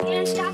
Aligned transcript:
And 0.00 0.28
stop. 0.28 0.47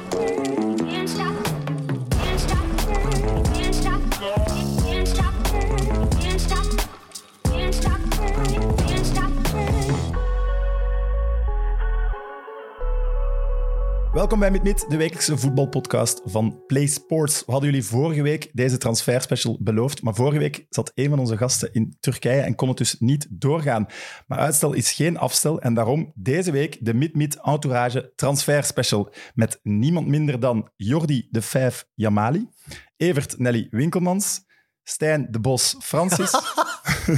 Welkom 14.25 14.43
bij 14.43 14.61
Mit 14.62 14.84
de 14.89 14.96
wekelijkse 14.96 15.39
voetbalpodcast 15.39 16.21
van 16.25 16.62
Play 16.67 16.87
Sports. 16.87 17.45
We 17.45 17.53
hadden 17.53 17.71
jullie 17.71 17.87
vorige 17.87 18.23
week 18.23 18.51
deze 18.53 18.79
transferspecial 18.79 19.57
beloofd, 19.61 20.03
maar 20.03 20.15
vorige 20.15 20.39
week 20.39 20.66
zat 20.69 20.93
een 20.95 21.09
van 21.09 21.19
onze 21.19 21.37
gasten 21.37 21.73
in 21.73 21.97
Turkije 22.01 22.41
en 22.41 22.55
kon 22.55 22.69
het 22.69 22.77
dus 22.77 22.97
niet 22.98 23.27
doorgaan. 23.30 23.87
Maar 24.27 24.39
uitstel 24.39 24.73
is 24.73 24.93
geen 24.93 25.19
afstel 25.19 25.61
en 25.61 25.75
daarom 25.75 26.12
deze 26.15 26.51
week 26.51 26.79
de 26.80 26.95
Mit 26.95 27.41
Entourage 27.43 28.12
transferspecial 28.16 29.12
met 29.34 29.61
niemand 29.62 30.07
minder 30.07 30.41
dan 30.41 30.69
Jordi 30.77 31.29
de 31.30 31.43
Vijf 31.43 31.88
Jamali, 31.95 32.48
Evert 32.97 33.38
Nelly 33.38 33.66
Winkelmans, 33.70 34.45
Stijn 34.84 35.27
de 35.30 35.41
Bos 35.41 35.77
Francis. 35.79 36.30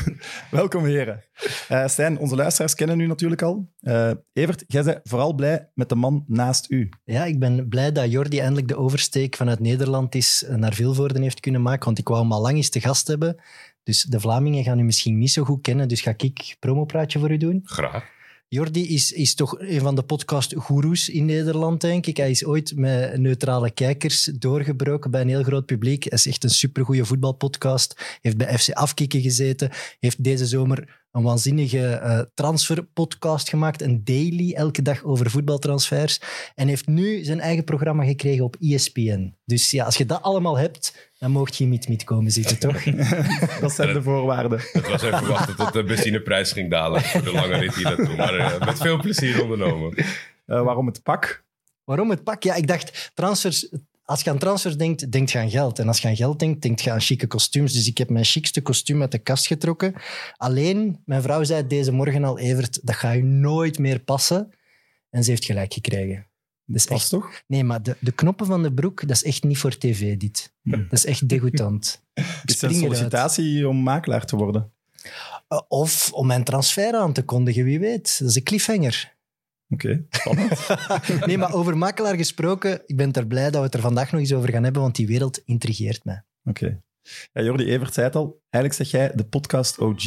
Welkom 0.50 0.84
heren. 0.84 1.24
Eh 1.68 1.86
Stijn, 1.86 2.18
onze 2.18 2.36
luisteraars 2.36 2.74
kennen 2.74 3.00
u 3.00 3.06
natuurlijk 3.06 3.42
al. 3.42 3.70
Eh, 3.80 4.10
Evert, 4.32 4.64
jij 4.66 4.82
bent 4.82 5.00
vooral 5.02 5.34
blij 5.34 5.70
met 5.74 5.88
de 5.88 5.94
man 5.94 6.24
naast 6.26 6.70
u. 6.70 6.88
Ja, 7.04 7.24
ik 7.24 7.38
ben 7.38 7.68
blij 7.68 7.92
dat 7.92 8.10
Jordi 8.10 8.38
eindelijk 8.38 8.68
de 8.68 8.76
oversteek 8.76 9.36
vanuit 9.36 9.60
Nederland 9.60 10.14
is 10.14 10.44
naar 10.48 10.74
Vilvoorden 10.74 11.22
heeft 11.22 11.40
kunnen 11.40 11.62
maken, 11.62 11.84
want 11.84 11.98
ik 11.98 12.08
wou 12.08 12.20
hem 12.20 12.32
al 12.32 12.40
lang 12.40 12.56
eens 12.56 12.70
te 12.70 12.80
gast 12.80 13.06
hebben. 13.06 13.36
Dus 13.82 14.02
de 14.02 14.20
Vlamingen 14.20 14.64
gaan 14.64 14.78
u 14.78 14.82
misschien 14.82 15.18
niet 15.18 15.30
zo 15.30 15.44
goed 15.44 15.62
kennen, 15.62 15.88
dus 15.88 16.00
ga 16.00 16.10
ik 16.10 16.22
een 16.22 16.56
promopraatje 16.58 17.18
voor 17.18 17.30
u 17.30 17.36
doen. 17.36 17.60
Graag. 17.64 18.14
Jordi 18.48 18.94
is, 18.94 19.12
is 19.12 19.34
toch 19.34 19.58
een 19.58 19.80
van 19.80 19.94
de 19.94 20.02
podcast-goeroes 20.02 21.08
in 21.08 21.24
Nederland, 21.24 21.80
denk 21.80 22.06
ik. 22.06 22.16
Hij 22.16 22.30
is 22.30 22.44
ooit 22.44 22.76
met 22.76 23.18
neutrale 23.18 23.70
kijkers 23.70 24.24
doorgebroken 24.24 25.10
bij 25.10 25.20
een 25.20 25.28
heel 25.28 25.42
groot 25.42 25.66
publiek. 25.66 26.04
Hij 26.04 26.12
is 26.12 26.26
echt 26.26 26.44
een 26.44 26.50
supergoeie 26.50 27.04
voetbalpodcast. 27.04 28.18
Heeft 28.20 28.36
bij 28.36 28.58
FC 28.58 28.70
Afkikken 28.70 29.20
gezeten. 29.20 29.70
Heeft 30.00 30.24
deze 30.24 30.46
zomer 30.46 31.04
een 31.16 31.22
waanzinnige 31.22 31.86
eh, 31.88 32.20
transferpodcast 32.34 33.48
gemaakt. 33.48 33.82
Een 33.82 34.04
daily, 34.04 34.52
elke 34.52 34.82
dag 34.82 35.04
over 35.04 35.30
voetbaltransfers. 35.30 36.20
En 36.54 36.68
heeft 36.68 36.86
nu 36.86 37.24
zijn 37.24 37.40
eigen 37.40 37.64
programma 37.64 38.04
gekregen 38.04 38.44
op 38.44 38.56
ESPN. 38.60 39.34
Dus 39.44 39.70
ja, 39.70 39.84
als 39.84 39.96
je 39.96 40.06
dat 40.06 40.22
allemaal 40.22 40.58
hebt, 40.58 41.10
dan 41.18 41.30
mocht 41.30 41.56
je 41.56 41.64
niet 41.64 41.88
met 41.88 42.04
komen 42.04 42.30
zitten, 42.30 42.58
toch? 42.58 42.82
Dat 43.60 43.72
zijn 43.72 43.92
de 43.92 44.02
voorwaarden. 44.02 44.60
Het 44.72 44.88
was 44.88 45.02
even 45.02 45.28
wachten 45.28 45.56
tot 45.56 45.72
de 45.72 45.84
benzineprijs 45.84 46.52
ging 46.52 46.70
dalen 46.70 47.02
voor 47.02 47.22
de 47.22 47.32
lange 47.32 47.56
rit 47.58 47.74
hier 47.74 47.84
naartoe. 47.84 48.16
Maar 48.16 48.34
eh, 48.34 48.66
met 48.66 48.78
veel 48.78 49.00
plezier 49.00 49.42
ondernomen. 49.42 49.94
Eh, 50.46 50.62
waarom 50.62 50.86
het 50.86 51.02
pak? 51.02 51.44
Waarom 51.84 52.10
het 52.10 52.24
pak? 52.24 52.42
Ja, 52.42 52.54
ik 52.54 52.66
dacht, 52.66 53.10
transfers, 53.14 53.68
als 54.06 54.22
je 54.22 54.30
aan 54.30 54.38
transfers 54.38 54.76
denkt, 54.76 55.10
denk 55.12 55.28
je 55.28 55.38
aan 55.38 55.50
geld. 55.50 55.78
En 55.78 55.88
als 55.88 55.98
je 55.98 56.08
aan 56.08 56.16
geld 56.16 56.38
denkt, 56.38 56.62
denk 56.62 56.78
je 56.80 56.90
aan 56.90 57.00
chique 57.00 57.26
kostuums. 57.26 57.72
Dus 57.72 57.86
ik 57.86 57.98
heb 57.98 58.10
mijn 58.10 58.24
chicste 58.24 58.60
kostuum 58.60 59.00
uit 59.00 59.12
de 59.12 59.18
kast 59.18 59.46
getrokken. 59.46 59.94
Alleen, 60.36 61.02
mijn 61.04 61.22
vrouw 61.22 61.44
zei 61.44 61.66
deze 61.66 61.92
morgen 61.92 62.24
al, 62.24 62.38
Evert, 62.38 62.78
dat 62.86 62.94
gaat 62.94 63.14
je 63.14 63.22
nooit 63.22 63.78
meer 63.78 64.00
passen. 64.00 64.50
En 65.10 65.24
ze 65.24 65.30
heeft 65.30 65.44
gelijk 65.44 65.72
gekregen. 65.72 66.26
Dat 66.64 66.76
is 66.76 66.84
Pas 66.84 67.00
echt, 67.00 67.08
toch? 67.10 67.42
nee, 67.46 67.64
maar 67.64 67.82
de, 67.82 67.96
de 68.00 68.12
knoppen 68.12 68.46
van 68.46 68.62
de 68.62 68.72
broek, 68.72 69.00
dat 69.00 69.16
is 69.16 69.24
echt 69.24 69.42
niet 69.42 69.58
voor 69.58 69.78
tv, 69.78 70.16
dit. 70.16 70.52
Dat 70.62 70.84
is 70.90 71.04
echt 71.04 71.28
degoutant. 71.28 72.02
Ik 72.14 72.24
Is 72.44 72.52
het 72.54 72.62
een 72.62 72.68
eruit. 72.68 72.82
sollicitatie 72.84 73.68
om 73.68 73.76
makelaar 73.76 74.26
te 74.26 74.36
worden? 74.36 74.70
Uh, 75.48 75.60
Of 75.68 76.12
om 76.12 76.26
mijn 76.26 76.44
transfer 76.44 76.94
aan 76.94 77.12
te 77.12 77.22
kondigen, 77.22 77.64
wie 77.64 77.78
weet. 77.78 78.18
Dat 78.18 78.28
is 78.28 78.36
een 78.36 78.42
cliffhanger. 78.42 79.15
Oké, 79.68 80.06
spannend. 80.10 80.66
Nee, 81.26 81.38
maar 81.38 81.54
over 81.54 81.78
makelaar 81.78 82.16
gesproken, 82.16 82.82
ik 82.86 82.96
ben 82.96 83.12
er 83.12 83.26
blij 83.26 83.44
dat 83.44 83.54
we 83.54 83.66
het 83.66 83.74
er 83.74 83.80
vandaag 83.80 84.12
nog 84.12 84.20
eens 84.20 84.32
over 84.32 84.50
gaan 84.50 84.64
hebben, 84.64 84.82
want 84.82 84.96
die 84.96 85.06
wereld 85.06 85.38
intrigeert 85.44 86.04
mij. 86.04 86.24
Oké. 86.44 86.80
Ja, 87.32 87.42
Jordi 87.42 87.64
Evert 87.64 87.94
zei 87.94 88.06
het 88.06 88.16
al. 88.16 88.42
Eigenlijk 88.50 88.74
zeg 88.74 89.00
jij 89.00 89.12
de 89.14 89.24
podcast 89.24 89.78
OG. 89.78 90.02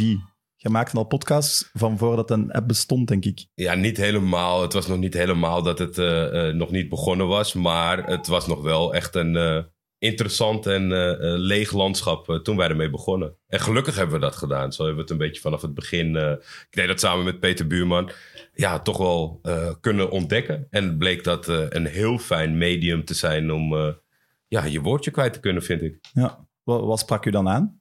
Je 0.61 0.69
maakte 0.69 0.97
al 0.97 1.03
podcasts 1.03 1.69
van 1.73 1.97
voordat 1.97 2.31
een 2.31 2.51
app 2.51 2.67
bestond, 2.67 3.07
denk 3.07 3.25
ik. 3.25 3.47
Ja, 3.53 3.73
niet 3.73 3.97
helemaal. 3.97 4.61
Het 4.61 4.73
was 4.73 4.87
nog 4.87 4.97
niet 4.97 5.13
helemaal 5.13 5.63
dat 5.63 5.79
het 5.79 5.97
eh, 5.97 6.47
eh, 6.47 6.55
nog 6.55 6.71
niet 6.71 6.89
begonnen 6.89 7.27
was. 7.27 7.53
Maar 7.53 8.05
het 8.05 8.27
was 8.27 8.47
nog 8.47 8.61
wel 8.61 8.93
echt 8.93 9.15
een 9.15 9.35
eh, 9.35 9.63
interessant 9.99 10.65
en 10.65 10.91
eh, 10.91 11.11
eh, 11.11 11.39
leeg 11.39 11.71
landschap 11.71 12.29
eh, 12.29 12.35
toen 12.35 12.57
wij 12.57 12.67
ermee 12.67 12.89
begonnen. 12.89 13.35
En 13.47 13.59
gelukkig 13.59 13.95
hebben 13.95 14.15
we 14.15 14.21
dat 14.21 14.35
gedaan. 14.35 14.73
Zo 14.73 14.83
hebben 14.83 14.95
we 14.95 15.01
het 15.01 15.11
een 15.11 15.27
beetje 15.27 15.41
vanaf 15.41 15.61
het 15.61 15.73
begin... 15.73 16.15
ik 16.15 16.67
deed 16.69 16.87
dat 16.87 16.99
samen 16.99 17.25
met 17.25 17.39
Peter 17.39 17.67
Buurman. 17.67 18.11
Ja, 18.53 18.79
toch 18.79 18.97
wel 18.97 19.41
kunnen 19.81 20.11
ontdekken. 20.11 20.67
En 20.69 20.97
bleek 20.97 21.23
dat 21.23 21.47
een 21.47 21.85
heel 21.85 22.17
fijn 22.17 22.57
medium 22.57 23.05
te 23.05 23.13
zijn 23.13 23.51
om 23.51 23.95
ja, 24.47 24.65
je 24.65 24.81
woordje 24.81 25.11
kwijt 25.11 25.33
te 25.33 25.39
kunnen, 25.39 25.63
vind 25.63 25.81
ik. 25.81 25.99
Ja. 26.13 26.47
Wat, 26.63 26.83
wat 26.83 26.99
sprak 26.99 27.25
u 27.25 27.31
dan 27.31 27.49
aan 27.49 27.79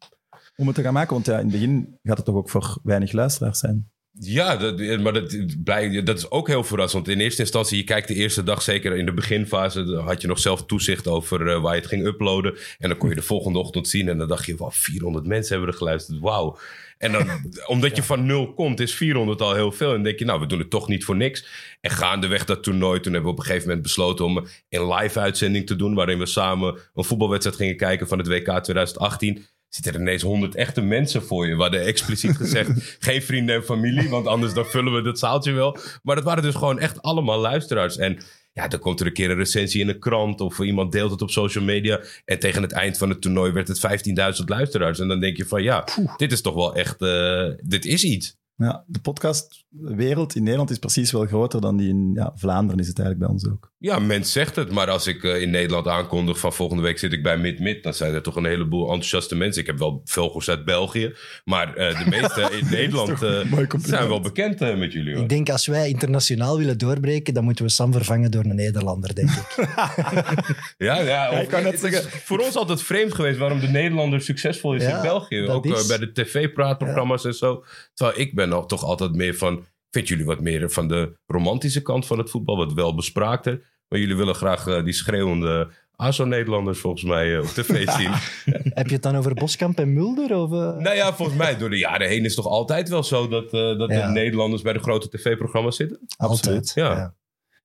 om 0.56 0.66
het 0.66 0.76
te 0.76 0.82
gaan 0.82 0.92
maken? 0.92 1.12
Want 1.12 1.26
ja, 1.26 1.38
in 1.38 1.42
het 1.42 1.52
begin 1.52 1.98
gaat 2.02 2.16
het 2.16 2.26
toch 2.26 2.34
ook 2.34 2.50
voor 2.50 2.78
weinig 2.82 3.12
luisteraars 3.12 3.58
zijn. 3.58 3.90
Ja, 4.20 4.56
dat, 4.56 5.00
maar 5.00 5.12
dat, 5.12 5.36
blij- 5.64 6.02
dat 6.02 6.18
is 6.18 6.30
ook 6.30 6.46
heel 6.46 6.64
verrassend. 6.64 7.08
In 7.08 7.20
eerste 7.20 7.42
instantie, 7.42 7.76
je 7.76 7.84
kijkt 7.84 8.08
de 8.08 8.14
eerste 8.14 8.42
dag, 8.42 8.62
zeker 8.62 8.96
in 8.96 9.06
de 9.06 9.12
beginfase, 9.12 9.84
dan 9.84 10.04
had 10.04 10.20
je 10.20 10.26
nog 10.28 10.38
zelf 10.38 10.66
toezicht 10.66 11.06
over 11.06 11.48
eh, 11.48 11.60
waar 11.60 11.74
je 11.74 11.80
het 11.80 11.88
ging 11.88 12.04
uploaden. 12.06 12.56
En 12.78 12.88
dan 12.88 12.98
kon 12.98 13.08
je 13.08 13.14
de 13.14 13.22
volgende 13.22 13.58
ochtend 13.58 13.88
zien 13.88 14.08
en 14.08 14.18
dan 14.18 14.28
dacht 14.28 14.46
je, 14.46 14.56
wauw, 14.56 14.70
400 14.70 15.26
mensen 15.26 15.50
hebben 15.56 15.72
er 15.72 15.78
geluisterd, 15.78 16.18
wauw. 16.20 16.58
En 16.98 17.12
dan, 17.12 17.28
omdat 17.66 17.96
je 17.96 18.02
van 18.02 18.26
nul 18.26 18.54
komt, 18.54 18.80
is 18.80 18.94
400 18.94 19.40
al 19.40 19.54
heel 19.54 19.72
veel. 19.72 19.88
En 19.88 19.94
dan 19.94 20.02
denk 20.02 20.18
je, 20.18 20.24
nou, 20.24 20.40
we 20.40 20.46
doen 20.46 20.58
het 20.58 20.70
toch 20.70 20.88
niet 20.88 21.04
voor 21.04 21.16
niks. 21.16 21.46
En 21.80 21.90
gaandeweg 21.90 22.44
dat 22.44 22.62
toernooi, 22.62 23.00
toen 23.00 23.12
hebben 23.12 23.30
we 23.30 23.36
op 23.36 23.42
een 23.42 23.46
gegeven 23.46 23.66
moment 23.66 23.86
besloten 23.86 24.24
om 24.24 24.46
een 24.68 24.94
live 24.94 25.20
uitzending 25.20 25.66
te 25.66 25.76
doen, 25.76 25.94
waarin 25.94 26.18
we 26.18 26.26
samen 26.26 26.78
een 26.94 27.04
voetbalwedstrijd 27.04 27.58
gingen 27.58 27.76
kijken 27.76 28.08
van 28.08 28.18
het 28.18 28.28
WK 28.28 28.44
2018 28.62 29.46
zitten 29.68 29.94
er 29.94 30.00
ineens 30.00 30.22
honderd 30.22 30.54
echte 30.54 30.80
mensen 30.80 31.22
voor 31.22 31.46
je. 31.46 31.56
We 31.56 31.62
hadden 31.62 31.84
expliciet 31.84 32.36
gezegd, 32.36 32.70
geen 32.98 33.22
vrienden 33.22 33.54
en 33.54 33.64
familie, 33.64 34.08
want 34.08 34.26
anders 34.26 34.54
dan 34.54 34.66
vullen 34.66 34.94
we 34.94 35.02
dat 35.02 35.18
zaaltje 35.18 35.52
wel. 35.52 35.78
Maar 36.02 36.16
dat 36.16 36.24
waren 36.24 36.42
dus 36.42 36.54
gewoon 36.54 36.78
echt 36.78 37.02
allemaal 37.02 37.38
luisteraars. 37.38 37.96
En 37.96 38.18
ja, 38.52 38.68
dan 38.68 38.80
komt 38.80 39.00
er 39.00 39.06
een 39.06 39.12
keer 39.12 39.30
een 39.30 39.36
recensie 39.36 39.80
in 39.80 39.88
een 39.88 39.98
krant 39.98 40.40
of 40.40 40.58
iemand 40.58 40.92
deelt 40.92 41.10
het 41.10 41.22
op 41.22 41.30
social 41.30 41.64
media. 41.64 42.00
En 42.24 42.38
tegen 42.38 42.62
het 42.62 42.72
eind 42.72 42.98
van 42.98 43.08
het 43.08 43.20
toernooi 43.20 43.52
werd 43.52 43.68
het 43.68 44.38
15.000 44.40 44.44
luisteraars. 44.44 44.98
En 44.98 45.08
dan 45.08 45.20
denk 45.20 45.36
je 45.36 45.46
van 45.46 45.62
ja, 45.62 45.84
dit 46.16 46.32
is 46.32 46.40
toch 46.40 46.54
wel 46.54 46.74
echt, 46.74 47.02
eh, 47.02 47.48
dit 47.62 47.84
is 47.84 48.04
iets. 48.04 48.36
Ja, 48.56 48.84
de 48.86 49.00
podcastwereld 49.72 50.34
in 50.34 50.42
Nederland 50.42 50.70
is 50.70 50.78
precies 50.78 51.12
wel 51.12 51.26
groter 51.26 51.60
dan 51.60 51.76
die 51.76 51.88
in 51.88 52.10
ja, 52.14 52.32
Vlaanderen 52.34 52.80
is 52.80 52.88
het 52.88 52.98
eigenlijk 52.98 53.28
bij 53.30 53.36
ons 53.40 53.52
ook. 53.52 53.72
Ja, 53.78 53.98
mens 53.98 54.32
zegt 54.32 54.56
het. 54.56 54.70
Maar 54.72 54.90
als 54.90 55.06
ik 55.06 55.24
eh, 55.24 55.40
in 55.42 55.50
Nederland 55.50 55.86
aankondig 55.86 56.38
van 56.38 56.52
volgende 56.52 56.82
week 56.82 56.98
zit 56.98 57.12
ik 57.12 57.22
bij 57.22 57.38
Mid-Mid, 57.38 57.82
dan 57.82 57.94
zijn 57.94 58.14
er 58.14 58.22
toch 58.22 58.36
een 58.36 58.44
heleboel 58.44 58.82
enthousiaste 58.82 59.34
mensen. 59.34 59.60
Ik 59.60 59.66
heb 59.66 59.78
wel 59.78 60.00
volgers 60.04 60.48
uit 60.48 60.64
België, 60.64 61.14
maar 61.44 61.74
eh, 61.74 62.04
de 62.04 62.10
meeste 62.10 62.40
in 62.60 62.66
Nederland 62.70 63.22
eh, 63.22 63.78
zijn 63.78 64.08
wel 64.08 64.20
bekend 64.20 64.60
met 64.78 64.92
jullie. 64.92 65.12
Hoor. 65.14 65.22
Ik 65.22 65.28
denk 65.28 65.50
als 65.50 65.66
wij 65.66 65.88
internationaal 65.88 66.58
willen 66.58 66.78
doorbreken, 66.78 67.34
dan 67.34 67.44
moeten 67.44 67.64
we 67.64 67.70
Sam 67.70 67.92
vervangen 67.92 68.30
door 68.30 68.44
een 68.44 68.56
Nederlander, 68.56 69.14
denk 69.14 69.30
ik. 69.30 69.46
Ja, 70.78 71.00
ja, 71.00 71.30
of- 71.30 71.40
ik 71.40 71.50
het 71.50 71.80
zeggen- 71.80 72.10
voor 72.20 72.38
ons 72.38 72.56
altijd 72.56 72.82
vreemd 72.82 73.14
geweest 73.14 73.38
waarom 73.38 73.60
de 73.60 73.68
Nederlander 73.68 74.20
succesvol 74.20 74.74
is 74.74 74.82
Ja, 74.82 74.96
in 74.96 75.02
België. 75.02 75.48
Ook 75.48 75.66
is- 75.66 75.86
bij 75.86 75.98
de 75.98 76.12
tv-praatprogramma's 76.12 77.24
en 77.24 77.34
zo. 77.34 77.64
Terwijl 77.94 78.18
ik 78.20 78.34
ben 78.34 78.52
al 78.52 78.66
toch 78.66 78.84
altijd 78.84 79.14
meer 79.14 79.34
van... 79.34 79.64
Vind 79.98 80.10
jullie 80.10 80.24
wat 80.26 80.40
meer 80.40 80.70
van 80.70 80.88
de 80.88 81.12
romantische 81.26 81.82
kant 81.82 82.06
van 82.06 82.18
het 82.18 82.30
voetbal? 82.30 82.56
Wat 82.56 82.72
wel 82.72 82.94
bespraakter. 82.94 83.66
Maar 83.88 83.98
jullie 83.98 84.16
willen 84.16 84.34
graag 84.34 84.66
eh, 84.66 84.84
die 84.84 84.92
schreeuwende 84.92 85.70
ASO-Nederlanders 85.96 86.78
volgens 86.78 87.02
mij 87.04 87.34
eh, 87.34 87.40
op 87.40 87.46
tv 87.46 87.88
zien. 87.98 88.10
Heb 88.62 88.86
je 88.86 88.92
het 88.94 89.02
dan 89.02 89.16
over 89.16 89.34
Boskamp 89.34 89.78
en 89.78 89.92
Mulder? 89.92 90.36
Of, 90.36 90.52
eh? 90.52 90.58
nou 90.82 90.94
ja, 90.96 91.14
volgens 91.14 91.38
mij 91.38 91.56
door 91.56 91.70
de 91.70 91.78
jaren 91.78 92.08
heen 92.08 92.24
is 92.24 92.34
het 92.34 92.44
toch 92.44 92.52
altijd 92.52 92.88
wel 92.88 93.02
zo... 93.02 93.28
dat, 93.28 93.44
eh, 93.44 93.78
dat 93.78 93.90
Ja. 93.90 94.06
de 94.06 94.12
Nederlanders 94.12 94.62
bij 94.62 94.72
de 94.72 94.78
grote 94.78 95.08
tv-programma's 95.08 95.76
zitten? 95.76 96.00
Altijd. 96.16 96.72
Ja. 96.74 97.14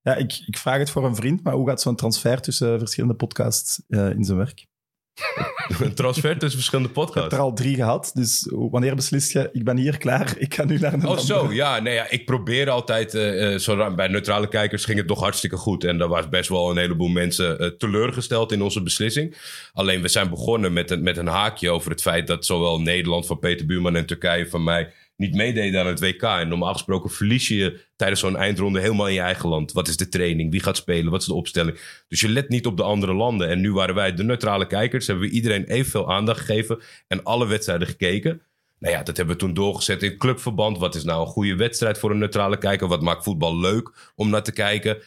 Ja, 0.02 0.16
ik, 0.16 0.44
ik 0.46 0.58
vraag 0.58 0.78
het 0.78 0.90
voor 0.90 1.06
een 1.06 1.16
vriend, 1.16 1.44
maar 1.44 1.54
hoe 1.54 1.68
gaat 1.68 1.82
zo'n 1.82 1.96
transfer 1.96 2.42
tussen 2.42 2.80
verschillende 2.80 3.16
podcasts 3.16 3.82
eh, 3.88 4.10
in 4.10 4.24
zijn 4.24 4.38
werk? 4.38 4.66
Een 5.80 5.94
transfer 5.94 6.38
tussen 6.38 6.60
verschillende 6.60 6.90
Ik 6.90 6.96
heb 6.96 7.06
podcasts. 7.06 7.34
er 7.34 7.40
al 7.40 7.54
drie 7.54 7.76
gehad, 7.76 8.12
dus 8.14 8.48
wanneer 8.52 8.96
beslist 8.96 9.32
je, 9.32 9.50
ik 9.52 9.64
ben 9.64 9.78
hier 9.78 9.98
klaar, 9.98 10.34
ik 10.38 10.54
ga 10.54 10.64
nu 10.66 10.80
naar 10.80 10.94
een 10.94 11.06
Oh, 11.08 11.18
zo. 11.18 11.54
Ja, 11.54 11.80
nee, 11.80 11.94
ja, 11.94 12.10
ik 12.10 12.26
probeer 12.26 12.70
altijd. 12.70 13.14
eh, 13.16 13.58
zo, 13.58 13.94
bij 13.94 14.08
neutrale 14.08 14.48
kijkers 14.48 14.86
ging 14.86 14.98
het 14.98 15.08
toch 15.08 15.20
hartstikke 15.20 15.56
goed. 15.58 15.84
En 15.84 15.98
daar 15.98 16.08
was 16.08 16.30
best 16.30 16.50
wel 16.50 16.70
een 16.72 16.78
heleboel 16.78 17.08
mensen 17.08 17.60
eh, 17.60 17.68
teleurgesteld 17.68 18.52
in 18.52 18.62
onze 18.62 18.84
beslissing. 18.84 19.36
Alleen 19.74 20.02
we 20.02 20.08
zijn 20.08 20.30
begonnen 20.30 20.74
met 20.74 20.92
een, 20.92 21.04
met 21.04 21.18
een 21.18 21.28
haakje 21.28 21.70
over 21.70 21.92
het 21.92 22.02
feit 22.02 22.28
dat 22.28 22.46
zowel 22.46 22.82
Nederland 22.82 23.26
van 23.26 23.40
Peter 23.40 23.66
Buurman 23.66 23.96
en 23.96 24.06
Turkije 24.06 24.50
van 24.50 24.64
mij 24.64 24.92
niet 25.16 25.36
meededen 25.36 25.80
aan 25.80 25.88
het 25.88 26.00
WK. 26.00 26.22
En 26.22 26.48
normaal 26.48 26.74
gesproken 26.74 27.10
verlies 27.10 27.48
je 27.48 27.80
tijdens 27.96 28.20
zo'n 28.20 28.38
eindronde 28.38 28.80
helemaal 28.80 29.08
in 29.08 29.14
je 29.14 29.20
eigen 29.20 29.50
land. 29.50 29.72
Wat 29.72 29.88
is 29.88 29.98
de 29.98 30.10
training? 30.10 30.52
Wie 30.52 30.64
gaat 30.64 30.78
spelen? 30.78 31.12
Wat 31.12 31.22
is 31.22 31.28
de 31.28 31.34
opstelling? 31.34 32.04
Dus 32.08 32.20
je 32.22 32.30
let 32.30 32.50
niet 32.50 32.66
op 32.66 32.78
de 32.78 32.84
andere 32.84 33.14
landen. 33.14 33.50
En 33.50 33.62
nu 33.62 33.74
waren 33.74 33.96
wij 33.96 34.14
de 34.14 34.24
neutrale 34.24 34.68
kijkers. 34.68 35.08
Hebben 35.08 35.28
we 35.28 35.34
iedereen 35.34 35.66
evenveel 35.66 36.14
aandacht 36.14 36.40
gegeven 36.40 36.82
en 37.08 37.24
alle 37.24 37.48
wedstrijden 37.48 37.88
gekeken. 37.88 38.42
Nou 38.80 38.96
ja, 38.96 39.04
dat 39.04 39.18
hebben 39.18 39.36
we 39.36 39.42
toen 39.42 39.54
doorgezet 39.54 40.04
in 40.04 40.18
clubverband. 40.18 40.78
Wat 40.78 40.96
is 40.96 41.04
nou 41.04 41.22
een 41.22 41.32
goede 41.32 41.56
wedstrijd 41.56 41.98
voor 41.98 42.12
een 42.12 42.18
neutrale 42.18 42.58
kijker? 42.58 42.88
Wat 42.88 43.02
maakt 43.02 43.24
voetbal 43.24 43.60
leuk 43.60 44.12
om 44.16 44.30
naar 44.30 44.44
te 44.44 44.52
kijken? 44.52 44.98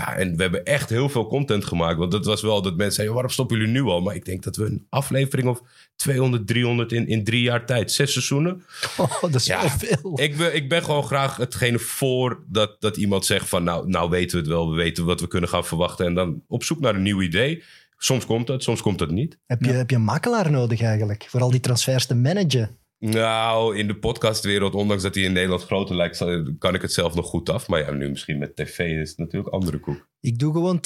Ja, 0.00 0.16
en 0.16 0.36
we 0.36 0.42
hebben 0.42 0.64
echt 0.64 0.88
heel 0.88 1.08
veel 1.08 1.26
content 1.26 1.64
gemaakt. 1.64 1.98
Want 1.98 2.12
dat 2.12 2.24
was 2.24 2.42
wel 2.42 2.62
dat 2.62 2.76
mensen 2.76 2.92
zeiden, 2.92 3.14
waarom 3.14 3.32
stoppen 3.32 3.56
jullie 3.56 3.72
nu 3.72 3.82
al? 3.82 4.00
Maar 4.00 4.14
ik 4.14 4.24
denk 4.24 4.42
dat 4.42 4.56
we 4.56 4.64
een 4.64 4.86
aflevering 4.88 5.48
of 5.48 5.62
200, 5.96 6.46
300 6.46 6.92
in, 6.92 7.06
in 7.06 7.24
drie 7.24 7.42
jaar 7.42 7.66
tijd, 7.66 7.92
zes 7.92 8.12
seizoenen. 8.12 8.62
Oh, 8.96 9.20
dat 9.20 9.34
is 9.34 9.46
Ja, 9.46 9.60
wel 9.60 9.70
veel. 9.70 10.20
Ik 10.20 10.36
ben, 10.36 10.54
ik 10.54 10.68
ben 10.68 10.82
gewoon 10.84 11.04
graag 11.04 11.36
hetgene 11.36 11.78
voor 11.78 12.44
dat, 12.48 12.80
dat 12.80 12.96
iemand 12.96 13.26
zegt 13.26 13.48
van... 13.48 13.64
Nou, 13.64 13.88
nou 13.88 14.10
weten 14.10 14.36
we 14.36 14.42
het 14.42 14.52
wel, 14.52 14.70
we 14.70 14.76
weten 14.76 15.04
wat 15.04 15.20
we 15.20 15.28
kunnen 15.28 15.48
gaan 15.48 15.64
verwachten. 15.64 16.06
En 16.06 16.14
dan 16.14 16.42
op 16.46 16.64
zoek 16.64 16.80
naar 16.80 16.94
een 16.94 17.02
nieuw 17.02 17.22
idee. 17.22 17.62
Soms 17.96 18.26
komt 18.26 18.48
het, 18.48 18.62
soms 18.62 18.82
komt 18.82 19.00
het 19.00 19.10
niet. 19.10 19.38
Heb 19.46 19.62
je, 19.62 19.70
heb 19.70 19.90
je 19.90 19.96
een 19.96 20.04
makelaar 20.04 20.50
nodig 20.50 20.80
eigenlijk? 20.80 21.26
Voor 21.28 21.40
al 21.40 21.50
die 21.50 21.60
transfers 21.60 22.06
te 22.06 22.14
managen? 22.14 22.78
Nou, 23.00 23.76
in 23.76 23.86
de 23.86 23.96
podcastwereld, 23.98 24.74
ondanks 24.74 25.02
dat 25.02 25.14
hij 25.14 25.24
in 25.24 25.32
Nederland 25.32 25.64
groter 25.64 25.96
lijkt... 25.96 26.18
kan 26.58 26.74
ik 26.74 26.82
het 26.82 26.92
zelf 26.92 27.14
nog 27.14 27.26
goed 27.26 27.48
af. 27.50 27.68
Maar 27.68 27.80
ja, 27.80 27.90
nu 27.90 28.08
misschien 28.08 28.38
met 28.38 28.56
tv 28.56 28.78
is 28.78 29.08
het 29.08 29.18
natuurlijk 29.18 29.52
andere 29.54 29.78
koek. 29.80 30.08
Ik 30.20 30.38
doe 30.38 30.52
gewoon 30.52 30.76
10% 30.76 30.80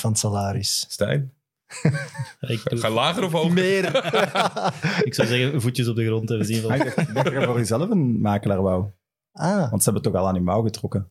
van 0.00 0.10
het 0.10 0.18
salaris. 0.18 0.84
Stijn? 0.88 1.32
Ik, 2.40 2.60
doe- 2.64 2.78
Ga 2.78 2.90
lager 2.90 3.24
of 3.24 3.32
hoger? 3.32 3.52
Meer. 3.52 3.84
ik 5.08 5.14
zou 5.14 5.28
zeggen, 5.28 5.60
voetjes 5.60 5.88
op 5.88 5.96
de 5.96 6.06
grond 6.06 6.30
en 6.30 6.38
we 6.38 6.44
zien 6.44 6.62
wel. 6.62 6.72
ik 6.72 6.84
dacht 6.84 6.98
ik 6.98 7.14
dacht 7.14 7.24
dat 7.24 7.34
je 7.40 7.44
voor 7.44 7.58
jezelf 7.58 7.90
een 7.90 8.20
makelaar 8.20 8.62
wou. 8.62 8.84
Ah. 9.32 9.70
Want 9.70 9.82
ze 9.82 9.90
hebben 9.90 10.12
toch 10.12 10.20
al 10.20 10.28
aan 10.28 10.34
je 10.34 10.40
mouw 10.40 10.62
getrokken. 10.62 11.10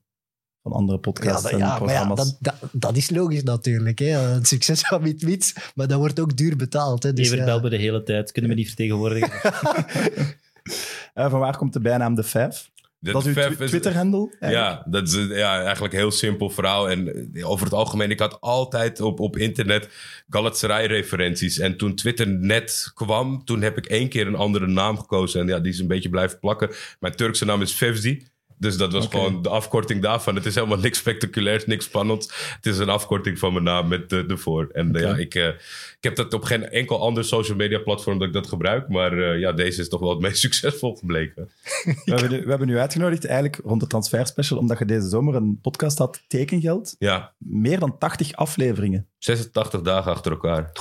Van 0.63 0.71
andere 0.71 0.93
Ja, 0.93 1.01
podcasts 1.01 1.41
dat, 1.43 1.51
en 1.51 1.57
ja, 1.57 1.63
maar 1.65 1.73
ja, 1.73 1.77
programma's. 1.77 2.17
dat, 2.17 2.37
dat, 2.39 2.69
dat 2.71 2.97
is 2.97 3.09
logisch 3.09 3.43
natuurlijk. 3.43 3.99
Hè. 3.99 4.05
Het 4.05 4.47
succes 4.47 4.81
van 4.81 5.01
Wit-Wits, 5.01 5.53
maar 5.75 5.87
dat 5.87 5.97
wordt 5.97 6.19
ook 6.19 6.37
duur 6.37 6.55
betaald. 6.55 7.03
Hè. 7.03 7.13
Dus, 7.13 7.31
Evert 7.31 7.47
ja. 7.47 7.69
de 7.69 7.77
hele 7.77 8.03
tijd. 8.03 8.31
Kunnen 8.31 8.51
we 8.51 8.57
niet 8.57 8.67
vertegenwoordigen? 8.67 9.31
Eh, 11.13 11.29
van 11.29 11.39
waar 11.39 11.57
komt 11.57 11.73
de 11.73 11.79
bijnaam 11.79 12.15
De 12.15 12.23
Vijf? 12.23 12.69
Dat 12.99 13.21
is 13.21 13.27
uw 13.27 13.33
verf 13.33 13.53
twi- 13.53 13.63
is- 13.63 13.69
Twitter-handle? 13.69 14.35
Ja, 14.39 14.83
dat 14.89 15.07
is 15.07 15.27
ja, 15.27 15.61
eigenlijk 15.63 15.93
een 15.93 15.99
heel 15.99 16.11
simpel 16.11 16.49
verhaal. 16.49 16.89
En 16.89 17.29
eh, 17.33 17.49
over 17.49 17.65
het 17.65 17.73
algemeen, 17.73 18.09
ik 18.11 18.19
had 18.19 18.41
altijd 18.41 19.01
op, 19.01 19.19
op 19.19 19.37
internet 19.37 19.89
Galatasaray-referenties. 20.29 21.59
En 21.59 21.77
toen 21.77 21.95
Twitter 21.95 22.27
net 22.27 22.91
kwam, 22.93 23.43
toen 23.45 23.61
heb 23.61 23.77
ik 23.77 23.85
één 23.85 24.09
keer 24.09 24.27
een 24.27 24.35
andere 24.35 24.67
naam 24.67 24.97
gekozen. 24.97 25.41
En 25.41 25.47
ja, 25.47 25.59
die 25.59 25.71
is 25.71 25.79
een 25.79 25.87
beetje 25.87 26.09
blijven 26.09 26.39
plakken. 26.39 26.69
Mijn 26.99 27.15
Turkse 27.15 27.45
naam 27.45 27.61
is 27.61 27.71
Fevzi. 27.71 28.23
Dus 28.59 28.77
dat 28.77 28.93
was 28.93 29.07
gewoon 29.07 29.41
de 29.41 29.49
afkorting 29.49 30.01
daarvan. 30.01 30.35
Het 30.35 30.45
is 30.45 30.55
helemaal 30.55 30.77
niks 30.77 30.97
spectaculairs, 30.97 31.65
niks 31.65 31.85
spannends. 31.85 32.53
Het 32.55 32.65
is 32.65 32.77
een 32.77 32.89
afkorting 32.89 33.39
van 33.39 33.53
mijn 33.53 33.65
naam 33.65 33.87
met 33.87 34.09
de, 34.09 34.25
de 34.25 34.37
voor. 34.37 34.69
En 34.71 34.95
eh, 34.95 35.01
ja, 35.01 35.15
ik, 35.15 35.35
eh, 35.35 35.47
ik 35.47 35.97
heb 35.99 36.15
dat 36.15 36.33
op 36.33 36.43
geen 36.43 36.69
enkel 36.69 37.01
ander 37.01 37.23
social 37.23 37.57
media 37.57 37.79
platform 37.79 38.19
dat 38.19 38.27
ik 38.27 38.33
dat 38.33 38.47
gebruik. 38.47 38.89
Maar 38.89 39.17
eh, 39.17 39.39
ja, 39.39 39.51
deze 39.51 39.81
is 39.81 39.89
toch 39.89 39.99
wel 39.99 40.09
het 40.09 40.19
meest 40.27 40.37
succesvol 40.39 40.95
gebleken. 40.95 41.49
We, 42.05 42.11
hebben 42.11 42.33
u, 42.33 42.43
we 42.43 42.49
hebben 42.49 42.69
u 42.69 42.77
uitgenodigd 42.77 43.25
eigenlijk 43.25 43.61
rond 43.63 43.81
de 43.81 43.87
transferspecial, 43.87 44.59
omdat 44.59 44.79
je 44.79 44.85
deze 44.85 45.07
zomer 45.07 45.35
een 45.35 45.59
podcast 45.61 45.97
had, 45.97 46.21
Tekengeld. 46.27 46.95
Ja, 46.99 47.33
Meer 47.37 47.79
dan 47.79 47.97
80 47.97 48.33
afleveringen. 48.33 49.07
86 49.17 49.81
dagen 49.81 50.11
achter 50.11 50.31
elkaar. 50.31 50.71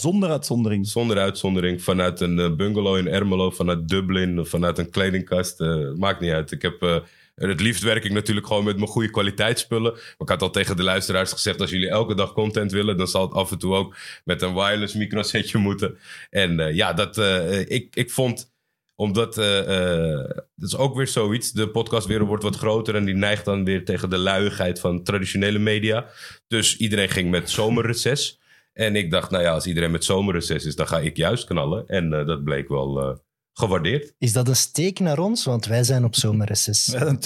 Zonder 0.00 0.30
uitzondering. 0.30 0.86
Zonder 0.86 1.18
uitzondering. 1.18 1.82
Vanuit 1.82 2.20
een 2.20 2.56
bungalow 2.56 2.96
in 2.96 3.08
Ermelo, 3.08 3.50
vanuit 3.50 3.88
Dublin, 3.88 4.46
vanuit 4.46 4.78
een 4.78 4.90
kledingkast. 4.90 5.60
maakt 5.96 6.20
niet 6.20 6.32
uit. 6.32 6.52
Ik 6.52 6.62
heb. 6.62 7.04
Eh, 7.36 7.48
het 7.48 7.60
liefst 7.60 7.82
werk 7.82 8.04
ik 8.04 8.12
natuurlijk 8.12 8.46
gewoon 8.46 8.64
met 8.64 8.76
mijn 8.76 8.88
goede 8.88 9.10
kwaliteitsspullen. 9.10 9.92
Maar 9.92 10.14
ik 10.18 10.28
had 10.28 10.42
al 10.42 10.50
tegen 10.50 10.76
de 10.76 10.82
luisteraars 10.82 11.32
gezegd: 11.32 11.60
als 11.60 11.70
jullie 11.70 11.88
elke 11.88 12.14
dag 12.14 12.32
content 12.32 12.72
willen, 12.72 12.96
dan 12.96 13.08
zal 13.08 13.22
het 13.22 13.32
af 13.32 13.50
en 13.50 13.58
toe 13.58 13.74
ook 13.74 13.96
met 14.24 14.42
een 14.42 14.54
wireless 14.54 14.94
microsetje 14.94 15.58
moeten. 15.68 15.98
En 16.30 16.60
eh, 16.60 16.74
ja, 16.74 16.92
dat, 16.92 17.18
eh, 17.18 17.60
ik, 17.60 17.96
ik 17.96 18.10
vond 18.10 18.54
omdat, 18.96 19.38
eh, 19.38 19.58
eh, 19.58 20.28
dat 20.54 20.68
is 20.68 20.76
ook 20.76 20.96
weer 20.96 21.06
zoiets. 21.06 21.52
De 21.52 21.68
podcastwereld 21.68 22.28
wordt 22.28 22.42
wat 22.42 22.56
groter 22.56 22.94
en 22.94 23.04
die 23.04 23.14
neigt 23.14 23.44
dan 23.44 23.64
weer 23.64 23.84
tegen 23.84 24.10
de 24.10 24.18
luiigheid 24.18 24.80
van 24.80 25.02
traditionele 25.02 25.58
media. 25.58 26.06
Dus 26.48 26.76
iedereen 26.76 27.08
ging 27.08 27.30
met 27.30 27.50
zomerreces. 27.50 28.40
En 28.72 28.96
ik 28.96 29.10
dacht, 29.10 29.30
nou 29.30 29.42
ja, 29.42 29.52
als 29.52 29.66
iedereen 29.66 29.90
met 29.90 30.04
zomerreces 30.04 30.64
is, 30.64 30.76
dan 30.76 30.88
ga 30.88 30.98
ik 30.98 31.16
juist 31.16 31.44
knallen. 31.44 31.86
En 31.86 32.10
dat 32.10 32.44
bleek 32.44 32.68
wel 32.68 33.20
gewaardeerd. 33.58 34.14
Is 34.18 34.32
dat 34.32 34.48
een 34.48 34.56
steek 34.56 35.00
naar 35.00 35.18
ons? 35.18 35.44
Want 35.44 35.66
wij 35.66 35.84
zijn 35.84 36.04
op 36.04 36.14
zomerreces. 36.14 36.86
We 36.86 36.96
hebben 36.98 37.18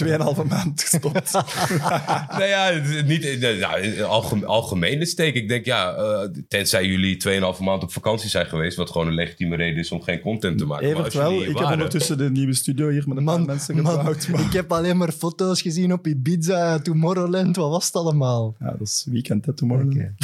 2,5 0.45 0.49
maand 0.49 0.83
gestopt. 0.83 1.33
nou 2.39 2.45
ja, 2.45 2.71
niet 3.05 3.25
eh, 3.25 3.61
nou, 3.61 3.81
in 3.81 4.05
algem- 4.05 4.45
algemene 4.45 5.07
steek. 5.07 5.35
Ik 5.35 5.49
denk, 5.49 5.65
ja, 5.65 5.95
eh, 5.95 6.29
tenzij 6.49 6.87
jullie 6.87 7.17
2,5 7.17 7.59
maand 7.61 7.83
op 7.83 7.93
vakantie 7.93 8.29
zijn 8.29 8.47
geweest, 8.47 8.77
wat 8.77 8.91
gewoon 8.91 9.07
een 9.07 9.15
legitieme 9.15 9.57
reden 9.57 9.79
is 9.79 9.91
om 9.93 10.03
geen 10.03 10.21
content 10.21 10.59
te 10.59 10.67
maken. 10.67 10.87
Evert 10.89 11.15
wel. 11.15 11.33
Ik 11.41 11.45
heb 11.47 11.53
waren- 11.55 11.73
ondertussen 11.73 12.19
de 12.19 12.31
nieuwe 12.31 12.55
studio 12.55 12.89
hier 12.89 13.09
met 13.09 13.17
een 13.17 13.25
paar 13.25 13.37
Man, 13.39 13.47
mensen 13.47 13.83
man, 13.83 13.95
gebouwd. 13.97 14.29
maar- 14.29 14.41
ik 14.41 14.53
heb 14.53 14.73
alleen 14.73 14.97
maar 14.97 15.13
foto's 15.13 15.63
gezien 15.63 15.93
op 15.93 16.07
Ibiza, 16.07 16.79
Tomorrowland. 16.79 17.57
Wat 17.57 17.71
was 17.71 17.87
het 17.87 17.95
allemaal? 17.97 18.55
Ja, 18.59 18.71
dat 18.71 18.81
is 18.89 19.07
weekend, 19.11 19.47
hè, 19.47 19.53
tomorrow. 19.55 19.91
Oké. 19.91 20.15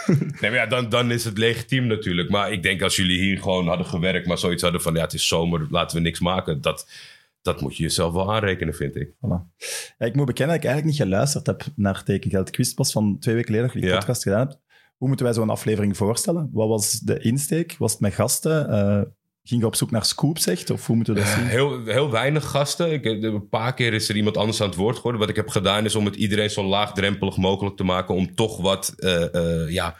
Nee, 0.40 0.50
maar 0.50 0.54
ja, 0.54 0.66
dan, 0.66 0.88
dan 0.88 1.10
is 1.10 1.24
het 1.24 1.38
legitiem 1.38 1.86
natuurlijk. 1.86 2.30
Maar 2.30 2.52
ik 2.52 2.62
denk 2.62 2.82
als 2.82 2.96
jullie 2.96 3.18
hier 3.18 3.38
gewoon 3.38 3.66
hadden 3.68 3.86
gewerkt, 3.86 4.26
maar 4.26 4.38
zoiets 4.38 4.62
hadden 4.62 4.82
van 4.82 4.94
ja, 4.94 5.00
het 5.00 5.12
is 5.12 5.28
zomer, 5.28 5.66
laten 5.70 5.96
we 5.96 6.02
niks 6.02 6.20
maken. 6.20 6.60
Dat, 6.60 6.88
dat 7.42 7.60
moet 7.60 7.76
je 7.76 7.82
jezelf 7.82 8.12
wel 8.12 8.32
aanrekenen, 8.34 8.74
vind 8.74 8.96
ik. 8.96 9.08
Voilà. 9.16 9.56
Ja, 9.98 10.06
ik 10.06 10.14
moet 10.14 10.26
bekennen 10.26 10.54
dat 10.56 10.64
ik 10.64 10.70
eigenlijk 10.70 10.84
niet 10.84 10.96
geluisterd 11.08 11.46
heb 11.46 11.64
naar 11.76 12.02
Tekengeld. 12.04 12.48
Ik 12.48 12.56
wist 12.56 12.74
pas 12.74 12.92
van 12.92 13.18
twee 13.18 13.34
weken 13.34 13.48
geleden 13.54 13.66
dat 13.72 13.76
je 13.76 13.82
die 13.82 13.92
Ja. 13.94 13.98
podcast 13.98 14.22
gedaan 14.22 14.46
hebt. 14.46 14.60
Hoe 14.96 15.08
moeten 15.08 15.26
wij 15.26 15.34
zo'n 15.36 15.50
aflevering 15.50 15.96
voorstellen? 15.96 16.50
Wat 16.52 16.68
was 16.68 17.00
de 17.00 17.18
insteek? 17.18 17.76
Was 17.78 17.92
het 17.92 18.00
met 18.00 18.14
gasten? 18.14 18.68
Eh, 18.68 19.02
ging 19.44 19.60
je 19.60 19.66
op 19.66 19.76
zoek 19.76 19.90
naar 19.90 20.04
scoops 20.04 20.46
echt? 20.46 20.70
Of 20.70 20.86
hoe 20.86 20.96
moeten 20.96 21.14
we 21.14 21.20
dat 21.20 21.28
zien? 21.28 21.46
Heel, 21.46 21.84
heel 21.84 22.10
weinig 22.10 22.44
gasten. 22.50 22.92
Ik, 22.92 23.04
heb- 23.04 23.22
een 23.22 23.48
paar 23.48 23.74
keer 23.74 23.92
is 23.92 24.08
er 24.08 24.16
iemand 24.16 24.36
anders 24.36 24.60
aan 24.60 24.68
het 24.68 24.76
woord 24.76 24.96
geworden. 24.96 25.20
Wat 25.20 25.30
ik 25.30 25.36
heb 25.36 25.48
gedaan 25.48 25.84
is 25.84 25.94
om 25.94 26.04
het 26.04 26.16
iedereen 26.16 26.50
zo 26.50 26.64
laagdrempelig 26.64 27.36
mogelijk 27.36 27.76
te 27.76 27.84
maken. 27.84 28.14
Om 28.14 28.34
toch 28.34 28.60
wat 28.60 28.94
eh, 28.96 29.34
eh, 29.34 29.70
ja, 29.70 29.96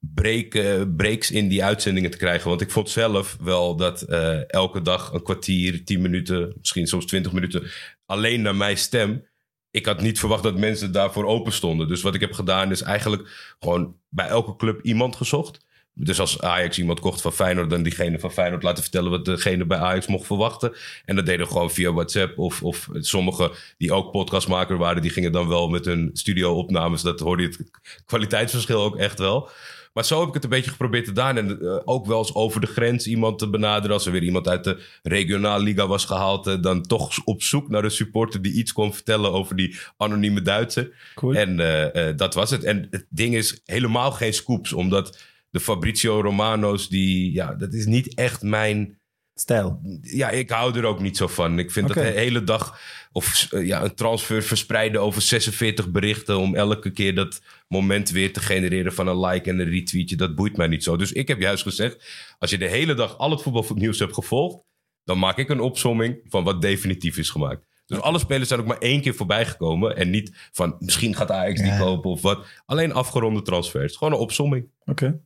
break, 0.00 0.54
eh, 0.54 0.82
breaks 0.96 1.30
in 1.30 1.48
die 1.48 1.64
uitzendingen 1.64 2.10
te 2.10 2.16
krijgen. 2.16 2.48
Want 2.48 2.60
ik 2.60 2.70
vond 2.70 2.90
zelf 2.90 3.36
wel 3.40 3.76
dat 3.76 4.02
eh, 4.02 4.50
elke 4.50 4.82
dag 4.82 5.12
een 5.12 5.22
kwartier, 5.22 5.84
tien 5.84 6.00
minuten, 6.00 6.52
misschien 6.58 6.86
soms 6.86 7.06
twintig 7.06 7.32
minuten 7.32 7.70
alleen 8.06 8.42
naar 8.42 8.56
mijn 8.56 8.76
stem. 8.78 9.24
Ik 9.70 9.86
had 9.86 10.00
niet 10.00 10.18
verwacht 10.18 10.42
dat 10.42 10.58
mensen 10.58 10.92
daarvoor 10.92 11.24
open 11.24 11.52
stonden. 11.52 11.88
Dus 11.88 12.02
wat 12.02 12.14
ik 12.14 12.20
heb 12.20 12.32
gedaan 12.32 12.70
is 12.70 12.82
eigenlijk 12.82 13.54
gewoon 13.60 13.96
bij 14.08 14.26
elke 14.26 14.56
club 14.56 14.80
iemand 14.82 15.16
gezocht. 15.16 15.64
Dus 15.94 16.20
als 16.20 16.40
Ajax 16.40 16.78
iemand 16.78 17.00
kocht 17.00 17.20
van 17.20 17.32
Feyenoord, 17.32 17.70
dan 17.70 17.82
diegene 17.82 18.18
van 18.18 18.32
Feyenoord 18.32 18.62
laten 18.62 18.82
vertellen 18.82 19.10
wat 19.10 19.24
degene 19.24 19.66
bij 19.66 19.78
Ajax 19.78 20.06
mocht 20.06 20.26
verwachten. 20.26 20.72
En 21.04 21.16
dat 21.16 21.26
deden 21.26 21.46
we 21.46 21.52
gewoon 21.52 21.70
via 21.70 21.92
WhatsApp. 21.92 22.38
Of, 22.38 22.62
of 22.62 22.88
sommigen 22.92 23.50
die 23.78 23.92
ook 23.92 24.10
podcastmaker 24.10 24.76
waren, 24.76 25.02
die 25.02 25.10
gingen 25.10 25.32
dan 25.32 25.48
wel 25.48 25.68
met 25.68 25.84
hun 25.84 26.10
studio-opnames. 26.12 27.02
Dat 27.02 27.20
hoorde 27.20 27.42
je 27.42 27.48
het 27.48 27.70
kwaliteitsverschil 28.06 28.82
ook 28.82 28.96
echt 28.96 29.18
wel. 29.18 29.50
Maar 29.92 30.04
zo 30.04 30.18
heb 30.18 30.28
ik 30.28 30.34
het 30.34 30.44
een 30.44 30.50
beetje 30.50 30.70
geprobeerd 30.70 31.04
te 31.04 31.12
doen. 31.12 31.36
En 31.36 31.60
eh, 31.60 31.78
ook 31.84 32.06
wel 32.06 32.18
eens 32.18 32.34
over 32.34 32.60
de 32.60 32.66
grens 32.66 33.06
iemand 33.06 33.38
te 33.38 33.50
benaderen. 33.50 33.92
Als 33.92 34.06
er 34.06 34.12
weer 34.12 34.22
iemand 34.22 34.48
uit 34.48 34.64
de 34.64 34.82
regionale 35.02 35.62
liga 35.62 35.86
was 35.86 36.04
gehaald. 36.04 36.46
eh, 36.46 36.54
dan 36.60 36.82
toch 36.82 37.24
op 37.24 37.42
zoek 37.42 37.68
naar 37.68 37.84
een 37.84 37.90
supporter 37.90 38.42
die 38.42 38.52
iets 38.52 38.72
kon 38.72 38.94
vertellen 38.94 39.32
over 39.32 39.56
die 39.56 39.76
anonieme 39.96 40.42
Duitser. 40.42 40.90
Cool. 41.14 41.34
En 41.34 41.60
eh, 41.92 42.16
dat 42.16 42.34
was 42.34 42.50
het. 42.50 42.64
En 42.64 42.86
het 42.90 43.06
ding 43.08 43.34
is 43.34 43.60
helemaal 43.64 44.12
geen 44.12 44.34
scoops. 44.34 44.72
Omdat 44.72 45.18
de 45.52 45.60
Fabrizio 45.60 46.20
Romano's, 46.20 46.88
die, 46.88 47.32
ja, 47.32 47.54
dat 47.54 47.74
is 47.74 47.86
niet 47.86 48.14
echt 48.14 48.42
mijn... 48.42 49.00
Stijl. 49.34 49.80
Ja, 50.02 50.30
ik 50.30 50.50
hou 50.50 50.78
er 50.78 50.84
ook 50.84 51.00
niet 51.00 51.16
zo 51.16 51.26
van. 51.26 51.58
Ik 51.58 51.70
vind 51.70 51.88
dat 51.88 51.96
de 51.96 52.02
hele 52.02 52.44
dag... 52.44 52.80
Of 53.12 53.46
eh, 53.52 53.66
ja, 53.66 53.82
een 53.82 53.94
transfer 53.94 54.42
verspreiden 54.42 55.00
over 55.00 55.22
46 55.22 55.90
berichten... 55.90 56.38
om 56.38 56.54
elke 56.54 56.90
keer 56.90 57.14
dat 57.14 57.42
moment 57.68 58.10
weer 58.10 58.32
te 58.32 58.40
genereren 58.40 58.92
van 58.92 59.06
een 59.06 59.20
like 59.20 59.50
en 59.50 59.58
een 59.58 59.70
retweetje. 59.70 60.16
Dat 60.16 60.34
boeit 60.34 60.56
mij 60.56 60.66
niet 60.66 60.82
zo. 60.84 60.96
Dus 60.96 61.12
ik 61.12 61.28
heb 61.28 61.40
juist 61.40 61.62
gezegd... 61.62 62.04
als 62.38 62.50
je 62.50 62.58
de 62.58 62.68
hele 62.68 62.94
dag 62.94 63.18
al 63.18 63.30
het 63.30 63.42
voetbalnieuws 63.42 63.98
hebt 63.98 64.14
gevolgd... 64.14 64.64
dan 65.04 65.18
maak 65.18 65.38
ik 65.38 65.48
een 65.48 65.60
opsomming 65.60 66.20
van 66.28 66.44
wat 66.44 66.62
definitief 66.62 67.16
is 67.16 67.30
gemaakt. 67.30 67.64
Dus 67.86 68.00
alle 68.00 68.18
spelers 68.18 68.48
zijn 68.48 68.60
ook 68.60 68.66
maar 68.66 68.78
één 68.78 69.00
keer 69.00 69.14
voorbij 69.14 69.46
gekomen. 69.46 69.96
En 69.96 70.10
niet 70.10 70.32
van 70.52 70.76
misschien 70.78 71.14
gaat 71.14 71.30
Ajax 71.30 71.60
die 71.60 71.70
Ja. 71.70 71.78
kopen 71.78 72.10
of 72.10 72.22
wat. 72.22 72.46
Alleen 72.66 72.92
afgeronde 72.92 73.42
transfers. 73.42 73.96
Gewoon 73.96 74.12
een 74.12 74.18
opsomming. 74.18 74.66
Oké. 74.84 75.20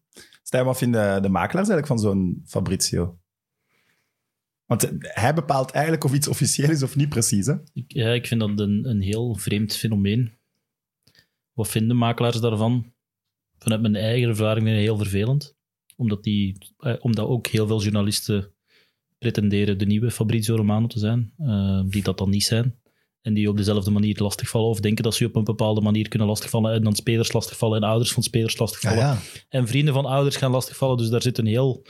Wat 0.50 0.78
vinden 0.78 1.22
de 1.22 1.28
makelaars 1.28 1.68
eigenlijk 1.68 1.86
van 1.86 1.98
zo'n 1.98 2.42
Fabrizio? 2.46 3.18
Want 4.66 4.92
hij 5.00 5.34
bepaalt 5.34 5.70
eigenlijk 5.70 6.04
of 6.04 6.14
iets 6.14 6.28
officieel 6.28 6.70
is 6.70 6.82
of 6.82 6.96
niet 6.96 7.08
precies. 7.08 7.46
Hè? 7.46 7.54
Ik, 7.72 7.92
ja, 7.92 8.10
ik 8.12 8.26
vind 8.26 8.40
dat 8.40 8.60
een, 8.60 8.88
een 8.88 9.00
heel 9.00 9.34
vreemd 9.34 9.76
fenomeen. 9.76 10.32
Wat 11.52 11.68
vinden 11.68 11.96
makelaars 11.96 12.40
daarvan? 12.40 12.92
Vanuit 13.58 13.80
mijn 13.80 13.96
eigen 13.96 14.28
ervaring 14.28 14.66
heel 14.66 14.96
vervelend. 14.96 15.56
Omdat, 15.96 16.22
die, 16.22 16.58
eh, 16.78 16.94
omdat 17.00 17.26
ook 17.26 17.46
heel 17.46 17.66
veel 17.66 17.82
journalisten 17.82 18.52
pretenderen 19.18 19.78
de 19.78 19.86
nieuwe 19.86 20.10
Fabrizio 20.10 20.56
Romano 20.56 20.86
te 20.86 20.98
zijn. 20.98 21.32
eh, 21.38 21.82
die 21.86 22.02
dat 22.02 22.18
dan 22.18 22.30
niet 22.30 22.44
zijn. 22.44 22.74
En 23.26 23.34
die 23.34 23.48
op 23.48 23.56
dezelfde 23.56 23.90
manier 23.90 24.16
lastigvallen. 24.18 24.68
Of 24.68 24.80
denken 24.80 25.04
dat 25.04 25.14
ze 25.14 25.24
op 25.24 25.36
een 25.36 25.44
bepaalde 25.44 25.80
manier 25.80 26.08
kunnen 26.08 26.28
lastigvallen. 26.28 26.72
En 26.72 26.82
dan 26.82 26.94
spelers 26.94 27.32
lastigvallen. 27.32 27.82
En 27.82 27.88
ouders 27.88 28.12
van 28.12 28.22
spelers 28.22 28.58
lastigvallen. 28.58 28.98
ja. 28.98 29.18
En 29.48 29.66
vrienden 29.66 29.94
van 29.94 30.04
ouders 30.04 30.36
gaan 30.36 30.50
lastigvallen. 30.50 30.96
Dus 30.96 31.08
daar 31.08 31.22
zit 31.22 31.38
een 31.38 31.46
heel 31.46 31.82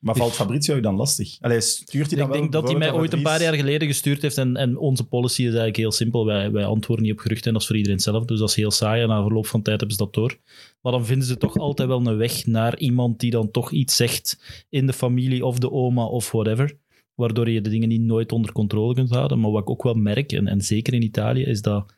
Maar 0.00 0.16
valt 0.16 0.32
Fabrizio 0.32 0.74
je 0.74 0.82
dan 0.82 0.96
lastig? 0.96 1.36
Allee, 1.40 1.60
stuurt 1.60 2.10
hij 2.10 2.18
dan 2.18 2.26
Ik 2.26 2.32
wel 2.32 2.40
denk 2.40 2.52
dat 2.52 2.68
hij 2.68 2.78
mij 2.78 2.92
ooit 2.92 3.12
een 3.12 3.22
paar 3.22 3.42
jaar 3.42 3.54
geleden 3.54 3.88
gestuurd 3.88 4.22
heeft. 4.22 4.38
En, 4.38 4.56
en 4.56 4.78
onze 4.78 5.04
policy 5.04 5.40
is 5.40 5.46
eigenlijk 5.46 5.76
heel 5.76 5.92
simpel. 5.92 6.26
Wij, 6.26 6.50
wij 6.50 6.64
antwoorden 6.64 7.04
niet 7.04 7.14
op 7.14 7.20
geruchten 7.20 7.46
en 7.46 7.52
dat 7.52 7.60
is 7.60 7.66
voor 7.66 7.76
iedereen 7.76 7.96
hetzelfde. 7.98 8.26
Dus 8.26 8.38
dat 8.38 8.48
is 8.48 8.54
heel 8.54 8.70
saai 8.70 9.02
en 9.02 9.08
na 9.08 9.22
verloop 9.22 9.46
van 9.46 9.62
tijd 9.62 9.80
hebben 9.80 9.96
ze 9.96 10.04
dat 10.04 10.14
door. 10.14 10.38
Maar 10.80 10.92
dan 10.92 11.06
vinden 11.06 11.26
ze 11.26 11.36
toch 11.36 11.56
altijd 11.56 11.88
wel 11.88 12.06
een 12.06 12.16
weg 12.16 12.46
naar 12.46 12.78
iemand 12.78 13.20
die 13.20 13.30
dan 13.30 13.50
toch 13.50 13.70
iets 13.70 13.96
zegt 13.96 14.38
in 14.68 14.86
de 14.86 14.92
familie 14.92 15.46
of 15.46 15.58
de 15.58 15.70
oma 15.70 16.04
of 16.04 16.30
whatever. 16.30 16.76
Waardoor 17.14 17.50
je 17.50 17.60
de 17.60 17.70
dingen 17.70 17.88
niet 17.88 18.00
nooit 18.00 18.32
onder 18.32 18.52
controle 18.52 18.94
kunt 18.94 19.10
houden. 19.10 19.40
Maar 19.40 19.50
wat 19.50 19.62
ik 19.62 19.70
ook 19.70 19.82
wel 19.82 19.94
merk, 19.94 20.32
en, 20.32 20.46
en 20.46 20.60
zeker 20.60 20.94
in 20.94 21.02
Italië, 21.02 21.42
is 21.42 21.62
dat 21.62 21.94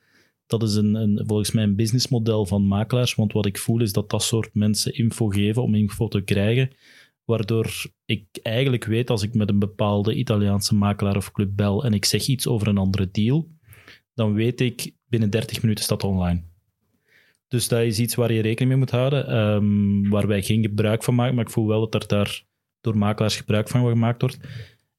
dat 0.47 0.63
is 0.63 0.75
een, 0.75 0.95
een, 0.95 1.23
volgens 1.27 1.51
mij 1.51 1.65
een 1.65 1.77
businessmodel 1.77 2.47
van 2.47 2.67
makelaars. 2.67 3.15
Want 3.15 3.33
wat 3.33 3.47
ik 3.47 3.59
voel 3.59 3.81
is 3.81 3.93
dat 3.93 4.11
dat 4.11 4.23
soort 4.23 4.55
mensen 4.55 4.95
info 4.95 5.29
geven 5.29 5.63
om 5.63 5.75
info 5.75 6.09
te 6.09 6.21
krijgen. 6.21 6.71
Waardoor 7.25 7.87
ik 8.05 8.25
eigenlijk 8.43 8.85
weet 8.85 9.11
als 9.11 9.23
ik 9.23 9.35
met 9.35 9.49
een 9.49 9.59
bepaalde 9.59 10.15
Italiaanse 10.15 10.75
makelaar 10.75 11.17
of 11.17 11.33
club 11.33 11.57
bel 11.57 11.85
en 11.85 11.93
ik 11.93 12.05
zeg 12.05 12.27
iets 12.27 12.47
over 12.47 12.69
een 12.69 12.79
andere 12.79 13.11
deal, 13.11 13.49
dan 14.15 14.35
weet 14.35 14.61
ik 14.61 14.95
binnen 15.09 15.31
30 15.31 15.63
minuten 15.63 15.85
staat 15.85 16.05
online. 16.05 16.43
Dus 17.49 17.69
dat 17.69 17.81
is 17.81 17.99
iets 17.99 18.15
waar 18.15 18.33
je 18.33 18.43
rekening 18.43 18.71
mee 18.71 18.79
moet 18.79 18.91
houden, 18.91 19.27
ehm, 19.27 20.09
waar 20.09 20.27
wij 20.27 20.43
geen 20.43 20.63
gebruik 20.63 21.03
van 21.03 21.15
maken, 21.15 21.35
maar 21.35 21.45
ik 21.45 21.51
voel 21.51 21.67
wel 21.67 21.81
dat 21.81 22.03
er 22.03 22.09
daar 22.09 22.45
door 22.81 22.99
makelaars 22.99 23.37
gebruik 23.37 23.69
van 23.69 23.89
gemaakt 23.89 24.21
wordt. 24.21 24.39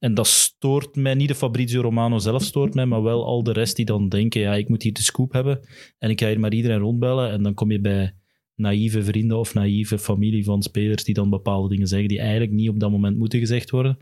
En 0.04 0.14
dat 0.14 0.28
stoort 0.28 0.96
mij, 0.96 1.14
niet 1.14 1.28
de 1.28 1.36
Fabrizio 1.36 1.82
Romano 1.82 2.20
zelf 2.20 2.44
stoort 2.44 2.74
mij, 2.74 2.86
maar 2.86 3.04
wel 3.04 3.26
al 3.26 3.44
de 3.44 3.52
rest 3.52 3.76
die 3.76 3.86
dan 3.86 4.10
denken, 4.10 4.42
ja, 4.42 4.56
ik 4.56 4.70
moet 4.70 4.84
hier 4.84 4.94
de 4.94 5.02
scoop 5.02 5.32
hebben 5.32 5.60
en 6.00 6.10
ik 6.10 6.20
ga 6.20 6.28
hier 6.28 6.40
maar 6.40 6.54
iedereen 6.54 6.80
rondbellen 6.80 7.32
en 7.32 7.44
dan 7.44 7.54
kom 7.54 7.72
je 7.72 7.80
bij 7.80 8.16
naïeve 8.56 9.04
vrienden 9.04 9.38
of 9.38 9.54
naïeve 9.54 9.98
familie 9.98 10.44
van 10.44 10.64
spelers 10.64 11.04
die 11.04 11.14
dan 11.14 11.30
bepaalde 11.30 11.70
dingen 11.70 11.88
zeggen 11.88 12.08
die 12.08 12.20
eigenlijk 12.20 12.52
niet 12.52 12.70
op 12.70 12.80
dat 12.80 12.92
moment 12.92 13.18
moeten 13.18 13.40
gezegd 13.40 13.70
worden. 13.70 13.98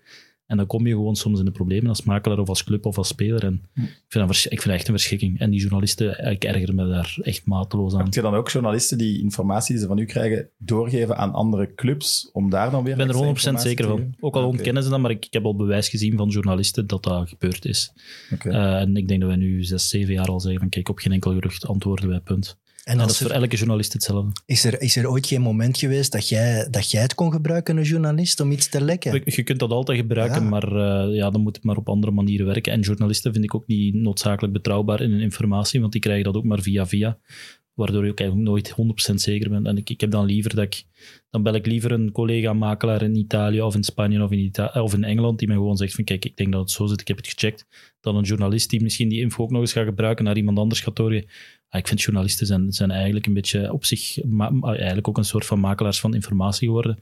En 0.51 0.57
dan 0.57 0.65
kom 0.65 0.87
je 0.87 0.93
gewoon 0.93 1.15
soms 1.15 1.39
in 1.39 1.45
de 1.45 1.51
problemen 1.51 1.89
als 1.89 2.03
makelaar 2.03 2.39
of 2.39 2.49
als 2.49 2.63
club 2.63 2.85
of 2.85 2.97
als 2.97 3.07
speler. 3.07 3.43
En 3.43 3.61
ik, 3.73 3.81
vind 4.07 4.27
dat, 4.27 4.35
ik 4.35 4.49
vind 4.49 4.63
dat 4.63 4.73
echt 4.73 4.87
een 4.87 4.93
verschrikking. 4.93 5.39
En 5.39 5.49
die 5.49 5.59
journalisten, 5.59 6.31
ik 6.31 6.43
erger 6.43 6.75
me 6.75 6.87
daar 6.87 7.17
echt 7.21 7.45
mateloos 7.45 7.93
aan. 7.93 8.03
Heb 8.03 8.13
je 8.13 8.21
dan 8.21 8.33
ook 8.33 8.49
journalisten 8.49 8.97
die 8.97 9.21
informatie 9.21 9.73
die 9.73 9.81
ze 9.81 9.87
van 9.87 9.97
u 9.97 10.05
krijgen 10.05 10.49
doorgeven 10.57 11.17
aan 11.17 11.33
andere 11.33 11.73
clubs 11.73 12.29
om 12.33 12.49
daar 12.49 12.71
dan 12.71 12.83
weer 12.83 12.91
Ik 12.91 12.97
ben 12.97 13.07
er 13.07 13.13
extra 13.13 13.27
100% 13.27 13.29
informatie 13.35 13.69
zeker 13.69 13.85
te 13.85 13.91
van. 13.91 14.15
Ook 14.19 14.35
al 14.35 14.41
Oké, 14.41 14.51
ontkennen 14.51 14.83
ze 14.83 14.89
dat, 14.89 14.99
maar 14.99 15.11
ik, 15.11 15.25
ik 15.25 15.33
heb 15.33 15.45
al 15.45 15.55
bewijs 15.55 15.89
gezien 15.89 16.17
van 16.17 16.29
journalisten 16.29 16.87
dat 16.87 17.03
dat 17.03 17.29
gebeurd 17.29 17.65
is. 17.65 17.93
Eh, 18.39 18.79
en 18.79 18.97
ik 18.97 19.07
denk 19.07 19.19
dat 19.19 19.29
wij 19.29 19.39
nu 19.39 19.63
zes, 19.63 19.89
zeven 19.89 20.13
jaar 20.13 20.27
al 20.27 20.39
zeggen 20.39 20.59
van 20.59 20.69
kijk, 20.69 20.89
op 20.89 20.99
geen 20.99 21.13
enkel 21.13 21.33
gerucht 21.33 21.67
antwoorden 21.67 22.09
wij, 22.09 22.19
punt. 22.19 22.59
En 22.83 22.91
En 22.93 22.97
dat 22.97 23.09
is 23.09 23.17
voor 23.17 23.29
elke 23.31 23.55
journalist 23.55 23.93
hetzelfde. 23.93 24.31
is, 24.45 24.63
er, 24.63 24.81
is 24.81 24.95
er 24.95 25.09
ooit 25.09 25.27
geen 25.27 25.41
moment 25.41 25.77
geweest 25.77 26.11
dat 26.11 26.29
jij, 26.29 26.67
dat 26.69 26.91
jij 26.91 27.01
het 27.01 27.15
kon 27.15 27.31
gebruiken, 27.31 27.77
een 27.77 27.83
journalist, 27.83 28.39
om 28.39 28.51
iets 28.51 28.69
te 28.69 28.81
lekken? 28.81 29.21
Je- 29.25 29.43
kunt 29.43 29.59
dat 29.59 29.71
altijd 29.71 29.97
gebruiken, 29.99 30.41
Ja. 30.43 30.49
maar 30.49 30.63
eh, 30.75 31.15
ja, 31.15 31.29
dan 31.29 31.41
moet 31.41 31.55
het 31.55 31.65
maar 31.65 31.75
op 31.77 31.89
andere 31.89 32.11
manieren 32.11 32.45
werken. 32.45 32.73
En 32.73 32.79
journalisten 32.79 33.31
vind 33.33 33.43
ik 33.43 33.55
ook 33.55 33.67
niet 33.67 33.93
noodzakelijk 33.93 34.53
betrouwbaar 34.53 35.01
in 35.01 35.11
hun 35.11 35.19
informatie, 35.21 35.79
want 35.79 35.91
die 35.91 36.01
krijgen 36.01 36.23
dat 36.23 36.35
ook 36.35 36.43
maar 36.43 36.61
via 36.61 36.85
via. 36.87 37.17
Waardoor 37.73 38.05
je 38.05 38.11
ook 38.11 38.19
eigenlijk 38.19 38.49
nooit 38.49 38.75
100% 39.11 39.13
zeker 39.15 39.49
bent. 39.49 39.67
En 39.67 39.77
ik, 39.77 39.89
ik 39.89 40.01
heb 40.01 40.11
dan 40.11 40.25
liever 40.25 40.55
dat 40.55 40.63
ik... 40.63 40.83
Dan 41.29 41.43
bel 41.43 41.53
ik 41.53 41.65
liever 41.65 41.91
een 41.91 42.11
collega-makelaar 42.11 43.01
in 43.01 43.15
Italië 43.15 43.61
of 43.61 43.75
in 43.75 43.83
Spanje 43.83 44.23
of 44.23 44.31
in, 44.31 44.39
Ita 44.39 44.71
of 44.73 44.93
in 44.93 45.03
Engeland 45.03 45.39
die 45.39 45.47
mij 45.47 45.57
gewoon 45.57 45.77
zegt 45.77 45.93
van 45.93 46.03
kijk, 46.03 46.25
ik 46.25 46.37
denk 46.37 46.51
dat 46.51 46.61
het 46.61 46.71
zo 46.71 46.85
zit, 46.85 47.01
ik 47.01 47.07
heb 47.07 47.17
het 47.17 47.27
gecheckt. 47.27 47.65
Dan 48.01 48.15
een 48.15 48.23
journalist 48.23 48.69
die 48.69 48.81
misschien 48.81 49.09
die 49.09 49.19
info 49.19 49.43
ook 49.43 49.51
nog 49.51 49.61
eens 49.61 49.73
gaat 49.73 49.85
gebruiken 49.85 50.25
naar 50.25 50.37
iemand 50.37 50.57
anders 50.57 50.81
gaat 50.81 50.95
doorgeven. 50.95 51.29
Ah, 51.69 51.79
ik 51.79 51.87
vind 51.87 52.01
journalisten 52.01 52.47
zijn, 52.47 52.71
zijn 52.71 52.91
eigenlijk 52.91 53.25
een 53.25 53.33
beetje 53.33 53.73
op 53.73 53.85
zich... 53.85 54.19
eigenlijk 54.63 55.07
ook 55.07 55.17
een 55.17 55.23
soort 55.23 55.45
van 55.45 55.59
makelaars 55.59 55.99
van 55.99 56.13
informatie 56.13 56.67
geworden. 56.67 56.99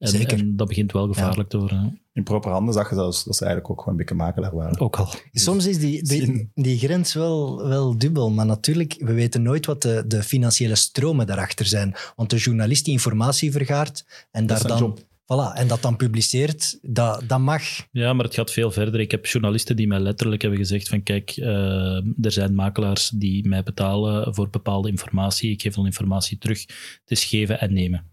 En, 0.00 0.08
Zeker. 0.08 0.38
en 0.38 0.56
dat 0.56 0.68
begint 0.68 0.92
wel 0.92 1.06
gevaarlijk 1.06 1.48
te 1.48 1.58
worden. 1.58 1.78
hè. 1.78 1.88
In 2.12 2.22
proper 2.22 2.50
handen 2.50 2.74
zag 2.74 2.88
je 2.88 2.94
zelfs 2.94 3.24
dat 3.24 3.36
ze 3.36 3.44
eigenlijk 3.44 3.72
ook 3.72 3.78
gewoon 3.78 3.98
een 3.98 4.00
beetje 4.06 4.22
makelaar 4.24 4.54
waren. 4.54 4.80
Ook 4.80 4.96
al. 4.96 5.08
Soms 5.32 5.66
is 5.66 5.78
die, 5.78 6.02
die, 6.02 6.50
die 6.54 6.78
grens 6.78 7.14
wel, 7.14 7.68
wel 7.68 7.98
dubbel, 7.98 8.30
maar 8.30 8.46
natuurlijk, 8.46 8.96
we 8.98 9.12
weten 9.12 9.42
nooit 9.42 9.66
wat 9.66 9.82
de, 9.82 10.04
de 10.06 10.22
financiële 10.22 10.74
stromen 10.74 11.26
daarachter 11.26 11.66
zijn. 11.66 11.94
Want 12.16 12.30
de 12.30 12.36
journalist 12.36 12.84
die 12.84 12.92
informatie 12.92 13.52
vergaart 13.52 14.26
en, 14.30 14.46
Dat 14.46 14.56
is 14.56 14.62
daar 14.62 14.78
dan, 14.78 14.88
job. 14.88 14.98
voilà, 15.00 15.58
en 15.58 15.68
dat 15.68 15.82
dan 15.82 15.96
publiceert, 15.96 16.78
dat, 16.82 17.22
dat 17.26 17.38
mag. 17.40 17.62
Ja, 17.90 18.12
maar 18.12 18.24
het 18.24 18.34
gaat 18.34 18.50
veel 18.50 18.70
verder. 18.70 19.00
Ik 19.00 19.10
heb 19.10 19.26
journalisten 19.26 19.76
die 19.76 19.86
mij 19.86 20.00
letterlijk 20.00 20.42
hebben 20.42 20.60
gezegd 20.60 20.88
van 20.88 21.02
kijk, 21.02 21.30
eh, 21.30 21.96
er 22.20 22.32
zijn 22.32 22.54
makelaars 22.54 23.08
die 23.08 23.48
mij 23.48 23.62
betalen 23.62 24.34
voor 24.34 24.50
bepaalde 24.50 24.88
informatie. 24.88 25.50
Ik 25.50 25.62
geef 25.62 25.74
dan 25.74 25.86
informatie 25.86 26.38
terug. 26.38 26.60
Het 26.60 27.10
is 27.10 27.24
geven 27.24 27.60
en 27.60 27.72
nemen. 27.72 28.04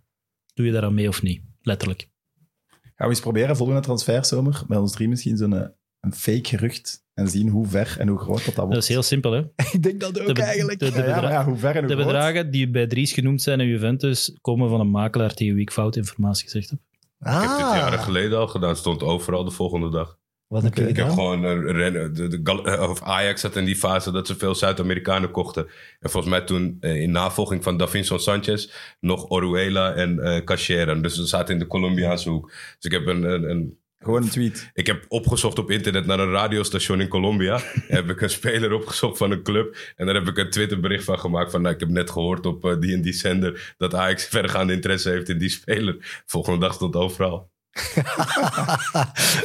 Doe 0.54 0.66
je 0.66 0.72
daaraan 0.72 0.94
mee 0.94 1.08
of 1.08 1.22
niet? 1.22 1.42
Letterlijk. 1.68 2.10
Gaan 2.70 3.08
we 3.08 3.14
eens 3.14 3.20
proberen 3.20 3.56
volgende 3.56 3.82
transferzomer 3.82 4.64
met 4.68 4.78
ons 4.80 4.92
drie 4.92 5.08
misschien 5.10 5.38
zo'n 5.38 5.54
eh, 5.54 5.68
een 6.00 6.14
fake 6.14 6.48
gerucht 6.48 7.06
en 7.14 7.28
zien 7.28 7.50
hoe 7.50 7.68
ver 7.68 7.96
en 8.00 8.08
hoe 8.08 8.20
groot 8.20 8.36
dat, 8.38 8.46
dat 8.46 8.56
wordt. 8.56 8.74
Dat 8.74 8.82
is 8.84 8.88
heel 8.90 9.04
simpel, 9.04 9.32
hè? 9.32 9.40
Ik 9.74 9.84
denk 9.84 10.00
dat 10.00 10.14
De 10.14 10.24
be- 10.24 10.34
de- 10.78 10.92
de 10.92 10.98
Ja, 10.98 11.46
hoe 11.46 11.58
ver 11.58 11.76
en 11.76 11.78
hoe 11.80 11.88
De 11.88 11.94
groot? 11.94 12.06
bedragen 12.06 12.52
die 12.52 12.70
bij 12.70 12.88
Dries 12.88 13.12
genoemd 13.12 13.42
zijn 13.42 13.60
in 13.60 13.68
Juventus 13.68 14.38
komen 14.42 14.70
van 14.70 14.80
een 14.80 14.90
makelaar 14.90 15.34
tegen 15.34 15.54
wie 15.54 15.62
ik 15.64 15.72
fout 15.72 15.96
informatie 15.96 16.44
gezegd 16.44 16.70
heb. 16.70 16.80
Ik 17.20 17.28
heb 17.28 17.42
dit 17.42 17.66
Ah, 17.66 17.76
jaren 17.76 18.00
geleden 18.00 18.38
al 18.38 18.48
gedaan. 18.48 18.76
Stond 18.76 19.04
overal 19.04 19.44
de 19.44 19.52
volgende 19.52 19.90
dag. 19.90 20.17
Wat 20.48 20.64
heb 20.64 20.72
Oké. 20.72 20.82
je 20.82 20.88
Ik 20.88 20.98
Ik 20.98 21.04
heb 21.04 21.14
gewoon 21.14 21.44
een 21.44 21.72
rennen. 21.72 22.14
De, 22.14 22.62
eh, 22.64 22.90
of 22.90 23.02
Ajax 23.02 23.42
zat 23.42 23.56
in 23.56 23.66
die 23.66 23.76
fase 23.76 24.12
dat 24.12 24.28
ze 24.28 24.36
veel 24.36 24.56
Zuid-Amerikanen 24.56 25.32
kochten. 25.32 25.68
En 26.00 26.10
volgens 26.10 26.34
mij 26.34 26.42
toen 26.42 26.78
eh, 26.80 27.02
in 27.02 27.12
navolging 27.12 27.64
van 27.64 27.78
Davinson 27.78 28.20
Sanchez 28.20 28.72
nog 29.00 29.30
Oruela 29.30 29.94
en 29.94 30.20
eh 30.20 30.44
Cachera. 30.44 30.96
Dus 30.96 31.16
ze 31.16 31.26
zaten 31.26 31.54
in 31.54 31.60
de 31.60 31.68
Colombiaanse 31.68 32.30
hoek. 32.30 32.48
Dus 32.52 32.76
ik 32.80 32.92
heb 32.92 33.06
een, 33.06 33.24
een, 33.24 33.50
een 33.50 33.78
Gewoon 34.00 34.24
een 34.24 34.30
tweet. 34.30 34.70
ik 34.74 34.88
heb 34.88 35.06
opgezocht 35.08 35.60
op 35.60 35.72
internet 35.72 36.06
naar 36.06 36.20
een 36.20 36.32
radiostation 36.32 37.02
in 37.02 37.08
Colombia. 37.08 37.60
heb 37.88 38.10
ik 38.10 38.22
een 38.22 38.30
speler 38.30 38.74
opgezocht 38.74 39.18
van 39.18 39.32
een 39.32 39.44
club. 39.44 39.78
En 39.96 40.06
daar 40.06 40.16
heb 40.16 40.28
ik 40.28 40.38
een 40.38 40.50
Twitterbericht 40.50 41.04
van 41.04 41.20
gemaakt. 41.20 41.52
Van 41.52 41.62
nou, 41.62 41.74
ik 41.74 41.80
heb 41.80 41.90
net 41.90 42.10
gehoord 42.10 42.46
op 42.46 42.78
die 42.80 42.94
en 42.94 43.02
die 43.02 43.14
zender. 43.14 43.76
dat 43.78 43.94
Ajax 43.94 44.26
verregaande 44.36 44.74
interesse 44.74 45.10
heeft 45.10 45.30
in 45.30 45.38
die 45.38 45.50
speler. 45.50 46.24
Volgende 46.26 46.60
dag 46.60 46.74
stond 46.74 46.96
overal. 46.96 47.56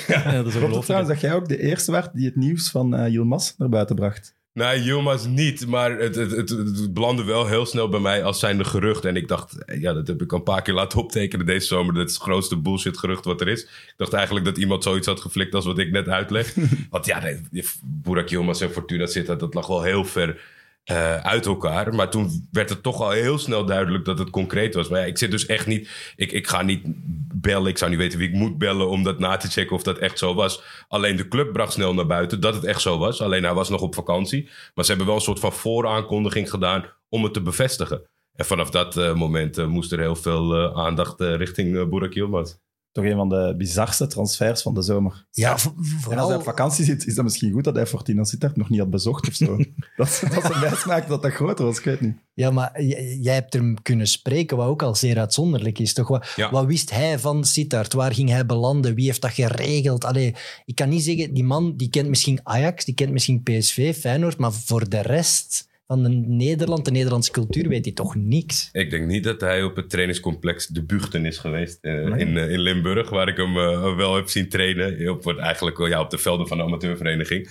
Ja, 0.07 0.33
dat 0.33 0.47
is 0.47 0.55
het 0.55 0.83
trouwens 0.83 1.13
dat 1.13 1.21
jij 1.21 1.35
ook 1.35 1.49
de 1.49 1.59
eerste 1.59 1.93
werd 1.93 2.15
die 2.15 2.27
het 2.27 2.37
nieuws 2.37 2.71
van 2.71 2.95
eh 2.95 3.13
Yilmaz 3.13 3.53
naar 3.57 3.69
buiten 3.69 3.97
bracht? 3.97 4.35
Nee, 4.55 4.83
Yilmaz 4.83 5.25
niet. 5.27 5.67
Maar 5.67 5.99
het, 5.99 6.15
het, 6.15 6.31
het, 6.31 6.49
het 6.49 6.95
belandde 6.95 7.25
wel 7.25 7.47
heel 7.47 7.67
snel 7.67 7.89
bij 7.89 8.01
mij 8.01 8.25
als 8.25 8.39
zijnde 8.39 8.65
gerucht. 8.65 9.05
En 9.05 9.17
ik 9.17 9.29
dacht, 9.29 9.57
ja, 9.67 9.93
dat 9.93 10.07
heb 10.07 10.23
ik 10.23 10.33
al 10.33 10.39
een 10.39 10.45
paar 10.45 10.63
keer 10.63 10.75
laten 10.75 10.99
optekenen 10.99 11.47
deze 11.47 11.67
zomer. 11.67 11.95
Dat 11.95 12.09
is 12.09 12.15
het 12.15 12.23
grootste 12.23 12.57
bullshit 12.57 12.99
gerucht 12.99 13.25
wat 13.25 13.41
er 13.41 13.49
is. 13.49 13.63
Ik 13.63 13.95
dacht 13.97 14.13
eigenlijk 14.13 14.45
dat 14.45 14.59
iemand 14.59 14.83
zoiets 14.83 15.07
had 15.07 15.21
geflikt 15.21 15.55
als 15.55 15.65
wat 15.65 15.79
ik 15.79 15.91
net 15.91 16.09
uitleg. 16.09 16.55
Want 16.91 17.07
ja, 17.07 17.21
nee, 17.21 17.41
Burak 17.83 18.29
Yilmaz 18.29 18.61
en 18.61 18.71
Fortuna 18.71 19.07
zitten, 19.07 19.39
dat 19.39 19.55
lag 19.55 19.67
wel 19.67 19.83
heel 19.83 20.05
ver 20.05 20.41
eh, 20.85 21.17
uit 21.17 21.47
elkaar. 21.47 21.95
Maar 21.95 22.11
toen 22.11 22.49
werd 22.51 22.69
het 22.69 22.83
toch 22.83 23.01
al 23.01 23.11
heel 23.11 23.39
snel 23.39 23.65
duidelijk 23.65 24.05
dat 24.05 24.19
het 24.19 24.31
concreet 24.31 24.75
was. 24.75 24.89
Maar 24.89 25.01
ja, 25.01 25.07
ik 25.07 25.19
zit 25.19 25.31
dus 25.31 25.47
echt 25.47 25.67
niet... 25.67 26.13
Ik, 26.17 26.33
ik 26.33 26.47
ga 26.47 26.63
niet 26.63 26.83
bellen. 27.35 27.71
Ik 27.71 27.79
zou 27.79 27.91
niet 27.91 28.01
weten 28.01 28.19
wie 28.19 28.29
ik 28.29 28.35
moet 28.35 28.59
bellen 28.59 28.89
om 28.89 29.03
dat 29.03 29.19
na 29.19 29.37
te 29.37 29.49
checken 29.49 29.77
of 29.77 29.83
dat 29.83 29.99
echt 29.99 30.19
zo 30.19 30.35
was. 30.35 30.63
Alleen 30.89 31.17
de 31.17 31.29
club 31.29 31.53
bracht 31.53 31.73
snel 31.73 31.95
naar 31.95 32.07
buiten 32.07 32.41
dat 32.41 32.55
het 32.55 32.65
echt 32.65 32.81
zo 32.81 32.99
was. 32.99 33.21
Alleen 33.21 33.45
hij 33.45 33.55
was 33.55 33.69
nog 33.69 33.81
op 33.81 33.95
vakantie. 33.95 34.51
Maar 34.75 34.85
ze 34.85 34.91
hebben 34.91 35.07
wel 35.09 35.17
een 35.17 35.23
soort 35.23 35.41
van 35.41 35.53
vooraankondiging 35.53 36.51
gedaan 36.51 36.85
om 37.09 37.23
het 37.23 37.33
te 37.33 37.43
bevestigen. 37.43 38.03
En 38.33 38.45
vanaf 38.45 38.71
dat 38.71 38.97
eh, 38.97 39.15
moment 39.15 39.59
eh, 39.59 39.67
moest 39.67 39.93
er 39.93 39.99
heel 39.99 40.17
veel 40.17 40.77
aandacht 40.77 41.21
richting 41.21 41.75
uh, 41.75 41.85
Burak 41.87 42.13
Yilmaz. 42.13 42.55
Toch 42.93 43.05
een 43.05 43.17
van 43.17 43.29
de 43.29 43.55
bizarste 43.59 44.07
transfers 44.07 44.63
van 44.63 44.75
de 44.75 44.83
zomer. 44.83 45.27
Ja, 45.31 45.59
vo- 45.59 45.71
En 45.71 45.77
als 45.79 45.89
hij 45.91 46.01
vooral... 46.01 46.35
op 46.37 46.43
vakantie 46.43 46.85
zit, 46.85 47.07
is 47.07 47.15
dat 47.15 47.25
misschien 47.25 47.53
goed 47.53 47.65
dat 47.65 47.75
hij 47.75 47.87
Fortuna 47.87 48.25
Sittard 48.25 48.57
nog 48.57 48.69
niet 48.71 48.79
had 48.81 48.91
bezocht 48.91 49.29
of 49.29 49.35
zo. 49.35 49.57
dat, 49.97 50.23
dat 50.35 50.43
ze 50.45 50.59
wijs 50.61 50.85
maakt 50.85 51.09
dat 51.09 51.23
dat 51.23 51.33
groter 51.33 51.65
was, 51.65 51.79
ik 51.79 51.85
weet 51.85 52.01
niet. 52.01 52.17
Ja, 52.35 52.51
maar 52.51 52.83
jij 53.21 53.35
hebt 53.35 53.53
hem 53.53 53.83
kunnen 53.83 54.07
spreken, 54.07 54.57
wat 54.57 54.67
ook 54.67 54.83
al 54.83 54.95
zeer 54.95 55.19
uitzonderlijk 55.19 55.79
is. 55.79 55.93
Toch? 55.93 56.09
Wat, 56.09 56.33
Ja. 56.37 56.51
wat 56.51 56.67
wist 56.67 56.91
hij 56.91 57.19
van 57.19 57.45
Sittard? 57.45 57.93
Waar 57.93 58.15
ging 58.15 58.29
hij 58.29 58.47
belanden? 58.47 58.95
Wie 58.95 59.05
heeft 59.07 59.21
dat 59.21 59.31
geregeld? 59.33 60.05
Allee, 60.05 60.35
ik 60.65 60.75
kan 60.75 60.89
niet 60.89 61.03
zeggen, 61.03 61.35
die 61.35 61.45
man 61.45 61.77
die 61.77 61.89
kent 61.91 62.09
misschien 62.09 62.41
Ajax, 62.43 62.85
die 62.85 62.95
kent 62.95 63.13
misschien 63.13 63.43
PSV, 63.43 63.97
Feyenoord, 63.97 64.39
maar 64.39 64.53
voor 64.53 64.89
de 64.89 65.01
rest 65.01 65.69
van 65.87 66.03
de 66.03 66.09
Nederland, 66.27 66.85
de 66.85 66.91
Nederlandse 66.91 67.31
cultuur, 67.31 67.69
weet 67.69 67.85
hij 67.85 67.95
toch 67.95 68.15
niks. 68.15 68.69
Ik 68.73 68.91
denk 68.91 69.07
niet 69.07 69.25
dat 69.25 69.41
hij 69.41 69.63
op 69.63 69.77
het 69.77 69.91
trainingscomplex 69.91 70.67
de 70.67 70.83
Buchten 70.83 71.27
is 71.27 71.39
geweest 71.39 71.79
eh, 71.81 71.93
Nee. 71.93 72.21
in, 72.21 72.37
eh, 72.37 72.51
in 72.51 72.61
Limburg, 72.61 73.11
waar 73.11 73.29
ik 73.29 73.37
hem 73.37 73.59
eh, 73.59 73.97
wel 73.97 74.15
heb 74.15 74.29
zien 74.29 74.49
trainen. 74.49 75.11
Op, 75.11 75.39
eigenlijk 75.39 75.79
ja, 75.79 76.01
op 76.01 76.11
de 76.11 76.19
velden 76.19 76.49
van 76.49 76.57
de 76.57 76.63
amateurvereniging. 76.63 77.49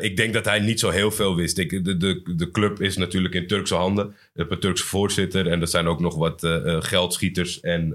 Ik 0.00 0.16
denk 0.16 0.32
dat 0.32 0.44
hij 0.44 0.60
niet 0.60 0.80
zo 0.80 0.90
heel 0.90 1.10
veel 1.10 1.36
wist. 1.36 1.58
Ik, 1.58 1.84
de, 1.84 1.96
de, 1.96 2.22
de 2.36 2.50
club 2.50 2.80
is 2.80 2.96
natuurlijk 2.96 3.34
in 3.34 3.46
Turkse 3.46 3.74
handen. 3.74 4.14
Je 4.34 4.46
een 4.48 4.58
Turkse 4.60 4.84
voorzitter 4.84 5.48
en 5.48 5.60
er 5.60 5.68
zijn 5.68 5.86
ook 5.86 6.00
nog 6.00 6.14
wat 6.16 6.40
geldschieters 6.80 7.60
en 7.60 7.94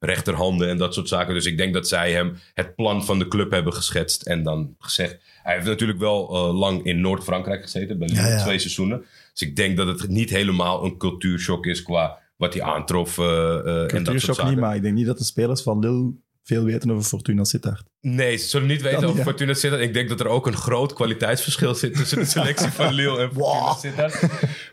rechterhanden 0.00 0.68
en 0.68 0.76
dat 0.76 0.94
soort 0.94 1.08
zaken. 1.08 1.34
Dus 1.34 1.46
ik 1.46 1.56
denk 1.56 1.74
dat 1.74 1.88
zij 1.88 2.12
hem 2.12 2.36
het 2.54 2.74
plan 2.74 3.04
van 3.04 3.18
de 3.18 3.28
club 3.28 3.50
hebben 3.50 3.72
geschetst 3.72 4.22
en 4.22 4.42
dan 4.42 4.74
gezegd. 4.78 5.18
Hij 5.48 5.56
heeft 5.56 5.68
natuurlijk 5.68 5.98
wel 5.98 6.28
eh, 6.28 6.58
lang 6.58 6.84
in 6.84 7.00
Noord-Frankrijk 7.00 7.62
gezeten, 7.62 7.98
bij 7.98 8.08
Ja, 8.12 8.28
ja. 8.28 8.42
twee 8.42 8.58
seizoenen. 8.58 9.04
Dus 9.32 9.48
ik 9.48 9.56
denk 9.56 9.76
dat 9.76 9.86
het 9.86 10.08
niet 10.08 10.30
helemaal 10.30 10.84
een 10.84 10.96
cultuurshock 10.96 11.66
is 11.66 11.82
qua 11.82 12.18
wat 12.36 12.54
hij 12.54 12.62
aantrof. 12.62 13.18
en 13.18 13.24
dat 13.24 13.64
soort 13.78 13.90
Cultuurshock 13.92 14.34
zaken. 14.34 14.50
niet, 14.50 14.60
maar 14.60 14.76
ik 14.76 14.82
denk 14.82 14.94
niet 14.94 15.06
dat 15.06 15.18
de 15.18 15.24
spelers 15.24 15.62
van 15.62 15.78
Lille 15.78 16.12
veel 16.48 16.64
weten 16.64 16.90
over 16.90 17.04
Fortuna 17.04 17.44
Sittard. 17.44 17.82
Nee, 18.00 18.36
ze 18.36 18.48
zullen 18.48 18.68
niet 18.68 18.82
weten 18.82 19.04
over 19.04 19.16
ja. 19.18 19.22
Fortuna 19.22 19.54
Sittard. 19.54 19.82
Ik 19.82 19.92
denk 19.94 20.08
dat 20.08 20.20
er 20.20 20.26
ook 20.26 20.46
een 20.46 20.56
groot 20.56 20.92
kwaliteitsverschil 20.92 21.74
zit 21.74 21.94
tussen 21.94 22.18
de 22.18 22.24
selectie 22.24 22.70
van 22.70 22.94
Lille 22.94 23.18
en 23.18 23.30
Fortuna 23.32 23.74
Sittard. 23.74 24.22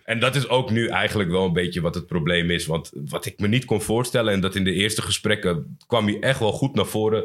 En 0.06 0.20
dat 0.20 0.36
is 0.36 0.48
ook 0.48 0.72
nu 0.72 0.88
eigenlijk 0.88 1.30
wel 1.30 1.46
een 1.46 1.54
beetje 1.54 1.82
wat 1.82 1.96
het 1.96 2.08
probleem 2.08 2.50
is. 2.50 2.66
Want 2.66 2.92
wat 3.10 3.26
ik 3.26 3.40
me 3.40 3.48
niet 3.48 3.66
kon 3.66 3.82
voorstellen, 3.82 4.34
en 4.34 4.42
dat 4.42 4.56
in 4.56 4.64
de 4.64 4.74
eerste 4.74 5.02
gesprekken 5.02 5.78
kwam 5.88 6.06
hij 6.06 6.20
echt 6.20 6.40
wel 6.40 6.52
goed 6.52 6.76
naar 6.76 6.86
voren, 6.86 7.24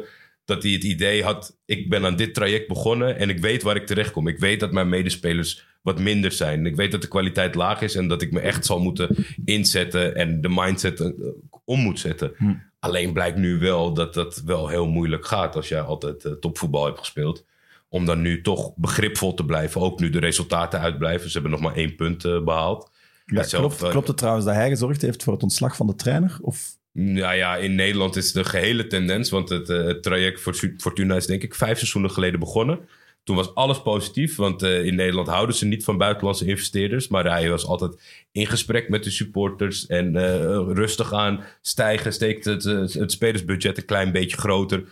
dat 0.53 0.63
hij 0.63 0.71
het 0.71 0.83
idee 0.83 1.23
had, 1.23 1.57
ik 1.65 1.89
ben 1.89 2.05
aan 2.05 2.15
dit 2.15 2.33
traject 2.33 2.67
begonnen 2.67 3.17
en 3.17 3.29
ik 3.29 3.39
weet 3.39 3.63
waar 3.63 3.75
ik 3.75 3.85
terecht 3.85 4.11
kom. 4.11 4.27
Ik 4.27 4.39
weet 4.39 4.59
dat 4.59 4.71
mijn 4.71 4.89
medespelers 4.89 5.65
wat 5.81 5.99
minder 5.99 6.31
zijn. 6.31 6.65
Ik 6.65 6.75
weet 6.75 6.91
dat 6.91 7.01
de 7.01 7.07
kwaliteit 7.07 7.55
laag 7.55 7.81
is 7.81 7.95
en 7.95 8.07
dat 8.07 8.21
ik 8.21 8.31
me 8.31 8.39
echt 8.39 8.65
zal 8.65 8.79
moeten 8.79 9.15
inzetten 9.45 10.15
en 10.15 10.41
de 10.41 10.49
mindset 10.49 10.99
eh, 10.99 11.09
om 11.65 11.79
moet 11.79 11.99
zetten. 11.99 12.31
Hm. 12.37 12.53
Alleen 12.79 13.13
blijkt 13.13 13.37
nu 13.37 13.59
wel 13.59 13.93
dat 13.93 14.13
dat 14.13 14.41
wel 14.45 14.67
heel 14.67 14.87
moeilijk 14.87 15.25
gaat 15.25 15.55
als 15.55 15.67
jij 15.67 15.81
altijd 15.81 16.25
eh, 16.25 16.31
topvoetbal 16.31 16.85
hebt 16.85 16.99
gespeeld. 16.99 17.45
Om 17.89 18.05
dan 18.05 18.21
nu 18.21 18.41
toch 18.41 18.71
begripvol 18.75 19.33
te 19.33 19.45
blijven. 19.45 19.81
Ook 19.81 19.99
nu 19.99 20.09
de 20.09 20.19
resultaten 20.19 20.79
uitblijven. 20.79 21.27
Ze 21.27 21.33
hebben 21.33 21.51
nog 21.51 21.61
maar 21.61 21.75
één 21.75 21.95
punt 21.95 22.25
eh, 22.25 22.43
behaald. 22.43 22.91
Ja, 23.25 23.43
Zelf, 23.43 23.77
klopt, 23.77 23.91
klopt 23.91 24.07
het 24.07 24.17
trouwens 24.17 24.45
dat 24.45 24.55
hij 24.55 24.69
gezorgd 24.69 25.01
heeft 25.01 25.23
voor 25.23 25.33
het 25.33 25.43
ontslag 25.43 25.75
van 25.75 25.87
de 25.87 25.95
trainer? 25.95 26.37
Of 26.41 26.79
Nou 26.93 27.35
ja, 27.35 27.55
in 27.55 27.75
Nederland 27.75 28.15
is 28.15 28.31
de 28.31 28.43
gehele 28.43 28.87
tendens. 28.87 29.29
Want 29.29 29.49
het, 29.49 29.69
eh, 29.69 29.89
traject 29.89 30.41
voor 30.41 30.55
Fortuna 30.77 31.15
is 31.15 31.25
denk 31.25 31.43
ik 31.43 31.55
vijf 31.55 31.77
seizoenen 31.77 32.11
geleden 32.11 32.39
begonnen. 32.39 32.79
Toen 33.23 33.35
was 33.35 33.55
alles 33.55 33.81
positief. 33.81 34.35
Want 34.35 34.63
eh, 34.63 34.85
in 34.85 34.95
Nederland 34.95 35.27
houden 35.27 35.55
ze 35.55 35.65
niet 35.65 35.83
van 35.83 35.97
buitenlandse 35.97 36.45
investeerders. 36.45 37.07
Maar 37.07 37.25
hij 37.25 37.49
was 37.49 37.65
altijd 37.65 38.01
in 38.31 38.47
gesprek 38.47 38.89
met 38.89 39.03
de 39.03 39.11
supporters. 39.11 39.85
En 39.85 40.15
eh, 40.15 40.73
rustig 40.73 41.13
aan 41.13 41.43
stijgen. 41.61 42.13
Steekt 42.13 42.45
het, 42.45 42.63
het 42.93 43.11
spelersbudget 43.11 43.77
een 43.77 43.85
klein 43.85 44.11
beetje 44.11 44.37
groter. 44.37 44.83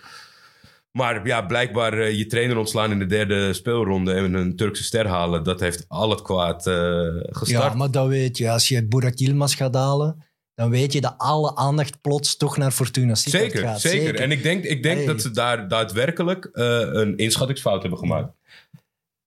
Maar 0.91 1.27
ja, 1.27 1.41
blijkbaar 1.41 2.11
je 2.11 2.25
trainer 2.25 2.57
ontslaan 2.57 2.91
in 2.91 2.99
de 2.99 3.05
derde 3.05 3.53
speelronde. 3.53 4.13
En 4.13 4.33
een 4.33 4.55
Turkse 4.55 4.83
ster 4.83 5.07
halen. 5.07 5.43
Dat 5.43 5.59
heeft 5.59 5.85
al 5.87 6.09
het 6.09 6.21
kwaad 6.21 6.67
eh, 6.67 6.75
gestart. 7.19 7.71
Ja, 7.71 7.73
maar 7.73 7.91
dat 7.91 8.07
weet 8.07 8.37
je. 8.37 8.49
Als 8.49 8.67
je 8.67 8.87
Burak 8.87 9.17
Yilmaz 9.17 9.55
gaat 9.55 9.75
halen, 9.75 10.25
dan 10.59 10.69
weet 10.69 10.93
je 10.93 11.01
dat 11.01 11.13
alle 11.17 11.55
aandacht 11.55 12.01
plots 12.01 12.37
toch 12.37 12.57
naar 12.57 12.71
Fortuna 12.71 13.15
Sittard 13.15 13.43
Zeker, 13.51 13.67
gaat. 13.67 13.81
zeker, 13.81 14.15
En 14.15 14.31
ik 14.31 14.43
denk, 14.43 14.63
ik 14.63 14.83
denk 14.83 14.97
Hey. 14.97 15.05
dat 15.05 15.21
ze 15.21 15.31
daar 15.31 15.67
daadwerkelijk 15.67 16.45
eh, 16.45 16.63
een 16.79 17.17
inschattingsfout 17.17 17.81
hebben 17.81 17.99
gemaakt. 17.99 18.33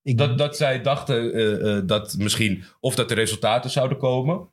Ik- 0.03 0.19
Dat, 0.19 0.39
dat 0.39 0.57
zij 0.57 0.83
dachten 0.83 1.33
eh, 1.33 1.77
eh, 1.77 1.83
dat 1.87 2.15
misschien 2.19 2.65
of 2.81 2.95
dat 2.95 3.09
de 3.09 3.15
resultaten 3.15 3.71
zouden 3.71 3.99
komen, 3.99 4.49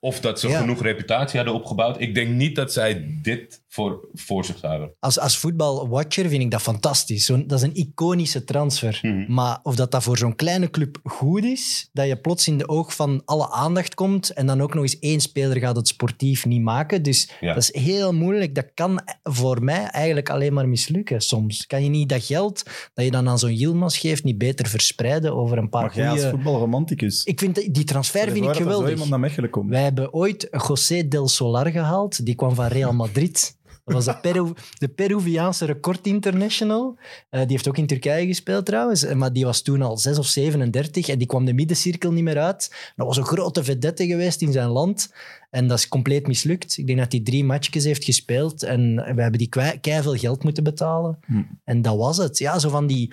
of 0.00 0.20
dat 0.20 0.40
ze 0.40 0.48
Ja. 0.48 0.58
genoeg 0.60 0.82
reputatie 0.82 1.36
hadden 1.36 1.54
opgebouwd. 1.56 2.00
Ik 2.00 2.14
denk 2.14 2.28
niet 2.28 2.56
dat 2.56 2.72
zij 2.72 3.18
dit 3.22 3.62
voor, 3.68 4.08
voor 4.14 4.44
zich 4.44 4.58
zouden. 4.58 4.90
Als, 5.00 5.18
als 5.18 5.38
voetbalwatcher 5.38 6.28
vind 6.28 6.42
ik 6.42 6.50
dat 6.50 6.62
fantastisch. 6.62 7.24
Zo'n- 7.26 7.46
dat 7.46 7.58
is 7.58 7.64
een 7.64 7.74
iconische 7.74 8.44
transfer. 8.44 8.98
Mhm. 9.02 9.32
Maar 9.32 9.58
of 9.62 9.76
dat, 9.76 9.90
dat 9.90 10.02
voor 10.02 10.18
zo'n 10.18 10.36
kleine 10.36 10.70
club 10.70 10.98
goed 11.04 11.44
is, 11.44 11.88
dat 11.92 12.06
je 12.06 12.16
plots 12.16 12.48
in 12.48 12.58
de 12.58 12.68
oog 12.68 12.94
van 12.94 13.22
alle 13.24 13.50
aandacht 13.50 13.94
komt 13.94 14.30
en 14.30 14.46
dan 14.46 14.60
ook 14.60 14.74
nog 14.74 14.82
eens 14.82 14.98
één 14.98 15.20
speler 15.20 15.56
gaat 15.56 15.76
het 15.76 15.88
sportief 15.88 16.46
niet 16.46 16.62
maken. 16.62 17.02
Dus 17.02 17.30
Ja. 17.40 17.54
dat 17.54 17.62
is 17.62 17.82
heel 17.82 18.12
moeilijk. 18.14 18.54
Dat 18.54 18.66
kan 18.74 19.00
voor 19.22 19.62
mij 19.64 19.84
eigenlijk 19.86 20.30
alleen 20.30 20.52
maar 20.52 20.68
mislukken 20.68 21.20
soms. 21.20 21.66
Kan 21.66 21.82
je 21.84 21.90
niet 21.90 22.08
dat 22.08 22.24
geld 22.24 22.62
dat 22.94 23.04
je 23.04 23.10
dan 23.10 23.28
aan 23.28 23.38
zo'n 23.38 23.54
Yilmaz 23.54 24.00
geeft 24.00 24.24
niet 24.24 24.38
beter 24.38 24.66
verspreiden 24.66 25.34
over 25.36 25.58
een 25.58 25.68
paar 25.68 25.82
mag 25.82 25.94
jij 25.94 26.08
als 26.08 26.20
goede... 26.20 26.34
voetbalromanticus? 26.36 27.24
Ik 27.24 27.38
vind 27.38 27.74
die 27.74 27.84
transfer 27.84 28.24
vind 28.24 28.36
ik 28.36 28.48
er 28.48 28.54
zo 28.54 28.62
geweldig. 28.62 28.90
iemand 28.90 29.10
naar 29.10 29.20
Mechelen 29.20 29.50
komt. 29.50 29.70
Wij 29.70 29.87
hebben 29.88 30.12
ooit 30.12 30.48
José 30.68 31.08
del 31.08 31.28
Solar 31.28 31.70
gehaald. 31.70 32.24
Die 32.26 32.34
kwam 32.34 32.54
van 32.54 32.66
Real 32.66 32.92
Madrid. 32.92 33.56
Dat 33.84 33.96
was 33.96 34.04
de, 34.14 34.20
Peru, 34.20 34.52
de 34.78 34.88
Peruviaanse 34.88 35.64
record 35.64 36.06
international. 36.06 36.98
Eh, 37.30 37.40
die 37.40 37.50
heeft 37.50 37.68
ook 37.68 37.76
in 37.78 37.86
Turkije 37.86 38.26
gespeeld 38.26 38.66
trouwens. 38.66 39.04
Eh, 39.04 39.14
Maar 39.16 39.32
die 39.32 39.44
was 39.44 39.62
toen 39.62 39.82
al 39.82 39.98
6 39.98 40.18
of 40.18 40.26
37 40.26 41.08
en 41.08 41.18
die 41.18 41.26
kwam 41.26 41.44
de 41.44 41.52
middencirkel 41.52 42.12
niet 42.12 42.24
meer 42.24 42.38
uit. 42.38 42.92
Dat 42.96 43.06
was 43.06 43.16
een 43.16 43.24
grote 43.24 43.64
vedette 43.64 44.06
geweest 44.06 44.42
in 44.42 44.52
zijn 44.52 44.68
land. 44.68 45.12
En 45.50 45.66
dat 45.68 45.78
is 45.78 45.88
compleet 45.88 46.26
mislukt. 46.26 46.78
Ik 46.78 46.86
denk 46.86 46.98
dat 46.98 47.12
hij 47.12 47.20
drie 47.20 47.44
matchjes 47.44 47.84
heeft 47.84 48.04
gespeeld. 48.04 48.62
En 48.62 48.94
we 48.94 49.22
hebben 49.22 49.38
die 49.38 49.48
kei 49.80 50.02
veel 50.02 50.16
geld 50.16 50.42
moeten 50.42 50.64
betalen. 50.64 51.18
Hm. 51.26 51.42
En 51.64 51.82
dat 51.82 51.96
was 51.96 52.16
het. 52.16 52.38
Ja, 52.38 52.58
zo 52.58 52.68
van 52.68 52.86
die... 52.86 53.12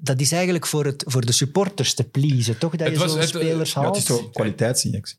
Dat 0.00 0.20
is 0.20 0.32
eigenlijk 0.32 0.66
voor, 0.66 0.84
het, 0.84 1.04
voor 1.06 1.26
de 1.26 1.32
supporters 1.32 1.94
te 1.94 2.04
pleasen, 2.04 2.58
toch? 2.58 2.76
Dat 2.76 2.88
Het 2.88 3.00
je 3.00 3.08
zo'n 3.08 3.18
eh, 3.18 3.26
spelers 3.26 3.72
Ja, 3.72 3.80
haalt. 3.80 3.96
het 3.96 4.10
is 4.10 4.16
toch 4.16 4.30
kwaliteitsinjectie. 4.30 5.18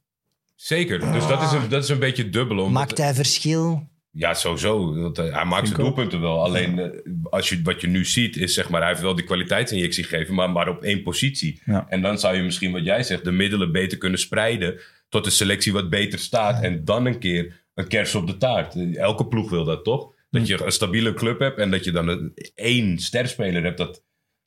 Zeker, 0.56 1.00
dus 1.12 1.28
dat 1.28 1.42
is 1.42 1.52
een, 1.52 1.70
dat 1.70 1.84
is 1.84 1.90
een 1.90 2.00
beetje 2.00 2.30
dubbel. 2.30 2.58
omdat- 2.58 2.72
Maakt 2.72 2.98
hij 2.98 3.14
verschil? 3.14 3.88
Ja, 4.12 4.34
sowieso. 4.34 4.94
Eh, 5.14 5.34
hij 5.34 5.46
maakt 5.46 5.68
zijn 5.68 5.80
doelpunten 5.80 6.22
wel. 6.22 6.44
Alleen 6.44 6.80
eh, 6.80 6.90
als 7.24 7.50
je, 7.50 7.60
wat 7.64 7.82
je 7.82 7.88
nu 7.88 8.06
ziet, 8.06 8.38
is 8.38 8.54
zeg 8.54 8.70
maar, 8.70 8.80
hij 8.82 8.90
heeft 8.90 9.02
wel 9.02 9.16
die 9.16 9.26
kwaliteitsinjectie 9.26 10.04
gegeven, 10.04 10.34
maar, 10.36 10.50
maar 10.52 10.70
op 10.70 10.84
één 10.84 11.04
positie. 11.04 11.62
Ja. 11.66 11.86
En 11.90 12.02
dan 12.02 12.20
zou 12.20 12.36
je 12.36 12.42
misschien, 12.44 12.72
wat 12.72 12.86
jij 12.86 13.04
zegt, 13.04 13.24
de 13.24 13.32
middelen 13.32 13.72
beter 13.72 13.98
kunnen 13.98 14.20
spreiden 14.20 14.80
tot 15.10 15.24
de 15.24 15.30
selectie 15.30 15.74
wat 15.74 15.90
beter 15.90 16.20
staat. 16.20 16.64
En 16.64 16.86
dan 16.86 17.06
een 17.06 17.20
keer 17.20 17.64
een 17.74 17.88
kers 17.88 18.16
op 18.16 18.28
de 18.28 18.38
taart. 18.38 18.96
Elke 18.96 19.28
ploeg 19.28 19.50
wil 19.50 19.64
dat 19.64 19.84
toch? 19.84 20.14
Dat 20.30 20.48
je 20.48 20.64
een 20.66 20.72
stabiele 20.72 21.14
club 21.14 21.40
hebt 21.40 21.58
en 21.60 21.72
dat 21.72 21.84
je 21.84 21.92
dan 21.92 22.08
een, 22.08 22.32
één 22.56 22.98
sterspeler 23.00 23.64
hebt. 23.64 23.78
Dat, 23.78 24.04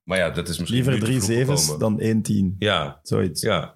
maar 0.08 0.18
ja, 0.18 0.30
dat 0.30 0.48
is 0.48 0.58
misschien 0.58 0.82
Liever 0.84 1.00
drie 1.00 1.20
zevens 1.20 1.78
dan 1.78 2.00
één 2.00 2.22
tien. 2.22 2.56
Ja, 2.58 3.00
Zoiets. 3.02 3.40
ja. 3.42 3.72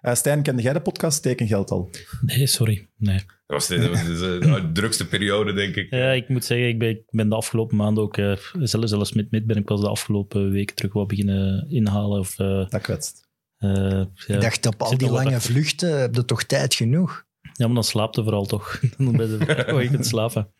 Eh, 0.00 0.14
Stijn, 0.14 0.42
kende 0.42 0.62
jij 0.62 0.72
de 0.72 0.80
podcast 0.80 1.22
Tekengeld 1.22 1.70
al? 1.70 1.90
Nee, 2.20 2.46
sorry. 2.46 2.88
Nee. 2.96 3.16
Dat 3.16 3.58
was 3.58 3.66
de, 3.66 3.78
dat 3.78 3.88
was 3.90 4.02
de, 4.04 4.38
de 4.40 4.70
drukste 4.72 5.08
periode, 5.08 5.52
denk 5.52 5.76
ik. 5.76 5.90
Ja, 5.90 6.10
ik 6.12 6.28
moet 6.28 6.44
zeggen, 6.44 6.68
ik 6.68 6.78
ben, 6.78 6.88
ik 6.88 7.02
ben 7.10 7.28
de 7.28 7.34
afgelopen 7.34 7.76
maanden 7.76 8.02
ook, 8.04 8.16
eh, 8.16 8.36
zelfs, 8.60 8.90
zelfs 8.90 9.12
met 9.12 9.30
mid 9.30 9.46
ben 9.46 9.56
ik 9.56 9.64
pas 9.64 9.80
de 9.80 9.88
afgelopen 9.88 10.50
weken 10.50 10.76
terug 10.76 10.92
wat 10.92 11.06
beginnen 11.06 11.66
inhalen. 11.70 12.18
Of, 12.18 12.38
eh, 12.38 12.68
Dat 12.68 12.80
kwetst. 12.80 13.28
eh, 13.56 13.70
ja. 13.70 14.06
Ik 14.26 14.40
dacht, 14.40 14.66
op 14.66 14.82
al 14.82 14.98
die 14.98 15.10
lange 15.10 15.34
achter. 15.34 15.52
vluchten 15.52 16.00
heb 16.00 16.14
je 16.14 16.24
toch 16.24 16.42
tijd 16.42 16.74
genoeg? 16.74 17.24
ja, 17.52 17.66
maar 17.66 17.74
dan 17.74 17.84
slaapt 17.84 18.16
je 18.16 18.22
vooral 18.22 18.46
toch. 18.46 18.80
dan 18.98 19.16
ben 19.16 19.28
je 19.28 19.72
oh, 19.74 19.82
je 19.82 19.88
kunt 19.90 20.06
slapen. 20.06 20.52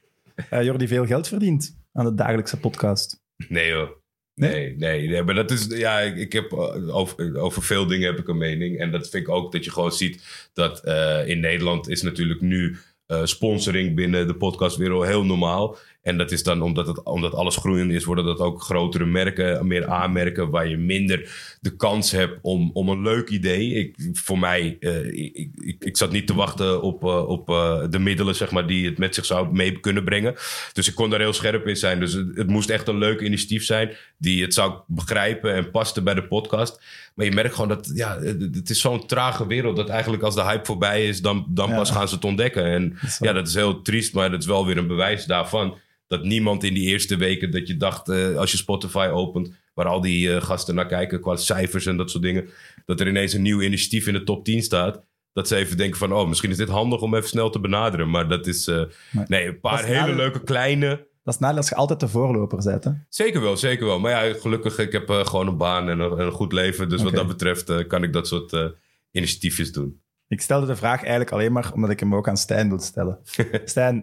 Eh, 0.51 0.63
Jordi, 0.63 0.89
veel 0.89 1.07
geld 1.07 1.29
verdient 1.29 1.77
aan 1.93 2.05
de 2.05 2.15
dagelijkse 2.15 2.57
podcast. 2.57 3.21
Nee 3.49 3.73
hoor. 3.73 4.00
Nee, 4.41 4.77
nee, 4.77 5.23
maar 5.23 5.35
dat 5.35 5.51
is, 5.51 5.67
ja, 5.67 6.01
ik, 6.01 6.17
ik 6.17 6.33
heb 6.33 6.53
eh, 6.53 6.97
over, 6.97 7.39
over 7.39 7.63
veel 7.63 7.87
dingen 7.87 8.11
heb 8.11 8.19
ik 8.19 8.29
een 8.29 8.39
mening. 8.39 8.79
En 8.79 8.91
dat 8.91 9.09
vind 9.09 9.23
ik 9.27 9.29
ook 9.29 9.53
dat 9.53 9.65
je 9.65 9.71
gewoon 9.71 9.93
ziet 9.93 10.49
dat 10.53 10.85
eh, 10.85 11.29
in 11.29 11.41
Nederland 11.41 11.89
is 11.89 12.03
natuurlijk 12.03 12.41
nu 12.41 12.77
eh, 13.07 13.25
sponsoring 13.25 13.95
binnen 13.95 14.27
de 14.27 14.35
podcastwereld 14.35 15.07
heel 15.07 15.25
normaal. 15.25 15.77
En 16.03 16.19
dat 16.19 16.31
is 16.31 16.43
dan 16.43 16.63
omdat, 16.63 16.87
het, 16.87 17.03
omdat 17.03 17.35
alles 17.35 17.57
groeiend 17.57 17.93
is, 17.93 18.05
worden 18.05 18.25
dat 18.25 18.39
ook 18.39 18.63
grotere 18.63 19.07
merken, 19.07 19.67
meer 19.67 19.87
aanmerken, 19.87 20.51
waar 20.51 20.69
je 20.69 20.77
minder 20.77 21.31
de 21.61 21.77
kans 21.77 22.11
hebt 22.11 22.39
om, 22.43 22.71
om 22.73 22.89
een 22.89 23.03
leuk 23.03 23.29
idee. 23.29 23.75
Ik, 23.75 23.95
voor 24.13 24.39
mij, 24.39 24.77
eh, 24.81 25.07
ik, 25.07 25.51
ik, 25.55 25.77
ik 25.85 25.97
zat 25.97 26.13
niet 26.13 26.27
te 26.27 26.35
wachten 26.35 26.83
op, 26.83 27.05
eh, 27.05 27.29
op 27.29 27.49
eh, 27.49 27.83
de 27.91 27.99
middelen, 27.99 28.35
zeg 28.35 28.51
maar, 28.51 28.67
die 28.67 28.87
het 28.87 28.99
met 28.99 29.15
zich 29.15 29.25
zou 29.25 29.53
mee 29.53 29.81
kunnen 29.81 30.05
brengen. 30.05 30.35
Dus 30.73 30.89
ik 30.89 30.95
kon 30.95 31.11
daar 31.11 31.21
heel 31.21 31.33
scherp 31.33 31.67
in 31.67 31.77
zijn. 31.77 32.01
Dus 32.01 32.13
het, 32.13 32.37
het 32.37 32.49
moest 32.49 32.71
echt 32.71 32.89
een 32.89 32.99
leuk 32.99 33.21
initiatief 33.21 33.65
zijn, 33.65 33.91
die 34.19 34.43
het 34.43 34.55
zou 34.55 34.75
begrijpen 34.87 35.55
en 35.55 35.71
paste 35.71 36.03
bij 36.03 36.15
de 36.15 36.27
podcast. 36.27 36.81
Maar 37.15 37.27
je 37.27 37.33
merkt 37.33 37.55
gewoon 37.55 37.69
dat, 37.69 37.91
ja, 37.95 38.19
het, 38.21 38.71
is 38.71 38.81
zo'n 38.81 39.07
trage 39.07 39.47
wereld, 39.47 39.77
dat 39.77 39.89
eigenlijk 39.89 40.23
als 40.23 40.35
de 40.35 40.43
hype 40.43 40.65
voorbij 40.65 41.07
is, 41.07 41.23
dan, 41.23 41.47
dan 41.49 41.69
Ja. 41.69 41.77
pas 41.77 41.91
gaan 41.91 42.09
ze 42.09 42.15
het 42.15 42.25
ontdekken. 42.25 42.65
En 42.65 42.99
ja, 43.19 43.33
dat 43.33 43.49
is 43.49 43.55
heel 43.55 43.83
triest, 43.83 44.15
maar 44.15 44.31
dat 44.31 44.41
is 44.41 44.47
wel 44.47 44.67
weer 44.67 44.77
een 44.77 44.87
bewijs 44.87 45.25
daarvan. 45.25 45.79
Dat 46.11 46.23
niemand 46.25 46.65
in 46.65 46.75
die 46.75 46.87
eerste 46.89 47.17
weken 47.17 47.51
dat 47.51 47.69
je 47.69 47.77
dacht, 47.77 48.09
eh, 48.09 48.37
als 48.37 48.51
je 48.51 48.57
Spotify 48.57 49.09
opent, 49.13 49.53
waar 49.75 49.87
al 49.87 50.01
die 50.01 50.35
eh, 50.35 50.43
gasten 50.43 50.75
naar 50.75 50.87
kijken 50.87 51.21
qua 51.21 51.37
cijfers 51.37 51.87
en 51.87 51.97
dat 51.97 52.11
soort 52.11 52.23
dingen, 52.23 52.49
dat 52.87 53.01
er 53.01 53.09
ineens 53.09 53.33
een 53.33 53.43
nieuw 53.43 53.61
initiatief 53.61 54.07
in 54.07 54.13
de 54.13 54.25
top 54.25 54.45
10 54.45 54.63
staat. 54.63 55.03
Dat 55.33 55.49
ze 55.49 55.57
even 55.57 55.77
denken 55.77 55.99
van, 55.99 56.13
oh, 56.13 56.29
misschien 56.29 56.51
is 56.51 56.57
dit 56.57 56.69
handig 56.69 57.01
om 57.01 57.15
even 57.15 57.29
snel 57.29 57.51
te 57.51 57.61
benaderen. 57.61 58.11
Maar 58.11 58.29
dat 58.29 58.47
is, 58.47 58.67
eh, 58.67 58.83
Nee. 59.11 59.25
nee, 59.29 59.47
een 59.47 59.61
paar 59.61 59.85
hele 59.85 59.99
nadeel- 60.01 60.15
leuke 60.15 60.43
kleine. 60.43 61.09
Dat 61.23 61.35
is 61.35 61.41
nadeel 61.41 61.57
als 61.57 61.69
je 61.69 61.75
altijd 61.75 62.01
de 62.01 62.09
voorloper 62.09 62.65
bent. 62.65 62.85
Hè? 62.85 62.91
Zeker 63.09 63.41
wel, 63.41 63.57
zeker 63.57 63.87
wel. 63.87 63.99
Maar 63.99 64.27
ja, 64.27 64.35
gelukkig, 64.39 64.79
ik 64.79 64.93
heb 64.93 65.09
gewoon 65.11 65.47
een 65.47 65.57
baan 65.57 65.89
en 65.89 65.99
een, 66.01 66.21
een 66.21 66.33
goed 66.33 66.53
leven. 66.53 66.89
Dus 66.89 67.03
wat 67.03 67.15
dat 67.15 67.27
betreft 67.27 67.87
kan 67.87 68.03
ik 68.03 68.13
dat 68.13 68.27
soort 68.29 68.73
initiatiefjes 69.11 69.73
doen. 69.73 70.01
Ik 70.29 70.41
stelde 70.41 70.67
de 70.67 70.77
vraag 70.77 71.01
eigenlijk 71.01 71.31
alleen 71.31 71.53
maar 71.53 71.73
omdat 71.75 71.91
ik 71.91 72.01
hem 72.01 72.15
ook 72.15 72.29
aan 72.29 72.37
Stijn 72.37 72.69
wil 72.69 72.79
stellen. 72.81 73.19
Stijn, 73.65 74.03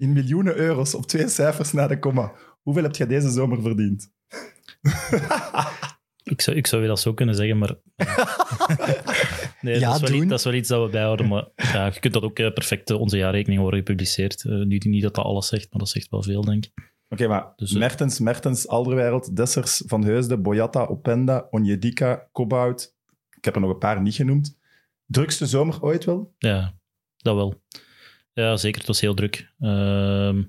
in 0.00 0.12
miljoenen 0.12 0.56
euro's 0.56 0.94
op 0.94 1.06
twee 1.06 1.28
cijfers 1.28 1.72
na 1.72 1.86
de 1.86 1.98
komma. 1.98 2.32
Hoeveel 2.62 2.82
heb 2.82 2.96
jij 2.96 3.06
deze 3.06 3.30
zomer 3.30 3.62
verdiend? 3.62 4.12
Ik 6.22 6.40
zou, 6.40 6.56
ik 6.56 6.66
zou 6.66 6.82
je 6.82 6.88
dat 6.88 7.00
zo 7.00 7.14
kunnen 7.14 7.34
zeggen, 7.34 7.58
maar... 7.58 7.74
nee, 9.60 9.78
Ja, 9.78 9.86
dat, 9.86 9.94
is 9.94 10.00
wel, 10.00 10.10
doen. 10.10 10.18
iets- 10.18 10.28
dat 10.28 10.38
is 10.38 10.44
wel 10.44 10.54
iets 10.54 10.68
dat 10.68 10.84
we 10.84 10.90
bijhouden. 10.90 11.28
Maar 11.28 11.48
ja, 11.54 11.86
je 11.86 12.00
kunt 12.00 12.12
dat 12.14 12.22
ook 12.22 12.38
eh, 12.38 12.52
perfect, 12.52 12.90
eh, 12.90 13.00
onze 13.00 13.16
jaarrekening 13.16 13.60
worden 13.60 13.78
gepubliceerd. 13.78 14.44
Eh, 14.44 14.52
nu 14.52 14.76
niet 14.78 15.02
dat 15.02 15.14
dat 15.14 15.24
alles 15.24 15.46
zegt, 15.46 15.66
maar 15.70 15.78
dat 15.78 15.88
zegt 15.88 16.10
wel 16.10 16.22
veel, 16.22 16.42
denk 16.44 16.64
ik. 16.64 16.92
Oké, 17.08 17.26
maar 17.28 17.52
Dus, 17.56 17.72
Mertens, 17.72 18.18
Mertens, 18.18 18.68
Alderwereld, 18.68 19.36
Dessers, 19.36 19.82
Van 19.86 20.04
Heusden, 20.04 20.42
Boyata, 20.42 20.84
Openda, 20.84 21.46
Onjedika, 21.50 22.28
Kobout. 22.32 22.96
Ik 23.36 23.44
heb 23.44 23.54
er 23.54 23.60
nog 23.60 23.70
een 23.70 23.78
paar 23.78 24.02
niet 24.02 24.14
genoemd. 24.14 24.58
Drukste 25.06 25.46
zomer 25.46 25.82
ooit 25.82 26.04
wel? 26.04 26.34
Ja, 26.38 26.74
dat 27.16 27.34
wel. 27.34 27.62
Ja, 28.40 28.56
zeker. 28.56 28.78
Het 28.78 28.86
was 28.86 29.00
heel 29.00 29.14
druk. 29.14 29.52
Ehm, 29.60 30.42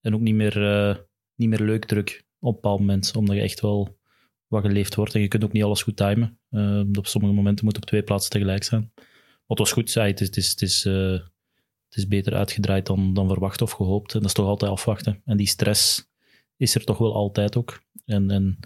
En 0.00 0.14
ook 0.14 0.20
niet 0.20 0.34
meer, 0.34 0.66
eh, 0.72 0.96
niet 1.34 1.48
meer 1.48 1.60
leuk 1.60 1.84
druk 1.84 2.24
op 2.38 2.48
een 2.48 2.54
bepaald 2.54 2.80
moment. 2.80 3.16
Omdat 3.16 3.36
je 3.36 3.42
echt 3.42 3.60
wel 3.60 3.98
wat 4.46 4.62
geleefd 4.62 4.94
wordt. 4.94 5.14
En 5.14 5.20
je 5.20 5.28
kunt 5.28 5.44
ook 5.44 5.52
niet 5.52 5.62
alles 5.62 5.82
goed 5.82 5.96
timen. 5.96 6.38
Eh, 6.50 6.82
op 6.98 7.06
sommige 7.06 7.34
momenten 7.34 7.64
moet 7.64 7.76
op 7.76 7.84
twee 7.84 8.02
plaatsen 8.02 8.30
tegelijk 8.30 8.64
zijn. 8.64 8.92
Wat 9.46 9.58
was 9.58 9.72
goed, 9.72 9.90
zei 9.90 10.10
het 10.10 10.20
is, 10.20 10.26
het 10.26 10.36
is, 10.36 10.50
het 10.50 10.62
is, 10.62 10.84
eh, 10.84 11.12
het 11.88 11.96
is 11.96 12.08
beter 12.08 12.34
uitgedraaid 12.34 12.86
dan, 12.86 13.14
dan 13.14 13.28
verwacht 13.28 13.62
of 13.62 13.70
gehoopt. 13.70 14.12
En 14.14 14.18
dat 14.18 14.28
is 14.28 14.34
toch 14.34 14.46
altijd 14.46 14.70
afwachten. 14.70 15.22
En 15.24 15.36
die 15.36 15.46
stress 15.46 16.10
is 16.56 16.74
er 16.74 16.84
toch 16.84 16.98
wel 16.98 17.14
altijd 17.14 17.56
ook. 17.56 17.82
En, 18.04 18.30
en 18.30 18.58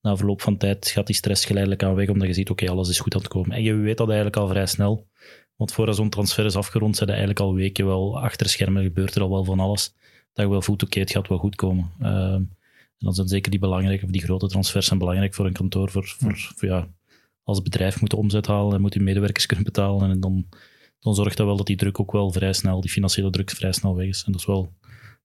na 0.00 0.16
verloop 0.16 0.42
van 0.42 0.56
tijd 0.56 0.88
gaat 0.88 1.06
die 1.06 1.16
stress 1.16 1.44
geleidelijk 1.44 1.82
aan 1.82 1.94
weg, 1.94 2.08
omdat 2.08 2.28
je 2.28 2.34
ziet, 2.34 2.50
oké, 2.50 2.70
alles 2.70 2.88
is 2.88 3.00
goed 3.00 3.14
aan 3.14 3.20
het 3.20 3.30
komen. 3.30 3.56
En 3.56 3.62
je 3.62 3.74
weet 3.74 3.96
dat 3.96 4.06
eigenlijk 4.06 4.36
al 4.36 4.48
vrij 4.48 4.66
snel. 4.66 5.08
Want 5.56 5.72
voordat 5.72 5.96
zo'n 5.96 6.10
transfer 6.10 6.44
is 6.44 6.56
afgerond, 6.56 6.96
zijn 6.96 7.08
er 7.08 7.14
eigenlijk 7.14 7.46
al 7.46 7.54
weken 7.54 7.86
wel 7.86 8.20
achter 8.20 8.48
schermen 8.48 8.82
gebeurt 8.82 9.14
er 9.14 9.22
al 9.22 9.30
wel 9.30 9.44
van 9.44 9.60
alles. 9.60 9.94
Dat 10.32 10.44
je 10.44 10.50
wel 10.50 10.62
voelt, 10.62 10.82
oké, 10.82 10.98
het 10.98 11.10
gaat 11.10 11.28
wel 11.28 11.38
goed 11.38 11.54
komen. 11.54 11.92
Ehm, 12.00 12.42
en 12.98 13.04
dan 13.04 13.14
zijn 13.14 13.28
zeker 13.28 13.50
die 13.50 13.60
belangrijke, 13.60 14.04
of 14.04 14.10
die 14.10 14.22
grote 14.22 14.46
transfers 14.46 14.86
zijn 14.86 14.98
belangrijk 14.98 15.34
voor 15.34 15.46
een 15.46 15.52
kantoor. 15.52 15.90
Voor, 15.90 16.06
voor, 16.06 16.52
voor, 16.56 16.68
ja, 16.68 16.88
als 17.42 17.62
bedrijf 17.62 18.00
moet 18.00 18.10
je 18.10 18.16
omzet 18.16 18.46
halen 18.46 18.74
en 18.74 18.80
moet 18.80 18.94
je 18.94 19.00
medewerkers 19.00 19.46
kunnen 19.46 19.64
betalen. 19.64 20.10
En 20.10 20.20
dan, 20.20 20.46
dan 21.00 21.14
zorgt 21.14 21.36
dat 21.36 21.46
wel 21.46 21.56
dat 21.56 21.66
die 21.66 21.76
druk 21.76 22.00
ook 22.00 22.12
wel 22.12 22.30
vrij 22.30 22.52
snel, 22.52 22.80
die 22.80 22.90
financiële 22.90 23.30
druk 23.30 23.50
vrij 23.50 23.72
snel 23.72 23.96
weg 23.96 24.06
is. 24.06 24.22
En 24.26 24.32
dat 24.32 24.40
is 24.40 24.46
wel, 24.46 24.72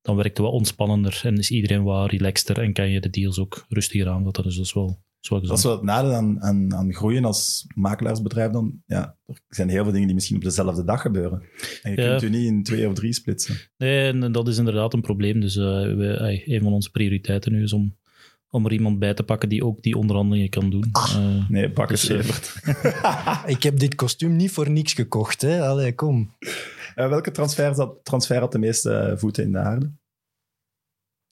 dan 0.01 0.15
werkt 0.15 0.37
het 0.37 0.47
wel 0.47 0.55
ontspannender 0.55 1.21
en 1.23 1.37
is 1.37 1.51
iedereen 1.51 1.83
wat 1.83 2.09
relaxter 2.09 2.59
en 2.59 2.73
kan 2.73 2.89
je 2.89 3.01
de 3.01 3.09
deals 3.09 3.39
ook 3.39 3.65
rustiger 3.69 4.09
aanvatten. 4.09 4.43
Dus 4.43 4.55
dat 4.55 4.65
is 4.65 4.73
wel, 4.73 4.87
dat 4.87 4.95
is 4.95 4.97
wel 4.97 5.10
Dat 5.29 5.57
is 5.57 5.63
wel 5.63 5.71
het 5.71 5.83
nadeel 5.83 6.13
aan, 6.13 6.41
aan, 6.41 6.75
aan 6.75 6.93
groeien 6.93 7.25
als 7.25 7.65
makelaarsbedrijf 7.75 8.51
dan. 8.51 8.81
Ja, 8.85 9.17
er 9.27 9.35
zijn 9.49 9.69
heel 9.69 9.83
veel 9.83 9.91
dingen 9.91 10.05
die 10.05 10.15
misschien 10.15 10.35
op 10.37 10.43
dezelfde 10.43 10.83
dag 10.83 11.01
gebeuren. 11.01 11.41
En 11.83 11.91
je 11.91 12.01
Ja. 12.01 12.09
kunt 12.09 12.21
je 12.21 12.29
niet 12.29 12.47
in 12.47 12.63
twee 12.63 12.87
of 12.87 12.93
drie 12.93 13.13
splitsen. 13.13 13.55
Nee, 13.77 14.07
en 14.11 14.31
dat 14.31 14.47
is 14.47 14.57
inderdaad 14.57 14.93
een 14.93 15.01
probleem. 15.01 15.39
Dus 15.39 15.55
eh, 15.55 15.63
we, 15.95 16.17
ey, 16.19 16.43
een 16.45 16.61
van 16.61 16.73
onze 16.73 16.91
prioriteiten 16.91 17.51
nu 17.51 17.63
is 17.63 17.73
om, 17.73 17.97
om 18.49 18.65
er 18.65 18.71
iemand 18.71 18.99
bij 18.99 19.13
te 19.13 19.23
pakken 19.23 19.49
die 19.49 19.65
ook 19.65 19.81
die 19.83 19.95
onderhandelingen 19.97 20.49
kan 20.49 20.69
doen. 20.69 20.89
Eh, 20.93 21.49
Nee, 21.49 21.71
pak 21.71 21.89
Dus, 21.89 22.09
eh. 22.09 23.43
Ik 23.55 23.63
heb 23.63 23.79
dit 23.79 23.95
kostuum 23.95 24.35
niet 24.35 24.51
voor 24.51 24.69
niks 24.69 24.93
gekocht. 24.93 25.41
Hè? 25.41 25.61
Allee, 25.67 25.95
kom. 25.95 26.35
Eh, 26.95 27.09
welke 27.09 27.31
transfer, 27.31 27.75
zat, 27.75 27.99
transfer 28.03 28.39
had 28.39 28.51
de 28.51 28.59
meeste 28.59 28.91
eh, 28.93 29.17
voeten 29.17 29.43
in 29.43 29.51
de 29.51 29.57
aarde? 29.59 29.91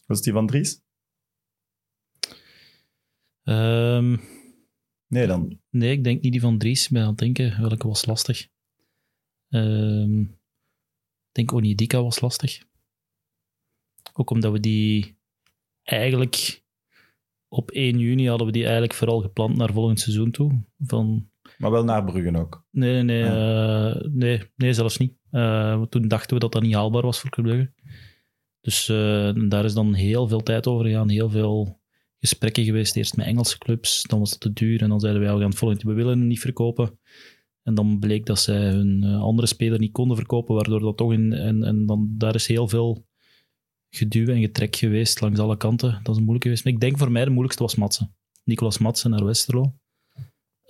Was 0.06 0.18
het 0.18 0.24
die 0.26 0.34
van 0.34 0.48
Dries? 0.48 0.82
Ehm, 3.44 4.18
Nee, 5.08 5.28
dan. 5.28 5.60
Nee, 5.70 5.92
ik 5.92 6.04
denk 6.04 6.22
niet 6.22 6.32
die 6.32 6.42
van 6.42 6.58
Dries. 6.58 6.86
Ik 6.86 6.92
ben 6.92 7.02
aan 7.02 7.08
het 7.10 7.18
denken, 7.18 7.62
welke 7.62 7.88
was 7.88 8.06
lastig. 8.06 8.48
Ehm, 9.50 10.22
ik 10.22 10.28
denk 11.32 11.52
Onidika 11.54 12.02
was 12.04 12.22
lastig. 12.22 12.64
Ook 14.14 14.30
omdat 14.30 14.52
we 14.52 14.60
die 14.60 15.18
eigenlijk 15.84 16.64
op 17.48 17.72
1 17.72 18.00
juni 18.00 18.28
hadden 18.28 18.48
we 18.48 18.54
die 18.54 18.64
eigenlijk 18.64 18.94
vooral 18.94 19.22
gepland 19.22 19.58
naar 19.58 19.74
volgend 19.74 20.00
seizoen 20.00 20.32
toe. 20.32 20.64
Van, 20.80 21.30
Maar 21.58 21.72
wel 21.72 21.84
naar 21.84 22.04
Bruggen 22.04 22.36
ook. 22.36 22.66
nee, 22.72 23.04
nee, 23.04 23.24
eh, 23.24 23.96
nee, 24.12 24.42
nee, 24.56 24.74
zelfs 24.74 24.98
niet. 24.98 25.14
Eh, 25.32 25.82
toen 25.82 26.08
dachten 26.08 26.34
we 26.34 26.40
dat 26.40 26.52
dat 26.52 26.62
niet 26.62 26.74
haalbaar 26.74 27.02
was 27.02 27.20
voor 27.20 27.30
Club 27.30 27.46
Brugge. 27.46 27.74
Dus 28.62 28.90
eh, 28.90 29.32
daar 29.50 29.66
is 29.66 29.74
dan 29.74 29.94
heel 29.94 30.28
veel 30.28 30.44
tijd 30.44 30.68
over 30.68 30.86
gegaan, 30.86 31.10
heel 31.10 31.30
veel 31.30 31.79
gesprekken 32.20 32.64
geweest. 32.64 32.96
Eerst 32.96 33.16
met 33.16 33.26
Engelse 33.26 33.58
clubs, 33.58 34.04
dan 34.04 34.20
was 34.20 34.30
het 34.30 34.40
te 34.40 34.54
duur. 34.54 34.82
En 34.82 34.90
dan 34.90 35.00
zeiden 35.00 35.22
wij, 35.22 35.34
we 35.34 35.40
gaan 35.40 35.50
het 35.50 35.58
volgend 35.58 35.84
we 35.84 35.94
willen 35.94 36.28
niet 36.28 36.40
verkopen. 36.40 37.00
En 37.64 37.76
dan 37.76 38.00
bleek 38.00 38.26
dat 38.26 38.40
zij 38.40 38.70
hun 38.70 39.04
eh, 39.04 39.22
andere 39.22 39.48
speler 39.48 39.80
niet 39.80 39.92
konden 39.92 40.18
verkopen, 40.18 40.56
waardoor 40.56 40.80
dat 40.80 40.98
toch 40.98 41.14
in... 41.14 41.34
En, 41.34 41.64
en 41.64 41.86
dan, 41.86 42.16
daar 42.18 42.36
is 42.36 42.48
heel 42.48 42.68
veel 42.68 43.08
geduw 43.90 44.28
en 44.28 44.42
getrek 44.42 44.76
geweest 44.76 45.22
langs 45.22 45.40
alle 45.40 45.58
kanten. 45.58 45.92
Dat 45.92 46.10
is 46.10 46.16
een 46.16 46.24
moeilijke 46.24 46.48
geweest. 46.48 46.64
Maar 46.64 46.74
ik 46.74 46.80
denk 46.80 46.98
voor 46.98 47.12
mij 47.12 47.24
de 47.24 47.30
moeilijkste 47.30 47.64
was 47.64 47.76
Matsen. 47.76 48.16
Nicolas 48.44 48.78
Matsen 48.78 49.10
naar 49.10 49.26
Westerlo. 49.26 49.74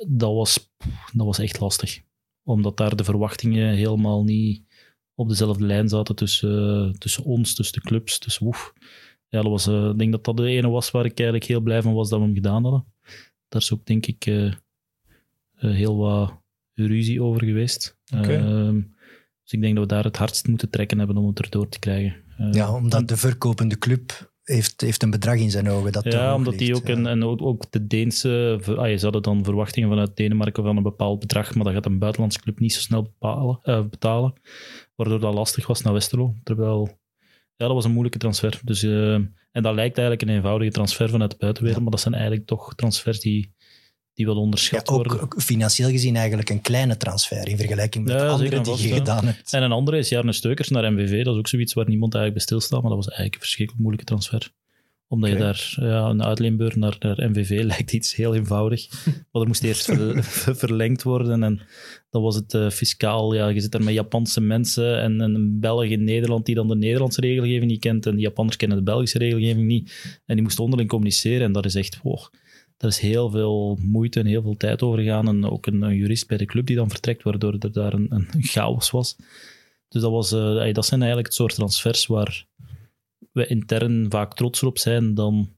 Dat 0.08 0.34
was, 0.34 0.72
dat 1.14 1.26
was 1.26 1.40
echt 1.40 1.60
lastig. 1.60 2.02
Omdat 2.44 2.78
daar 2.78 2.96
de 2.96 3.04
verwachtingen 3.04 3.76
helemaal 3.76 4.24
niet 4.24 4.64
op 5.16 5.30
dezelfde 5.30 5.66
lijn 5.66 5.90
zaten 5.90 6.16
tussen, 6.16 6.86
eh, 6.88 6.98
tussen 6.98 7.24
ons, 7.24 7.56
tussen 7.56 7.82
de 7.82 7.88
clubs, 7.88 8.18
tussen 8.18 8.46
woef. 8.46 8.74
Ja, 9.30 9.42
dat 9.42 9.52
was, 9.52 9.68
eh, 9.68 9.90
ik 9.90 9.98
denk 9.98 10.12
dat 10.12 10.24
dat 10.26 10.38
de 10.38 10.48
ene 10.48 10.70
was 10.70 10.92
waar 10.92 11.06
ik 11.06 11.20
eigenlijk 11.20 11.50
heel 11.50 11.60
blij 11.62 11.82
van 11.82 11.94
was 11.94 12.10
dat 12.10 12.20
we 12.20 12.26
hem 12.26 12.34
gedaan 12.34 12.64
hadden. 12.64 12.86
Daar 13.50 13.62
is 13.62 13.74
ook, 13.74 13.86
denk 13.86 14.06
ik, 14.06 14.26
eh, 14.26 14.46
eh, 14.46 14.54
heel 15.60 15.98
wat 15.98 16.42
ruzie 16.74 17.24
over 17.24 17.44
geweest. 17.46 17.98
Ehm, 18.06 18.76
dus 19.44 19.52
ik 19.52 19.62
denk 19.62 19.76
dat 19.76 19.84
we 19.84 19.90
daar 19.94 20.04
het 20.04 20.18
hardst 20.18 20.48
moeten 20.48 20.70
trekken 20.70 20.98
hebben 20.98 21.18
om 21.18 21.28
het 21.28 21.40
erdoor 21.40 21.70
te 21.70 21.80
krijgen. 21.80 22.16
Eh, 22.38 22.54
Ja, 22.54 22.74
omdat 22.76 23.08
de 23.08 23.18
verkopende 23.18 23.78
club 23.78 24.32
heeft, 24.44 24.82
heeft 24.82 25.04
een 25.04 25.10
bedrag 25.10 25.36
in 25.36 25.52
zijn 25.52 25.70
ogen. 25.70 25.92
Dat 25.92 26.04
ja, 26.04 26.36
omdat 26.36 26.58
die 26.58 26.76
ook, 26.76 26.88
ja. 26.88 26.94
en, 26.94 27.08
en 27.08 27.24
ook, 27.24 27.42
ook 27.42 27.72
de 27.72 27.88
Deense, 27.88 28.60
ah, 28.66 28.98
ze 28.98 29.04
hadden 29.04 29.22
dan 29.22 29.44
verwachtingen 29.44 29.90
vanuit 29.90 30.16
Denemarken 30.16 30.64
van 30.64 30.78
een 30.78 30.84
bepaald 30.84 31.20
bedrag, 31.20 31.56
maar 31.56 31.64
dat 31.64 31.74
gaat 31.74 31.86
een 31.86 32.00
buitenlandse 32.00 32.40
club 32.40 32.60
niet 32.60 32.74
zo 32.74 32.80
snel 32.80 33.02
bepalen, 33.02 33.90
betalen, 33.90 34.34
waardoor 34.96 35.20
dat 35.20 35.34
lastig 35.34 35.68
was 35.68 35.82
naar 35.82 35.94
Westerlo. 35.94 36.36
Terwijl, 36.44 36.99
ja, 37.60 37.66
dat 37.66 37.76
was 37.76 37.86
een 37.86 37.92
moeilijke 37.92 38.18
transfer. 38.18 38.60
Dus, 38.64 38.84
eh, 38.84 39.14
en 39.52 39.64
dat 39.64 39.74
lijkt 39.74 39.98
eigenlijk 39.98 40.22
een 40.30 40.36
eenvoudige 40.36 40.72
transfer 40.72 41.10
vanuit 41.10 41.32
de 41.32 41.38
buitenwereld, 41.40 41.82
maar 41.82 41.92
dat 41.92 42.00
zijn 42.00 42.14
eigenlijk 42.14 42.46
toch 42.46 42.76
transfers 42.76 43.20
die, 43.20 43.54
die 44.14 44.26
wel 44.26 44.36
Ja, 44.36 44.42
onderschat 44.42 44.90
ook, 44.90 44.96
worden. 44.96 45.22
ook 45.22 45.42
financieel 45.42 45.90
gezien 45.90 46.16
eigenlijk 46.16 46.50
een 46.50 46.62
kleine 46.62 46.98
transfer 46.98 47.48
in 47.48 47.58
vergelijking 47.58 48.06
met 48.06 48.14
Ja, 48.14 48.20
de 48.20 48.30
andere 48.30 48.62
die 48.62 48.78
je 48.78 48.88
ja. 48.88 48.96
gedaan 48.96 49.26
hebt. 49.26 49.54
En 49.54 49.64
een 49.64 49.72
andere 49.72 49.98
is 49.98 50.10
Jarne 50.10 50.34
Steukers 50.34 50.70
naar 50.70 50.94
MVV. 50.94 51.24
Dat 51.24 51.34
is 51.34 51.40
ook 51.40 51.48
zoiets 51.48 51.74
waar 51.74 51.88
niemand 51.88 52.14
eigenlijk 52.16 52.46
bij 52.46 52.58
stilstaat, 52.58 52.82
maar 52.82 52.92
dat 52.96 53.06
was 53.06 53.08
eigenlijk 53.08 53.36
een 53.36 53.42
verschrikkelijk 53.42 53.84
moeilijke 53.84 54.12
transfer. 54.12 54.52
Omdat 55.10 55.30
je 55.30 55.36
daar 55.36 55.74
ja, 55.76 56.06
een 56.06 56.24
uitleenbeur 56.24 56.78
naar, 56.78 56.96
naar 57.00 57.30
MVV 57.30 57.64
lijkt 57.74 57.94
iets 57.94 58.16
heel 58.16 58.36
eenvoudig. 58.36 59.06
Maar 59.32 59.42
er 59.42 59.48
moest 59.48 59.64
eerst 59.64 59.86
ver- 60.22 60.56
verlengd 60.56 61.04
worden 61.04 61.44
en 61.44 61.62
dan 62.10 62.22
was 62.22 62.36
het 62.36 62.54
eh, 62.54 62.70
fiscaal. 62.70 63.34
Ja, 63.34 63.48
je 63.48 63.60
zit 63.60 63.72
daar 63.72 63.84
met 63.84 63.94
Japanse 63.94 64.42
mensen 64.42 65.02
en, 65.02 65.22
en 65.22 65.36
een 65.36 65.60
Belg 65.60 65.86
in 65.86 66.04
Nederland 66.04 66.46
die 66.46 66.56
dan 66.56 66.68
de 66.68 66.76
Nederlandse 66.76 67.22
regelgeving 67.22 67.72
niet 67.72 67.80
kent 67.80 68.06
en 68.06 68.16
de 68.16 68.22
Japanners 68.22 68.58
kennen 68.58 68.78
de 68.78 68.84
Belgische 68.84 69.18
regelgeving 69.18 69.68
niet. 69.68 70.20
En 70.26 70.36
die 70.36 70.44
moesten 70.44 70.64
onderling 70.64 70.90
communiceren 70.90 71.46
en 71.46 71.52
dat 71.52 71.66
is 71.66 71.76
echt... 71.76 72.00
wow, 72.04 72.28
daar 72.78 72.90
is 72.90 73.00
heel 73.00 73.30
veel 73.30 73.78
moeite 73.82 74.20
en 74.20 74.26
heel 74.26 74.42
veel 74.42 74.58
tijd 74.58 74.82
over 74.82 75.00
gegaan. 75.00 75.28
En 75.28 75.46
ook 75.46 75.66
een, 75.66 75.82
een 75.82 75.96
jurist 75.96 76.28
bij 76.28 76.38
de 76.38 76.46
club 76.46 76.66
die 76.66 76.76
dan 76.76 76.90
vertrekt, 76.90 77.24
waardoor 77.24 77.56
er 77.60 77.72
daar 77.72 77.94
een, 77.94 78.08
een 78.10 78.28
chaos 78.40 78.92
was. 78.92 79.16
Dus 79.90 80.02
dat, 80.02 80.12
was, 80.12 80.32
eh, 80.32 80.74
dat 80.74 80.86
zijn 80.86 81.00
eigenlijk 81.00 81.28
het 81.28 81.36
soort 81.36 81.56
transfers 81.56 82.06
waar 82.06 82.46
we 83.32 83.48
intern 83.48 84.06
vaak 84.10 84.34
trots 84.34 84.64
op 84.64 84.78
zijn. 84.78 85.14
Dan, 85.14 85.56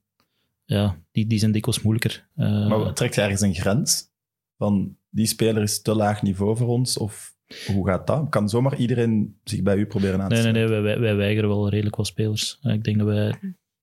ja, 0.66 1.02
die, 1.12 1.28
die 1.28 1.40
zijn 1.40 1.52
dikwijls 1.52 1.82
moeilijker. 1.82 2.28
Eh, 2.36 2.68
Maar 2.68 2.94
trekt 2.94 3.16
je 3.16 3.22
ergens 3.22 3.42
een 3.42 3.56
grens? 3.56 4.10
Van 4.58 4.98
die 5.10 5.26
speler 5.26 5.62
is 5.62 5.82
te 5.82 5.96
laag 5.96 6.22
niveau 6.22 6.58
voor 6.58 6.68
ons? 6.68 6.98
Of 6.98 7.36
hoe 7.68 7.88
gaat 7.88 8.08
dat? 8.08 8.30
Kan 8.30 8.50
zomaar 8.50 8.78
iedereen 8.78 9.40
zich 9.44 9.62
bij 9.62 9.78
u 9.78 9.86
proberen 9.86 10.22
aan 10.22 10.30
te 10.30 10.36
nee, 10.36 10.44
nee, 10.44 10.68
nee, 10.68 10.82
wij, 10.82 11.00
wij, 11.00 11.16
weigeren 11.16 11.50
wel 11.50 11.70
redelijk 11.70 11.96
wat 11.96 12.08
spelers. 12.08 12.60
Eh, 12.62 12.74
ik 12.74 12.84
denk 12.84 12.98
dat 12.98 13.08
wij 13.08 13.34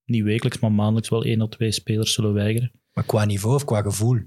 niet 0.05 0.23
wekelijks, 0.23 0.59
maar 0.59 0.73
maandelijks 0.73 1.09
wel 1.09 1.25
één 1.25 1.43
of 1.43 1.49
twee 1.49 1.73
spelers 1.73 2.13
zullen 2.13 2.33
weigeren. 2.33 2.73
Maar 2.93 3.05
qua 3.05 3.25
niveau 3.25 3.55
of 3.55 3.65
qua 3.65 3.83
gevoel? 3.83 4.19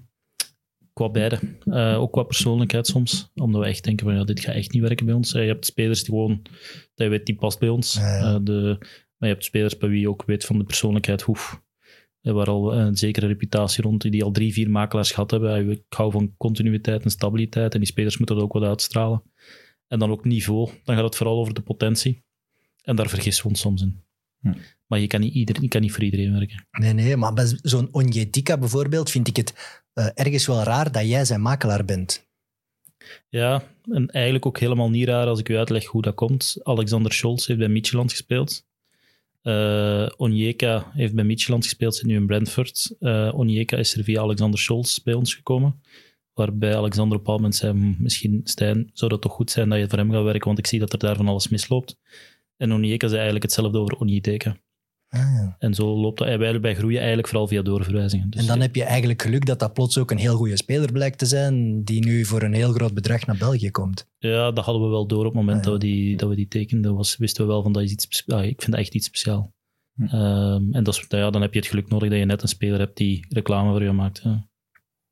Qua 0.94 1.10
beide. 1.10 1.40
Eh, 1.66 2.02
ook 2.02 2.12
qua 2.12 2.24
persoonlijkheid 2.24 2.88
soms. 2.88 3.32
Omdat 3.36 3.62
we 3.62 3.68
echt 3.68 3.84
denken 3.84 4.06
van 4.06 4.16
ja, 4.16 4.24
dit 4.24 4.40
gaat 4.40 4.56
echt 4.56 4.72
niet 4.72 4.82
werken 4.82 5.06
bij 5.06 5.16
ons. 5.16 5.32
Je 5.32 5.40
hebt 5.40 5.66
spelers 5.66 6.00
die 6.00 6.10
gewoon, 6.10 6.42
dat 6.96 7.06
je 7.06 7.08
weet, 7.08 7.26
die 7.26 7.36
past 7.36 7.60
bij 7.60 7.70
ons. 7.70 7.94
Ja, 7.94 8.16
ja. 8.16 8.34
Eh, 8.34 8.40
de, 8.42 8.78
maar 9.22 9.30
je 9.30 9.36
hebt 9.36 9.46
spelers 9.46 9.78
bij 9.78 9.90
wie 9.90 10.00
je 10.00 10.10
ook 10.10 10.24
weet 10.26 10.46
van 10.46 10.58
de 10.58 10.64
persoonlijkheid, 10.64 11.22
hoef. 11.22 11.62
Waar 12.22 12.48
al 12.48 12.74
een 12.74 12.98
zekere 12.98 13.28
reputatie 13.28 13.84
rond, 13.84 14.02
die 14.02 14.24
al 14.24 14.32
drie, 14.32 14.54
vier 14.54 14.70
makelaars 14.70 15.12
gehad 15.12 15.32
hebben. 15.32 15.56
Eh, 15.56 15.70
Ik 15.70 15.84
hou 15.90 16.12
van 16.12 16.34
continuïteit 16.38 17.04
en 17.04 17.12
stabiliteit. 17.12 17.74
En 17.74 17.80
die 17.80 17.88
spelers 17.88 18.18
moeten 18.18 18.36
dat 18.36 18.46
ook 18.46 18.54
wat 18.54 18.64
uitstralen. 18.64 19.24
En 19.88 20.00
dan 20.00 20.12
ook 20.12 20.26
niveau. 20.26 20.70
Dan 20.84 20.96
gaat 20.96 21.04
het 21.04 21.16
vooral 21.16 21.40
over 21.40 21.54
de 21.54 21.62
potentie. 21.62 22.24
En 22.84 22.96
daar 22.96 23.10
vergissen 23.10 23.44
we 23.44 23.50
ons 23.50 23.60
soms 23.60 23.82
in. 23.82 24.02
Hm. 24.40 24.54
Maar 24.88 25.00
je 25.00 25.08
kan, 25.08 25.20
niet 25.20 25.34
ieder, 25.34 25.62
je 25.62 25.68
kan 25.68 25.82
niet 25.82 25.92
voor 25.92 26.04
iedereen 26.04 26.32
werken. 26.32 26.68
Nee, 26.72 26.94
nee, 26.94 27.18
maar 27.18 27.34
bij 27.34 27.58
zo'n 27.62 27.90
Onyetika 27.92 28.58
bijvoorbeeld 28.58 29.10
vind 29.10 29.28
ik 29.28 29.36
het 29.36 29.84
eh, 29.94 30.08
ergens 30.14 30.46
wel 30.46 30.64
raar 30.64 30.92
dat 30.92 31.08
jij 31.08 31.26
zijn 31.26 31.42
makelaar 31.42 31.86
bent. 31.86 32.30
Ja, 33.30 33.64
en 33.92 34.08
eigenlijk 34.08 34.46
ook 34.46 34.60
helemaal 34.60 34.90
niet 34.90 35.08
raar 35.08 35.28
als 35.28 35.40
ik 35.40 35.50
u 35.50 35.58
uitleg 35.58 35.86
hoe 35.86 36.02
dat 36.02 36.16
komt. 36.16 36.58
Alexander 36.64 37.14
Scholz 37.14 37.48
heeft 37.48 37.60
bij 37.60 37.70
Midtjylland 37.70 38.12
gespeeld. 38.12 38.70
Eh 39.42 40.08
Onyeka 40.18 40.92
heeft 40.94 41.14
bij 41.14 41.24
Midtjylland 41.24 41.64
gespeeld, 41.64 41.96
zit 41.96 42.06
nu 42.06 42.16
in 42.16 42.26
Brentford. 42.26 42.96
Eh 43.00 43.32
Onyeka 43.34 43.78
is 43.78 43.98
er 43.98 44.04
via 44.04 44.22
Alexander 44.22 44.60
Scholz 44.60 44.98
bij 44.98 45.14
ons 45.14 45.36
gekomen. 45.36 45.82
Waarbij 46.34 46.76
Alexander 46.76 47.18
op 47.18 47.28
een 47.28 47.34
moment 47.34 47.56
zei, 47.56 47.72
"Hm, 47.72 48.04
misschien 48.04 48.42
Stijn, 48.44 48.90
zou 48.94 49.12
dat 49.12 49.22
toch 49.22 49.32
goed 49.32 49.52
zijn 49.52 49.70
dat 49.70 49.80
je 49.80 49.90
voor 49.90 49.98
hem 49.98 50.12
gaat 50.12 50.24
werken, 50.24 50.46
want 50.46 50.60
ik 50.60 50.68
zie 50.68 50.80
dat 50.80 50.94
er 50.94 51.00
daar 51.00 51.16
van 51.16 51.28
alles 51.28 51.48
misloopt. 51.48 51.98
En 52.58 52.74
Onyeka 52.74 53.08
zei 53.08 53.16
eigenlijk 53.16 53.44
hetzelfde 53.44 53.78
over 53.78 53.98
Onyeka. 53.98 54.58
Ah, 55.14 55.20
ja. 55.20 55.56
En 55.60 55.74
zo 55.74 55.98
loopt 55.98 56.18
dat. 56.18 56.38
Wij 56.38 56.60
bij 56.60 56.76
groeien 56.76 56.98
eigenlijk 56.98 57.28
vooral 57.28 57.48
via 57.48 57.62
doorverwijzingen. 57.62 58.30
Dus 58.30 58.42
En 58.42 58.48
dan 58.48 58.62
heb 58.62 58.76
je 58.76 58.84
eigenlijk 58.84 59.22
geluk 59.22 59.46
dat 59.46 59.60
dat 59.60 59.74
plots 59.74 59.98
ook 59.98 60.12
een 60.12 60.18
heel 60.18 60.36
goede 60.36 60.58
speler 60.58 60.92
blijkt 60.92 61.18
te 61.18 61.26
zijn, 61.26 61.84
die 61.84 62.06
nu 62.06 62.26
voor 62.26 62.42
een 62.42 62.54
heel 62.54 62.72
groot 62.72 62.94
bedrag 62.94 63.26
naar 63.26 63.38
België 63.38 63.72
komt. 63.72 64.08
Ja, 64.18 64.52
dat 64.52 64.66
hadden 64.66 64.84
we 64.84 64.90
wel 64.90 65.08
door 65.08 65.20
op 65.26 65.26
het 65.26 65.34
moment 65.34 65.58
Ah, 65.58 65.64
ja. 65.64 65.70
dat, 65.72 65.82
we 65.82 65.88
die, 65.88 66.18
dat 66.18 66.30
we 66.30 66.36
die 66.36 66.48
tekenden. 66.48 66.96
Was, 66.96 67.18
wisten 67.18 67.46
we 67.46 67.52
wel 67.52 67.62
van 67.62 67.72
dat 67.72 67.84
is 67.84 67.92
iets 67.92 68.24
ah, 68.28 68.44
Ik 68.46 68.62
vind 68.62 68.72
dat 68.72 68.80
echt 68.80 68.94
iets 68.94 69.06
speciaal. 69.06 69.54
Hm. 69.96 70.04
Ehm, 70.04 70.74
en 70.74 70.84
dat 70.84 70.94
is, 70.96 71.06
ja, 71.08 71.30
dan 71.30 71.42
heb 71.42 71.54
je 71.54 71.60
het 71.60 71.70
geluk 71.70 71.90
nodig 71.90 72.10
dat 72.10 72.18
je 72.20 72.26
net 72.26 72.42
een 72.42 72.48
speler 72.48 72.80
hebt 72.80 72.98
die 72.98 73.26
reclame 73.30 73.72
voor 73.72 73.84
je 73.84 73.92
maakt. 73.92 74.22
ja. 74.24 74.50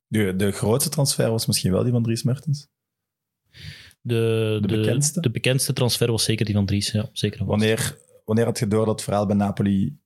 De, 0.08 0.36
de 0.36 0.52
grootste 0.52 0.90
transfer 0.90 1.30
was 1.32 1.46
misschien 1.46 1.72
wel 1.72 1.84
die 1.84 1.92
van 1.92 2.04
Dries 2.04 2.24
Mertens. 2.24 2.68
De, 4.02 4.58
De 4.62 4.68
bekendste? 4.68 5.22
De 5.22 5.32
bekendste 5.32 5.74
transfer 5.74 6.12
was 6.12 6.24
zeker 6.24 6.46
die 6.46 6.56
van 6.56 6.66
Dries. 6.66 6.92
Ja, 6.92 7.10
zeker. 7.14 7.46
Wanneer, 7.46 7.98
wanneer 8.30 8.46
had 8.48 8.60
je 8.60 8.68
door 8.68 8.86
dat 8.86 8.94
het 8.96 9.04
verhaal 9.04 9.26
bij 9.26 9.36
Napoli 9.36 10.00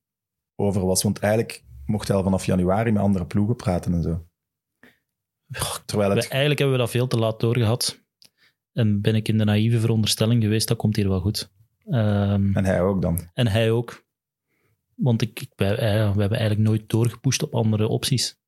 over 0.56 0.86
was? 0.86 1.02
Want 1.02 1.18
eigenlijk 1.18 1.64
mocht 1.86 2.08
hij 2.08 2.16
al 2.16 2.22
vanaf 2.22 2.46
januari 2.46 2.92
met 2.92 3.02
andere 3.02 3.26
ploegen 3.26 3.56
praten 3.56 3.92
en 3.94 4.02
zo. 4.02 4.26
Terwijl 5.86 6.14
We- 6.14 6.20
eigenlijk 6.20 6.58
hebben 6.58 6.76
we 6.76 6.82
dat 6.82 6.90
veel 6.90 7.06
te 7.06 7.18
laat 7.18 7.40
doorgehad. 7.40 8.02
En 8.72 9.00
ben 9.00 9.14
ik 9.14 9.28
in 9.28 9.38
de 9.38 9.44
naïeve 9.44 9.80
veronderstelling 9.80 10.42
geweest, 10.42 10.68
dat 10.68 10.76
komt 10.76 10.96
hier 10.96 11.08
wel 11.08 11.20
goed. 11.20 11.50
Ehm, 11.86 12.56
En 12.56 12.64
hij 12.64 12.80
ook 12.82 13.02
dan. 13.02 13.30
En 13.34 13.46
hij 13.46 13.70
ook. 13.70 14.04
Want 14.94 15.22
ik, 15.22 15.40
ik, 15.40 15.50
wij, 15.56 15.70
eh, 15.76 16.12
we 16.14 16.20
hebben 16.20 16.38
eigenlijk 16.38 16.68
nooit 16.68 16.88
doorgepusht 16.88 17.42
op 17.42 17.54
andere 17.54 17.88
opties. 17.88 18.38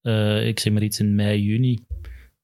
Eh, 0.00 0.46
ik 0.46 0.58
zeg 0.60 0.72
maar 0.72 0.82
iets 0.82 1.00
in 1.00 1.14
mei, 1.14 1.42
juni. 1.42 1.84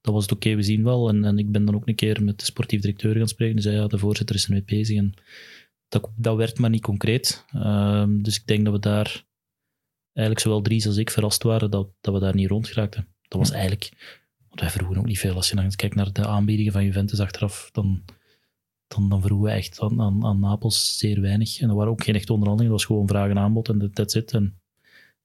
Dat 0.01 0.15
was 0.15 0.23
het 0.23 0.33
oké, 0.33 0.55
we 0.55 0.63
zien 0.63 0.85
wel. 0.85 1.09
En, 1.09 1.25
en 1.25 1.39
ik 1.39 1.51
ben 1.53 1.65
dan 1.65 1.75
ook 1.75 1.89
een 1.89 1.95
keer 1.95 2.25
met 2.25 2.39
de 2.39 2.45
sportief 2.45 2.81
directeur 2.81 3.17
gaan 3.17 3.29
spreken. 3.29 3.55
Die 3.55 3.65
zei, 3.65 3.77
ja, 3.77 3.87
de 3.87 3.99
voorzitter 3.99 4.37
is 4.37 4.45
ermee 4.45 4.63
bezig. 4.63 4.97
En 4.99 5.15
dat, 5.91 6.11
dat 6.17 6.37
werd 6.37 6.59
maar 6.59 6.71
niet 6.71 6.83
concreet. 6.83 7.45
Ehm, 7.53 8.23
dus 8.23 8.37
ik 8.37 8.47
denk 8.47 8.65
dat 8.65 8.75
we 8.75 8.81
daar 8.81 9.25
eigenlijk 10.13 10.47
zowel 10.47 10.63
Dries 10.63 10.87
als 10.87 10.97
ik 10.97 11.11
verrast 11.11 11.43
waren 11.43 11.71
dat, 11.71 11.89
dat 12.01 12.15
we 12.15 12.21
daar 12.21 12.35
niet 12.35 12.49
rond 12.49 12.69
geraakten. 12.69 13.09
Dat 13.29 13.39
was 13.39 13.51
eigenlijk... 13.51 14.19
Want 14.49 14.61
wij 14.61 14.71
vroegen 14.71 14.97
ook 14.99 15.07
niet 15.07 15.19
veel. 15.19 15.35
Als 15.35 15.49
je 15.49 15.57
dan 15.57 15.71
kijkt 15.71 15.95
naar 15.95 16.13
de 16.13 16.27
aanbiedingen 16.27 16.73
van 16.73 16.85
Juventus 16.85 17.21
achteraf, 17.21 17.69
dan, 17.73 18.03
dan, 18.87 19.09
dan 19.09 19.23
vroegen 19.23 19.47
we 19.49 19.53
echt 19.55 19.81
aan, 19.81 20.01
aan, 20.01 20.25
aan 20.25 20.41
Napels 20.41 20.99
zeer 20.99 21.21
weinig. 21.21 21.61
En 21.61 21.69
er 21.69 21.75
waren 21.75 21.91
ook 21.93 22.05
geen 22.05 22.15
echte 22.15 22.33
onderhandelingen. 22.33 22.79
Dat 22.79 22.87
was 22.87 22.97
gewoon 22.97 23.09
vraag 23.09 23.31
en 23.31 23.39
aanbod 23.39 23.69
en 23.69 23.79
dat- 23.79 23.95
that's 23.95 24.15
it. 24.15 24.33
En 24.33 24.61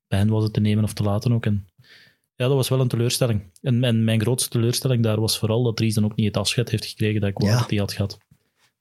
bij 0.07 0.19
hen 0.19 0.27
was 0.29 0.43
het 0.43 0.53
te 0.53 0.59
nemen 0.59 0.83
of 0.83 0.93
te 0.93 1.03
laten 1.03 1.33
ook. 1.33 1.45
En 1.45 1.67
ja, 2.35 2.47
dat 2.47 2.55
was 2.55 2.69
wel 2.69 2.79
een 2.79 2.87
teleurstelling. 2.87 3.43
En, 3.61 3.83
en 3.83 4.03
mijn 4.03 4.21
grootste 4.21 4.49
teleurstelling 4.49 5.03
daar 5.03 5.19
was 5.19 5.37
vooral 5.37 5.63
dat 5.63 5.75
Dries 5.77 5.93
dan 5.93 6.05
ook 6.05 6.15
niet 6.15 6.27
het 6.27 6.37
afscheid 6.37 6.69
heeft 6.69 6.85
gekregen 6.85 7.21
dat 7.21 7.29
ik 7.29 7.37
wou 7.37 7.51
Ja. 7.51 7.59
dat 7.59 7.69
hij 7.69 7.79
had 7.79 7.93
gehad. 7.93 8.17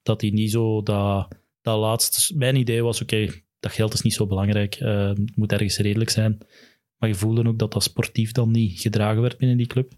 Dat 0.02 0.20
hij 0.20 0.30
niet 0.30 0.50
zo 0.50 0.82
dat, 0.82 1.28
dat 1.64 1.78
laatste... 1.78 2.36
Mijn 2.36 2.56
idee 2.56 2.82
was, 2.82 3.02
oké, 3.02 3.28
dat 3.60 3.72
geld 3.72 3.92
is 3.94 4.00
niet 4.00 4.14
zo 4.14 4.26
belangrijk. 4.26 4.74
eh, 4.74 5.08
het 5.08 5.36
moet 5.36 5.52
ergens 5.52 5.78
redelijk 5.78 6.10
zijn. 6.10 6.38
Maar 6.96 7.08
je 7.08 7.14
voelde 7.14 7.44
ook 7.48 7.58
dat 7.58 7.72
dat 7.72 7.82
sportief 7.82 8.32
dan 8.32 8.50
niet 8.50 8.80
gedragen 8.80 9.22
werd 9.22 9.36
binnen 9.38 9.56
die 9.56 9.66
club. 9.66 9.92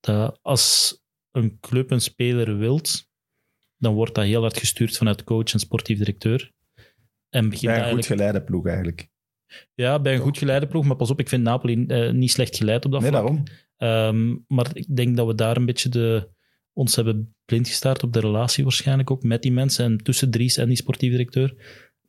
Dat 0.00 0.38
als 0.42 0.98
een 1.30 1.58
club 1.60 1.90
een 1.90 2.00
speler 2.00 2.58
wilt, 2.58 3.08
dan 3.76 3.94
wordt 3.94 4.14
dat 4.14 4.24
heel 4.24 4.40
hard 4.40 4.56
gestuurd 4.58 4.96
vanuit 4.96 5.24
coach 5.24 5.52
en 5.52 5.58
sportief 5.58 5.98
directeur. 5.98 6.52
En 7.28 7.48
begint 7.48 7.72
Bij 7.72 7.88
een 7.88 7.94
goed 7.94 8.06
geleide 8.06 8.42
ploeg 8.42 8.66
eigenlijk. 8.66 9.08
Ja, 9.74 10.00
bij 10.00 10.14
een 10.14 10.20
goed 10.20 10.38
geleide 10.38 10.66
ploeg. 10.66 10.84
Maar 10.84 10.96
pas 10.96 11.10
op, 11.10 11.20
ik 11.20 11.28
vind 11.28 11.42
Napoli 11.42 11.86
eh, 11.86 12.10
niet 12.12 12.30
slecht 12.30 12.56
geleid 12.56 12.84
op 12.84 12.92
dat 12.92 13.00
Nee, 13.00 13.10
vlak. 13.10 13.22
daarom. 13.22 13.44
Ehm, 13.76 14.36
maar 14.46 14.70
ik 14.72 14.96
denk 14.96 15.16
dat 15.16 15.26
we 15.26 15.34
daar 15.34 15.56
een 15.56 15.66
beetje 15.66 15.88
de, 15.88 16.28
ons 16.80 16.96
hebben 16.96 17.34
blind 17.44 17.68
gestaard 17.68 18.02
op 18.02 18.12
de 18.12 18.20
relatie 18.20 18.62
waarschijnlijk 18.64 19.10
ook 19.10 19.22
met 19.22 19.42
die 19.42 19.52
mensen 19.52 19.84
en 19.84 19.98
tussen 19.98 20.30
Dries 20.30 20.56
en 20.56 20.68
die 20.68 20.76
sportief 20.76 21.10
directeur. 21.10 21.54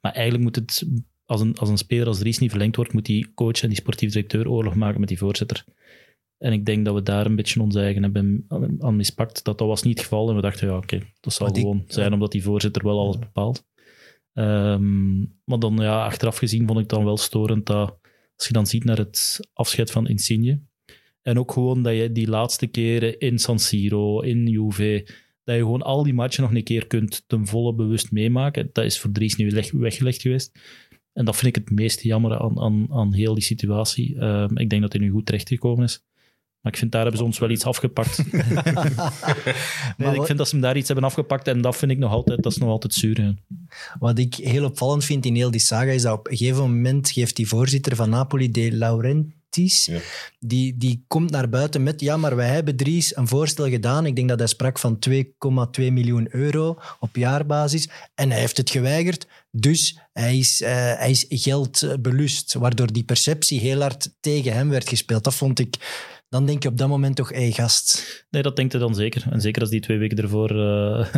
Maar 0.02 0.12
eigenlijk 0.12 0.44
moet 0.44 0.56
het, 0.56 0.86
als 1.26 1.42
een, 1.42 1.58
als 1.58 1.70
een 1.70 1.78
speler 1.78 2.08
als 2.08 2.20
Dries 2.20 2.38
niet 2.38 2.50
verlengd 2.50 2.76
wordt, 2.76 2.94
moet 2.94 3.06
die 3.06 3.34
coach 3.34 3.62
en 3.62 3.68
die 3.70 3.78
sportief 3.78 4.12
directeur 4.12 4.50
oorlog 4.50 4.76
maken 4.76 5.00
met 5.00 5.10
die 5.10 5.18
voorzitter. 5.18 5.66
En 6.38 6.54
ik 6.54 6.66
denk 6.66 6.86
dat 6.86 6.94
we 6.94 7.04
daar 7.04 7.26
een 7.26 7.36
beetje 7.36 7.62
ons 7.62 7.76
eigen 7.76 8.04
hebben 8.04 8.46
aan 8.80 8.96
mispakt. 8.96 9.44
Dat 9.44 9.58
dat 9.58 9.68
was 9.68 9.84
niet 9.84 9.94
het 9.98 10.04
geval. 10.04 10.30
En 10.30 10.36
we 10.36 10.42
dachten, 10.42 10.68
ja 10.68 10.78
oké, 10.78 11.00
dat 11.20 11.34
zal 11.34 11.52
die- 11.54 11.62
gewoon 11.62 11.84
zijn 11.88 12.14
omdat 12.14 12.32
die 12.32 12.44
voorzitter 12.44 12.84
wel 12.84 13.00
alles 13.00 13.20
bepaalt. 13.20 13.66
Ehm, 14.34 15.20
maar 15.20 15.60
dan, 15.60 15.78
ja, 15.78 16.06
achteraf 16.06 16.38
gezien 16.38 16.68
vond 16.68 16.80
ik 16.80 16.90
dan 16.90 17.04
wel 17.06 17.18
storend 17.18 17.66
dat, 17.66 17.98
als 18.36 18.48
je 18.48 18.54
dan 18.54 18.68
ziet 18.68 18.84
naar 18.84 18.98
het 18.98 19.40
afscheid 19.54 19.92
van 19.92 20.08
Insigne, 20.08 20.62
en 21.22 21.40
ook 21.40 21.52
gewoon 21.52 21.84
dat 21.84 21.94
je 21.96 22.12
die 22.12 22.28
laatste 22.28 22.68
keren 22.68 23.20
in 23.20 23.40
San 23.40 23.60
Siro, 23.60 24.20
in 24.20 24.48
Juve, 24.48 25.08
dat 25.44 25.56
je 25.56 25.62
gewoon 25.62 25.82
al 25.82 26.04
die 26.04 26.14
matchen 26.14 26.44
nog 26.44 26.54
een 26.54 26.64
keer 26.64 26.88
kunt 26.88 27.24
ten 27.28 27.48
volle 27.48 27.74
bewust 27.74 28.12
meemaken. 28.12 28.70
Dat 28.74 28.86
is 28.86 29.00
voor 29.00 29.12
Dries 29.12 29.36
nu 29.36 29.50
leg- 29.52 29.72
weggelegd 29.72 30.22
geweest. 30.22 30.60
En 31.14 31.26
dat 31.26 31.36
vind 31.36 31.56
ik 31.58 31.64
het 31.64 31.74
meest 31.80 32.02
jammer 32.02 32.40
aan, 32.40 32.60
aan, 32.60 32.88
aan 32.90 33.14
heel 33.14 33.34
die 33.34 33.44
situatie. 33.44 34.16
Ehm, 34.20 34.58
ik 34.58 34.70
denk 34.70 34.82
dat 34.82 34.92
hij 34.94 35.02
nu 35.02 35.10
goed 35.12 35.26
terechtgekomen 35.26 35.84
is. 35.84 36.04
Maar 36.62 36.72
ik 36.72 36.78
vind 36.78 36.92
daar 36.92 37.02
hebben 37.02 37.20
ze 37.20 37.26
ons 37.26 37.40
wel 37.40 37.50
iets 37.50 37.66
afgepakt. 37.66 38.18
nee, 38.32 38.44
Maar 39.98 40.16
ik 40.16 40.26
vind 40.26 40.38
dat 40.38 40.48
ze 40.48 40.54
hem 40.56 40.64
daar 40.64 40.78
iets 40.78 40.88
hebben 40.88 41.06
afgepakt 41.06 41.48
en 41.48 41.62
dat 41.62 41.76
vind 41.78 41.92
ik 41.92 41.98
nog 41.98 42.12
altijd, 42.12 42.44
dat 42.44 42.52
is 42.52 42.58
nog 42.58 42.70
altijd 42.70 42.94
zuur. 42.94 43.22
hè. 43.22 43.32
Wat 44.00 44.20
ik 44.20 44.36
heel 44.36 44.66
opvallend 44.66 45.04
vind 45.06 45.26
in 45.26 45.36
heel 45.36 45.52
die 45.52 45.60
saga 45.60 45.92
is 45.92 46.02
dat 46.02 46.18
op 46.20 46.28
een 46.30 46.38
gegeven 46.38 46.62
moment 46.62 47.10
geeft 47.12 47.36
die 47.36 47.48
voorzitter 47.48 47.96
van 47.96 48.10
Napoli, 48.10 48.52
De 48.52 48.72
Ja. 49.56 50.00
die, 50.40 50.78
die 50.78 51.04
komt 51.08 51.30
naar 51.32 51.50
buiten 51.50 51.84
met 51.84 52.02
ja, 52.02 52.18
maar 52.18 52.36
wij 52.36 52.48
hebben 52.48 52.76
Dries 52.76 53.16
een 53.16 53.28
voorstel 53.28 53.70
gedaan. 53.70 54.06
Ik 54.06 54.16
denk 54.16 54.30
dat 54.30 54.40
hij 54.40 54.48
sprak 54.48 54.80
van 54.80 55.00
2,2 55.10 55.22
miljoen 55.78 56.28
euro 56.30 56.78
op 57.00 57.16
jaarbasis. 57.16 57.90
En 58.16 58.32
hij 58.32 58.40
heeft 58.40 58.58
het 58.58 58.70
geweigerd. 58.70 59.28
Dus 59.52 60.00
hij 60.14 60.38
is, 60.38 60.62
eh, 60.62 60.72
hij 60.74 61.10
is 61.10 61.26
geld 61.30 61.82
eh, 61.82 61.94
belust, 62.00 62.54
waardoor 62.54 62.94
die 62.94 63.04
perceptie 63.04 63.60
heel 63.60 63.82
hard 63.82 64.14
tegen 64.20 64.54
hem 64.54 64.70
werd 64.70 64.90
gespeeld. 64.90 65.24
Dat 65.24 65.36
vond 65.36 65.60
ik... 65.60 65.76
Dan 66.30 66.46
denk 66.46 66.64
je 66.64 66.70
op 66.70 66.78
dat 66.78 66.88
moment 66.88 67.16
toch, 67.16 67.30
hé 67.30 67.36
hey, 67.36 67.52
gast, 67.52 68.26
Nee, 68.30 68.42
dat 68.42 68.56
denkt 68.56 68.72
hij 68.72 68.82
dan 68.82 68.96
zeker. 68.96 69.28
En 69.32 69.42
zeker 69.42 69.62
als 69.62 69.70
die 69.70 69.80
twee 69.80 69.98
weken 69.98 70.18
ervoor 70.18 70.50
eh 70.50 71.16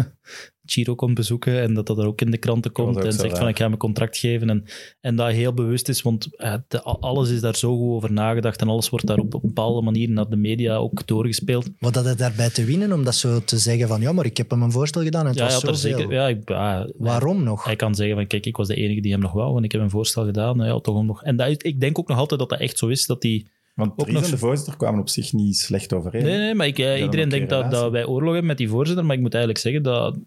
Chiro 0.65 0.95
komt 0.95 1.13
bezoeken 1.15 1.61
en 1.61 1.73
dat 1.73 1.87
dat 1.87 1.97
er 1.97 2.05
ook 2.05 2.21
in 2.21 2.31
de 2.31 2.37
kranten 2.37 2.71
komt 2.71 2.97
en 2.97 3.03
zo 3.03 3.09
zegt 3.19 3.31
raar. 3.31 3.39
van 3.39 3.47
ik 3.47 3.57
ga 3.57 3.67
mijn 3.67 3.79
contract 3.79 4.17
geven 4.17 4.49
en, 4.49 4.63
en 5.01 5.15
dat 5.15 5.31
heel 5.31 5.53
bewust 5.53 5.89
is, 5.89 6.01
want 6.01 6.35
eh, 6.37 6.53
de- 6.67 6.81
alles 6.83 7.29
is 7.29 7.41
daar 7.41 7.55
zo 7.55 7.77
goed 7.77 7.91
over 7.91 8.11
nagedacht 8.11 8.61
en 8.61 8.67
alles 8.67 8.89
wordt 8.89 9.05
daar 9.07 9.17
op 9.17 9.33
een 9.33 9.39
bepaalde 9.43 9.81
manier 9.81 10.09
naar 10.09 10.29
de 10.29 10.35
media 10.35 10.75
ook 10.75 11.07
doorgespeeld. 11.07 11.69
wat 11.79 11.95
had 11.95 12.05
hij 12.05 12.15
daarbij 12.15 12.49
te 12.49 12.65
winnen 12.65 12.91
om 12.91 13.03
dat 13.03 13.15
zo 13.15 13.39
te 13.39 13.57
zeggen 13.57 13.87
van 13.87 14.01
ja, 14.01 14.11
maar 14.11 14.25
ik 14.25 14.37
heb 14.37 14.49
hem 14.49 14.61
een 14.61 14.71
voorstel 14.71 15.03
gedaan 15.03 15.21
en 15.21 15.27
het 15.27 15.37
Ja, 15.37 15.43
was 15.43 15.53
zoveel. 15.59 15.75
zeker, 15.75 16.11
ja, 16.11 16.27
ik, 16.27 16.49
ah, 16.51 16.89
Waarom 16.97 17.43
nog? 17.43 17.63
Hij 17.63 17.75
kan 17.75 17.95
zeggen 17.95 18.15
van 18.15 18.27
kijk, 18.27 18.45
ik 18.45 18.57
was 18.57 18.67
de 18.67 18.75
enige 18.75 19.01
die 19.01 19.11
hem 19.11 19.21
nog 19.21 19.31
wou 19.31 19.57
en 19.57 19.63
ik 19.63 19.71
heb 19.71 19.81
een 19.81 19.89
voorstel 19.89 20.25
gedaan. 20.25 20.57
Ja, 20.57 20.79
toch 20.79 21.03
nog, 21.03 21.23
en 21.23 21.35
dat, 21.35 21.65
ik 21.65 21.79
denk 21.79 21.99
ook 21.99 22.07
nog 22.07 22.17
altijd 22.17 22.39
dat 22.39 22.49
dat 22.49 22.59
echt 22.59 22.77
zo 22.77 22.87
is, 22.87 23.05
dat 23.05 23.21
die 23.21 23.47
Want 23.73 23.91
Ook 23.95 24.11
nog 24.11 24.23
en 24.23 24.31
de 24.31 24.37
voorzitter 24.37 24.77
kwamen 24.77 24.99
op 24.99 25.09
zich 25.09 25.33
niet 25.33 25.57
slecht 25.57 25.93
overeen. 25.93 26.23
Nee, 26.23 26.37
nee, 26.37 26.55
maar 26.55 26.67
ik, 26.67 26.79
eh, 26.79 27.01
iedereen 27.01 27.23
een 27.23 27.29
denkt 27.29 27.49
dat, 27.49 27.91
wij 27.91 28.05
oorlog 28.05 28.29
hebben 28.29 28.45
met 28.45 28.57
die 28.57 28.69
voorzitter, 28.69 29.05
maar 29.05 29.15
ik 29.15 29.21
moet 29.21 29.33
eigenlijk 29.33 29.63
zeggen 29.63 29.83
dat 29.83 30.17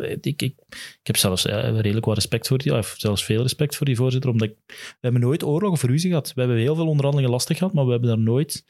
ik, 0.00 0.24
ik, 0.24 0.42
ik 0.42 0.54
heb 1.02 1.16
zelfs 1.16 1.46
eh, 1.46 1.78
redelijk 1.78 2.06
wat 2.06 2.14
respect 2.14 2.48
voor 2.48 2.58
die, 2.58 2.76
of 2.76 2.94
zelfs 2.98 3.24
veel 3.24 3.42
respect 3.42 3.76
voor 3.76 3.86
die 3.86 3.96
voorzitter, 3.96 4.30
omdat 4.30 4.48
ik, 4.48 4.54
we 4.66 4.74
hebben 5.00 5.20
nooit 5.20 5.44
oorlog 5.44 5.72
of 5.72 5.82
ruzie 5.82 6.08
gehad. 6.08 6.32
We 6.34 6.40
hebben 6.40 6.58
heel 6.58 6.74
veel 6.74 6.88
onderhandelingen 6.88 7.32
lastig 7.32 7.58
gehad, 7.58 7.72
maar 7.72 7.84
we 7.84 7.90
hebben 7.90 8.08
daar 8.08 8.18
nooit... 8.18 8.64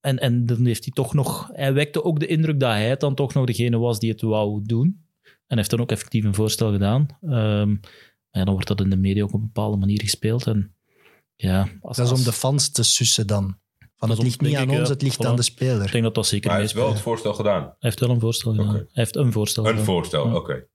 En, 0.00 0.18
en 0.18 0.46
dan 0.46 0.66
heeft 0.66 0.84
hij 0.84 0.92
toch 0.92 1.14
nog... 1.14 1.50
Hij 1.52 1.72
wekte 1.72 2.04
ook 2.04 2.20
de 2.20 2.26
indruk 2.26 2.60
dat 2.60 2.70
hij 2.70 2.96
dan 2.96 3.14
toch 3.14 3.34
nog 3.34 3.46
degene 3.46 3.78
was 3.78 3.98
die 3.98 4.10
het 4.10 4.20
wou 4.20 4.60
doen. 4.62 5.04
En 5.46 5.56
heeft 5.56 5.70
dan 5.70 5.80
ook 5.80 5.90
effectief 5.90 6.24
een 6.24 6.34
voorstel 6.34 6.72
gedaan. 6.72 7.06
Maar 7.20 7.66
ja, 8.30 8.44
dan 8.44 8.52
wordt 8.52 8.68
dat 8.68 8.80
in 8.80 8.90
de 8.90 8.96
media 8.96 9.22
ook 9.22 9.32
op 9.32 9.40
een 9.40 9.46
bepaalde 9.52 9.76
manier 9.76 10.00
gespeeld. 10.00 10.46
En 10.46 10.74
ja, 11.40 11.68
als, 11.80 11.96
Dat 11.96 12.06
is 12.06 12.12
om 12.12 12.22
de 12.24 12.32
fans 12.32 12.70
te 12.70 12.82
sussen 12.82 13.26
dan. 13.26 13.58
Van, 13.96 14.10
het 14.10 14.22
ligt 14.22 14.40
niet 14.40 14.56
aan 14.56 14.70
ik, 14.70 14.78
ons, 14.78 14.88
het 14.88 15.02
ligt 15.02 15.22
Voilà. 15.24 15.26
aan 15.26 15.36
de 15.36 15.42
speler. 15.42 15.84
Ik 15.86 15.92
denk 15.92 16.04
dat 16.04 16.14
dat 16.14 16.26
zeker 16.26 16.46
Maar 16.46 16.54
hij 16.58 16.62
heeft 16.62 16.76
wel 16.78 16.88
het 16.90 17.00
voorstel 17.00 17.34
gedaan. 17.34 17.62
Hij 17.62 17.74
heeft 17.78 18.00
wel 18.00 18.10
een 18.10 18.20
voorstel 18.20 18.50
gedaan. 18.52 18.74
Hij 18.74 18.86
heeft 18.92 19.16
een 19.16 19.32
voorstel 19.32 19.62
Een 19.64 19.70
gedaan. 19.70 19.84
voorstel, 19.84 20.26
Ja. 20.28 20.34
oké. 20.34 20.66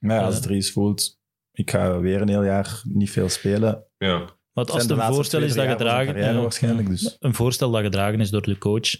Maar 0.00 0.20
als 0.24 0.34
Eh. 0.36 0.40
Dries 0.42 0.72
voelt, 0.72 1.18
ik 1.52 1.70
ga 1.70 1.98
weer 2.00 2.20
een 2.20 2.28
heel 2.28 2.44
jaar 2.44 2.82
niet 2.84 3.10
veel 3.10 3.28
spelen. 3.28 3.84
Ja. 3.98 4.16
Want 4.52 4.66
Het 4.68 4.70
als 4.70 4.78
het 4.88 4.96
de 4.96 5.04
een 5.04 5.14
voorstel 5.14 5.42
is 5.42 5.54
dat 5.54 5.68
gedragen... 5.68 6.42
waarschijnlijk, 6.42 6.88
dus. 6.88 7.16
Een 7.20 7.34
voorstel 7.34 7.70
dat 7.70 7.82
gedragen 7.82 8.20
is 8.20 8.30
door 8.30 8.42
de 8.42 8.58
coach. 8.58 8.90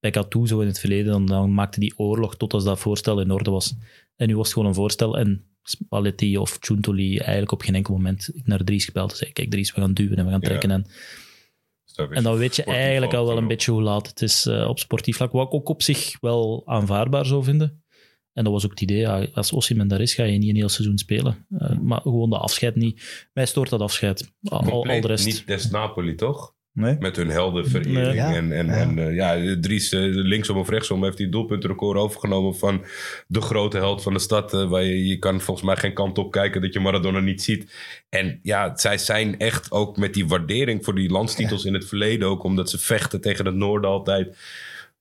Bij 0.00 0.10
Catou 0.10 0.46
zo 0.46 0.60
in 0.60 0.66
het 0.66 0.78
verleden, 0.78 1.12
dan, 1.12 1.26
dan 1.26 1.54
maakte 1.54 1.80
die 1.80 1.98
oorlog 1.98 2.36
tot 2.36 2.52
als 2.52 2.64
dat 2.64 2.78
voorstel 2.78 3.20
in 3.20 3.30
orde 3.30 3.50
was. 3.50 3.74
En 4.16 4.26
nu 4.26 4.36
was 4.36 4.44
het 4.44 4.52
gewoon 4.52 4.68
een 4.68 4.74
voorstel 4.74 5.18
en 5.18 5.51
Spalletti 5.62 6.38
of 6.38 6.56
Chuntoli 6.60 7.16
eigenlijk 7.18 7.52
op 7.52 7.62
geen 7.62 7.74
enkel 7.74 7.94
moment 7.94 8.30
naar 8.44 8.64
Dries 8.64 8.84
gebeld 8.84 9.10
en 9.10 9.16
zei 9.16 9.32
kijk 9.32 9.50
Dries, 9.50 9.74
we 9.74 9.80
gaan 9.80 9.94
duwen 9.94 10.16
en 10.18 10.24
we 10.24 10.30
gaan 10.30 10.40
Ja. 10.40 10.48
trekken. 10.48 10.70
En, 10.70 10.86
en 12.10 12.22
dan 12.22 12.36
weet 12.36 12.56
je 12.56 12.64
eigenlijk 12.64 13.14
al 13.14 13.26
wel 13.26 13.36
een 13.36 13.48
beetje 13.48 13.70
hoe 13.70 13.82
laat 13.82 14.06
het 14.08 14.22
is 14.22 14.46
eh, 14.46 14.68
op 14.68 14.78
sportief 14.78 15.16
vlak. 15.16 15.32
Wat 15.32 15.46
ik 15.46 15.54
ook 15.54 15.68
op 15.68 15.82
zich 15.82 16.20
wel 16.20 16.62
aanvaardbaar 16.66 17.26
zou 17.26 17.44
vinden. 17.44 17.82
En 18.32 18.44
dat 18.44 18.52
was 18.52 18.64
ook 18.64 18.70
het 18.70 18.80
idee, 18.80 18.98
ja, 18.98 19.26
als 19.34 19.52
Osimhen 19.52 19.88
daar 19.88 20.00
is, 20.00 20.14
ga 20.14 20.22
je 20.24 20.38
niet 20.38 20.48
een 20.48 20.56
heel 20.56 20.68
seizoen 20.68 20.98
spelen. 20.98 21.46
Eh, 21.58 21.78
maar 21.78 22.00
gewoon 22.00 22.30
de 22.30 22.38
afscheid 22.38 22.74
niet. 22.76 23.28
Mij 23.32 23.46
stoort 23.46 23.70
dat 23.70 23.80
afscheid. 23.80 24.32
Al, 24.44 24.70
al, 24.70 25.00
de 25.00 25.06
rest. 25.06 25.24
niet 25.26 25.46
des 25.46 25.70
Napoli, 25.70 26.14
toch? 26.14 26.54
Nee? 26.74 26.96
Met 26.98 27.16
hun 27.16 27.28
heldenverering. 27.28 27.94
Nee. 27.94 28.14
Ja. 28.14 28.34
En, 28.34 28.52
en, 28.52 28.66
Ja. 28.66 28.72
en 28.72 28.98
eh, 28.98 29.14
ja, 29.14 29.56
Dries, 29.60 29.92
eh, 29.92 30.00
linksom 30.04 30.56
of 30.56 30.68
rechtsom, 30.68 31.02
heeft 31.02 31.16
hij 31.16 31.24
het 31.24 31.34
doelpuntenrecord 31.34 31.98
overgenomen 31.98 32.56
van 32.56 32.84
de 33.26 33.40
grote 33.40 33.76
held 33.76 34.02
van 34.02 34.12
de 34.12 34.18
stad. 34.18 34.54
eh, 34.54 34.68
waar 34.68 34.82
je, 34.84 35.06
je 35.06 35.18
kan 35.18 35.40
volgens 35.40 35.66
mij 35.66 35.76
geen 35.76 35.94
kant 35.94 36.18
op 36.18 36.32
kijken 36.32 36.60
dat 36.60 36.72
je 36.72 36.80
Maradona 36.80 37.20
niet 37.20 37.42
ziet. 37.42 37.72
En 38.08 38.38
ja, 38.42 38.76
zij 38.76 38.98
zijn 38.98 39.38
echt 39.38 39.70
ook 39.70 39.96
met 39.96 40.14
die 40.14 40.26
waardering 40.26 40.84
voor 40.84 40.94
die 40.94 41.10
landstitels 41.10 41.64
in 41.64 41.74
het 41.74 41.88
verleden. 41.88 42.28
Ook 42.28 42.42
omdat 42.44 42.70
ze 42.70 42.78
vechten 42.78 43.20
tegen 43.20 43.46
het 43.46 43.54
noorden 43.54 43.90
altijd. 43.90 44.36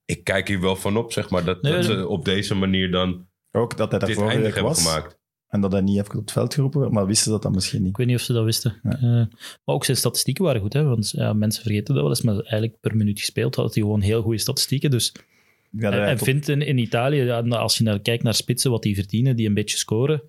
Ik 0.05 0.23
kijk 0.23 0.47
hier 0.47 0.61
wel 0.61 0.75
van 0.75 0.97
op, 0.97 1.11
zeg 1.11 1.29
maar. 1.29 1.43
Dat, 1.43 1.61
Nee, 1.61 1.73
dat 1.73 1.87
nee. 1.87 1.97
ze 1.97 2.07
op 2.07 2.25
deze 2.25 2.55
manier 2.55 2.91
dan 2.91 3.27
Ook 3.51 3.77
dat 3.77 3.91
daar 3.91 3.99
dit 4.05 4.17
eindig 4.21 4.53
hebben 4.53 4.63
was. 4.63 4.87
gemaakt. 4.87 5.19
En 5.51 5.61
dat 5.61 5.71
hij 5.71 5.81
niet 5.81 5.97
even 5.97 6.13
op 6.15 6.21
het 6.21 6.31
veld 6.31 6.53
geroepen 6.53 6.79
werd, 6.79 6.91
maar 6.91 7.05
wisten 7.05 7.23
ze 7.25 7.29
dat 7.31 7.41
dan 7.41 7.51
misschien 7.51 7.79
Ik 7.79 7.85
niet. 7.85 7.97
weet 7.97 8.07
niet 8.07 8.15
of 8.15 8.21
ze 8.21 8.33
dat 8.33 8.43
wisten. 8.43 8.75
Ja. 8.83 8.91
Eh, 8.95 9.01
maar 9.01 9.75
ook 9.75 9.85
zijn 9.85 9.97
statistieken 9.97 10.43
waren 10.43 10.61
goed, 10.61 10.73
hè, 10.73 10.83
want 10.83 11.09
ja, 11.09 11.33
mensen 11.33 11.61
vergeten 11.63 11.93
dat 11.93 12.03
wel 12.03 12.09
eens, 12.11 12.21
maar 12.21 12.35
eigenlijk 12.39 12.79
per 12.79 12.95
minuut 12.95 13.19
gespeeld 13.19 13.55
had 13.55 13.73
hij 13.73 13.83
gewoon 13.83 14.01
heel 14.01 14.21
goede 14.21 14.37
statistieken. 14.37 14.91
Dus, 14.91 15.13
Ja, 15.71 15.79
dat 15.81 15.93
en 15.93 15.99
hij 15.99 16.09
en 16.09 16.17
tot- 16.17 16.27
vindt 16.27 16.47
in, 16.49 16.61
in 16.61 16.77
Italië, 16.77 17.29
als 17.49 17.77
je 17.77 17.83
naar, 17.83 17.99
kijkt 17.99 18.23
naar 18.23 18.33
spitsen, 18.33 18.71
wat 18.71 18.83
die 18.83 18.95
verdienen, 18.95 19.35
die 19.35 19.47
een 19.47 19.53
beetje 19.53 19.77
scoren, 19.77 20.21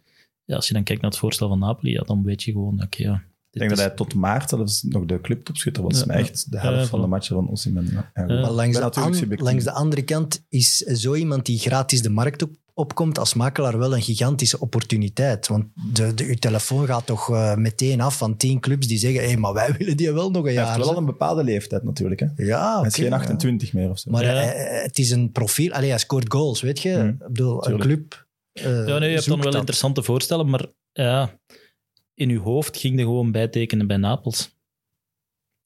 ja, 0.44 0.56
als 0.56 0.68
je 0.68 0.74
dan 0.74 0.82
kijkt 0.82 1.02
naar 1.02 1.11
het 1.11 1.20
voorstel 1.20 1.48
van 1.48 1.58
Napoli, 1.58 1.92
ja, 1.92 2.02
dan 2.02 2.22
weet 2.24 2.42
je 2.42 2.52
gewoon, 2.52 2.82
oké, 2.82 3.02
ja. 3.02 3.14
ik 3.50 3.58
denk 3.58 3.70
dat 3.70 3.78
hij 3.78 3.90
tot 3.90 4.14
maart 4.14 4.48
zelfs 4.48 4.82
nog 4.82 5.04
de 5.04 5.20
clubtopschutter 5.20 5.82
was. 5.82 5.98
Ja, 6.00 6.06
maar 6.06 6.16
echt 6.16 6.50
de 6.50 6.58
helft 6.58 6.80
Ja, 6.80 6.87
van 6.87 7.00
de 7.00 7.06
matchen 7.06 7.35
van 7.35 7.48
Osimhen. 7.48 7.85
Ja, 7.85 8.11
ja, 8.14 8.22
goed. 8.22 8.30
Ja. 8.30 8.40
Maar 8.40 8.50
langs 8.50 8.78
Ik 8.78 8.92
de, 8.92 9.00
an- 9.00 9.37
langs 9.42 9.64
de 9.64 9.72
andere 9.72 10.02
kant 10.02 10.44
is 10.48 10.76
zo 10.76 11.14
iemand 11.14 11.46
die 11.46 11.58
gratis 11.58 12.02
de 12.02 12.11
markt 12.11 12.42
op, 12.42 12.50
opkomt 12.83 13.18
als 13.18 13.35
makelaar 13.35 13.79
wel 13.79 13.95
een 13.95 14.03
gigantische 14.03 14.59
opportuniteit. 14.61 15.47
Want 15.49 15.64
de, 15.92 16.14
de, 16.14 16.25
uw 16.25 16.35
telefoon 16.35 16.87
gaat 16.87 17.07
toch 17.07 17.31
eh, 17.31 17.55
meteen 17.55 18.01
af 18.01 18.16
van 18.16 18.37
tien 18.37 18.61
clubs 18.61 18.87
die 18.87 18.99
zeggen 18.99 19.31
hé, 19.31 19.37
maar 19.37 19.53
wij 19.53 19.73
willen 19.79 19.97
die 19.97 20.12
wel 20.12 20.31
nog 20.31 20.45
een 20.47 20.55
Hij 20.55 20.57
heeft 20.57 20.66
jaar. 20.68 20.79
wel 20.79 20.87
al 20.88 20.92
hè." 20.92 20.99
een 20.99 21.07
bepaalde 21.07 21.45
leeftijd 21.45 21.83
natuurlijk. 21.83 22.21
Hè. 22.21 22.27
Ja, 22.37 22.79
hij 22.79 22.87
is 22.88 22.95
geen 22.95 23.05
ja. 23.07 23.16
28 23.16 23.73
meer 23.73 23.90
of 23.90 23.99
zo. 23.99 24.11
Maar 24.11 24.25
Ja. 24.25 24.33
hij- 24.35 24.81
het 24.83 24.99
is 24.99 25.11
een 25.11 25.33
profiel. 25.33 25.73
Allee, 25.73 25.88
hij 25.88 25.99
scoort 25.99 26.33
goals, 26.33 26.61
weet 26.61 26.81
je. 26.81 26.92
Hmm. 26.95 27.09
Ik 27.09 27.18
bedoel, 27.27 27.66
een 27.68 27.79
club 27.79 28.27
eh, 28.53 28.64
Ja, 28.87 28.99
nee, 28.99 29.09
je 29.09 29.14
hebt 29.14 29.29
dan 29.29 29.37
wel 29.40 29.51
dat. 29.51 29.55
interessante 29.61 30.03
voorstellen, 30.03 30.51
maar 30.51 30.66
ja, 30.92 31.38
in 32.14 32.29
je 32.29 32.38
hoofd 32.38 32.77
ging 32.77 32.97
je 32.99 33.03
gewoon 33.05 33.33
bijtekenen 33.33 33.87
bij 33.87 33.97
Napels. 33.97 34.57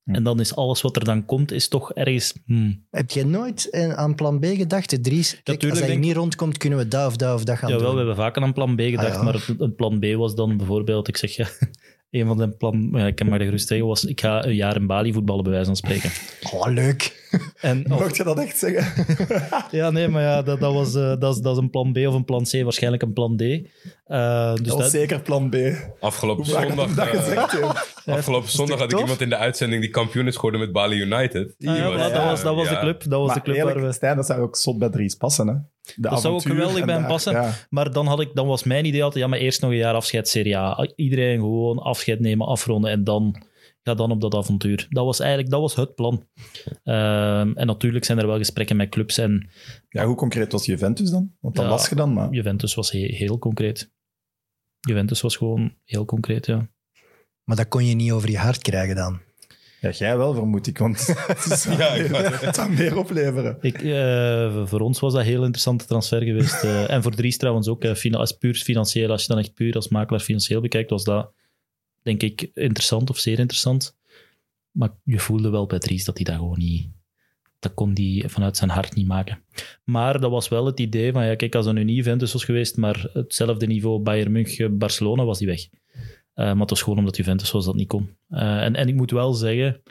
Hm. 0.07 0.15
En 0.15 0.23
dan 0.23 0.41
is 0.41 0.55
alles 0.57 0.81
wat 0.83 0.97
er 0.97 1.05
dan 1.05 1.25
komt, 1.25 1.53
is 1.53 1.69
toch 1.69 1.93
ergens... 1.93 2.35
hmm. 2.47 2.85
Heb 2.91 3.11
jij 3.11 3.25
nooit 3.25 3.71
eh, 3.71 3.93
aan 3.93 4.15
plan 4.15 4.39
B 4.41 4.45
gedacht? 4.45 5.05
Dries, 5.05 5.41
kijk, 5.43 5.65
als 5.71 5.79
hij 5.79 5.89
denk- 5.89 6.01
niet 6.05 6.17
rondkomt, 6.17 6.57
kunnen 6.59 6.79
we 6.79 6.89
dat 6.89 7.07
of 7.07 7.17
dat 7.17 7.35
of 7.35 7.45
dat 7.45 7.59
gaan 7.59 7.69
Jawel, 7.71 7.85
doen. 7.87 7.93
we 7.93 7.99
hebben 7.99 8.17
vaak 8.17 8.37
aan 8.39 8.53
plan 8.53 8.77
B 8.77 8.81
gedacht, 8.81 9.07
Ah, 9.09 9.15
ja. 9.15 9.23
maar 9.23 9.35
het, 9.35 9.47
het 9.59 9.77
plan 9.77 9.99
B 9.99 10.05
was 10.15 10.35
dan 10.35 10.57
bijvoorbeeld, 10.57 11.09
ik 11.09 11.17
zeg 11.17 11.31
ja, 11.37 11.49
een 12.21 12.27
van 12.27 12.37
de 12.37 12.49
plan, 12.49 12.89
ja, 12.93 13.07
ik 13.07 13.15
kan 13.15 13.29
maar 13.29 13.41
gerust 13.41 13.69
zeggen, 13.69 13.87
was 13.87 14.05
ik 14.05 14.21
ga 14.21 14.45
een 14.45 14.55
jaar 14.55 14.77
in 14.77 14.87
Bali 14.87 15.13
voetballen, 15.13 15.43
bij 15.43 15.53
wijze 15.53 15.67
van 15.67 15.77
spreken. 15.77 16.11
Oh, 16.53 16.73
leuk. 16.73 17.25
En, 17.61 17.93
of- 17.93 17.99
Mocht 18.01 18.17
je 18.17 18.25
dat 18.25 18.39
echt 18.39 18.59
zeggen? 18.59 19.07
ja, 19.79 19.91
nee, 19.91 20.09
maar 20.09 20.23
ja, 20.23 20.43
dat, 20.43 20.61
dat, 20.61 20.73
was, 20.73 20.95
eh, 20.95 21.17
dat, 21.19 21.35
is, 21.37 21.41
dat 21.41 21.57
is 21.57 21.63
een 21.63 21.71
plan 21.71 21.93
B 21.93 21.97
of 21.97 22.15
een 22.15 22.25
plan 22.25 22.43
C, 22.45 22.63
waarschijnlijk 22.63 23.03
een 23.03 23.13
plan 23.13 23.37
D. 23.37 23.41
Eh, 23.43 24.55
dus 24.55 24.61
dat 24.63 24.67
was 24.73 24.77
dat, 24.83 24.91
zeker 24.91 25.21
plan 25.21 25.51
B. 25.51 25.55
Afgelopen 26.01 26.45
Hoe 26.45 26.55
zondag, 26.55 26.87
heb 26.87 26.97
dat 26.97 27.07
eh, 27.07 27.21
gezegd, 27.21 27.61
afgelopen 28.07 28.51
zondag 28.51 28.77
had 28.79 28.85
ik 28.85 28.91
tof? 28.91 29.01
iemand 29.01 29.21
in 29.21 29.29
de 29.29 29.37
uitzending 29.37 29.81
die 29.83 29.91
kampioen 29.91 30.27
is 30.27 30.35
geworden 30.35 30.61
met 30.61 30.73
Bali 30.73 31.01
United. 31.01 31.55
Ah, 31.65 31.77
ja, 31.77 31.89
was, 31.93 32.13
dat 32.13 32.23
was, 32.25 32.43
dat 32.43 32.55
was 32.55 32.69
de 32.69 32.79
club, 32.79 33.03
dat 33.09 33.11
was 33.21 33.29
de 33.29 33.35
Maar 33.35 33.43
club 33.43 33.57
eerlijk, 33.57 33.77
waar 33.77 33.87
we... 33.87 33.93
Stijn, 33.93 34.17
dat 34.17 34.27
zou 34.27 34.41
ook 34.41 34.57
zot 34.57 34.79
bij 34.79 34.89
Dries 34.89 35.15
passen. 35.15 35.47
Hè? 35.49 35.55
De 35.95 36.09
Dat 36.09 36.21
zou 36.21 36.35
ook 36.35 36.43
geweldig 36.43 36.85
bij 36.85 36.95
hem 36.95 37.07
passen. 37.07 37.33
Ja. 37.33 37.53
Maar 37.71 37.93
dan, 37.93 38.07
had 38.07 38.21
ik, 38.21 38.31
dan 38.35 38.47
was 38.47 38.65
mijn 38.65 38.85
idee 38.85 39.05
altijd, 39.05 39.25
ja, 39.25 39.31
maar 39.31 39.39
eerst 39.39 39.61
nog 39.61 39.71
een 39.71 39.77
jaar 39.77 39.95
afscheid 39.95 40.29
Serie 40.29 40.57
A. 40.57 40.89
Iedereen 40.97 41.39
gewoon 41.39 41.79
afscheid 41.79 42.21
nemen, 42.21 42.47
afronden 42.47 42.91
en 42.91 43.05
dan 43.05 43.43
ga 43.83 43.95
dan 43.95 44.11
op 44.11 44.21
dat 44.21 44.35
avontuur. 44.35 44.87
Dat 44.91 45.05
was 45.05 45.21
eigenlijk 45.21 45.51
dat 45.51 45.61
was 45.61 45.75
het 45.77 45.95
plan. 45.95 46.29
Ehm, 46.85 47.53
en 47.55 47.67
natuurlijk 47.67 48.05
zijn 48.05 48.19
er 48.19 48.27
wel 48.27 48.37
gesprekken 48.39 48.77
met 48.77 48.89
clubs 48.89 49.19
en 49.19 49.49
ja, 49.89 50.05
hoe 50.05 50.17
concreet 50.17 50.53
was 50.53 50.67
Juventus 50.67 51.11
dan? 51.11 51.33
Want 51.41 51.55
dat 51.55 51.65
Ja. 51.65 51.71
las 51.71 51.89
je 51.89 51.95
dan, 51.95 52.13
maar... 52.13 52.31
Juventus 52.31 52.75
was 52.75 52.91
he- 52.91 52.99
heel 53.15 53.39
concreet. 53.39 53.93
Juventus 54.81 55.21
was 55.21 55.37
gewoon 55.37 55.75
heel 55.85 56.05
concreet, 56.05 56.47
ja. 56.47 56.69
Maar 57.45 57.57
dat 57.57 57.69
kon 57.69 57.85
je 57.87 57.95
niet 57.95 58.13
over 58.13 58.31
je 58.31 58.39
hart 58.39 58.63
krijgen 58.63 58.97
dan. 58.97 59.21
Ja, 59.81 59.91
jij 59.91 60.17
wel, 60.17 60.35
vermoed 60.35 60.67
ik, 60.67 60.79
want 60.79 61.07
het, 61.07 61.45
is 61.45 61.65
Ja, 61.79 61.89
ik 61.95 62.11
wou 62.11 62.25
het 62.25 62.55
zou 62.55 62.71
meer 62.71 62.99
opleveren. 62.99 63.59
Ik, 63.61 63.83
eh, 63.83 64.67
voor 64.67 64.81
ons 64.81 65.01
was 65.01 65.13
dat 65.13 65.21
een 65.21 65.27
heel 65.27 65.43
interessante 65.43 65.85
transfer 65.85 66.23
geweest. 66.23 66.65
eh, 66.65 66.91
en 66.91 67.03
voor 67.03 67.15
Dries 67.15 67.37
trouwens 67.37 67.69
ook. 67.69 67.85
eh, 67.85 68.13
als 68.13 68.33
puur 68.33 68.55
financieel, 68.55 69.11
als 69.11 69.23
je 69.23 69.29
dan 69.29 69.39
echt 69.39 69.55
puur 69.55 69.75
als 69.75 69.89
makelaar 69.89 70.21
financieel 70.21 70.61
bekijkt, 70.61 70.91
was 70.91 71.05
dat 71.05 71.33
denk 72.03 72.23
ik 72.23 72.51
interessant 72.55 73.11
of 73.11 73.19
zeer 73.19 73.39
interessant. 73.39 73.97
Maar 74.71 74.91
je 75.05 75.19
voelde 75.19 75.51
wel 75.51 75.67
bij 75.67 75.79
Dries 75.79 76.05
dat 76.05 76.17
hij 76.17 76.25
dat 76.25 76.35
gewoon 76.35 76.59
niet... 76.59 76.89
Dat 77.59 77.75
kon 77.75 77.91
hij 77.95 78.29
vanuit 78.29 78.57
zijn 78.57 78.71
hart 78.71 78.95
niet 78.95 79.07
maken. 79.07 79.43
Maar 79.85 80.21
dat 80.21 80.31
was 80.31 80.49
wel 80.49 80.67
het 80.67 80.81
idee 80.81 81.13
van, 81.13 81.27
ja, 81.27 81.35
kijk, 81.35 81.55
als 81.55 81.67
er 81.67 81.73
nu 81.73 81.85
niet 81.85 81.97
Juventus 81.97 82.33
was 82.33 82.45
geweest, 82.45 82.77
maar 82.77 83.09
hetzelfde 83.13 83.67
niveau 83.67 84.03
Bayern 84.03 84.33
München, 84.33 84.79
Barcelona, 84.79 85.25
was 85.25 85.39
hij 85.39 85.49
weg. 85.49 85.67
Eh, 86.37 86.45
maar 86.45 86.61
het 86.61 86.71
was 86.71 86.83
gewoon 86.83 86.99
omdat 86.99 87.17
Juventus 87.17 87.51
was 87.51 87.65
dat 87.65 87.75
niet 87.75 87.89
kon. 87.89 88.17
Eh, 88.29 88.63
en, 88.63 88.75
en 88.75 88.89
ik 88.89 88.95
moet 88.95 89.11
wel 89.11 89.35
zeggen, 89.35 89.83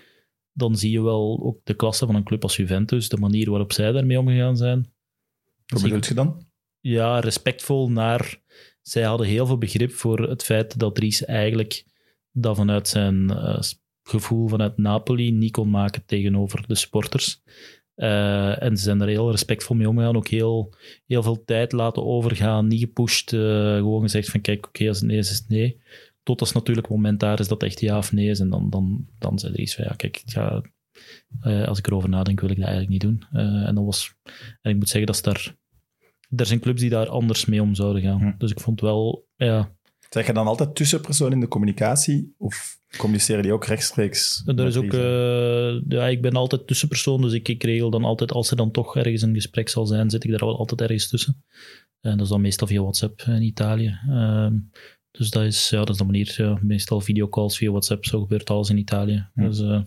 dan 0.51 0.77
zie 0.77 0.91
je 0.91 1.01
wel 1.01 1.39
ook 1.43 1.59
de 1.63 1.73
klasse 1.73 2.05
van 2.05 2.15
een 2.15 2.23
club 2.23 2.43
als 2.43 2.55
Juventus, 2.55 3.09
de 3.09 3.17
manier 3.17 3.49
waarop 3.49 3.73
zij 3.73 3.91
daarmee 3.91 4.19
omgegaan 4.19 4.57
zijn. 4.57 4.93
Wat 5.65 5.81
bedoel 5.81 5.99
je 6.07 6.13
dan? 6.13 6.47
Ja, 6.79 7.19
respectvol 7.19 7.89
naar... 7.91 8.43
Zij 8.81 9.03
hadden 9.03 9.27
heel 9.27 9.45
veel 9.45 9.57
begrip 9.57 9.91
voor 9.91 10.29
het 10.29 10.43
feit 10.43 10.79
dat 10.79 10.95
Dries 10.95 11.25
eigenlijk 11.25 11.85
dat 12.31 12.55
vanuit 12.55 12.87
zijn 12.87 13.29
eh, 13.29 13.59
gevoel 14.03 14.47
vanuit 14.47 14.77
Napoli 14.77 15.31
niet 15.31 15.51
kon 15.51 15.69
maken 15.69 16.05
tegenover 16.05 16.67
de 16.67 16.75
sporters. 16.75 17.41
En 17.95 18.77
ze 18.77 18.83
zijn 18.83 19.01
er 19.01 19.07
heel 19.07 19.31
respectvol 19.31 19.75
mee 19.75 19.89
omgegaan. 19.89 20.15
Ook 20.15 20.27
heel, 20.27 20.73
heel 21.05 21.23
veel 21.23 21.43
tijd 21.45 21.71
laten 21.71 22.05
overgaan. 22.05 22.67
Niet 22.67 22.79
gepusht. 22.79 23.29
gewoon 23.29 24.01
gezegd 24.01 24.29
van 24.29 24.41
kijk, 24.41 24.67
oké, 24.67 24.87
als 24.87 24.99
het 24.99 25.07
nee 25.07 25.17
is, 25.17 25.31
is 25.31 25.37
het 25.37 25.49
nee. 25.49 25.81
Tot 26.25 26.39
als 26.39 26.51
natuurlijk 26.51 26.87
het 26.87 26.95
moment 26.95 27.19
daar 27.19 27.39
is 27.39 27.47
dat 27.47 27.63
echt 27.63 27.79
ja 27.79 27.97
of 27.97 28.11
nee 28.11 28.29
is. 28.29 28.39
En 28.39 28.49
dan, 28.49 28.69
dan, 28.69 29.07
dan 29.19 29.39
zei 29.39 29.53
Dries 29.53 29.75
van 29.75 29.83
ja, 29.83 29.93
kijk, 29.93 30.17
ik 30.25 30.31
ga, 30.31 30.61
eh, 31.41 31.67
als 31.67 31.79
ik 31.79 31.87
erover 31.87 32.09
nadenk, 32.09 32.39
wil 32.39 32.49
ik 32.49 32.55
dat 32.55 32.67
eigenlijk 32.67 32.93
niet 32.93 33.01
doen. 33.01 33.25
Eh, 33.31 33.67
en, 33.67 33.75
dat 33.75 33.83
was, 33.83 34.15
en 34.61 34.71
ik 34.71 34.77
moet 34.77 34.89
zeggen, 34.89 35.05
dat 35.05 35.15
is 35.15 35.21
daar... 35.21 35.55
Er 36.35 36.45
zijn 36.45 36.59
clubs 36.59 36.81
die 36.81 36.89
daar 36.89 37.07
anders 37.07 37.45
mee 37.45 37.61
om 37.61 37.75
zouden 37.75 38.01
gaan. 38.01 38.19
Hm. 38.19 38.37
Dus 38.37 38.51
ik 38.51 38.59
vond 38.59 38.81
wel... 38.81 39.27
Ja, 39.35 39.75
Zeg 40.09 40.27
je 40.27 40.33
dan 40.33 40.47
altijd 40.47 40.75
tussenpersoon 40.75 41.31
in 41.31 41.39
de 41.39 41.47
communicatie? 41.47 42.35
Of 42.37 42.79
communiceren 42.97 43.43
die 43.43 43.53
ook 43.53 43.65
rechtstreeks? 43.65 44.43
er 44.45 44.65
is 44.65 44.75
ook... 44.75 44.93
Eh, 44.93 45.81
ja, 45.87 46.07
ik 46.07 46.21
ben 46.21 46.33
altijd 46.33 46.67
tussenpersoon, 46.67 47.21
dus 47.21 47.33
ik, 47.33 47.47
ik 47.47 47.63
regel 47.63 47.89
dan 47.89 48.03
altijd... 48.03 48.31
Als 48.31 48.51
er 48.51 48.57
dan 48.57 48.71
toch 48.71 48.95
ergens 48.95 49.21
een 49.21 49.33
gesprek 49.33 49.69
zal 49.69 49.85
zijn, 49.85 50.09
zit 50.09 50.23
ik 50.23 50.29
daar 50.29 50.39
wel 50.39 50.57
altijd 50.57 50.81
ergens 50.81 51.09
tussen. 51.09 51.43
En 52.01 52.11
dat 52.11 52.21
is 52.21 52.31
dan 52.31 52.41
meestal 52.41 52.67
via 52.67 52.81
WhatsApp 52.81 53.21
in 53.21 53.41
Italië. 53.41 53.99
Ehm, 54.09 54.53
dus 55.17 55.29
dat 55.29 55.43
is, 55.43 55.69
ja, 55.69 55.77
dat 55.77 55.89
is 55.89 55.97
de 55.97 56.03
manier. 56.03 56.33
Ja, 56.37 56.57
meestal 56.61 57.01
videocalls 57.01 57.57
via 57.57 57.69
WhatsApp, 57.69 58.05
zo 58.05 58.21
gebeurt 58.21 58.49
alles 58.49 58.69
in 58.69 58.77
Italië. 58.77 59.27
Dus, 59.35 59.59
eh, 59.59 59.79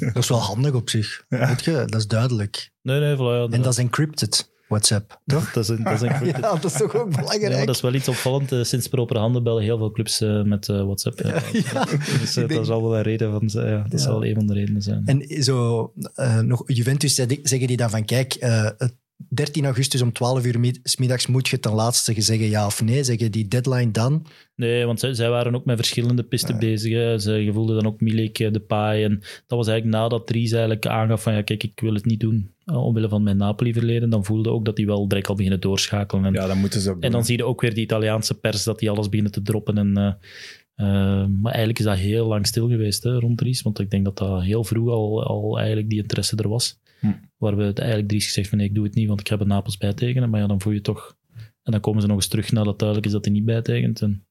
Dat 0.14 0.22
is 0.22 0.28
wel 0.28 0.38
handig 0.40 0.72
op 0.74 0.90
zich. 0.90 1.24
Ja. 1.28 1.46
Weet 1.48 1.64
je, 1.64 1.72
dat 1.72 1.94
is 1.94 2.06
duidelijk. 2.06 2.72
nee, 2.82 3.00
nee, 3.00 3.14
voilà, 3.16 3.18
ja, 3.18 3.46
En 3.50 3.62
dat 3.62 3.72
is 3.72 3.78
encrypted, 3.78 4.50
WhatsApp. 4.68 5.20
Toch? 5.26 5.52
dat 5.52 5.68
is 5.70 5.76
dat 5.84 5.92
is 5.92 6.00
een 6.00 6.26
Ja, 6.40 6.40
dat 6.40 6.64
is 6.64 6.72
toch 6.72 6.94
ook 6.96 7.16
belangrijk? 7.16 7.66
dat 7.66 7.74
is 7.74 7.80
wel 7.82 7.94
iets 7.94 8.08
opvallend. 8.08 8.52
Eh, 8.52 8.62
sinds 8.62 8.88
proper 8.88 9.16
handen 9.18 9.42
bellen 9.42 9.62
heel 9.62 9.78
veel 9.78 9.90
clubs 9.90 10.20
eh, 10.20 10.42
met 10.42 10.66
WhatsApp. 10.66 11.18
Ja. 11.18 11.42
Ja, 11.72 11.84
Dus 12.20 12.32
denk- 12.34 12.52
dat 12.52 12.66
zal 12.66 12.82
wel 12.82 12.96
een 12.96 13.02
reden 13.02 13.30
van 13.30 13.50
zijn. 13.50 13.68
Ja, 13.68 13.82
dat 13.82 13.92
Ja. 13.92 13.98
zal 13.98 14.12
wel 14.20 14.24
een 14.28 14.34
van 14.34 14.46
de 14.46 14.52
redenen 14.54 14.82
zijn. 14.82 15.02
En 15.06 15.42
zo, 15.42 15.92
eh, 16.14 16.38
nog 16.40 16.62
Juventus 16.66 17.14
zeggen 17.14 17.66
die 17.66 17.76
dan 17.76 17.90
van, 17.90 18.04
kijk, 18.04 18.34
eh, 18.34 18.64
het 18.78 18.94
13 19.28 19.64
augustus 19.64 20.02
om 20.02 20.12
12 20.12 20.44
uur 20.44 20.60
middags 20.98 21.26
moet 21.26 21.48
je 21.48 21.60
ten 21.60 21.72
laatste 21.72 22.20
zeggen 22.20 22.48
ja 22.48 22.66
of 22.66 22.82
nee. 22.82 23.04
Zeggen 23.04 23.30
die 23.30 23.48
deadline 23.48 23.90
dan? 23.90 24.26
Nee, 24.54 24.84
want 24.84 25.00
zij, 25.00 25.14
zij 25.14 25.28
waren 25.30 25.54
ook 25.54 25.64
met 25.64 25.76
verschillende 25.76 26.22
pisten 26.22 26.54
Ja. 26.54 26.60
bezig. 26.60 26.92
Hè. 26.92 27.18
Ze 27.18 27.42
gevoelden 27.44 27.76
dan 27.76 27.86
ook 27.86 28.00
Milik, 28.00 28.38
eh, 28.38 28.52
Depay. 28.52 29.04
En 29.04 29.18
dat 29.46 29.58
was 29.58 29.66
eigenlijk 29.68 29.98
nadat 29.98 30.26
Dries 30.26 30.50
eigenlijk 30.52 30.86
aangaf 30.86 31.22
van 31.22 31.32
ja, 31.32 31.42
kijk, 31.42 31.62
ik 31.62 31.80
wil 31.80 31.94
het 31.94 32.04
niet 32.04 32.20
doen 32.20 32.50
eh, 32.64 32.84
omwille 32.84 33.08
van 33.08 33.22
mijn 33.22 33.36
Napoli-verleden. 33.36 34.10
Dan 34.10 34.24
voelde 34.24 34.50
ook 34.50 34.64
dat 34.64 34.76
die 34.76 34.86
wel 34.86 35.08
direct 35.08 35.28
al 35.28 35.34
beginnen 35.34 35.60
doorschakelen. 35.60 36.24
En, 36.24 36.32
Ja, 36.32 36.46
dat 36.46 36.56
moeten 36.56 36.80
ze 36.80 36.90
ook 36.90 37.02
en 37.02 37.10
dan 37.12 37.24
zie 37.24 37.36
je 37.36 37.44
ook 37.44 37.60
weer 37.60 37.74
die 37.74 37.84
Italiaanse 37.84 38.34
pers 38.34 38.64
dat 38.64 38.78
die 38.78 38.90
alles 38.90 39.08
beginnen 39.08 39.32
te 39.32 39.42
droppen. 39.42 39.78
En, 39.78 39.96
eh, 39.96 41.26
maar 41.26 41.52
eigenlijk 41.52 41.78
is 41.78 41.84
dat 41.84 41.96
heel 41.96 42.26
lang 42.26 42.46
stil 42.46 42.68
geweest 42.68 43.02
hè, 43.02 43.18
rond 43.18 43.38
Dries. 43.38 43.62
Want 43.62 43.78
ik 43.80 43.90
denk 43.90 44.04
dat 44.04 44.18
dat 44.18 44.42
heel 44.42 44.64
vroeg 44.64 44.88
al, 44.90 45.24
al 45.26 45.58
eigenlijk 45.58 45.88
die 45.88 46.00
interesse 46.00 46.36
er 46.36 46.48
was. 46.48 46.78
Hm. 47.00 47.12
Waar 47.36 47.56
we 47.56 47.62
het 47.62 47.78
eigenlijk 47.78 48.08
Dries 48.08 48.24
gezegd 48.26 48.48
van 48.48 48.58
nee, 48.58 48.66
ik 48.66 48.74
doe 48.74 48.84
het 48.84 48.94
niet, 48.94 49.08
want 49.08 49.20
ik 49.20 49.26
heb 49.26 49.40
een 49.40 49.48
Napels 49.48 49.76
bijtekenen. 49.76 50.30
Maar 50.30 50.40
ja, 50.40 50.46
dan 50.46 50.60
voel 50.60 50.72
je 50.72 50.80
toch... 50.80 51.16
En 51.62 51.72
dan 51.72 51.80
komen 51.80 52.00
ze 52.00 52.06
nog 52.06 52.16
eens 52.16 52.28
terug 52.28 52.52
nadat 52.52 52.78
duidelijk 52.78 53.06
is 53.06 53.12
dat 53.12 53.24
hij 53.24 53.34
niet 53.34 53.44
bijtekent. 53.44 54.00
En, 54.02 54.26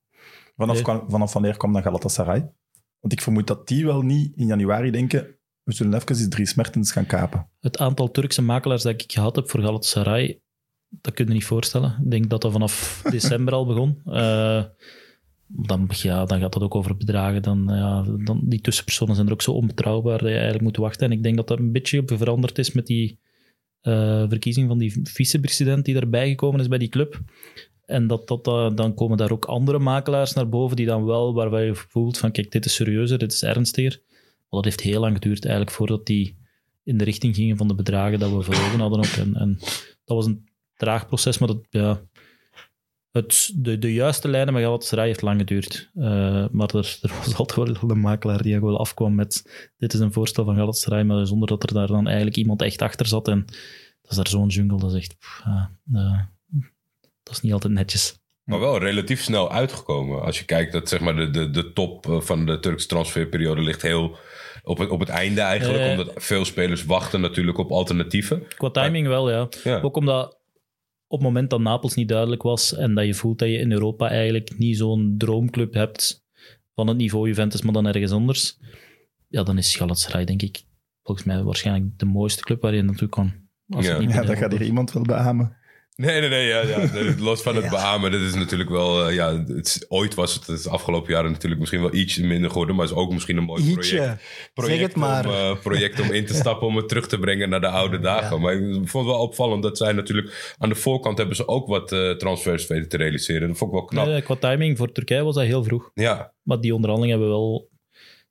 Vanaf, 0.56 0.86
Nee. 0.86 1.00
vanaf 1.08 1.34
wanneer 1.34 1.58
kwam 1.58 1.74
dan 1.74 1.82
Galatasaray? 1.82 2.52
Want 3.00 3.14
ik 3.14 3.22
vermoed 3.22 3.48
dat 3.48 3.68
die 3.68 3.86
wel 3.86 4.02
niet 4.02 4.32
in 4.36 4.48
januari 4.48 4.92
denken 4.92 5.38
we 5.68 5.74
zullen 5.74 5.94
even 5.94 6.16
die 6.16 6.28
Dries 6.28 6.54
Mertens 6.54 6.92
gaan 6.92 7.06
kapen. 7.06 7.50
Het 7.60 7.78
aantal 7.78 8.12
Turkse 8.12 8.42
makelaars 8.42 8.84
dat 8.84 8.94
ik 8.94 9.12
gehad 9.12 9.36
heb 9.36 9.50
voor 9.50 9.60
Galatasaray, 9.60 10.42
dat 10.88 11.14
kun 11.14 11.28
je 11.28 11.34
niet 11.34 11.46
voorstellen. 11.46 11.98
Ik 12.04 12.12
denk 12.12 12.30
dat 12.30 12.42
dat 12.42 12.52
vanaf 12.52 13.02
december 13.12 13.54
al 13.54 13.66
begon. 13.66 14.02
Eh, 14.06 14.64
dan, 15.48 15.90
ja, 15.90 16.26
dan 16.26 16.40
gaat 16.40 16.54
dat 16.54 16.62
ook 16.62 16.76
over 16.76 16.98
bedragen. 16.98 17.42
Dan, 17.42 17.66
ja, 17.68 18.02
dan, 18.24 18.42
die 18.44 18.62
tussenpersonen 18.62 19.16
zijn 19.16 19.28
er 19.28 19.34
ook 19.34 19.42
zo 19.42 19.52
onbetrouwbaar 19.52 20.18
dat 20.18 20.28
je 20.28 20.34
eigenlijk 20.34 20.64
moet 20.64 20.78
wachten. 20.78 21.08
En 21.08 21.18
ik 21.18 21.24
denk 21.24 21.36
dat 21.36 21.48
dat 21.48 21.60
een 21.60 21.72
beetje 21.72 22.04
veranderd 22.06 22.58
is 22.58 22.72
met 22.72 22.86
die 22.86 23.20
eh, 23.82 24.24
verkiezing 24.30 24.68
van 24.68 24.78
die 24.78 25.00
vicepresident 25.04 25.86
die 25.86 25.96
erbij 25.96 26.30
gekomen 26.30 26.60
is 26.60 26.68
bij 26.68 26.78
die 26.78 26.90
club. 26.90 27.22
En 27.86 28.08
dat, 28.08 28.28
dat, 28.28 28.48
eh, 28.48 28.76
dan 28.76 28.94
komen 28.94 29.18
daar 29.18 29.32
ook 29.32 29.46
andere 29.46 29.80
makelaars 29.80 30.34
naar 30.34 30.50
boven 30.50 30.76
die 30.76 30.86
dan 30.86 31.06
wel, 31.06 31.34
waarbij 31.34 31.66
je 31.66 31.76
voelt 31.76 32.18
van 32.18 32.32
kijk, 32.32 32.52
dit 32.52 32.66
is 32.66 32.74
serieuzer, 32.74 33.18
dit 33.18 33.32
is 33.32 33.44
ernstiger. 33.44 34.02
Maar 34.08 34.62
dat 34.62 34.66
heeft 34.66 34.82
heel 34.82 35.00
lang 35.00 35.14
geduurd 35.14 35.46
eigenlijk 35.46 35.76
voordat 35.76 36.06
die 36.06 36.38
in 36.84 36.98
de 36.98 37.04
richting 37.04 37.36
gingen 37.36 37.58
van 37.58 37.68
de 37.68 37.76
bedragen 37.76 38.20
dat 38.20 38.32
we 38.32 38.42
voor 38.42 38.56
hadden 38.56 39.00
ook. 39.00 39.06
En, 39.06 39.36
en 39.36 39.58
dat 40.06 40.16
was 40.18 40.26
een 40.26 40.50
traag 40.76 41.08
proces, 41.08 41.38
maar 41.38 41.48
dat, 41.48 41.66
ja, 41.70 42.02
het, 43.18 43.52
de, 43.56 43.80
de 43.80 43.94
juiste 43.94 44.28
lijnen 44.28 44.54
met 44.54 44.64
Galatasaray 44.64 45.06
heeft 45.06 45.22
lang 45.22 45.40
geduurd. 45.40 45.90
Eh, 45.96 46.46
maar 46.52 46.76
er, 46.76 47.00
er 47.02 47.12
was 47.18 47.36
altijd 47.36 47.82
wel 47.82 47.90
een 47.90 48.00
makelaar 48.00 48.42
die 48.42 48.60
wel 48.60 48.80
afkwam 48.80 49.16
met 49.16 49.44
dit 49.78 49.94
is 49.94 50.00
een 50.00 50.14
voorstel 50.14 50.46
van 50.46 50.56
Galatasaray, 50.56 51.04
maar 51.04 51.28
zonder 51.28 51.48
dat 51.48 51.64
er 51.64 51.74
daar 51.74 51.88
dan 51.88 52.06
eigenlijk 52.08 52.38
iemand 52.38 52.62
echt 52.62 52.82
achter 52.82 53.06
zat. 53.06 53.28
En 53.28 53.46
dat 54.02 54.12
is 54.12 54.18
daar 54.18 54.28
zo'n 54.28 54.48
jungle, 54.48 54.80
dat 54.80 54.94
is 54.94 54.98
echt... 54.98 55.18
pff, 55.20 55.44
eh, 55.94 56.20
dat 57.24 57.36
is 57.36 57.42
niet 57.42 57.54
altijd 57.54 57.74
netjes. 57.74 58.20
Maar 58.44 58.60
wel 58.60 58.80
relatief 58.80 59.22
snel 59.22 59.52
uitgekomen. 59.52 60.22
Als 60.22 60.40
je 60.40 60.46
kijkt 60.46 60.72
dat 60.72 60.90
zeg 60.90 61.00
maar, 61.00 61.16
de, 61.16 61.30
de, 61.30 61.50
de 61.50 61.74
top 61.74 62.06
eh, 62.06 62.22
van 62.22 62.46
de 62.46 62.60
Turkse 62.60 62.88
transferperiode 62.88 63.62
ligt 63.62 63.82
heel 63.82 64.18
op 64.64 64.78
het, 64.78 64.90
op 64.90 65.00
het 65.00 65.10
einde 65.10 65.42
eigenlijk. 65.42 65.90
Omdat 65.90 66.12
veel 66.16 66.46
spelers 66.46 66.86
wachten 66.86 67.22
natuurlijk 67.22 67.58
op 67.58 67.72
alternatieven. 67.72 68.44
Qua 68.58 68.70
timing 68.70 69.08
wel, 69.08 69.30
ja. 69.32 69.48
Ja. 69.64 69.80
Ook 69.80 69.96
omdat 69.96 70.37
op 71.08 71.20
het 71.20 71.28
moment 71.28 71.50
dat 71.50 71.60
Napels 71.60 71.96
niet 71.96 72.08
duidelijk 72.08 72.42
was 72.42 72.76
en 72.76 72.96
dat 72.96 73.06
je 73.06 73.14
voelt 73.14 73.40
dat 73.40 73.48
je 73.48 73.58
in 73.58 73.72
Europa 73.72 74.10
eigenlijk 74.10 74.58
niet 74.58 74.78
zo'n 74.78 75.16
droomclub 75.18 75.74
hebt 75.74 76.26
van 76.74 76.88
het 76.88 76.98
niveau 76.98 77.28
Juventus, 77.28 77.62
maar 77.62 77.74
dan 77.74 77.88
ergens 77.88 78.12
anders, 78.12 78.60
ja, 79.28 79.44
dan 79.44 79.58
is 79.58 79.76
Galatasaray 79.76 80.26
denk 80.26 80.42
ik 80.42 80.64
volgens 81.04 81.28
mij 81.28 81.44
waarschijnlijk 81.44 82.00
de 82.00 82.06
mooiste 82.06 82.44
club 82.44 82.62
waar 82.62 82.76
je 82.76 82.82
naartoe 82.82 83.10
kan. 83.10 83.34
Als 83.70 83.86
Ja. 83.86 83.92
het 83.92 84.00
niet 84.00 84.14
Ja, 84.14 84.22
dat 84.24 84.38
gaat 84.38 84.52
hier 84.52 84.64
iemand 84.64 84.92
wel 84.92 85.04
beamen. 85.04 85.58
Nee, 85.98 86.20
nee, 86.20 86.30
nee. 86.30 86.48
Ja, 86.48 86.62
ja, 86.62 86.90
los 87.20 87.42
van 87.42 87.56
het 87.56 87.70
beamen. 87.70 88.12
Dit 88.12 88.22
is 88.22 88.34
natuurlijk 88.34 88.70
wel... 88.70 89.08
eh, 89.08 89.16
ja, 89.16 89.44
het 89.48 89.86
ooit 89.88 90.14
was 90.16 90.34
het, 90.34 90.48
het 90.48 90.58
is 90.58 90.64
de 90.64 90.70
afgelopen 90.70 91.14
jaren 91.14 91.32
natuurlijk 91.32 91.60
misschien 91.60 91.82
wel 91.82 91.94
ietsje 91.94 92.26
minder 92.26 92.50
geworden. 92.50 92.76
Maar 92.76 92.86
het 92.86 92.94
is 92.94 93.02
ook 93.02 93.12
misschien 93.14 93.38
een 93.38 93.44
mooi 93.44 93.62
project. 93.64 93.84
Ietsje. 93.92 94.18
project 94.54 94.78
Zeg 94.80 94.88
het 94.88 94.96
maar. 94.96 95.26
Om, 95.26 95.32
eh, 95.32 95.60
project 95.60 96.00
om 96.00 96.12
in 96.12 96.26
te 96.26 96.34
stappen 96.44 96.68
om 96.68 96.76
het 96.76 96.88
terug 96.90 97.08
te 97.08 97.20
brengen 97.20 97.50
naar 97.50 97.62
de 97.62 97.68
oude 97.70 98.00
dagen. 98.00 98.42
Maar 98.42 98.54
ik 98.54 98.90
vond 98.90 99.06
het 99.06 99.16
wel 99.16 99.22
opvallend 99.24 99.64
dat 99.64 99.78
zij 99.78 99.92
natuurlijk... 99.94 100.56
Aan 100.58 100.70
de 100.70 100.76
voorkant 100.76 101.18
hebben 101.18 101.36
ze 101.36 101.48
ook 101.48 101.68
wat 101.68 101.92
eh, 101.92 102.12
transfers 102.12 102.68
weten 102.68 102.90
te 102.90 102.98
realiseren. 102.98 103.48
Dat 103.48 103.58
vond 103.58 103.72
ik 103.72 103.78
wel 103.78 103.88
knap. 103.88 104.06
Nee, 104.06 104.22
qua 104.22 104.36
timing 104.36 104.78
voor 104.78 104.92
Turkije 104.92 105.24
was 105.24 105.36
dat 105.36 105.44
heel 105.46 105.64
vroeg. 105.64 105.92
Ja, 105.94 106.34
Maar 106.44 106.60
die 106.60 106.74
onderhandelingen 106.76 107.20
hebben 107.20 107.38
wel 107.38 107.70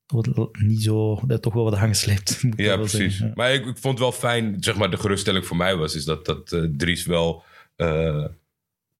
wat- 0.06 0.56
niet 0.66 0.82
zo, 0.82 1.20
dat 1.26 1.42
toch 1.42 1.54
wel 1.54 1.64
wat 1.64 1.74
aangesleept. 1.74 2.40
ja 2.56 2.76
precies. 2.76 3.18
Ja. 3.18 3.30
Maar 3.34 3.52
ik, 3.54 3.60
ik 3.66 3.78
vond 3.78 3.98
het 3.98 3.98
wel 3.98 4.12
fijn, 4.12 4.56
zeg 4.60 4.76
maar, 4.76 4.90
de 4.90 4.96
geruststelling 4.96 5.46
voor 5.46 5.56
mij 5.56 5.76
was... 5.76 5.94
is 5.94 6.04
dat, 6.04 6.24
dat 6.26 6.56
Dries 6.76 7.04
wel... 7.06 7.42
eh, 7.76 8.24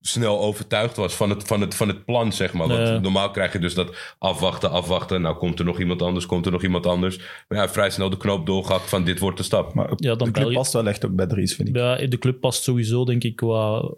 snel 0.01 0.41
overtuigd 0.41 0.97
was 0.97 1.15
van 1.15 1.31
het, 1.31 1.43
van 1.45 1.61
het, 1.61 1.75
van 1.75 1.89
het 1.89 2.05
plan, 2.05 2.33
zeg 2.33 2.53
maar. 2.53 2.69
Want 2.69 2.89
Ja. 2.89 2.99
normaal 2.99 3.31
krijg 3.31 3.53
je 3.53 3.59
dus 3.59 3.75
dat 3.75 4.15
afwachten, 4.19 4.71
afwachten. 4.71 5.23
Nou, 5.23 5.37
komt 5.37 5.59
er 5.59 5.65
nog 5.65 5.79
iemand 5.81 6.03
anders, 6.03 6.27
komt 6.27 6.47
er 6.47 6.53
nog 6.53 6.63
iemand 6.63 6.87
anders. 6.87 7.19
Maar 7.49 7.59
ja, 7.59 7.69
vrij 7.69 7.91
snel 7.91 8.11
de 8.11 8.17
knoop 8.17 8.47
doorgehakt 8.47 8.89
van 8.89 9.05
dit 9.05 9.19
wordt 9.19 9.37
de 9.37 9.43
stap. 9.43 9.75
Maar 9.75 9.93
Ja, 9.97 10.15
dan 10.15 10.27
de 10.27 10.33
club 10.35 10.49
je- 10.49 10.55
past 10.55 10.73
wel 10.73 10.87
echt 10.89 11.05
ook 11.05 11.15
bij 11.15 11.27
Dries, 11.27 11.55
vind 11.55 11.69
ik. 11.69 11.77
Ja, 11.77 12.07
de 12.07 12.19
club 12.19 12.41
past 12.41 12.63
sowieso, 12.63 13.05
denk 13.05 13.25
ik, 13.25 13.37
qua 13.37 13.91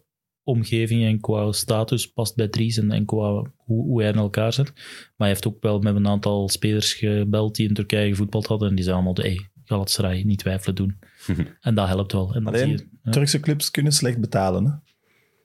omgeving 0.43 1.05
en 1.05 1.21
qua 1.21 1.53
status 1.53 2.13
past 2.13 2.37
bij 2.37 2.49
Dries 2.49 2.77
en, 2.79 2.91
en 2.91 3.05
qua 3.05 3.31
hoe, 3.57 3.85
hoe 3.85 4.01
hij 4.01 4.11
in 4.11 4.17
elkaar 4.19 4.53
zit. 4.53 4.73
Maar 4.75 5.15
hij 5.17 5.29
heeft 5.29 5.47
ook 5.47 5.57
wel 5.63 5.79
met 5.79 5.95
een 5.97 6.09
aantal 6.09 6.49
spelers 6.49 6.93
gebeld 6.95 7.55
die 7.57 7.69
in 7.69 7.75
Turkije 7.75 8.09
gevoetbald 8.09 8.47
hadden 8.47 8.69
en 8.69 8.75
die 8.75 8.85
zeiden 8.85 9.05
allemaal, 9.07 9.25
hey, 9.25 9.49
Galatasaray, 9.65 10.23
niet 10.23 10.39
twijfelen 10.39 10.75
doen. 10.75 10.99
en 11.61 11.75
dat 11.75 11.89
helpt 11.89 12.13
wel. 12.13 12.35
En 12.35 12.47
Alleen, 12.47 12.69
je, 12.69 12.87
ja. 13.03 13.11
Turkse 13.11 13.41
clubs 13.41 13.71
kunnen 13.71 13.93
slecht 13.93 14.19
betalen. 14.21 14.65
Hè? 14.65 14.71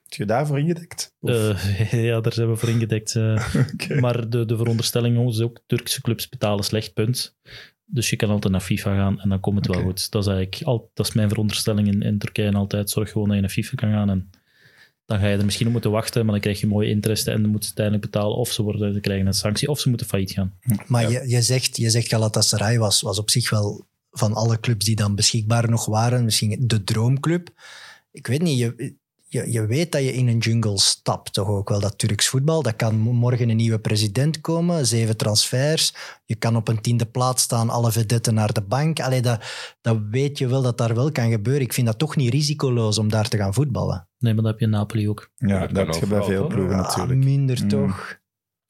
Heb 0.02 0.12
je 0.12 0.24
daarvoor 0.26 0.58
ingedekt? 0.58 1.14
Eh, 1.20 1.92
ja, 2.08 2.20
daar 2.20 2.32
zijn 2.32 2.48
we 2.50 2.56
voor 2.56 2.68
ingedekt. 2.68 3.14
eh. 3.14 3.54
Maar 4.00 4.28
de, 4.28 4.44
de 4.44 4.56
veronderstelling 4.56 5.28
is 5.28 5.40
ook, 5.40 5.60
Turkse 5.66 6.00
clubs 6.00 6.28
betalen 6.28 6.64
slecht, 6.64 6.94
punt. 6.94 7.36
Dus 7.86 8.10
je 8.10 8.16
kan 8.16 8.30
altijd 8.30 8.52
naar 8.52 8.60
FIFA 8.60 8.94
gaan 8.94 9.20
en 9.20 9.28
dan 9.28 9.40
komt 9.40 9.56
het 9.56 9.74
wel 9.74 9.84
goed. 9.84 10.10
Dat 10.10 10.22
is 10.22 10.28
eigenlijk 10.32 10.66
al, 10.66 10.90
dat 10.94 11.06
is 11.06 11.14
mijn 11.14 11.28
veronderstelling 11.28 11.88
in, 11.88 12.02
in 12.02 12.18
Turkije 12.18 12.46
en 12.46 12.54
altijd. 12.54 12.90
Zorg 12.90 13.10
gewoon 13.10 13.26
dat 13.26 13.36
je 13.36 13.42
naar 13.42 13.50
FIFA 13.50 13.74
kan 13.74 13.90
gaan 13.90 14.10
en 14.10 14.30
dan 15.06 15.18
ga 15.18 15.26
je 15.26 15.36
er 15.36 15.44
misschien 15.44 15.66
op 15.66 15.72
moeten 15.72 15.90
wachten, 15.90 16.22
maar 16.22 16.32
dan 16.32 16.40
krijg 16.40 16.60
je 16.60 16.66
mooie 16.66 16.88
interesse 16.88 17.30
en 17.30 17.42
dan 17.42 17.50
moeten 17.50 17.68
ze 17.68 17.74
uiteindelijk 17.76 18.12
betalen 18.12 18.36
of 18.36 18.52
ze, 18.52 18.62
worden, 18.62 18.94
ze 18.94 19.00
krijgen 19.00 19.26
een 19.26 19.32
sanctie 19.34 19.68
of 19.68 19.80
ze 19.80 19.88
moeten 19.88 20.06
failliet 20.06 20.30
gaan. 20.30 20.58
Maar 20.86 21.10
je, 21.10 21.28
je, 21.28 21.42
zegt, 21.42 21.76
je 21.76 21.90
zegt 21.90 22.08
Galatasaray 22.08 22.78
was, 22.78 23.00
was 23.00 23.18
op 23.18 23.30
zich 23.30 23.50
wel 23.50 23.86
van 24.18 24.32
alle 24.34 24.60
clubs 24.60 24.84
die 24.84 24.96
dan 24.96 25.14
beschikbaar 25.14 25.70
nog 25.70 25.86
waren, 25.86 26.24
misschien 26.24 26.56
de 26.66 26.84
droomclub. 26.84 27.48
Ik 28.12 28.26
weet 28.26 28.42
niet, 28.42 28.58
je, 28.58 28.94
je, 29.28 29.52
je 29.52 29.66
weet 29.66 29.92
dat 29.92 30.02
je 30.02 30.12
in 30.12 30.28
een 30.28 30.38
jungle 30.38 30.78
stapt, 30.78 31.32
toch 31.32 31.48
ook 31.48 31.68
wel 31.68 31.80
dat 31.80 31.98
Turks 31.98 32.28
voetbal. 32.28 32.62
Dat 32.62 32.76
kan 32.76 32.98
mo- 32.98 33.12
morgen 33.12 33.48
een 33.48 33.56
nieuwe 33.56 33.78
president 33.78 34.40
komen, 34.40 34.86
zeven 34.86 35.16
transfers. 35.16 35.94
Je 36.24 36.34
kan 36.34 36.56
op 36.56 36.68
een 36.68 36.80
tiende 36.80 37.06
plaats 37.06 37.42
staan, 37.42 37.70
alle 37.70 37.92
vedetten 37.92 38.34
naar 38.34 38.52
de 38.52 38.62
bank. 38.62 39.00
Allee, 39.00 39.22
dat, 39.22 39.44
dat 39.80 39.98
weet 40.10 40.38
je 40.38 40.46
wel 40.46 40.62
dat 40.62 40.78
daar 40.78 40.94
wel 40.94 41.12
kan 41.12 41.30
gebeuren. 41.30 41.62
Ik 41.62 41.72
vind 41.72 41.86
dat 41.86 41.98
toch 41.98 42.16
niet 42.16 42.32
risicoloos 42.32 42.98
om 42.98 43.08
daar 43.08 43.28
te 43.28 43.36
gaan 43.36 43.54
voetballen. 43.54 44.08
Nee, 44.18 44.34
maar 44.34 44.42
dat 44.42 44.50
heb 44.52 44.60
je 44.60 44.66
in 44.66 44.72
Napoli 44.72 45.08
ook. 45.08 45.30
ja, 45.36 45.66
dat 45.66 45.86
heb 45.86 45.94
je 45.94 46.06
bij 46.06 46.22
veel 46.22 46.46
ploegen 46.46 46.76
Ah, 46.78 46.82
natuurlijk. 46.86 47.24
minder 47.24 47.62
Mm. 47.62 47.68
toch? 47.68 48.22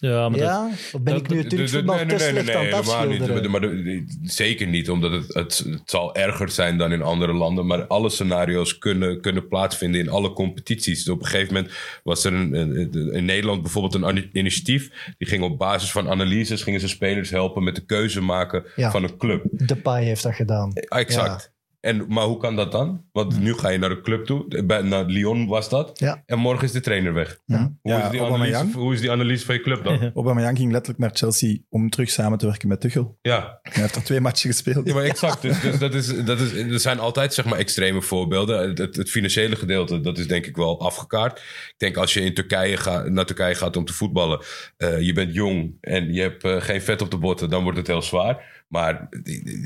Ja, 0.09 0.29
maar 0.29 0.39
dat-? 0.39 0.71
Of 0.93 1.01
ben 1.03 1.17
ik 1.17 1.29
nu 1.29 1.37
het 1.39 1.51
De- 1.51 1.57
de- 1.57 1.57
Turks 1.57 1.71
de- 1.71 1.77
voetbal 1.77 1.95
nee, 2.05 2.05
helemaal 2.17 3.07
niet. 3.07 3.49
Maar 3.49 3.61
de- 3.61 3.83
de- 3.83 4.05
zeker 4.23 4.67
niet, 4.67 4.91
omdat 4.91 5.13
het, 5.13 5.35
het, 5.35 5.59
het 5.69 5.83
zal 5.85 6.15
erger 6.15 6.49
zijn 6.51 6.79
dan 6.79 6.93
in 6.93 7.03
andere 7.03 7.33
landen. 7.33 7.67
Maar 7.67 7.87
alle 7.87 8.11
scenario's 8.11 8.79
kunnen, 8.79 9.21
kunnen 9.21 9.49
plaatsvinden 9.49 10.01
in 10.01 10.09
alle 10.09 10.33
competities. 10.33 11.05
Dus 11.05 11.15
op 11.15 11.21
een 11.21 11.27
gegeven 11.27 11.55
moment 11.55 11.73
was 12.03 12.25
er 12.25 12.33
een, 12.33 12.55
een- 12.55 13.13
in 13.13 13.25
Nederland 13.25 13.63
bijvoorbeeld 13.63 13.95
een 13.95 14.29
initiatief. 14.33 14.91
Die 15.19 15.29
ging 15.29 15.43
op 15.43 15.59
basis 15.59 15.91
van 15.91 16.09
analyses 16.09 16.63
gingen 16.63 16.81
ze 16.81 16.89
spelers 16.89 17.31
helpen 17.31 17.65
met 17.65 17.75
de 17.75 17.85
keuze 17.85 18.21
maken 18.21 18.65
Ja. 18.77 18.91
van 18.91 19.03
een 19.03 19.17
club. 19.17 19.43
Depay 19.51 20.05
heeft 20.05 20.23
dat 20.23 20.35
gedaan. 20.35 20.73
Exact. 20.75 21.53
En, 21.85 22.05
maar 22.09 22.25
hoe 22.25 22.37
kan 22.37 22.57
dat 22.57 22.73
dan? 22.73 23.05
Want 23.13 23.41
nu 23.41 23.55
ga 23.55 23.69
je 23.69 23.79
naar 23.79 23.91
een 23.91 24.03
club 24.03 24.25
toe. 24.27 24.65
Bij, 24.65 24.83
naar 24.83 25.05
Lyon 25.05 25.47
was 25.47 25.69
dat. 25.69 25.99
Ja. 25.99 26.23
En 26.27 26.39
morgen 26.39 26.65
is 26.65 26.73
de 26.73 26.81
trainer 26.81 27.15
weg. 27.15 27.39
Ja, 27.45 27.59
Hoe, 27.59 27.93
ja 27.93 28.05
is 28.05 28.11
die 28.11 28.23
analyse, 28.23 28.67
hoe 28.75 28.95
is 28.95 29.01
die 29.01 29.11
analyse 29.11 29.45
van 29.45 29.55
je 29.55 29.61
club 29.61 29.85
dan? 29.85 30.11
Aubameyang 30.15 30.57
ging 30.59 30.73
letterlijk 30.73 31.01
naar 31.01 31.11
Chelsea 31.15 31.59
om 31.69 31.91
terug 31.91 32.11
samen 32.11 32.39
te 32.39 32.47
werken 32.47 32.69
met 32.69 32.81
Tuchel. 32.81 33.19
ja. 33.23 33.59
Hij 33.63 33.83
heeft 33.83 33.97
er 33.97 34.05
twee 34.05 34.21
matchen 34.21 34.51
gespeeld. 34.51 34.87
Ja, 34.87 34.95
maar 34.95 35.03
exact. 35.05 35.43
Dus, 35.43 35.61
dus 35.61 35.79
dat 35.79 35.95
is, 35.95 36.25
dat 36.25 36.41
is, 36.41 36.53
er 36.53 36.81
zijn 36.81 36.99
altijd 36.99 37.35
zeg 37.35 37.45
maar, 37.45 37.59
extreme 37.59 38.03
voorbeelden. 38.03 38.69
Het, 38.69 38.79
het, 38.79 38.97
het 38.97 39.11
financiële 39.11 39.57
gedeelte, 39.57 40.01
dat 40.01 40.19
is 40.19 40.27
denk 40.29 40.47
ik 40.47 40.57
wel 40.57 40.81
afgekaart. 40.81 41.39
Ik 41.39 41.75
denk 41.77 41.97
als 41.97 42.15
je 42.15 42.21
in 42.21 42.35
Turkije 42.35 42.77
gaat, 42.77 43.09
naar 43.09 43.27
Turkije 43.27 43.55
gaat 43.55 43.77
om 43.77 43.85
te 43.85 43.93
voetballen... 43.93 44.41
eh, 44.77 45.01
je 45.01 45.13
bent 45.13 45.35
jong 45.35 45.77
en 45.81 46.13
je 46.13 46.21
hebt 46.21 46.45
eh, 46.45 46.61
geen 46.61 46.83
vet 46.83 47.03
op 47.03 47.11
de 47.11 47.19
botten, 47.19 47.51
dan 47.51 47.63
wordt 47.63 47.79
het 47.79 47.87
heel 47.87 48.03
zwaar. 48.03 48.64
Maar 48.75 49.09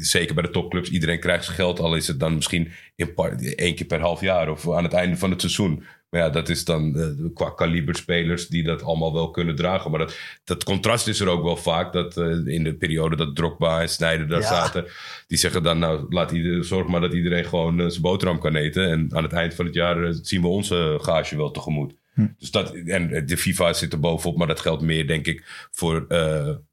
zeker 0.01 0.35
bij 0.35 0.43
de 0.45 0.51
topclubs, 0.51 0.91
iedereen 0.91 1.21
krijgt 1.21 1.45
zijn 1.45 1.57
geld. 1.57 1.81
Al 1.81 1.95
is 1.95 2.07
het 2.07 2.21
dan 2.21 2.35
misschien 2.35 2.71
in 2.97 3.13
één 3.57 3.75
keer 3.75 3.87
per 3.87 4.01
half 4.01 4.21
jaar 4.21 4.51
of 4.51 4.73
aan 4.73 4.83
het 4.85 4.93
einde 4.93 5.17
van 5.17 5.31
het 5.31 5.41
seizoen. 5.41 5.83
Maar 6.11 6.21
ja, 6.21 6.31
dat 6.31 6.49
is 6.49 6.65
dan 6.65 6.97
eh, 6.97 7.07
qua 7.35 7.51
kaliber 7.51 7.95
spelers 7.95 8.49
die 8.49 8.63
dat 8.63 8.83
allemaal 8.83 9.13
wel 9.13 9.31
kunnen 9.31 9.57
dragen. 9.57 9.91
Maar 9.91 10.01
dat, 10.01 10.19
dat 10.45 10.65
contrast 10.65 11.09
is 11.09 11.21
er 11.21 11.29
ook 11.29 11.43
wel 11.43 11.57
vaak. 11.57 11.93
Dat 11.93 12.17
eh, 12.17 12.47
in 12.47 12.65
de 12.65 12.75
periode 12.75 13.17
dat 13.17 13.37
Drogba 13.37 13.81
en 13.81 13.89
Sneijder 13.89 14.29
daar 14.29 14.41
Ja. 14.41 14.47
zaten... 14.47 14.85
die 15.27 15.39
zeggen 15.39 15.63
dan, 15.63 15.79
nou, 15.79 16.07
laat 16.09 16.31
ieder, 16.31 16.65
zorg 16.65 16.87
maar 16.87 17.01
dat 17.01 17.13
iedereen 17.13 17.45
gewoon 17.45 17.81
eh, 17.81 17.89
zijn 17.89 18.03
boterham 18.03 18.39
kan 18.39 18.55
eten. 18.55 18.91
En 18.91 19.09
aan 19.15 19.23
het 19.23 19.33
eind 19.33 19.55
van 19.55 19.65
het 19.65 19.75
jaar 19.75 20.15
zien 20.23 20.41
we 20.41 20.49
onze 20.49 20.99
gage 21.01 21.37
wel 21.37 21.51
tegemoet. 21.51 21.95
Dus 22.39 22.51
dat, 22.51 22.75
en 22.75 23.27
de 23.27 23.37
FIFA 23.37 23.73
zit 23.73 23.93
er 23.93 24.01
bovenop, 24.01 24.37
maar 24.37 24.47
dat 24.47 24.61
geldt 24.61 24.83
meer, 24.83 25.07
denk 25.07 25.27
ik, 25.27 25.69
voor 25.71 26.07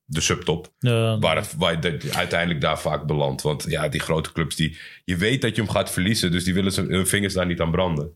de 0.06 0.22
subtop. 0.22 0.74
Ja, 0.80 1.20
Waar, 1.20 1.36
het- 1.36 1.56
waar 1.58 1.72
je 1.72 1.80
de- 1.98 2.10
uiteindelijk 2.14 2.62
daar 2.62 2.80
vaak 2.80 3.06
belandt. 3.08 3.42
Want 3.42 3.66
ja, 3.68 3.90
die 3.90 4.00
grote 4.00 4.32
clubs, 4.32 4.56
die, 4.56 4.78
je 5.06 5.18
weet 5.18 5.42
dat 5.42 5.56
je 5.56 5.62
hem 5.62 5.72
gaat 5.72 5.92
verliezen. 5.92 6.32
Dus 6.32 6.44
die 6.44 6.54
willen 6.54 6.72
zijn, 6.72 6.88
hun 6.90 7.08
vingers 7.08 7.34
daar 7.34 7.46
niet 7.46 7.60
aan 7.62 7.72
branden. 7.72 8.12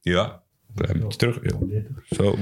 Ja, 0.00 0.42
een 0.74 1.00
beetje 1.00 1.18
terug. 1.18 1.38
Ja. 1.42 1.82
Zo. 2.16 2.38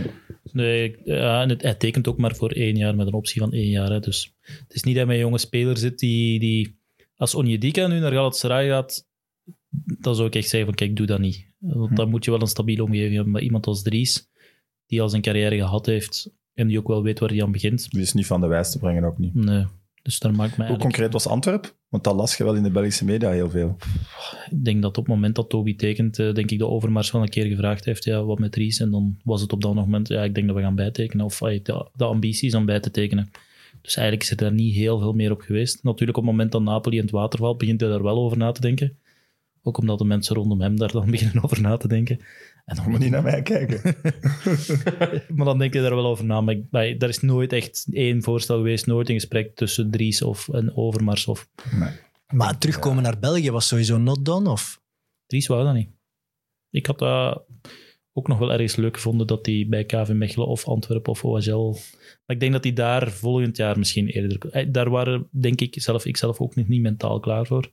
Nee, 0.53 0.97
ja, 1.05 1.43
en 1.43 1.49
het, 1.49 1.63
hij 1.63 1.75
tekent 1.75 2.09
ook 2.09 2.19
maar 2.19 2.37
voor 2.37 2.51
één 2.51 2.77
jaar 2.77 2.95
met 2.97 3.07
een 3.07 3.13
optie 3.13 3.41
van 3.41 3.53
één 3.53 3.71
jaar. 3.71 3.91
Hè. 3.91 4.01
Dus 4.01 4.35
het 4.43 4.75
is 4.75 4.83
niet 4.83 4.97
dat 4.97 5.09
een 5.09 5.19
jonge 5.19 5.39
speler 5.39 5.77
zit 5.77 5.99
die... 5.99 6.39
die 6.41 6.77
als 7.17 7.35
Onyedika 7.35 7.87
nu 7.87 7.99
naar 7.99 8.13
Galatasaray 8.13 8.69
gaat, 8.69 9.07
dan 9.99 10.15
zou 10.15 10.27
ik 10.29 10.35
echt 10.35 10.49
zeggen 10.49 10.69
van 10.69 10.75
kijk, 10.79 10.97
doe 10.97 11.07
dat 11.07 11.19
niet. 11.19 11.47
Want 11.59 11.97
dan 11.97 12.09
moet 12.11 12.25
je 12.25 12.31
wel 12.31 12.41
een 12.41 12.47
stabiele 12.47 12.83
omgeving 12.83 13.15
hebben. 13.15 13.33
Maar 13.33 13.43
iemand 13.43 13.67
als 13.67 13.83
Dries, 13.83 14.29
die 14.87 15.03
al 15.03 15.09
zijn 15.09 15.23
carrière 15.23 15.57
gehad 15.57 15.87
heeft 15.87 16.31
en 16.59 16.67
die 16.67 16.79
ook 16.79 16.89
wel 16.89 17.03
weet 17.03 17.19
waar 17.19 17.29
hij 17.29 17.43
aan 17.43 17.53
begint. 17.53 17.91
Die 17.91 18.01
is 18.01 18.13
niet 18.13 18.27
van 18.27 18.41
de 18.41 18.47
wijs 18.47 18.71
te 18.71 18.79
brengen, 18.79 19.05
ook 19.05 19.19
niet. 19.19 19.35
Nee. 19.35 19.67
Dus 20.03 20.19
daar 20.19 20.31
maakt 20.31 20.57
mij 20.57 20.67
Hoe 20.67 20.77
eigenlijk... 20.77 20.83
concreet 20.83 21.13
was 21.13 21.27
Antwerp? 21.27 21.77
Want 21.89 22.05
dat 22.05 22.15
las 22.15 22.37
je 22.37 22.45
wel 22.45 22.55
in 22.55 22.63
de 22.63 22.71
Belgische 22.71 23.05
media 23.05 23.31
heel 23.31 23.51
veel. 23.51 23.77
Ik 24.51 24.65
denk 24.65 24.83
dat 24.83 24.99
op 24.99 25.07
het 25.07 25.15
moment 25.15 25.35
dat 25.35 25.49
Toby 25.49 25.77
tekent, 25.77 26.19
eh, 26.19 26.35
denk 26.35 26.51
ik 26.51 26.59
de 26.59 26.67
Overmars 26.67 27.11
wel 27.11 27.23
een 27.23 27.29
keer 27.29 27.47
gevraagd 27.47 27.85
heeft, 27.85 28.05
ja, 28.05 28.25
wat 28.25 28.39
met 28.39 28.57
Ries? 28.57 28.81
En 28.81 28.91
dan 28.91 29.17
was 29.25 29.41
het 29.41 29.53
op 29.53 29.63
dat 29.63 29.75
moment, 29.75 30.09
ja, 30.09 30.23
ik 30.23 30.35
denk 30.35 30.47
dat 30.47 30.57
we 30.57 30.63
gaan 30.63 30.75
bijtekenen. 30.75 31.25
Of 31.25 31.43
eh, 31.43 31.63
de, 31.63 31.89
de 31.95 32.05
ambitie 32.05 32.49
is 32.49 32.55
om 32.55 32.67
bij 32.67 32.81
te 32.81 32.91
tekenen. 32.91 33.31
Dus 33.83 33.97
eigenlijk 33.97 34.27
is 34.27 34.31
er 34.31 34.37
daar 34.37 34.53
niet 34.53 34.75
heel 34.75 34.99
veel 34.99 35.13
meer 35.13 35.31
op 35.31 35.41
geweest. 35.41 35.83
Natuurlijk 35.83 36.19
op 36.19 36.25
het 36.25 36.33
moment 36.33 36.53
dat 36.53 36.63
Napoli 36.63 36.97
in 36.97 37.03
het 37.03 37.11
water 37.11 37.39
valt, 37.39 37.59
begint 37.59 37.81
hij 37.81 37.91
daar 37.91 38.03
wel 38.03 38.19
over 38.19 38.39
na 38.39 38.53
te 38.53 38.61
denken. 38.61 38.97
Ook 39.63 39.79
omdat 39.79 39.99
de 39.99 40.05
mensen 40.05 40.37
rondom 40.37 40.61
hem 40.61 40.77
daar 40.77 40.93
dan 40.93 41.11
beginnen 41.17 41.45
over 41.45 41.61
na 41.61 41.77
te 41.77 41.89
denken. 41.89 42.19
En 42.69 42.77
dan, 42.77 42.91
Moet 42.91 42.99
niet 42.99 43.11
naar 43.11 43.23
mij 43.23 43.43
kijken. 43.43 43.81
maar 45.37 45.45
dan 45.45 45.59
denk 45.59 45.73
je 45.73 45.81
daar 45.81 45.95
wel 45.95 46.07
over 46.07 46.25
na. 46.25 46.41
Maar 46.41 46.55
ik, 46.55 46.65
maar 46.71 46.85
er 46.85 47.09
is 47.09 47.21
nooit 47.21 47.53
echt 47.53 47.87
één 47.93 48.23
voorstel 48.23 48.57
geweest, 48.57 48.87
nooit 48.87 49.09
een 49.09 49.15
gesprek 49.15 49.57
tussen 49.57 49.91
Dries 49.91 50.23
of 50.23 50.49
een 50.49 50.77
Overmars. 50.77 51.27
Of... 51.27 51.49
Nee. 51.79 51.91
Maar 52.33 52.59
terugkomen 52.59 53.03
naar 53.03 53.19
België 53.19 53.51
was 53.51 53.69
sowieso 53.69 53.99
not 53.99 54.25
done, 54.25 54.51
of? 54.51 54.81
Dries 55.27 55.47
wou 55.47 55.65
dat 55.65 55.75
niet. 55.75 55.89
Ik 56.71 56.87
had 56.87 56.99
dat 56.99 57.45
ook 58.13 58.29
nog 58.29 58.39
wel 58.39 58.53
ergens 58.53 58.77
leuk 58.77 58.95
gevonden 58.95 59.27
dat 59.27 59.47
hij 59.47 59.67
bij 59.69 59.85
KV 59.85 60.11
Mechelen 60.13 60.47
of 60.47 60.67
Antwerpen 60.69 61.13
of 61.13 61.25
OHL... 61.25 61.71
Maar 62.27 62.37
ik 62.37 62.41
denk 62.41 62.53
dat 62.53 62.65
hij 62.65 62.73
daar 62.73 63.11
volgend 63.11 63.57
jaar 63.57 63.79
misschien 63.79 64.09
eerder... 64.09 64.39
eh, 64.51 64.67
Daar 64.73 64.91
waren, 64.91 65.29
denk 65.31 65.61
ik, 65.61 65.83
zelf, 65.83 66.05
ik 66.05 66.17
zelf 66.17 66.41
ook 66.41 66.55
nog 66.55 66.69
niet 66.69 66.81
mentaal 66.81 67.21
klaar 67.21 67.47
voor. 67.47 67.73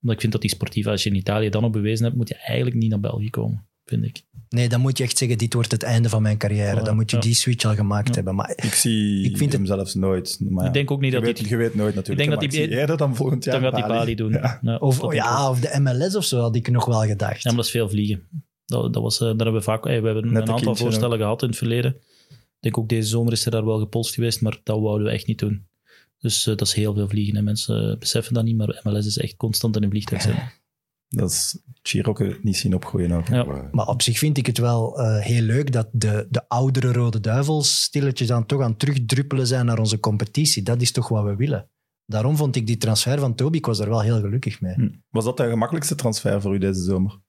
Omdat 0.00 0.14
ik 0.14 0.20
vind 0.20 0.32
dat 0.32 0.40
die 0.40 0.50
sportief, 0.50 0.86
als 0.86 1.02
je 1.02 1.10
in 1.10 1.16
Italië 1.16 1.48
dan 1.48 1.64
op 1.64 1.72
bewezen 1.72 2.04
hebt, 2.04 2.16
moet 2.16 2.28
je 2.28 2.34
eigenlijk 2.34 2.76
niet 2.76 2.90
naar 2.90 3.00
België 3.00 3.30
komen, 3.30 3.66
vind 3.86 4.04
ik. 4.04 4.22
Nee, 4.48 4.68
dan 4.68 4.80
moet 4.80 4.98
je 4.98 5.04
echt 5.04 5.18
zeggen, 5.18 5.38
dit 5.38 5.54
wordt 5.54 5.70
het 5.72 5.82
einde 5.82 6.08
van 6.08 6.22
mijn 6.22 6.36
carrière. 6.38 6.80
Voilà, 6.80 6.84
Dan 6.84 6.94
moet 6.94 7.10
je 7.10 7.16
ja. 7.16 7.22
die 7.22 7.34
switch 7.34 7.64
al 7.64 7.74
gemaakt 7.74 8.08
Ja. 8.08 8.14
hebben. 8.14 8.34
Maar 8.34 8.50
Ik 8.56 8.72
zie 8.74 9.24
Ik 9.24 9.36
vind 9.36 9.52
hem 9.52 9.60
het- 9.60 9.70
zelfs 9.70 9.94
nooit. 9.94 10.36
Maar 10.40 10.62
ja, 10.62 10.68
Ik 10.68 10.74
denk 10.74 10.90
ook 10.90 11.00
niet 11.00 11.12
je, 11.12 11.16
dat 11.16 11.26
weet, 11.26 11.38
hij- 11.38 11.48
je 11.48 11.56
weet 11.56 11.74
nooit 11.74 11.94
natuurlijk. 11.94 12.20
Ik 12.24 12.28
denk 12.38 12.40
dat 12.50 12.52
zie 12.60 12.68
eerder 12.68 12.96
dan 12.96 13.16
volgend 13.16 13.44
jaar 13.44 13.60
Dan 13.60 13.70
gaat 13.70 13.80
hij 13.80 13.88
Bali 13.88 14.14
doen. 14.14 14.32
Ja. 14.32 14.58
Ja, 14.62 14.76
of, 14.76 15.12
ja, 15.14 15.50
of 15.50 15.60
de 15.60 15.80
MLS 15.80 16.16
of 16.16 16.24
zo 16.24 16.40
had 16.40 16.56
ik 16.56 16.70
nog 16.70 16.84
wel 16.84 17.00
gedacht. 17.02 17.34
Ja, 17.42 17.48
maar 17.48 17.56
dat 17.56 17.64
is 17.64 17.70
veel 17.70 17.88
vliegen. 17.88 18.22
Dat, 18.66 18.92
dat 18.92 19.02
was, 19.02 19.14
eh, 19.14 19.20
daar 19.20 19.36
hebben 19.36 19.52
we 19.54 19.60
vaak... 19.62 19.84
we 19.84 19.90
hebben 19.90 20.32
Net 20.32 20.48
een 20.48 20.54
aantal 20.54 20.76
voorstellen 20.76 21.18
gehad 21.18 21.42
in 21.42 21.48
het 21.48 21.56
verleden. 21.58 21.96
Ik 22.30 22.72
denk 22.72 22.78
ook 22.78 22.88
deze 22.88 23.08
zomer 23.08 23.32
is 23.32 23.44
er 23.44 23.50
daar 23.50 23.64
wel 23.64 23.78
gepolst 23.78 24.14
geweest, 24.14 24.40
maar 24.40 24.60
dat 24.62 24.80
wouden 24.80 25.06
we 25.06 25.12
echt 25.12 25.26
niet 25.26 25.38
doen. 25.38 25.66
Dus 26.20 26.46
eh, 26.46 26.56
dat 26.56 26.66
is 26.66 26.72
heel 26.74 26.94
veel 26.94 27.08
vliegen. 27.08 27.36
En 27.36 27.44
mensen 27.44 27.98
beseffen 27.98 28.34
dat 28.34 28.44
niet, 28.44 28.56
maar 28.56 28.80
MLS 28.84 29.06
is 29.06 29.18
echt 29.18 29.36
constant 29.36 29.76
in 29.76 29.82
een 29.82 29.90
vliegtuig 29.90 30.22
zitten. 30.26 30.52
Dat 31.08 31.30
is 31.30 31.58
Chirocke 31.82 32.38
niet 32.42 32.56
zien 32.56 32.74
opgroeien 32.74 33.12
ook. 33.12 33.28
Ja. 33.28 33.68
Maar- 33.70 33.86
op 33.86 34.02
zich 34.02 34.18
vind 34.18 34.38
ik 34.38 34.46
het 34.46 34.58
wel 34.58 35.00
eh, 35.00 35.18
heel 35.18 35.42
leuk 35.42 35.72
dat 35.72 35.88
de, 35.92 36.26
de 36.30 36.48
oudere 36.48 36.92
Rode 36.92 37.20
Duivels 37.20 37.82
stilletjes 37.82 38.32
aan 38.32 38.46
toch 38.46 38.60
aan 38.62 38.70
het 38.70 38.78
terugdruppelen 38.78 39.46
zijn 39.46 39.66
naar 39.66 39.78
onze 39.78 40.00
competitie. 40.00 40.62
Dat 40.62 40.80
is 40.80 40.92
toch 40.92 41.08
wat 41.08 41.24
we 41.24 41.36
willen. 41.36 41.70
Daarom 42.06 42.36
vond 42.36 42.56
ik 42.56 42.66
die 42.66 42.76
transfer 42.76 43.18
van 43.18 43.34
Toby, 43.34 43.56
ik 43.56 43.66
was 43.66 43.78
er 43.78 43.88
wel 43.88 44.00
heel 44.00 44.20
gelukkig 44.20 44.60
mee. 44.60 44.74
Hm. 44.74 44.88
Was 45.10 45.24
dat 45.24 45.36
de 45.36 45.48
gemakkelijkste 45.48 45.94
transfer 45.94 46.40
voor 46.40 46.54
u 46.54 46.58
deze 46.58 46.82
zomer? 46.82 47.20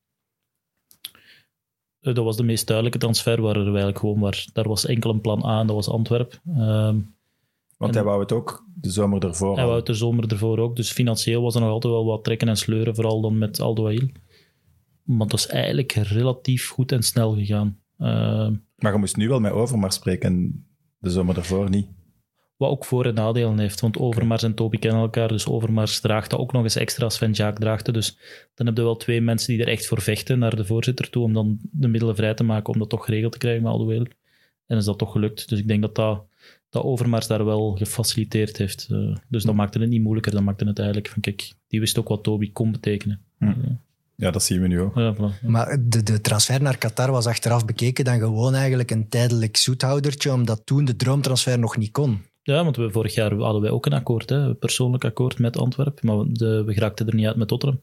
Eh, 1.99 2.13
dat 2.13 2.23
was 2.23 2.37
de 2.37 2.43
meest 2.43 2.65
duidelijke 2.67 2.99
transfer, 2.99 3.41
waar 3.41 3.55
er 3.55 3.65
eigenlijk 3.65 3.97
gewoon 3.99 4.19
waar, 4.19 4.45
daar 4.53 4.67
was 4.67 4.85
enkel 4.85 5.09
een 5.09 5.21
plan 5.21 5.45
A 5.45 5.59
en 5.59 5.67
dat 5.67 5.75
was 5.75 5.89
Antwerp. 5.89 6.41
Ehm 6.47 6.99
Want 7.77 7.91
En- 7.91 7.97
hij 7.97 8.07
wou 8.07 8.19
het 8.21 8.31
ook 8.31 8.65
de 8.75 8.89
zomer 8.91 9.25
ervoor. 9.25 9.51
hij 9.53 9.61
al. 9.61 9.65
wou 9.65 9.77
het 9.77 9.87
de 9.87 9.93
zomer 9.93 10.31
ervoor 10.31 10.59
ook, 10.59 10.75
dus 10.75 10.91
financieel 10.91 11.41
was 11.41 11.55
er 11.55 11.61
nog 11.61 11.69
altijd 11.69 11.93
wel 11.93 12.05
wat 12.05 12.23
trekken 12.23 12.47
en 12.47 12.57
sleuren, 12.57 12.95
vooral 12.95 13.21
dan 13.21 13.37
met 13.37 13.59
Aldo 13.59 13.85
Ail. 13.87 14.09
Maar 15.03 15.27
dat 15.27 15.39
is 15.39 15.47
eigenlijk 15.47 15.91
relatief 15.91 16.69
goed 16.69 16.91
en 16.91 17.03
snel 17.03 17.35
gegaan. 17.35 17.79
Ehm, 17.97 18.55
Maar 18.75 18.91
je 18.93 18.97
moest 18.99 19.17
nu 19.17 19.27
wel 19.27 19.39
met 19.39 19.51
Overmars 19.51 19.95
spreken 19.95 20.29
en 20.29 20.65
de 20.99 21.09
zomer 21.09 21.37
ervoor 21.37 21.69
niet. 21.69 21.87
Wat 22.57 22.69
ook 22.69 22.85
voor- 22.85 23.05
en 23.05 23.13
nadelen 23.13 23.59
heeft. 23.59 23.79
Want 23.81 23.97
Overmars 23.97 24.43
en 24.43 24.53
Toby 24.53 24.77
kennen 24.77 25.01
elkaar. 25.01 25.27
Dus 25.27 25.47
Overmars 25.47 25.99
draagt 25.99 26.29
dat 26.29 26.39
ook 26.39 26.51
nog 26.51 26.63
eens 26.63 26.75
extra 26.75 27.03
als 27.03 27.15
Sven 27.15 27.31
Jaak 27.31 27.59
draagde. 27.59 27.91
Dus 27.91 28.17
dan 28.55 28.65
heb 28.65 28.77
je 28.77 28.83
wel 28.83 28.95
twee 28.95 29.21
mensen 29.21 29.53
die 29.53 29.61
er 29.65 29.71
echt 29.71 29.87
voor 29.87 30.01
vechten 30.01 30.39
naar 30.39 30.55
de 30.55 30.65
voorzitter 30.65 31.09
toe. 31.09 31.23
Om 31.23 31.33
dan 31.33 31.57
de 31.71 31.87
middelen 31.87 32.15
vrij 32.15 32.33
te 32.33 32.43
maken 32.43 32.73
om 32.73 32.79
dat 32.79 32.89
toch 32.89 33.05
geregeld 33.05 33.31
te 33.31 33.37
krijgen 33.37 33.63
met 33.63 33.71
Alduel. 33.71 34.05
En 34.65 34.77
is 34.77 34.85
dat 34.85 34.97
toch 34.97 35.11
gelukt. 35.11 35.49
Dus 35.49 35.59
ik 35.59 35.67
denk 35.67 35.81
dat 35.81 35.95
dat, 35.95 36.23
dat 36.69 36.83
Overmars 36.83 37.27
daar 37.27 37.45
wel 37.45 37.75
gefaciliteerd 37.75 38.57
heeft. 38.57 38.87
Eh, 38.89 39.15
dus 39.27 39.43
dat 39.43 39.55
maakte 39.55 39.79
het 39.79 39.89
niet 39.89 40.01
moeilijker. 40.01 40.31
Dat 40.31 40.43
maakte 40.43 40.65
het 40.65 40.77
eigenlijk 40.79 41.09
van 41.09 41.21
kijk, 41.21 41.53
die 41.67 41.79
wist 41.79 41.97
ook 41.97 42.07
wat 42.07 42.23
Toby 42.23 42.51
kon 42.51 42.71
betekenen. 42.71 43.21
Ja, 44.15 44.31
dat 44.31 44.43
zien 44.43 44.61
we 44.61 44.67
nu 44.67 44.79
ook. 44.81 44.95
Ja, 44.95 45.15
voilà. 45.15 45.45
Maar 45.45 45.77
de, 45.81 46.03
de 46.03 46.21
transfer 46.21 46.61
naar 46.61 46.77
Qatar 46.77 47.11
was 47.11 47.25
achteraf 47.25 47.65
bekeken 47.65 48.05
dan 48.05 48.19
gewoon 48.19 48.53
eigenlijk 48.53 48.91
een 48.91 49.09
tijdelijk 49.09 49.57
zoethoudertje, 49.57 50.33
omdat 50.33 50.65
toen 50.65 50.85
de 50.85 50.95
droomtransfer 50.95 51.59
nog 51.59 51.77
niet 51.77 51.91
kon. 51.91 52.21
Ja, 52.43 52.63
want 52.63 52.75
we, 52.75 52.91
vorig 52.91 53.13
jaar 53.13 53.33
hadden 53.33 53.61
wij 53.61 53.71
ook 53.71 53.85
een 53.85 53.93
akkoord, 53.93 54.29
hè, 54.29 54.35
een 54.35 54.57
persoonlijk 54.57 55.05
akkoord 55.05 55.39
met 55.39 55.57
Antwerpen, 55.57 56.05
maar 56.05 56.25
de, 56.27 56.63
we 56.63 56.73
geraakten 56.73 57.07
er 57.07 57.15
niet 57.15 57.25
uit 57.25 57.35
met 57.35 57.47
Tottenham. 57.47 57.81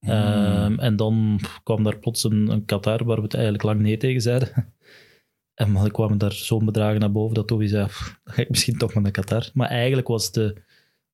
Ehm, 0.00 0.78
en 0.78 0.96
dan 0.96 1.40
kwam 1.62 1.82
daar 1.82 1.98
plots 1.98 2.24
een, 2.24 2.48
een 2.48 2.64
Qatar 2.64 3.04
waar 3.04 3.16
we 3.16 3.22
het 3.22 3.34
eigenlijk 3.34 3.64
lang 3.64 3.80
nee 3.80 3.96
tegen 3.96 4.20
zeiden. 4.20 4.74
En 5.56 5.72
dan 5.72 5.90
kwamen 5.90 6.18
daar 6.18 6.32
zo'n 6.32 6.64
bedragen 6.64 7.00
naar 7.00 7.12
boven 7.12 7.34
dat 7.34 7.46
Toby 7.46 7.66
zei, 7.66 7.86
"Pff, 7.86 8.20
dan 8.24 8.34
ga 8.34 8.42
ik 8.42 8.48
misschien 8.48 8.78
toch 8.78 8.94
maar 8.94 9.02
naar 9.02 9.12
Qatar. 9.12 9.50
Maar 9.54 9.68
eigenlijk 9.68 10.08
was, 10.08 10.32
de, 10.32 10.62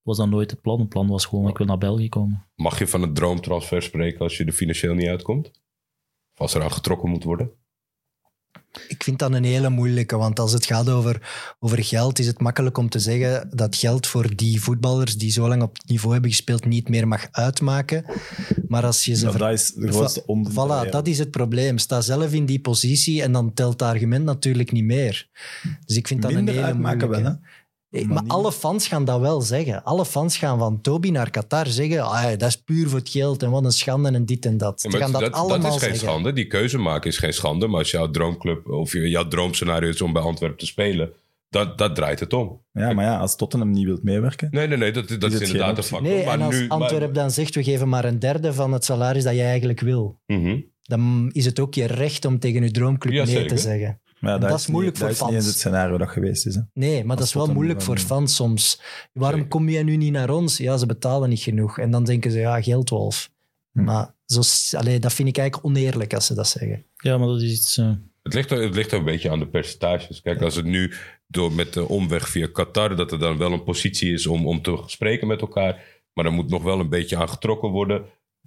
was 0.03 0.17
dat 0.17 0.29
nooit 0.29 0.51
het 0.51 0.61
plan. 0.61 0.81
Het 0.81 0.89
plan 0.89 1.09
was 1.09 1.25
gewoon, 1.25 1.49
ik 1.49 1.59
wil 1.59 1.67
naar 1.67 1.79
België 1.79 2.09
komen. 2.09 2.47
Mag 2.55 2.79
je 2.79 2.87
van 2.87 3.03
een 3.03 3.15
droomtransfer 3.15 3.83
spreken 3.83 4.21
als 4.21 4.37
je 4.37 4.45
er 4.45 4.53
financieel 4.53 4.95
niet 4.95 5.09
uitkomt? 5.09 5.47
Of 6.33 6.41
als 6.41 6.55
er 6.55 6.63
aan 6.63 6.73
getrokken 6.73 7.11
moet 7.11 7.25
worden? 7.25 7.51
Ik 8.89 9.03
vind 9.03 9.19
dat 9.19 9.33
een 9.33 9.45
hele 9.45 9.69
moeilijke, 9.69 10.17
want 10.17 10.39
als 10.39 10.53
het 10.53 10.67
gaat 10.67 10.89
over, 10.89 11.31
over 11.61 11.85
geld, 11.85 12.19
is 12.19 12.27
het 12.27 12.41
makkelijk 12.41 12.79
om 12.79 12.89
te 12.89 12.99
zeggen 12.99 13.49
dat 13.51 13.77
geld 13.77 14.07
voor 14.07 14.37
die 14.37 14.63
voetballers 14.63 15.17
die 15.17 15.31
zo 15.31 15.49
lang 15.49 15.63
op 15.63 15.77
het 15.77 15.89
niveau 15.89 16.13
hebben 16.13 16.31
gespeeld 16.31 16.65
niet 16.65 16.89
meer 16.89 17.09
mag 17.09 17.29
uitmaken. 17.31 18.05
Maar 18.69 18.85
als 18.85 19.05
je 19.05 19.15
ze... 19.17 19.31
Ver- 19.31 19.39
dat 19.39 19.53
is 19.53 19.73
de 19.73 19.89
grootste. 19.89 20.25
Voilà, 20.51 20.91
dat 20.91 21.07
is 21.07 21.19
het 21.19 21.31
probleem. 21.31 21.79
Sta 21.79 22.01
zelf 22.01 22.33
in 22.33 22.47
die 22.47 22.61
positie 22.61 23.23
en 23.23 23.33
dan 23.33 23.55
telt 23.55 23.73
het 23.73 23.83
argument 23.83 24.25
natuurlijk 24.25 24.73
niet 24.73 24.85
meer. 24.85 25.29
Dus 25.87 25.97
ik 25.97 26.07
vind 26.07 26.23
dat 26.23 26.33
Minder 26.33 26.55
een 26.55 26.61
hele 26.61 26.73
uitmaken 26.73 27.09
wel, 27.09 27.21
moeilijke. 27.21 27.41
hè? 27.43 27.52
Maar 28.07 28.23
alle 28.27 28.53
fans 28.53 28.89
gaan 28.89 29.05
dat 29.05 29.21
wel 29.21 29.41
zeggen. 29.41 29.85
Alle 29.85 30.05
fans 30.05 30.37
gaan 30.37 30.59
van 30.59 30.81
Toby 30.81 31.11
naar 31.11 31.31
Qatar 31.31 31.67
zeggen 31.67 32.03
ah, 32.03 32.25
dat 32.39 32.43
is 32.49 32.57
puur 32.57 32.89
voor 32.89 32.99
het 32.99 33.09
geld 33.09 33.43
en 33.43 33.51
wat 33.51 33.65
een 33.65 33.73
schande 33.73 34.11
en 34.11 34.25
dit 34.25 34.47
en 34.47 34.59
dat. 34.59 34.83
Ja, 34.83 34.91
Ze 34.91 34.97
gaan 34.97 35.13
dat, 35.13 35.21
dat, 35.21 35.33
allemaal 35.33 35.59
dat 35.59 35.67
is 35.67 35.71
geen 35.71 35.81
zeggen. 35.81 35.99
schande. 36.09 36.33
Die 36.33 36.47
keuze 36.47 36.79
maken 36.79 37.11
is 37.11 37.19
geen 37.19 37.33
schande. 37.33 37.67
Maar 37.67 37.79
als 37.79 37.91
jouw 37.91 38.11
droomclub 38.11 38.69
of 38.69 38.93
je- 38.93 39.09
jouw 39.11 39.29
droomscenario 39.29 39.89
is 39.89 40.01
om 40.03 40.13
bij 40.13 40.23
Antwerpen 40.23 40.59
te 40.59 40.67
spelen, 40.67 41.11
dat, 41.51 41.79
dat 41.79 41.95
draait 41.95 42.21
het 42.21 42.33
om. 42.33 42.61
Ja, 42.73 42.93
maar 42.93 43.05
ja, 43.05 43.19
als 43.19 43.37
Tottenham 43.37 43.71
niet 43.71 43.85
wilt 43.85 44.03
meewerken. 44.03 44.49
Nee, 44.51 44.67
nee, 44.69 44.79
nee, 44.79 44.91
dat, 44.93 45.11
is 45.11 45.41
inderdaad 45.41 45.77
een 45.79 45.83
factor. 45.85 46.09
Nee, 46.09 46.25
maar 46.25 46.35
en 46.35 46.43
als 46.43 46.55
nu, 46.55 46.67
maar- 46.67 46.79
Antwerp 46.81 47.15
dan 47.15 47.31
zegt 47.31 47.55
we 47.55 47.63
geven 47.63 47.89
maar 47.89 48.05
een 48.05 48.19
derde 48.19 48.53
van 48.53 48.73
het 48.73 48.85
salaris 48.85 49.25
dat 49.25 49.35
je 49.35 49.43
eigenlijk 49.43 49.81
wil, 49.81 50.19
Mhm. 50.27 50.57
dan 50.83 51.31
is 51.33 51.45
het 51.45 51.61
ook 51.61 51.75
je 51.75 51.87
recht 51.87 52.25
om 52.25 52.39
tegen 52.39 52.63
je 52.63 52.71
droomclub 52.71 53.15
Ja, 53.15 53.25
nee 53.25 53.33
zeker. 53.35 53.49
te 53.57 53.63
zeggen. 53.63 54.01
Maar 54.23 54.41
dat, 54.41 54.51
dat 54.51 54.59
is 54.59 54.67
moeilijk 54.67 54.99
niet, 54.99 55.05
voor 55.05 55.13
dat 55.13 55.17
is 55.17 55.23
niet 55.23 55.31
fans. 55.33 55.45
eens 55.45 55.53
het 55.55 55.63
scenario 55.63 55.99
dat 55.99 56.09
geweest 56.09 56.47
is. 56.47 56.55
Hè. 56.55 56.61
Nee, 56.75 57.05
maar 57.05 57.17
dat 57.17 57.27
is 57.27 57.33
wel 57.33 57.53
moeilijk 57.53 57.83
voor 57.83 57.99
fans 57.99 58.35
soms. 58.35 58.81
Waarom 59.13 59.41
Zeker. 59.41 59.57
kom 59.57 59.69
je 59.69 59.83
nu 59.85 59.97
niet 59.97 60.13
naar 60.13 60.31
ons? 60.31 60.57
Ja, 60.57 60.77
ze 60.77 60.87
betalen 60.87 61.29
niet 61.29 61.41
genoeg. 61.41 61.79
En 61.79 61.91
dan 61.91 62.05
denken 62.05 62.31
ze, 62.31 62.39
ja, 62.39 62.63
geldwolf. 62.63 63.31
Hm. 63.73 63.85
Maar 63.85 64.15
zo, 64.27 64.41
allee, 64.77 64.99
dat 64.99 65.13
vind 65.13 65.29
ik 65.29 65.39
eigenlijk 65.39 65.67
oneerlijk 65.67 66.15
als 66.15 66.27
ze 66.27 66.35
dat 66.35 66.49
zeggen. 66.49 66.85
Ja, 66.97 67.19
maar 67.19 67.27
dat 67.29 67.41
is 67.43 67.53
iets... 67.53 67.77
eh, 67.79 67.91
Het 68.23 68.35
ligt, 68.35 68.51
er- 68.51 68.63
het 68.63 68.75
ligt 68.75 68.93
er 68.93 68.99
een 68.99 69.05
beetje 69.05 69.31
aan 69.31 69.39
de 69.39 69.49
percentages. 69.49 70.23
Kijk, 70.23 70.43
als 70.43 70.55
het 70.57 70.65
nu 70.65 70.93
door 71.27 71.53
met 71.53 71.73
de 71.73 71.89
omweg 71.89 72.29
via 72.29 72.49
Qatar, 72.53 72.97
dat 72.97 73.13
er 73.13 73.19
dan 73.19 73.39
wel 73.39 73.53
een 73.53 73.65
positie 73.65 74.13
is 74.13 74.27
om, 74.27 74.47
om 74.47 74.63
te 74.63 74.83
spreken 74.87 75.27
met 75.27 75.41
elkaar. 75.41 75.81
Maar 76.13 76.25
er 76.25 76.33
moet 76.33 76.49
nog 76.51 76.63
wel 76.63 76.81
een 76.81 76.89
beetje 76.89 77.17
aan 77.17 77.29
getrokken 77.29 77.69
worden. 77.69 78.05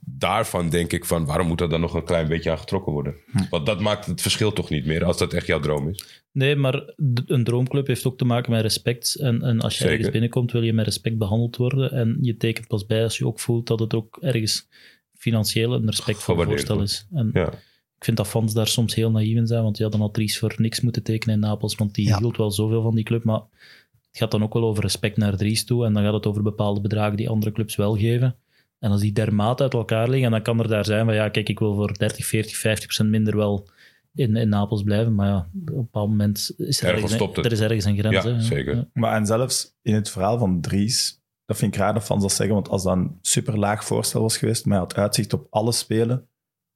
Daarvan 0.08 0.70
denk 0.70 0.94
ik 0.94 1.06
van, 1.06 1.26
waarom 1.26 1.48
moet 1.48 1.62
er 1.62 1.70
dan 1.70 1.82
nog 1.82 1.94
een 1.94 2.04
klein 2.06 2.28
beetje 2.28 2.52
aan 2.52 2.58
getrokken 2.58 2.92
worden? 2.94 3.16
Want 3.50 3.66
dat 3.66 3.80
maakt 3.80 4.06
het 4.06 4.22
verschil 4.22 4.52
toch 4.54 4.70
niet 4.70 4.86
meer, 4.86 5.04
als 5.06 5.18
dat 5.18 5.34
echt 5.34 5.48
jouw 5.48 5.60
droom 5.60 5.90
is. 5.90 6.24
Nee, 6.32 6.56
maar 6.56 6.94
een 7.26 7.44
droomclub 7.44 7.88
heeft 7.88 8.06
ook 8.06 8.18
te 8.18 8.26
maken 8.26 8.52
met 8.52 8.62
respect. 8.62 9.16
En, 9.16 9.42
en 9.42 9.60
als 9.62 9.74
je 9.74 9.78
Zeker. 9.80 9.94
ergens 9.94 10.12
binnenkomt, 10.12 10.52
wil 10.52 10.62
je 10.62 10.74
met 10.74 10.86
respect 10.86 11.18
behandeld 11.18 11.56
worden. 11.58 11.92
En 11.92 12.18
je 12.22 12.38
tekent 12.38 12.68
pas 12.68 12.86
bij 12.86 13.04
als 13.04 13.18
je 13.18 13.26
ook 13.28 13.40
voelt 13.40 13.68
dat 13.68 13.80
het 13.80 13.94
ook 13.94 14.18
ergens 14.22 14.68
financieel 15.14 15.74
een 15.74 15.86
respectvol 15.86 16.44
voorstel 16.44 16.82
is. 16.82 17.08
En 17.14 17.30
Ja. 17.34 17.48
ik 17.98 18.04
vind 18.04 18.18
dat 18.18 18.28
fans 18.28 18.54
daar 18.54 18.68
soms 18.68 18.96
heel 18.96 19.12
naïef 19.12 19.36
in 19.38 19.48
zijn, 19.48 19.64
want 19.64 19.76
die 19.76 19.84
hadden 19.84 20.02
al 20.04 20.12
Dries 20.12 20.40
voor 20.40 20.54
niks 20.58 20.82
moeten 20.82 21.04
tekenen 21.04 21.36
in 21.36 21.42
Napels, 21.42 21.76
want 21.76 21.94
die 21.96 22.08
Ja. 22.08 22.18
hield 22.18 22.38
wel 22.38 22.52
zoveel 22.52 22.82
van 22.82 22.96
die 22.96 23.04
club. 23.04 23.24
Maar 23.24 23.40
het 24.10 24.18
gaat 24.18 24.32
dan 24.32 24.44
ook 24.44 24.54
wel 24.54 24.64
over 24.64 24.84
respect 24.84 25.18
naar 25.18 25.38
Dries 25.38 25.66
toe. 25.66 25.86
En 25.86 25.94
dan 25.94 26.04
gaat 26.04 26.14
het 26.14 26.26
over 26.26 26.42
bepaalde 26.42 26.82
bedragen 26.82 27.18
die 27.18 27.30
andere 27.30 27.52
clubs 27.52 27.76
wel 27.76 27.96
geven. 27.98 28.36
En 28.80 28.92
als 28.92 29.02
die 29.02 29.12
dermate 29.12 29.64
uit 29.64 29.74
elkaar 29.74 30.10
liggen, 30.10 30.32
dan 30.32 30.42
kan 30.42 30.60
er 30.60 30.68
daar 30.68 30.86
zijn 30.86 31.06
van 31.06 31.14
ja, 31.14 31.30
kijk, 31.30 31.50
ik 31.50 31.60
wil 31.60 31.76
voor 31.76 31.94
30, 31.98 32.26
40, 32.26 32.58
50 32.58 32.86
procent 32.86 33.10
minder 33.10 33.36
wel 33.38 33.68
in, 34.14 34.36
in 34.36 34.50
Napels 34.50 34.84
blijven. 34.84 35.16
Maar 35.16 35.28
ja, 35.28 35.38
op 35.38 35.68
een 35.70 35.76
bepaald 35.76 36.10
moment 36.10 36.54
is 36.58 36.82
er, 36.82 36.94
Ergens 36.94 37.14
het. 37.20 37.38
er 37.46 37.52
is 37.52 37.60
ergens 37.60 37.86
een 37.86 37.98
grens. 37.98 38.24
Ja, 38.24 38.32
hè. 38.34 38.42
zeker. 38.42 38.76
Ja. 38.76 38.88
Maar 38.94 39.16
en 39.16 39.26
zelfs 39.26 39.76
in 39.82 39.94
het 39.94 40.10
verhaal 40.10 40.38
van 40.38 40.62
Dries, 40.62 41.22
dat 41.46 41.58
vind 41.58 41.74
ik 41.74 41.80
raar 41.80 41.94
dat 41.94 42.04
fans 42.04 42.22
dat 42.22 42.32
zeggen, 42.32 42.56
want 42.56 42.70
als 42.70 42.84
dat 42.84 42.96
een 42.96 43.18
super 43.22 43.58
laag 43.60 43.86
voorstel 43.86 44.22
was 44.22 44.38
geweest, 44.38 44.66
maar 44.66 44.78
hij 44.78 44.86
had 44.88 44.96
uitzicht 44.98 45.34
op 45.34 45.48
alle 45.50 45.72
spelen, 45.72 46.28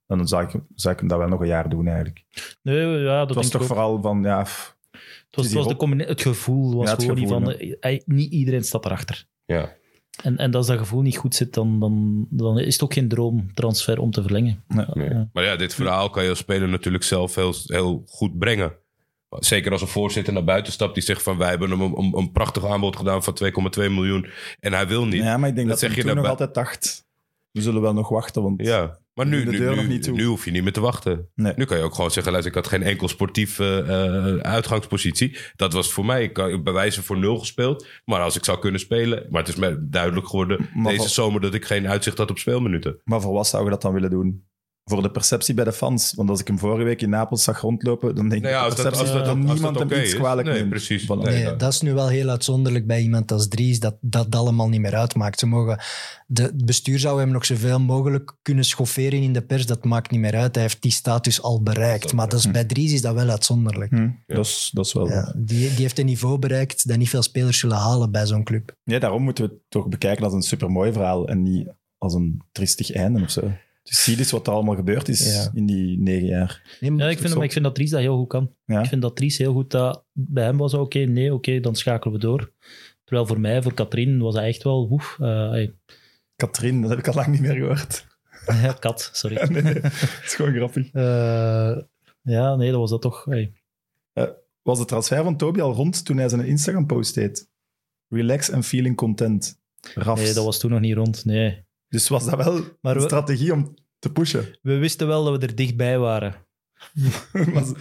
dan 0.06 0.28
zou 0.28 0.44
ik, 0.44 0.50
zou 0.74 0.94
ik 0.94 1.00
hem 1.00 1.08
dat 1.08 1.18
wel 1.18 1.28
nog 1.28 1.40
een 1.40 1.46
jaar 1.46 1.68
doen 1.68 1.86
eigenlijk. 1.86 2.24
Nee, 2.62 2.86
ja, 2.86 3.18
dat 3.18 3.26
Het 3.28 3.36
was 3.36 3.36
denk 3.36 3.44
ik 3.46 3.50
toch 3.52 3.60
ook. 3.60 3.66
vooral 3.66 4.02
van, 4.02 4.22
ja, 4.22 4.42
pff, 4.42 4.76
Het, 4.90 5.00
was, 5.30 5.44
is 5.44 5.52
het, 5.54 5.64
was 5.64 5.78
de 5.96 6.04
het 6.04 6.20
gevoel 6.20 6.74
was 6.76 6.86
Ja, 6.86 6.92
het 6.92 7.02
gewoon 7.02 7.18
gevoel, 7.18 7.38
niet 7.40 7.48
van... 7.48 7.58
eh, 7.58 7.74
hij- 7.80 8.02
niet 8.06 8.32
iedereen 8.32 8.64
staat 8.64 8.84
erachter. 8.84 9.26
Ja. 9.44 9.78
En, 10.22 10.36
en 10.36 10.54
als 10.54 10.66
dat 10.66 10.78
gevoel 10.78 11.02
niet 11.02 11.16
goed 11.16 11.34
zit, 11.34 11.54
dan, 11.54 11.80
dan, 11.80 12.26
dan 12.30 12.58
is 12.58 12.72
het 12.72 12.82
ook 12.82 12.92
geen 12.92 13.08
droomtransfer 13.08 13.98
om 13.98 14.10
te 14.10 14.22
verlengen. 14.22 14.64
Nee. 14.68 14.86
Ja. 14.94 15.28
Maar 15.32 15.44
ja, 15.44 15.56
dit 15.56 15.74
verhaal 15.74 16.10
kan 16.10 16.22
je 16.22 16.28
als 16.28 16.38
speler 16.38 16.68
natuurlijk 16.68 17.04
zelf 17.04 17.34
heel, 17.34 17.54
heel 17.64 18.02
goed 18.06 18.38
brengen. 18.38 18.72
Zeker 19.30 19.72
als 19.72 19.80
een 19.80 19.88
voorzitter 19.88 20.32
naar 20.32 20.44
buiten 20.44 20.72
stapt 20.72 20.94
die 20.94 21.02
zegt 21.02 21.22
van 21.22 21.36
wij 21.38 21.48
hebben 21.48 21.70
hem 21.70 21.80
een, 21.80 21.98
een, 21.98 22.16
een 22.16 22.32
prachtig 22.32 22.66
aanbod 22.66 22.96
gedaan 22.96 23.22
van 23.22 23.38
2,2 23.44 23.50
miljoen 23.76 24.26
en 24.60 24.72
hij 24.72 24.86
wil 24.86 25.04
niet. 25.04 25.22
ja, 25.22 25.36
maar 25.36 25.48
ik 25.48 25.54
denk 25.54 25.68
Dat 25.68 25.80
dat, 25.80 25.90
zeg 25.90 25.94
hij 25.94 26.04
je 26.04 26.12
toen 26.12 26.22
nog 26.22 26.30
altijd 26.30 26.54
dacht, 26.54 27.06
we 27.50 27.62
zullen 27.62 27.82
wel 27.82 27.92
nog 27.92 28.08
wachten, 28.08 28.42
want 28.42 28.66
Ja, 28.66 28.98
maar 29.20 29.28
nu, 29.38 29.44
de 29.44 29.50
nu, 29.50 29.58
deur 29.58 29.70
nu, 29.70 29.76
nog 29.76 29.86
niet 29.86 30.02
toe. 30.02 30.16
nu 30.16 30.24
hoef 30.24 30.44
je 30.44 30.50
niet 30.50 30.62
meer 30.62 30.72
te 30.72 30.80
wachten. 30.80 31.28
Nee. 31.34 31.52
Nu 31.56 31.64
kan 31.64 31.76
je 31.78 31.82
ook 31.82 31.94
gewoon 31.94 32.10
zeggen, 32.10 32.32
luister, 32.32 32.56
ik 32.56 32.62
had 32.62 32.72
geen 32.72 32.82
enkel 32.82 33.08
sportieve 33.08 33.84
eh, 33.88 34.50
uitgangspositie. 34.50 35.36
Dat 35.56 35.72
was 35.72 35.92
voor 35.92 36.04
mij, 36.04 36.22
ik 36.22 36.32
kan 36.32 36.62
bij 36.62 36.72
wijze 36.72 37.02
voor 37.02 37.18
nul 37.18 37.38
gespeeld. 37.38 37.86
Maar 38.04 38.20
als 38.20 38.36
ik 38.36 38.44
zou 38.44 38.58
kunnen 38.58 38.80
spelen, 38.80 39.26
maar 39.30 39.40
het 39.40 39.48
is 39.50 39.56
mij 39.56 39.76
duidelijk 39.80 40.26
geworden 40.28 40.68
Maar 40.74 40.84
deze 40.84 40.96
voor- 40.98 41.08
zomer 41.10 41.40
dat 41.40 41.54
ik 41.54 41.64
geen 41.64 41.88
uitzicht 41.88 42.18
had 42.18 42.30
op 42.30 42.38
speelminuten. 42.38 43.00
maar 43.04 43.20
voor 43.20 43.32
wat 43.32 43.46
zou 43.46 43.64
je 43.64 43.70
dat 43.70 43.82
dan 43.82 43.92
willen 43.92 44.10
doen? 44.10 44.44
Voor 44.90 45.02
de 45.02 45.10
perceptie 45.10 45.54
bij 45.54 45.64
de 45.64 45.72
fans. 45.72 46.12
Want 46.16 46.30
als 46.30 46.40
ik 46.40 46.46
hem 46.46 46.58
vorige 46.58 46.84
week 46.84 47.02
in 47.02 47.10
Napels 47.10 47.44
zag 47.44 47.60
rondlopen, 47.60 48.14
dan 48.14 48.28
denk 48.28 48.42
Nou 48.42 48.54
ja, 48.54 48.60
ik 48.60 48.66
als 48.66 48.76
de 48.76 48.82
dat, 48.82 48.92
perceptie 48.92 49.16
als 49.16 49.26
dat, 49.26 49.36
dat 49.36 49.44
als 49.48 49.54
niemand 49.54 49.78
dat 49.78 49.90
hem 49.90 50.00
iets 50.00 50.08
is. 50.12 50.18
kwalijk 50.18 50.48
Nee, 50.48 50.56
neemt. 50.56 50.70
precies. 50.70 51.04
Voilà. 51.04 51.06
Nee, 51.06 51.34
Nee, 51.34 51.42
ja. 51.42 51.52
dat 51.54 51.72
is 51.72 51.80
nu 51.80 51.92
wel 51.92 52.08
heel 52.08 52.28
uitzonderlijk 52.28 52.86
bij 52.86 53.00
iemand 53.02 53.32
als 53.32 53.48
Dries, 53.48 53.80
dat 53.80 53.96
dat 54.00 54.34
allemaal 54.36 54.68
niet 54.68 54.80
meer 54.80 54.94
uitmaakt. 54.94 55.38
Ze 55.38 55.46
mogen, 55.46 55.78
de, 56.26 56.42
het 56.42 56.64
bestuur 56.64 56.98
zou 56.98 57.20
hem 57.20 57.30
nog 57.30 57.44
zoveel 57.44 57.80
mogelijk 57.80 58.36
kunnen 58.42 58.64
schofferen 58.64 59.22
in 59.22 59.32
de 59.32 59.42
pers, 59.42 59.66
dat 59.66 59.84
maakt 59.84 60.10
niet 60.10 60.20
meer 60.20 60.36
uit. 60.36 60.54
Hij 60.54 60.64
heeft 60.64 60.82
die 60.82 60.92
status 60.92 61.42
al 61.42 61.62
bereikt. 61.62 62.12
Maar 62.12 62.28
dat 62.28 62.38
is, 62.38 62.50
bij 62.50 62.64
Dries 62.64 62.92
is 62.92 63.02
dat 63.02 63.14
wel 63.14 63.28
uitzonderlijk. 63.28 63.90
Hm, 63.90 64.08
dat, 64.26 64.46
is, 64.46 64.70
dat 64.72 64.86
is 64.86 64.92
wel... 64.92 65.08
Ja, 65.08 65.32
die, 65.36 65.68
die 65.68 65.80
heeft 65.80 65.98
een 65.98 66.06
niveau 66.06 66.38
bereikt 66.38 66.88
dat 66.88 66.96
niet 66.96 67.08
veel 67.08 67.22
spelers 67.22 67.58
zullen 67.58 67.76
halen 67.76 68.10
bij 68.10 68.26
zo'n 68.26 68.44
club. 68.44 68.76
Nee, 68.84 69.00
daarom 69.00 69.22
moeten 69.22 69.44
we 69.44 69.50
het 69.50 69.60
toch 69.68 69.88
bekijken 69.88 70.24
als 70.24 70.32
een 70.32 70.42
supermooi 70.42 70.92
verhaal 70.92 71.28
en 71.28 71.42
niet 71.42 71.68
als 71.98 72.14
een 72.14 72.42
tristig 72.52 72.92
einde 72.92 73.22
of 73.22 73.30
zo. 73.30 73.52
Dus 73.90 74.02
zie 74.04 74.16
dus 74.16 74.30
wat 74.30 74.46
er 74.46 74.52
allemaal 74.52 74.74
gebeurd 74.74 75.08
is 75.08 75.34
Ja. 75.34 75.50
in 75.54 75.66
die 75.66 75.98
negen 75.98 76.26
jaar. 76.26 76.76
Nee, 76.80 76.90
maar- 76.90 77.04
Ja, 77.04 77.10
ik 77.10 77.18
vind, 77.18 77.34
maar 77.34 77.44
ik 77.44 77.52
vind 77.52 77.64
dat 77.64 77.74
Dries 77.74 77.90
dat 77.90 78.00
heel 78.00 78.16
goed 78.16 78.28
kan. 78.28 78.54
Ja. 78.64 78.80
Ik 78.82 78.86
vind 78.88 79.02
dat 79.02 79.16
Dries 79.16 79.38
heel 79.38 79.52
goed 79.52 79.70
dat 79.70 80.04
bij 80.12 80.44
hem 80.44 80.56
was 80.56 80.74
oké, 80.74 80.98
nee, 80.98 81.34
oké, 81.34 81.60
dan 81.60 81.74
schakelen 81.76 82.14
we 82.14 82.20
door. 82.20 82.52
Terwijl 83.04 83.26
voor 83.28 83.40
mij, 83.40 83.62
voor 83.62 83.74
Katrien, 83.74 84.18
was 84.18 84.34
hij 84.34 84.46
echt 84.48 84.62
wel 84.62 84.88
oef. 84.90 85.16
eh, 85.20 85.50
hey, 85.50 85.74
Katrien, 86.36 86.80
dat 86.80 86.90
heb 86.90 86.98
ik 86.98 87.08
al 87.08 87.14
lang 87.14 87.26
niet 87.28 87.40
meer 87.40 87.54
gehoord. 87.54 88.06
kat, 88.80 89.10
sorry. 89.12 89.36
nee, 89.50 89.62
nee, 89.62 89.74
dat 89.80 89.92
is 90.24 90.34
gewoon 90.34 90.54
grappig. 90.54 90.90
Eh, 90.92 91.78
ja, 92.22 92.54
nee, 92.56 92.70
dat 92.70 92.80
was 92.80 92.90
dat 92.90 93.02
toch. 93.02 93.24
hey. 93.24 93.52
Was 94.62 94.78
de 94.78 94.84
transfer 94.84 95.22
van 95.22 95.36
Toby 95.36 95.60
al 95.60 95.72
rond 95.72 96.04
toen 96.04 96.16
hij 96.16 96.28
zijn 96.28 96.46
Instagram-post 96.46 97.14
deed? 97.14 97.48
Relax 98.08 98.50
and 98.50 98.66
feeling 98.66 98.96
content. 98.96 99.60
Rafs. 99.94 100.22
Nee, 100.22 100.32
dat 100.32 100.44
was 100.44 100.58
toen 100.58 100.70
nog 100.70 100.80
niet 100.80 100.94
rond. 100.94 101.24
Nee. 101.24 101.64
Dus 101.90 102.08
was 102.08 102.24
dat 102.24 102.44
wel 102.44 102.60
Maar 102.80 102.94
een 102.94 103.00
we- 103.00 103.06
strategie 103.06 103.52
om 103.52 103.74
te 103.98 104.12
pushen? 104.12 104.58
We 104.62 104.76
wisten 104.76 105.06
wel 105.06 105.24
dat 105.24 105.40
we 105.40 105.46
er 105.46 105.54
dichtbij 105.54 105.98
waren. 105.98 106.34
Was- 107.32 107.72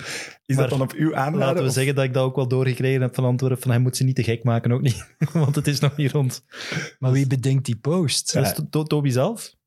is 0.45 0.55
Maar 0.55 0.70
dat 0.70 0.70
dan 0.70 0.82
op 0.82 0.91
uw 0.93 1.16
aanraden? 1.16 1.39
Laten 1.39 1.62
we 1.64 1.68
of- 1.68 1.74
zeggen 1.74 1.95
dat 1.95 2.03
ik 2.03 2.14
dat 2.14 2.24
ook 2.24 2.36
wel 2.36 2.47
doorgekregen 2.47 3.01
heb 3.01 3.16
van 3.16 3.24
Antwerpen. 3.26 3.62
Van 3.62 3.72
hij 3.72 3.80
moet 3.80 3.97
ze 3.97 4.03
niet 4.03 4.16
te 4.16 4.24
gek 4.24 4.43
maken, 4.43 4.72
ook 4.72 4.82
niet. 4.82 5.16
Want 5.34 5.55
het 5.55 5.68
is 5.68 5.80
nog 5.80 5.95
niet 5.97 6.12
rond. 6.12 6.43
maar 6.99 7.12
wie 7.12 7.28
bedenkt 7.28 7.66
die 7.66 7.76
post? 7.78 8.34
Dat 8.34 8.45
is 8.45 8.53
To- 8.53 8.68
To- 8.70 8.84
Toby 8.84 9.10
zelf. 9.10 9.57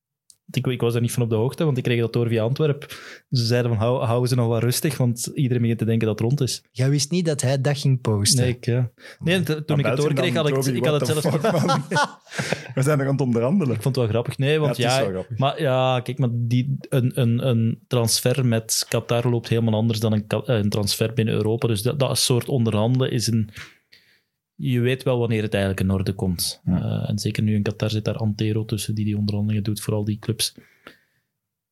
Ik, 0.51 0.67
ik 0.67 0.81
was 0.81 0.95
er 0.95 1.01
niet 1.01 1.13
van 1.13 1.23
op 1.23 1.29
de 1.31 1.35
hoogte, 1.35 1.65
want 1.65 1.77
ik 1.77 1.83
kreeg 1.83 2.01
dat 2.01 2.13
door 2.13 2.29
via 2.29 2.43
Antwerpen. 2.43 2.89
Ze 3.31 3.45
zeiden 3.45 3.71
van, 3.71 3.81
hou, 3.81 4.05
hou 4.05 4.27
ze 4.27 4.35
nog 4.35 4.47
wat 4.47 4.63
rustig, 4.63 4.97
want 4.97 5.31
iedereen 5.35 5.61
begint 5.63 5.79
te 5.79 5.85
denken 5.85 6.07
dat 6.07 6.19
het 6.19 6.29
rond 6.29 6.41
is. 6.41 6.65
Jij 6.71 6.91
wist 6.91 7.11
niet 7.11 7.27
dat 7.27 7.41
hij 7.41 7.61
dat 7.61 7.79
ging 7.79 8.01
posten. 8.01 8.41
Nee, 8.41 8.51
ik, 8.51 8.65
ja. 8.65 8.91
nee 9.19 9.43
toen 9.43 9.79
ik 9.79 9.87
het 9.87 9.97
doorkreeg, 9.97 10.35
had 10.35 10.49
ik, 10.49 10.55
Toby, 10.55 10.71
ik 10.77 10.85
had 10.85 11.01
het 11.01 11.09
zelf 11.23 11.25
niet... 11.65 11.91
We 12.75 12.83
zijn 12.83 12.99
nog 12.99 13.07
aan 13.07 13.13
het 13.13 13.21
onderhandelen. 13.23 13.75
Ik 13.75 13.83
vond 13.83 13.97
het 13.97 14.05
wel 14.05 14.13
grappig. 14.13 14.39
Nee, 14.39 14.59
want 14.59 14.77
Ja, 14.77 14.97
het 14.97 15.07
ja, 15.07 15.13
wel 15.13 15.25
maar 15.37 15.61
ja, 15.61 16.01
kijk, 16.01 16.19
maar 16.19 16.29
die, 16.33 16.77
een, 16.89 17.21
een, 17.21 17.47
een 17.49 17.83
transfer 17.87 18.47
met 18.47 18.87
Qatar 18.89 19.31
loopt 19.31 19.49
helemaal 19.49 19.75
anders 19.75 20.01
dan 20.01 20.13
een, 20.13 20.27
ka- 20.27 20.43
een 20.45 20.69
transfer 20.69 21.13
binnen 21.13 21.35
Europa. 21.35 21.67
Dus 21.69 21.83
dat, 21.83 21.99
dat 21.99 22.19
soort 22.19 22.49
onderhandelen 22.49 23.11
is 23.11 23.27
een... 23.27 23.51
Je 24.55 24.81
weet 24.81 25.03
wel 25.03 25.19
wanneer 25.19 25.43
het 25.43 25.55
eigenlijk 25.55 25.83
in 25.83 25.91
orde 25.91 26.13
komt. 26.13 26.61
Ja. 26.65 26.83
Eh, 26.83 27.11
en 27.11 27.19
zeker 27.19 27.43
nu 27.43 27.55
in 27.55 27.63
Qatar 27.63 27.91
zit 27.91 28.05
daar 28.05 28.17
Antero 28.17 28.65
tussen 28.65 28.95
die 28.95 29.05
die 29.05 29.17
onderhandelingen 29.17 29.65
doet 29.65 29.81
voor 29.81 29.95
al 29.95 30.05
die 30.05 30.19
clubs. 30.19 30.55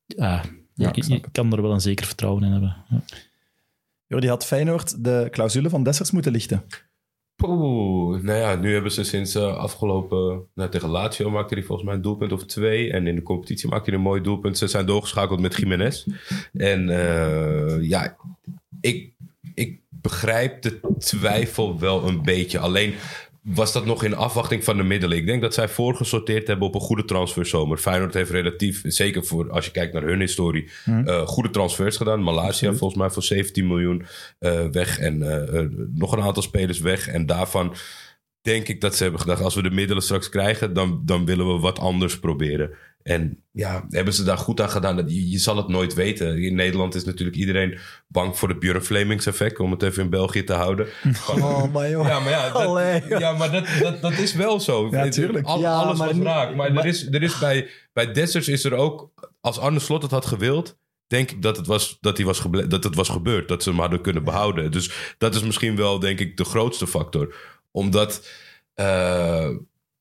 Ja, 0.06 0.44
Ja, 0.74 0.90
je 0.94 1.20
kan 1.32 1.52
er 1.52 1.62
wel 1.62 1.72
een 1.72 1.80
zeker 1.80 2.06
vertrouwen 2.06 2.44
in 2.44 2.52
hebben. 2.52 2.76
Ja. 2.88 3.02
Jordi 4.06 4.28
had 4.28 4.46
Feyenoord 4.46 5.04
de 5.04 5.28
clausule 5.30 5.68
van 5.68 5.82
Dessers 5.82 6.10
moeten 6.10 6.32
lichten. 6.32 6.64
Poeh, 7.36 8.22
nou 8.22 8.38
ja, 8.38 8.54
nu 8.54 8.72
hebben 8.72 8.92
ze 8.92 9.04
sinds 9.04 9.34
eh, 9.34 9.56
afgelopen... 9.56 10.46
Nou, 10.54 10.70
tegen 10.70 10.88
Lazio 10.88 11.30
maakte 11.30 11.54
hij 11.54 11.62
volgens 11.62 11.86
mij 11.86 11.96
een 11.96 12.02
doelpunt 12.02 12.32
of 12.32 12.44
twee. 12.44 12.92
En 12.92 13.06
in 13.06 13.14
de 13.14 13.22
competitie 13.22 13.68
maakte 13.68 13.90
hij 13.90 13.98
een 13.98 14.04
mooi 14.04 14.20
doelpunt. 14.20 14.58
Ze 14.58 14.66
zijn 14.66 14.86
doorgeschakeld 14.86 15.40
met 15.40 15.56
Jiménez. 15.56 16.06
En 16.52 16.88
eh, 16.88 17.88
ja, 17.88 18.16
ik, 18.80 19.12
ik 19.60 19.80
begrijp 19.88 20.62
de 20.62 20.80
twijfel 20.98 21.80
wel 21.80 22.08
een 22.08 22.22
beetje. 22.22 22.58
Alleen 22.58 22.94
was 23.42 23.72
dat 23.72 23.84
nog 23.84 24.04
in 24.04 24.14
afwachting 24.14 24.64
van 24.64 24.76
de 24.76 24.82
middelen. 24.82 25.16
Ik 25.16 25.26
denk 25.26 25.42
dat 25.42 25.54
zij 25.54 25.68
voorgesorteerd 25.68 26.46
hebben 26.46 26.66
op 26.66 26.74
een 26.74 26.80
goede 26.80 27.04
transferzomer. 27.04 27.78
Feyenoord 27.78 28.14
heeft 28.14 28.30
relatief, 28.30 28.82
zeker 28.84 29.24
voor 29.24 29.50
als 29.50 29.64
je 29.64 29.70
kijkt 29.70 29.92
naar 29.92 30.02
hun 30.02 30.20
historie, 30.20 30.70
eh, 30.84 31.26
goede 31.26 31.50
transfers 31.50 31.96
gedaan. 31.96 32.22
Malaysia 32.22 32.72
volgens 32.72 33.00
mij 33.00 33.10
voor 33.10 33.22
17 33.22 33.66
miljoen 33.66 34.06
eh, 34.38 34.66
weg 34.66 34.98
en 34.98 35.22
eh, 35.22 35.64
nog 35.94 36.12
een 36.12 36.22
aantal 36.22 36.42
spelers 36.42 36.80
weg. 36.80 37.08
En 37.08 37.26
daarvan 37.26 37.74
denk 38.40 38.68
ik 38.68 38.80
dat 38.80 38.96
ze 38.96 39.02
hebben 39.02 39.20
gedacht, 39.20 39.42
als 39.42 39.54
we 39.54 39.62
de 39.62 39.70
middelen 39.70 40.02
straks 40.02 40.28
krijgen, 40.28 40.72
dan, 40.72 41.02
dan 41.04 41.24
willen 41.24 41.46
we 41.54 41.60
wat 41.60 41.78
anders 41.78 42.18
proberen. 42.18 42.70
En 43.02 43.42
ja, 43.52 43.86
hebben 43.90 44.14
ze 44.14 44.24
daar 44.24 44.38
goed 44.38 44.60
aan 44.60 44.70
gedaan? 44.70 44.96
Dat- 44.96 45.10
Je, 45.10 45.30
je 45.30 45.38
zal 45.38 45.56
het 45.56 45.68
nooit 45.68 45.94
weten. 45.94 46.42
In 46.42 46.54
Nederland 46.54 46.94
is 46.94 47.04
natuurlijk 47.04 47.36
iedereen 47.36 47.78
bang 48.08 48.38
voor 48.38 48.48
het 48.48 48.58
Björn 48.58 48.82
Flemings 48.82 49.26
effect, 49.26 49.58
om 49.60 49.70
het 49.70 49.82
even 49.82 50.02
in 50.02 50.10
België 50.10 50.44
te 50.44 50.52
houden. 50.52 50.86
Oh, 51.30 51.72
maar 51.72 51.90
joh. 51.90 52.06
ja, 52.06 52.20
maar, 52.20 52.30
ja, 52.30 52.50
dat, 52.52 52.66
Allee. 52.66 53.02
ja, 53.08 53.32
maar 53.32 53.50
dat, 53.52 53.66
dat, 53.80 54.00
dat 54.00 54.12
is 54.12 54.34
wel 54.34 54.60
zo. 54.60 54.88
Ja, 54.90 55.08
tuurlijk. 55.08 55.46
Al- 55.46 55.60
Ja, 55.60 55.72
alles 55.74 55.98
maar 55.98 56.14
raak. 56.16 56.54
Maar, 56.54 56.76
er 56.76 56.86
is, 56.86 57.06
er 57.06 57.22
is 57.22 57.38
bij, 57.38 57.68
bij 57.92 58.12
Dessers 58.12 58.48
is 58.48 58.64
er 58.64 58.74
ook... 58.74 59.10
Als 59.40 59.58
Arne 59.58 59.78
Slot 59.78 60.02
het 60.02 60.10
had 60.10 60.26
gewild... 60.26 60.78
denk 61.06 61.30
ik 61.30 61.42
dat 61.42 61.56
het, 61.56 61.66
was, 61.66 61.98
dat, 62.00 62.16
hij 62.16 62.26
was 62.26 62.42
dat 62.68 62.84
het 62.84 62.94
was 62.94 63.08
gebeurd. 63.08 63.48
Dat 63.48 63.62
ze 63.62 63.70
hem 63.70 63.78
hadden 63.78 64.00
kunnen 64.00 64.24
behouden. 64.24 64.70
Dus 64.70 65.14
dat 65.18 65.34
is 65.34 65.42
misschien 65.42 65.76
wel, 65.76 65.98
denk 65.98 66.18
ik, 66.20 66.36
de 66.36 66.44
grootste 66.44 66.86
factor. 66.86 67.34
Omdat... 67.70 68.28
eh, 68.74 69.48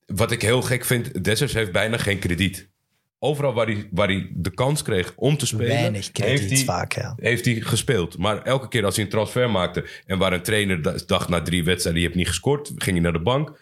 wat 0.06 0.32
ik 0.32 0.41
heel 0.41 0.62
gek 0.62 0.86
vind... 0.86 1.24
Dessers 1.24 1.54
heeft 1.54 1.72
bijna 1.72 1.97
geen 1.97 2.20
krediet. 2.20 2.69
Overal 3.20 3.54
waar 3.54 3.66
hij, 3.66 3.88
waar 3.92 4.08
hij 4.08 4.30
de 4.34 4.54
kans 4.54 4.82
kreeg 4.82 5.14
om 5.16 5.38
te 5.38 5.46
spelen... 5.46 5.68
Weinig 5.68 6.10
heeft 6.14 6.50
hij, 6.50 6.64
vaak, 6.64 6.94
ja. 6.94 7.16
heeft 7.18 7.46
hij 7.46 7.62
gespeeld. 7.62 8.18
Maar 8.18 8.42
elke 8.42 8.68
keer 8.68 8.86
als 8.86 8.96
hij 8.96 9.04
een 9.04 9.12
transfer 9.12 9.50
maakte... 9.50 9.86
en 10.06 10.18
waar 10.18 10.34
een 10.34 10.42
trainer 10.42 10.82
da- 10.82 11.00
dacht 11.06 11.30
na 11.30 11.42
drie 11.42 11.64
wedstrijden... 11.64 12.02
je 12.02 12.08
hebt 12.08 12.20
niet 12.20 12.28
gescoord, 12.28 12.72
ging 12.76 12.92
hij 12.92 13.00
naar 13.00 13.14
de 13.14 13.22
bank... 13.22 13.58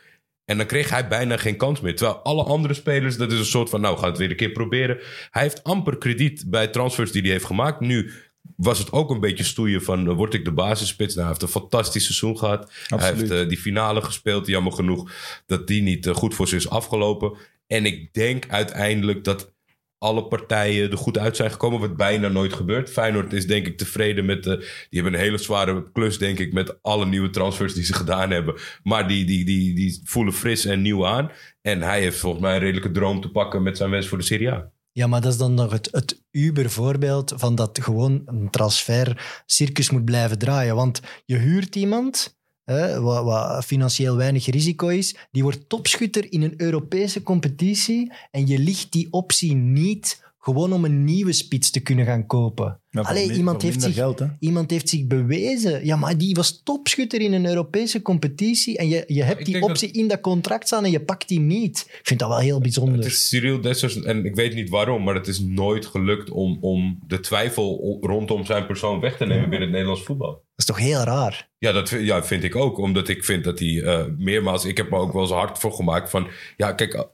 En 0.45 0.57
dan 0.57 0.65
kreeg 0.65 0.89
hij 0.89 1.07
bijna 1.07 1.37
geen 1.37 1.57
kans 1.57 1.81
meer. 1.81 1.95
Terwijl 1.95 2.17
alle 2.17 2.43
andere 2.43 2.73
spelers, 2.73 3.17
dat 3.17 3.31
is 3.31 3.39
een 3.39 3.45
soort 3.45 3.69
van... 3.69 3.81
nou, 3.81 3.93
we 3.93 3.99
gaan 3.99 4.09
het 4.09 4.17
weer 4.17 4.29
een 4.29 4.35
keer 4.35 4.51
proberen. 4.51 4.99
Hij 5.31 5.41
heeft 5.41 5.63
amper 5.63 5.97
krediet 5.97 6.43
bij 6.47 6.67
transfers 6.67 7.11
die 7.11 7.21
hij 7.21 7.31
heeft 7.31 7.45
gemaakt. 7.45 7.79
Nu 7.79 8.11
was 8.57 8.79
het 8.79 8.91
ook 8.91 9.09
een 9.09 9.19
beetje 9.19 9.43
stoeien 9.43 9.83
van... 9.83 10.09
eh, 10.09 10.15
word 10.15 10.33
ik 10.33 10.45
de 10.45 10.51
basisspits? 10.51 11.15
Nou, 11.15 11.27
hij 11.27 11.37
heeft 11.37 11.53
een 11.53 11.61
fantastisch 11.61 12.03
seizoen 12.03 12.37
gehad. 12.37 12.71
Hij 12.87 13.13
heeft 13.13 13.31
eh, 13.31 13.47
die 13.47 13.57
finale 13.57 14.01
gespeeld. 14.01 14.47
Jammer 14.47 14.71
genoeg 14.73 15.11
dat 15.45 15.67
die 15.67 15.81
niet 15.81 16.07
eh, 16.07 16.15
goed 16.15 16.35
voor 16.35 16.47
ze 16.47 16.55
is 16.55 16.69
afgelopen. 16.69 17.37
En 17.67 17.85
ik 17.85 18.13
denk 18.13 18.49
uiteindelijk 18.49 19.23
dat 19.23 19.55
alle 19.97 20.27
partijen 20.27 20.91
er 20.91 20.97
goed 20.97 21.17
uit 21.17 21.35
zijn 21.35 21.51
gekomen. 21.51 21.79
Wat 21.79 21.97
bijna 21.97 22.27
nooit 22.27 22.53
gebeurt. 22.53 22.89
Feyenoord 22.89 23.33
is 23.33 23.47
denk 23.47 23.67
ik 23.67 23.77
tevreden 23.77 24.25
met... 24.25 24.43
de. 24.43 24.57
die 24.57 25.01
hebben 25.01 25.13
een 25.13 25.25
hele 25.25 25.37
zware 25.37 25.91
klus 25.91 26.17
denk 26.17 26.39
ik... 26.39 26.53
met 26.53 26.81
alle 26.81 27.05
nieuwe 27.05 27.29
transfers 27.29 27.73
die 27.73 27.83
ze 27.83 27.93
gedaan 27.93 28.31
hebben. 28.31 28.55
Maar 28.83 29.07
die, 29.07 29.25
die, 29.25 29.45
die, 29.45 29.75
die 29.75 30.01
voelen 30.03 30.33
fris 30.33 30.65
en 30.65 30.81
nieuw 30.81 31.05
aan. 31.05 31.31
En 31.61 31.81
hij 31.81 32.01
heeft 32.01 32.19
volgens 32.19 32.41
mij 32.41 32.53
een 32.53 32.59
redelijke 32.59 32.91
droom 32.91 33.21
te 33.21 33.29
pakken... 33.29 33.63
met 33.63 33.77
zijn 33.77 33.89
wens 33.89 34.07
voor 34.07 34.17
de 34.17 34.23
Serie 34.23 34.51
A. 34.51 34.71
Ja, 34.97 35.07
maar 35.07 35.21
dat 35.21 35.31
is 35.31 35.37
dan 35.37 35.53
nog 35.53 35.71
het, 35.71 35.87
het 35.91 36.23
Uber-voorbeeld 36.31 37.33
van 37.35 37.55
dat 37.55 37.79
gewoon 37.81 38.21
een 38.25 38.49
transfer-circus 38.49 39.89
moet 39.89 40.05
blijven 40.05 40.37
draaien. 40.39 40.75
Want 40.75 41.01
je 41.25 41.35
huurt 41.35 41.75
iemand, 41.75 42.37
hè, 42.63 43.01
wat, 43.01 43.23
wat 43.23 43.65
financieel 43.65 44.15
weinig 44.15 44.45
risico 44.45 44.87
is, 44.87 45.15
die 45.31 45.43
wordt 45.43 45.69
topschutter 45.69 46.31
in 46.31 46.41
een 46.41 46.61
Europese 46.61 47.23
competitie 47.23 48.13
en 48.31 48.47
je 48.47 48.59
ligt 48.59 48.91
die 48.91 49.07
optie 49.11 49.55
niet 49.55 50.23
gewoon 50.47 50.73
om 50.73 50.85
een 50.85 51.03
nieuwe 51.03 51.33
spits 51.33 51.69
te 51.71 51.79
kunnen 51.79 52.05
gaan 52.05 52.25
kopen. 52.25 52.79
Allee, 52.91 53.27
mi- 53.27 53.33
iemand, 53.33 53.61
heeft 53.61 53.81
zich, 53.81 53.93
geld, 53.93 54.21
iemand 54.39 54.71
heeft 54.71 54.89
zich 54.89 55.07
bewezen. 55.07 55.85
Ja, 55.85 55.95
maar 55.95 56.17
die 56.17 56.35
was 56.35 56.61
topschutter 56.63 57.21
in 57.21 57.33
een 57.33 57.45
Europese 57.45 58.01
competitie 58.01 58.77
en 58.77 58.87
je, 58.87 59.03
je 59.07 59.23
hebt 59.23 59.45
die 59.45 59.59
dat- 59.59 59.69
optie 59.69 59.91
in 59.91 60.07
dat 60.07 60.21
contract 60.21 60.67
staan 60.67 60.85
en 60.85 60.91
je 60.91 60.99
pakt 61.01 61.27
die 61.27 61.39
niet. 61.39 61.85
Ik 61.87 61.99
vind 62.07 62.19
dat 62.19 62.29
wel 62.29 62.37
heel 62.39 62.59
bijzonder. 62.59 62.95
Het 62.97 63.05
is 63.05 63.27
Cyril 63.27 63.61
Dessers, 63.61 64.01
en 64.01 64.25
ik 64.25 64.35
weet 64.35 64.53
niet 64.55 64.69
waarom... 64.69 65.03
maar 65.03 65.15
het 65.15 65.27
is 65.27 65.39
nooit 65.39 65.85
gelukt 65.85 66.29
om, 66.29 66.57
om 66.61 66.99
de 67.07 67.19
twijfel 67.19 67.97
rondom 68.01 68.45
zijn 68.45 68.65
persoon 68.65 68.99
weg 68.99 69.17
te 69.17 69.25
nemen... 69.25 69.41
binnen 69.49 69.61
het 69.61 69.71
Nederlands 69.71 70.03
voetbal. 70.03 70.31
Dat 70.31 70.41
is 70.55 70.65
toch 70.65 70.79
heel 70.79 70.99
raar? 71.03 71.49
Ja, 71.57 71.71
dat 71.71 71.89
vind- 71.89 72.05
ja, 72.05 72.23
vind 72.23 72.43
ik 72.43 72.55
ook. 72.55 72.77
Omdat 72.77 73.07
ik 73.07 73.23
vind 73.23 73.43
dat 73.43 73.59
hij 73.59 73.81
eh, 73.83 74.05
meermaals... 74.17 74.65
Ik 74.65 74.77
heb 74.77 74.89
me 74.89 74.97
ook 74.97 75.13
wel 75.13 75.21
eens 75.21 75.31
hard 75.31 75.59
voor 75.59 75.71
gemaakt 75.71 76.09
van... 76.09 76.27
Ja, 76.57 76.71
kijk, 76.73 77.07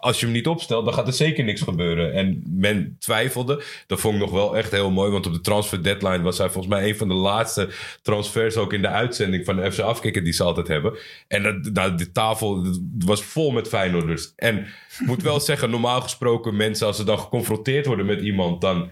als 0.00 0.20
je 0.20 0.26
hem 0.26 0.34
niet 0.34 0.46
opstelt, 0.46 0.84
dan 0.84 0.94
gaat 0.94 1.06
er 1.06 1.12
zeker 1.12 1.44
niks 1.44 1.60
gebeuren. 1.60 2.12
En 2.12 2.42
men 2.46 2.96
twijfelde. 2.98 3.62
Dat 3.86 4.00
vond 4.00 4.14
ik 4.14 4.20
nog 4.20 4.30
wel 4.30 4.56
echt 4.56 4.70
heel 4.70 4.90
mooi. 4.90 5.10
Want 5.10 5.26
op 5.26 5.32
de 5.32 5.40
transfer 5.40 5.82
deadline 5.82 6.22
was 6.22 6.38
hij 6.38 6.50
volgens 6.50 6.74
mij... 6.74 6.88
een 6.88 6.96
van 6.96 7.08
de 7.08 7.14
laatste 7.14 7.68
transfers 8.02 8.56
ook 8.56 8.72
in 8.72 8.82
de 8.82 8.88
uitzending 8.88 9.44
van 9.44 9.56
de 9.56 9.72
FC 9.72 9.78
Afkikker... 9.78 10.24
die 10.24 10.32
ze 10.32 10.42
altijd 10.42 10.68
hebben. 10.68 10.98
En 11.28 11.42
dat, 11.42 11.72
nou, 11.72 11.96
de 11.96 12.12
tafel 12.12 12.66
was 12.98 13.22
vol 13.22 13.50
met 13.50 13.68
Feyenoorders. 13.68 14.32
En 14.36 14.58
ik 14.58 15.06
moet 15.06 15.22
wel 15.22 15.40
zeggen, 15.40 15.70
normaal 15.70 16.00
gesproken... 16.00 16.56
mensen 16.56 16.86
als 16.86 16.96
ze 16.96 17.04
dan 17.04 17.18
geconfronteerd 17.18 17.86
worden 17.86 18.06
met 18.06 18.20
iemand... 18.20 18.60
dan 18.60 18.90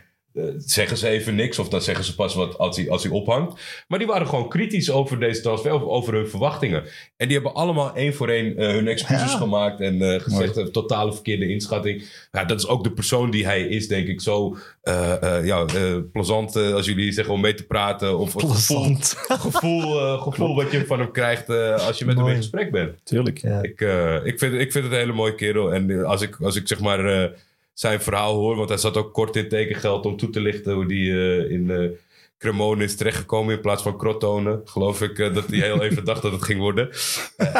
zeggen 0.59 0.97
ze 0.97 1.09
even 1.09 1.35
niks. 1.35 1.59
Of 1.59 1.69
dan 1.69 1.83
zeggen 1.83 2.05
ze 2.05 2.15
pas 2.15 2.35
wat 2.35 2.59
als 2.59 2.77
hij, 2.77 2.91
als 2.91 3.03
hij 3.03 3.13
ophangt. 3.13 3.61
Maar 3.89 3.99
die 3.99 4.09
waren 4.09 4.27
gewoon 4.27 4.49
kritisch 4.49 4.91
over 4.91 5.21
deze 5.21 5.41
transfer. 5.41 5.71
Over, 5.71 5.89
over 5.89 6.15
hun 6.15 6.29
verwachtingen. 6.29 6.83
En 7.17 7.27
die 7.29 7.37
hebben 7.37 7.55
allemaal 7.55 7.95
één 7.95 8.15
voor 8.15 8.29
één 8.29 8.57
eh, 8.57 8.69
hun 8.69 8.89
excuses 8.89 9.33
Ja. 9.33 9.39
gemaakt. 9.39 9.81
En 9.81 10.03
eh, 10.15 10.21
gezegd 10.21 10.57
een 10.57 10.73
totale 10.73 11.13
verkeerde 11.13 11.49
inschatting. 11.49 12.27
Ja, 12.33 12.45
dat 12.45 12.59
is 12.59 12.67
ook 12.67 12.85
de 12.85 12.93
persoon 12.93 13.31
die 13.31 13.45
hij 13.45 13.61
is, 13.63 13.89
denk 13.89 14.07
ik. 14.09 14.21
Zo 14.21 14.57
eh, 14.83 15.23
eh, 15.23 15.47
ja, 15.47 15.65
eh, 15.65 15.97
plezant 16.13 16.57
eh, 16.57 16.73
als 16.73 16.87
jullie 16.87 17.13
zeggen 17.13 17.35
om 17.35 17.41
mee 17.41 17.55
te 17.55 17.67
praten. 17.67 18.19
Of 18.19 18.33
het 18.33 18.43
gevoel, 18.43 18.85
Plezant. 18.87 19.15
gevoel, 19.53 20.01
eh, 20.01 20.23
gevoel 20.23 20.55
wat 20.55 20.71
je 20.71 20.87
van 20.87 20.99
hem 20.99 21.11
krijgt 21.13 21.49
eh, 21.49 21.87
als 21.87 21.99
je 21.99 22.05
met 22.05 22.17
hem 22.17 22.27
in 22.29 22.37
gesprek 22.37 22.71
bent. 22.71 23.01
Tuurlijk. 23.05 23.39
Ja. 23.39 23.63
Ik, 23.63 23.81
eh, 23.81 24.15
ik, 24.25 24.39
vind, 24.39 24.55
ik 24.55 24.73
vind 24.73 24.85
het 24.85 24.93
een 24.93 24.99
hele 24.99 25.13
mooie 25.13 25.35
kerel. 25.35 25.75
En 25.75 25.91
eh, 25.91 26.03
als 26.03 26.23
ik, 26.23 26.37
als 26.41 26.57
ik 26.57 26.69
zeg 26.69 26.81
maar 26.81 27.05
eh, 27.23 27.31
zijn 27.79 28.01
verhaal 28.01 28.35
hoor, 28.35 28.57
want 28.57 28.69
hij 28.69 28.79
zat 28.79 28.97
ook 28.97 29.13
kort 29.13 29.37
in 29.37 29.49
tekengeld 29.49 30.07
om 30.07 30.17
toe 30.17 30.31
te 30.31 30.41
lichten 30.41 30.75
hoe 30.75 30.87
die 30.87 31.13
eh, 31.13 31.51
in 31.51 31.71
eh 31.71 31.91
Cremone 32.39 32.85
is 32.85 32.97
terechtgekomen 32.97 33.55
in 33.55 33.61
plaats 33.61 33.83
van 33.83 33.99
Crotone. 33.99 34.61
Geloof 34.65 35.03
ik 35.03 35.19
eh, 35.19 35.35
dat 35.35 35.47
hij 35.47 35.59
heel 35.59 35.83
even 35.83 36.05
dacht 36.05 36.23
dat 36.23 36.33
het 36.33 36.43
ging 36.43 36.61
worden. 36.61 36.89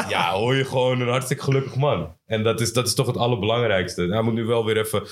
Ja, 0.09 0.33
hoor 0.33 0.55
je 0.55 0.65
gewoon 0.65 1.01
een 1.01 1.09
hartstikke 1.09 1.43
gelukkig 1.43 1.77
man. 1.77 2.17
En 2.27 2.43
dat 2.43 2.61
is, 2.61 2.73
dat 2.73 2.87
is 2.87 2.95
toch 2.95 3.07
het 3.07 3.17
allerbelangrijkste. 3.17 4.03
Hij 4.03 4.23
moet 4.23 4.35
nu 4.35 4.45
wel 4.45 4.65
weer 4.65 4.79
even. 4.79 5.03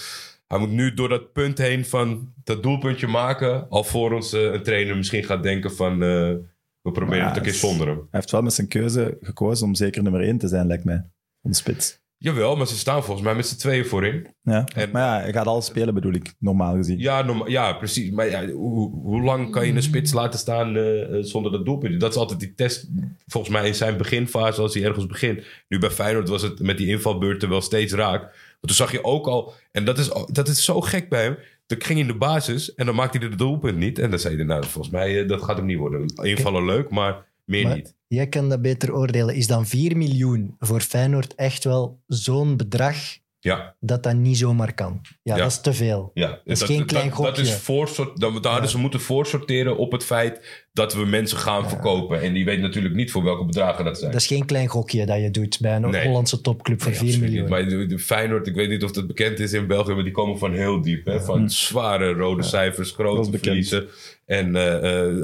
Hij 0.47 0.59
moet 0.59 0.71
nu 0.71 0.95
door 0.95 1.09
dat 1.09 1.33
punt 1.33 1.59
heen 1.59 1.85
van 1.85 2.33
dat 2.45 2.63
doelpuntje 2.63 3.07
maken. 3.07 3.69
Alvorens 3.69 4.33
een 4.33 4.63
trainer 4.63 4.97
misschien 4.97 5.25
gaat 5.25 5.43
denken 5.43 5.73
van. 5.73 5.99
we 5.99 6.91
proberen 6.93 7.27
het 7.27 7.37
een 7.37 7.43
keer 7.43 7.53
zonder 7.53 7.87
hem. 7.87 7.97
Hij 7.97 8.07
heeft 8.11 8.31
wel 8.31 8.43
met 8.43 8.53
zijn 8.53 8.69
keuze 8.69 9.19
gekozen 9.21 9.67
om 9.67 9.75
zeker 9.75 10.03
nummer 10.03 10.21
1 10.21 10.39
te 10.39 10.49
zijn, 10.49 10.67
lijkt 10.67 10.85
mij. 10.85 11.05
Van 11.43 11.55
spits. 11.55 12.01
Jawel, 12.19 12.57
maar 12.57 12.67
ze 12.67 12.77
staan 12.79 13.05
volgens 13.05 13.27
mij 13.27 13.35
met 13.35 13.47
z'n 13.47 13.57
tweeën 13.57 13.85
voorin. 13.87 14.27
Ja. 14.43 14.65
En- 14.75 14.91
maar 14.91 15.03
ja, 15.03 15.21
hij 15.21 15.33
gaat 15.33 15.47
alles 15.47 15.67
spelen, 15.67 15.95
bedoel 15.95 16.13
ik, 16.13 16.35
normaal 16.39 16.75
gezien. 16.75 16.99
Ja, 16.99 17.23
norma- 17.23 17.47
ja 17.49 17.73
precies. 17.73 18.11
Maar 18.11 18.29
ja, 18.31 18.47
hoe, 18.49 18.91
hoe 18.91 19.23
lang 19.23 19.51
kan 19.51 19.67
je 19.67 19.73
een 19.73 19.83
spits 19.83 20.13
laten 20.13 20.39
staan 20.39 20.77
eh, 20.77 21.03
eh, 21.03 21.25
zonder 21.25 21.53
dat 21.53 21.65
doelpunt? 21.65 22.01
Dat 22.01 22.11
is 22.11 22.17
altijd 22.17 22.41
die 22.41 22.55
test, 22.55 22.89
volgens 23.27 23.53
mij 23.53 23.67
in 23.67 23.75
zijn 23.75 23.97
beginfase, 23.97 24.61
als 24.61 24.75
hij 24.75 24.85
ergens 24.85 25.07
begint. 25.07 25.43
Nu 25.69 25.79
bij 25.79 25.91
Feyenoord 25.91 26.29
was 26.29 26.43
het 26.43 26.61
met 26.61 26.79
die 26.79 26.87
invalbeurten 26.89 27.49
wel 27.49 27.61
steeds 27.61 27.93
raak. 27.93 28.21
Want 28.21 28.35
toen 28.61 28.87
zag 28.87 28.93
je 28.93 29.05
ook 29.05 29.27
al, 29.27 29.53
en 29.73 29.85
dat 29.85 29.99
is, 29.99 30.11
dat 30.33 30.49
is 30.49 30.65
zo 30.65 30.81
gek 30.81 31.09
bij 31.09 31.23
hem. 31.23 31.37
Dan 31.67 31.81
ging 31.83 31.99
hij 31.99 32.09
in 32.09 32.13
de 32.13 32.19
basis 32.19 32.75
en 32.75 32.87
dan 32.87 32.95
maakte 32.95 33.19
hij 33.19 33.29
de 33.29 33.37
doelpunt 33.37 33.77
niet. 33.79 33.99
En 33.99 34.11
dan 34.11 34.19
zei 34.19 34.37
hij, 34.37 34.45
nou, 34.45 34.65
volgens 34.65 34.93
mij, 34.95 35.23
eh, 35.23 35.29
dat 35.29 35.43
gaat 35.43 35.57
hem 35.57 35.67
niet 35.67 35.79
worden. 35.79 36.05
Invallen 36.23 36.65
leuk, 36.65 36.91
maar 36.91 37.25
meer 37.47 37.63
Maar 37.67 37.77
niet. 37.77 37.95
jij 38.07 38.27
kan 38.29 38.49
dat 38.49 38.63
beter 38.63 38.95
oordelen. 38.95 39.35
Is 39.35 39.47
dan 39.47 39.67
4 39.67 39.97
miljoen 39.97 40.55
voor 40.59 40.81
Feyenoord 40.81 41.35
echt 41.35 41.65
wel 41.65 42.01
zo'n 42.07 42.57
bedrag 42.57 42.97
Ja, 43.41 43.77
dat 43.81 44.03
dat 44.03 44.15
niet 44.15 44.37
zomaar 44.39 44.75
kan? 44.75 45.01
Ja, 45.03 45.37
Ja. 45.37 45.43
dat 45.43 45.51
is 45.51 45.61
te 45.61 45.73
veel. 45.73 46.11
ja. 46.15 46.41
is 46.45 46.63
geen 46.63 46.87
klein 46.87 47.09
dat, 47.09 47.17
dat 47.19 47.27
gokje. 47.27 47.43
is 47.43 47.55
voorsort, 47.55 48.21
dan, 48.21 48.43
daar 48.43 48.53
hadden 48.53 48.71
ze 48.71 48.79
moeten 48.79 49.01
voorsorteren 49.01 49.77
op 49.77 49.93
het 49.93 50.05
feit 50.05 50.65
dat 50.73 50.95
we 50.95 51.05
mensen 51.05 51.39
gaan 51.39 51.69
verkopen. 51.69 52.21
En 52.23 52.33
die 52.33 52.45
weet 52.45 52.61
natuurlijk 52.61 52.95
niet 52.95 53.11
voor 53.11 53.23
welke 53.25 53.45
bedragen 53.45 53.85
dat 53.85 53.99
zijn. 53.99 54.11
Dat 54.13 54.21
is 54.21 54.27
geen 54.27 54.47
klein 54.47 54.69
gokje 54.69 55.07
dat 55.07 55.21
je 55.21 55.31
doet 55.31 55.59
bij 55.61 55.77
een 55.77 55.91
Nee. 55.91 56.07
Hollandse 56.07 56.41
topclub 56.41 56.83
voor 56.83 56.91
Nee, 56.91 56.99
4 57.01 57.09
absoluut 57.09 57.31
miljoen. 57.31 57.51
niet. 57.51 57.71
Maar 57.71 57.79
de, 57.79 57.87
de 57.87 57.99
Feyenoord, 57.99 58.47
ik 58.47 58.55
weet 58.55 58.69
niet 58.69 58.85
of 58.85 58.91
dat 58.93 59.07
bekend 59.07 59.39
is 59.41 59.53
in 59.53 59.67
België, 59.67 59.93
maar 59.95 60.05
die 60.05 60.13
komen 60.13 60.39
van 60.39 60.53
heel 60.53 60.81
diep. 60.81 61.05
Hè? 61.07 61.21
Van 61.21 61.51
zware 61.51 62.13
rode 62.13 62.43
cijfers, 62.43 62.89
dat 62.89 62.99
grote 63.07 63.39
verliezen. 63.39 63.87
En 64.25 64.57
eh, 64.57 65.01
eh, 65.09 65.15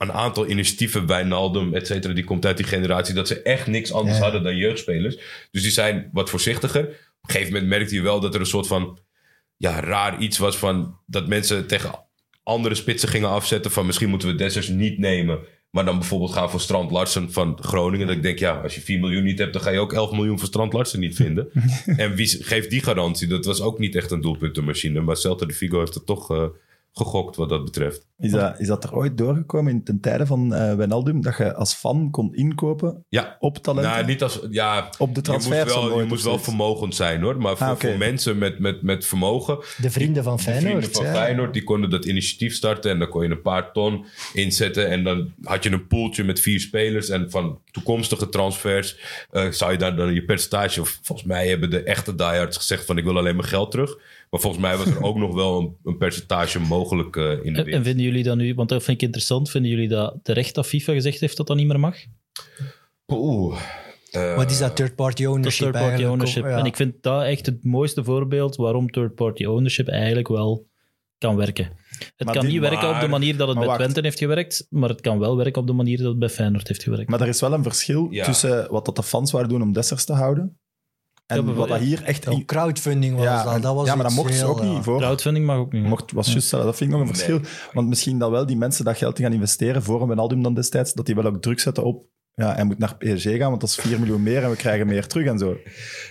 een 0.00 0.12
aantal 0.12 0.48
initiatieven, 0.48 1.06
Wijnaldum, 1.06 1.74
et 1.74 1.86
cetera, 1.86 2.12
die 2.14 2.24
komt 2.24 2.46
uit 2.46 2.56
die 2.56 2.66
generatie 2.66 3.14
dat 3.14 3.28
ze 3.28 3.42
echt 3.42 3.66
niks 3.66 3.92
anders 3.92 4.16
Ja. 4.16 4.22
hadden 4.22 4.42
dan 4.42 4.56
jeugdspelers. 4.56 5.16
Dus 5.50 5.62
die 5.62 5.70
zijn 5.70 6.08
wat 6.12 6.30
voorzichtiger. 6.30 6.82
Op 6.82 6.88
een 6.88 7.30
gegeven 7.30 7.52
moment 7.52 7.70
merkte 7.70 7.94
je 7.94 8.00
wel 8.00 8.20
dat 8.20 8.34
er 8.34 8.40
een 8.40 8.46
soort 8.46 8.66
van 8.66 8.98
ja, 9.56 9.80
raar 9.80 10.18
iets 10.20 10.38
was 10.38 10.56
van 10.56 10.98
dat 11.06 11.26
mensen 11.28 11.66
tegen 11.66 12.04
andere 12.42 12.74
spitsen 12.74 13.08
gingen 13.08 13.28
afzetten 13.28 13.70
van 13.70 13.86
misschien 13.86 14.08
moeten 14.08 14.28
we 14.28 14.34
Dessers 14.34 14.68
niet 14.68 14.98
nemen. 14.98 15.38
Maar 15.70 15.84
dan 15.84 15.98
bijvoorbeeld 15.98 16.32
gaan 16.32 16.50
voor 16.50 16.60
Strand 16.60 16.90
Larsen 16.90 17.32
van 17.32 17.58
Groningen. 17.62 18.06
Dat 18.06 18.16
ik 18.16 18.22
denk, 18.22 18.38
ja, 18.38 18.60
als 18.60 18.74
je 18.74 18.80
4 18.80 19.00
miljoen 19.00 19.22
niet 19.24 19.38
hebt, 19.38 19.52
dan 19.52 19.62
ga 19.62 19.70
je 19.70 19.78
ook 19.78 19.92
11 19.92 20.12
miljoen 20.12 20.38
voor 20.38 20.48
Strand 20.48 20.72
Larsen 20.72 21.00
niet 21.00 21.16
vinden. 21.16 21.48
en 21.96 22.14
wie 22.14 22.44
geeft 22.44 22.70
die 22.70 22.82
garantie? 22.82 23.28
Dat 23.28 23.44
was 23.44 23.60
ook 23.60 23.78
niet 23.78 23.94
echt 23.96 24.10
een 24.10 24.20
doelpuntenmachine. 24.20 25.00
Maar 25.00 25.16
Celta 25.16 25.46
de 25.46 25.52
Vigo 25.54 25.78
heeft 25.78 25.94
het 25.94 26.06
toch 26.06 26.30
eh, 26.30 26.44
gegokt 27.00 27.36
wat 27.36 27.48
dat 27.48 27.64
betreft. 27.64 28.06
Is, 28.18 28.30
dat, 28.30 28.60
is 28.60 28.66
dat 28.66 28.84
er 28.84 28.94
ooit 28.94 29.18
doorgekomen 29.18 29.72
in 29.72 29.84
ten 29.84 30.00
tijde 30.00 30.26
van 30.26 30.54
eh 30.54 30.74
Wijnaldum, 30.74 31.20
dat 31.22 31.36
je 31.36 31.54
als 31.54 31.74
fan 31.74 32.10
kon 32.10 32.34
inkopen 32.34 33.04
Ja, 33.08 33.36
op 33.38 33.58
talenten? 33.58 33.90
nou, 33.92 34.04
niet 34.06 34.22
als. 34.22 34.40
Ja, 34.50 34.90
op 34.98 35.08
de 35.08 35.14
je 35.14 35.20
transfer 35.20 35.64
moet 35.64 35.74
wel, 35.74 36.00
je 36.00 36.06
moet 36.06 36.22
wel 36.22 36.38
vermogend 36.38 36.94
zijn 36.94 37.22
hoor. 37.22 37.36
Maar 37.40 37.56
voor, 37.56 37.66
Ah, 37.66 37.72
oké. 37.72 37.88
voor 37.88 37.98
mensen 37.98 38.38
met, 38.38 38.58
met, 38.58 38.82
met 38.82 39.06
vermogen. 39.06 39.58
De 39.76 39.90
vrienden 39.90 40.22
van 40.24 40.36
De 40.36 40.42
Feyenoord. 40.42 40.70
vrienden 40.72 40.92
van 40.92 41.04
ja. 41.04 41.12
Feyenoord, 41.12 41.52
die 41.52 41.64
konden 41.64 41.90
dat 41.90 42.04
initiatief 42.04 42.54
starten. 42.54 42.90
En 42.90 42.98
dan 42.98 43.08
kon 43.08 43.22
je 43.22 43.30
een 43.30 43.42
paar 43.42 43.72
ton 43.72 44.04
inzetten. 44.32 44.88
En 44.88 45.04
dan 45.04 45.32
had 45.42 45.62
je 45.62 45.70
een 45.70 45.86
poeltje 45.86 46.24
met 46.24 46.40
vier 46.40 46.60
spelers. 46.60 47.08
En 47.08 47.30
van 47.30 47.58
toekomstige 47.70 48.28
transfers 48.28 48.96
eh, 49.30 49.50
zou 49.50 49.72
je 49.72 49.78
daar 49.78 49.96
dan 49.96 50.14
je 50.14 50.24
percentage... 50.24 50.80
Of 50.80 50.98
volgens 51.02 51.28
mij 51.28 51.48
hebben 51.48 51.70
de 51.70 51.82
echte 51.82 52.14
diehards 52.14 52.56
gezegd 52.56 52.84
van 52.84 52.98
ik 52.98 53.04
wil 53.04 53.18
alleen 53.18 53.36
mijn 53.36 53.48
geld 53.48 53.70
terug. 53.70 53.96
Maar 54.30 54.40
volgens 54.40 54.62
mij 54.62 54.76
was 54.76 54.86
er 54.86 55.02
ook 55.02 55.16
nog 55.16 55.34
wel 55.34 55.58
een, 55.60 55.76
een 55.82 55.96
percentage 55.98 56.60
mogelijk 56.60 57.16
eh, 57.16 57.44
in 57.44 57.52
de 57.52 57.62
En, 57.64 57.84
vinden 57.84 58.04
jullie 58.04 58.22
dat 58.22 58.36
nu, 58.36 58.54
want 58.54 58.68
dat 58.68 58.82
vind 58.82 58.96
ik 58.96 59.02
interessant, 59.02 59.50
vinden 59.50 59.70
jullie 59.70 59.88
dat 59.88 60.18
terecht 60.22 60.54
dat 60.54 60.66
FIFA 60.66 60.92
gezegd 60.92 61.20
heeft 61.20 61.36
dat 61.36 61.46
dat 61.46 61.56
niet 61.56 61.66
meer 61.66 61.80
mag? 61.80 61.96
Oeh. 63.12 63.60
eh, 64.10 64.36
Wat 64.36 64.50
is 64.50 64.58
dat 64.58 64.76
third-party 64.76 65.24
ownership 65.24 65.72
third-party 65.72 66.04
ownership. 66.04 66.44
Ja. 66.44 66.58
En 66.58 66.64
ik 66.64 66.76
vind 66.76 66.94
dat 67.02 67.22
echt 67.22 67.46
het 67.46 67.64
mooiste 67.64 68.04
voorbeeld 68.04 68.56
waarom 68.56 68.90
third-party 68.90 69.44
ownership 69.44 69.88
eigenlijk 69.88 70.28
wel 70.28 70.66
kan 71.18 71.36
werken. 71.36 71.64
Het 72.16 72.26
Maar 72.26 72.34
kan 72.34 72.46
niet 72.46 72.60
werken 72.60 72.94
op 72.94 73.00
de 73.00 73.08
manier 73.08 73.36
dat 73.36 73.48
het 73.48 73.58
bij 73.58 73.66
wacht. 73.66 73.78
Twente 73.80 74.00
heeft 74.00 74.18
gewerkt, 74.18 74.66
maar 74.70 74.88
het 74.88 75.00
kan 75.00 75.18
wel 75.18 75.36
werken 75.36 75.60
op 75.60 75.66
de 75.66 75.72
manier 75.72 75.96
dat 75.98 76.06
het 76.06 76.18
bij 76.18 76.28
Feyenoord 76.28 76.68
heeft 76.68 76.82
gewerkt. 76.82 77.08
Maar 77.10 77.20
er 77.20 77.28
is 77.28 77.40
wel 77.40 77.52
een 77.52 77.62
verschil 77.62 78.06
Ja. 78.10 78.24
tussen 78.24 78.70
wat 78.70 78.84
dat 78.84 78.96
de 78.96 79.02
fans 79.02 79.30
waren 79.32 79.48
doen 79.48 79.62
om 79.62 79.72
Dessers 79.72 80.04
te 80.04 80.12
houden. 80.12 80.59
En 81.30 81.46
Ja, 81.46 81.52
wat 81.52 81.68
dat 81.68 81.78
hier 81.78 82.02
echt... 82.02 82.28
Oh, 82.28 82.44
crowdfunding 82.44 83.14
was 83.14 83.24
ja, 83.24 83.44
dat. 83.44 83.54
en- 83.54 83.60
dat 83.60 83.74
was 83.74 83.86
ja, 83.86 83.94
maar 83.94 84.04
dat 84.04 84.14
mocht 84.14 84.34
ze 84.34 84.44
ook 84.44 84.58
ja. 84.62 84.64
niet 84.64 84.82
voor. 84.82 84.98
Crowdfunding 84.98 85.46
mag 85.46 85.56
ook 85.56 85.72
niet. 85.72 85.84
Mocht, 85.84 86.12
was 86.12 86.32
juist, 86.32 86.50
dat 86.50 86.76
vind 86.76 86.90
ik 86.90 86.96
nog 86.96 87.00
een 87.00 87.14
verschil. 87.14 87.40
Want 87.72 87.88
misschien 87.88 88.18
dat 88.18 88.30
wel 88.30 88.46
die 88.46 88.56
mensen 88.56 88.84
dat 88.84 88.96
geld 88.96 89.16
die 89.16 89.24
gaan 89.24 89.34
investeren 89.34 89.82
voor 89.82 90.00
een 90.00 90.06
Wijnaldum 90.06 90.42
dan 90.42 90.54
destijds, 90.54 90.92
dat 90.92 91.06
die 91.06 91.14
wel 91.14 91.24
ook 91.24 91.42
druk 91.42 91.60
zetten 91.60 91.84
op 91.84 92.04
ja, 92.40 92.54
hij 92.54 92.64
moet 92.64 92.78
naar 92.78 92.96
PSG 92.96 93.24
gaan, 93.24 93.48
want 93.48 93.60
dat 93.60 93.70
is 93.70 93.74
4 93.74 93.98
miljoen 93.98 94.22
meer 94.22 94.42
en 94.42 94.50
we 94.50 94.56
krijgen 94.56 94.86
meer 94.86 95.06
terug 95.06 95.26
en 95.26 95.38
zo. 95.38 95.46
Maar 95.46 95.62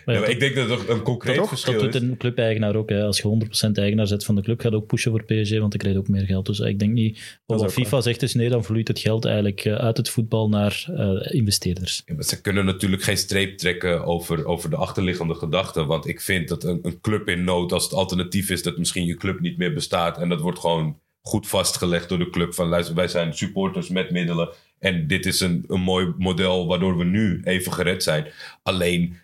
ja, 0.05 0.13
ja, 0.13 0.19
maar 0.19 0.29
ik 0.29 0.39
denk 0.39 0.55
dat 0.55 0.69
het 0.69 0.89
een 0.89 1.01
concreet 1.01 1.47
verschil 1.47 1.73
dat 1.73 1.81
doet 1.81 1.95
is. 1.95 2.01
een 2.01 2.17
clubeigenaar 2.17 2.75
ook. 2.75 2.89
Hè. 2.89 3.03
Als 3.03 3.17
je 3.17 3.47
100% 3.67 3.71
eigenaar 3.71 4.07
zet 4.07 4.25
van 4.25 4.35
de 4.35 4.41
club, 4.41 4.59
gaat 4.59 4.73
ook 4.73 4.87
pushen 4.87 5.11
voor 5.11 5.23
PSG, 5.23 5.49
want 5.59 5.71
dan 5.71 5.79
krijg 5.79 5.93
je 5.93 5.99
ook 5.99 6.07
meer 6.07 6.25
geld. 6.25 6.45
Dus 6.45 6.59
ik 6.59 6.79
denk 6.79 6.91
niet... 6.91 7.39
Dat 7.45 7.59
Wat 7.59 7.69
is 7.69 7.75
FIFA 7.75 8.01
zegt 8.01 8.21
is 8.21 8.33
nee, 8.33 8.49
dan 8.49 8.63
vloeit 8.63 8.87
het 8.87 8.99
geld 8.99 9.25
eigenlijk 9.25 9.65
eh, 9.65 9.73
uit 9.73 9.97
het 9.97 10.09
voetbal 10.09 10.49
naar 10.49 10.85
eh, 10.95 11.33
investeerders. 11.35 12.01
Ja, 12.05 12.13
maar 12.13 12.23
ze 12.23 12.41
kunnen 12.41 12.65
natuurlijk 12.65 13.03
geen 13.03 13.17
streep 13.17 13.57
trekken 13.57 14.05
over, 14.05 14.45
over 14.45 14.69
de 14.69 14.75
achterliggende 14.75 15.35
gedachten. 15.35 15.87
Want 15.87 16.07
ik 16.07 16.21
vind 16.21 16.47
dat 16.47 16.63
een, 16.63 16.79
een 16.81 17.01
club 17.01 17.27
in 17.27 17.43
nood, 17.43 17.71
als 17.71 17.83
het 17.83 17.93
alternatief 17.93 18.49
is 18.49 18.63
dat 18.63 18.77
misschien 18.77 19.05
je 19.05 19.15
club 19.15 19.39
niet 19.39 19.57
meer 19.57 19.73
bestaat. 19.73 20.17
En 20.17 20.29
dat 20.29 20.41
wordt 20.41 20.59
gewoon 20.59 20.99
goed 21.21 21.47
vastgelegd 21.47 22.09
door 22.09 22.17
de 22.17 22.29
club. 22.29 22.53
Van 22.53 22.67
luister, 22.67 22.95
wij 22.95 23.07
zijn 23.07 23.33
supporters 23.33 23.89
met 23.89 24.11
middelen. 24.11 24.49
En 24.79 25.07
dit 25.07 25.25
is 25.25 25.39
een, 25.39 25.63
een 25.67 25.81
mooi 25.81 26.13
model 26.17 26.67
waardoor 26.67 26.97
we 26.97 27.03
nu 27.03 27.41
even 27.43 27.73
gered 27.73 28.03
zijn. 28.03 28.25
Alleen 28.63 29.17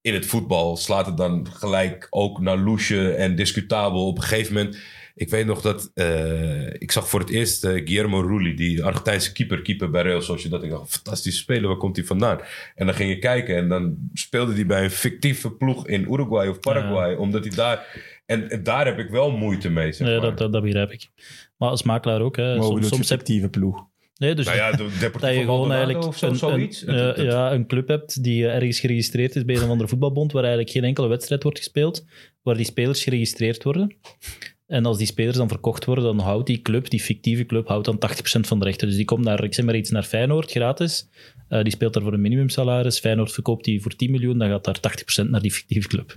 in 0.00 0.14
het 0.14 0.26
voetbal 0.26 0.76
slaat 0.76 1.06
het 1.06 1.16
dan 1.16 1.46
gelijk 1.52 2.06
ook 2.10 2.40
naar 2.40 2.58
loesje 2.58 3.10
en 3.12 3.34
discutabel. 3.36 4.06
Op 4.06 4.16
een 4.16 4.22
gegeven 4.22 4.54
moment. 4.54 4.78
Ik 5.14 5.30
weet 5.30 5.46
nog 5.46 5.60
dat. 5.60 5.90
eh, 5.94 6.66
ik 6.66 6.92
zag 6.92 7.08
voor 7.08 7.20
het 7.20 7.30
eerst 7.30 7.64
eh, 7.64 7.70
Guillermo 7.72 8.20
Rulli, 8.20 8.54
die 8.54 8.84
Argentijnse 8.84 9.32
keeper, 9.32 9.62
keeper 9.62 9.90
bij 9.90 10.02
Real 10.02 10.20
Sociedad. 10.22 10.62
Ik 10.62 10.70
dacht, 10.70 10.90
fantastische 10.90 11.40
speler, 11.40 11.68
waar 11.68 11.76
komt 11.76 11.96
hij 11.96 12.04
vandaan? 12.04 12.38
En 12.74 12.86
dan 12.86 12.94
ging 12.94 13.08
je 13.10 13.18
kijken 13.18 13.56
en 13.56 13.68
dan 13.68 13.96
speelde 14.12 14.52
hij 14.54 14.66
bij 14.66 14.84
een 14.84 14.90
fictieve 14.90 15.50
ploeg 15.52 15.86
in 15.88 16.12
Uruguay 16.12 16.48
of 16.48 16.60
Paraguay. 16.60 17.14
Omdat 17.14 17.44
hij 17.44 17.54
daar. 17.56 17.86
En, 18.26 18.50
en 18.50 18.62
daar 18.62 18.86
heb 18.86 18.98
ik 18.98 19.10
wel 19.10 19.30
moeite 19.30 19.70
mee. 19.70 19.92
Zeg 19.92 20.06
Nee, 20.06 20.16
maar. 20.18 20.26
dat, 20.28 20.38
dat, 20.38 20.52
dat 20.52 20.62
begrijp 20.62 20.90
ik. 20.90 21.10
Maar 21.56 21.68
als 21.68 21.82
makelaar 21.82 22.20
ook. 22.20 22.36
Hè. 22.36 22.54
Maar 22.56 22.64
Soms, 22.64 22.88
soms 22.88 23.08
heb 23.08 23.18
fictieve 23.18 23.48
ploeg? 23.48 23.86
Nee, 24.22 24.34
dus 24.34 24.44
Nou 24.46 24.56
ja, 24.56 24.70
de 24.72 24.88
dat 25.20 25.34
je 25.34 25.40
gewoon 25.40 25.72
eigenlijk 25.72 26.04
of 26.06 26.16
zo, 26.16 26.26
een, 26.26 26.36
zoiets. 26.36 26.86
een, 26.86 26.94
Het- 26.94 27.16
eh, 27.16 27.22
het- 27.24 27.32
ja, 27.32 27.52
een 27.52 27.66
club 27.66 27.88
hebt 27.88 28.22
die 28.22 28.46
eh, 28.46 28.54
ergens 28.54 28.80
geregistreerd 28.80 29.36
is 29.36 29.44
bij 29.44 29.56
een 29.56 29.62
of 29.62 29.68
andere 29.68 29.88
voetbalbond, 29.88 30.32
waar 30.32 30.42
eigenlijk 30.42 30.72
geen 30.72 30.84
enkele 30.84 31.06
wedstrijd 31.08 31.42
wordt 31.42 31.58
gespeeld, 31.58 32.04
waar 32.42 32.56
die 32.56 32.64
spelers 32.64 33.02
geregistreerd 33.02 33.62
worden. 33.64 33.96
En 34.66 34.86
als 34.86 34.98
die 34.98 35.06
spelers 35.06 35.36
dan 35.36 35.48
verkocht 35.48 35.84
worden, 35.84 36.04
dan 36.04 36.18
houdt 36.18 36.46
die 36.46 36.62
club, 36.62 36.90
die 36.90 37.00
fictieve 37.00 37.46
club, 37.46 37.68
houdt 37.68 37.84
dan 37.84 37.98
80% 37.98 38.46
van 38.46 38.58
de 38.58 38.64
rechten. 38.64 38.86
Dus 38.88 38.96
die 38.96 39.04
komt 39.04 39.24
naar, 39.24 39.44
ik 39.44 39.54
zeg 39.54 39.64
maar 39.64 39.76
iets, 39.76 39.90
naar 39.90 40.02
Feyenoord 40.02 40.50
gratis. 40.50 41.08
Eh, 41.48 41.62
die 41.62 41.72
speelt 41.72 41.92
daar 41.92 42.02
voor 42.02 42.12
een 42.12 42.20
minimumsalaris. 42.20 42.98
Feyenoord 42.98 43.32
verkoopt 43.32 43.64
die 43.64 43.82
voor 43.82 43.96
10 43.96 44.10
miljoen, 44.10 44.38
dan 44.38 44.48
gaat 44.48 44.64
daar 44.64 44.80
80% 44.80 45.30
naar 45.30 45.42
die 45.42 45.52
fictieve 45.52 45.88
club. 45.88 46.16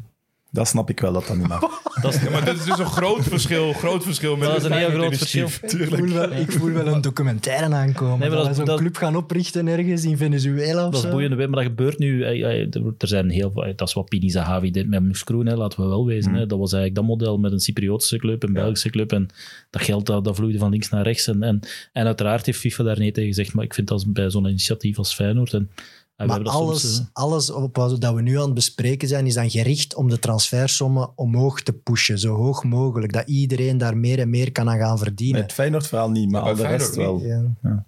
Dat 0.55 0.67
snap 0.67 0.89
ik 0.89 0.99
wel, 0.99 1.13
dat 1.13 1.27
dat 1.27 1.37
niet 1.37 1.47
mag. 1.47 1.61
Dat 2.01 2.13
is, 2.13 2.21
Ja, 2.21 2.29
maar 2.29 2.45
dat 2.45 2.55
is 2.55 2.63
dus 2.63 2.79
een 2.79 2.85
groot 2.85 3.23
verschil, 3.23 3.73
groot 3.73 4.03
verschil 4.03 4.35
met 4.37 4.47
Dat 4.47 4.57
is 4.57 4.63
een 4.63 4.71
heel 4.71 4.89
groot 4.89 5.05
initiatief. 5.05 5.61
Ik 5.63 5.87
voel, 5.95 6.07
wel, 6.13 6.31
ik 6.31 6.51
voel 6.51 6.71
wel 6.71 6.87
een 6.87 7.01
documentaire 7.01 7.75
aankomen. 7.75 8.19
Nee, 8.19 8.29
maar 8.29 8.37
dat 8.37 8.37
dat- 8.37 8.47
we 8.47 8.53
zo'n 8.55 8.65
dat- 8.65 8.79
club 8.79 8.95
gaan 8.95 9.15
oprichten 9.15 9.67
ergens 9.67 10.03
in 10.03 10.17
Venezuela 10.17 10.85
of 10.87 10.93
dat 10.93 11.03
is 11.03 11.09
boeiend, 11.09 11.35
maar 11.37 11.47
dat 11.47 11.63
gebeurt 11.63 11.97
nu. 11.99 12.23
eh, 12.23 12.61
eh, 12.61 12.75
Er 12.97 13.07
zijn 13.07 13.29
heel 13.29 13.51
veel, 13.51 13.73
dat 13.75 13.87
is 13.87 13.93
wat 13.93 14.09
Pini 14.09 14.29
Zahavi 14.29 14.71
deed 14.71 14.87
met 14.87 15.03
Moeskroen, 15.03 15.45
hè, 15.45 15.55
laten 15.55 15.81
we 15.81 15.87
wel 15.87 16.05
wezen. 16.05 16.31
Mm. 16.31 16.37
Hè. 16.37 16.45
Dat 16.45 16.59
was 16.59 16.73
eigenlijk 16.73 17.07
dat 17.07 17.17
model 17.17 17.37
met 17.37 17.51
een 17.51 17.59
Cypriotische 17.59 18.17
club, 18.17 18.43
een 18.43 18.53
Belgische 18.53 18.89
club. 18.89 19.11
En 19.11 19.27
dat 19.69 19.81
geld 19.81 20.05
dat, 20.05 20.23
dat 20.23 20.35
vloeide 20.35 20.57
van 20.57 20.69
links 20.71 20.89
naar 20.89 21.03
rechts. 21.03 21.27
En, 21.27 21.43
en, 21.43 21.59
en 21.93 22.05
uiteraard 22.05 22.45
heeft 22.45 22.59
FIFA 22.59 22.83
daar 22.83 22.97
nee 22.99 23.11
tegen 23.11 23.29
gezegd, 23.29 23.53
maar 23.53 23.65
ik 23.65 23.73
vind 23.73 23.87
dat 23.87 24.05
bij 24.07 24.29
zo'n 24.29 24.45
initiatief 24.47 24.97
als 24.97 25.13
Feyenoord. 25.13 25.53
En, 25.53 25.69
we 26.15 26.25
Maar 26.25 26.43
alles, 26.43 26.81
soms, 26.95 27.09
alles 27.13 27.49
op 27.51 27.75
wat 27.75 28.01
dat 28.01 28.13
we 28.13 28.21
nu 28.21 28.37
aan 28.39 28.45
het 28.45 28.53
bespreken 28.53 29.07
zijn, 29.07 29.25
is 29.25 29.33
dan 29.33 29.49
gericht 29.49 29.95
om 29.95 30.09
de 30.09 30.19
transfersommen 30.19 31.09
omhoog 31.17 31.61
te 31.61 31.73
pushen. 31.73 32.19
Zo 32.19 32.35
hoog 32.35 32.63
mogelijk. 32.63 33.13
Dat 33.13 33.27
iedereen 33.27 33.77
daar 33.77 33.97
meer 33.97 34.19
en 34.19 34.29
meer 34.29 34.51
kan 34.51 34.69
aan 34.69 34.77
gaan 34.77 34.97
verdienen. 34.97 35.41
Het 35.41 35.53
Feyenoord-verhaal 35.53 36.09
niet, 36.09 36.31
maar 36.31 36.41
Ja, 36.43 36.49
al 36.49 36.55
bij 36.55 36.63
de 36.67 36.77
rest 36.77 36.95
wel. 36.95 37.19
Ja. 37.19 37.43
Ja. 37.61 37.85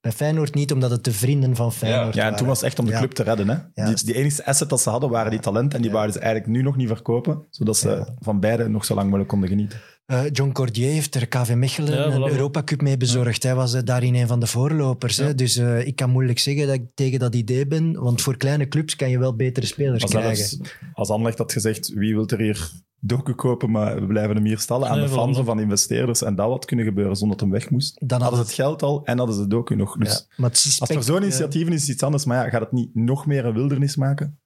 Bij 0.00 0.12
Feyenoord 0.12 0.54
niet, 0.54 0.72
omdat 0.72 0.90
het 0.90 1.04
de 1.04 1.12
vrienden 1.12 1.56
van 1.56 1.72
Feyenoord 1.72 2.04
Ja, 2.04 2.10
en 2.10 2.16
waren. 2.22 2.36
toen 2.38 2.46
was 2.46 2.56
het 2.56 2.66
echt 2.66 2.78
om 2.78 2.84
de 2.84 2.90
Ja. 2.90 2.98
club 2.98 3.10
te 3.12 3.22
redden. 3.22 3.48
Hè? 3.74 3.94
Die, 3.94 4.14
enige 4.14 4.46
asset 4.46 4.68
dat 4.68 4.80
ze 4.80 4.90
hadden 4.90 5.10
waren 5.10 5.30
die 5.30 5.40
talenten. 5.40 5.72
En 5.72 5.78
die 5.78 5.86
Ja. 5.90 5.92
wouden 5.96 6.14
ze 6.14 6.20
eigenlijk 6.20 6.52
nu 6.52 6.62
nog 6.62 6.76
niet 6.76 6.88
verkopen. 6.88 7.44
Zodat 7.50 7.76
ze 7.76 7.88
Ja. 7.88 8.14
van 8.18 8.40
beide 8.40 8.68
nog 8.68 8.84
zo 8.84 8.94
lang 8.94 9.04
mogelijk 9.06 9.28
konden 9.30 9.48
genieten. 9.48 9.80
Eh, 10.06 10.22
John 10.32 10.52
Cordier 10.52 10.90
heeft 10.90 11.14
er 11.14 11.28
KV 11.28 11.54
Mechelen 11.54 11.94
Ja, 11.94 12.04
een. 12.14 12.28
Europa 12.30 12.62
Cup 12.62 12.82
mee 12.82 12.96
bezorgd. 12.96 13.42
Hij 13.42 13.54
was 13.54 13.74
eh, 13.74 13.82
daarin 13.84 14.14
een 14.14 14.26
van 14.26 14.40
de 14.40 14.46
voorlopers. 14.46 15.16
Hè? 15.16 15.34
Dus 15.34 15.56
eh, 15.56 15.86
ik 15.86 15.96
kan 15.96 16.10
moeilijk 16.10 16.38
zeggen 16.38 16.66
dat 16.66 16.74
ik 16.74 16.82
tegen 16.94 17.18
dat 17.18 17.34
idee 17.34 17.66
ben. 17.66 17.92
Want 18.02 18.22
voor 18.22 18.36
kleine 18.36 18.68
clubs 18.68 18.96
kan 18.96 19.10
je 19.10 19.18
wel 19.18 19.36
betere 19.36 19.66
spelers 19.66 20.02
Als, 20.02 20.10
krijgen. 20.10 20.36
zelfs, 20.36 20.74
als 20.94 21.08
Anderlecht 21.08 21.38
had 21.38 21.52
gezegd, 21.52 21.92
wie 21.94 22.14
wil 22.14 22.26
er 22.26 22.40
hier 22.40 22.70
docu 23.00 23.34
kopen, 23.34 23.70
maar 23.70 24.00
we 24.00 24.06
blijven 24.06 24.34
hem 24.36 24.44
hier 24.44 24.58
stallen 24.58 24.88
aan 24.88 24.98
Nee, 24.98 25.06
de 25.06 25.12
fans 25.12 25.48
aan 25.48 25.60
investeerders. 25.60 26.22
En 26.22 26.34
dat 26.34 26.48
had 26.48 26.64
kunnen 26.64 26.84
gebeuren 26.84 27.16
zonder 27.16 27.36
dat 27.36 27.46
hem 27.46 27.56
weg 27.58 27.70
moest. 27.70 28.00
Dan 28.06 28.20
hadden 28.20 28.38
ze 28.38 28.44
het 28.44 28.54
geld 28.54 28.82
al 28.82 29.04
en 29.04 29.18
hadden 29.18 29.36
ze 29.36 29.42
de 29.42 29.48
docu 29.48 29.76
nog. 29.76 29.96
Dus 29.96 30.12
Ja, 30.12 30.34
maar 30.36 30.50
als 30.50 30.80
er 30.90 31.02
zo'n 31.02 31.14
ja. 31.14 31.22
initiatieven 31.22 31.72
is, 31.72 31.80
is 31.80 31.82
het 31.86 31.94
iets 31.94 32.02
anders. 32.02 32.24
Maar 32.24 32.44
ja, 32.44 32.50
gaat 32.50 32.60
het 32.60 32.72
niet 32.72 32.94
nog 32.94 33.26
meer 33.26 33.44
een 33.44 33.54
wildernis 33.54 33.96
maken? 33.96 34.38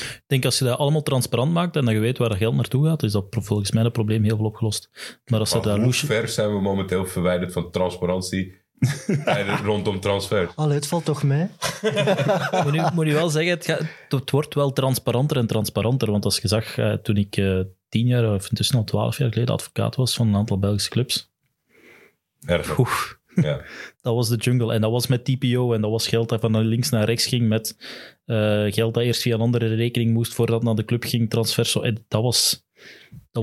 Ik 0.00 0.22
denk 0.26 0.44
als 0.44 0.58
je 0.58 0.64
dat 0.64 0.78
allemaal 0.78 1.02
transparant 1.02 1.52
maakt 1.52 1.76
en 1.76 1.84
dat 1.84 1.94
je 1.94 2.00
weet 2.00 2.18
waar 2.18 2.28
dat 2.28 2.38
geld 2.38 2.54
naartoe 2.54 2.86
gaat, 2.86 3.02
is 3.02 3.12
dat 3.12 3.26
volgens 3.30 3.70
mij 3.70 3.82
het 3.82 3.92
probleem 3.92 4.22
heel 4.24 4.36
veel 4.36 4.44
opgelost. 4.46 4.90
Maar 5.24 5.40
als 5.40 5.50
ze 5.50 5.56
Maar 5.56 5.64
daar 5.66 5.80
hoe 5.80 5.92
ver 5.92 6.28
zijn 6.28 6.54
we 6.54 6.60
momenteel 6.60 7.06
verwijderd 7.06 7.52
van 7.52 7.70
transparantie 7.70 8.54
rondom 9.64 10.00
transfer? 10.00 10.50
Allee, 10.54 10.74
het 10.74 10.86
valt 10.86 11.04
toch 11.04 11.22
mee? 11.22 11.46
moet, 12.64 12.72
nu, 12.72 12.80
moet 12.94 13.06
wel 13.12 13.28
zeggen, 13.28 13.52
het, 13.52 13.64
gaat- 13.64 13.82
het 14.08 14.30
wordt 14.30 14.54
wel 14.54 14.72
transparanter 14.72 15.36
en 15.36 15.46
transparanter. 15.46 16.10
Want 16.10 16.24
als 16.24 16.38
je 16.38 16.48
zag, 16.48 16.78
eh, 16.78 16.92
toen 16.92 17.16
ik 17.16 17.36
eh, 17.36 17.60
tien 17.88 18.06
jaar, 18.06 18.34
of 18.34 18.48
intussen 18.48 18.76
al 18.76 18.84
twaalf 18.84 19.18
jaar 19.18 19.32
geleden, 19.32 19.54
advocaat 19.54 19.96
was 19.96 20.14
van 20.14 20.28
een 20.28 20.34
aantal 20.36 20.58
Belgische 20.58 20.90
clubs. 20.90 21.30
Erg. 22.44 22.78
Oeh, 22.78 22.90
Ja. 23.42 23.60
dat 24.02 24.14
was 24.14 24.28
de 24.28 24.36
jungle. 24.36 24.72
En 24.72 24.80
dat 24.80 24.90
was 24.90 25.06
met 25.06 25.24
TPO 25.24 25.72
en 25.72 25.80
dat 25.80 25.90
was 25.90 26.08
geld 26.08 26.28
dat 26.28 26.40
van 26.40 26.58
links 26.58 26.90
naar 26.90 27.04
rechts 27.04 27.26
ging 27.26 27.48
met 27.48 27.76
eh, 28.24 28.64
geld 28.72 28.94
dat 28.94 29.02
eerst 29.02 29.22
via 29.22 29.34
een 29.34 29.40
andere 29.40 29.74
rekening 29.74 30.12
moest 30.12 30.34
voordat 30.34 30.54
het 30.54 30.64
naar 30.64 30.74
de 30.74 30.84
club 30.84 31.04
ging, 31.04 31.30
transfer. 31.30 31.66
Zo, 31.66 31.80
eh, 31.80 31.94
dat 32.08 32.22
was 32.22 32.66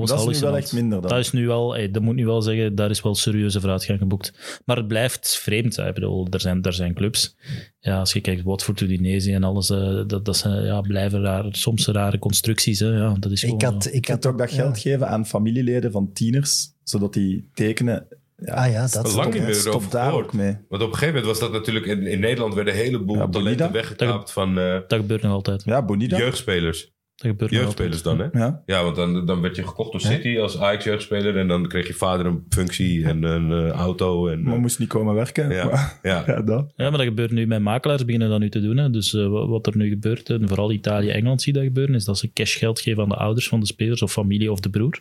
was 0.00 0.10
dat 0.10 0.30
is 0.30 0.40
nu 0.40 0.46
wel 0.46 0.56
echt 0.56 0.72
minder 0.72 1.00
dan. 1.00 1.10
Dat 1.10 1.18
is 1.18 1.32
nu 1.32 1.46
wel, 1.46 1.76
eh, 1.76 1.92
dat 1.92 2.02
moet 2.02 2.14
nu 2.14 2.26
wel 2.26 2.42
zeggen, 2.42 2.74
daar 2.74 2.90
is 2.90 3.02
wel 3.02 3.14
serieuze 3.14 3.60
vooruitgang 3.60 3.98
geboekt. 3.98 4.60
Maar 4.64 4.76
het 4.76 4.88
blijft 4.88 5.38
vreemd. 5.38 5.76
hè. 5.76 5.88
Ik 5.88 5.94
bedoel, 5.94 6.26
er 6.30 6.40
zijn, 6.40 6.62
er 6.62 6.72
zijn 6.72 6.94
clubs. 6.94 7.36
Ja, 7.80 7.98
als 7.98 8.12
je 8.12 8.20
kijkt, 8.20 8.42
Watford, 8.42 8.80
Udinese 8.80 9.32
en 9.32 9.42
alles, 9.44 9.70
eh, 9.70 10.02
dat, 10.06 10.24
dat 10.24 10.36
zijn, 10.36 10.64
ja, 10.64 10.80
blijven 10.80 11.22
raar, 11.22 11.46
soms 11.50 11.86
rare 11.86 12.18
constructies. 12.18 12.78
Hè. 12.78 12.88
Ja, 12.88 13.14
dat 13.18 13.32
is 13.32 13.40
gewoon, 13.40 13.56
Ik 13.56 13.62
had, 13.62 13.88
ik 13.92 14.08
had 14.08 14.26
ook 14.26 14.38
dat 14.38 14.50
ja. 14.50 14.56
geld 14.56 14.78
geven 14.78 15.08
aan 15.08 15.26
familieleden 15.26 15.92
van 15.92 16.12
tieners, 16.12 16.74
zodat 16.82 17.12
die 17.12 17.50
tekenen. 17.54 18.06
Ja, 18.36 18.52
Ah 18.54 18.70
ja, 18.70 18.86
dat 18.92 19.14
Lang 19.14 19.34
niet 19.34 19.42
meer 19.42 19.54
stop 19.54 19.72
erover 19.72 19.90
daar 19.90 20.04
gehoord. 20.04 20.24
ook 20.24 20.32
mee. 20.32 20.56
Want 20.68 20.82
op 20.82 20.88
een 20.88 20.94
gegeven 20.94 21.06
moment 21.14 21.24
was 21.26 21.38
dat 21.40 21.52
natuurlijk... 21.52 21.86
In, 21.86 22.06
in 22.06 22.20
Nederland 22.20 22.54
werden 22.54 22.74
een 22.74 22.80
heleboel 22.80 23.16
Ja, 23.16 23.28
talenten 23.28 23.72
weggekaapt 23.72 24.32
van 24.32 24.58
eh, 24.58 24.72
Dat 24.88 24.98
gebeurt 25.00 25.22
nog 25.22 25.32
altijd. 25.32 25.62
Ja, 25.64 25.84
Bonida. 25.84 26.16
jeugdspelers. 26.18 26.92
Dat 27.16 27.30
gebeurt 27.30 27.50
nog 27.50 27.60
Jeugdspelers 27.60 28.02
dan, 28.02 28.18
hè? 28.18 28.26
Ja. 28.32 28.62
Ja, 28.66 28.82
want 28.82 28.96
dan, 28.96 29.26
dan 29.26 29.40
werd 29.40 29.56
je 29.56 29.66
gekocht 29.66 29.92
door 29.92 30.00
City 30.00 30.38
als 30.38 30.58
Ajax-jeugdspeler. 30.58 31.36
En 31.38 31.48
dan 31.48 31.68
kreeg 31.68 31.86
je 31.86 31.94
vader 31.94 32.26
een 32.26 32.44
functie 32.48 33.04
en 33.04 33.22
een 33.22 33.52
eh, 33.52 33.70
auto. 33.70 34.28
En, 34.28 34.42
Maar 34.42 34.54
eh, 34.54 34.60
moest 34.60 34.78
niet 34.78 34.88
komen 34.88 35.14
werken. 35.14 35.50
Ja. 35.50 35.64
Maar- 35.64 35.98
ja. 36.02 36.22
ja, 36.26 36.40
dat. 36.42 36.72
Ja, 36.76 36.88
maar 36.88 36.98
dat 36.98 37.06
gebeurt 37.06 37.30
nu 37.30 37.46
met 37.46 37.60
makelaars, 37.62 38.04
beginnen 38.04 38.28
dat 38.28 38.38
nu 38.40 38.50
te 38.50 38.60
doen. 38.60 38.76
Hè. 38.76 38.90
Dus 38.90 39.14
eh, 39.14 39.26
wa- 39.28 39.46
wat 39.46 39.66
er 39.66 39.76
nu 39.76 39.88
gebeurt, 39.88 40.30
en 40.30 40.48
vooral 40.48 40.72
Italië 40.72 41.08
en 41.08 41.14
Engeland 41.14 41.42
zie 41.42 41.52
je 41.52 41.58
dat 41.58 41.68
gebeuren, 41.68 41.94
is 41.94 42.04
dat 42.04 42.18
ze 42.18 42.32
cashgeld 42.32 42.80
geven 42.80 43.02
aan 43.02 43.08
de 43.08 43.14
ouders 43.16 43.48
van 43.48 43.60
de 43.60 43.66
spelers 43.66 44.02
of 44.02 44.12
familie 44.12 44.52
of 44.52 44.60
de 44.60 44.70
broer. 44.70 45.00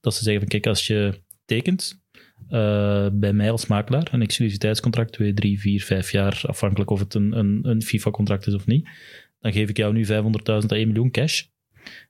Dat 0.00 0.14
ze 0.14 0.22
zeggen 0.22 0.40
van, 0.40 0.48
kijk, 0.50 0.66
als 0.66 0.86
je 0.86 1.20
tekent 1.44 2.00
eh, 2.50 3.06
bij 3.12 3.32
mij 3.32 3.50
als 3.50 3.66
makelaar, 3.66 4.08
een 4.12 4.22
exclusiviteitscontract, 4.22 5.12
2, 5.12 5.34
3, 5.34 5.60
4, 5.60 5.82
5 5.82 6.10
jaar, 6.10 6.42
afhankelijk 6.46 6.90
of 6.90 6.98
het 6.98 7.14
een, 7.14 7.38
een, 7.38 7.60
een 7.62 7.82
FIFA-contract 7.82 8.46
is 8.46 8.54
of 8.54 8.66
niet, 8.66 8.88
dan 9.40 9.52
geef 9.52 9.68
ik 9.68 9.76
jou 9.76 9.92
nu 9.92 10.06
500.000 10.06 10.12
à 10.12 10.74
1 10.74 10.86
miljoen 10.86 11.10
cash. 11.10 11.42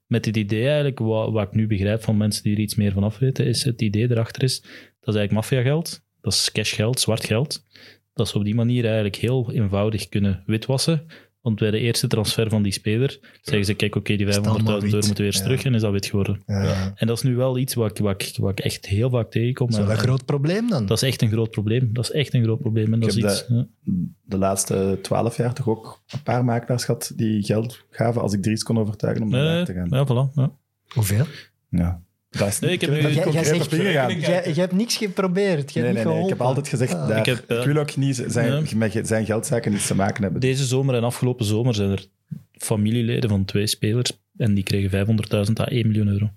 Met 0.06 0.24
het 0.24 0.36
idee 0.36 0.64
eigenlijk, 0.64 0.98
wat, 0.98 1.32
wat 1.32 1.46
ik 1.46 1.54
nu 1.54 1.66
begrijp 1.66 2.02
van 2.02 2.16
mensen 2.16 2.42
die 2.42 2.54
er 2.54 2.60
iets 2.60 2.74
meer 2.74 2.92
van 2.92 3.04
af 3.04 3.18
weten, 3.18 3.46
is 3.46 3.64
het 3.64 3.82
idee 3.82 4.10
erachter 4.10 4.42
is, 4.42 4.60
dat 4.60 5.14
is 5.14 5.14
eigenlijk 5.14 5.32
maffiageld, 5.32 6.04
dat 6.20 6.32
is 6.32 6.52
cashgeld, 6.52 7.00
zwart 7.00 7.24
geld, 7.24 7.66
dat 8.14 8.28
ze 8.28 8.38
op 8.38 8.44
die 8.44 8.54
manier 8.54 8.84
eigenlijk 8.84 9.16
heel 9.16 9.52
eenvoudig 9.52 10.08
kunnen 10.08 10.42
witwassen. 10.46 11.06
Want 11.40 11.58
bij 11.58 11.70
de 11.70 11.78
eerste 11.78 12.06
transfer 12.06 12.48
van 12.50 12.62
die 12.62 12.72
speler 12.72 13.18
zeggen 13.42 13.64
ze, 13.64 13.74
kijk, 13.74 13.94
oké, 13.94 14.16
die 14.16 14.26
500.000 14.26 14.28
Is 14.28 14.36
het 14.36 14.46
allemaal 14.46 14.72
euro 14.82 14.90
moeten 14.90 15.14
weer 15.16 15.26
eens 15.26 15.36
Ja. 15.36 15.42
terug 15.42 15.64
en 15.64 15.74
is 15.74 15.80
dat 15.80 15.92
wit 15.92 16.06
geworden. 16.06 16.42
Ja. 16.46 16.92
En 16.94 17.06
dat 17.06 17.16
is 17.16 17.22
nu 17.22 17.36
wel 17.36 17.58
iets 17.58 17.74
wat 17.74 17.90
ik, 17.90 18.04
wat 18.04 18.36
wat 18.36 18.50
ik 18.50 18.60
echt 18.60 18.86
heel 18.86 19.10
vaak 19.10 19.30
tegenkom. 19.30 19.66
Dat 19.70 19.78
is 19.78 19.84
wel 19.84 19.92
En- 19.94 19.98
een 20.00 20.04
groot 20.06 20.24
probleem 20.24 20.68
dan. 20.68 20.86
dat 20.86 21.02
is 21.02 21.08
echt 21.08 21.22
een 21.22 21.30
groot 21.30 21.50
probleem. 21.50 21.90
Dat 21.92 22.04
is 22.04 22.10
echt 22.10 22.34
een 22.34 22.42
groot 22.42 22.58
probleem. 22.60 22.92
En 22.92 23.00
dat 23.00 23.08
is 23.08 23.16
Ik 23.16 23.22
heb 23.22 23.30
iets, 23.32 23.44
ja. 23.48 23.66
De 24.24 24.38
laatste 24.38 24.98
twaalf 25.02 25.36
jaar 25.36 25.54
toch 25.54 25.68
ook 25.68 26.02
een 26.12 26.22
paar 26.22 26.44
makelaars 26.44 26.84
gehad 26.84 27.12
die 27.16 27.42
geld 27.42 27.84
gaven 27.90 28.20
als 28.22 28.32
ik 28.32 28.42
Dries 28.42 28.62
kon 28.62 28.78
overtuigen 28.78 29.22
om 29.22 29.30
naar 29.30 29.54
nee, 29.54 29.64
te 29.64 29.72
gaan. 29.72 29.88
ja, 29.90 30.06
voilà. 30.06 30.34
Ja. 30.34 30.52
Hoeveel? 30.94 31.24
Ja. 31.68 32.02
Dat 32.30 32.48
is 32.48 32.58
Nee, 32.58 32.72
ik 32.72 32.80
heb 32.80 32.90
niet 32.90 33.00
nu- 33.02 33.06
niet 33.06 33.14
Jij- 33.16 33.24
jij 33.24 33.32
concreet 33.32 33.46
zegt- 33.56 33.72
op 33.72 33.78
ingegaan. 33.78 34.20
Jij, 34.20 34.42
jij 34.44 34.52
hebt 34.54 34.72
niks 34.72 34.96
geprobeerd. 34.96 35.74
Nee, 35.74 35.84
hebt 35.84 35.94
nee, 35.96 36.04
niet 36.04 36.14
nee. 36.14 36.22
Ik 36.22 36.28
heb 36.28 36.40
altijd 36.40 36.68
gezegd, 36.68 36.94
Ah. 36.94 37.08
daar, 37.08 37.28
Ik 37.28 37.64
wil 37.64 37.76
ook 37.76 37.96
niet 37.96 38.24
zijn, 38.26 38.66
met 38.76 39.00
zijn 39.02 39.24
geldzaken 39.26 39.72
iets 39.72 39.86
te 39.86 39.94
maken 39.94 40.22
hebben. 40.22 40.40
Deze 40.40 40.64
zomer 40.64 40.94
en 40.94 41.04
afgelopen 41.04 41.44
zomer 41.44 41.74
zijn 41.74 41.90
er 41.90 42.06
familieleden 42.52 43.30
van 43.30 43.44
twee 43.44 43.66
spelers 43.66 44.12
en 44.36 44.54
die 44.54 44.64
kregen 44.64 44.90
500.000 44.90 45.60
à 45.60 45.64
1 45.68 45.86
miljoen 45.86 46.08
euro 46.08 46.30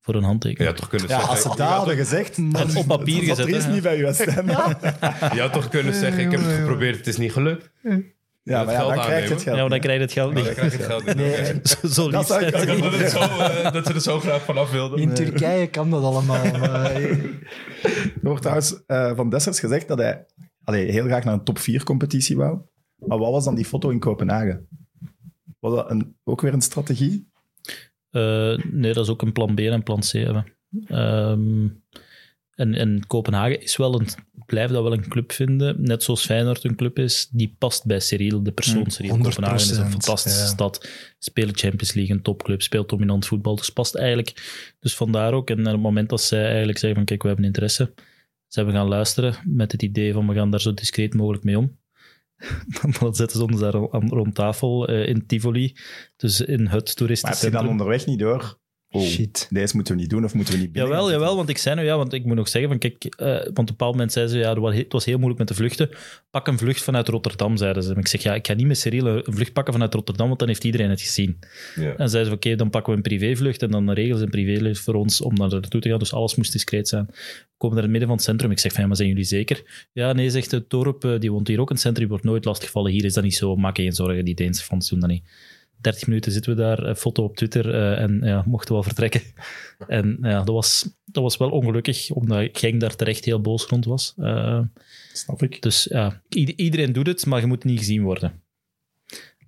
voor 0.00 0.14
een 0.14 0.22
handtekening. 0.22 0.68
Had 0.68 0.78
toch 0.78 0.88
kunnen 0.88 1.08
Ja, 1.08 1.14
zeggen... 1.14 1.30
als 1.34 1.42
ze 1.42 1.48
dat 1.48 1.58
had 1.58 1.76
hadden 1.76 1.96
gezegd, 1.96 2.36
En 2.36 2.76
op 2.76 2.86
papier 2.86 3.22
gezet, 3.22 3.46
Dries 3.46 3.64
hè, 3.64 3.72
niet 3.72 3.82
bij 3.82 3.98
uw 3.98 4.12
stem. 4.12 4.48
Ja, 4.50 4.78
je 5.34 5.40
had 5.40 5.52
toch 5.52 5.68
kunnen 5.68 5.94
zeggen, 5.94 6.22
ik 6.24 6.30
heb 6.30 6.40
het 6.40 6.52
geprobeerd, 6.54 6.96
het 6.96 7.06
is 7.06 7.16
niet 7.16 7.32
gelukt. 7.32 7.70
Maar 8.42 8.74
ja, 8.74 8.94
dan 8.94 8.98
krijg 9.04 9.24
je 9.28 9.34
het 9.34 9.42
geld. 9.42 9.56
Ja, 9.56 9.60
maar 9.60 9.68
dan 9.70 9.80
krijg 9.80 9.96
je 9.96 10.02
het 10.02 10.12
geld 10.12 10.34
dan 10.34 10.44
niet. 10.44 10.52
krijg 10.52 10.72
je 10.72 10.78
het 10.78 10.86
geld 10.86 11.04
niet. 11.04 11.16
Nee, 11.16 11.54
Oké. 11.54 11.60
Zo, 11.68 11.86
zo 11.88 12.10
Dat 12.10 12.18
lief 12.20 12.26
zou 12.28 12.44
ik 12.44 12.56
zijn 12.56 12.70
ook 12.84 12.92
ze 12.92 12.98
Dat, 13.00 13.10
zo, 13.10 13.18
eh, 13.18 13.72
dat 13.72 13.86
ze 13.86 13.92
er 13.94 14.00
zo 14.00 14.20
graag 14.20 14.42
vanaf 14.42 14.70
wilden. 14.70 14.98
In 14.98 15.14
Turkije 15.14 15.66
kan 15.66 15.90
dat 15.90 16.02
allemaal. 16.02 16.44
maar- 16.58 16.92
Er 17.02 18.20
wordt 18.22 18.40
trouwens 18.42 18.84
eh, 18.86 19.16
van 19.16 19.30
Dessers 19.30 19.60
gezegd 19.60 19.88
dat 19.88 19.98
hij 19.98 20.26
allee, 20.64 20.90
heel 20.90 21.04
graag 21.04 21.24
naar 21.24 21.34
een 21.34 21.44
top 21.44 21.58
4 21.58 21.84
competitie 21.84 22.36
wou. 22.36 22.58
Maar 22.96 23.18
wat 23.18 23.30
was 23.30 23.44
dan 23.44 23.54
die 23.54 23.64
foto 23.64 23.88
in 23.90 23.98
Kopenhagen? 23.98 24.68
Was 25.60 25.74
dat 25.74 25.90
een, 25.90 26.16
ook 26.24 26.40
weer 26.40 26.52
een 26.52 26.60
strategie? 26.62 27.30
Eh, 28.10 28.58
nee, 28.70 28.92
dat 28.92 29.04
is 29.04 29.10
ook 29.10 29.22
een 29.22 29.32
plan 29.32 29.54
B 29.54 29.58
en 29.58 29.72
een 29.72 29.82
plan 29.82 30.00
C 30.00 30.10
hebben. 30.12 30.46
Ehm, 30.86 31.68
en, 32.54 32.74
en 32.74 33.06
Kopenhagen 33.06 33.62
is 33.62 33.76
wel 33.76 34.00
een, 34.00 34.06
ik 34.06 34.46
blijf 34.46 34.70
dat 34.70 34.82
wel 34.82 34.92
een 34.92 35.08
club 35.08 35.32
vinden, 35.32 35.82
net 35.82 36.02
zoals 36.02 36.24
Feyenoord 36.24 36.64
een 36.64 36.76
club 36.76 36.98
is, 36.98 37.28
die 37.30 37.54
past 37.58 37.86
bij 37.86 38.00
Cyril, 38.00 38.42
de 38.42 38.52
persoon 38.52 38.90
Cyril. 38.90 39.16
100%, 39.16 39.20
Kopenhagen 39.20 39.70
is 39.70 39.76
een 39.76 39.90
fantastische 39.90 40.40
ja. 40.40 40.46
stad, 40.46 40.88
speelt 41.18 41.60
Champions 41.60 41.92
League, 41.92 42.16
een 42.16 42.22
topclub, 42.22 42.62
speelt 42.62 42.88
dominant 42.88 43.26
voetbal, 43.26 43.56
dus 43.56 43.70
past 43.70 43.94
eigenlijk. 43.94 44.32
Dus 44.80 44.94
vandaar 44.94 45.32
ook, 45.32 45.50
en 45.50 45.58
op 45.58 45.72
het 45.72 45.80
moment 45.80 46.08
dat 46.08 46.20
zij 46.20 46.46
eigenlijk 46.46 46.78
zeggen 46.78 46.98
van 46.98 47.04
kijk, 47.06 47.22
we 47.22 47.28
hebben 47.28 47.46
interesse, 47.46 47.92
zijn 48.46 48.66
we 48.66 48.72
gaan 48.72 48.88
luisteren 48.88 49.34
met 49.44 49.72
het 49.72 49.82
idee 49.82 50.12
van 50.12 50.28
we 50.28 50.34
gaan 50.34 50.50
daar 50.50 50.60
zo 50.60 50.74
discreet 50.74 51.14
mogelijk 51.14 51.44
mee 51.44 51.58
om. 51.58 51.80
Dan 53.00 53.14
zetten 53.14 53.38
ze 53.38 53.44
ons 53.44 53.60
daar 53.60 53.72
rond, 53.72 54.34
tafel 54.34 54.88
eh, 54.88 55.08
in 55.08 55.26
Tivoli, 55.26 55.76
dus 56.16 56.40
in 56.40 56.66
het 56.66 56.96
toeristisch 56.96 57.30
Maar 57.30 57.40
heb 57.40 57.52
je 57.52 57.58
dan 57.58 57.68
onderweg 57.68 58.06
niet 58.06 58.18
door? 58.18 58.60
Oh, 58.94 59.02
Shit. 59.02 59.46
deze 59.50 59.74
moeten 59.76 59.94
we 59.94 60.00
niet 60.00 60.10
doen 60.10 60.24
of 60.24 60.34
moeten 60.34 60.54
we 60.54 60.60
niet 60.60 60.72
binnen 60.72 60.90
Jawel, 60.90 61.10
jawel, 61.10 61.36
want 61.36 61.48
ik 61.48 61.58
zei 61.58 61.76
nu 61.76 61.82
ja, 61.84 61.96
want 61.96 62.12
ik 62.12 62.24
moet 62.24 62.36
nog 62.36 62.48
zeggen 62.48 62.70
van 62.70 62.78
kijk, 62.78 63.04
eh, 63.04 63.26
want 63.26 63.48
op 63.48 63.58
een 63.58 63.64
bepaald 63.64 63.92
moment 63.92 64.12
zeiden 64.12 64.34
ze 64.34 64.40
ja, 64.40 64.48
het 64.72 64.92
was 64.92 65.04
heel- 65.04 65.16
moeilijk 65.16 65.38
met 65.38 65.48
de 65.48 65.54
vluchten. 65.54 65.88
Pak 66.30 66.46
een 66.46 66.58
vlucht 66.58 66.82
vanuit 66.82 67.08
Rotterdam, 67.08 67.56
zeiden 67.56 67.82
ze. 67.82 67.92
En 67.92 67.98
ik 67.98 68.06
zeg 68.06 68.22
ja, 68.22 68.34
ik 68.34 68.46
ga 68.46 68.54
niet 68.54 68.66
met 68.66 68.78
Cyril 68.78 69.06
een 69.06 69.22
vlucht 69.34 69.52
pakken 69.52 69.72
vanuit 69.72 69.94
Rotterdam, 69.94 70.26
want 70.26 70.38
dan 70.38 70.48
heeft 70.48 70.64
iedereen 70.64 70.90
het 70.90 71.00
gezien. 71.00 71.38
Ja. 71.74 71.94
En 71.96 72.08
zeiden 72.10 72.30
ze 72.32 72.36
oké, 72.36 72.56
dan 72.56 72.70
pakken 72.70 72.90
we 72.90 72.96
een 72.96 73.04
privévlucht 73.04 73.62
en 73.62 73.70
dan 73.70 73.90
regelen 73.90 74.18
ze 74.18 74.24
een 74.24 74.30
privévlucht 74.30 74.80
voor 74.80 74.94
ons 74.94 75.20
om 75.20 75.34
naar 75.34 75.48
naartoe 75.48 75.80
te 75.80 75.88
gaan. 75.88 75.98
Dus 75.98 76.12
alles 76.12 76.34
moest 76.34 76.52
discreet 76.52 76.88
zijn. 76.88 77.06
We 77.08 77.14
komen 77.56 77.74
naar 77.74 77.82
het 77.82 77.90
midden 77.92 78.08
van 78.08 78.16
het 78.18 78.26
centrum. 78.26 78.50
Ik 78.50 78.58
zeg 78.58 78.72
van 78.72 78.80
ja, 78.80 78.86
maar 78.86 78.96
zijn 78.96 79.08
jullie 79.08 79.24
zeker? 79.24 79.88
Ja, 79.92 80.12
nee, 80.12 80.30
zegt 80.30 80.50
de 80.50 80.66
Torp, 80.66 81.04
eh, 81.04 81.18
die 81.20 81.32
woont 81.32 81.48
hier 81.48 81.60
ook 81.60 81.68
in 81.68 81.74
het 81.74 81.84
centrum, 81.84 82.04
die 82.04 82.12
wordt 82.12 82.24
nooit 82.30 82.44
lastiggevallen. 82.44 82.92
Hier 82.92 83.04
is 83.04 83.12
dat 83.12 83.24
niet 83.24 83.34
zo, 83.34 83.56
maak 83.56 83.76
je 83.76 83.82
geen 83.82 83.92
zorgen, 83.92 84.24
die 84.24 84.34
Deense 84.34 84.64
fans 84.64 84.88
doen 84.88 85.00
dat 85.00 85.08
niet. 85.10 85.22
30 85.82 86.06
minuten 86.06 86.32
zitten 86.32 86.56
we 86.56 86.62
daar, 86.62 86.86
een 86.86 86.96
foto 86.96 87.24
op 87.24 87.36
Twitter 87.36 87.74
eh, 87.74 88.02
en 88.02 88.20
ja, 88.22 88.42
mochten 88.46 88.68
we 88.68 88.74
wel 88.74 88.82
vertrekken. 88.82 89.22
En 89.88 90.18
ja, 90.20 90.38
dat 90.38 90.54
was, 90.54 90.94
dat 91.04 91.22
was 91.22 91.36
wel 91.36 91.50
ongelukkig, 91.50 92.10
omdat 92.10 92.48
Genk 92.52 92.80
daar 92.80 92.96
terecht 92.96 93.24
heel 93.24 93.40
boos 93.40 93.66
rond 93.66 93.84
was. 93.84 94.14
Eh, 94.16 94.60
Snap 95.12 95.42
ik. 95.42 95.62
dus 95.62 95.84
ja, 95.84 96.22
iedereen 96.28 96.92
doet 96.92 97.06
het, 97.06 97.26
maar 97.26 97.40
je 97.40 97.46
moet 97.46 97.64
niet 97.64 97.78
gezien 97.78 98.02
worden. 98.02 98.42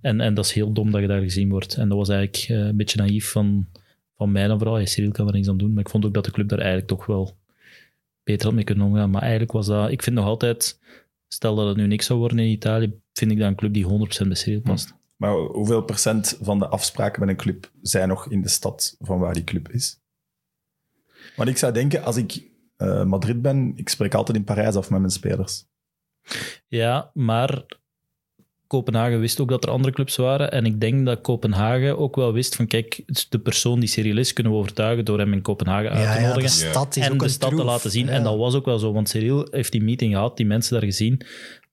En, 0.00 0.20
en 0.20 0.34
dat 0.34 0.44
is 0.44 0.52
heel 0.52 0.72
dom 0.72 0.90
dat 0.90 1.00
je 1.00 1.06
daar 1.06 1.20
gezien 1.20 1.48
wordt. 1.48 1.74
En 1.74 1.88
dat 1.88 1.98
was 1.98 2.08
eigenlijk 2.08 2.48
eh, 2.48 2.56
een 2.56 2.76
beetje 2.76 2.98
naïef 2.98 3.30
van, 3.30 3.68
van 4.16 4.32
mij 4.32 4.46
dan 4.46 4.58
vooral. 4.58 4.78
Ja, 4.78 4.86
Cyril 4.86 5.10
kan 5.10 5.26
er 5.26 5.32
niks 5.32 5.48
aan 5.48 5.56
doen, 5.56 5.72
maar 5.72 5.82
ik 5.82 5.90
vond 5.90 6.04
ook 6.04 6.14
dat 6.14 6.24
de 6.24 6.30
club 6.30 6.48
daar 6.48 6.58
eigenlijk 6.58 6.88
toch 6.88 7.06
wel 7.06 7.36
beter 8.24 8.46
had 8.46 8.54
mee 8.54 8.64
kunnen 8.64 8.86
omgaan. 8.86 9.10
Maar 9.10 9.22
eigenlijk 9.22 9.52
was 9.52 9.66
dat... 9.66 9.90
Ik 9.90 10.02
vind 10.02 10.16
nog 10.16 10.24
altijd, 10.24 10.80
stel 11.28 11.54
dat 11.54 11.68
het 11.68 11.76
nu 11.76 11.86
niks 11.86 12.06
zou 12.06 12.18
worden 12.18 12.38
in 12.38 12.50
Italië, 12.50 12.92
vind 13.12 13.30
ik 13.30 13.38
dat 13.38 13.48
een 13.48 13.54
club 13.54 13.72
die 13.72 13.84
100% 13.84 13.88
bij 14.26 14.34
Cyril 14.34 14.60
past. 14.60 14.94
Maar 15.16 15.32
hoeveel 15.32 15.82
procent 15.82 16.38
van 16.40 16.58
de 16.58 16.68
afspraken 16.68 17.20
met 17.20 17.28
een 17.28 17.36
club 17.36 17.70
zijn 17.82 18.08
nog 18.08 18.30
in 18.30 18.42
de 18.42 18.48
stad 18.48 18.96
van 19.00 19.18
waar 19.18 19.34
die 19.34 19.44
club 19.44 19.68
is? 19.68 20.00
Want 21.36 21.48
ik 21.48 21.56
zou 21.56 21.72
denken, 21.72 22.04
als 22.04 22.16
ik 22.16 22.42
eh, 22.76 23.04
Madrid 23.04 23.42
ben, 23.42 23.72
ik 23.76 23.88
spreek 23.88 24.14
altijd 24.14 24.36
in 24.36 24.44
Parijs 24.44 24.74
af 24.74 24.90
met 24.90 24.98
mijn 25.00 25.12
spelers. 25.12 25.64
Ja, 26.68 27.10
maar 27.14 27.64
Kopenhagen 28.66 29.20
wist 29.20 29.40
ook 29.40 29.48
dat 29.48 29.64
er 29.64 29.70
andere 29.70 29.94
clubs 29.94 30.16
waren. 30.16 30.52
En 30.52 30.64
ik 30.64 30.80
denk 30.80 31.06
dat 31.06 31.20
Kopenhagen 31.20 31.98
ook 31.98 32.16
wel 32.16 32.32
wist 32.32 32.56
van 32.56 32.66
kijk, 32.66 33.02
de 33.28 33.38
persoon 33.38 33.80
die 33.80 33.88
Cyril 33.88 34.18
is, 34.18 34.32
kunnen 34.32 34.52
we 34.52 34.58
overtuigen 34.58 35.04
door 35.04 35.18
hem 35.18 35.32
in 35.32 35.42
Kopenhagen 35.42 35.90
uit 35.90 36.06
te 36.06 36.20
ja, 36.20 36.20
de 36.20 36.26
nodigen. 36.26 36.50
stad 36.50 36.96
is 36.96 37.04
en 37.06 37.12
ook 37.12 37.18
de 37.18 37.24
een 37.24 37.30
stad 37.30 37.56
te 37.56 37.64
laten 37.64 37.90
zien. 37.90 38.06
Ja. 38.06 38.12
En 38.12 38.22
dat 38.22 38.36
was 38.36 38.54
ook 38.54 38.64
wel 38.64 38.78
zo, 38.78 38.92
want 38.92 39.08
Cyril 39.08 39.48
heeft 39.50 39.72
die 39.72 39.82
meeting 39.82 40.12
gehad, 40.12 40.36
die 40.36 40.46
mensen 40.46 40.72
daar 40.72 40.84
gezien. 40.84 41.20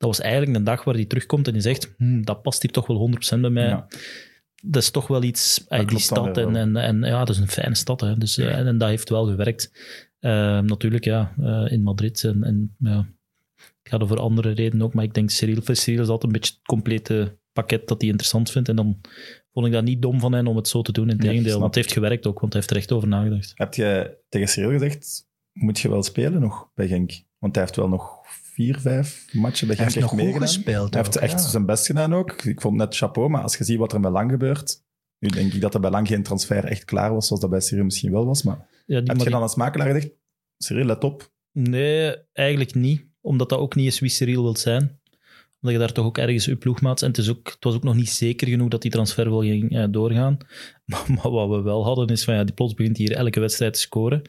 Dat 0.02 0.10
was 0.10 0.20
eigenlijk 0.22 0.58
een 0.58 0.64
dag 0.64 0.84
waar 0.84 0.94
hij 0.96 1.06
terugkomt 1.06 1.48
en 1.48 1.54
die 1.54 1.62
zegt, 1.62 1.94
"Hmm, 1.98 2.26
dat 2.26 2.42
past 2.42 2.62
hier 2.62 2.72
toch 2.72 2.88
wel 2.88 2.98
100% 2.98 3.42
bij 3.42 3.50
mij. 3.50 3.68
Ja. 3.68 3.88
Dat 4.64 4.82
is 4.82 4.90
toch 4.90 5.08
wel 5.08 5.24
iets, 5.24 5.66
eh, 5.68 5.88
die 5.88 6.00
stad. 6.00 6.38
En, 6.38 6.56
en, 6.56 6.76
en 6.76 7.02
ja, 7.02 7.20
dat 7.20 7.36
is 7.36 7.42
een 7.42 7.48
fijne 7.48 7.76
stad. 7.76 8.02
Hè. 8.02 8.18
Dus, 8.18 8.38
eh, 8.38 8.58
en, 8.58 8.68
en 8.68 8.78
dat 8.78 8.90
heeft 8.90 9.10
wel 9.10 9.26
gewerkt. 9.26 9.72
Eh, 10.20 10.60
natuurlijk, 10.60 11.04
ja, 11.04 11.34
eh, 11.42 11.72
in 11.72 11.84
Madrid. 11.84 12.24
En, 12.24 12.44
en 12.44 12.76
ja, 12.78 13.08
ik 13.58 13.90
ga 13.90 14.00
er 14.00 14.08
voor 14.08 14.20
andere 14.20 14.52
redenen 14.52 14.86
ook, 14.86 14.94
maar 14.94 15.04
ik 15.04 15.14
denk 15.14 15.30
Cyril, 15.30 15.62
Cyril 15.64 16.02
is 16.02 16.08
altijd 16.08 16.24
een 16.24 16.40
beetje 16.40 16.54
het 16.54 16.66
complete 16.66 17.38
pakket 17.54 17.88
dat 17.88 18.02
hij 18.02 18.10
interessant 18.10 18.52
vindt. 18.52 18.70
En 18.70 18.76
dan 18.76 19.02
vond 19.54 19.66
ik 19.66 19.72
dat 19.72 19.84
niet 19.84 20.02
dom 20.02 20.20
van 20.20 20.34
hen 20.34 20.48
om 20.48 20.56
het 20.56 20.68
zo 20.68 20.82
te 20.82 20.92
doen. 20.92 21.10
In 21.10 21.44
Ja, 21.44 21.52
want 21.52 21.64
het 21.64 21.76
heeft 21.76 21.92
gewerkt 21.92 22.28
ook, 22.28 22.40
want 22.40 22.54
hij 22.54 22.62
heeft 22.62 22.74
er 22.74 22.80
echt 22.82 22.92
over 22.92 23.08
nagedacht. 23.08 23.52
Heb 23.56 23.74
je 23.74 24.18
tegen 24.30 24.48
Cyril 24.48 24.72
gezegd, 24.72 25.28
moet 25.52 25.80
je 25.80 25.90
wel 25.90 26.04
spelen 26.04 26.42
nog 26.42 26.70
bij 26.74 26.88
Genk? 26.88 27.24
Want 27.40 27.56
hij 27.56 27.64
heeft 27.64 27.76
wel 27.76 27.90
nog 27.90 28.20
vier, 28.54 28.80
vijf 28.80 29.26
matchen 29.32 29.68
bij 29.68 29.76
Hij 29.76 29.86
heeft 29.86 30.00
nog 30.00 30.16
meegedaan. 30.16 30.42
gespeeld. 30.42 30.94
Hij 30.94 31.04
heeft 31.04 31.18
ook, 31.18 31.24
echt 31.24 31.32
ja. 31.32 31.48
zijn 31.48 31.66
best 31.66 31.86
gedaan 31.86 32.14
ook. 32.14 32.44
Ik 32.44 32.62
vond 32.62 32.78
net 32.78 32.96
chapeau, 32.96 33.30
maar 33.30 33.42
als 33.42 33.58
je 33.58 33.64
ziet 33.64 33.78
wat 33.78 33.94
er 33.94 34.00
met 34.00 34.12
Lang 34.12 34.32
gebeurt... 34.32 34.84
Nu 35.20 35.30
denk 35.30 35.54
ik 35.54 35.62
dat 35.62 35.74
er 35.74 35.80
bij 35.80 35.90
Lang 35.90 36.08
geen 36.08 36.24
transfer 36.24 36.66
echt 36.66 36.86
klaar 36.86 37.14
was, 37.14 37.28
zoals 37.28 37.42
dat 37.42 37.50
bij 37.50 37.60
Cyril 37.62 37.84
misschien 37.84 38.12
wel 38.12 38.26
was. 38.26 38.44
Maar 38.44 38.68
Ja, 38.86 39.00
die 39.00 39.12
heb 39.12 39.22
je 39.22 39.30
dan 39.30 39.42
als 39.42 39.56
makelaar 39.56 39.88
gezegd, 39.88 40.10
Cyril, 40.58 40.86
let 40.86 41.04
op. 41.04 41.32
Nee, 41.52 42.16
eigenlijk 42.34 42.76
niet. 42.76 43.06
Omdat 43.22 43.50
dat 43.50 43.60
ook 43.60 43.76
niet 43.76 43.88
is 43.88 44.00
wie 44.00 44.10
Cyril 44.10 44.44
wilt 44.44 44.60
zijn. 44.60 45.00
Omdat 45.62 45.72
je 45.72 45.78
daar 45.78 45.92
toch 45.92 46.06
ook 46.06 46.18
ergens 46.18 46.46
je 46.46 46.56
ploegmaats... 46.56 47.02
En 47.02 47.08
het, 47.08 47.18
is 47.18 47.30
ook, 47.30 47.48
het 47.48 47.64
was 47.64 47.76
ook 47.76 47.84
nog 47.84 47.96
niet 47.96 48.10
zeker 48.10 48.48
genoeg 48.48 48.70
dat 48.70 48.82
die 48.82 48.92
transfer 48.92 49.30
wel 49.30 49.42
ging 49.42 49.78
eh, 49.78 49.86
doorgaan. 49.90 50.38
Maar, 50.86 51.06
maar 51.08 51.32
wat 51.32 51.50
we 51.50 51.62
wel 51.62 51.84
hadden 51.84 52.08
is 52.08 52.24
van 52.24 52.34
ja, 52.34 52.44
die 52.44 52.54
plots 52.54 52.74
begint 52.74 52.98
hier 52.98 53.12
elke 53.12 53.40
wedstrijd 53.40 53.74
te 53.74 53.80
scoren. 53.80 54.22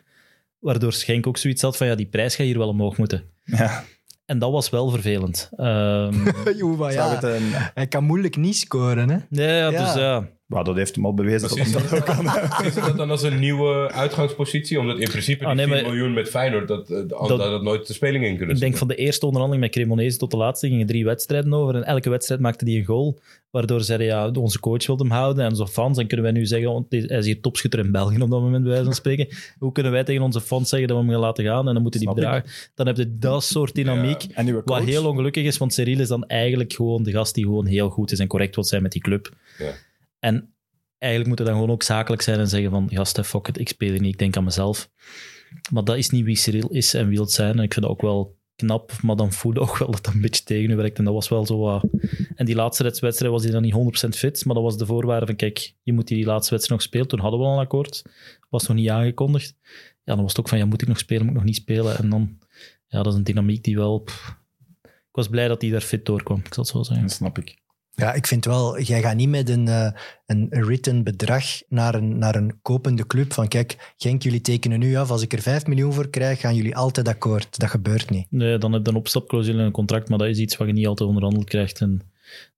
Waardoor 0.58 0.92
Schenk 0.92 1.26
ook 1.26 1.36
zoiets 1.36 1.62
had 1.62 1.76
van 1.76 1.86
ja, 1.86 1.94
die 1.94 2.06
prijs 2.06 2.34
gaat 2.34 2.46
hier 2.46 2.58
wel 2.58 2.68
omhoog 2.68 2.96
moeten. 2.96 3.24
Ja, 3.44 3.84
En 4.32 4.38
dat 4.38 4.50
was 4.50 4.70
wel 4.70 4.90
vervelend. 4.90 5.50
Ehm, 5.56 6.14
ja, 6.90 7.08
het 7.08 7.40
hij 7.74 7.86
kan 7.86 8.04
moeilijk 8.04 8.36
niet 8.36 8.56
scoren. 8.56 9.08
Hè? 9.10 9.16
ja, 9.28 9.44
ja, 9.56 9.70
Ja. 9.70 9.84
dus 9.84 9.94
ja. 9.94 10.28
Maar 10.52 10.64
dat 10.64 10.76
heeft 10.76 10.94
hem 10.94 11.06
al 11.06 11.14
bewezen 11.14 11.48
dat 11.48 11.58
hij 11.58 11.72
dat 11.72 11.94
ook 11.94 12.04
kan. 12.04 12.26
Is 12.66 12.74
dat 12.74 12.96
dan 12.96 13.10
als 13.10 13.22
een 13.22 13.38
nieuwe 13.38 13.90
uitgangspositie? 13.92 14.80
Omdat 14.80 14.98
in 14.98 15.08
principe 15.08 15.38
die 15.38 15.48
Ah, 15.48 15.54
nee, 15.54 15.66
4 15.66 15.74
maar- 15.74 15.84
miljoen 15.90 16.12
met 16.12 16.28
Feyenoord, 16.28 16.68
dat, 16.68 16.90
eh, 16.90 16.96
dat, 16.96 17.08
Dat- 17.08 17.38
dat, 17.38 17.62
nooit 17.62 17.86
de 17.86 17.92
speling 17.92 18.24
in 18.24 18.36
kunnen 18.36 18.54
Ik 18.54 18.60
denk 18.60 18.76
van 18.76 18.88
de 18.88 18.94
eerste 18.94 19.26
onderhandeling 19.26 19.66
met 19.66 19.74
Cremonese 19.76 20.18
tot 20.18 20.30
de 20.30 20.36
laatste 20.36 20.68
gingen 20.68 20.86
drie 20.86 21.04
wedstrijden 21.04 21.54
over. 21.54 21.74
En 21.74 21.84
elke 21.84 22.10
wedstrijd 22.10 22.40
maakte 22.40 22.64
hij 22.64 22.74
een 22.74 22.84
goal. 22.84 23.18
Waardoor 23.50 23.78
ze 23.78 23.84
zeiden, 23.84 24.06
ja, 24.06 24.30
onze 24.30 24.60
coach 24.60 24.86
wil 24.86 24.96
hem 24.98 25.10
houden. 25.10 25.44
En 25.44 25.50
onze 25.50 25.66
fans, 25.68 25.98
en 25.98 26.06
kunnen 26.06 26.26
wij 26.26 26.34
nu 26.34 26.46
zeggen, 26.46 26.72
want 26.72 26.86
hij 26.88 27.00
is 27.00 27.24
hier 27.24 27.40
topschutter 27.40 27.80
in 27.80 27.92
België 27.92 28.14
op 28.22 28.30
dat 28.30 28.40
moment, 28.40 28.62
bij 28.62 28.70
wijze 28.70 28.84
van 28.84 28.94
spreken. 28.94 29.28
Hoe 29.58 29.72
kunnen 29.72 29.92
wij 29.92 30.04
tegen 30.04 30.22
onze 30.22 30.40
fans 30.40 30.68
zeggen 30.68 30.88
dat 30.88 30.96
we 30.96 31.02
hem 31.02 31.12
gaan 31.12 31.22
laten 31.22 31.44
gaan? 31.44 31.68
En 31.68 31.72
dan 31.74 31.82
moeten 31.82 32.00
die 32.00 32.14
bedragen. 32.14 32.50
Dan 32.74 32.86
heb 32.86 32.96
je 32.96 33.18
dat 33.18 33.44
soort 33.44 33.74
dynamiek. 33.74 34.22
En 34.34 34.46
uw 34.46 34.62
coach? 34.62 34.78
Wat 34.78 34.88
heel 34.88 35.06
ongelukkig 35.08 35.44
is, 35.44 35.58
want 35.58 35.74
Cyril 35.74 36.00
is 36.00 36.08
dan 36.08 36.26
eigenlijk 36.26 36.72
gewoon 36.72 37.02
de 37.02 37.10
gast 37.10 37.34
die 37.34 37.44
gewoon 37.44 37.66
heel 37.66 37.88
goed 37.88 38.12
is 38.12 38.18
en 38.18 38.26
correct 38.26 38.54
wil 38.54 38.64
zijn 38.64 38.82
met 38.82 38.92
die 38.92 39.02
club. 39.02 39.30
Ja. 39.58 39.72
En 40.24 40.54
eigenlijk 40.98 41.28
moet 41.28 41.38
hij 41.38 41.46
dan 41.48 41.56
gewoon 41.56 41.74
ook 41.74 41.82
zakelijk 41.82 42.22
zijn 42.22 42.38
en 42.38 42.48
zeggen 42.48 42.70
van, 42.70 42.90
gasten, 42.92 43.24
fuck 43.24 43.48
it, 43.48 43.58
ik 43.58 43.68
speel 43.68 43.90
hier 43.90 44.00
niet, 44.00 44.12
ik 44.12 44.18
denk 44.18 44.36
aan 44.36 44.44
mezelf. 44.44 44.90
Maar 45.72 45.84
dat 45.84 45.96
is 45.96 46.10
niet 46.10 46.24
wie 46.24 46.36
Cyril 46.36 46.68
is 46.68 46.94
en 46.94 47.08
wil 47.08 47.26
zijn. 47.26 47.56
En 47.56 47.62
ik 47.62 47.72
vind 47.72 47.84
dat 47.84 47.94
ook 47.94 48.02
wel 48.02 48.36
knap, 48.56 48.92
maar 49.02 49.16
dan 49.16 49.32
voelde 49.32 49.60
ook 49.60 49.78
wel 49.78 49.90
dat 49.90 50.04
dat 50.04 50.14
een 50.14 50.20
beetje 50.20 50.44
tegen 50.44 50.70
u 50.70 50.76
werkt. 50.76 50.98
En 50.98 51.04
dat 51.04 51.14
was 51.14 51.28
wel 51.28 51.46
zo 51.46 51.58
wat... 51.58 51.84
En 52.34 52.46
die 52.46 52.54
laatste 52.54 52.82
wedstrijd 52.82 53.32
was 53.32 53.42
hij 53.42 53.52
dan 53.52 53.62
niet 53.62 54.04
100% 54.06 54.08
fit, 54.08 54.44
maar 54.44 54.54
dat 54.54 54.64
was 54.64 54.76
de 54.76 54.86
voorwaarde 54.86 55.26
van, 55.26 55.36
kijk, 55.36 55.74
je 55.82 55.92
moet 55.92 56.08
die 56.08 56.24
laatste 56.24 56.50
wedstrijd 56.50 56.80
nog 56.80 56.82
spelen. 56.90 57.08
Toen 57.08 57.20
hadden 57.20 57.40
we 57.40 57.46
al 57.46 57.52
een 57.52 57.58
akkoord, 57.58 58.02
was 58.50 58.66
nog 58.66 58.76
niet 58.76 58.88
aangekondigd. 58.88 59.56
Ja, 60.04 60.14
dan 60.14 60.22
was 60.22 60.32
het 60.32 60.40
ook 60.40 60.48
van, 60.48 60.58
ja, 60.58 60.64
moet 60.64 60.82
ik 60.82 60.88
nog 60.88 60.98
spelen, 60.98 61.22
moet 61.22 61.32
ik 61.32 61.38
nog 61.38 61.46
niet 61.46 61.56
spelen? 61.56 61.98
En 61.98 62.08
dan, 62.08 62.38
ja, 62.86 63.02
dat 63.02 63.12
is 63.12 63.18
een 63.18 63.24
dynamiek 63.24 63.64
die 63.64 63.76
wel... 63.76 64.02
ik 64.82 65.12
was 65.12 65.28
blij 65.28 65.48
dat 65.48 65.62
hij 65.62 65.70
daar 65.70 65.80
fit 65.80 66.06
doorkwam, 66.06 66.38
ik 66.38 66.54
zal 66.54 66.62
het 66.62 66.72
zo 66.72 66.82
zeggen. 66.82 67.06
Dat 67.06 67.16
snap 67.16 67.38
ik. 67.38 67.61
Ja, 67.94 68.12
ik 68.12 68.26
vind 68.26 68.44
wel, 68.44 68.80
jij 68.80 69.02
gaat 69.02 69.16
niet 69.16 69.28
met 69.28 69.48
een, 69.48 69.68
eh, 69.68 69.90
een 70.26 70.46
written 70.48 71.04
bedrag 71.04 71.44
naar 71.68 71.94
een, 71.94 72.18
naar 72.18 72.34
een 72.34 72.58
kopende 72.62 73.06
club 73.06 73.32
van 73.32 73.48
kijk, 73.48 73.92
Genk, 73.96 74.22
jullie 74.22 74.40
tekenen 74.40 74.78
nu 74.78 74.96
af, 74.96 75.10
als 75.10 75.22
ik 75.22 75.32
er 75.32 75.42
5 75.42 75.66
miljoen 75.66 75.92
voor 75.92 76.08
krijg, 76.08 76.40
gaan 76.40 76.54
jullie 76.54 76.76
altijd 76.76 77.08
akkoord. 77.08 77.58
Dat 77.58 77.70
gebeurt 77.70 78.10
niet. 78.10 78.26
Nee, 78.30 78.58
dan 78.58 78.72
heb 78.72 78.84
je 78.84 78.90
een 78.90 78.96
opstapclausule 78.96 79.58
in 79.58 79.64
een 79.64 79.72
contract, 79.72 80.08
maar 80.08 80.18
dat 80.18 80.28
is 80.28 80.38
iets 80.38 80.56
wat 80.56 80.66
je 80.66 80.72
niet 80.72 80.86
altijd 80.86 81.08
onderhandeld 81.08 81.48
krijgt. 81.48 81.80
En 81.80 82.02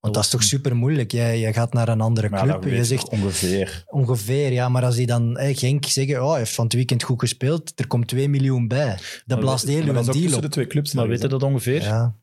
Want 0.00 0.14
dat 0.14 0.24
is 0.24 0.30
toch 0.30 0.42
super 0.42 0.76
moeilijk. 0.76 1.12
Jij, 1.12 1.40
jij 1.40 1.52
gaat 1.52 1.72
naar 1.72 1.88
een 1.88 2.00
andere 2.00 2.28
Maar 2.28 2.40
club 2.40 2.54
dat 2.54 2.64
en 2.64 2.70
weet 2.70 2.78
je 2.78 2.84
zegt 2.84 3.08
ongeveer. 3.08 3.84
ongeveer, 3.86 4.52
ja, 4.52 4.68
maar 4.68 4.84
als 4.84 4.96
die 4.96 5.06
dan 5.06 5.36
eh, 5.36 5.56
Genk 5.56 5.84
zeggen, 5.84 6.22
oh, 6.22 6.30
hij 6.30 6.38
heeft 6.38 6.54
van 6.54 6.64
het 6.64 6.74
weekend 6.74 7.02
goed 7.02 7.20
gespeeld, 7.20 7.72
er 7.76 7.86
komt 7.86 8.08
2 8.08 8.28
miljoen 8.28 8.68
bij. 8.68 8.98
Dat 9.26 9.40
blaast 9.40 9.66
heel 9.66 9.82
uw 9.82 9.92
dat 9.92 10.02
is 10.02 10.08
ook 10.08 10.12
deal 10.12 10.22
tussen 10.22 10.36
op. 10.36 10.42
de 10.42 10.48
twee 10.48 10.66
clubs. 10.66 10.92
Maar 10.92 11.10
je 11.10 11.28
dat 11.28 11.42
ongeveer? 11.42 11.82
Ja. 11.82 12.16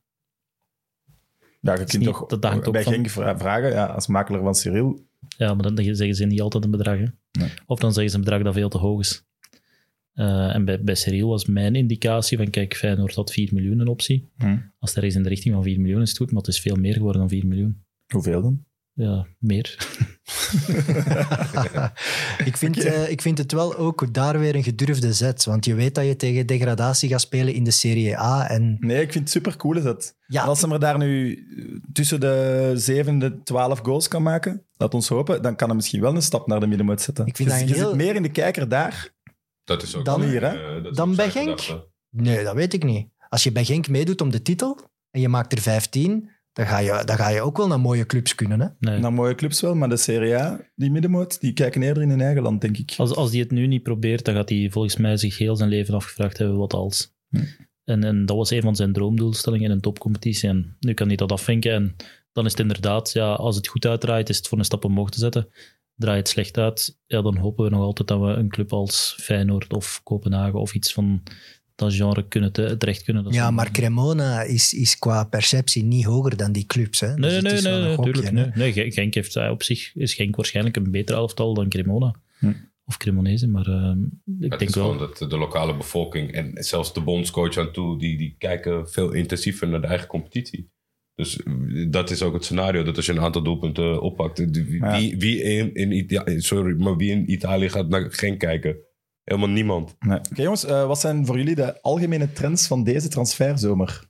Ja, 1.62 1.72
je 1.72 1.78
kunt 1.78 1.97
niet- 1.97 2.03
toch 2.07 2.26
dat 2.26 2.43
hangt 2.43 2.72
bij 2.72 2.84
Genk 2.84 3.09
vra- 3.09 3.38
vragen, 3.38 3.70
ja, 3.70 3.86
als 3.86 4.07
makelaar 4.07 4.41
van 4.41 4.55
Cyril, 4.55 5.05
Ja, 5.38 5.53
maar 5.53 5.74
dan 5.74 5.95
zeggen 5.95 6.16
ze 6.16 6.26
niet 6.26 6.41
altijd 6.41 6.64
een 6.64 6.72
bedrag. 6.72 6.97
Hè? 6.97 7.05
Nee. 7.32 7.49
Of 7.66 7.80
dan 7.80 7.93
zeggen 7.93 8.12
ze 8.12 8.18
een 8.18 8.24
bedrag 8.24 8.43
dat 8.43 8.53
veel 8.53 8.70
te 8.70 8.78
hoog 8.78 8.99
is. 8.99 9.26
Eh, 10.14 10.55
en 10.55 10.66
bij, 10.66 10.84
bij 10.84 10.95
Cyril 10.95 11.28
was 11.28 11.45
mijn 11.45 11.76
indicatie 11.76 12.38
van, 12.38 12.49
kijk, 12.49 12.76
Feyenoord 12.76 13.16
had 13.16 13.32
4 13.32 13.49
miljoen 13.53 13.80
een 13.80 13.88
optie. 13.88 14.30
Hm. 14.38 14.57
Als 14.80 14.95
er 14.95 15.03
is 15.03 15.16
in 15.16 15.24
de 15.24 15.30
richting 15.30 15.53
van 15.53 15.64
4 15.64 15.80
miljoen 15.80 16.01
is 16.01 16.09
het 16.09 16.18
goed, 16.18 16.32
maar 16.32 16.41
het 16.41 16.47
is 16.51 16.59
veel 16.59 16.76
meer 16.76 16.93
geworden 16.93 17.20
dan 17.22 17.30
4 17.30 17.47
miljoen. 17.47 17.84
hoeveel 18.07 18.41
dan? 18.41 18.66
Ja, 18.93 19.27
meer. 19.39 19.77
ik, 22.45 22.57
vind, 22.57 22.83
eh, 22.83 23.09
ik 23.09 23.21
vind 23.21 23.37
het 23.37 23.51
wel 23.51 23.75
ook 23.77 24.13
daar 24.13 24.39
weer 24.39 24.55
een 24.55 24.63
gedurfde 24.63 25.13
zet, 25.13 25.45
want 25.45 25.65
je 25.65 25.73
weet 25.73 25.95
dat 25.95 26.05
je 26.05 26.15
tegen 26.15 26.45
degradatie 26.47 27.09
gaat 27.09 27.21
spelen 27.21 27.53
in 27.53 27.63
de 27.63 27.71
Serie 27.71 28.17
A 28.19 28.49
en 28.49 28.77
Nee, 28.79 29.01
ik 29.01 29.11
vind 29.11 29.23
het 29.23 29.33
super 29.33 29.55
cool 29.57 29.77
is 29.77 29.83
dat. 29.83 30.15
Ja. 30.27 30.43
Als 30.43 30.59
ze 30.59 30.67
maar 30.67 30.79
daar 30.79 30.97
nu 30.97 31.39
tussen 31.93 32.19
de 32.19 32.71
7 32.75 33.13
en 33.13 33.19
de 33.19 33.43
12 33.43 33.79
goals 33.79 34.07
kan 34.07 34.23
maken, 34.23 34.65
laat 34.77 34.93
ons 34.93 35.07
hopen, 35.07 35.41
dan 35.41 35.55
kan 35.55 35.67
hij 35.67 35.75
misschien 35.75 36.01
wel 36.01 36.15
een 36.15 36.21
stap 36.21 36.47
naar 36.47 36.59
de 36.59 36.67
middenmoot 36.67 37.01
zetten. 37.01 37.25
Ik 37.25 37.35
vind 37.35 37.49
je 37.51 37.57
dat 37.57 37.67
je 37.67 37.73
een 37.73 37.79
heel- 37.79 37.89
zit 37.89 37.97
meer 37.97 38.15
in 38.15 38.23
de 38.23 38.31
kijker 38.31 38.69
daar. 38.69 39.13
Dat 39.63 39.83
is 39.83 39.95
ook 39.95 40.05
Dan 40.05 40.21
hier, 40.23 40.41
hè? 40.41 40.77
eh, 40.87 40.93
Dan 40.93 41.15
bij 41.15 41.29
Genk? 41.31 41.59
Nee, 42.09 42.43
dat 42.43 42.55
weet 42.55 42.73
ik 42.73 42.83
niet. 42.83 43.07
Als 43.29 43.43
je 43.43 43.51
bij 43.51 43.65
Genk 43.65 43.87
meedoet 43.87 44.21
om 44.21 44.29
de 44.31 44.41
titel 44.41 44.79
en 45.11 45.21
je 45.21 45.29
maakt 45.29 45.53
er 45.53 45.61
15, 45.61 46.29
dan 46.54 46.66
ga 46.66 46.78
je, 46.78 47.02
dan 47.06 47.16
ga 47.16 47.30
je 47.30 47.41
ook 47.41 47.58
wel 47.58 47.68
naar 47.68 47.80
mooie 47.80 48.06
clubs 48.06 48.36
kunnen. 48.36 48.62
Hè? 48.62 48.68
Nee. 48.80 48.99
Naar 48.99 49.14
mooie 49.14 49.36
clubs 49.36 49.62
wel, 49.62 49.76
maar 49.76 49.89
de 49.89 49.97
Serie 49.97 50.38
A, 50.38 50.60
die 50.76 50.91
middenmoot, 50.91 51.41
die 51.41 51.54
kijken 51.54 51.82
eerder 51.82 52.04
in 52.04 52.10
hun 52.10 52.22
eigen 52.22 52.41
land, 52.41 52.62
denk 52.62 52.78
ik. 52.78 52.93
Als, 52.97 53.16
als 53.16 53.32
hij 53.32 53.39
het 53.39 53.52
nu 53.52 53.68
niet 53.68 53.84
probeert, 53.84 54.26
dan 54.26 54.36
gaat 54.36 54.49
hij 54.49 54.70
volgens 54.72 54.97
mij 54.97 55.18
zich 55.18 55.38
heel 55.38 55.56
zijn 55.56 55.70
leven 55.70 55.93
afgevraagd 55.93 56.38
hebben 56.38 56.58
wat 56.58 56.74
als. 56.74 57.14
Hm. 57.30 57.43
En, 57.84 58.04
en 58.04 58.26
dat 58.26 58.38
was 58.38 58.49
een 58.49 58.62
van 58.62 58.76
zijn 58.76 58.93
droomdoelstellingen 58.93 59.66
in 59.66 59.72
een 59.72 59.82
topcompetitie. 59.82 60.49
En 60.49 60.76
nu 60.80 60.93
kan 60.93 61.08
hij 61.08 61.16
dat 61.16 61.32
afvinken. 61.32 61.72
En 61.72 61.95
dan 62.32 62.45
is 62.45 62.52
het 62.52 62.60
inderdaad, 62.60 63.12
ja, 63.12 63.34
als 63.34 63.56
het 63.56 63.68
goed 63.68 63.86
uitdraait, 63.86 64.30
is 64.30 64.38
het 64.38 64.47
voor 64.47 64.58
een 64.58 64.66
stap 64.66 64.86
omhoog 64.86 65.10
te 65.10 65.20
zetten. 65.20 65.47
Draait 65.95 66.20
het 66.20 66.30
slecht 66.30 66.58
uit, 66.58 66.99
ja, 67.06 67.22
dan 67.22 67.38
hopen 67.38 67.64
we 67.64 67.70
nog 67.70 67.82
altijd 67.82 68.08
dat 68.08 68.20
we 68.20 68.28
een 68.28 68.49
club 68.49 68.74
als 68.74 69.18
Feyenoord 69.20 69.74
of 69.74 70.02
Kopenhagen 70.04 70.60
of 70.60 70.74
iets 70.74 70.93
van 70.93 71.24
dat 71.82 71.93
genre 71.93 72.27
kunnen 72.27 72.51
te, 72.51 72.77
terecht 72.77 73.03
kunnen. 73.03 73.23
Dat 73.23 73.34
Ja, 73.34 73.51
maar 73.51 73.71
Cremona 73.71 74.41
is, 74.41 74.73
is 74.73 74.99
qua 74.99 75.23
perceptie 75.23 75.84
niet 75.84 76.05
hoger 76.05 76.38
dan 76.38 76.51
die 76.51 76.65
clubs. 76.65 76.99
Hè? 76.99 77.07
Dus 77.15 77.25
Nee, 77.25 77.34
het 77.34 77.43
nee, 77.43 77.61
nee, 77.73 77.82
nee, 77.82 77.95
gokje, 77.95 78.11
tuurlijk. 78.11 78.36
hè. 78.36 78.41
Nee. 78.41 78.51
Nee, 78.55 78.73
Gen- 78.73 78.91
Genk 78.91 79.13
heeft 79.13 79.36
eh, 79.36 79.49
op 79.49 79.63
zich 79.63 79.95
is 79.95 80.13
Genk 80.13 80.36
waarschijnlijk 80.36 80.75
een 80.75 80.91
beter 80.91 81.15
elftal 81.15 81.53
dan 81.53 81.69
Cremona. 81.69 82.15
Hm. 82.39 82.51
Of 82.86 82.97
Cremonese, 82.97 83.47
maar 83.47 83.65
eh, 83.67 83.93
ik 84.39 84.49
Het 84.51 84.59
denk 84.59 84.61
is 84.61 84.75
wel. 84.75 84.91
gewoon 84.91 85.09
dat 85.19 85.29
de 85.29 85.38
lokale 85.38 85.77
bevolking 85.77 86.32
en 86.32 86.51
zelfs 86.53 86.93
de 86.93 87.01
bondscoach 87.01 87.57
aan 87.57 87.71
toe, 87.71 87.99
die, 87.99 88.17
die 88.17 88.36
kijken 88.38 88.89
veel 88.89 89.11
intensiever 89.11 89.67
naar 89.67 89.82
de 89.82 89.88
eigen 89.88 90.07
competitie. 90.07 90.69
Dus 91.15 91.43
eh, 91.43 91.53
dat 91.89 92.09
is 92.09 92.21
ook 92.21 92.34
het 92.34 92.43
scenario. 92.43 92.84
Dat 92.84 92.95
als 92.95 93.05
je 93.05 93.11
een 93.11 93.19
aantal 93.19 93.43
doelpunten 93.43 94.01
oppakt. 94.01 94.39
eh, 94.39 94.47
Wie, 94.51 94.73
Ja. 94.79 94.97
wie, 94.99 95.17
wie 95.17 95.41
in, 95.41 95.73
in 95.73 95.91
Italië, 95.91 96.41
sorry, 96.41 96.75
maar 96.82 96.97
wie 96.97 97.11
in 97.11 97.32
Italië 97.32 97.69
gaat 97.69 97.89
naar 97.89 98.11
Genk 98.11 98.39
kijken? 98.39 98.75
Helemaal 99.32 99.55
niemand. 99.55 99.95
Nee. 99.99 100.17
Oké 100.17 100.41
jongens, 100.41 100.65
eh, 100.65 100.88
wat 100.88 100.99
zijn 100.99 101.25
voor 101.25 101.38
jullie 101.38 101.55
de 101.55 101.82
algemene 101.82 102.34
trends 102.34 102.67
van 102.67 102.84
deze 102.84 103.07
transferzomer? 103.07 104.09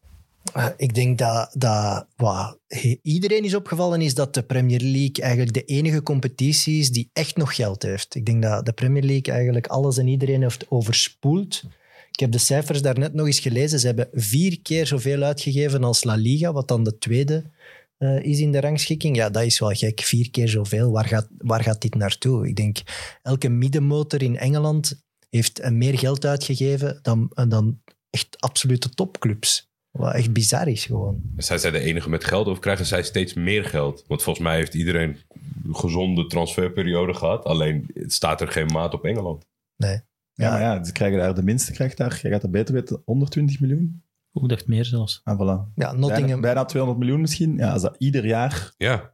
Eh, 0.53 0.67
ik 0.77 0.93
denk 0.93 1.17
dat, 1.17 1.55
dat 1.57 2.07
wat 2.15 2.57
iedereen 3.01 3.43
is 3.43 3.55
opgevallen 3.55 4.01
is 4.01 4.13
dat 4.13 4.33
de 4.33 4.43
Premier 4.43 4.79
League 4.79 5.23
eigenlijk 5.23 5.53
de 5.53 5.63
enige 5.63 6.03
competitie 6.03 6.79
is 6.79 6.91
die 6.91 7.09
echt 7.13 7.37
nog 7.37 7.55
geld 7.55 7.83
heeft. 7.83 8.15
Ik 8.15 8.25
denk 8.25 8.41
dat 8.41 8.65
de 8.65 8.71
Premier 8.71 9.03
League 9.03 9.33
eigenlijk 9.33 9.67
alles 9.67 9.97
en 9.97 10.07
iedereen 10.07 10.41
heeft 10.41 10.65
overspoeld. 10.69 11.63
Ik 12.11 12.19
heb 12.19 12.31
de 12.31 12.37
cijfers 12.37 12.81
daarnet 12.81 13.13
nog 13.13 13.25
eens 13.25 13.39
gelezen. 13.39 13.79
Ze 13.79 13.85
hebben 13.85 14.09
vier 14.13 14.61
keer 14.61 14.87
zoveel 14.87 15.21
uitgegeven 15.21 15.83
als 15.83 16.03
La 16.03 16.15
Liga, 16.15 16.53
wat 16.53 16.67
dan 16.67 16.83
de 16.83 16.97
tweede 16.97 17.43
eh, 17.97 18.23
is 18.23 18.39
in 18.39 18.51
de 18.51 18.59
rangschikking. 18.59 19.15
Ja, 19.15 19.29
dat 19.29 19.43
is 19.43 19.59
wel 19.59 19.69
gek. 19.69 20.01
Vier 20.01 20.31
keer 20.31 20.47
zoveel. 20.47 20.91
Waar 20.91 21.05
gaat, 21.05 21.27
waar 21.37 21.63
gaat 21.63 21.81
dit 21.81 21.95
naartoe? 21.95 22.47
Ik 22.47 22.55
denk, 22.55 22.77
elke 23.23 23.49
middenmotor 23.49 24.21
in 24.21 24.37
Engeland 24.37 25.01
heeft 25.39 25.59
eh, 25.59 25.71
meer 25.71 25.97
geld 25.99 26.25
uitgegeven 26.25 26.99
dan, 27.01 27.31
dan 27.47 27.81
echt 28.09 28.37
absolute 28.39 28.89
topclubs. 28.89 29.69
Wat 29.91 30.13
echt 30.13 30.33
bizar 30.33 30.67
is 30.67 30.85
gewoon. 30.85 31.21
Zijn 31.37 31.59
zij 31.59 31.71
de 31.71 31.79
enige 31.79 32.09
met 32.09 32.23
geld 32.23 32.47
of 32.47 32.59
krijgen 32.59 32.85
zij 32.85 33.03
steeds 33.03 33.33
meer 33.33 33.63
geld? 33.65 34.03
Want 34.07 34.23
volgens 34.23 34.45
mij 34.45 34.55
heeft 34.55 34.73
iedereen 34.73 35.17
een 35.63 35.75
gezonde 35.75 36.27
transferperiode 36.27 37.13
gehad. 37.13 37.43
Alleen 37.45 37.89
het 37.93 38.13
staat 38.13 38.41
er 38.41 38.47
geen 38.47 38.65
maat 38.65 38.93
op 38.93 39.05
Engeland. 39.05 39.45
Nee. 39.75 39.91
Ja, 39.93 40.45
Ja. 40.45 40.51
maar 40.51 40.61
ja, 40.61 40.83
ze 40.83 40.91
krijgen 40.91 41.19
daar, 41.19 41.35
de 41.35 41.43
minste 41.43 41.71
krijgt 41.71 41.97
daar, 41.97 42.19
je 42.21 42.29
gaat 42.29 42.41
dat 42.41 42.51
beter 42.51 42.73
weten, 42.73 43.01
120 43.05 43.59
miljoen. 43.59 44.03
Hoe 44.31 44.47
dacht 44.47 44.67
meer 44.67 44.85
zelfs? 44.85 45.21
En 45.23 45.35
voilà. 45.35 45.39
Ja, 45.39 45.71
Bijna, 45.75 45.93
Nottingham. 45.93 46.41
bijna 46.41 46.65
200 46.65 46.99
miljoen 47.03 47.21
misschien. 47.21 47.55
Ja, 47.55 47.71
als 47.71 47.81
dat 47.81 47.95
ieder 47.97 48.25
jaar... 48.25 48.73
Ja. 48.77 49.13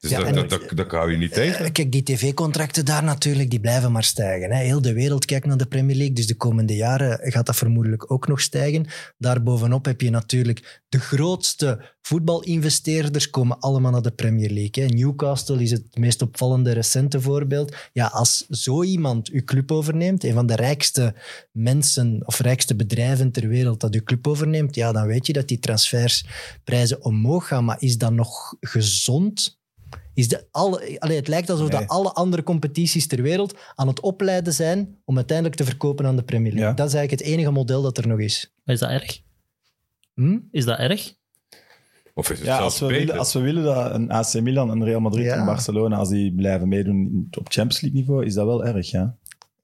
Dus 0.00 0.10
Ja, 0.10 0.18
dat, 0.18 0.26
en- 0.26 0.34
dat, 0.34 0.50
dat, 0.50 0.62
dat 0.74 0.90
hou 0.90 1.10
je 1.10 1.16
niet 1.16 1.32
tegen. 1.32 1.64
Eh, 1.64 1.72
Kijk, 1.72 1.92
die 1.92 2.02
tv-contracten 2.02 2.84
daar 2.84 3.04
natuurlijk, 3.04 3.50
die 3.50 3.60
blijven 3.60 3.92
maar 3.92 4.04
stijgen. 4.04 4.50
Hè. 4.50 4.62
Heel 4.62 4.82
de 4.82 4.92
wereld 4.92 5.24
kijkt 5.24 5.46
naar 5.46 5.56
de 5.56 5.66
Premier 5.66 5.96
League, 5.96 6.14
dus 6.14 6.26
de 6.26 6.36
komende 6.36 6.74
jaren 6.76 7.32
gaat 7.32 7.46
dat 7.46 7.56
vermoedelijk 7.56 8.10
ook 8.12 8.28
nog 8.28 8.40
stijgen. 8.40 8.86
Daarbovenop 9.18 9.84
heb 9.84 10.00
je 10.00 10.10
natuurlijk 10.10 10.82
de 10.88 10.98
grootste 11.00 11.96
voetbalinvesteerders 12.02 13.30
komen 13.30 13.58
allemaal 13.58 13.90
naar 13.90 14.02
de 14.02 14.10
Premier 14.10 14.50
League. 14.50 14.84
Hè. 14.84 14.94
Newcastle 14.94 15.62
is 15.62 15.70
het 15.70 15.96
meest 15.96 16.22
opvallende 16.22 16.72
recente 16.72 17.20
voorbeeld. 17.20 17.76
Ja, 17.92 18.06
als 18.06 18.46
zo 18.50 18.82
iemand 18.82 19.28
uw 19.28 19.44
club 19.44 19.72
overneemt, 19.72 20.24
een 20.24 20.32
van 20.32 20.46
de 20.46 20.56
rijkste 20.56 21.14
mensen 21.52 22.22
of 22.24 22.38
rijkste 22.40 22.76
bedrijven 22.76 23.32
ter 23.32 23.48
wereld 23.48 23.80
dat 23.80 23.94
uw 23.94 24.02
club 24.02 24.26
overneemt, 24.26 24.74
ja, 24.74 24.92
dan 24.92 25.06
weet 25.06 25.26
je 25.26 25.32
dat 25.32 25.48
die 25.48 25.58
transfersprijzen 25.58 27.04
omhoog 27.04 27.46
gaan. 27.46 27.64
Maar 27.64 27.76
is 27.80 27.98
dat 27.98 28.12
nog 28.12 28.54
gezond? 28.60 29.57
Is 30.18 30.28
de 30.28 30.46
alle, 30.50 31.00
allee, 31.00 31.16
het 31.16 31.28
lijkt 31.28 31.50
alsof 31.50 31.68
Nee. 31.70 31.80
dat 31.80 31.88
alle 31.88 32.12
andere 32.12 32.42
competities 32.42 33.06
ter 33.06 33.22
wereld 33.22 33.58
aan 33.74 33.86
het 33.88 34.00
opleiden 34.00 34.52
zijn 34.52 34.98
om 35.04 35.16
uiteindelijk 35.16 35.56
te 35.56 35.64
verkopen 35.64 36.06
aan 36.06 36.16
de 36.16 36.22
Premier 36.22 36.52
League. 36.52 36.68
Ja. 36.70 36.74
Dat 36.76 36.86
is 36.88 36.94
eigenlijk 36.94 37.22
het 37.22 37.32
enige 37.32 37.50
model 37.50 37.82
dat 37.82 37.98
er 37.98 38.06
nog 38.08 38.18
is. 38.18 38.52
Maar 38.64 38.74
is 38.74 38.80
dat 38.80 38.90
erg? 38.90 39.20
Hm? 40.14 40.38
Is 40.50 40.64
dat 40.64 40.78
erg? 40.78 41.14
Of 42.14 42.30
is 42.30 42.38
het 42.38 42.46
Ja, 42.46 42.56
zelfs 42.56 42.64
als 42.64 42.78
we, 42.80 42.86
beter? 42.86 43.00
willen, 43.00 43.18
als 43.18 43.32
we 43.32 43.40
willen 43.40 43.64
dat 43.64 43.94
een 43.94 44.10
AC 44.10 44.40
Milan, 44.40 44.70
een 44.70 44.84
Real 44.84 45.00
Madrid 45.00 45.24
Ja. 45.24 45.34
en 45.36 45.44
Barcelona, 45.44 45.96
als 45.96 46.08
die 46.08 46.34
blijven 46.34 46.68
meedoen 46.68 47.28
op 47.38 47.46
Champions 47.48 47.80
League 47.80 48.00
niveau, 48.00 48.24
is 48.26 48.34
dat 48.34 48.46
wel 48.46 48.64
erg, 48.64 48.90
ja. 48.90 49.16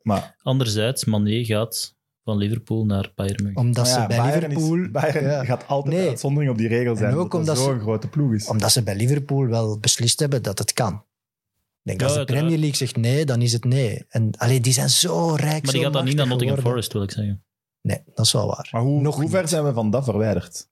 Maar, 0.02 0.36
Anderzijds, 0.42 1.04
Mané 1.04 1.44
gaat 1.44 1.94
van 2.24 2.36
Liverpool 2.36 2.84
naar 2.84 3.12
Bayern 3.14 3.42
München. 3.42 3.60
Omdat 3.62 3.86
ja, 3.86 4.00
ze 4.00 4.06
bij 4.06 4.16
Bayern, 4.16 4.48
Liverpool... 4.48 4.78
is, 4.82 4.90
Bayern 4.90 5.24
Ja. 5.24 5.44
gaat 5.44 5.66
altijd 5.66 5.94
Nee. 5.94 6.02
een 6.04 6.08
uitzondering 6.10 6.50
op 6.52 6.58
die 6.58 6.68
regel 6.68 6.96
zijn, 6.96 7.10
En 7.10 7.16
ook 7.16 7.22
omdat 7.22 7.38
omdat 7.38 7.54
dat 7.56 7.64
ze- 7.64 7.70
zo'n 7.70 7.80
grote 7.80 8.08
ploeg 8.08 8.32
is. 8.32 8.46
Omdat 8.48 8.72
ze 8.72 8.82
bij 8.82 8.96
Liverpool 8.96 9.46
wel 9.46 9.78
beslist 9.78 10.20
hebben 10.20 10.42
dat 10.42 10.58
het 10.58 10.72
kan. 10.72 10.92
Ik 10.92 11.90
denk, 11.90 11.98
Ja, 12.00 12.04
als 12.04 12.12
de 12.12 12.18
uiteraard. 12.18 12.46
Premier 12.46 12.64
League 12.64 12.86
zegt 12.86 12.96
nee, 12.96 13.24
dan 13.24 13.42
is 13.42 13.52
het 13.52 13.64
nee. 13.64 14.04
En 14.08 14.30
allee, 14.36 14.60
die 14.60 14.72
zijn 14.72 14.90
zo 14.90 15.28
rijk, 15.34 15.62
maar 15.62 15.64
zo 15.64 15.72
die 15.72 15.82
gaat 15.82 15.92
dan 15.92 16.04
niet 16.04 16.16
naar 16.16 16.26
Nottingham 16.26 16.58
geworden. 16.58 16.82
Forest, 16.84 16.92
wil 16.92 17.02
ik 17.02 17.10
zeggen. 17.10 17.44
Nee, 17.80 18.02
dat 18.14 18.24
is 18.26 18.32
wel 18.32 18.46
waar. 18.46 18.68
Maar 18.72 18.82
hoe, 18.82 19.00
Nog 19.00 19.16
hoe 19.16 19.28
ver 19.28 19.48
zijn 19.48 19.64
we 19.64 19.72
van 19.72 19.90
dat 19.90 20.04
verwijderd? 20.04 20.68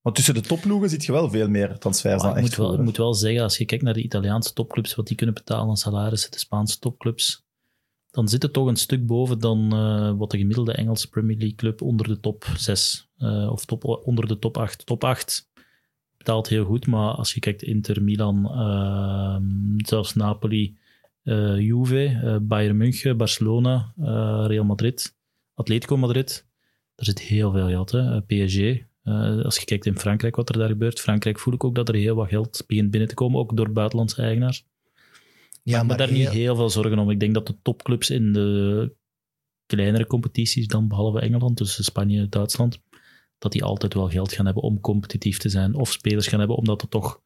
Want 0.00 0.16
tussen 0.16 0.34
de 0.34 0.40
topploegen 0.40 0.88
zit 0.90 1.04
je 1.04 1.12
wel 1.12 1.30
veel 1.30 1.48
meer 1.48 1.78
transfers 1.78 2.22
Maar 2.22 2.30
dan 2.34 2.38
ik, 2.38 2.48
echt 2.48 2.58
moet 2.58 2.66
wel, 2.66 2.74
ik 2.78 2.80
moet 2.84 2.96
wel 2.96 3.14
zeggen, 3.14 3.42
als 3.42 3.58
je 3.58 3.64
kijkt 3.64 3.84
naar 3.84 3.94
de 3.94 4.02
Italiaanse 4.02 4.52
topclubs, 4.52 4.94
wat 4.94 5.06
die 5.06 5.16
kunnen 5.16 5.34
betalen 5.34 5.68
aan 5.68 5.76
salarissen, 5.76 6.30
de 6.30 6.38
Spaanse 6.38 6.78
topclubs, 6.78 7.44
dan 8.12 8.28
zit 8.28 8.42
het 8.42 8.52
toch 8.52 8.66
een 8.66 8.76
stuk 8.76 9.06
boven 9.06 9.38
dan 9.38 9.72
eh, 9.72 10.12
wat 10.18 10.30
de 10.30 10.38
gemiddelde 10.38 10.72
Engelse 10.72 11.08
Premier 11.08 11.36
League 11.36 11.56
club 11.56 11.82
onder 11.82 12.08
de 12.08 12.20
top 12.20 12.44
6 12.56 13.10
of 13.48 13.64
top, 13.64 13.84
onder 14.04 14.26
de 14.26 14.38
top 14.38 14.56
8. 14.56 14.86
Top 14.86 15.04
8 15.04 15.50
betaalt 16.16 16.48
heel 16.48 16.64
goed, 16.64 16.86
maar 16.86 17.14
als 17.14 17.34
je 17.34 17.40
kijkt 17.40 17.62
Inter, 17.62 18.02
Milan, 18.02 18.50
ehm, 18.50 19.86
zelfs 19.86 20.14
Napoli, 20.14 20.76
eh, 21.22 21.58
Juve, 21.58 22.20
eh, 22.22 22.36
Bayern 22.42 22.76
München, 22.76 23.16
Barcelona, 23.16 23.92
eh, 23.98 24.44
Real 24.46 24.64
Madrid, 24.64 25.16
Atletico 25.54 25.96
Madrid, 25.96 26.46
daar 26.94 27.06
zit 27.06 27.20
heel 27.20 27.52
veel 27.52 27.68
geld. 27.68 27.90
Hè. 27.90 28.14
Eh, 28.14 28.20
PSG, 28.26 28.58
eh, 29.02 29.44
als 29.44 29.58
je 29.58 29.64
kijkt 29.64 29.86
in 29.86 29.98
Frankrijk 29.98 30.36
wat 30.36 30.48
er 30.48 30.58
daar 30.58 30.68
gebeurt, 30.68 31.00
Frankrijk 31.00 31.38
voel 31.38 31.54
ik 31.54 31.64
ook 31.64 31.74
dat 31.74 31.88
er 31.88 31.94
heel 31.94 32.14
wat 32.14 32.28
geld 32.28 32.64
begint 32.66 32.90
binnen 32.90 33.08
te 33.08 33.14
komen, 33.14 33.40
ook 33.40 33.56
door 33.56 33.72
buitenlandse 33.72 34.22
eigenaars. 34.22 34.66
Ja, 35.62 35.80
ik 35.80 35.86
maar 35.86 35.96
daar 35.96 36.08
heel- 36.08 36.18
niet 36.18 36.28
heel 36.28 36.56
veel 36.56 36.70
zorgen 36.70 36.98
om. 36.98 37.10
Ik 37.10 37.20
denk 37.20 37.34
dat 37.34 37.46
de 37.46 37.56
topclubs 37.62 38.10
in 38.10 38.32
de 38.32 38.92
kleinere 39.66 40.06
competities, 40.06 40.66
dan 40.66 40.88
behalve 40.88 41.20
Engeland, 41.20 41.58
dus 41.58 41.84
Spanje, 41.84 42.28
Duitsland, 42.28 42.82
dat 43.38 43.52
die 43.52 43.64
altijd 43.64 43.94
wel 43.94 44.08
geld 44.08 44.32
gaan 44.32 44.44
hebben 44.44 44.62
om 44.62 44.80
competitief 44.80 45.38
te 45.38 45.48
zijn. 45.48 45.74
Of 45.74 45.92
spelers 45.92 46.26
gaan 46.26 46.38
hebben, 46.38 46.56
omdat 46.56 46.80
het 46.80 46.90
toch... 46.90 47.20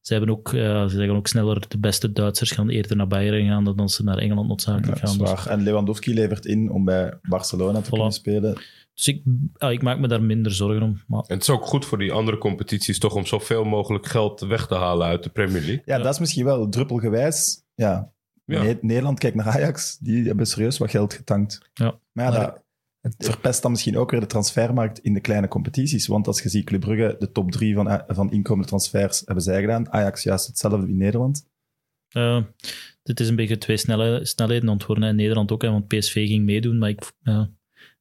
Ze, 0.00 0.12
hebben 0.14 0.30
ook, 0.30 0.52
eh, 0.52 0.82
ze 0.82 0.96
zeggen 0.96 1.16
ook 1.16 1.26
sneller, 1.26 1.68
de 1.68 1.78
beste 1.78 2.12
Duitsers 2.12 2.50
gaan 2.50 2.68
eerder 2.68 2.96
naar 2.96 3.06
Bayern 3.06 3.46
gaan 3.48 3.64
dan 3.64 3.76
dat 3.76 3.90
ze 3.92 4.04
naar 4.04 4.18
Engeland 4.18 4.40
Ja, 4.42 4.48
noodzakelijk 4.48 4.98
gaan. 4.98 5.18
Dus-. 5.18 5.46
En 5.46 5.62
Lewandowski 5.62 6.14
levert 6.14 6.46
in 6.46 6.70
om 6.70 6.84
bij 6.84 7.18
Barcelona 7.22 7.78
te 7.80 7.86
Voilà. 7.86 7.90
kunnen 7.90 8.12
spelen. 8.12 8.54
Dus 8.94 9.06
ik, 9.08 9.22
ja, 9.58 9.70
ik 9.70 9.82
maak 9.82 9.98
me 9.98 10.08
daar 10.08 10.22
minder 10.22 10.52
zorgen 10.52 10.82
om. 10.82 11.00
Maar 11.06 11.20
En 11.26 11.34
het 11.34 11.42
is 11.42 11.50
ook 11.50 11.64
goed 11.66 11.84
voor 11.84 11.98
die 11.98 12.12
andere 12.12 12.38
competities 12.38 12.98
toch 12.98 13.14
om 13.14 13.26
zoveel 13.26 13.64
mogelijk 13.64 14.06
geld 14.06 14.40
weg 14.40 14.66
te 14.66 14.74
halen 14.74 15.06
uit 15.06 15.22
de 15.22 15.30
Premier 15.30 15.60
League. 15.60 15.82
Ja, 15.84 15.98
dat 15.98 16.12
is 16.12 16.18
misschien 16.18 16.44
wel 16.44 16.68
druppelgewijs. 16.68 17.63
Ja. 17.74 18.12
Ja. 18.44 18.62
Ne- 18.62 18.78
Nederland 18.80 19.18
kijkt 19.18 19.36
naar 19.36 19.46
Ajax, 19.46 19.98
die 19.98 20.24
hebben 20.24 20.46
serieus 20.46 20.78
wat 20.78 20.90
geld 20.90 21.14
getankt. 21.14 21.70
Ja. 21.74 21.98
Maar 22.12 22.32
ja, 22.32 22.40
dat 22.40 22.64
het 23.04 23.14
verpest 23.18 23.62
dan 23.62 23.70
misschien 23.70 23.96
ook 23.96 24.10
weer 24.10 24.20
de 24.20 24.26
transfermarkt 24.26 24.98
in 24.98 25.14
de 25.14 25.20
kleine 25.20 25.48
competities. 25.48 26.06
Want 26.06 26.26
als 26.26 26.42
je 26.42 26.48
ziet, 26.48 26.64
Club 26.64 26.80
Brugge, 26.80 27.16
de 27.18 27.32
top 27.32 27.50
drie 27.50 27.74
van, 27.74 28.02
van 28.06 28.32
inkomende 28.32 28.68
transfers 28.68 29.22
hebben 29.24 29.44
zij 29.44 29.60
gedaan. 29.60 29.92
Ajax 29.92 30.22
juist 30.22 30.46
hetzelfde 30.46 30.88
in 30.88 30.96
Nederland. 30.96 31.46
Eh, 32.08 32.42
dit 33.02 33.20
is 33.20 33.28
een 33.28 33.36
beetje 33.36 33.58
twee 33.58 33.76
snelle, 33.76 34.24
snelheden 34.24 34.78
hè. 34.86 35.08
In 35.08 35.16
Nederland 35.16 35.52
ook, 35.52 35.62
hè, 35.62 35.70
want 35.70 35.88
PSV 35.88 36.26
ging 36.26 36.44
meedoen, 36.44 36.78
maar 36.78 36.88
ik, 36.88 37.12
die 37.22 37.34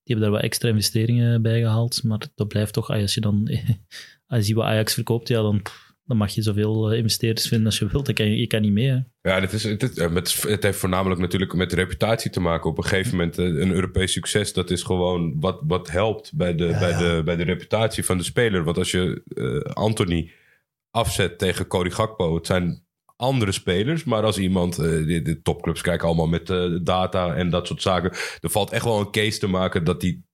hebben 0.04 0.22
daar 0.22 0.32
wat 0.32 0.42
extra 0.42 0.70
investeringen 0.70 1.42
bij 1.42 1.60
gehaald. 1.60 2.04
Maar 2.04 2.28
dat 2.36 2.48
blijft 2.48 2.74
toch, 2.74 2.90
als 2.90 3.14
je 3.14 3.22
dan 3.22 3.60
als 4.28 4.48
je 4.48 4.56
wat 4.56 4.66
Ajax 4.66 4.94
verkoopt, 4.94 5.28
ja, 5.28 5.42
dan, 5.42 5.62
dan 6.06 6.18
mag 6.18 6.32
je 6.32 6.42
zoveel 6.42 6.92
eh, 6.92 6.98
investeerders 6.98 7.48
vinden 7.48 7.66
als 7.66 7.80
je 7.80 7.88
wilt. 7.88 8.06
Dan 8.06 8.14
kan 8.14 8.30
je, 8.30 8.38
je 8.38 8.48
kan 8.48 8.62
niet 8.62 8.72
mee. 8.72 8.88
Hè. 8.88 9.00
Ja, 9.30 9.40
het, 9.40 9.54
is, 9.54 9.64
het, 9.64 9.98
eh, 9.98 10.10
met, 10.10 10.42
het 10.48 10.64
heeft 10.64 10.78
voornamelijk 10.78 11.22
natuurlijk 11.22 11.54
met 11.54 11.70
de 11.70 11.76
reputatie 11.76 12.32
te 12.32 12.40
maken. 12.40 12.70
Op 12.70 12.78
een 12.78 12.84
gegeven 12.84 13.12
moment 13.12 13.38
eh, 13.38 13.46
een 13.46 13.72
Europees 13.72 14.12
succes, 14.12 14.54
dat 14.54 14.70
is 14.72 14.84
gewoon 14.84 15.40
wat, 15.40 15.62
wat 15.68 15.90
helpt 15.90 16.32
bij 16.36 16.56
de, 16.56 16.66
Ja, 16.66 16.80
bij, 16.80 16.90
ja. 16.90 16.98
De, 16.98 17.22
bij 17.24 17.36
de 17.36 17.44
reputatie 17.44 18.06
van 18.06 18.18
de 18.18 18.24
speler. 18.24 18.64
Want 18.64 18.78
als 18.78 18.92
je 18.92 19.22
eh, 19.36 19.74
Anthony 19.74 20.32
afzet 20.92 21.38
tegen 21.38 21.68
Cody 21.68 21.90
Gakpo, 21.90 22.36
het 22.36 22.46
zijn 22.46 22.84
andere 23.16 23.52
spelers. 23.52 24.04
Maar 24.04 24.24
als 24.24 24.38
iemand, 24.38 24.76
de, 24.76 25.22
de 25.22 25.42
topclubs 25.42 25.82
kijken 25.82 26.08
allemaal 26.08 26.28
met 26.28 26.48
data 26.86 27.36
en 27.36 27.50
dat 27.50 27.68
soort 27.68 27.82
zaken. 27.82 28.12
Er 28.40 28.50
valt 28.50 28.72
echt 28.72 28.84
wel 28.84 29.00
een 29.00 29.12
case 29.12 29.40
te 29.40 29.48
maken 29.48 29.84
dat 29.84 30.02
die 30.02 30.26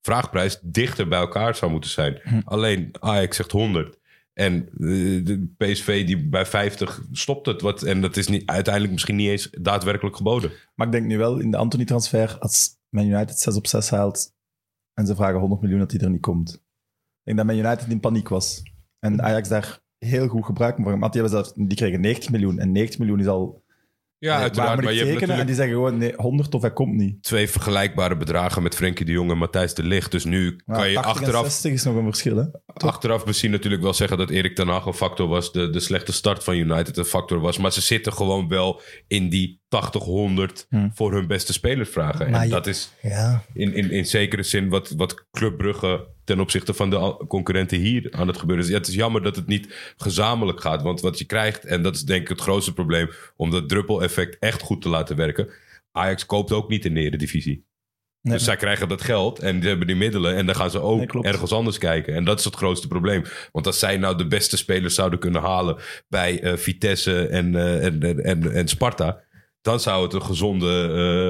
vraagprijs 0.00 0.58
dichter 0.62 1.08
bij 1.08 1.18
elkaar 1.18 1.54
zou 1.54 1.70
moeten 1.70 1.90
zijn. 1.90 2.20
Hm. 2.22 2.40
Alleen 2.44 2.88
Ajax 3.00 3.36
zegt 3.36 3.50
100. 3.50 3.98
En 4.40 4.68
eh, 4.72 5.24
de 5.24 5.52
PSV 5.56 6.06
die 6.06 6.28
bij 6.28 6.46
50 6.46 7.02
stopt 7.12 7.46
het. 7.46 7.60
Wat, 7.60 7.82
en 7.82 8.00
dat 8.00 8.16
is 8.16 8.28
niet, 8.28 8.46
uiteindelijk 8.46 8.92
misschien 8.92 9.16
niet 9.16 9.28
eens 9.28 9.50
daadwerkelijk 9.50 10.16
geboden. 10.16 10.52
Maar 10.74 10.86
ik 10.86 10.92
denk 10.92 11.06
nu 11.06 11.18
wel 11.18 11.38
in 11.38 11.50
de 11.50 11.56
Anthony-transfer, 11.56 12.38
als 12.38 12.78
Man 12.88 13.06
United 13.06 13.38
6 13.38 13.56
op 13.56 13.66
6 13.66 13.90
haalt 13.90 14.34
en 14.94 15.06
ze 15.06 15.14
vragen 15.14 15.38
100 15.38 15.60
miljoen, 15.60 15.78
dat 15.80 15.90
hij 15.90 16.00
er 16.00 16.10
niet 16.10 16.20
komt. 16.20 16.54
Ik 16.54 16.60
denk 17.24 17.36
dat 17.36 17.46
Man 17.46 17.56
United 17.56 17.88
in 17.88 18.00
paniek 18.00 18.28
was. 18.28 18.62
En 18.98 19.22
Ajax 19.22 19.48
daar 19.48 19.80
heel 19.98 20.28
goed 20.28 20.44
gebruik 20.44 20.76
van 20.76 20.92
gemaakt. 20.92 21.14
Zelfs, 21.14 21.52
die 21.54 21.76
kregen 21.76 22.00
90 22.00 22.30
miljoen. 22.30 22.58
En 22.58 22.72
90 22.72 22.98
miljoen 22.98 23.20
is 23.20 23.26
al... 23.26 23.62
Ja, 24.20 24.32
waar 24.32 24.40
uiteraard. 24.40 24.82
Maar 24.82 24.92
je 24.92 25.04
hebt? 25.04 25.28
En 25.28 25.46
die 25.46 25.54
zeggen 25.54 25.74
gewoon 25.74 25.98
nee, 25.98 26.12
100 26.16 26.54
of 26.54 26.60
hij 26.62 26.72
komt 26.72 26.94
niet. 26.94 27.22
twee 27.22 27.48
vergelijkbare 27.48 28.16
bedragen 28.16 28.62
met 28.62 28.74
Frenkie 28.74 29.04
de 29.06 29.12
Jong 29.12 29.30
en 29.30 29.38
Matthijs 29.38 29.74
de 29.74 29.82
Ligt. 29.82 30.10
Dus 30.10 30.24
nu 30.24 30.56
kan 30.66 30.88
je 30.88 30.94
80 30.94 30.94
en 30.94 31.20
achteraf, 31.22 31.44
60 31.44 31.72
is 31.72 31.84
nog 31.84 31.96
een 31.96 32.04
verschil, 32.04 32.36
hè? 32.36 32.44
achteraf 32.66 33.26
misschien 33.26 33.50
natuurlijk 33.50 33.82
wel 33.82 33.94
zeggen 33.94 34.18
dat 34.18 34.30
Erik 34.30 34.54
ten 34.54 34.68
Hag 34.68 34.86
een 34.86 34.94
factor 34.94 35.28
was. 35.28 35.52
De, 35.52 35.70
de 35.70 35.80
slechte 35.80 36.12
start 36.12 36.44
van 36.44 36.56
United 36.56 36.96
een 36.96 37.04
factor 37.04 37.40
was. 37.40 37.58
Maar 37.58 37.72
ze 37.72 37.80
zitten 37.80 38.12
gewoon 38.12 38.48
wel 38.48 38.80
in 39.08 39.28
die 39.28 39.60
80, 39.68 40.02
100 40.02 40.66
Hm. 40.68 40.88
voor 40.94 41.12
hun 41.12 41.26
beste 41.26 41.52
spelers 41.52 41.88
vragen. 41.90 42.26
En 42.26 42.42
je- 42.44 42.48
dat 42.50 42.66
is 42.66 42.92
Ja, 43.02 43.42
in, 43.54 43.74
in, 43.74 43.90
in 43.90 44.06
zekere 44.06 44.42
zin 44.42 44.68
wat, 44.68 44.90
wat 44.96 45.26
Club 45.30 45.56
Brugge 45.56 46.06
ten 46.24 46.40
opzichte 46.40 46.74
van 46.74 46.90
de 46.90 47.24
concurrenten 47.28 47.78
hier 47.78 48.08
aan 48.10 48.26
het 48.28 48.38
gebeuren 48.38 48.64
is. 48.64 48.70
Ja, 48.70 48.78
het 48.78 48.88
is 48.88 48.94
jammer 48.94 49.22
dat 49.22 49.36
het 49.36 49.46
niet 49.46 49.92
gezamenlijk 49.96 50.60
gaat. 50.60 50.82
Want 50.82 51.00
wat 51.00 51.18
je 51.18 51.24
krijgt, 51.24 51.64
en 51.64 51.82
dat 51.82 51.94
is 51.94 52.02
denk 52.02 52.22
ik 52.22 52.28
het 52.28 52.40
grootste 52.40 52.72
probleem... 52.72 53.10
om 53.36 53.50
dat 53.50 53.68
druppel-effect 53.68 54.36
echt 54.38 54.62
goed 54.62 54.82
te 54.82 54.88
laten 54.88 55.16
werken... 55.16 55.48
Ajax 55.92 56.26
koopt 56.26 56.52
ook 56.52 56.68
niet 56.68 56.84
in 56.84 56.94
de 56.94 57.00
Eredivisie. 57.00 57.64
Nee. 58.22 58.34
Dus 58.34 58.44
zij 58.44 58.56
krijgen 58.56 58.88
dat 58.88 59.02
geld 59.02 59.38
en 59.38 59.62
ze 59.62 59.68
hebben 59.68 59.86
die 59.86 59.96
middelen... 59.96 60.36
en 60.36 60.46
dan 60.46 60.54
gaan 60.54 60.70
ze 60.70 60.80
ook 60.80 61.12
Nee, 61.12 61.22
ergens 61.22 61.52
anders 61.52 61.78
kijken. 61.78 62.14
En 62.14 62.24
dat 62.24 62.38
is 62.38 62.44
het 62.44 62.54
grootste 62.56 62.88
probleem. 62.88 63.22
Want 63.52 63.66
als 63.66 63.78
zij 63.78 63.96
nou 63.96 64.16
de 64.16 64.26
beste 64.26 64.56
spelers 64.56 64.94
zouden 64.94 65.18
kunnen 65.18 65.40
halen... 65.40 65.76
bij 66.08 66.42
eh, 66.42 66.56
Vitesse 66.56 67.26
en, 67.26 67.54
en, 67.82 68.02
en, 68.02 68.24
en, 68.24 68.52
en 68.52 68.68
Sparta... 68.68 69.20
dan 69.60 69.80
zou 69.80 70.02
het 70.02 70.12
een 70.12 70.22
gezonde... 70.22 70.82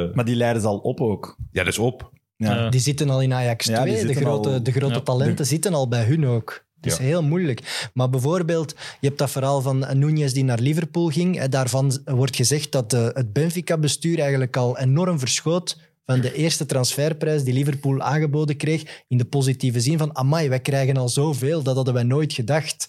eh, 0.08 0.14
Maar 0.16 0.24
die 0.24 0.36
leiden 0.36 0.62
ze 0.62 0.68
al 0.68 0.78
op 0.78 1.00
ook. 1.00 1.36
ja, 1.52 1.64
dat 1.64 1.72
is 1.72 1.78
op. 1.78 2.10
Ja. 2.48 2.54
Ja. 2.54 2.68
Die 2.68 2.80
zitten 2.80 3.10
al 3.10 3.22
in 3.22 3.32
Ajax 3.32 3.66
Ja, 3.66 3.84
die 3.84 3.92
2. 3.94 4.06
de 4.06 4.14
grote, 4.14 4.48
al- 4.48 4.62
de 4.62 4.72
grote 4.72 4.94
Ja. 4.94 5.00
talenten 5.00 5.46
zitten 5.46 5.74
al 5.74 5.88
bij 5.88 6.04
hun 6.04 6.26
ook. 6.26 6.64
Het 6.80 6.92
is 6.92 6.98
Ja. 6.98 7.04
heel 7.04 7.22
moeilijk. 7.22 7.90
Maar 7.94 8.10
bijvoorbeeld, 8.10 8.74
je 9.00 9.06
hebt 9.06 9.18
dat 9.18 9.30
verhaal 9.30 9.60
van 9.62 9.86
Nunez 9.98 10.32
die 10.32 10.44
naar 10.44 10.58
Liverpool 10.58 11.08
ging. 11.08 11.38
Eh, 11.40 11.48
Daarvan 11.48 11.98
wordt 12.04 12.36
gezegd 12.36 12.72
dat 12.72 12.92
eh, 12.92 13.08
het 13.12 13.32
Benfica-bestuur 13.32 14.18
eigenlijk 14.20 14.56
al 14.56 14.78
enorm 14.78 15.18
verschoot 15.18 15.78
van 16.06 16.20
de 16.20 16.34
eerste 16.34 16.66
transferprijs 16.66 17.44
die 17.44 17.54
Liverpool 17.54 18.00
aangeboden 18.00 18.56
kreeg. 18.56 19.02
In 19.08 19.18
de 19.18 19.24
positieve 19.24 19.80
zin 19.80 19.98
van, 19.98 20.16
amai, 20.16 20.48
wij 20.48 20.60
krijgen 20.60 20.96
al 20.96 21.08
zoveel, 21.08 21.62
dat 21.62 21.74
hadden 21.76 21.94
wij 21.94 22.02
nooit 22.02 22.32
gedacht. 22.32 22.88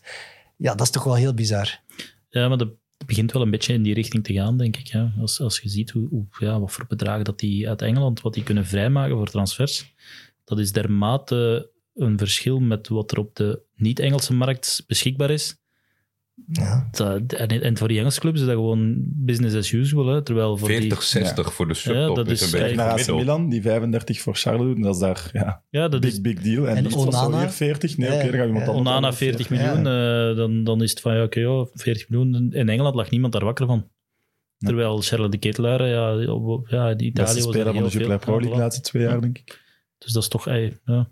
Ja, 0.57 0.71
dat 0.75 0.81
is 0.85 0.89
toch 0.91 1.03
wel 1.03 1.15
heel 1.15 1.33
bizar. 1.33 1.79
Ja, 2.29 2.47
maar 2.47 2.57
dat 3.01 3.09
begint 3.09 3.31
wel 3.31 3.41
een 3.41 3.51
beetje 3.51 3.73
in 3.73 3.83
die 3.83 3.93
richting 3.93 4.23
te 4.23 4.33
gaan, 4.33 4.57
denk 4.57 4.77
ik. 4.77 4.93
Als, 5.19 5.39
als 5.41 5.59
je 5.59 5.69
ziet 5.69 5.91
hoe, 5.91 6.07
hoe, 6.07 6.25
ja, 6.39 6.59
wat 6.59 6.71
voor 6.71 6.87
bedragen 6.87 7.23
dat 7.23 7.39
die 7.39 7.69
uit 7.69 7.81
Engeland 7.81 8.21
wat 8.21 8.33
die 8.33 8.43
kunnen 8.43 8.65
vrijmaken 8.65 9.15
voor 9.15 9.29
transfers, 9.29 9.93
dat 10.43 10.59
is 10.59 10.71
dermate 10.71 11.71
een 11.95 12.17
verschil 12.17 12.59
met 12.59 12.87
wat 12.87 13.11
er 13.11 13.17
op 13.17 13.35
de 13.35 13.61
niet-Engelse 13.75 14.33
markt 14.33 14.83
beschikbaar 14.87 15.29
is. 15.29 15.60
Ja. 16.47 16.87
Dat, 16.91 17.33
en, 17.33 17.47
en 17.61 17.77
voor 17.77 17.87
die 17.87 17.97
Engelse 17.97 18.19
clubs 18.19 18.39
is 18.39 18.45
dat 18.45 18.55
gewoon 18.55 18.95
business 19.05 19.55
as 19.55 19.71
usual. 19.71 20.05
Hè, 20.07 20.21
terwijl 20.23 20.57
voor 20.57 20.67
40, 20.67 20.99
die, 20.99 21.07
60 21.07 21.53
voor 21.53 21.67
de 21.67 21.73
subtop 21.73 22.15
dat 22.15 22.27
is 22.29 22.41
is 22.41 22.51
een 22.53 22.59
beetje 22.59 22.75
Naar 22.75 22.85
AC 22.89 22.91
gemiddeld. 22.99 23.19
Milan, 23.19 23.49
die 23.49 23.61
35 23.61 24.19
voor 24.19 24.35
Charles 24.35 24.61
doen, 24.61 24.81
dat 24.81 24.93
is 24.95 24.99
daar 25.01 25.29
ja, 25.33 25.63
ja, 25.69 25.87
dat 25.87 26.01
big, 26.01 26.11
is 26.11 26.21
big 26.21 26.41
deal. 26.41 26.67
En, 26.67 26.75
En 26.77 26.93
Onana? 26.93 27.39
hier 27.39 27.49
40. 27.49 27.97
Nee, 27.97 28.09
Ja, 28.09 28.15
oké, 28.15 28.23
dan 28.29 28.33
gaat 28.39 28.45
iemand 28.47 28.65
ja. 28.65 28.71
anders 28.71 28.87
Onana 28.89 29.07
aan 29.07 29.13
40 29.13 29.49
Ja. 29.49 29.55
miljoen, 29.55 29.87
eh, 30.31 30.35
dan, 30.37 30.63
dan 30.63 30.81
is 30.81 30.89
het 30.89 30.99
van 31.01 31.15
ja, 31.15 31.23
oké, 31.23 31.39
ja, 31.39 31.65
40 31.73 32.09
miljoen. 32.09 32.51
In 32.53 32.69
Engeland 32.69 32.95
lag 32.95 33.09
niemand 33.09 33.33
daar 33.33 33.43
wakker 33.45 33.65
van. 33.65 33.89
Terwijl 34.57 35.01
Charles 35.01 35.29
de 35.29 35.37
Ketelaar, 35.37 35.87
ja, 35.87 36.31
op- 36.33 36.67
ja 36.67 36.93
die 36.93 37.07
Italië 37.07 37.25
Beste 37.33 37.43
was 37.45 37.53
speler 37.55 37.67
er 37.67 37.73
van 37.73 37.83
de 37.83 37.89
Jupiler. 37.89 38.19
Pro 38.19 38.31
League 38.31 38.49
de 38.49 38.55
Ja, 38.55 38.61
laatste 38.61 38.81
twee 38.81 39.03
jaar, 39.03 39.21
denk 39.21 39.37
ik. 39.37 39.59
Dus 39.97 40.11
dat 40.13 40.23
is 40.23 40.29
toch, 40.29 40.47
ey, 40.47 40.77
ja. 40.85 41.09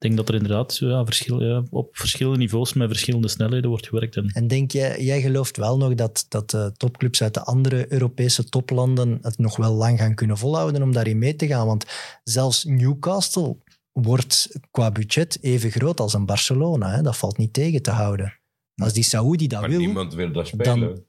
Ik 0.00 0.06
denk 0.06 0.18
dat 0.18 0.28
er 0.28 0.34
inderdaad 0.34 0.76
ja, 0.76 1.04
verschil, 1.04 1.42
ja, 1.42 1.62
op 1.70 1.96
verschillende 1.96 2.38
niveaus 2.38 2.72
met 2.72 2.88
verschillende 2.88 3.28
snelheden 3.28 3.70
wordt 3.70 3.86
gewerkt. 3.86 4.16
En 4.16 4.30
En 4.34 4.46
denk 4.48 4.70
jij, 4.70 5.02
jij 5.02 5.20
gelooft 5.20 5.56
wel 5.56 5.76
nog 5.76 5.94
dat, 5.94 6.26
dat 6.28 6.50
de 6.50 6.72
topclubs 6.76 7.22
uit 7.22 7.34
de 7.34 7.42
andere 7.44 7.92
Europese 7.92 8.44
toplanden 8.44 9.18
het 9.22 9.38
nog 9.38 9.56
wel 9.56 9.72
lang 9.74 9.98
gaan 9.98 10.14
kunnen 10.14 10.38
volhouden 10.38 10.82
om 10.82 10.92
daarin 10.92 11.18
mee 11.18 11.36
te 11.36 11.46
gaan? 11.46 11.66
Want 11.66 11.84
zelfs 12.24 12.64
Newcastle 12.64 13.56
wordt 13.92 14.58
qua 14.70 14.90
budget 14.90 15.38
even 15.40 15.70
groot 15.70 16.00
als 16.00 16.14
een 16.14 16.26
Barcelona. 16.26 16.90
Hè? 16.90 17.02
Dat 17.02 17.16
valt 17.16 17.36
niet 17.38 17.52
tegen 17.52 17.82
te 17.82 17.90
houden. 17.90 18.38
Als 18.74 18.92
die 18.92 19.02
Saoedi 19.02 19.46
dat 19.46 19.60
Maar 19.60 19.70
wil, 19.70 19.78
niemand 19.78 20.14
wil 20.14 20.32
daar 20.32 20.46
spelen. 20.46 20.80
dan- 20.80 21.04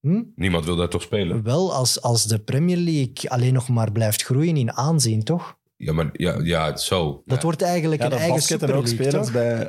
hm? 0.00 0.22
Niemand 0.34 0.64
wil 0.64 0.76
daar 0.76 0.88
toch 0.88 1.02
spelen? 1.02 1.42
wel 1.42 1.74
als, 1.74 2.02
als 2.02 2.24
de 2.24 2.38
Premier 2.38 2.76
League 2.76 3.30
alleen 3.30 3.52
nog 3.54 3.68
maar 3.68 3.92
blijft 3.92 4.22
groeien 4.22 4.56
in 4.56 4.72
aanzien, 4.72 5.22
toch? 5.24 5.57
Ja, 5.78 5.92
maar 5.92 6.10
ja, 6.12 6.40
ja 6.42 6.76
zo. 6.76 7.22
Dat 7.26 7.36
Ja. 7.36 7.42
wordt 7.42 7.62
eigenlijk 7.62 8.00
Ja, 8.00 8.06
een 8.06 8.12
de 8.12 8.16
eigen 8.18 8.36
basketten 8.36 8.74
ook 8.74 8.86
spelers 8.86 9.14
toch? 9.14 9.32
bij 9.32 9.60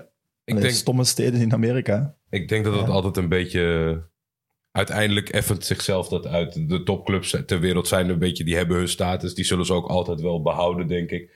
Ik 0.44 0.54
allee, 0.56 0.62
denk, 0.62 0.74
stomme 0.76 1.04
steden 1.04 1.42
in 1.42 1.54
Amerika. 1.54 2.16
ik 2.30 2.48
denk 2.50 2.64
dat 2.64 2.74
het 2.76 2.86
Ja. 2.88 2.92
altijd 2.92 3.18
een 3.18 3.30
beetje... 3.30 4.08
Uiteindelijk 4.72 5.30
effent 5.30 5.66
zichzelf 5.66 6.08
dat 6.08 6.28
uit. 6.28 6.70
De 6.70 6.84
topclubs 6.84 7.36
ter 7.46 7.60
wereld 7.60 7.88
zijn 7.88 8.10
een 8.10 8.20
beetje... 8.20 8.44
Die 8.44 8.56
hebben 8.56 8.78
hun 8.78 8.88
status. 8.88 9.34
Die 9.34 9.46
zullen 9.46 9.66
ze 9.66 9.74
ook 9.74 9.88
altijd 9.88 10.22
wel 10.22 10.42
behouden, 10.42 10.88
denk 10.88 11.10
ik. 11.12 11.32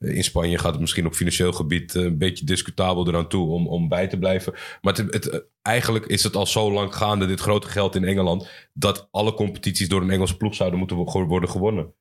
In 0.00 0.24
Spanje 0.24 0.58
gaat 0.58 0.72
het 0.72 0.80
misschien 0.80 1.06
op 1.06 1.14
financieel 1.14 1.52
gebied 1.52 1.94
eh, 1.94 2.02
een 2.02 2.18
beetje 2.18 2.44
discutabel 2.44 3.08
eraan 3.08 3.28
toe 3.28 3.48
om, 3.48 3.66
om 3.68 3.88
bij 3.88 4.06
te 4.08 4.18
blijven. 4.18 4.52
Maar 4.80 4.94
het, 4.96 5.12
het, 5.12 5.28
eh, 5.28 5.38
eigenlijk 5.62 6.06
is 6.06 6.22
het 6.22 6.36
al 6.36 6.46
zo 6.46 6.72
lang 6.72 6.94
gaande, 6.94 7.26
dit 7.26 7.40
grote 7.40 7.68
geld 7.68 7.94
in 7.94 8.04
Engeland, 8.04 8.48
dat 8.72 9.08
alle 9.10 9.34
competities 9.34 9.88
door 9.88 10.00
een 10.02 10.10
Engelse 10.10 10.36
ploeg 10.36 10.54
zouden 10.54 10.78
moeten 10.78 10.96
wo- 10.96 11.26
worden 11.26 11.50
gewonnen. 11.50 11.92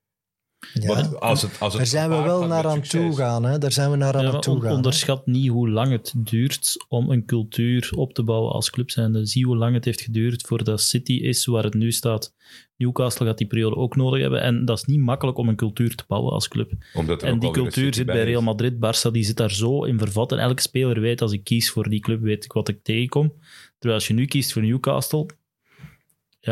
Ja. 0.74 0.88
Want 0.88 1.20
als 1.20 1.42
het, 1.42 1.52
als 1.60 1.74
het 1.74 1.82
Daar 1.82 1.92
zijn 1.92 2.10
we 2.10 2.22
wel 2.22 2.46
naar 2.48 2.66
aan 2.66 2.74
succes- 2.76 3.02
toe 3.02 3.16
gaan. 3.16 3.44
Hè? 3.44 3.58
Daar 3.58 3.72
zijn 3.72 3.92
we 3.92 3.98
naar 3.98 4.16
aan 4.16 4.24
Ja, 4.24 4.32
aan 4.32 4.42
toe 4.42 4.54
on- 4.54 4.60
gaan. 4.62 4.70
hè. 4.70 4.76
onderschat 4.76 5.26
niet 5.26 5.50
hoe 5.50 5.70
lang 5.70 5.92
het 5.92 6.14
duurt 6.18 6.86
om 6.88 7.10
een 7.12 7.26
cultuur 7.26 7.90
op 7.96 8.14
te 8.14 8.24
bouwen 8.24 8.52
als 8.52 8.70
club 8.70 8.92
zijnde. 8.92 9.26
Zie 9.26 9.46
hoe 9.46 9.58
lang 9.58 9.74
het 9.74 9.86
heeft 9.86 10.02
geduurd 10.02 10.42
voordat 10.48 10.82
City 10.82 11.14
is 11.14 11.46
waar 11.46 11.64
het 11.64 11.74
nu 11.74 11.92
staat. 11.92 12.34
Newcastle 12.78 13.26
gaat 13.26 13.38
die 13.38 13.48
periode 13.48 13.76
ook 13.76 13.96
nodig 13.96 14.22
hebben. 14.22 14.42
En 14.42 14.66
dat 14.66 14.78
is 14.78 14.84
niet 14.84 15.00
makkelijk 15.00 15.38
om 15.38 15.50
een 15.50 15.56
cultuur 15.56 15.96
te 15.96 16.04
bouwen 16.08 16.34
als 16.34 16.48
club. 16.48 16.72
Omdat 16.94 17.24
En 17.24 17.40
die 17.40 17.52
cultuur 17.52 17.94
zit 17.94 18.06
bij 18.06 18.20
is. 18.20 18.24
Real 18.26 18.42
Madrid, 18.42 18.74
Barça, 18.74 19.12
die 19.12 19.24
zit 19.24 19.38
daar 19.38 19.52
zo 19.52 19.84
in 19.84 19.98
vervat. 20.00 20.32
En 20.32 20.38
elke 20.38 20.62
speler 20.62 21.00
weet, 21.02 21.22
als 21.22 21.32
ik 21.32 21.44
kies 21.44 21.70
voor 21.70 21.90
die 21.90 22.00
club, 22.00 22.22
weet 22.22 22.46
ik 22.46 22.52
wat 22.54 22.68
ik 22.70 22.84
tegenkom. 22.84 23.34
Terwijl 23.80 24.00
als 24.00 24.08
je 24.08 24.14
nu 24.14 24.26
kiest 24.26 24.54
voor 24.54 24.62
Newcastle, 24.62 25.26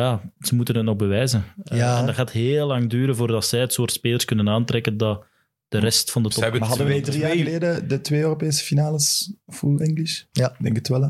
ja, 0.02 0.22
ze 0.40 0.56
moeten 0.56 0.76
het 0.76 0.86
nog 0.86 0.96
bewijzen. 0.96 1.44
Eh, 1.64 1.78
Ja. 1.78 2.00
en 2.00 2.06
dat 2.06 2.16
gaat 2.16 2.32
heel 2.32 2.68
lang 2.68 2.90
duren 2.90 3.16
voordat 3.16 3.46
zij 3.46 3.60
het 3.60 3.74
soort 3.74 3.92
spelers 3.92 4.26
kunnen 4.26 4.50
aantrekken 4.50 4.98
dat 4.98 5.26
de 5.68 5.80
rest 5.80 6.12
van 6.12 6.24
de 6.24 6.28
Ze 6.30 6.34
top... 6.34 6.44
hebben 6.44 6.60
Maar 6.62 6.70
hadden 6.70 6.88
wij 6.88 7.02
twee- 7.02 7.16
drie 7.20 7.28
jaar 7.28 7.38
geleden 7.46 7.88
de 7.88 8.02
twee 8.02 8.22
Europese 8.22 8.64
finales 8.64 9.34
full 9.48 9.78
English? 9.78 10.24
Ja. 10.32 10.50
Ik 10.52 10.64
denk 10.64 10.76
het 10.76 10.88
wel, 10.88 11.02
hè. 11.02 11.10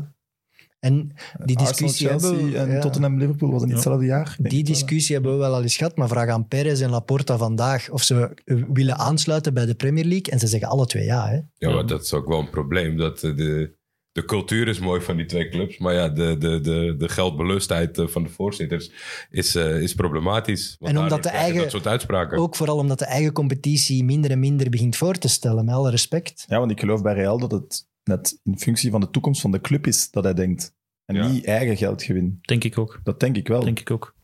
En 0.80 1.12
die 1.44 1.56
discussie 1.56 2.10
Arsenal, 2.10 2.32
hebben 2.32 2.50
Chelsea 2.50 2.64
we... 2.64 2.70
en 2.70 2.76
ja. 2.76 2.80
Tottenham-Liverpool 2.80 3.50
was 3.50 3.60
het 3.60 3.70
niet 3.70 3.82
Ja. 3.82 3.90
hetzelfde 3.90 4.06
jaar? 4.06 4.36
Die 4.40 4.64
discussie 4.64 5.14
hebben 5.14 5.32
we 5.32 5.38
wel 5.38 5.54
al 5.54 5.62
eens 5.62 5.76
gehad, 5.76 5.96
maar 5.96 6.08
vraag 6.08 6.28
aan 6.28 6.48
Perez 6.48 6.80
en 6.82 6.90
Laporta 6.90 7.36
vandaag 7.36 7.90
of 7.90 8.02
ze 8.02 8.34
eh, 8.44 8.62
willen 8.72 8.96
aansluiten 8.96 9.54
bij 9.54 9.66
de 9.66 9.74
Premier 9.74 10.04
League. 10.04 10.32
En 10.32 10.38
ze 10.38 10.46
zeggen 10.46 10.68
alle 10.68 10.86
twee 10.86 11.04
ja. 11.04 11.28
Hè? 11.28 11.40
Ja, 11.66 11.74
maar 11.74 11.86
dat 11.86 12.02
is 12.02 12.12
ook 12.12 12.26
wel 12.28 12.38
een 12.38 12.50
probleem. 12.50 12.96
Dat 12.96 13.22
eh, 13.22 13.36
de, 13.36 13.74
de 14.16 14.24
cultuur 14.24 14.68
is 14.68 14.78
mooi 14.78 15.00
van 15.00 15.16
die 15.16 15.26
twee 15.26 15.48
clubs. 15.48 15.78
Maar 15.78 15.94
ja, 15.94 16.08
de, 16.08 16.36
de, 16.38 16.60
de, 16.60 16.94
de 16.98 17.08
geldbelustheid 17.08 17.98
eh, 17.98 18.06
van 18.06 18.22
de 18.22 18.28
voorzitters 18.28 18.90
is, 19.30 19.54
eh, 19.54 19.82
is 19.82 19.94
problematisch. 19.94 20.76
Want 20.78 20.92
En 20.94 21.02
omdat 21.02 21.22
de 21.22 21.28
eigen- 21.28 21.60
Dat 21.60 21.70
soort 21.70 21.86
uitspraken. 21.86 22.38
Ook 22.38 22.56
vooral 22.56 22.76
omdat 22.76 22.98
de 22.98 23.04
eigen 23.04 23.32
competitie 23.32 24.04
minder 24.04 24.30
en 24.30 24.38
minder 24.40 24.70
begint 24.70 24.96
voor 24.96 25.14
te 25.14 25.28
stellen, 25.28 25.64
met 25.64 25.74
alle 25.74 25.90
respect. 25.90 26.44
Ja, 26.48 26.58
want 26.58 26.70
ik 26.70 26.80
geloof 26.80 27.02
bij 27.02 27.14
Real 27.14 27.38
dat 27.38 27.50
het 27.50 27.86
net 28.04 28.40
in 28.42 28.58
functie 28.58 28.90
van 28.90 29.00
de 29.00 29.10
toekomst 29.10 29.40
van 29.40 29.50
de 29.50 29.60
club 29.60 29.86
is 29.86 30.10
dat 30.10 30.24
hij 30.24 30.34
denkt. 30.34 30.74
En 31.04 31.14
Ja. 31.16 31.28
niet 31.28 31.44
eigen 31.44 31.76
geldgewin. 31.76 32.38
Denk 32.40 32.64
ik 32.64 32.78
ook. 32.78 33.00
Dat 33.02 33.20
denk 33.20 33.36
ik 33.36 33.48
wel. 33.48 33.64
Denk 33.64 33.80
ik 33.80 33.90
ook. 33.90 34.14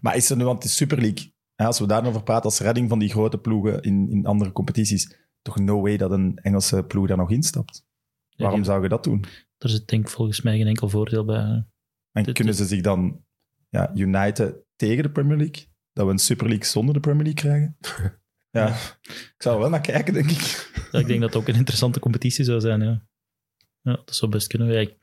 Maar 0.00 0.16
is 0.16 0.30
er 0.30 0.36
nu, 0.36 0.44
want 0.44 0.62
de 0.62 0.68
Super 0.68 1.00
League, 1.00 1.34
als 1.56 1.78
we 1.78 1.86
daarover 1.86 2.22
praten 2.22 2.44
als 2.44 2.58
redding 2.60 2.88
van 2.88 2.98
die 2.98 3.08
grote 3.10 3.38
ploegen 3.38 3.82
in, 3.82 4.08
in 4.10 4.26
andere 4.26 4.52
competities, 4.52 5.16
toch 5.42 5.58
no 5.58 5.80
way 5.80 5.96
dat 5.96 6.10
een 6.10 6.38
Engelse 6.42 6.82
ploeg 6.84 7.06
daar 7.06 7.16
nog 7.16 7.30
instapt. 7.30 7.84
Ja, 8.34 8.44
Waarom 8.44 8.60
die- 8.60 8.70
zou 8.70 8.82
je 8.82 8.88
dat 8.88 9.04
doen? 9.04 9.24
Daar 9.58 9.70
zit 9.70 9.88
denk 9.88 10.02
ik 10.04 10.10
volgens 10.10 10.40
mij 10.42 10.56
geen 10.56 10.66
enkel 10.66 10.88
voordeel 10.88 11.24
bij. 11.24 11.64
En 12.12 12.22
Dit- 12.22 12.34
kunnen 12.34 12.54
ze 12.54 12.64
zich 12.64 12.80
dan 12.80 13.24
ja, 13.68 13.90
uniten 13.94 14.54
tegen 14.76 15.02
de 15.02 15.10
Premier 15.10 15.36
League? 15.36 15.66
Dat 15.92 16.06
we 16.06 16.12
een 16.12 16.18
Super 16.18 16.46
League 16.48 16.64
zonder 16.66 16.94
de 16.94 17.00
Premier 17.00 17.24
League 17.24 17.40
krijgen? 17.42 17.76
Ja, 18.50 18.68
ik 19.02 19.34
zou 19.38 19.54
er 19.54 19.60
wel 19.60 19.70
naar 19.70 19.80
kijken, 19.80 20.14
denk 20.14 20.30
ik. 20.30 20.70
Ja, 20.92 20.98
ik 20.98 21.06
denk 21.06 21.20
dat 21.20 21.32
het 21.32 21.42
ook 21.42 21.48
een 21.48 21.54
interessante 21.54 22.00
competitie 22.00 22.44
zou 22.44 22.60
zijn. 22.60 22.80
Ja, 22.82 23.02
ja 23.82 23.92
dat 24.04 24.14
zou 24.14 24.30
best 24.30 24.46
kunnen. 24.46 24.72
Ja, 24.72 24.80
ik- 24.80 24.96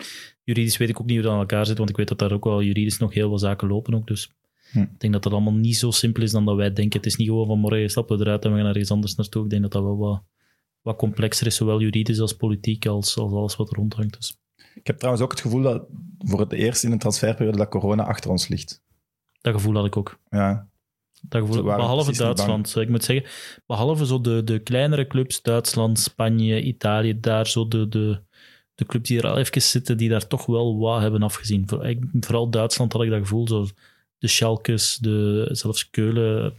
juridisch 0.43 0.77
weet 0.77 0.89
ik 0.89 0.99
ook 0.99 1.05
niet 1.05 1.15
hoe 1.15 1.23
dat 1.25 1.33
aan 1.33 1.39
elkaar 1.39 1.65
zit, 1.65 1.77
want 1.77 1.89
ik 1.89 1.97
weet 1.97 2.07
dat 2.07 2.19
daar 2.19 2.31
ook 2.31 2.43
wel 2.43 2.63
juridisch 2.63 2.97
nog 2.97 3.13
heel 3.13 3.29
wat 3.29 3.39
zaken 3.39 3.67
lopen. 3.67 3.93
Ook, 3.93 4.07
dus 4.07 4.31
Hm. 4.71 4.79
ik 4.79 4.99
denk 4.99 5.13
dat 5.13 5.23
dat 5.23 5.31
allemaal 5.33 5.53
niet 5.53 5.77
zo 5.77 5.91
simpel 5.91 6.23
is 6.23 6.31
dan 6.31 6.45
dat 6.45 6.55
wij 6.55 6.73
denken. 6.73 6.97
Het 6.97 7.05
is 7.07 7.15
niet 7.15 7.27
gewoon 7.27 7.47
van 7.47 7.59
morgen 7.59 7.89
stappen 7.89 8.17
we 8.17 8.23
eruit 8.23 8.45
en 8.45 8.51
we 8.51 8.57
gaan 8.57 8.67
ergens 8.67 8.91
anders 8.91 9.15
naartoe. 9.15 9.43
Ik 9.43 9.49
denk 9.49 9.61
dat 9.61 9.71
dat 9.71 9.83
wel 9.83 9.97
wat, 9.97 10.23
wat 10.81 10.97
complexer 10.97 11.47
is, 11.47 11.55
zowel 11.55 11.81
juridisch 11.81 12.19
als 12.19 12.33
politiek, 12.33 12.85
als, 12.85 13.17
als 13.17 13.31
alles 13.33 13.55
wat 13.55 13.69
er 13.69 13.75
rondhangt. 13.77 14.15
Dus 14.15 14.37
Ik 14.73 14.87
heb 14.87 14.97
trouwens 14.97 15.23
ook 15.23 15.31
het 15.31 15.41
gevoel 15.41 15.61
dat 15.61 15.85
voor 16.17 16.39
het 16.39 16.51
eerst 16.51 16.83
in 16.83 16.91
een 16.91 16.99
transferperiode 16.99 17.57
dat 17.57 17.69
corona 17.69 18.03
achter 18.03 18.29
ons 18.29 18.47
ligt. 18.47 18.81
dat 19.41 19.53
gevoel 19.53 19.75
had 19.75 19.85
ik 19.85 19.97
ook. 19.97 20.19
Ja, 20.29 20.67
Dat 21.21 21.41
gevoel, 21.41 21.63
behalve 21.63 22.11
Duitsland. 22.17 22.75
Ik 22.75 22.89
moet 22.89 23.03
zeggen, 23.03 23.29
behalve 23.65 24.05
zo 24.05 24.21
de, 24.21 24.43
de 24.43 24.59
kleinere 24.59 25.07
clubs, 25.07 25.41
Duitsland, 25.41 25.99
Spanje, 25.99 26.61
Italië, 26.61 27.19
daar 27.19 27.47
zo 27.47 27.67
de, 27.67 27.87
de, 27.87 28.21
de 28.75 28.85
clubs 28.85 29.07
die 29.09 29.17
er 29.17 29.27
al 29.27 29.37
even 29.37 29.61
zitten, 29.61 29.97
die 29.97 30.09
daar 30.09 30.27
toch 30.27 30.45
wel 30.45 30.77
wat 30.77 31.01
hebben 31.01 31.23
afgezien. 31.23 31.67
Voor- 31.67 31.95
Vooral 32.19 32.49
Duitsland 32.49 32.93
had 32.93 33.01
ik 33.03 33.09
dat 33.09 33.19
gevoel, 33.19 33.47
zo 33.47 33.67
de 34.17 34.27
Schalkes, 34.27 34.95
de, 34.95 35.47
zelfs 35.51 35.89
Keulen, 35.89 36.53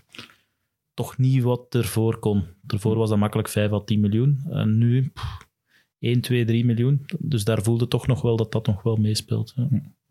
toch 1.00 1.18
niet 1.18 1.42
wat 1.42 1.74
ervoor 1.74 2.18
kon. 2.18 2.44
Ervoor 2.66 2.96
was 2.96 3.08
dat 3.08 3.18
makkelijk 3.18 3.48
5 3.48 3.72
à 3.72 3.80
10 3.80 4.00
miljoen. 4.00 4.40
En 4.48 4.78
nu 4.78 5.10
pff, 5.14 5.48
1, 5.98 6.20
2, 6.20 6.44
3 6.44 6.64
miljoen. 6.64 7.06
Dus 7.18 7.44
daar 7.44 7.62
voelde 7.62 7.88
toch 7.88 8.06
nog 8.06 8.22
wel 8.22 8.36
dat 8.36 8.52
dat 8.52 8.66
nog 8.66 8.82
wel 8.82 8.96
meespeelt. 8.96 9.52
Ja. 9.56 9.68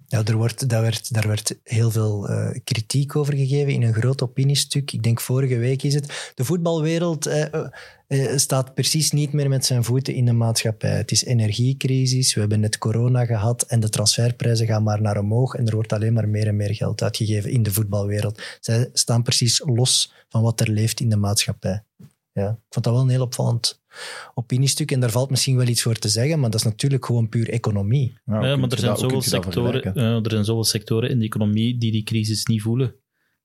Ja, 0.10 0.24
er 0.24 0.36
wordt, 0.36 0.70
daar, 0.70 0.82
werd, 0.82 1.14
daar 1.14 1.28
werd 1.28 1.60
heel 1.64 1.92
veel 1.92 2.30
eh, 2.30 2.60
kritiek 2.64 3.16
over 3.16 3.34
gegeven 3.34 3.74
in 3.74 3.84
een 3.84 3.94
groot 3.94 4.22
opiniestuk. 4.22 4.92
Ik 4.92 5.04
denk 5.04 5.22
vorige 5.22 5.58
week 5.58 5.84
is 5.84 5.94
het. 5.94 6.32
De 6.36 6.46
voetbalwereld 6.46 7.26
eh, 7.26 7.54
eh, 8.08 8.38
staat 8.38 8.74
precies 8.74 9.12
niet 9.12 9.34
meer 9.34 9.50
met 9.50 9.66
zijn 9.66 9.84
voeten 9.84 10.14
in 10.14 10.26
de 10.26 10.34
maatschappij. 10.34 10.98
Het 10.98 11.12
is 11.12 11.24
energiecrisis, 11.24 12.34
we 12.34 12.40
hebben 12.40 12.60
net 12.60 12.78
corona 12.78 13.26
gehad 13.26 13.62
en 13.62 13.80
de 13.80 13.90
transferprijzen 13.90 14.68
gaan 14.68 14.84
maar 14.84 15.02
naar 15.02 15.20
omhoog 15.20 15.54
en 15.54 15.68
er 15.68 15.76
wordt 15.76 15.94
alleen 15.94 16.14
maar 16.14 16.30
meer 16.30 16.48
en 16.48 16.56
meer 16.56 16.76
geld 16.76 17.02
uitgegeven 17.02 17.52
in 17.52 17.64
de 17.64 17.72
voetbalwereld. 17.72 18.42
Zij 18.60 18.90
staan 18.94 19.24
precies 19.24 19.62
los 19.66 20.14
van 20.30 20.42
wat 20.42 20.60
er 20.60 20.70
leeft 20.70 21.00
in 21.00 21.10
de 21.10 21.18
maatschappij. 21.18 21.84
Ja, 22.32 22.50
ik 22.50 22.74
vond 22.74 22.86
dat 22.86 22.94
wel 22.94 23.04
een 23.04 23.10
heel 23.10 23.22
opvallend 23.22 23.79
opiniestuk 24.36 24.92
en 24.92 25.00
daar 25.00 25.12
valt 25.12 25.30
misschien 25.30 25.58
wel 25.58 25.68
iets 25.68 25.82
voor 25.82 25.96
te 25.96 26.10
zeggen, 26.10 26.40
maar 26.40 26.50
dat 26.50 26.60
is 26.60 26.66
natuurlijk 26.66 27.06
gewoon 27.06 27.30
puur 27.30 27.50
economie. 27.50 28.18
Ja, 28.26 28.34
maar 28.56 28.70
er 28.70 28.80
zijn, 28.80 28.96
dat- 28.96 29.24
sectoren, 29.24 29.96
er 30.24 30.32
zijn 30.32 30.46
zoveel 30.46 30.64
sectoren 30.64 31.10
in 31.10 31.20
de 31.20 31.26
economie 31.26 31.78
die 31.78 31.92
die 31.92 32.04
crisis 32.04 32.46
niet 32.46 32.62
voelen. 32.62 32.96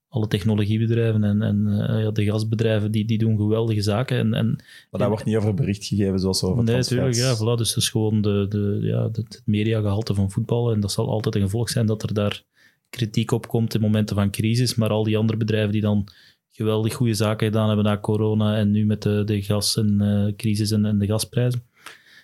Alle 0.08 0.28
technologiebedrijven 0.28 1.24
en, 1.24 1.42
en 1.42 1.66
eh, 1.66 2.02
ja, 2.02 2.10
de 2.10 2.24
gasbedrijven 2.24 2.90
die, 2.90 3.04
die 3.04 3.18
doen 3.18 3.36
geweldige 3.36 3.82
zaken. 3.82 4.18
En, 4.18 4.34
en, 4.34 4.46
Maar 4.90 5.00
daar 5.00 5.08
wordt 5.08 5.24
niet 5.24 5.36
over 5.36 5.54
bericht 5.54 5.84
gegeven 5.84 6.18
zoals 6.18 6.42
over 6.42 6.64
nee, 6.64 6.76
natuurlijk. 6.76 7.14
Ja, 7.14 7.36
voilà, 7.36 7.58
dus 7.58 7.68
dat 7.74 7.76
is 7.76 7.88
gewoon 7.88 8.22
de, 8.22 8.46
de, 8.48 8.78
ja, 8.82 9.02
het 9.02 9.16
het 9.16 9.42
mediagehalte 9.44 10.14
van 10.14 10.30
voetbal. 10.30 10.72
En 10.72 10.80
dat 10.80 10.92
zal 10.92 11.08
altijd 11.08 11.34
een 11.34 11.40
gevolg 11.42 11.70
zijn 11.70 11.86
dat 11.86 12.02
er 12.02 12.14
daar 12.14 12.42
kritiek 12.90 13.30
op 13.30 13.48
komt 13.48 13.74
in 13.74 13.80
momenten 13.80 14.16
van 14.16 14.30
crisis. 14.30 14.74
Maar 14.74 14.90
al 14.90 15.04
die 15.04 15.16
andere 15.18 15.38
bedrijven 15.38 15.72
die 15.72 15.80
dan 15.80 16.08
geweldig 16.56 16.94
goede 16.94 17.14
zaken 17.14 17.46
gedaan 17.46 17.66
hebben 17.66 17.84
na 17.84 17.98
corona 17.98 18.56
en 18.56 18.70
nu 18.70 18.86
met 18.86 19.02
de, 19.02 19.22
de 19.24 19.42
gas- 19.42 19.76
en 19.76 20.00
eh, 20.00 20.34
crisis 20.36 20.70
en, 20.70 20.84
en 20.84 20.98
de 20.98 21.06
gasprijzen. 21.06 21.62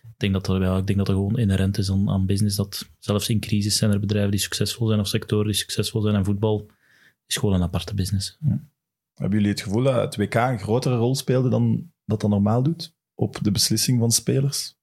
Ik 0.02 0.16
denk 0.16 0.32
dat 0.32 0.47
dat, 0.47 0.62
ja, 0.62 0.77
ik 0.77 0.86
denk 0.86 0.98
dat 0.98 1.07
dat 1.07 1.16
gewoon 1.16 1.39
inherent 1.39 1.78
is 1.78 1.90
aan, 1.90 2.11
aan 2.11 2.27
business. 2.27 2.57
Dat 2.57 2.90
zelfs 2.98 3.28
in 3.28 3.40
crisis 3.40 3.77
zijn 3.77 3.90
er 3.90 4.01
bedrijven 4.01 4.31
die 4.31 4.40
succesvol 4.40 4.86
zijn 4.86 5.01
of 5.01 5.07
sectoren 5.09 5.47
die 5.47 5.55
succesvol 5.55 6.01
zijn. 6.01 6.15
En 6.15 6.24
voetbal 6.24 6.66
is 7.27 7.36
gewoon 7.36 7.55
een 7.55 7.62
aparte 7.62 7.94
business. 7.94 8.39
Hebben 9.15 9.39
jullie 9.39 9.52
het 9.55 9.62
gevoel 9.62 9.82
dat 9.82 9.94
het 9.94 10.16
WK 10.16 10.35
een 10.35 10.59
grotere 10.59 10.97
rol 10.97 11.15
speelde 11.15 11.48
dan 11.48 11.93
dat 12.05 12.20
dat 12.20 12.31
normaal 12.31 12.62
doet? 12.62 12.94
Op 13.15 13.39
de 13.43 13.51
beslissing 13.51 13.98
van 13.98 14.11
spelers? 14.11 14.78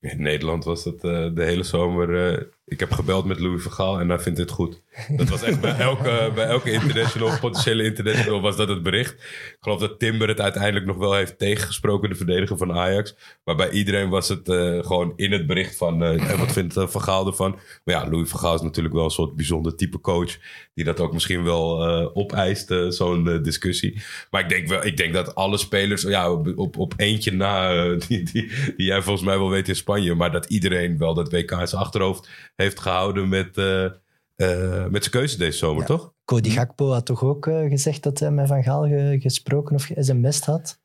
In 0.00 0.22
Nederland 0.22 0.64
was 0.64 0.84
dat 0.84 1.04
eh, 1.04 1.34
de 1.34 1.44
hele 1.44 1.62
zomer. 1.62 2.32
eh, 2.32 2.44
ik 2.68 2.80
heb 2.80 2.92
gebeld 2.92 3.24
met 3.24 3.40
Louis 3.40 3.62
Vergaal 3.62 4.00
en 4.00 4.08
hij 4.08 4.18
vindt 4.18 4.38
dit 4.38 4.50
goed. 4.50 4.82
Dat 5.08 5.28
was 5.28 5.42
echt 5.42 5.60
bij 5.60 5.76
elke, 5.78 6.30
bij 6.34 6.46
elke 6.46 6.72
international, 6.72 7.38
potentiële 7.40 7.84
international, 7.84 8.40
was 8.40 8.56
dat 8.56 8.68
het 8.68 8.82
bericht. 8.82 9.12
Ik 9.12 9.56
geloof 9.60 9.80
dat 9.80 9.98
Timber 9.98 10.28
het 10.28 10.40
uiteindelijk 10.40 10.86
nog 10.86 10.96
wel 10.96 11.14
heeft 11.14 11.38
tegengesproken, 11.38 12.08
de 12.08 12.14
verdediger 12.14 12.56
van 12.56 12.72
Ajax. 12.72 13.16
Maar 13.44 13.56
bij 13.56 13.70
iedereen 13.70 14.08
was 14.08 14.28
het 14.28 14.48
eh, 14.48 14.84
gewoon 14.84 15.12
in 15.16 15.32
het 15.32 15.46
bericht 15.46 15.76
van. 15.76 16.02
eh, 16.02 16.30
en 16.30 16.38
wat 16.38 16.52
vindt 16.52 16.76
uh, 16.76 16.86
Vergaal 16.86 17.26
ervan? 17.26 17.58
Maar 17.84 17.94
ja, 17.94 18.10
Louis 18.10 18.28
Vergaal 18.28 18.54
is 18.54 18.60
natuurlijk 18.60 18.94
wel 18.94 19.04
een 19.04 19.10
soort 19.10 19.36
bijzonder 19.36 19.76
type 19.76 20.00
coach. 20.00 20.36
Die 20.74 20.84
dat 20.84 21.00
ook 21.00 21.12
misschien 21.12 21.44
wel 21.44 21.86
eh, 21.86 22.16
opeist, 22.16 22.74
zo'n 22.88 23.42
discussie. 23.42 24.02
Maar 24.30 24.40
ik 24.40 24.48
denk, 24.48 24.68
wel, 24.68 24.84
ik 24.84 24.96
denk 24.96 25.12
dat 25.12 25.34
alle 25.34 25.58
spelers, 25.58 26.02
ja, 26.02 26.32
op, 26.32 26.76
op, 26.76 26.94
eentje 26.96 27.32
na, 27.32 27.84
die, 28.08 28.22
die, 28.22 28.50
die 28.76 28.86
jij 28.86 29.02
volgens 29.02 29.26
mij 29.26 29.38
wel 29.38 29.50
weet 29.50 29.68
in 29.68 29.76
Spanje, 29.76 30.14
maar 30.14 30.32
dat 30.32 30.46
iedereen 30.46 30.98
wel 30.98 31.14
dat 31.14 31.32
WK 31.32 31.50
in 31.50 31.68
zijn 31.68 31.82
achterhoofd 31.82 32.28
heeft 32.56 32.80
gehouden 32.80 33.28
met, 33.28 33.56
eh, 33.56 33.84
eh, 33.84 34.86
met 34.86 35.02
zijn 35.02 35.10
keuze 35.14 35.38
deze 35.38 35.58
zomer, 35.58 35.80
Ja. 35.80 35.86
toch? 35.86 36.14
Cody 36.24 36.50
Gakpo 36.50 36.90
had 36.92 37.06
toch 37.06 37.22
ook 37.24 37.46
eh, 37.46 37.68
gezegd 37.68 38.02
dat 38.02 38.18
hij 38.18 38.30
met 38.30 38.46
Van 38.46 38.62
Gaal 38.62 38.82
ge- 38.88 39.16
gesproken 39.20 39.74
of 39.74 39.90
sms'd 39.96 40.44
had? 40.44 40.78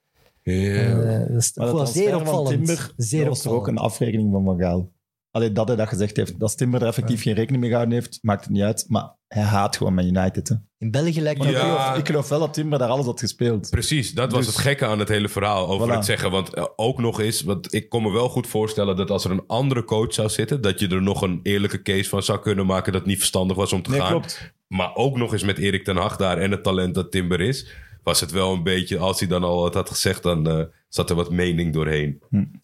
Ja. 0.43 0.95
Dat 1.27 1.38
is 1.38 1.53
Maar 1.56 1.65
dat 1.65 1.76
was 1.76 1.91
zeer 1.93 2.15
opvallend. 2.15 2.48
Timber, 2.65 2.93
zeer 2.98 3.19
dat 3.19 3.27
was 3.30 3.41
toch 3.41 3.53
ook 3.53 3.68
een 3.68 3.77
afrekening 3.77 4.31
van 4.31 4.43
Van 4.43 4.60
Gaal? 4.60 4.91
Allee, 5.31 5.52
dat 5.52 5.68
hij 5.68 5.77
dat 5.77 5.88
gezegd 5.88 6.18
heeft. 6.18 6.39
Dat 6.39 6.57
Timber 6.57 6.81
er 6.81 6.88
effectief 6.88 7.22
geen 7.22 7.34
rekening 7.34 7.61
mee 7.61 7.69
gehouden 7.69 7.98
heeft, 7.99 8.19
maakt 8.22 8.43
het 8.43 8.53
niet 8.53 8.61
uit. 8.64 8.85
Maar 8.88 9.15
hij 9.34 9.44
haat 9.44 9.78
gewoon 9.78 9.94
met 9.94 10.06
United. 10.06 10.48
Hè. 10.49 10.56
In 10.78 10.91
België 10.91 11.22
lijkt 11.22 11.40
Maar 11.40 11.48
het 11.48 11.58
ik, 11.58 11.64
Ja. 11.64 11.70
geloof, 11.84 11.98
ik 11.98 12.06
geloof 12.08 12.30
wel 12.30 12.40
dat 12.40 12.53
Timber 12.53 12.80
daar 12.80 12.90
alles 12.90 13.06
had 13.06 13.20
gespeeld. 13.20 13.70
Precies, 13.70 14.14
dat 14.14 14.32
was 14.32 14.45
Dus- 14.45 14.53
het 14.56 14.64
gekke 14.64 14.86
aan 14.86 14.99
het 14.99 15.08
hele 15.10 15.30
verhaal 15.30 15.68
over 15.68 15.88
Voilà. 15.88 15.91
het 15.91 16.06
zeggen. 16.06 16.32
Want 16.32 16.53
eh, 16.53 16.66
ook 16.76 16.99
nog 16.99 17.20
eens, 17.20 17.41
want 17.41 17.74
ik 17.74 17.90
kon 17.90 18.03
me 18.03 18.12
wel 18.12 18.30
goed 18.30 18.48
voorstellen 18.48 18.95
dat 18.95 19.10
als 19.12 19.26
er 19.26 19.32
een 19.32 19.44
andere 19.48 19.84
coach 19.84 20.14
zou 20.14 20.30
zitten, 20.30 20.62
dat 20.62 20.80
je 20.80 20.88
er 20.88 21.02
nog 21.02 21.22
een 21.22 21.40
eerlijke 21.44 21.82
case 21.82 22.10
van 22.10 22.24
zou 22.24 22.40
kunnen 22.40 22.66
maken 22.66 22.91
dat 22.91 23.02
het 23.02 23.10
niet 23.10 23.18
verstandig 23.20 23.58
was 23.58 23.74
om 23.74 23.82
te 23.82 23.90
Nee, 23.90 23.99
gaan. 23.99 24.10
klopt. 24.10 24.53
Maar 24.68 24.95
ook 24.95 25.18
nog 25.18 25.34
eens 25.34 25.44
met 25.44 25.58
Erik 25.58 25.84
ten 25.84 25.98
Hag 25.98 26.16
daar 26.16 26.38
en 26.38 26.52
het 26.52 26.64
talent 26.64 26.95
dat 26.95 27.12
Timber 27.12 27.41
is, 27.41 27.68
was 28.03 28.20
het 28.20 28.32
wel 28.32 28.53
een 28.53 28.64
beetje, 28.64 28.98
als 28.98 29.20
hij 29.20 29.28
dan 29.28 29.44
al 29.44 29.62
wat 29.62 29.74
had 29.74 29.90
gezegd, 29.90 30.24
dan 30.24 30.48
eh, 30.49 30.64
zat 30.90 31.10
er 31.10 31.16
wat 31.16 31.32
mening 31.32 31.74
doorheen. 31.74 32.22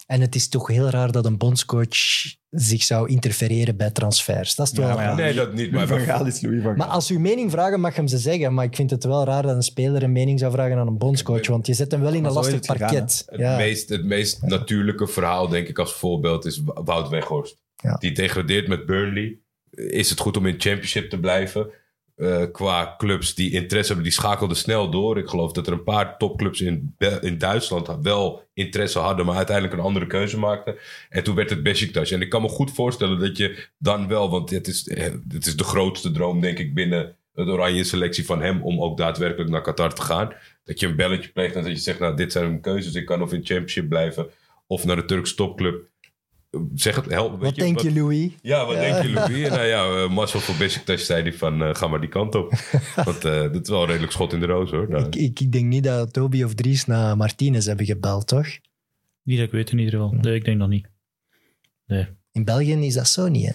En 0.07 0.21
het 0.21 0.35
is 0.35 0.49
toch 0.49 0.67
heel 0.67 0.89
raar 0.89 1.11
dat 1.11 1.25
een 1.25 1.37
bondscoach 1.37 1.97
zich 2.49 2.83
zou 2.83 3.09
interfereren 3.09 3.77
bij 3.77 3.91
transfers. 3.91 4.55
Dat 4.55 4.65
is 4.65 4.73
toch 4.73 4.85
Ja, 4.85 4.89
wel 4.93 4.99
ja, 5.01 5.07
raar. 5.07 5.15
Nee, 5.15 5.33
dat 5.33 5.53
niet. 5.53 5.71
Louis 5.71 5.89
Maar 5.89 5.97
van 5.97 6.07
Gaal 6.07 6.25
is 6.25 6.41
Louis 6.41 6.61
van 6.61 6.75
Gaal. 6.75 6.85
Maar 6.85 6.95
als 6.95 7.11
u 7.11 7.19
mening 7.19 7.51
vragen, 7.51 7.79
mag 7.79 7.95
hem 7.95 8.07
ze 8.07 8.17
zeggen. 8.17 8.53
Maar 8.53 8.65
ik 8.65 8.75
vind 8.75 8.89
het 8.89 9.03
wel 9.03 9.25
raar 9.25 9.41
dat 9.41 9.55
een 9.55 9.61
speler 9.61 10.03
een 10.03 10.11
mening 10.11 10.39
zou 10.39 10.51
vragen 10.51 10.77
aan 10.77 10.87
een 10.87 10.97
bondscoach. 10.97 11.47
Want 11.47 11.67
je 11.67 11.73
zet 11.73 11.91
hem 11.91 12.01
wel 12.01 12.13
in 12.13 12.21
Maar 12.21 12.29
een 12.29 12.35
lastig 12.35 12.55
het 12.55 12.69
gegaan, 12.71 12.87
parket. 12.87 13.25
Het, 13.27 13.39
ja. 13.39 13.57
meest, 13.57 13.89
het 13.89 14.05
meest 14.05 14.41
natuurlijke 14.41 15.07
verhaal, 15.07 15.47
denk 15.47 15.67
ik, 15.67 15.79
als 15.79 15.93
voorbeeld 15.93 16.45
is 16.45 16.61
Wout 16.63 17.09
Weghorst. 17.09 17.57
Ja. 17.75 17.95
Die 17.95 18.11
degradeert 18.11 18.67
met 18.67 18.85
Burnley. 18.85 19.39
Is 19.71 20.09
het 20.09 20.19
goed 20.19 20.37
om 20.37 20.45
in 20.45 20.53
het 20.53 20.61
championship 20.61 21.09
te 21.09 21.19
blijven? 21.19 21.69
Eh, 22.17 22.43
qua 22.51 22.95
clubs 22.97 23.35
die 23.35 23.51
interesse 23.51 23.93
hebben, 23.93 24.11
die 24.11 24.19
schakelden 24.19 24.57
snel 24.57 24.89
door. 24.89 25.17
Ik 25.17 25.27
geloof 25.27 25.51
dat 25.51 25.67
er 25.67 25.73
een 25.73 25.83
paar 25.83 26.17
topclubs 26.17 26.61
in, 26.61 26.95
in 27.21 27.37
Duitsland 27.37 27.89
wel 28.01 28.47
interesse 28.53 28.99
hadden, 28.99 29.25
maar 29.25 29.35
uiteindelijk 29.35 29.77
een 29.77 29.83
andere 29.83 30.07
keuze 30.07 30.39
maakten. 30.39 30.75
En 31.09 31.23
toen 31.23 31.35
werd 31.35 31.49
het 31.49 31.63
Besiktas. 31.63 32.11
En 32.11 32.21
ik 32.21 32.29
kan 32.29 32.41
me 32.41 32.49
goed 32.49 32.71
voorstellen 32.71 33.19
dat 33.19 33.37
je 33.37 33.67
dan 33.77 34.07
wel, 34.07 34.29
want 34.29 34.49
het 34.49 34.67
is, 34.67 34.87
eh, 34.87 35.13
het 35.29 35.45
is 35.45 35.55
de 35.55 35.63
grootste 35.63 36.11
droom, 36.11 36.41
denk 36.41 36.59
ik, 36.59 36.73
binnen 36.73 37.15
de 37.33 37.51
oranje 37.51 37.83
selectie 37.83 38.25
van 38.25 38.41
hem 38.41 38.63
om 38.63 38.81
ook 38.81 38.97
daadwerkelijk 38.97 39.49
naar 39.49 39.61
Qatar 39.61 39.93
te 39.93 40.01
gaan. 40.01 40.33
Dat 40.63 40.79
je 40.79 40.87
een 40.87 40.95
belletje 40.95 41.31
pleegt 41.31 41.55
en 41.55 41.63
dat 41.63 41.71
je 41.71 41.77
zegt, 41.77 41.99
nou, 41.99 42.15
dit 42.15 42.31
zijn 42.31 42.45
mijn 42.47 42.61
keuzes. 42.61 42.93
Ik 42.93 43.05
kan 43.05 43.21
of 43.21 43.33
in 43.33 43.45
championship 43.45 43.89
blijven 43.89 44.27
of 44.67 44.85
naar 44.85 44.95
de 44.95 45.05
Turkse 45.05 45.35
topclub. 45.35 45.85
Zeg 46.75 46.95
het, 46.95 47.05
help. 47.05 47.31
weet 47.31 47.41
Wat 47.41 47.55
denk 47.55 47.79
je, 47.79 47.93
Louis? 47.93 48.31
ja, 48.41 48.65
wat 48.65 48.75
Ja. 48.75 48.81
denk 48.81 49.01
je, 49.03 49.09
Louis? 49.09 49.49
nou 49.57 49.65
ja, 49.65 50.03
uh, 50.03 50.09
Marcel 50.09 50.39
van 50.39 50.57
Besiktas 50.57 51.05
zei 51.05 51.23
die 51.23 51.33
van, 51.37 51.61
eh, 51.63 51.75
ga 51.75 51.87
maar 51.87 51.99
die 51.99 52.09
kant 52.09 52.35
op. 52.35 52.53
Want 52.95 53.25
eh, 53.25 53.41
dat 53.41 53.61
is 53.61 53.69
wel 53.69 53.81
een 53.81 53.87
redelijk 53.87 54.11
schot 54.11 54.33
in 54.33 54.39
de 54.39 54.45
roos, 54.45 54.71
hoor. 54.71 54.89
Nou, 54.89 55.05
Ik, 55.05 55.15
ik, 55.15 55.39
ik 55.39 55.51
denk 55.51 55.65
niet 55.65 55.83
dat 55.83 56.13
Toby 56.13 56.43
of 56.43 56.53
Dries 56.53 56.85
naar 56.85 57.17
Martinez 57.17 57.65
hebben 57.65 57.85
gebeld, 57.85 58.27
toch? 58.27 58.47
Niet 59.23 59.37
dat 59.37 59.45
ik 59.45 59.51
weet 59.51 59.71
in 59.71 59.77
ieder 59.77 59.93
geval. 59.93 60.11
Nee, 60.13 60.35
ik 60.35 60.45
denk 60.45 60.59
dat 60.59 60.69
niet. 60.69 60.87
Nee. 61.87 62.07
In 62.31 62.43
België 62.43 62.73
is 62.85 62.93
dat 62.93 63.07
zo 63.07 63.27
niet, 63.27 63.45
hè? 63.45 63.51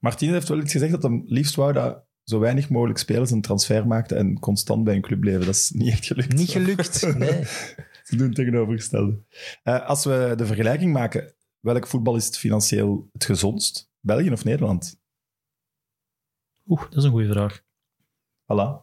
Martinez 0.00 0.32
heeft 0.34 0.48
wel 0.48 0.58
iets 0.60 0.72
gezegd 0.72 0.92
dat 0.92 1.02
hem 1.02 1.22
liefst 1.26 1.54
wou 1.54 1.72
dat 1.72 2.02
zo 2.24 2.38
weinig 2.38 2.68
mogelijk 2.68 2.98
spelers 2.98 3.30
een 3.30 3.40
transfer 3.42 3.86
maakten 3.86 4.16
en 4.16 4.38
constant 4.38 4.84
bij 4.84 4.94
een 4.94 5.00
club 5.00 5.20
bleven. 5.20 5.40
Dat 5.44 5.54
is 5.54 5.70
niet 5.70 5.92
echt 5.92 6.06
gelukt. 6.06 6.36
Niet 6.36 6.50
gelukt, 6.50 7.14
nee. 7.18 7.44
Ze 8.04 8.16
doen 8.16 8.26
het 8.26 8.34
tegenovergestelde. 8.34 9.18
Eh, 9.62 9.86
als 9.88 10.04
we 10.04 10.32
de 10.36 10.46
vergelijking 10.46 10.92
maken, 10.92 11.33
welk 11.64 11.86
voetbal 11.86 12.16
is 12.16 12.26
het 12.26 12.38
financieel 12.38 13.08
het 13.12 13.24
gezondst? 13.24 13.90
België 14.00 14.30
of 14.30 14.44
Nederland? 14.44 15.00
Oeh, 16.66 16.82
dat 16.82 16.96
is 16.98 17.04
een 17.04 17.10
goede 17.10 17.32
vraag. 17.32 17.62
Voilà. 18.52 18.82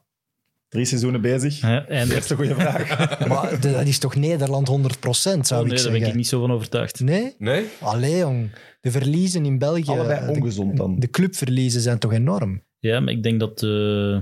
Drie 0.68 0.86
seizoenen 0.86 1.22
bezig. 1.22 1.60
Ja, 1.62 1.88
eindelijk. 1.88 2.12
Eerste 2.16 2.36
goede 2.36 2.56
vraag. 2.56 2.90
Maar 3.28 3.62
dat 3.62 3.86
is 3.86 4.00
toch 4.00 4.16
Nederland 4.16 4.70
100%, 4.70 4.72
zou 4.72 5.32
Oh, 5.32 5.38
ik 5.40 5.50
nee, 5.50 5.50
daar 5.50 5.78
zeggen. 5.78 6.00
ben 6.00 6.10
ik 6.10 6.16
niet 6.16 6.28
zo 6.28 6.40
van 6.40 6.52
overtuigd. 6.52 7.00
Nee? 7.00 7.36
nee? 7.38 7.66
Allee, 7.82 8.18
jong. 8.18 8.50
De 8.82 8.92
verliezen 8.92 9.46
in 9.46 9.58
België... 9.58 9.90
Allebei 9.92 10.26
de- 10.26 10.32
ongezond 10.40 10.78
dan. 10.78 11.00
De 11.00 11.10
clubverliezen 11.10 11.82
zijn 11.82 12.00
toch 12.00 12.12
enorm? 12.14 12.64
Ja, 12.80 13.00
maar 13.00 13.14
ik 13.14 13.24
denk 13.24 13.40
dat... 13.40 13.64
eh, 13.64 14.18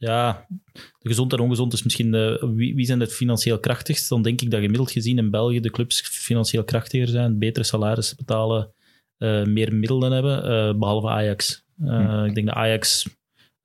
ja, 0.00 0.46
de 0.72 1.08
gezond 1.08 1.32
en 1.32 1.38
ongezond 1.40 1.72
is 1.72 1.82
misschien... 1.82 2.10
De, 2.10 2.52
wie, 2.54 2.74
wie 2.74 2.84
zijn 2.84 3.00
het 3.00 3.12
financieel 3.14 3.60
krachtigst? 3.60 4.08
Dan 4.08 4.22
denk 4.22 4.40
ik 4.40 4.50
dat 4.50 4.60
gemiddeld 4.60 4.90
gezien 4.90 5.18
in 5.18 5.30
België 5.30 5.60
de 5.60 5.70
clubs 5.70 6.00
financieel 6.00 6.64
krachtiger 6.64 7.08
zijn, 7.08 7.38
betere 7.38 7.64
salarissen 7.64 8.16
betalen, 8.16 8.72
eh, 9.16 9.44
meer 9.44 9.74
middelen 9.74 10.12
hebben, 10.12 10.42
eh, 10.44 10.78
behalve 10.78 11.08
Ajax. 11.08 11.64
Eh, 11.84 12.24
Ik 12.26 12.34
denk 12.34 12.46
dat 12.46 12.56
Ajax 12.56 13.08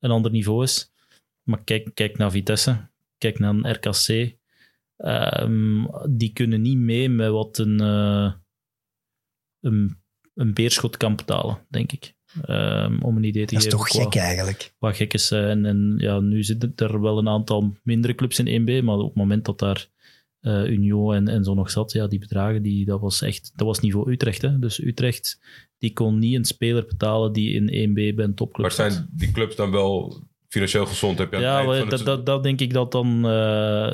een 0.00 0.10
ander 0.10 0.30
niveau 0.30 0.62
is. 0.62 0.92
Maar 1.42 1.64
kijk, 1.64 1.90
kijk 1.94 2.18
naar 2.18 2.30
Vitesse, 2.30 2.90
kijk 3.18 3.38
naar 3.38 3.54
RKC. 3.54 4.36
Ehm, 4.96 5.84
die 6.08 6.32
kunnen 6.32 6.62
niet 6.62 6.78
mee 6.78 7.08
met 7.08 7.30
wat 7.30 7.58
een, 7.58 7.80
eh, 7.80 8.32
een, 9.60 10.02
een 10.34 10.54
beerschot 10.54 10.96
kan 10.96 11.16
betalen, 11.16 11.66
denk 11.68 11.92
ik. 11.92 12.15
Ehm, 12.44 12.98
om 13.02 13.16
een 13.16 13.24
idee 13.24 13.44
te 13.46 13.54
Dat 13.54 13.62
is 13.64 13.68
geven. 13.70 13.78
toch 13.78 13.88
qua- 13.88 14.02
gek, 14.02 14.14
eigenlijk. 14.14 14.72
wat 14.78 14.96
gek 14.96 15.12
is. 15.14 15.30
eh, 15.30 15.50
En, 15.50 15.64
en 15.64 15.94
ja, 15.98 16.20
nu 16.20 16.42
zitten 16.42 16.72
er 16.76 17.00
wel 17.00 17.18
een 17.18 17.28
aantal 17.28 17.76
mindere 17.82 18.14
clubs 18.14 18.38
in 18.38 18.46
1B, 18.62 18.82
maar 18.84 18.96
op 18.98 19.06
het 19.06 19.14
moment 19.16 19.44
dat 19.44 19.58
daar 19.58 19.88
eh 20.40 20.64
Union 20.70 21.14
en, 21.14 21.28
en 21.28 21.44
zo 21.44 21.54
nog 21.54 21.70
zat, 21.70 21.92
ja, 21.92 22.06
die 22.06 22.18
bedragen, 22.18 22.62
die, 22.62 22.84
dat 22.84 23.00
was 23.00 23.22
echt 23.22 23.52
dat 23.54 23.66
was 23.66 23.80
niveau 23.80 24.12
Utrecht. 24.12 24.42
Hè? 24.42 24.58
Dus 24.58 24.80
Utrecht 24.84 25.40
die 25.78 25.92
kon 25.92 26.18
niet 26.18 26.34
een 26.34 26.44
speler 26.44 26.84
betalen 26.86 27.32
die 27.32 27.52
in 27.52 27.90
1B 27.90 28.14
bij 28.14 28.24
een 28.24 28.34
topclub 28.34 28.66
Maar 28.66 28.90
zijn 28.90 29.08
die 29.12 29.30
clubs 29.32 29.56
dan 29.56 29.70
wel 29.70 30.22
financieel 30.48 30.86
gezond 30.86 31.18
heb 31.18 31.30
je 31.30 31.36
aan 31.36 31.42
het 31.42 31.50
Ja, 31.50 31.72
eind 31.72 31.90
het 32.00 32.26
dat, 32.26 32.42
denk 32.42 32.60
ik 32.60 32.72
dat 32.72 32.92
dan 32.92 33.16
eh, 33.16 33.22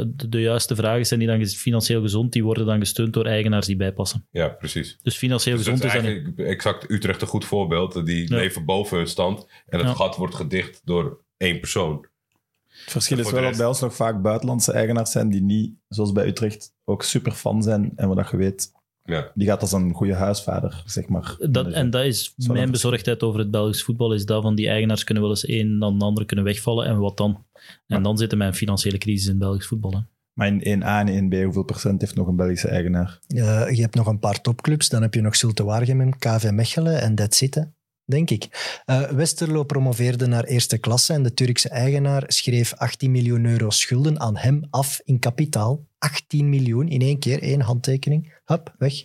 de, 0.07 0.29
de 0.29 0.41
juiste 0.41 0.75
vragen 0.77 1.07
zijn 1.07 1.21
die 1.21 1.29
dan 1.29 1.47
financieel 1.47 2.01
gezond, 2.01 2.33
die 2.33 2.45
worden 2.45 2.67
dan 2.67 2.79
gesteund 2.79 3.13
door 3.13 3.27
eigenaars 3.27 3.67
die 3.67 3.77
bijpassen. 3.77 4.27
Ja, 4.31 4.49
precies. 4.49 4.99
Dus 5.03 5.17
financieel 5.17 5.57
Dus 5.57 5.65
gezond 5.67 5.85
is 5.85 5.93
dan 5.93 6.03
eigenlijk 6.03 6.39
exact 6.39 6.91
Utrecht 6.91 7.23
een 7.23 7.29
goed 7.29 7.45
voorbeeld. 7.45 8.07
Die 8.07 8.29
Ja. 8.31 8.37
leven 8.37 8.65
boven 8.65 8.97
hun 8.97 9.07
stand. 9.07 9.47
En 9.67 9.79
het 9.79 9.89
Ja. 9.89 9.95
gat 9.95 10.17
wordt 10.17 10.35
gedicht 10.35 10.81
door 10.85 11.25
één 11.37 11.61
persoon. 11.61 12.07
Het 12.69 12.91
verschil 12.93 13.19
is 13.19 13.31
wel 13.31 13.43
dat 13.43 13.57
bij 13.57 13.67
ons 13.67 13.81
nog 13.81 13.95
vaak 13.95 14.23
buitenlandse 14.23 14.73
eigenaars 14.73 15.11
zijn 15.11 15.29
die 15.29 15.43
niet, 15.43 15.73
zoals 15.89 16.13
bij 16.13 16.27
Utrecht, 16.27 16.75
ook 16.85 17.03
super 17.03 17.33
fan 17.33 17.63
zijn. 17.63 17.93
En 17.97 18.09
wat 18.09 18.17
dat 18.17 18.31
je 18.31 18.37
weet, 18.37 18.73
Ja. 19.05 19.31
die 19.35 19.47
gaat 19.47 19.61
als 19.61 19.73
een 19.73 19.93
goede 19.93 20.15
huisvader, 20.15 20.83
zeg 20.87 21.09
maar. 21.09 21.37
Dat, 21.51 21.73
en 21.73 21.91
dat 21.91 22.05
is 22.05 22.33
dat 22.37 22.53
mijn 22.53 22.71
bezorgdheid 22.71 23.23
over 23.23 23.41
het 23.41 23.51
Belgisch 23.51 23.83
voetbal, 23.83 24.15
is 24.15 24.25
dat 24.25 24.43
van 24.43 24.55
die 24.55 24.69
eigenaars 24.69 25.05
kunnen 25.05 25.23
wel 25.23 25.33
eens 25.33 25.49
een 25.49 25.79
dan 25.79 25.99
de 25.99 26.05
andere 26.05 26.27
kunnen 26.27 26.45
wegvallen. 26.45 26.87
En 26.87 26.99
wat 26.99 27.17
dan? 27.17 27.45
En 27.87 28.03
dan 28.03 28.19
zit 28.19 28.33
er 28.33 28.39
mijn 28.39 28.55
financiële 28.55 28.99
crisis 28.99 29.29
in 29.29 29.39
Belgisch 29.39 29.67
voetbal. 29.67 29.93
Hè. 29.93 30.01
Maar 30.33 30.47
in 30.47 30.83
1A 30.83 30.87
en 30.87 31.31
1B, 31.31 31.43
hoeveel 31.45 31.65
procent 31.65 32.01
heeft 32.01 32.15
nog 32.15 32.27
een 32.27 32.37
Belgische 32.37 32.69
eigenaar? 32.69 33.19
Je 33.27 33.81
hebt 33.81 33.95
nog 33.95 34.07
een 34.07 34.19
paar 34.19 34.41
topclubs. 34.41 34.89
Dan 34.89 35.03
heb 35.03 35.15
je 35.15 35.21
nog 35.21 35.37
Zulte 35.37 35.65
Waregem, 35.65 36.19
KV 36.19 36.51
Mechelen 36.51 37.01
en 37.01 37.15
it, 37.15 37.55
hè, 37.55 37.63
denk 38.05 38.31
ik. 38.31 38.81
Eh, 38.85 39.03
Westerlo 39.03 39.65
promoveerde 39.65 40.27
naar 40.27 40.45
eerste 40.45 40.79
klasse 40.79 41.13
en 41.13 41.23
de 41.23 41.35
Turkse 41.35 41.69
eigenaar 41.69 42.25
schreef 42.27 42.75
18 42.75 43.11
miljoen 43.11 43.45
euro 43.45 43.71
schulden 43.71 44.21
aan 44.21 44.37
hem 44.37 44.67
af 44.71 45.01
in 45.05 45.19
kapitaal. 45.19 45.87
18 46.03 46.49
miljoen 46.49 46.89
in 46.89 47.01
één 47.01 47.19
keer, 47.19 47.43
één 47.43 47.61
handtekening. 47.61 48.41
Hup, 48.45 48.75
weg. 48.79 49.05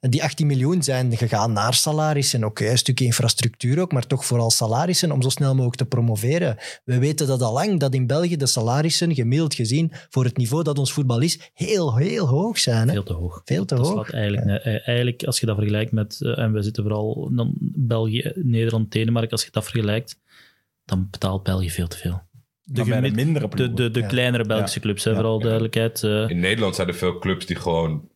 En 0.00 0.10
Die 0.10 0.22
18 0.22 0.46
miljoen 0.46 0.82
zijn 0.82 1.16
gegaan 1.16 1.52
naar 1.52 1.74
salarissen. 1.74 2.44
Oké, 2.44 2.70
een 2.70 2.78
stukje 2.78 3.04
infrastructuur 3.04 3.80
ook, 3.80 3.92
maar 3.92 4.06
toch 4.06 4.24
vooral 4.24 4.50
salarissen 4.50 5.12
om 5.12 5.22
zo 5.22 5.28
snel 5.28 5.54
mogelijk 5.54 5.76
te 5.76 5.84
promoveren. 5.84 6.56
We 6.84 6.98
weten 6.98 7.26
dat 7.26 7.42
al 7.42 7.52
lang, 7.52 7.80
dat 7.80 7.94
in 7.94 8.06
België 8.06 8.36
de 8.36 8.46
salarissen, 8.46 9.14
gemiddeld 9.14 9.54
gezien, 9.54 9.92
voor 10.08 10.24
het 10.24 10.36
niveau 10.36 10.62
dat 10.62 10.78
ons 10.78 10.92
voetbal 10.92 11.20
is, 11.20 11.50
heel, 11.54 11.96
heel 11.96 12.26
hoog 12.26 12.58
zijn. 12.58 12.86
Hè? 12.86 12.92
Veel 12.92 13.02
te 13.02 13.12
hoog. 13.12 13.40
Veel 13.44 13.64
te 13.64 13.74
Dat 13.74 13.86
hoog. 13.86 13.94
slaat 13.94 14.14
eigenlijk, 14.14 14.44
nee, 14.44 14.58
eh, 14.58 14.88
eigenlijk, 14.88 15.22
als 15.22 15.40
je 15.40 15.46
dat 15.46 15.56
vergelijkt 15.56 15.92
met, 15.92 16.20
eh, 16.20 16.38
en 16.38 16.52
we 16.52 16.62
zitten 16.62 16.82
vooral 16.82 17.30
dan 17.32 17.54
België, 17.60 18.32
Nederland, 18.34 18.92
Denemarken, 18.92 19.30
als 19.30 19.44
je 19.44 19.50
dat 19.50 19.64
vergelijkt, 19.64 20.18
dan 20.84 21.08
betaalt 21.10 21.42
België 21.42 21.70
veel 21.70 21.88
te 21.88 21.96
veel. 21.96 22.26
De 22.70 22.84
bij 22.84 23.00
de 23.00 23.10
De, 23.10 23.48
ploegen. 23.48 23.74
de, 23.74 23.90
de 23.90 24.00
Ja. 24.00 24.06
kleinere 24.06 24.44
Belgische 24.44 24.80
clubs, 24.80 25.04
hè, 25.04 25.10
Ja. 25.10 25.16
vooral 25.16 25.36
Ja. 25.38 25.42
duidelijkheid. 25.44 26.02
eh, 26.02 26.28
In 26.28 26.38
Nederland 26.40 26.74
zijn 26.74 26.88
er 26.88 26.94
veel 26.94 27.18
clubs 27.18 27.46
die 27.46 27.56
gewoon 27.56 28.08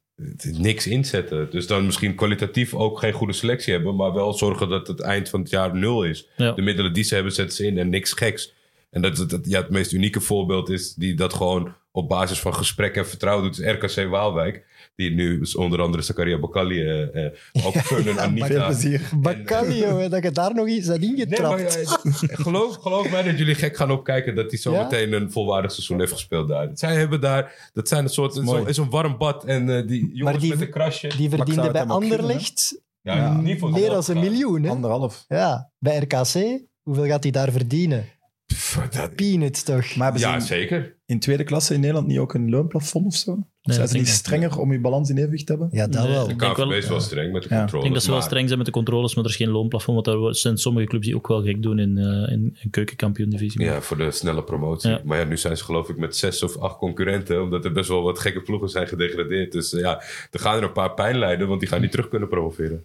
niks 0.59 0.87
inzetten. 0.87 1.51
Dus 1.51 1.67
dan 1.67 1.85
misschien 1.87 2.15
kwalitatief 2.15 2.75
ook 2.75 2.99
geen 2.99 3.13
goede 3.13 3.33
selectie 3.33 3.73
hebben. 3.73 3.97
Maar 3.97 4.13
wel 4.13 4.33
zorgen 4.33 4.69
dat 4.69 4.87
het 4.87 5.01
eind 5.01 5.29
van 5.29 5.41
het 5.41 5.51
jaar 5.51 5.77
nul 5.77 6.05
is. 6.05 6.29
ja. 6.37 6.53
De 6.53 6.63
middelen 6.63 6.93
die 6.93 7.05
ze 7.05 7.15
hebben 7.15 7.33
zetten 7.33 7.57
ze 7.57 7.67
in 7.67 7.79
en 7.79 7.89
niks 7.89 8.13
geks. 8.13 8.53
En 8.91 9.03
dat, 9.03 9.17
dat, 9.31 9.41
ja, 9.43 9.61
het 9.61 9.71
meest 9.71 9.93
unieke 9.93 10.21
voorbeeld 10.21 10.69
is 10.71 10.95
die 10.95 11.15
dat 11.15 11.35
gewoon 11.35 11.75
op 11.93 12.09
basis 12.09 12.39
van 12.41 12.55
gesprek 12.55 12.97
en 12.97 13.07
vertrouwen 13.07 13.45
doet. 13.45 13.59
Is 13.59 13.73
RKC 13.97 14.09
Waalwijk. 14.09 14.65
Die 14.95 15.11
nu 15.11 15.41
is 15.41 15.57
onder 15.57 15.81
andere 15.81 16.03
Zakaria 16.03 16.39
Bakali, 16.39 16.81
eh, 16.83 17.25
eh, 17.27 17.33
ook 17.67 17.75
Fun 17.77 18.19
en 18.19 18.39
Veel 18.47 18.65
plezier. 18.67 19.11
Bakali, 19.17 19.79
jongen, 19.79 20.11
dat 20.11 20.23
je 20.23 20.31
daar 20.31 20.55
nog 20.55 20.69
iets 20.69 20.89
aan 20.91 21.01
Nee, 21.01 21.11
maar 21.11 21.19
ingetrapt. 21.19 21.73
ja, 22.21 22.35
geloof, 22.45 22.77
geloof 22.77 23.11
mij 23.11 23.23
dat 23.23 23.39
jullie 23.39 23.55
gek 23.55 23.77
gaan 23.77 23.91
opkijken 23.91 24.35
dat 24.35 24.51
hij 24.51 24.59
zo 24.61 24.73
Ja? 24.73 24.83
meteen 24.83 25.13
een 25.13 25.33
volwaardig 25.33 25.73
seizoen 25.73 25.99
heeft 25.99 26.13
gespeeld 26.13 26.49
daar. 26.49 26.71
Zij 26.75 26.95
hebben 26.95 27.21
daar, 27.21 27.71
dat 27.73 27.89
zijn 27.89 28.05
een 28.05 28.11
soort, 28.11 28.35
zo, 28.35 28.65
is 28.65 28.77
een 28.77 28.91
warm 28.91 29.19
bad 29.19 29.45
en 29.45 29.77
eh, 29.77 29.87
die 29.87 30.11
jongens 30.13 30.39
die- 30.41 30.51
met 30.51 30.61
een 30.61 30.71
krasje. 30.71 31.09
Die 31.17 31.29
verdiende 31.31 31.71
bij 31.71 31.85
Anderlecht 31.87 32.81
ja, 33.01 33.17
Ja. 33.17 33.41
niet 33.41 33.59
voor 33.59 33.71
meer 33.71 33.89
dan 33.91 34.03
een 34.07 34.19
miljoen. 34.21 34.63
Hè? 34.63 34.71
Anderhalf. 34.71 35.25
Ja, 35.29 35.71
bij 35.79 35.99
RKC, 35.99 36.61
hoeveel 36.83 37.07
gaat 37.07 37.23
hij 37.23 37.33
daar 37.33 37.53
verdienen? 37.53 38.05
Pff, 38.47 38.81
dat- 38.91 39.15
Peanuts 39.15 39.63
toch? 39.63 39.97
Maar 39.97 40.19
ja, 40.19 40.35
in, 40.35 40.41
zeker. 40.41 40.97
in 41.07 41.21
tweede 41.21 41.45
klasse 41.45 41.75
in 41.75 41.81
Nederland 41.81 42.07
niet 42.07 42.19
ook 42.19 42.35
een 42.35 42.51
loonplafond 42.51 43.07
of 43.07 43.15
zo? 43.15 43.39
Dat 43.63 43.75
zijn 43.75 43.89
ze 43.89 43.97
niet 43.97 44.09
strenger 44.09 44.59
om 44.59 44.73
je 44.73 44.81
balans 44.81 45.11
in 45.11 45.17
evenwicht 45.19 45.47
te 45.47 45.53
hebben? 45.53 45.69
Ja, 45.73 45.87
dat 45.87 46.03
Nee, 46.03 46.13
wel. 46.13 46.27
De 46.27 46.33
Ik 46.33 46.39
denk 46.39 46.53
KVB 46.53 46.59
wel- 46.65 46.73
is 46.73 46.89
wel 46.89 47.01
streng 47.01 47.33
met 47.33 47.43
de 47.43 47.49
Ja. 47.49 47.59
controles. 47.59 47.75
Ik 47.75 47.81
denk 47.83 47.93
dat 47.95 48.03
ze 48.03 48.09
wel 48.09 48.19
maar- 48.19 48.27
streng 48.27 48.47
zijn 48.47 48.59
met 48.59 48.67
de 48.67 48.73
controles, 48.73 49.15
maar 49.15 49.25
er 49.25 49.31
is 49.31 49.37
geen 49.37 49.49
loonplafond. 49.49 50.07
Want 50.07 50.23
daar 50.23 50.35
zijn 50.35 50.59
sommige 50.59 50.87
clubs 50.87 51.07
die 51.07 51.17
ook 51.17 51.29
wel 51.29 51.43
gek 51.43 51.63
doen 51.63 51.79
in, 51.79 51.99
eh 51.99 52.33
in, 52.33 52.57
in 52.63 52.71
keukenkampioen-divisie. 52.71 53.63
Ja, 53.63 53.81
voor 53.81 53.97
de 53.97 54.11
snelle 54.11 54.45
promotie. 54.45 54.91
Ja. 54.91 55.01
Maar 55.05 55.19
ja, 55.19 55.25
nu 55.25 55.37
zijn 55.37 55.57
ze 55.57 55.65
geloof 55.65 55.89
ik 55.89 55.97
met 55.97 56.17
zes 56.17 56.43
of 56.43 56.57
acht 56.57 56.77
concurrenten. 56.79 57.43
Omdat 57.43 57.65
er 57.65 57.73
best 57.73 57.89
wel 57.89 58.03
wat 58.03 58.19
gekke 58.19 58.41
ploegen 58.43 58.69
zijn 58.69 58.89
gedegradeerd. 58.89 59.53
Dus 59.53 59.73
eh, 59.75 59.81
ja, 59.81 60.03
er 60.31 60.41
gaan 60.41 60.57
er 60.57 60.63
een 60.63 60.73
paar 60.73 60.95
pijn 60.95 61.19
leiden. 61.19 61.49
Want 61.49 61.61
die 61.61 61.69
gaan 61.69 61.81
niet 61.81 61.91
terug 61.91 62.09
kunnen 62.09 62.29
promoveren. 62.29 62.85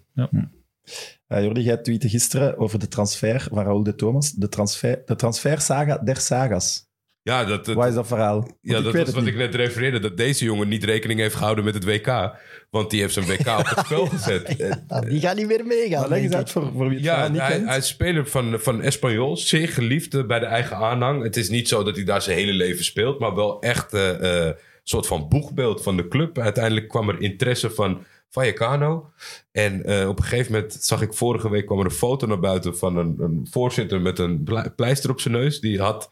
Uh, 1.28 1.42
Jordi, 1.44 1.62
jij 1.62 1.76
tweette 1.76 2.08
gisteren 2.08 2.58
over 2.58 2.78
de 2.78 2.88
transfer 2.88 3.46
van 3.52 3.64
Raoul 3.64 3.82
de 3.82 3.94
Thomas. 3.94 4.32
De, 4.32 4.48
transfer, 4.48 5.02
de 5.04 5.16
transfersaga 5.16 5.98
der 5.98 6.16
sagas. 6.16 6.87
Ja, 7.28 7.44
dat, 7.44 7.64
dat, 7.64 7.74
Wat 7.74 7.86
is 7.88 7.94
dat 7.94 8.06
verhaal? 8.06 8.40
Want 8.40 8.54
ja, 8.60 8.80
dat 8.80 8.92
het 8.92 9.10
wat 9.10 9.24
niet. 9.24 9.32
ik 9.32 9.36
net 9.38 9.54
refereerde. 9.54 9.98
Dat 9.98 10.16
deze 10.16 10.44
jongen 10.44 10.68
niet 10.68 10.84
rekening 10.84 11.20
heeft 11.20 11.34
gehouden 11.34 11.64
met 11.64 11.74
het 11.74 11.84
WK. 11.84 12.30
Want 12.70 12.90
die 12.90 13.00
heeft 13.00 13.12
zijn 13.14 13.26
WK 13.26 13.46
op 13.58 13.66
het 13.68 13.84
spel 13.86 14.06
gezet. 14.16 14.56
Eh, 14.56 14.72
Ah, 14.88 15.08
die 15.08 15.20
gaat 15.20 15.36
niet 15.36 15.46
meer 15.46 15.66
meegaan. 15.66 16.08
Leg 16.08 16.22
eens 16.22 16.34
uit 16.34 16.50
voor, 16.50 16.70
voor 16.76 16.86
wie 16.88 16.96
het 16.96 17.04
Ja, 17.04 17.28
niet 17.28 17.40
hij, 17.40 17.50
kent. 17.50 17.66
hij 17.68 17.76
is 17.76 17.86
speler 17.86 18.26
van, 18.26 18.60
van 18.60 18.82
Espanyol. 18.82 19.36
Zeer 19.36 19.68
geliefd 19.68 20.14
eh, 20.14 20.24
bij 20.24 20.38
de 20.38 20.46
eigen 20.46 20.76
aanhang. 20.76 21.22
Het 21.22 21.36
is 21.36 21.48
niet 21.48 21.68
zo 21.68 21.82
dat 21.82 21.96
hij 21.96 22.04
daar 22.04 22.22
zijn 22.22 22.36
hele 22.38 22.52
leven 22.52 22.84
speelt. 22.84 23.18
Maar 23.18 23.34
wel 23.34 23.60
echt 23.60 23.92
eh, 23.94 24.10
eh, 24.40 24.46
een 24.46 24.54
soort 24.84 25.06
van 25.06 25.28
boegbeeld 25.28 25.82
van 25.82 25.96
de 25.96 26.08
club. 26.08 26.38
Uiteindelijk 26.38 26.88
kwam 26.88 27.08
er 27.08 27.20
interesse 27.20 27.70
van 27.70 28.04
Vallecano. 28.30 29.10
En 29.52 29.84
eh, 29.84 30.08
op 30.08 30.18
een 30.18 30.24
gegeven 30.24 30.52
moment 30.52 30.76
zag 30.80 31.02
ik 31.02 31.14
vorige 31.14 31.50
week 31.50 31.66
kwam 31.66 31.78
er 31.78 31.84
een 31.84 31.90
foto 31.90 32.26
naar 32.26 32.40
buiten 32.40 32.76
van 32.78 32.96
een, 32.96 33.14
een 33.18 33.46
voorzitter 33.50 34.00
met 34.00 34.18
een 34.18 34.48
pleister 34.76 35.10
op 35.10 35.20
zijn 35.20 35.34
neus. 35.34 35.60
Die 35.60 35.80
had 35.80 36.10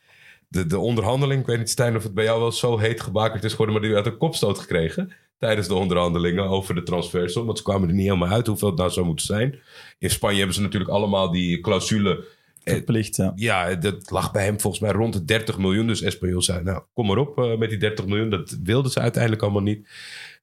de, 0.56 0.66
de 0.66 0.78
onderhandeling, 0.78 1.40
ik 1.40 1.46
weet 1.46 1.58
niet 1.58 1.70
Stijn 1.70 1.96
of 1.96 2.02
het 2.02 2.14
bij 2.14 2.24
jou 2.24 2.40
wel 2.40 2.52
zo 2.52 2.78
heet 2.78 3.00
gebakerd 3.00 3.44
is 3.44 3.50
geworden, 3.50 3.74
maar 3.74 3.84
die 3.84 3.94
had 3.94 4.06
een 4.06 4.16
kopstoot 4.16 4.58
gekregen 4.58 5.12
tijdens 5.38 5.68
de 5.68 5.74
onderhandelingen 5.74 6.44
over 6.44 6.74
de 6.74 6.82
transfersom. 6.82 7.46
Want 7.46 7.58
ze 7.58 7.64
kwamen 7.64 7.88
er 7.88 7.94
niet 7.94 8.04
helemaal 8.04 8.28
uit 8.28 8.46
hoeveel 8.46 8.68
het 8.68 8.78
nou 8.78 8.90
zou 8.90 9.06
moeten 9.06 9.26
zijn. 9.26 9.58
In 9.98 10.10
Spanje 10.10 10.36
hebben 10.36 10.54
ze 10.54 10.60
natuurlijk 10.60 10.90
allemaal 10.90 11.30
die 11.30 11.60
clausule. 11.60 12.24
Verplicht, 12.64 13.16
ja. 13.16 13.32
Ja, 13.34 13.74
dat 13.74 14.10
lag 14.10 14.32
bij 14.32 14.44
hem 14.44 14.60
volgens 14.60 14.82
mij 14.82 14.92
rond 14.92 15.12
de 15.12 15.24
30 15.24 15.58
miljoen. 15.58 15.86
Dus 15.86 16.02
Espanyol 16.02 16.42
zei, 16.42 16.62
nou, 16.62 16.82
kom 16.94 17.06
maar 17.06 17.18
op 17.18 17.38
eh, 17.38 17.56
met 17.56 17.68
die 17.68 17.78
30 17.78 18.06
miljoen. 18.06 18.30
Dat 18.30 18.58
wilden 18.62 18.90
ze 18.90 19.00
uiteindelijk 19.00 19.42
allemaal 19.42 19.62
niet. 19.62 19.88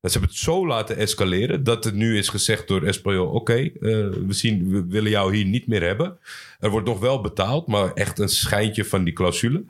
Dat 0.01 0.11
ze 0.11 0.17
hebben 0.17 0.35
het 0.35 0.45
zo 0.45 0.67
laten 0.67 0.97
escaleren 0.97 1.63
dat 1.63 1.83
het 1.83 1.93
nu 1.93 2.17
is 2.17 2.29
gezegd 2.29 2.67
door 2.67 2.83
Espanyol... 2.83 3.27
oké, 3.27 3.53
eh, 3.53 3.69
we, 3.81 4.25
zien, 4.33 4.69
we 4.69 4.85
willen 4.87 5.11
jou 5.11 5.35
hier 5.35 5.45
niet 5.45 5.67
meer 5.67 5.83
hebben. 5.83 6.17
Er 6.59 6.69
wordt 6.69 6.87
nog 6.87 6.99
wel 6.99 7.21
betaald, 7.21 7.67
maar 7.67 7.93
echt 7.93 8.19
een 8.19 8.29
schijntje 8.29 8.85
van 8.85 9.03
die 9.03 9.13
clausule. 9.13 9.63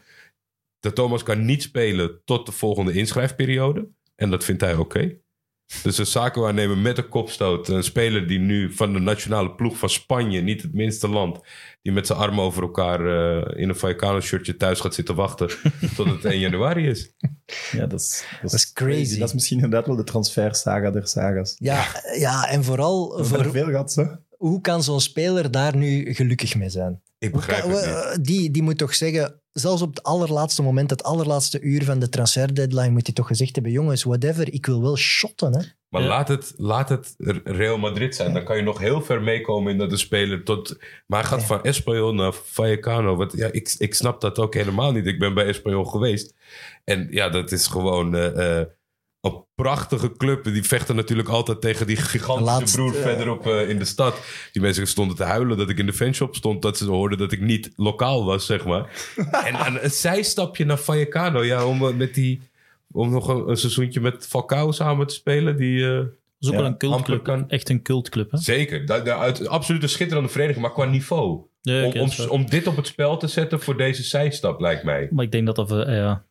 De 0.84 0.94
Thomas 0.94 1.24
kan 1.24 1.46
niet 1.46 1.62
spelen 1.62 2.22
tot 2.26 2.46
de 2.46 2.52
volgende 2.52 2.94
inschrijfperiode. 2.94 3.88
En 4.16 4.30
dat 4.30 4.44
vindt 4.44 4.62
hij 4.62 4.76
oké. 4.76 5.18
Dus 5.84 5.98
een 5.98 6.06
zakenwaarnemer 6.06 6.78
met 6.78 6.98
een 6.98 7.10
kopstoot. 7.10 7.68
Een 7.68 7.84
speler 7.84 8.28
die 8.28 8.40
nu 8.40 8.74
van 8.74 8.94
de 8.94 9.00
nationale 9.00 9.56
ploeg 9.56 9.78
van 9.78 9.90
Spanje, 9.90 10.42
niet 10.42 10.62
het 10.62 10.74
minste 10.74 11.08
land, 11.08 11.40
die 11.82 11.92
met 11.92 12.08
zijn 12.08 12.20
armen 12.20 12.44
over 12.44 12.64
elkaar 12.64 13.00
eh, 13.00 13.62
in 13.62 13.70
een 13.70 13.76
Vallecano 13.76 14.20
shirtje 14.20 14.58
thuis 14.58 14.80
gaat 14.80 14.94
zitten 14.94 15.16
wachten 15.16 15.48
tot 15.96 16.08
het 16.08 16.26
1 16.26 16.40
januari 16.40 16.88
is. 16.88 17.14
ja 17.72 17.86
dat, 17.86 18.00
is, 18.00 18.26
dat, 18.42 18.54
is 18.54 18.74
crazy. 18.74 19.20
Dat 19.20 19.28
is 19.28 19.34
misschien 19.34 19.58
inderdaad 19.58 19.88
wel 19.88 19.96
de 19.96 20.04
transfersaga 20.04 20.92
der 20.92 21.08
sagas. 21.08 21.56
Ja, 21.60 21.86
ja, 22.18 22.48
en 22.48 22.64
vooral, 22.64 23.24
voor, 23.24 23.52
veel 23.52 23.66
gehad, 23.66 23.96
hè? 23.96 24.06
hoe 24.38 24.62
kan 24.62 24.84
zo'n 24.84 25.02
speler 25.02 25.52
daar 25.52 25.76
nu 25.76 26.14
gelukkig 26.14 26.56
mee 26.56 26.70
zijn? 26.70 27.02
Ik 27.24 27.32
begrijp 27.32 27.64
het 27.64 27.72
niet. 27.72 27.80
we- 27.84 28.18
die, 28.22 28.52
die 28.52 28.64
moet 28.64 28.78
toch 28.78 28.96
zeggen, 28.96 29.42
zelfs 29.52 29.82
op 29.82 29.90
het 29.90 30.04
allerlaatste 30.04 30.62
moment, 30.62 30.90
het 30.90 31.04
allerlaatste 31.04 31.60
uur 31.60 31.84
van 31.84 32.00
de 32.00 32.10
transferdeadline, 32.10 32.90
moet 32.90 33.06
hij 33.06 33.16
toch 33.16 33.28
gezegd 33.28 33.56
hebben, 33.56 33.72
jongens, 33.74 34.04
whatever, 34.04 34.54
ik 34.54 34.66
wil 34.66 34.82
wel 34.82 34.98
shotten. 34.98 35.54
Hè? 35.54 35.62
Maar 35.90 36.02
Ja. 36.02 36.08
laat, 36.08 36.28
het, 36.28 36.54
laat 36.58 36.90
het 36.90 37.16
Real 37.44 37.78
Madrid 37.78 38.16
zijn. 38.16 38.34
Dan 38.34 38.44
kan 38.44 38.56
je 38.58 38.62
nog 38.64 38.80
heel 38.80 39.02
ver 39.02 39.22
meekomen 39.22 39.72
in 39.72 39.78
dat 39.78 39.90
de 39.90 39.98
speler 39.98 40.44
tot... 40.44 40.78
Maar 41.08 41.20
hij 41.20 41.30
gaat 41.30 41.40
Ja. 41.40 41.46
van 41.46 41.64
Espanyol 41.64 42.14
naar 42.14 42.34
Vallecano. 42.34 43.16
Wat, 43.16 43.34
ja, 43.36 43.48
ik, 43.52 43.76
ik 43.78 43.94
snap 43.94 44.22
dat 44.22 44.40
ook 44.40 44.54
helemaal 44.54 44.92
niet. 44.92 45.06
Ik 45.08 45.20
ben 45.20 45.34
bij 45.34 45.46
Espanyol 45.46 45.86
geweest. 45.86 46.34
En 46.84 47.08
ja, 47.12 47.30
dat 47.30 47.52
is 47.52 47.68
gewoon 47.68 48.16
eh, 48.16 48.60
eh, 48.60 48.68
een 49.24 49.46
prachtige 49.56 50.12
club. 50.18 50.44
Die 50.44 50.64
vechten 50.64 50.96
natuurlijk 50.96 51.30
altijd 51.30 51.62
tegen 51.62 51.88
die 51.88 51.96
gigantische 51.96 52.52
Laatst, 52.60 52.76
broer 52.76 52.96
eh, 52.96 53.02
verderop 53.02 53.48
eh, 53.48 53.70
in 53.70 53.78
de 53.80 53.86
stad. 53.86 54.16
Die 54.52 54.62
mensen 54.62 54.88
stonden 54.88 55.16
te 55.16 55.24
huilen 55.24 55.58
dat 55.58 55.70
ik 55.70 55.78
in 55.78 55.86
de 55.86 55.94
fanshop 55.94 56.36
stond. 56.36 56.62
Dat 56.62 56.78
ze 56.78 56.86
hoorden 56.86 57.18
dat 57.18 57.32
ik 57.32 57.42
niet 57.42 57.72
lokaal 57.76 58.26
was, 58.26 58.46
zeg 58.46 58.66
maar. 58.66 58.86
en, 59.48 59.56
en 59.56 59.84
een 59.84 59.92
zijstapje 59.92 60.66
naar 60.66 60.78
Vallecano. 60.78 61.44
Ja, 61.44 61.66
om 61.66 61.86
eh, 61.88 61.94
met 61.94 62.14
die... 62.14 62.42
Om 62.92 63.10
nog 63.10 63.28
een, 63.28 63.50
een 63.50 63.58
seizoentje 63.58 64.00
met 64.02 64.28
Falcao 64.28 64.72
samen 64.72 65.08
te 65.08 65.14
spelen. 65.14 65.58
Die... 65.58 65.86
eh, 65.90 65.96
Dat 65.98 66.08
is 66.40 66.48
ook 66.48 66.54
Ja, 66.54 66.60
wel 66.62 66.66
een 66.70 66.78
cultclub. 66.78 67.24
kan. 67.24 67.50
Echt 67.50 67.70
een 67.70 67.82
cultclub. 67.82 68.32
Hè? 68.32 68.38
Zeker. 68.38 69.04
Uit, 69.18 69.48
absoluut 69.48 69.84
een 69.84 69.90
schitterende 69.90 70.30
vereniging, 70.30 70.62
maar 70.62 70.74
qua 70.74 70.86
niveau. 70.86 71.42
Ja, 71.62 71.86
om, 71.86 72.10
om, 72.30 72.50
dit 72.50 72.68
op 72.68 72.76
het 72.76 72.88
spel 72.88 73.18
te 73.18 73.28
zetten 73.28 73.60
voor 73.62 73.78
deze 73.78 74.04
zijstap, 74.04 74.60
lijkt 74.60 74.84
mij. 74.84 75.08
Maar 75.12 75.26
ik 75.26 75.32
denk 75.32 75.46
dat 75.46 75.56
dat, 75.56 75.70
ja, 75.70 76.24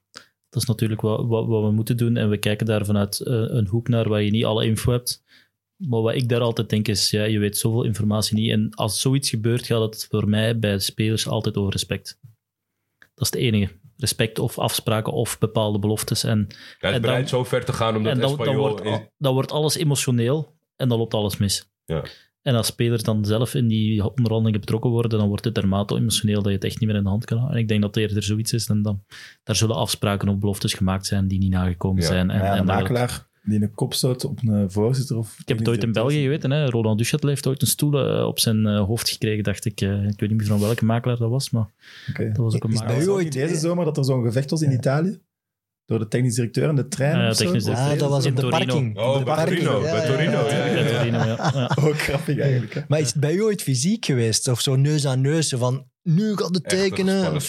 dat 0.52 0.62
is 0.62 0.68
natuurlijk 0.68 1.00
wat, 1.00 1.26
wat, 1.26 1.46
wat 1.46 1.62
we 1.64 1.70
moeten 1.70 1.96
doen. 1.96 2.16
En 2.16 2.28
we 2.28 2.36
kijken 2.36 2.66
daar 2.66 2.84
vanuit 2.84 3.20
eh, 3.20 3.32
een 3.34 3.66
hoek 3.66 3.88
naar 3.88 4.08
waar 4.08 4.22
je 4.22 4.30
niet 4.30 4.44
alle 4.44 4.64
info 4.64 4.92
hebt. 4.92 5.22
Maar 5.76 6.00
wat 6.00 6.14
ik 6.14 6.28
daar 6.28 6.40
altijd 6.40 6.68
denk 6.68 6.88
is, 6.88 7.10
ja, 7.10 7.24
je 7.24 7.38
weet 7.38 7.58
zoveel 7.58 7.82
informatie 7.84 8.36
niet. 8.36 8.50
En 8.50 8.70
als 8.74 9.00
zoiets 9.00 9.30
gebeurt, 9.30 9.66
gaat 9.66 9.80
het 9.80 10.06
voor 10.10 10.28
mij 10.28 10.58
bij 10.58 10.78
spelers 10.78 11.28
altijd 11.28 11.56
over 11.56 11.72
respect. 11.72 12.18
Dat 12.22 13.08
Dat 13.14 13.24
is 13.24 13.30
het 13.30 13.34
enige. 13.54 13.72
Respect 13.96 14.38
of 14.38 14.58
afspraken 14.58 15.12
of 15.12 15.38
bepaalde 15.38 15.78
beloftes. 15.78 16.24
En, 16.24 16.46
Hij 16.78 16.90
is 16.90 16.96
En 16.96 17.02
bereid 17.02 17.18
dan- 17.20 17.28
zo 17.28 17.44
ver 17.44 17.64
te 17.64 17.72
gaan 17.72 17.96
omdat 17.96 18.12
en 18.12 18.20
dan, 18.20 18.36
dan, 18.36 18.56
wordt, 18.56 19.10
dan 19.18 19.34
wordt 19.34 19.52
alles 19.52 19.76
emotioneel 19.76 20.54
en 20.76 20.88
dan 20.88 20.98
loopt 20.98 21.14
alles 21.14 21.36
mis. 21.36 21.68
Ja. 21.84 22.02
En 22.42 22.54
als 22.54 22.66
spelers 22.66 23.02
dan 23.02 23.24
zelf 23.24 23.54
in 23.54 23.68
die 23.68 24.04
onderhandelingen 24.08 24.60
betrokken 24.60 24.90
worden, 24.90 25.18
dan 25.18 25.28
wordt 25.28 25.44
het 25.44 25.54
dermate 25.54 25.96
emotioneel 25.96 26.36
dat 26.42 26.46
je 26.46 26.52
het 26.52 26.64
echt 26.64 26.80
niet 26.80 26.88
meer 26.88 26.98
in 26.98 27.02
de 27.04 27.08
hand 27.08 27.24
kan 27.24 27.36
houden. 27.36 27.56
En 27.56 27.62
ik 27.62 27.68
denk 27.68 27.80
dat 27.82 27.94
het 27.94 28.04
eerder 28.04 28.22
zoiets 28.22 28.52
is 28.52 28.66
dan, 28.66 28.82
dan 28.82 29.02
daar 29.44 29.56
zullen 29.56 29.76
afspraken 29.76 30.28
of 30.28 30.38
beloftes 30.38 30.74
gemaakt 30.74 31.06
zijn 31.06 31.28
die 31.28 31.38
niet 31.38 31.50
nagekomen 31.50 32.02
Ja. 32.02 32.08
zijn. 32.08 32.30
En, 32.30 32.38
Ja, 32.38 32.56
en 32.56 32.64
makelaar 32.64 33.30
die 33.44 33.62
een 33.62 33.74
kop 33.74 33.94
stoot 33.94 34.24
op 34.24 34.38
een 34.46 34.70
voorzitter 34.70 35.16
of... 35.16 35.36
Ik 35.40 35.48
heb 35.48 35.58
het 35.58 35.68
ooit 35.68 35.82
in 35.82 35.92
België 35.92 36.22
geweten. 36.22 36.50
Hè. 36.50 36.64
Roland 36.70 36.98
Duchat 36.98 37.22
heeft 37.22 37.46
ooit 37.46 37.62
een 37.62 37.66
stoel 37.68 38.06
eh, 38.08 38.26
op 38.26 38.38
zijn 38.38 38.66
eh, 38.66 38.84
hoofd 38.84 39.08
gekregen, 39.10 39.44
dacht 39.44 39.64
ik. 39.64 39.80
Eh, 39.80 40.04
ik 40.04 40.20
weet 40.20 40.28
niet 40.30 40.38
meer 40.38 40.46
van 40.46 40.60
welke 40.60 40.84
makelaar 40.84 41.16
dat 41.18 41.30
was, 41.30 41.50
maar 41.50 41.66
Oké. 42.10 42.26
dat 42.28 42.36
was 42.36 42.54
ook 42.54 42.64
een 42.64 42.70
Is 42.70 42.74
makelaar. 42.78 42.98
bij 42.98 43.06
u 43.06 43.10
ooit- 43.10 43.24
niet 43.24 43.32
deze 43.32 43.56
zomer 43.56 43.84
dat 43.84 43.96
er 43.96 44.04
zo'n 44.04 44.24
gevecht 44.24 44.50
was 44.50 44.62
in 44.62 44.70
Ja. 44.70 44.76
Italië? 44.76 45.18
Door 45.92 46.00
de 46.00 46.08
technisch 46.08 46.34
directeur 46.34 46.68
en 46.68 46.74
de 46.74 46.88
trainer 46.88 47.22
Ja, 47.24 47.32
zo? 47.32 47.44
technisch 47.44 47.64
directeur. 47.64 47.92
Ah, 47.92 47.98
dat 47.98 48.08
was 48.10 48.24
In 48.24 48.30
op 48.30 48.36
de 48.36 48.42
Torino. 48.42 48.64
parking. 48.66 48.98
Oh, 48.98 49.18
de 49.18 49.24
bij 49.24 49.34
parking. 49.34 49.58
Torino, 49.60 49.80
bij 49.80 50.06
Torino, 50.06 50.48
ja, 50.48 50.64
ja, 50.66 50.98
Torino, 50.98 51.18
ja. 51.18 51.50
Ja. 51.54 51.70
Ook 51.80 51.98
grappig 52.08 52.38
eigenlijk. 52.38 52.74
Hè? 52.74 52.80
Maar 52.88 53.00
is 53.00 53.06
het 53.06 53.20
bij 53.20 53.34
u 53.34 53.42
ooit 53.42 53.62
fysiek 53.62 54.04
geweest? 54.04 54.48
Of 54.48 54.60
zo 54.60 54.76
neus 54.76 55.06
aan 55.06 55.20
neus? 55.20 55.54
Van, 55.56 55.86
nu 56.02 56.36
gaat 56.36 56.54
het 56.54 56.64
Echt 56.64 56.72
een 56.72 56.78
tekenen. 56.78 57.40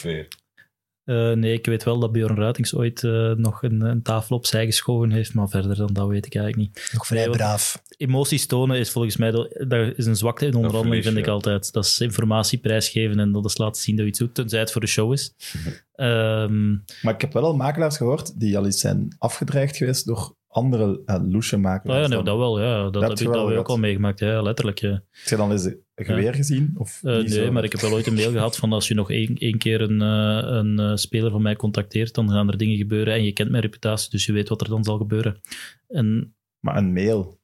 Eh, 1.05 1.31
nee, 1.31 1.53
ik 1.53 1.65
weet 1.65 1.83
wel 1.83 1.99
dat 1.99 2.11
Björn 2.11 2.35
Ruitings 2.35 2.75
ooit 2.75 3.03
eh, 3.03 3.31
nog 3.31 3.63
een, 3.63 3.81
een 3.81 4.01
tafel 4.01 4.35
opzij 4.35 4.65
geschoven 4.65 5.11
heeft, 5.11 5.33
maar 5.33 5.49
verder 5.49 5.75
dan 5.75 5.93
dat 5.93 6.07
weet 6.07 6.25
ik 6.25 6.35
eigenlijk 6.35 6.67
niet. 6.67 6.89
Nog 6.93 7.07
vrij 7.07 7.25
Nee, 7.25 7.35
braaf. 7.35 7.81
Emoties 7.97 8.45
tonen 8.45 8.77
is 8.77 8.89
volgens 8.89 9.17
mij 9.17 9.31
dat, 9.31 9.49
is 9.95 10.05
een 10.05 10.15
zwakte 10.15 10.45
in 10.45 10.55
onderhandeling, 10.55 11.03
vind 11.03 11.17
ik 11.17 11.27
altijd. 11.27 11.73
Dat 11.73 11.85
is 11.85 11.99
informatie 11.99 12.59
prijsgeven 12.59 13.19
en 13.19 13.31
dat 13.31 13.45
is 13.45 13.57
laten 13.57 13.81
zien 13.81 13.95
dat 13.95 14.05
je 14.05 14.09
iets 14.11 14.19
doet, 14.19 14.35
tenzij 14.35 14.59
het 14.59 14.71
voor 14.71 14.81
de 14.81 14.87
show 14.87 15.13
is. 15.13 15.33
Mhm. 15.53 15.69
Ehm, 15.95 16.71
Maar 17.01 17.13
ik 17.13 17.21
heb 17.21 17.33
wel 17.33 17.43
al 17.43 17.55
makelaars 17.55 17.97
gehoord 17.97 18.39
die 18.39 18.57
al 18.57 18.65
eens 18.65 18.79
zijn 18.79 19.15
afgedreigd 19.17 19.77
geweest 19.77 20.05
door 20.05 20.35
andere 20.53 21.01
uh, 21.05 21.15
loesje 21.29 21.57
makelaars. 21.57 21.99
oh 21.99 22.03
ja, 22.03 22.15
nee, 22.15 22.23
dan. 22.23 22.25
dat 22.25 22.37
wel, 22.37 22.61
ja. 22.61 22.89
Dat, 22.89 23.01
heb 23.01 23.11
heb 23.11 23.19
ik 23.19 23.27
wel 23.27 23.47
dat 23.47 23.57
ook 23.57 23.67
al 23.67 23.77
meegemaakt, 23.77 24.19
ja, 24.19 24.41
letterlijk. 24.41 24.79
Ja. 24.79 24.89
Heb 24.89 25.25
je 25.25 25.35
dan 25.35 25.51
eens 25.51 25.65
een 25.65 25.81
geweer 25.95 26.33
gezien? 26.33 26.73
Of 26.77 26.99
Eh, 27.03 27.13
nee, 27.13 27.27
zo? 27.27 27.51
maar 27.51 27.63
ik 27.63 27.71
heb 27.71 27.81
wel 27.81 27.91
ooit 27.91 28.07
een 28.07 28.13
mail 28.13 28.31
gehad 28.41 28.57
van 28.57 28.73
als 28.73 28.87
je 28.87 28.93
nog 28.93 29.11
één, 29.11 29.35
één 29.37 29.57
keer 29.57 29.81
een, 29.81 30.01
eh, 30.01 30.55
een 30.55 30.97
speler 30.97 31.31
van 31.31 31.41
mij 31.41 31.55
contacteert, 31.55 32.13
dan 32.13 32.29
gaan 32.29 32.47
er 32.47 32.57
dingen 32.57 32.77
gebeuren 32.77 33.13
en 33.13 33.23
je 33.23 33.31
kent 33.31 33.49
mijn 33.49 33.63
reputatie, 33.63 34.09
dus 34.09 34.25
je 34.25 34.33
weet 34.33 34.49
wat 34.49 34.61
er 34.61 34.69
dan 34.69 34.83
zal 34.83 34.97
gebeuren. 34.97 35.41
En 35.87 36.35
Maar 36.59 36.77
een 36.77 36.93
mail. 36.93 37.39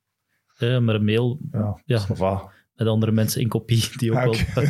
ja, 0.58 0.80
maar 0.80 0.96
een 0.96 1.06
mail 1.06 1.40
Ja, 1.52 1.82
Ja. 1.86 2.06
Met 2.80 2.88
andere 2.88 3.12
mensen 3.12 3.42
in 3.42 3.48
kopie, 3.48 3.84
die 3.98 4.12
ook 4.12 4.18
Ah, 4.18 4.24
wel... 4.56 4.64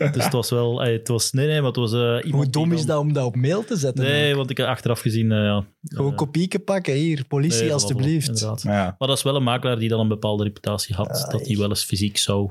dus 0.12 0.24
het 0.24 0.32
was 0.32 0.50
wel... 0.50 0.82
eh, 0.84 0.92
Het 0.92 1.08
was, 1.08 1.32
nee, 1.32 1.46
nee, 1.46 1.56
maar 1.58 1.66
het 1.66 1.76
was 1.76 1.92
eh, 1.92 2.32
Hoe 2.32 2.50
dom 2.50 2.72
is 2.72 2.78
dan- 2.78 2.86
dat 2.86 2.98
om 2.98 3.12
dat 3.12 3.24
op 3.24 3.36
mail 3.36 3.64
te 3.64 3.76
zetten? 3.76 4.04
Nee, 4.04 4.28
dan? 4.28 4.36
want 4.36 4.50
ik 4.50 4.56
heb 4.56 4.66
achteraf 4.66 5.00
gezien... 5.00 5.32
eh, 5.32 5.38
ja, 5.38 5.66
Gewoon 5.82 6.10
eh, 6.10 6.16
kopieken 6.16 6.64
pakken. 6.64 6.94
Hier, 6.94 7.24
politie, 7.28 7.60
nee, 7.62 7.72
alstublieft. 7.72 8.44
voilà. 8.44 8.62
Maar 8.64 8.74
ja, 8.74 8.94
Maar 8.98 9.08
dat 9.08 9.16
is 9.16 9.22
wel 9.22 9.36
een 9.36 9.42
makelaar 9.42 9.78
die 9.78 9.88
dan 9.88 10.00
een 10.00 10.08
bepaalde 10.08 10.42
reputatie 10.44 10.94
had, 10.94 11.06
Ja, 11.26 11.38
dat 11.38 11.46
hij 11.46 11.56
wel 11.56 11.68
eens 11.68 11.84
fysiek 11.84 12.16
zou... 12.18 12.50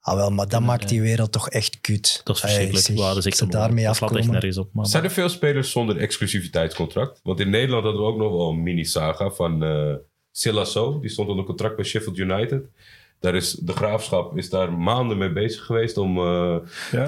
Ah, 0.00 0.14
wel, 0.14 0.30
maar 0.30 0.48
dat 0.48 0.60
maakt 0.60 0.88
die 0.88 1.00
wereld 1.02 1.32
toch 1.32 1.48
echt 1.48 1.80
kut. 1.80 2.20
Dat 2.24 2.36
is 2.36 2.42
Hey, 2.42 2.50
verschrikkelijk. 2.50 2.86
zeg, 3.00 3.08
dat 3.08 3.16
is 3.16 3.26
echt 3.26 3.36
ze 3.36 3.46
daarmee 3.46 3.84
dat 3.84 3.96
slaat 3.96 4.10
echt 4.10 4.18
afkomen. 4.20 4.40
nergens 4.40 4.58
op. 4.66 4.68
Maar, 4.72 4.86
Zijn 4.86 5.04
er 5.04 5.10
veel 5.10 5.28
spelers 5.28 5.70
zonder 5.70 5.96
exclusiviteitscontract? 5.96 7.20
Want 7.22 7.40
in 7.40 7.50
Nederland 7.50 7.84
hadden 7.84 8.02
we 8.02 8.08
ook 8.08 8.16
nog 8.18 8.30
wel 8.30 8.48
een 8.50 8.62
mini-saga 8.62 9.30
van 9.30 9.62
eh 9.64 9.94
Silla 10.30 10.64
So. 10.64 11.00
Die 11.00 11.10
stond 11.10 11.28
onder 11.28 11.44
contract 11.44 11.76
bij 11.76 11.84
Sheffield 11.84 12.18
United. 12.18 12.62
Daar 13.24 13.34
is, 13.34 13.52
de 13.52 13.72
graafschap 13.72 14.36
is 14.36 14.50
daar 14.50 14.72
maanden 14.72 15.18
mee 15.18 15.32
bezig 15.32 15.64
geweest 15.64 15.96
om 15.96 16.18
eh, 16.18 16.58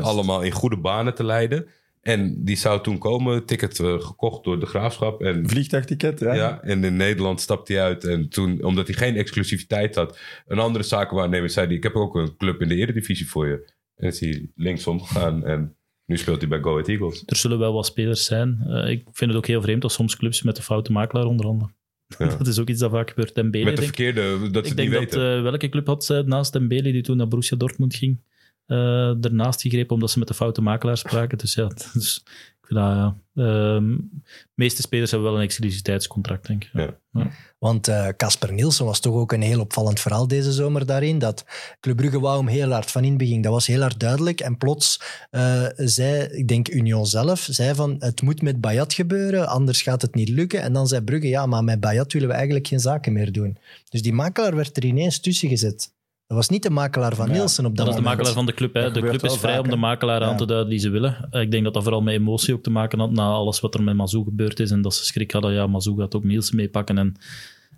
allemaal 0.00 0.42
in 0.42 0.50
goede 0.50 0.76
banen 0.76 1.14
te 1.14 1.24
leiden. 1.24 1.66
En 2.00 2.44
die 2.44 2.56
zou 2.56 2.82
toen 2.82 2.98
komen, 2.98 3.44
ticket 3.44 3.80
eh, 3.80 4.00
gekocht 4.00 4.44
door 4.44 4.60
de 4.60 4.66
graafschap. 4.66 5.22
En, 5.22 5.48
Vliegtuigticket, 5.48 6.20
ja. 6.20 6.34
ja. 6.34 6.62
en 6.62 6.84
in 6.84 6.96
Nederland 6.96 7.40
stapte 7.40 7.72
hij 7.72 7.82
uit. 7.82 8.04
En 8.04 8.28
toen, 8.28 8.62
omdat 8.64 8.86
hij 8.86 8.96
geen 8.96 9.16
exclusiviteit 9.16 9.94
had, 9.94 10.18
een 10.46 10.58
andere 10.58 10.84
zakenwaarnemer 10.84 11.50
zei 11.50 11.66
die, 11.66 11.76
ik 11.76 11.82
heb 11.82 11.94
ook 11.94 12.14
een 12.14 12.36
club 12.36 12.60
in 12.60 12.68
de 12.68 12.74
eredivisie 12.74 13.28
voor 13.28 13.46
je. 13.46 13.70
En 13.96 14.06
is 14.06 14.20
hij 14.20 14.50
linksom 14.54 15.00
gegaan 15.00 15.44
en 15.44 15.76
nu 16.06 16.16
speelt 16.16 16.40
hij 16.40 16.48
bij 16.48 16.60
Go 16.60 16.70
Ahead 16.70 16.88
Eagles. 16.88 17.22
er 17.26 17.36
zullen 17.36 17.58
wel 17.58 17.72
wat 17.72 17.86
spelers 17.86 18.24
zijn. 18.24 18.62
Eh, 18.66 18.90
ik 18.90 19.04
vind 19.12 19.30
het 19.30 19.38
ook 19.38 19.46
heel 19.46 19.62
vreemd 19.62 19.82
dat 19.82 19.92
soms 19.92 20.16
clubs 20.16 20.42
met 20.42 20.56
de 20.56 20.62
foute 20.62 20.92
makelaar 20.92 21.26
onderhandelen. 21.26 21.74
Ja. 22.18 22.26
dat 22.38 22.46
is 22.46 22.58
ook 22.58 22.68
iets 22.68 22.80
dat 22.80 22.90
vaak 22.90 23.08
gebeurt. 23.08 23.34
Dembele, 23.34 23.64
Met 23.64 23.76
de 23.76 23.82
verkeerde, 23.82 24.50
dat 24.50 24.66
ze 24.66 24.72
ik 24.72 24.78
niet 24.78 24.90
denk 24.90 25.10
dat 25.10 25.20
eh, 25.20 25.42
welke 25.42 25.68
club 25.68 25.86
had 25.86 26.10
eh, 26.10 26.20
naast 26.20 26.52
Dembele 26.52 26.92
die 26.92 27.02
toen 27.02 27.16
naar 27.16 27.28
Borussia 27.28 27.56
Dortmund 27.56 27.94
ging, 27.94 28.20
eh 28.66 29.24
ernaast 29.24 29.60
gegrepen 29.60 29.94
omdat 29.94 30.10
ze 30.10 30.18
met 30.18 30.28
de 30.28 30.34
foute 30.34 30.60
makelaar 30.60 30.96
spraken. 30.98 31.38
Dus 31.38 31.54
ja, 31.54 31.70
dus, 31.92 32.24
ja. 32.68 33.16
Ehm, 33.34 33.96
de 33.96 34.52
meeste 34.54 34.82
spelers 34.82 35.10
hebben 35.10 35.28
wel 35.30 35.38
een 35.38 35.44
exclusiviteitscontract, 35.44 36.46
denk 36.46 36.64
ik. 36.64 36.70
Ja. 36.72 37.30
Want 37.58 37.88
eh, 37.88 38.08
Casper 38.16 38.52
Nielsen 38.52 38.84
was 38.84 39.00
toch 39.00 39.14
ook 39.14 39.32
een 39.32 39.42
heel 39.42 39.60
opvallend 39.60 40.00
verhaal 40.00 40.28
deze 40.28 40.52
zomer 40.52 40.86
daarin. 40.86 41.18
Dat 41.18 41.44
Club 41.80 41.96
Brugge 41.96 42.20
wou 42.20 42.38
hem 42.38 42.46
heel 42.46 42.70
hard 42.70 42.90
van 42.90 43.02
in 43.02 43.08
het 43.08 43.18
begin. 43.18 43.42
Dat 43.42 43.52
was 43.52 43.66
heel 43.66 43.80
hard 43.80 44.00
duidelijk. 44.00 44.40
En 44.40 44.58
plots 44.58 45.00
eh, 45.30 45.66
zei, 45.76 46.22
ik 46.22 46.48
denk 46.48 46.68
Union 46.68 47.06
zelf, 47.06 47.48
zei 47.50 47.74
van 47.74 47.96
het 47.98 48.22
moet 48.22 48.42
met 48.42 48.60
Bayat 48.60 48.94
gebeuren, 48.94 49.48
anders 49.48 49.82
gaat 49.82 50.02
het 50.02 50.14
niet 50.14 50.28
lukken. 50.28 50.62
En 50.62 50.72
dan 50.72 50.86
zei 50.86 51.02
Brugge, 51.02 51.28
ja, 51.28 51.46
maar 51.46 51.64
met 51.64 51.80
Bayat 51.80 52.12
willen 52.12 52.28
we 52.28 52.34
eigenlijk 52.34 52.66
geen 52.66 52.80
zaken 52.80 53.12
meer 53.12 53.32
doen. 53.32 53.58
Dus 53.88 54.02
die 54.02 54.12
makelaar 54.12 54.56
werd 54.56 54.76
er 54.76 54.84
ineens 54.84 55.20
tussen 55.20 55.48
gezet. 55.48 55.94
Dat 56.26 56.36
was 56.36 56.48
niet 56.48 56.62
de 56.62 56.70
makelaar 56.70 57.14
van 57.14 57.26
Ja, 57.28 57.32
Nielsen 57.32 57.64
op 57.66 57.76
dat, 57.76 57.86
Dat 57.86 57.94
is 57.94 57.94
de 57.94 58.00
moment. 58.00 58.16
makelaar 58.18 58.34
van 58.44 58.46
de 58.46 58.54
club. 58.54 58.74
Hè. 58.74 58.82
Dat 58.82 58.94
De 58.94 59.00
club 59.00 59.24
is 59.24 59.36
vrij 59.36 59.58
om 59.58 59.68
de 59.68 59.76
makelaar 59.76 60.22
aan 60.22 60.30
Ja. 60.30 60.36
te 60.36 60.46
duiden 60.46 60.70
die 60.70 60.78
ze 60.78 60.88
willen. 60.90 61.28
Ik 61.30 61.50
denk 61.50 61.64
dat 61.64 61.74
dat 61.74 61.82
vooral 61.82 62.02
met 62.02 62.14
emotie 62.14 62.54
ook 62.54 62.62
te 62.62 62.70
maken 62.70 62.98
had 62.98 63.10
na 63.10 63.28
alles 63.28 63.60
wat 63.60 63.74
er 63.74 63.82
met 63.82 63.94
Mazou 63.96 64.24
gebeurd 64.24 64.60
is. 64.60 64.70
En 64.70 64.82
dat 64.82 64.94
ze 64.94 65.04
schrik 65.04 65.30
hadden, 65.30 65.52
ja, 65.52 65.66
Mazou 65.66 65.98
gaat 65.98 66.14
ook 66.14 66.24
Nielsen 66.24 66.56
meepakken. 66.56 66.98
En 66.98 67.14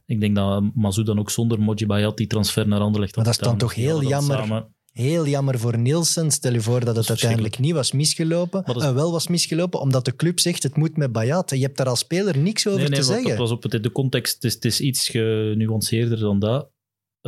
ik 0.07 0.21
denk 0.21 0.35
dat 0.37 0.63
Mazou 0.75 1.07
dan 1.07 1.19
ook 1.19 1.31
zonder 1.31 1.61
Moji 1.61 1.87
Bayat 1.87 2.17
die 2.17 2.27
transfer 2.27 2.69
naar 2.69 2.81
Anderlecht 2.81 3.17
Maar 3.17 3.25
had 3.25 3.35
dat 3.35 3.45
is 3.45 3.49
dan 3.51 3.59
toch 3.59 3.75
heel 3.75 4.01
dat 4.01 4.09
jammer. 4.09 4.37
samen- 4.37 4.67
Heel 4.93 5.27
jammer 5.27 5.59
voor 5.59 5.79
Nielsen. 5.79 6.31
Stel 6.31 6.53
je 6.53 6.61
voor 6.61 6.85
dat 6.85 6.97
het 6.97 7.09
uiteindelijk 7.09 7.59
niet 7.59 7.73
was 7.73 7.93
misgelopen. 7.93 8.63
Maar 8.65 8.75
dat 8.75 8.83
is- 8.83 8.89
Eh, 8.89 8.95
wel 8.95 9.13
was 9.13 9.29
misgelopen, 9.29 9.81
omdat 9.81 10.05
de 10.05 10.17
club 10.17 10.41
zegt 10.41 10.63
het 10.63 10.77
moet 10.77 10.97
met 10.97 11.13
Bayat. 11.13 11.51
Je 11.51 11.57
hebt 11.63 11.77
daar 11.77 11.87
als 11.89 11.99
speler 11.99 12.39
niks 12.39 12.67
over 12.67 12.81
Nee, 12.81 12.89
nee, 12.89 12.99
te 12.99 13.05
zeggen. 13.05 13.29
dat 13.29 13.39
was 13.39 13.51
op 13.51 13.63
het, 13.63 13.83
de 13.83 13.93
context. 13.93 14.35
Het 14.35 14.45
is, 14.45 14.55
het 14.55 14.65
is 14.65 14.81
iets 14.81 15.09
genuanceerder 15.09 16.19
dan 16.19 16.39
dat. 16.39 16.69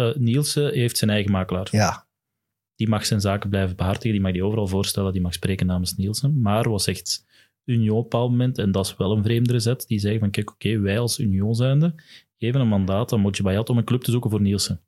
Eh, 0.00 0.14
Nielsen 0.16 0.72
heeft 0.72 0.96
zijn 0.98 1.10
eigen 1.10 1.30
makelaar. 1.32 1.68
Ja, 1.70 2.06
Die 2.76 2.88
mag 2.88 3.06
zijn 3.06 3.20
zaken 3.20 3.50
blijven 3.50 3.76
behartigen. 3.76 4.12
Die 4.12 4.20
mag 4.20 4.32
die 4.32 4.44
overal 4.44 4.66
voorstellen. 4.66 5.12
Die 5.12 5.20
mag 5.22 5.32
spreken 5.34 5.66
namens 5.66 5.96
Nielsen. 5.96 6.40
Maar 6.40 6.70
was 6.70 6.86
echt 6.86 7.26
Union 7.64 7.96
op 7.96 7.96
een 7.96 8.02
bepaald 8.10 8.30
moment, 8.30 8.58
en 8.58 8.72
dat 8.72 8.86
is 8.86 8.96
wel 8.96 9.16
een 9.16 9.22
vreemdere 9.22 9.58
zet, 9.58 9.84
die 9.86 9.98
zeggen 9.98 10.20
van 10.20 10.30
kijk, 10.30 10.50
oké, 10.50 10.78
wij 10.78 10.98
als 10.98 11.18
Union 11.18 11.54
zijnde 11.54 11.94
geven 12.38 12.60
een 12.60 12.68
mandaat 12.68 13.12
aan 13.12 13.20
Moji 13.20 13.42
Bayat 13.42 13.68
om 13.70 13.78
een 13.78 13.84
club 13.84 14.02
te 14.02 14.10
zoeken 14.10 14.30
voor 14.30 14.40
Nielsen. 14.40 14.80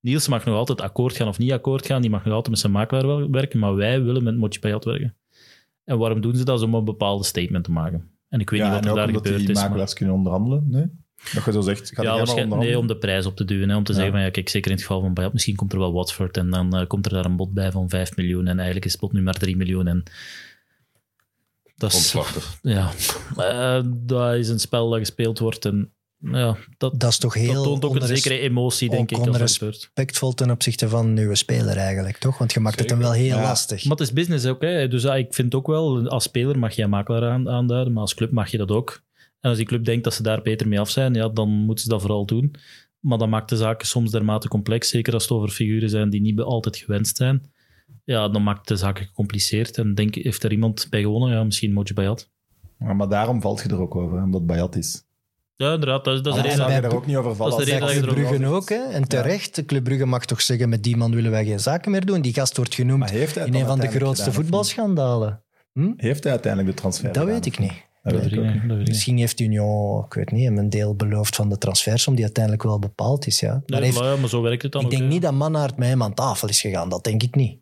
Nielsen 0.00 0.30
mag 0.30 0.44
nog 0.44 0.54
altijd 0.56 0.80
akkoord 0.80 1.16
gaan 1.16 1.28
of 1.28 1.38
niet 1.38 1.52
akkoord 1.52 1.86
gaan. 1.86 2.00
Die 2.00 2.10
mag 2.10 2.24
nog 2.24 2.32
altijd 2.34 2.50
met 2.50 2.58
zijn 2.58 2.72
makelaar 2.72 3.30
werken. 3.30 3.58
Maar 3.58 3.74
wij 3.74 4.02
willen 4.02 4.22
met 4.22 4.36
Moji 4.36 4.58
Bayat 4.60 4.84
werken. 4.84 5.16
En 5.84 5.98
waarom 5.98 6.20
doen 6.20 6.36
ze 6.36 6.44
dat? 6.44 6.62
Om 6.62 6.74
een 6.74 6.84
bepaalde 6.84 7.24
statement 7.24 7.64
te 7.64 7.70
maken. 7.70 8.10
En 8.28 8.40
ik 8.40 8.50
weet 8.50 8.60
ja, 8.60 8.66
niet 8.66 8.74
wat 8.74 8.84
er 8.84 8.94
daar 8.94 9.06
gebeurd 9.14 9.38
die 9.38 9.48
is. 9.48 9.54
maar- 9.54 9.64
makelaars 9.64 9.92
kunnen 9.94 10.14
onderhandelen, 10.14 10.64
nee? 10.68 10.86
Dat 11.34 11.44
je 11.44 11.52
zo 11.52 11.60
zegt, 11.60 11.92
ja, 11.96 12.16
waarschijnlijk, 12.16 12.60
nee, 12.62 12.78
om 12.78 12.86
de 12.86 12.96
prijs 12.96 13.26
op 13.26 13.36
te 13.36 13.44
duwen. 13.44 13.68
Hè, 13.68 13.76
om 13.76 13.84
te 13.84 13.92
Ja. 13.92 13.96
zeggen 13.98 14.14
van 14.16 14.24
ja, 14.24 14.30
kijk, 14.30 14.48
zeker 14.48 14.70
in 14.70 14.76
het 14.76 14.86
geval 14.86 15.00
van 15.02 15.14
Bayat, 15.14 15.32
misschien 15.32 15.56
komt 15.56 15.72
er 15.72 15.78
wel 15.78 15.92
Watford 15.92 16.36
en 16.36 16.50
dan 16.50 16.76
eh, 16.76 16.86
komt 16.86 17.06
er 17.06 17.12
daar 17.12 17.24
een 17.24 17.36
bod 17.36 17.52
bij 17.52 17.70
van 17.70 17.88
5 17.88 18.16
miljoen 18.16 18.46
en 18.46 18.56
eigenlijk 18.56 18.84
is 18.86 18.92
het 18.92 19.00
bod 19.00 19.12
nu 19.12 19.22
maar 19.22 19.34
3 19.34 19.56
miljoen. 19.56 19.86
En 19.86 20.02
dat 21.76 21.90
is, 21.92 21.96
Omslachtig. 21.96 22.58
ja, 22.62 22.90
Eh, 23.36 23.80
dat 23.86 24.34
is 24.34 24.48
een 24.48 24.60
spel 24.60 24.88
dat 24.90 24.98
gespeeld 24.98 25.38
wordt 25.38 25.64
en 25.64 25.92
ja, 26.22 26.56
dat, 26.78 27.00
dat 27.00 27.10
is 27.10 27.18
toch 27.18 27.34
heel 27.34 27.54
dat 27.54 27.64
toont 27.64 27.84
ook 27.84 27.94
een 27.94 28.06
zekere 28.16 28.38
emotie, 28.38 28.90
denk 28.90 29.10
ik. 29.10 29.18
Als 29.18 29.36
respectvol 29.36 30.32
ten 30.34 30.50
opzichte 30.50 30.88
van 30.88 31.16
uw 31.18 31.34
speler 31.34 31.76
eigenlijk, 31.76 32.16
toch? 32.16 32.38
Want 32.38 32.52
je 32.52 32.60
maakt 32.60 32.78
het 32.80 32.90
hem 32.90 32.98
wel 32.98 33.12
heel 33.12 33.36
Ja. 33.36 33.42
lastig. 33.42 33.82
Maar 33.84 33.96
het 33.96 34.06
is 34.06 34.12
business 34.12 34.46
ook. 34.46 34.60
Hè. 34.62 34.88
Dus 34.88 35.02
ja, 35.02 35.14
ik 35.16 35.34
vind 35.34 35.54
ook 35.54 35.66
wel, 35.66 36.08
als 36.08 36.22
speler 36.24 36.58
mag 36.58 36.72
je 36.76 36.82
een 36.82 36.90
makelaar 36.90 37.30
aan, 37.30 37.48
aanduiden, 37.48 37.92
maar 37.92 38.02
als 38.02 38.14
club 38.14 38.30
mag 38.30 38.50
je 38.50 38.56
dat 38.58 38.70
ook. 38.70 39.02
En 39.40 39.48
als 39.48 39.58
die 39.58 39.66
club 39.66 39.84
denkt 39.84 40.04
dat 40.04 40.14
ze 40.14 40.22
daar 40.22 40.42
beter 40.42 40.68
mee 40.68 40.80
af 40.80 40.90
zijn, 40.90 41.14
ja, 41.14 41.28
dan 41.28 41.48
moeten 41.48 41.84
ze 41.84 41.90
dat 41.90 42.00
vooral 42.00 42.26
doen. 42.26 42.54
Maar 43.00 43.18
dat 43.18 43.28
maakt 43.28 43.48
de 43.48 43.56
zaken 43.56 43.86
soms 43.86 44.10
dermate 44.10 44.48
complex, 44.48 44.88
zeker 44.88 45.12
als 45.12 45.22
het 45.22 45.32
over 45.32 45.48
figuren 45.48 45.90
zijn 45.90 46.10
die 46.10 46.20
niet 46.20 46.40
altijd 46.40 46.76
gewenst 46.76 47.16
zijn. 47.16 47.50
Ja, 48.04 48.28
dan 48.28 48.42
maakt 48.42 48.68
de 48.68 48.76
zaken 48.76 49.06
gecompliceerd. 49.06 49.78
En 49.78 49.94
denk, 49.94 50.14
heeft 50.14 50.42
er 50.42 50.52
iemand 50.52 50.86
bij 50.90 51.00
gewonnen? 51.00 51.30
Ja, 51.30 51.44
misschien 51.44 51.72
Moji 51.72 51.94
Bayat. 51.94 52.30
Ja, 52.78 52.92
maar 52.92 53.08
daarom 53.08 53.40
valt 53.40 53.62
je 53.62 53.68
er 53.68 53.80
ook 53.80 53.94
over, 53.96 54.22
omdat 54.22 54.46
Bayat 54.46 54.76
is. 54.76 55.04
Ja, 55.56 55.72
inderdaad, 55.72 56.04
dat 56.04 56.14
is, 56.14 56.22
dat 56.22 56.36
is 56.36 56.42
de 56.42 56.48
reden. 56.48 56.56
zou 56.66 56.72
je 56.72 56.80
er 56.88 56.94
ook 56.94 57.06
niet 57.06 57.16
over 57.16 57.36
vallen. 57.36 57.58
dat 57.58 57.66
is 57.66 57.74
de 57.74 57.80
als- 57.80 57.90
reden 57.92 58.08
Club 58.08 58.16
dat 58.16 58.28
Brugge 58.28 58.54
ook, 58.54 58.68
hè? 58.68 58.82
En 58.92 59.08
terecht, 59.08 59.64
Club 59.66 59.84
Brugge 59.84 60.06
mag 60.06 60.24
toch 60.24 60.40
zeggen, 60.40 60.68
met 60.68 60.82
die 60.82 60.96
man 60.96 61.14
willen 61.14 61.30
wij 61.30 61.44
geen 61.44 61.60
zaken 61.60 61.90
meer 61.90 62.06
doen. 62.06 62.20
Die 62.20 62.32
gast 62.34 62.56
wordt 62.56 62.74
genoemd 62.74 63.10
in 63.10 63.54
een 63.54 63.66
van 63.66 63.80
de 63.80 63.88
grootste 63.88 64.32
voetbalschandalen. 64.32 65.42
Hm? 65.72 65.92
Heeft 65.96 66.22
hij 66.22 66.32
uiteindelijk 66.32 66.74
de 66.74 66.80
transfer 66.80 67.06
Dat 67.06 67.16
gedaan, 67.16 67.32
weet 67.34 67.46
ik 67.46 67.58
niet. 67.58 67.88
Dat 68.02 68.12
weet 68.12 68.32
ik 68.32 68.38
ook 68.38 68.78
niet. 68.78 68.88
Misschien 68.88 69.18
heeft 69.18 69.40
Union, 69.40 70.04
ik 70.04 70.14
weet 70.14 70.30
niet, 70.30 70.44
hem 70.44 70.58
een 70.58 70.70
deel 70.70 70.94
beloofd 70.94 71.36
van 71.36 71.48
de 71.48 71.58
transfersom 71.58 72.14
die 72.14 72.24
uiteindelijk 72.24 72.64
wel 72.64 72.78
bepaald 72.78 73.26
is. 73.26 73.40
Ja. 73.40 73.62
Maar 73.66 73.80
Nee, 73.80 73.82
heeft, 73.82 73.96
voilà, 74.02 74.04
ja, 74.04 74.16
maar 74.16 74.28
zo 74.28 74.42
werkt 74.42 74.62
het 74.62 74.72
dan 74.72 74.80
ik 74.80 74.86
ook. 74.86 74.92
denk 74.92 75.10
niet 75.10 75.22
dat 75.22 75.32
Mannaert 75.32 75.76
met 75.76 75.88
hem 75.88 76.02
aan 76.02 76.14
tafel 76.14 76.48
is 76.48 76.60
gegaan. 76.60 76.88
Dat 76.88 77.04
denk 77.04 77.22
ik 77.22 77.34
niet. 77.34 77.58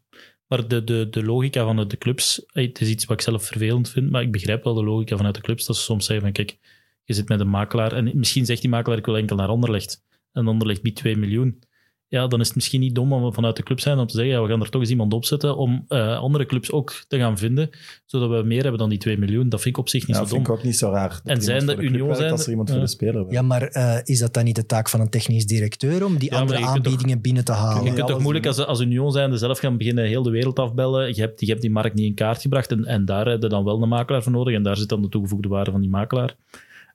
Maar 0.46 0.68
de, 0.68 0.84
de, 0.84 1.08
de 1.10 1.24
logica 1.24 1.64
vanuit 1.64 1.90
de 1.90 1.98
clubs, 1.98 2.42
het 2.46 2.80
is 2.80 2.88
iets 2.88 3.04
wat 3.04 3.16
ik 3.16 3.22
zelf 3.22 3.44
vervelend 3.44 3.88
vind, 3.88 4.10
maar 4.10 4.22
ik 4.22 4.32
begrijp 4.32 4.64
wel 4.64 4.74
de 4.74 4.84
logica 4.84 5.16
vanuit 5.16 5.34
de 5.34 5.40
clubs, 5.40 5.66
dat 5.66 5.76
ze 5.76 5.82
soms 5.82 6.06
zeggen 6.06 6.24
van 6.24 6.34
kijk, 6.34 6.58
je 7.04 7.14
zit 7.14 7.28
met 7.28 7.40
een 7.40 7.48
makelaar 7.48 7.92
en 7.92 8.10
misschien 8.14 8.46
zegt 8.46 8.60
die 8.60 8.70
makelaar 8.70 8.98
ik 8.98 9.06
wil 9.06 9.16
enkel 9.16 9.36
naar 9.36 9.48
Anderlecht 9.48 10.04
en 10.32 10.46
Anderlecht 10.48 10.82
biedt 10.82 10.96
2 10.96 11.16
miljoen. 11.16 11.62
Ja, 12.10 12.26
dan 12.26 12.40
is 12.40 12.46
het 12.46 12.54
misschien 12.54 12.80
niet 12.80 12.94
dom 12.94 13.12
om 13.12 13.24
we 13.24 13.32
vanuit 13.32 13.56
de 13.56 13.62
club 13.62 13.80
zijn 13.80 13.98
om 13.98 14.06
te 14.06 14.16
zeggen, 14.16 14.34
ja, 14.34 14.42
we 14.42 14.48
gaan 14.48 14.60
er 14.60 14.70
toch 14.70 14.80
eens 14.80 14.90
iemand 14.90 15.14
opzetten 15.14 15.56
om 15.56 15.84
eh, 15.88 16.18
andere 16.18 16.46
clubs 16.46 16.72
ook 16.72 17.04
te 17.08 17.18
gaan 17.18 17.38
vinden, 17.38 17.70
zodat 18.06 18.30
we 18.30 18.42
meer 18.46 18.62
hebben 18.62 18.78
dan 18.78 18.88
die 18.88 18.98
2 18.98 19.18
miljoen. 19.18 19.48
Dat 19.48 19.60
vind 19.60 19.74
ik 19.74 19.80
op 19.80 19.88
zich 19.88 20.00
niet 20.06 20.08
Ja, 20.08 20.14
zo 20.14 20.20
dat 20.20 20.28
vind 20.32 20.44
dom. 20.44 20.54
ik 20.54 20.60
ook 20.60 20.66
niet 20.66 20.76
zo 20.76 20.90
raar. 20.90 21.08
Dat 21.24 21.36
En 21.36 21.42
zijn 21.42 21.66
de 21.66 21.76
Union 21.76 22.14
zijn 22.16 22.30
als 22.30 22.44
er 22.44 22.50
iemand 22.50 22.68
voor 22.68 22.78
ja. 22.78 22.84
de 22.84 22.90
speler 22.90 23.14
werkt. 23.14 23.32
Ja, 23.32 23.42
maar 23.42 23.62
eh, 23.62 23.98
is 24.04 24.18
dat 24.18 24.34
dan 24.34 24.44
niet 24.44 24.56
de 24.56 24.66
taak 24.66 24.88
van 24.88 25.00
een 25.00 25.08
technisch 25.10 25.46
directeur 25.46 26.04
om 26.04 26.16
die 26.18 26.30
Ja, 26.32 26.38
andere 26.38 26.58
toch- 26.60 26.68
aanbiedingen 26.68 27.20
binnen 27.20 27.44
te 27.44 27.52
halen? 27.52 27.84
Je 27.84 27.92
kunt 27.92 28.08
toch 28.08 28.20
moeilijk 28.20 28.46
als, 28.46 28.58
als 28.66 28.80
Union 28.80 29.12
zijnde 29.12 29.36
zelf 29.36 29.58
gaan 29.58 29.76
beginnen 29.76 30.04
heel 30.04 30.22
de 30.22 30.30
wereld 30.30 30.58
afbellen. 30.58 31.14
Je 31.14 31.20
hebt, 31.20 31.40
je 31.40 31.46
hebt 31.46 31.60
die 31.60 31.70
markt 31.70 31.94
niet 31.94 32.06
in 32.06 32.14
kaart 32.14 32.40
gebracht 32.40 32.70
en, 32.70 32.84
en 32.84 33.04
daar 33.04 33.26
heb 33.26 33.42
je 33.42 33.48
dan 33.48 33.64
wel 33.64 33.82
een 33.82 33.88
makelaar 33.88 34.22
voor 34.22 34.32
nodig. 34.32 34.54
En 34.54 34.62
daar 34.62 34.76
zit 34.76 34.88
dan 34.88 35.02
de 35.02 35.08
toegevoegde 35.08 35.48
waarde 35.48 35.70
van 35.70 35.80
die 35.80 35.90
makelaar. 35.90 36.34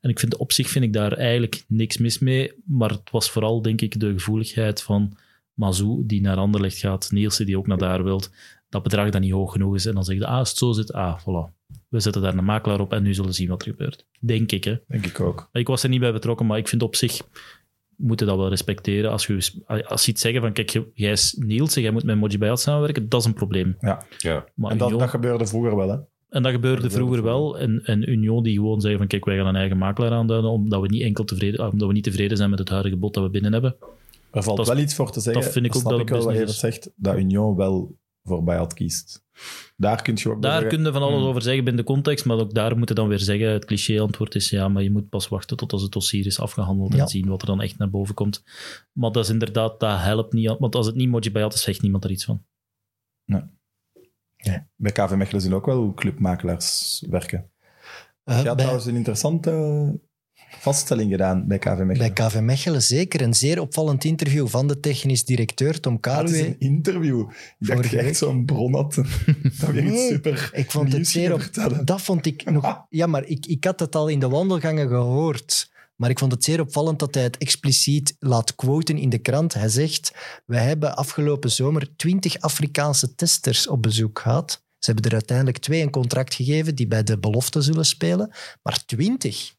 En 0.03 0.09
ik 0.09 0.19
vind 0.19 0.37
op 0.37 0.51
zich 0.51 0.69
vind 0.69 0.85
ik 0.85 0.93
daar 0.93 1.13
eigenlijk 1.13 1.63
niks 1.67 1.97
mis 1.97 2.19
mee. 2.19 2.51
Maar 2.65 2.89
het 2.89 3.11
was 3.11 3.31
vooral, 3.31 3.61
denk 3.61 3.81
ik, 3.81 3.99
de 3.99 4.13
gevoeligheid 4.13 4.81
van 4.81 5.17
Mazou, 5.53 6.05
die 6.05 6.21
naar 6.21 6.37
Anderlecht 6.37 6.77
gaat. 6.77 7.11
Nielsen, 7.11 7.45
die 7.45 7.57
ook 7.57 7.67
naar 7.67 7.77
daar 7.77 8.03
wilt. 8.03 8.31
Dat 8.69 8.83
bedrag 8.83 9.09
dat 9.09 9.21
niet 9.21 9.31
hoog 9.31 9.51
genoeg 9.51 9.75
is. 9.75 9.85
En 9.85 9.93
dan 9.93 10.03
zeg 10.03 10.17
je, 10.17 10.25
ah, 10.25 10.37
als 10.37 10.49
het 10.49 10.57
zo 10.57 10.71
zit, 10.71 10.93
ah, 10.93 11.19
voilà. 11.19 11.53
We 11.89 11.99
zetten 11.99 12.21
daar 12.21 12.37
een 12.37 12.43
makelaar 12.45 12.79
op 12.79 12.93
en 12.93 13.03
nu 13.03 13.13
zullen 13.13 13.29
we 13.29 13.35
zien 13.35 13.49
wat 13.49 13.61
er 13.65 13.71
gebeurt. 13.71 14.05
Denk 14.19 14.51
ik, 14.51 14.63
hè. 14.63 14.75
Denk 14.87 15.05
ik 15.05 15.19
ook. 15.19 15.49
Ik 15.51 15.67
was 15.67 15.83
er 15.83 15.89
niet 15.89 15.99
bij 15.99 16.11
betrokken, 16.13 16.45
maar 16.45 16.57
ik 16.57 16.67
vind 16.67 16.81
op 16.83 16.95
zich 16.95 17.17
we 17.97 18.05
moeten 18.09 18.27
dat 18.27 18.37
wel 18.37 18.49
respecteren. 18.49 19.11
Als 19.11 19.25
je, 19.27 19.51
als 19.87 20.05
je 20.05 20.11
iets 20.11 20.21
zeggen 20.21 20.41
van, 20.41 20.53
kijk, 20.53 20.69
jij 20.93 21.11
is 21.11 21.33
Niels, 21.39 21.73
jij 21.73 21.91
moet 21.91 22.03
met 22.03 22.17
Moji 22.17 22.37
Bayat 22.37 22.59
samenwerken, 22.61 23.09
dat 23.09 23.19
is 23.19 23.25
een 23.25 23.33
probleem. 23.33 23.77
Ja. 23.79 24.05
Ja. 24.17 24.45
Maar 24.55 24.71
En 24.71 24.77
dat, 24.77 24.87
Union- 24.87 25.01
dat 25.01 25.09
gebeurde 25.11 25.47
vroeger 25.47 25.75
wel, 25.75 25.89
hè. 25.89 25.97
En 26.33 26.43
dat 26.43 26.51
gebeurde 26.51 26.81
dat 26.81 26.91
vroeger 26.91 27.23
wel. 27.23 27.57
En, 27.59 27.81
en 27.85 28.09
Union 28.09 28.43
die 28.43 28.55
gewoon 28.55 28.81
zeggen 28.81 28.99
van, 28.99 29.07
kijk, 29.07 29.25
wij 29.25 29.37
gaan 29.37 29.47
een 29.47 29.55
eigen 29.55 29.77
makelaar 29.77 30.11
aanduiden, 30.11 30.49
omdat 30.49 30.81
we 30.81 30.87
niet 30.87 31.01
enkel 31.01 31.23
tevreden, 31.23 31.59
ah, 31.59 31.71
omdat 31.71 31.87
we 31.87 31.93
niet 31.93 32.03
tevreden 32.03 32.37
zijn 32.37 32.49
met 32.49 32.59
het 32.59 32.69
huidige 32.69 32.95
bod 32.97 33.13
dat 33.13 33.23
we 33.23 33.29
binnen 33.29 33.51
hebben. 33.53 33.75
Er 34.31 34.43
valt 34.43 34.57
Dat 34.57 34.67
is- 34.67 34.73
wel 34.73 34.81
iets 34.83 34.95
voor 34.95 35.11
te 35.11 35.19
zeggen. 35.19 35.43
dat 35.43 35.51
vind 35.51 35.65
ik 35.65 35.75
ook 35.75 35.81
snap 35.81 35.91
dat 35.91 36.01
ik 36.01 36.09
wel 36.09 36.17
wat 36.17 36.27
business 36.27 36.57
Evert 36.63 36.73
zegt, 36.73 36.93
dat 36.95 37.17
Union 37.17 37.55
wel 37.55 37.97
voor 38.23 38.43
Bayat 38.43 38.73
kiest. 38.73 39.21
Daar 39.77 40.01
kun 40.01 40.13
je 40.17 40.29
ook 40.29 40.39
bij 40.39 40.49
Daar 40.49 40.67
kun 40.67 40.83
je 40.83 40.91
van 40.91 41.01
alles 41.01 41.17
hmm, 41.19 41.27
over 41.27 41.41
zeggen 41.41 41.63
binnen 41.63 41.85
de 41.85 41.91
context, 41.91 42.25
maar 42.25 42.37
ook 42.37 42.53
daar 42.53 42.77
moet 42.77 42.89
je 42.89 42.95
dan 42.95 43.07
weer 43.07 43.19
zeggen, 43.19 43.47
het 43.49 43.65
cliché-antwoord 43.65 44.35
is 44.35 44.49
ja, 44.49 44.67
maar 44.67 44.83
je 44.83 44.91
moet 44.91 45.09
pas 45.09 45.27
wachten 45.27 45.57
tot 45.57 45.71
als 45.73 45.81
het 45.81 45.91
dossier 45.91 46.25
is 46.25 46.39
afgehandeld 46.39 46.93
Ja. 46.93 46.99
en 47.01 47.07
zien 47.07 47.27
wat 47.27 47.41
er 47.41 47.47
dan 47.47 47.61
echt 47.61 47.77
naar 47.77 47.89
boven 47.89 48.13
komt. 48.15 48.43
Maar 48.91 49.11
dat 49.11 49.23
is 49.23 49.29
inderdaad, 49.29 49.79
dat 49.79 49.99
helpt 49.99 50.33
niet, 50.33 50.55
want 50.59 50.75
als 50.75 50.85
het 50.85 50.95
niet 50.95 51.09
Moji 51.09 51.31
Bayat 51.31 51.53
is, 51.53 51.61
zegt 51.61 51.81
niemand 51.81 52.03
er 52.03 52.11
iets 52.11 52.25
van. 52.25 52.43
Bij 54.75 54.91
KV 54.91 55.11
Mechelen 55.15 55.41
zijn 55.41 55.53
ook 55.53 55.65
wel 55.65 55.93
clubmakelaars 55.93 57.03
werken. 57.09 57.49
Eh, 58.23 58.33
Je 58.33 58.33
had 58.33 58.43
bij, 58.43 58.55
trouwens 58.55 58.85
een 58.85 58.95
interessante 58.95 59.51
vaststelling 60.59 61.11
gedaan 61.11 61.47
bij 61.47 61.57
KV 61.57 61.67
Mechelen. 61.79 61.97
bij 61.97 62.27
KV 62.27 62.39
Mechelen 62.39 62.81
zeker 62.81 63.21
een 63.21 63.33
zeer 63.33 63.59
opvallend 63.61 64.03
interview 64.03 64.47
van 64.47 64.67
de 64.67 64.79
technisch 64.79 65.25
directeur 65.25 65.79
Tom 65.79 65.97
Ah, 66.01 66.17
het 66.17 66.29
is 66.29 66.35
Kaluwe. 66.37 66.55
een 66.59 66.59
interview. 66.59 67.19
Ik 67.59 67.67
dacht 67.67 67.81
dat 67.81 67.91
je 67.91 67.97
echt 67.99 68.17
zo'n 68.17 68.45
bron 68.45 68.73
had. 68.75 68.93
dat 69.59 69.69
weer 69.71 69.83
iets 69.83 69.91
Nee, 69.93 70.07
super 70.11 70.49
Ik 70.53 70.71
vond 70.71 70.93
het 70.93 71.07
zeer 71.07 71.33
op... 71.33 71.49
Dat 71.85 72.01
vond 72.01 72.25
ik 72.25 72.51
nog... 72.51 72.85
Ja, 72.89 73.07
maar 73.07 73.25
ik, 73.25 73.45
ik 73.45 73.63
had 73.63 73.79
het 73.79 73.95
al 73.95 74.07
in 74.07 74.19
de 74.19 74.29
wandelgangen 74.29 74.87
gehoord. 74.87 75.71
Maar 75.95 76.09
ik 76.09 76.19
vond 76.19 76.31
het 76.31 76.43
zeer 76.43 76.59
opvallend 76.59 76.99
dat 76.99 77.13
hij 77.13 77.23
het 77.23 77.37
expliciet 77.37 78.15
laat 78.19 78.55
quoten 78.55 78.97
in 78.97 79.09
de 79.09 79.17
krant. 79.17 79.53
Hij 79.53 79.69
zegt, 79.69 80.11
we 80.45 80.57
hebben 80.57 80.95
afgelopen 80.95 81.51
zomer 81.51 81.95
twintig 81.95 82.39
Afrikaanse 82.39 83.15
testers 83.15 83.67
op 83.67 83.81
bezoek 83.81 84.19
gehad. 84.19 84.51
Ze 84.51 84.91
hebben 84.91 85.05
er 85.05 85.17
uiteindelijk 85.17 85.57
twee 85.57 85.81
een 85.81 85.89
contract 85.89 86.33
gegeven 86.33 86.75
die 86.75 86.87
bij 86.87 87.03
de 87.03 87.19
belofte 87.19 87.61
zullen 87.61 87.85
spelen. 87.85 88.33
Maar 88.61 88.85
twintig. 88.85 89.53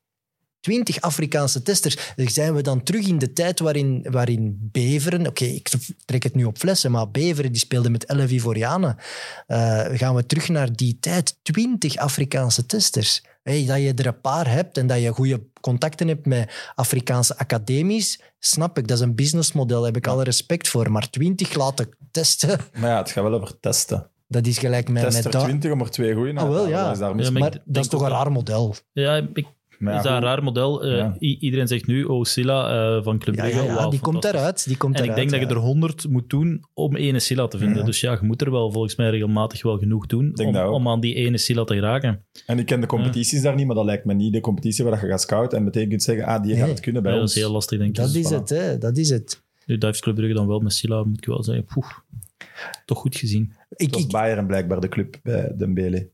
Twintig 0.65 1.01
Afrikaanse 1.01 1.63
testers. 1.63 1.97
Dus 2.17 2.35
zijn 2.35 2.55
we 2.55 2.63
dan 2.63 2.83
terug 2.83 3.07
in 3.07 3.19
de 3.19 3.33
tijd 3.33 3.61
waarin, 3.61 4.07
waarin 4.11 4.59
Beveren... 4.73 5.27
Oké, 5.27 5.45
ik 5.45 5.71
trek 6.05 6.23
het 6.23 6.35
nu 6.35 6.45
op 6.45 6.59
flessen, 6.59 6.91
maar 6.91 7.11
Beveren 7.11 7.53
die 7.53 7.61
speelde 7.61 7.91
met 7.91 8.05
elf 8.05 8.31
Ivorianen. 8.31 8.97
Eh, 9.47 9.85
gaan 9.93 10.15
we 10.15 10.27
terug 10.27 10.49
naar 10.49 10.77
die 10.77 10.97
tijd. 11.01 11.37
Twintig 11.43 11.97
Afrikaanse 11.97 12.67
testers. 12.67 13.23
Hey, 13.43 13.65
dat 13.67 13.77
je 13.77 13.95
er 13.95 14.07
een 14.07 14.21
paar 14.21 14.51
hebt 14.51 14.79
en 14.79 14.87
dat 14.87 15.01
je 15.01 15.09
goede 15.13 15.43
contacten 15.61 16.09
hebt 16.09 16.27
met 16.27 16.73
Afrikaanse 16.75 17.39
academies, 17.39 18.21
snap 18.39 18.79
ik. 18.79 18.89
Dat 18.89 18.97
is 18.97 19.03
een 19.03 19.15
businessmodel, 19.15 19.77
daar 19.77 19.87
heb 19.87 19.97
ik 19.97 20.07
alle 20.07 20.25
respect 20.25 20.69
voor. 20.69 20.91
Maar 20.91 21.11
twintig 21.11 21.55
laten 21.55 21.89
testen, 22.11 22.61
Maar 22.79 22.91
ja, 22.91 22.97
het 22.99 23.11
gaat 23.11 23.25
wel 23.25 23.35
over 23.35 23.61
testen. 23.61 24.11
dat 24.29 24.47
is 24.47 24.59
gelijk 24.59 24.89
met... 24.89 25.03
Test 25.03 25.17
met 25.17 25.25
er 25.25 25.31
dat. 25.31 25.45
20 25.45 25.73
om 25.73 25.81
er 25.81 25.91
twee 25.91 26.15
goeie 26.15 26.39
Ah, 26.39 26.49
wel, 26.49 26.69
ja. 26.69 26.91
Is 26.91 26.99
daar 26.99 27.17
Ja, 27.17 27.31
maar 27.31 27.59
dat 27.65 27.85
is 27.85 27.91
toch 27.91 28.03
een 28.03 28.09
raar 28.09 28.33
model. 28.33 28.75
Ja, 28.93 29.29
ik, 29.35 29.47
ja, 29.79 29.97
is 29.97 30.03
dat 30.03 30.13
een 30.13 30.23
raar 30.23 30.43
model? 30.43 30.85
Eh, 30.85 30.97
Ja. 30.97 31.17
iedereen 31.19 31.67
zegt 31.69 31.87
nu, 31.87 32.05
oh, 32.05 32.23
Silla 32.25 32.69
eh, 32.97 33.03
van 33.05 33.19
Club 33.19 33.37
Brugge. 33.37 33.63
ja, 33.63 33.89
die 33.89 34.01
komt 34.01 34.25
eruit. 34.25 34.67
Die 34.67 34.77
komt 34.77 34.99
En 35.01 35.05
ik 35.05 35.15
denk 35.15 35.31
dat 35.31 35.41
je 35.41 35.47
er 35.47 35.57
100 35.57 36.09
moet 36.09 36.31
doen 36.31 36.65
om 36.75 36.97
ene 36.97 37.19
Silla 37.19 37.47
te 37.49 37.59
vinden. 37.59 37.79
Ja. 37.79 37.85
Dus 37.85 38.01
ja, 38.01 38.13
je 38.13 38.19
moet 38.27 38.43
er 38.43 38.51
wel 38.51 38.73
volgens 38.73 38.97
mij 38.97 39.11
regelmatig 39.11 39.63
wel 39.63 39.79
genoeg 39.79 40.07
doen 40.07 40.39
om, 40.71 40.89
aan 40.89 41.01
die 41.01 41.15
ene 41.15 41.39
Silla 41.39 41.65
te 41.65 41.75
geraken. 41.75 42.25
En 42.47 42.59
ik 42.59 42.67
ken 42.67 42.81
de 42.81 42.87
competities 42.87 43.43
daar 43.43 43.55
niet, 43.55 43.67
maar 43.67 43.77
dat 43.77 43.85
lijkt 43.85 44.05
me 44.05 44.15
niet 44.15 44.33
de 44.33 44.41
competitie 44.41 44.85
waar 44.85 45.01
je 45.05 45.11
gaat 45.11 45.21
scouten 45.21 45.59
en 45.59 45.65
meteen 45.65 45.89
kunt 45.89 46.03
zeggen, 46.03 46.25
ah, 46.25 46.43
die 46.43 46.51
Nee. 46.53 46.61
gaat 46.61 46.69
het 46.71 46.81
kunnen 46.81 47.03
bij 47.03 47.11
Ja, 47.11 47.17
dat 47.19 47.27
ons. 47.27 47.37
is 47.37 47.43
heel 47.43 47.53
lastig, 47.53 47.79
denk 47.79 47.91
ik. 47.91 47.97
Dat 47.97 48.13
Dus 48.13 48.17
is 48.25 48.33
voilà. 48.33 48.37
het, 48.37 48.49
hè. 48.49 48.79
Dat 48.79 48.97
is 48.97 49.11
het. 49.11 49.43
Nu, 49.67 49.75
dat 49.79 49.91
heeft 49.91 50.03
Club 50.03 50.15
Brugge 50.15 50.35
dan 50.35 50.47
wel 50.47 50.61
met 50.61 50.73
Silla, 50.73 51.05
moet 51.05 51.19
ik 51.19 51.25
wel 51.27 51.43
zeggen. 51.45 51.65
Poeh, 51.65 51.91
toch 52.85 52.99
goed 52.99 53.17
gezien. 53.17 53.53
Ik, 53.71 53.87
Dat 53.87 53.95
was 53.95 54.03
ik, 54.05 54.11
Bayern 54.11 54.47
blijkbaar 54.47 54.81
de 54.81 54.89
club 54.89 55.17
bij 55.23 55.53
Dembele. 55.57 56.09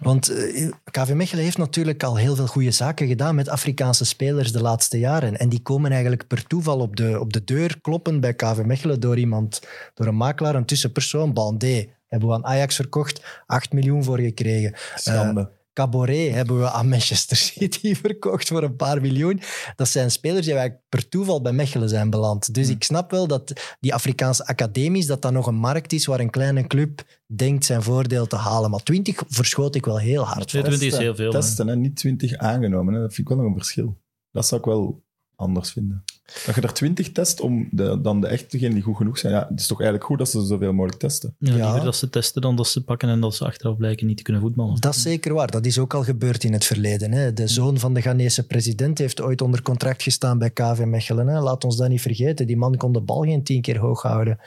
Want 0.00 0.28
eh, 0.28 0.70
KV 0.90 1.12
Mechelen 1.12 1.44
heeft 1.44 1.58
natuurlijk 1.58 2.02
al 2.02 2.16
heel 2.16 2.34
veel 2.34 2.46
goede 2.46 2.70
zaken 2.70 3.06
gedaan 3.06 3.34
met 3.34 3.48
Afrikaanse 3.48 4.04
spelers 4.04 4.52
de 4.52 4.62
laatste 4.62 4.98
jaren. 4.98 5.38
En 5.38 5.48
die 5.48 5.62
komen 5.62 5.90
eigenlijk 5.90 6.26
per 6.26 6.46
toeval 6.46 6.80
op 6.80 6.96
de, 6.96 7.20
op 7.20 7.32
de 7.32 7.44
deur 7.44 7.80
kloppen 7.80 8.20
bij 8.20 8.34
KV 8.34 8.62
Mechelen 8.64 9.00
door 9.00 9.18
iemand, 9.18 9.60
door 9.94 10.06
een 10.06 10.16
makelaar, 10.16 10.54
een 10.54 10.64
tussenpersoon. 10.64 11.32
Bandé 11.32 11.88
hebben 12.08 12.28
we 12.28 12.34
aan 12.34 12.44
Ajax 12.44 12.76
verkocht, 12.76 13.42
8 13.46 13.72
miljoen 13.72 14.04
voor 14.04 14.18
gekregen. 14.18 14.74
Schande. 14.94 15.50
Caboret 15.78 16.34
hebben 16.34 16.58
we 16.58 16.70
aan 16.70 16.88
Manchester 16.88 17.36
City 17.36 17.94
verkocht 18.04 18.48
voor 18.48 18.62
een 18.62 18.76
paar 18.76 19.00
miljoen. 19.00 19.40
Dat 19.76 19.88
zijn 19.88 20.10
spelers 20.10 20.46
die 20.46 20.54
eigenlijk 20.54 20.88
per 20.88 21.08
toeval 21.08 21.42
bij 21.42 21.52
Mechelen 21.52 21.88
zijn 21.88 22.10
beland. 22.10 22.54
Dus 22.54 22.68
ik 22.68 22.84
snap 22.84 23.10
wel 23.10 23.26
dat 23.26 23.76
die 23.80 23.94
Afrikaanse 23.94 24.46
academies, 24.46 25.06
dat 25.06 25.22
dat 25.22 25.32
nog 25.32 25.46
een 25.46 25.54
markt 25.54 25.92
is 25.92 26.06
waar 26.06 26.20
een 26.20 26.30
kleine 26.30 26.66
club 26.66 27.02
denkt 27.26 27.64
zijn 27.64 27.82
voordeel 27.82 28.26
te 28.26 28.36
halen. 28.36 28.70
Maar 28.70 28.82
20 28.82 29.22
verschoot 29.28 29.74
ik 29.74 29.84
wel 29.84 29.98
heel 29.98 30.22
hard 30.22 30.50
voor. 30.50 30.60
22 30.60 30.88
is 30.88 30.98
heel 30.98 31.14
veel. 31.14 31.30
Testen, 31.30 31.66
hè? 31.66 31.76
niet 31.76 31.96
20 31.96 32.36
aangenomen. 32.36 32.94
Hè? 32.94 33.00
Dat 33.00 33.14
vind 33.14 33.28
ik 33.28 33.34
wel 33.34 33.42
nog 33.44 33.52
een 33.52 33.58
verschil. 33.58 34.00
Dat 34.30 34.46
zou 34.46 34.60
ik 34.60 34.66
wel 34.66 35.04
anders 35.36 35.70
vinden. 35.72 36.04
Dat 36.46 36.54
je 36.54 36.60
er 36.60 36.72
20 36.72 37.12
test 37.12 37.40
om 37.40 37.68
de, 37.70 38.00
dan 38.00 38.20
de 38.20 38.26
echte 38.26 38.58
die 38.58 38.82
goed 38.82 38.96
genoeg 38.96 39.18
zijn. 39.18 39.32
Ja, 39.32 39.46
het 39.48 39.60
is 39.60 39.66
toch 39.66 39.78
eigenlijk 39.80 40.10
goed 40.10 40.18
dat 40.18 40.28
ze 40.30 40.46
zoveel 40.46 40.72
mogelijk 40.72 40.98
testen. 41.00 41.34
Ja, 41.38 41.54
Ja. 41.56 41.64
Liever 41.64 41.84
dat 41.84 41.96
ze 41.96 42.10
testen 42.10 42.42
dan 42.42 42.56
dat 42.56 42.66
ze 42.68 42.84
pakken 42.84 43.08
en 43.08 43.20
dat 43.20 43.34
ze 43.34 43.44
achteraf 43.44 43.76
blijken 43.76 44.06
niet 44.06 44.16
te 44.16 44.22
kunnen 44.22 44.42
voetballen. 44.42 44.80
Dat 44.80 44.94
is 44.94 45.02
zeker 45.02 45.34
waar. 45.34 45.50
Dat 45.50 45.66
is 45.66 45.78
ook 45.78 45.94
al 45.94 46.02
gebeurd 46.04 46.44
in 46.44 46.52
het 46.52 46.64
verleden. 46.64 47.12
Hè. 47.12 47.32
De 47.32 47.46
zoon 47.48 47.78
van 47.78 47.94
de 47.94 48.00
Ghanese 48.00 48.46
president 48.46 48.98
heeft 48.98 49.20
ooit 49.20 49.40
onder 49.42 49.62
contract 49.62 50.02
gestaan 50.02 50.38
bij 50.38 50.50
KV 50.50 50.82
Mechelen. 50.84 51.26
Hè. 51.26 51.40
Laat 51.40 51.64
ons 51.64 51.76
dat 51.76 51.88
niet 51.88 52.00
vergeten. 52.02 52.46
Die 52.46 52.56
man 52.56 52.76
kon 52.76 52.92
de 52.92 53.00
bal 53.00 53.22
geen 53.22 53.42
tien 53.42 53.60
keer 53.62 53.78
hoog 53.78 54.02
houden. 54.02 54.38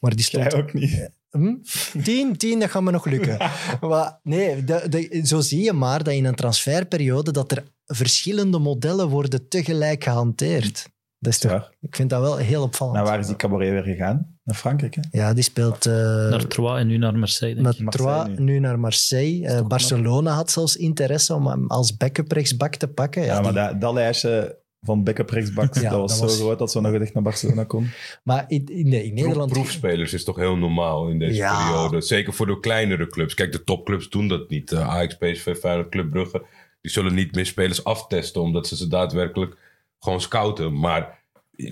Maar 0.00 0.16
die 0.16 0.24
stond 0.24 0.52
Jij 0.52 0.62
ook 0.62 0.72
niet. 0.72 1.10
Hm? 1.30 1.54
Tien, 2.02 2.36
tien, 2.36 2.58
dat 2.60 2.70
gaat 2.70 2.82
me 2.82 2.90
nog 2.90 3.06
lukken. 3.06 3.36
maar 3.80 4.18
nee, 4.22 4.64
de, 4.64 4.86
de- 4.88 5.20
zo 5.24 5.40
zie 5.40 5.62
je 5.62 5.72
maar 5.72 6.04
dat 6.04 6.14
in 6.14 6.24
een 6.24 6.34
transferperiode 6.34 7.32
dat 7.32 7.50
er 7.52 7.64
verschillende 7.86 8.58
modellen 8.58 9.08
worden 9.08 9.48
tegelijk 9.48 10.04
gehanteerd. 10.04 10.88
Dat 11.22 11.32
is 11.32 11.38
toch, 11.38 11.50
Ja. 11.50 11.70
ik 11.80 11.96
vind 11.96 12.10
dat 12.10 12.20
wel 12.20 12.36
heel 12.36 12.62
opvallend. 12.62 12.96
Naar 12.96 13.06
waar 13.06 13.18
is 13.18 13.26
die 13.26 13.36
cabaret 13.36 13.70
weer 13.70 13.82
gegaan? 13.82 14.36
Naar 14.44 14.56
Frankrijk, 14.56 14.94
hè? 14.94 15.00
Ja, 15.10 15.34
die 15.34 15.42
speelt 15.42 15.86
eh, 15.86 15.92
Naar 15.94 16.46
Troyes 16.46 16.80
en 16.80 16.86
nu 16.86 16.96
naar 16.98 17.18
Marseille, 17.18 17.54
denk 17.62 17.66
ik. 17.74 17.80
Marseille 17.80 18.20
Troyes, 18.22 18.38
nu. 18.38 18.44
nu 18.44 18.58
naar 18.58 18.78
Marseille. 18.78 19.46
Eh, 19.48 19.66
Barcelona 19.66 20.32
had 20.34 20.50
zelfs 20.50 20.76
interesse 20.76 21.34
om 21.34 21.46
hem 21.46 21.66
als 21.66 21.96
backup 21.96 22.32
rechtsback 22.32 22.74
te 22.74 22.88
pakken. 22.88 23.22
Ja, 23.22 23.34
Ja, 23.34 23.40
maar 23.40 23.52
die- 23.52 23.62
dat, 23.62 23.80
dat 23.80 23.94
lijstje 23.94 24.58
van 24.80 25.04
backup 25.04 25.30
rechtsbacks, 25.30 25.80
Ja, 25.80 25.90
dat 25.90 25.98
was 26.00 26.10
dat 26.10 26.18
zo 26.18 26.24
was- 26.24 26.38
groot 26.38 26.58
dat 26.58 26.70
ze 26.70 26.80
nog 26.80 26.92
echt 26.94 27.14
naar 27.14 27.22
Barcelona 27.22 27.64
kon. 27.64 27.90
maar 28.24 28.44
in, 28.48 28.66
in, 28.66 28.88
nee, 28.88 29.04
in 29.04 29.14
Proef- 29.14 29.24
Nederland... 29.24 29.52
Proefspelers 29.52 30.12
is 30.12 30.24
toch 30.24 30.36
heel 30.36 30.56
normaal 30.56 31.08
in 31.08 31.18
deze 31.18 31.34
Ja. 31.34 31.66
periode. 31.66 32.00
Zeker 32.00 32.32
voor 32.32 32.46
de 32.46 32.60
kleinere 32.60 33.06
clubs. 33.06 33.34
Kijk, 33.34 33.52
de 33.52 33.64
topclubs 33.64 34.08
doen 34.08 34.28
dat 34.28 34.48
niet. 34.48 34.72
Uh, 34.72 34.88
Ajax, 34.88 35.16
PSV, 35.16 35.56
Feyenoord, 35.56 35.88
Club 35.88 36.10
Brugge. 36.10 36.42
Die 36.80 36.90
zullen 36.90 37.14
niet 37.14 37.34
meer 37.34 37.46
spelers 37.46 37.84
aftesten. 37.84 38.40
Omdat 38.42 38.66
ze 38.66 38.76
ze 38.76 38.88
daadwerkelijk 38.88 39.56
gewoon 40.00 40.20
scouten. 40.20 40.78
Maar 40.78 41.24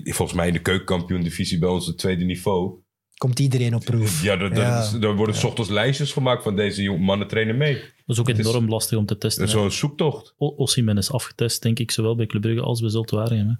volgens 0.03 0.33
mij 0.37 0.47
in 0.47 0.53
de 0.53 0.61
keukenkampioen-divisie 0.61 1.59
bij 1.59 1.69
ons 1.69 1.85
het 1.87 1.97
tweede 1.97 2.25
niveau. 2.25 2.79
Komt 3.17 3.39
iedereen 3.39 3.75
op 3.75 3.83
proef. 3.83 4.23
Ja, 4.23 4.33
er, 4.33 4.51
er- 4.51 4.57
Ja. 4.57 4.91
er 5.07 5.15
worden 5.15 5.35
's 5.35 5.43
ochtends 5.43 5.69
lijstjes 5.69 6.11
gemaakt 6.13 6.43
van 6.43 6.55
deze 6.55 6.81
jong- 6.81 6.99
mannen 7.05 7.27
trainen 7.27 7.57
mee. 7.57 7.73
Dat 7.73 7.83
is 8.05 8.19
ook 8.19 8.27
Het 8.27 8.39
is- 8.39 8.47
enorm 8.47 8.69
lastig 8.69 8.97
om 8.97 9.05
te 9.05 9.17
testen. 9.17 9.39
Dat 9.45 9.49
is 9.49 9.55
hè. 9.55 9.61
zo'n 9.61 9.71
zoektocht. 9.71 10.33
O- 10.37 10.53
Osimhen 10.55 10.97
is 10.97 11.11
afgetest, 11.11 11.61
denk 11.61 11.79
ik, 11.79 11.91
zowel 11.91 12.15
bij 12.15 12.25
Club 12.25 12.41
Brugge 12.41 12.61
als 12.61 12.81
bij 12.81 12.89
Zulte 12.89 13.15
Waregem. 13.15 13.47
hè. 13.47 13.53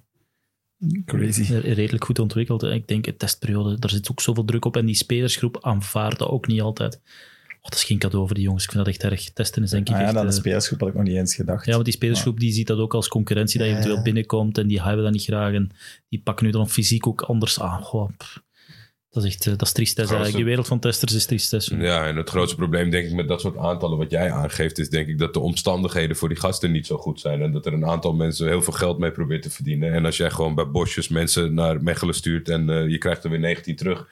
Crazy. 1.05 1.53
redelijk 1.53 2.03
goed 2.05 2.19
ontwikkeld. 2.19 2.63
En 2.63 2.71
ik 2.73 2.87
denk, 2.87 3.03
de 3.05 3.15
testperiode, 3.15 3.79
daar 3.79 3.89
zit 3.89 4.11
ook 4.11 4.21
zoveel 4.21 4.45
druk 4.45 4.65
op. 4.65 4.77
En 4.77 4.85
die 4.85 4.95
spelersgroep 4.95 5.57
aanvaardt 5.61 6.19
dat 6.19 6.27
ook 6.29 6.47
niet 6.47 6.61
altijd. 6.61 7.01
Oh, 7.61 7.69
dat 7.69 7.79
is 7.79 7.83
geen 7.83 7.97
cadeau 7.97 8.25
voor 8.25 8.35
die 8.35 8.43
jongens. 8.43 8.63
Ik 8.63 8.71
vind 8.71 8.85
dat 8.85 8.93
echt 8.93 9.03
erg. 9.03 9.29
Testen 9.29 9.63
is 9.63 9.69
denk 9.69 9.89
ik 9.89 9.93
Ah 9.93 9.99
ja, 9.99 10.05
echt... 10.05 10.13
dat 10.13 10.23
de 10.23 10.29
eh, 10.29 10.35
spelersgroep 10.35 10.79
had 10.79 10.89
ik 10.89 10.95
nog 10.95 11.03
niet 11.03 11.15
eens 11.15 11.35
gedacht. 11.35 11.65
ja, 11.65 11.71
want 11.71 11.85
die 11.85 11.93
spelersgroep 11.93 12.39
die 12.39 12.51
ziet 12.51 12.67
dat 12.67 12.79
ook 12.79 12.93
als 12.93 13.07
concurrentie, 13.07 13.59
dat 13.59 13.67
Ja, 13.67 13.73
eventueel 13.73 13.97
ja. 13.97 14.03
binnenkomt. 14.03 14.57
En 14.57 14.67
die 14.67 14.81
hebben 14.81 15.03
dat 15.03 15.13
niet 15.13 15.23
graag. 15.23 15.53
En 15.53 15.71
die 16.09 16.21
pakken 16.23 16.45
nu 16.45 16.51
dan 16.51 16.69
fysiek 16.69 17.07
ook 17.07 17.21
anders 17.21 17.59
aan. 17.59 17.81
Goh, 17.81 18.09
dat 19.11 19.23
is 19.23 19.29
echt 19.29 19.45
eh, 19.45 19.51
dat 19.57 19.67
is 19.67 19.71
tristesse 19.71 20.13
Grootste-. 20.13 20.35
Die 20.35 20.45
wereld 20.45 20.67
van 20.67 20.79
testers 20.79 21.13
is 21.13 21.25
tristesse. 21.25 21.77
Ja, 21.77 22.05
en 22.05 22.15
het 22.15 22.29
grootste 22.29 22.55
probleem 22.55 22.89
denk 22.89 23.07
ik 23.07 23.13
met 23.13 23.27
dat 23.27 23.41
soort 23.41 23.57
aantallen 23.57 23.97
wat 23.97 24.11
jij 24.11 24.31
aangeeft, 24.31 24.77
is 24.77 24.89
denk 24.89 25.07
ik 25.07 25.17
dat 25.17 25.33
de 25.33 25.39
omstandigheden 25.39 26.15
voor 26.15 26.29
die 26.29 26.37
gasten 26.37 26.71
niet 26.71 26.87
zo 26.87 26.97
goed 26.97 27.19
zijn. 27.19 27.41
En 27.41 27.51
dat 27.51 27.65
er 27.65 27.73
een 27.73 27.85
aantal 27.85 28.13
mensen 28.13 28.47
heel 28.47 28.61
veel 28.61 28.73
geld 28.73 28.97
mee 28.97 29.11
probeert 29.11 29.41
te 29.41 29.49
verdienen. 29.49 29.93
En 29.93 30.05
als 30.05 30.17
jij 30.17 30.31
gewoon 30.31 30.55
bij 30.55 30.69
bosjes 30.69 31.07
mensen 31.07 31.53
naar 31.53 31.83
Mechelen 31.83 32.15
stuurt 32.15 32.49
en 32.49 32.69
eh, 32.69 32.87
je 32.87 32.97
krijgt 32.97 33.23
er 33.23 33.29
weer 33.29 33.39
19 33.39 33.75
terug. 33.75 34.07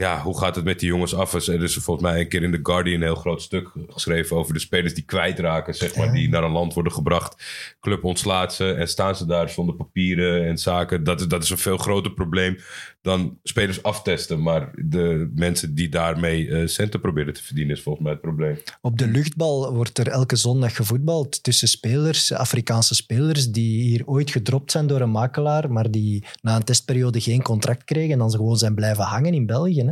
Ja, 0.00 0.22
hoe 0.22 0.38
gaat 0.38 0.54
het 0.54 0.64
met 0.64 0.80
die 0.80 0.88
jongens 0.88 1.14
af? 1.14 1.32
Er 1.34 1.62
is 1.62 1.74
volgens 1.74 2.06
mij 2.06 2.20
een 2.20 2.28
keer 2.28 2.42
in 2.42 2.50
The 2.50 2.60
Guardian 2.62 2.96
een 2.96 3.02
heel 3.02 3.14
groot 3.14 3.42
stuk 3.42 3.70
geschreven 3.88 4.36
over 4.36 4.54
de 4.54 4.60
spelers 4.60 4.94
die 4.94 5.04
kwijtraken, 5.04 5.74
zeg 5.74 5.96
maar, 5.96 6.12
die 6.12 6.28
naar 6.28 6.42
een 6.42 6.50
land 6.50 6.74
worden 6.74 6.92
gebracht. 6.92 7.42
Club 7.80 8.04
ontslaat 8.04 8.54
ze 8.54 8.72
en 8.72 8.88
staan 8.88 9.16
ze 9.16 9.26
daar 9.26 9.48
zonder 9.48 9.74
papieren 9.74 10.46
en 10.46 10.58
zaken. 10.58 11.04
Dat 11.04 11.20
is, 11.20 11.26
dat 11.26 11.42
is 11.42 11.50
een 11.50 11.58
veel 11.58 11.76
groter 11.76 12.12
probleem 12.12 12.56
dan 13.02 13.38
spelers 13.42 13.82
aftesten. 13.82 14.42
Maar 14.42 14.70
de 14.74 15.30
mensen 15.34 15.74
die 15.74 15.88
daarmee 15.88 16.48
eh, 16.48 16.66
centen 16.66 17.00
proberen 17.00 17.34
te 17.34 17.42
verdienen, 17.42 17.76
is 17.76 17.82
volgens 17.82 18.04
mij 18.04 18.12
het 18.12 18.22
probleem. 18.22 18.58
Op 18.80 18.98
de 18.98 19.06
luchtbal 19.06 19.74
wordt 19.74 19.98
er 19.98 20.08
elke 20.08 20.36
zondag 20.36 20.76
gevoetbald 20.76 21.42
tussen 21.42 21.68
spelers, 21.68 22.32
Afrikaanse 22.32 22.94
spelers, 22.94 23.50
die 23.50 23.82
hier 23.82 24.06
ooit 24.06 24.30
gedropt 24.30 24.70
zijn 24.70 24.86
door 24.86 25.00
een 25.00 25.10
makelaar, 25.10 25.72
maar 25.72 25.90
die 25.90 26.24
na 26.42 26.56
een 26.56 26.64
testperiode 26.64 27.20
geen 27.20 27.42
contract 27.42 27.84
kregen 27.84 28.12
en 28.12 28.18
dan 28.18 28.30
ze 28.30 28.36
gewoon 28.36 28.56
zijn 28.56 28.74
blijven 28.74 29.04
hangen 29.04 29.34
in 29.34 29.46
België. 29.46 29.89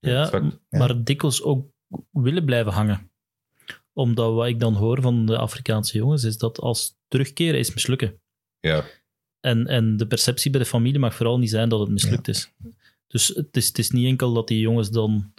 Ja, 0.00 0.42
maar 0.68 1.04
dikwijls 1.04 1.42
ook 1.42 1.66
willen 2.10 2.44
blijven 2.44 2.72
hangen. 2.72 3.10
Omdat 3.92 4.34
wat 4.34 4.46
ik 4.46 4.60
dan 4.60 4.74
hoor 4.74 5.00
van 5.00 5.26
de 5.26 5.38
Afrikaanse 5.38 5.96
jongens, 5.98 6.24
is 6.24 6.38
dat 6.38 6.60
als 6.60 6.98
terugkeren 7.08 7.58
is 7.58 7.74
mislukken. 7.74 8.20
Ja, 8.60 8.84
En, 9.40 9.66
en 9.66 9.96
de 9.96 10.06
perceptie 10.06 10.50
bij 10.50 10.60
de 10.60 10.66
familie 10.66 10.98
mag 10.98 11.14
vooral 11.14 11.38
niet 11.38 11.50
zijn 11.50 11.68
dat 11.68 11.80
het 11.80 11.88
mislukt 11.88 12.28
is. 12.28 12.52
Dus 13.06 13.28
het 13.28 13.56
is, 13.56 13.66
het 13.66 13.78
is 13.78 13.90
niet 13.90 14.06
enkel 14.06 14.32
dat 14.32 14.48
die 14.48 14.60
jongens 14.60 14.90
dan 14.90 15.32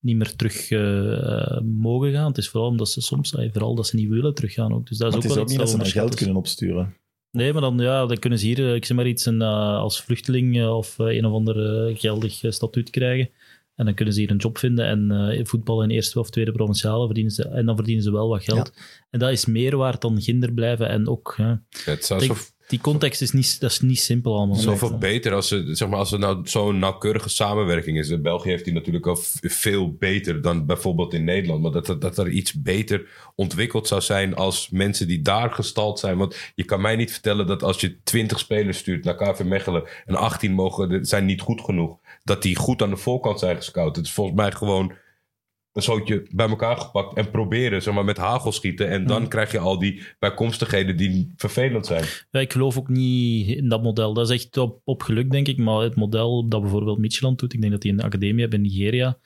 niet 0.00 0.16
meer 0.16 0.36
terug 0.36 0.70
eh, 0.70 1.60
mogen 1.60 2.12
gaan. 2.12 2.28
Het 2.28 2.38
is 2.38 2.48
vooral 2.48 2.68
omdat 2.68 2.88
ze 2.88 3.00
soms, 3.00 3.34
eh, 3.34 3.48
vooral 3.52 3.74
dat 3.74 3.86
ze 3.86 3.96
niet 3.96 4.08
willen 4.08 4.34
teruggaan 4.34 4.74
ook. 4.74 4.86
Dus 4.86 4.98
dat 4.98 5.08
is 5.08 5.14
Maar 5.14 5.16
ook 5.16 5.22
het 5.22 5.30
is 5.30 5.34
wel 5.34 5.44
ook 5.44 5.70
niet 5.70 5.78
dat 5.78 5.86
ze 5.86 5.92
geld 5.92 6.14
kunnen 6.14 6.36
opsturen. 6.36 6.96
Nee, 7.30 7.52
maar 7.52 7.62
dan, 7.62 7.78
ja, 7.78 8.06
dan 8.06 8.18
kunnen 8.18 8.38
ze 8.38 8.46
hier, 8.46 8.68
eh, 8.68 8.74
ik 8.74 8.84
zeg 8.84 8.96
maar 8.96 9.06
iets, 9.06 9.26
een, 9.26 9.42
eh, 9.42 9.76
als 9.76 10.02
vluchteling 10.02 10.66
of 10.66 10.98
een 10.98 11.26
of 11.26 11.32
ander 11.32 11.96
geldig 11.96 12.40
statuut 12.48 12.90
krijgen. 12.90 13.30
En 13.78 13.84
dan 13.84 13.94
kunnen 13.94 14.14
ze 14.14 14.20
hier 14.20 14.30
een 14.30 14.36
job 14.36 14.58
vinden 14.58 14.86
en 14.86 15.10
eh 15.10 15.44
voetbal 15.44 15.82
in 15.82 15.90
eerste 15.90 16.18
of 16.18 16.30
tweede 16.30 16.52
provinciale 16.52 17.04
verdienen 17.04 17.32
ze. 17.32 17.48
En 17.48 17.66
dan 17.66 17.76
verdienen 17.76 18.02
ze 18.04 18.12
wel 18.12 18.28
wat 18.28 18.44
geld. 18.44 18.72
En 19.10 19.18
dat 19.18 19.30
is 19.30 19.46
meer 19.46 19.76
waard 19.76 20.00
dan 20.00 20.20
ginder 20.22 20.52
blijven. 20.52 20.88
En 20.88 21.08
ook, 21.08 21.34
ja, 21.36 21.62
het 21.84 22.08
denk, 22.18 22.32
die 22.68 22.80
context 22.80 23.22
is 23.22 23.32
niet, 23.32 23.60
dat 23.60 23.70
is 23.70 23.80
niet 23.80 24.00
simpel 24.00 24.36
allemaal. 24.36 24.56
zoveel 24.56 24.98
beter 24.98 25.32
als, 25.34 25.48
ze, 25.48 25.68
zeg 25.74 25.88
maar, 25.88 25.98
als 25.98 26.12
er 26.12 26.18
nou 26.18 26.40
zo'n 26.48 26.78
nauwkeurige 26.78 27.28
samenwerking 27.28 27.98
is. 27.98 28.08
In 28.08 28.22
België 28.22 28.48
heeft 28.48 28.64
die 28.64 28.72
natuurlijk 28.74 29.06
al 29.06 29.16
veel 29.40 29.92
beter 29.92 30.42
dan 30.42 30.66
bijvoorbeeld 30.66 31.14
in 31.14 31.24
Nederland. 31.24 31.62
Maar 31.62 31.70
dat, 31.72 31.88
er- 31.88 31.98
dat 31.98 32.18
er 32.18 32.28
iets 32.28 32.52
beter 32.62 33.08
ontwikkeld 33.34 33.88
zou 33.88 34.00
zijn 34.00 34.34
als 34.34 34.68
mensen 34.70 35.06
die 35.06 35.22
daar 35.22 35.50
gestald 35.50 35.98
zijn. 35.98 36.16
Want 36.18 36.36
je 36.54 36.64
kan 36.64 36.80
mij 36.80 36.96
niet 36.96 37.12
vertellen 37.12 37.46
dat 37.46 37.62
als 37.62 37.80
je 37.80 38.02
20 38.02 38.38
spelers 38.38 38.78
stuurt 38.78 39.04
naar 39.04 39.16
KV 39.16 39.42
Mechelen 39.44 39.88
en 40.06 40.14
18 40.14 40.52
mogen, 40.52 41.04
zijn 41.06 41.24
niet 41.24 41.40
goed 41.40 41.60
genoeg, 41.60 41.98
dat 42.28 42.42
die 42.42 42.56
goed 42.56 42.82
aan 42.82 42.90
de 42.90 42.96
voorkant 42.96 43.38
zijn 43.38 43.56
gescout. 43.56 43.96
Het 43.96 44.04
is 44.04 44.12
volgens 44.12 44.36
mij 44.36 44.52
gewoon 44.52 44.92
een 45.72 45.82
zootje 45.82 46.26
bij 46.30 46.48
elkaar 46.48 46.76
gepakt 46.76 47.16
en 47.16 47.30
proberen, 47.30 47.82
zeg 47.82 47.94
maar, 47.94 48.04
met 48.04 48.16
hagel 48.16 48.52
schieten. 48.52 48.88
En 48.88 49.06
dan 49.06 49.28
krijg 49.28 49.52
je 49.52 49.58
al 49.58 49.78
die 49.78 50.02
bijkomstigheden 50.18 50.96
die 50.96 51.32
vervelend 51.36 51.86
zijn. 51.86 52.04
Ja, 52.30 52.40
ik 52.40 52.52
geloof 52.52 52.78
ook 52.78 52.88
niet 52.88 53.48
in 53.48 53.68
dat 53.68 53.82
model. 53.82 54.14
Dat 54.14 54.30
is 54.30 54.44
echt 54.44 54.56
op, 54.56 54.80
op 54.84 55.02
geluk, 55.02 55.30
denk 55.30 55.48
ik. 55.48 55.58
Maar 55.58 55.82
het 55.82 55.94
model 55.94 56.48
dat 56.48 56.60
bijvoorbeeld 56.60 56.98
Micheland 56.98 57.38
doet, 57.38 57.52
ik 57.52 57.60
denk 57.60 57.72
dat 57.72 57.82
die 57.82 57.92
een 57.92 58.02
academie 58.02 58.40
hebben 58.40 58.64
in 58.64 58.70
Nigeria. 58.70 59.18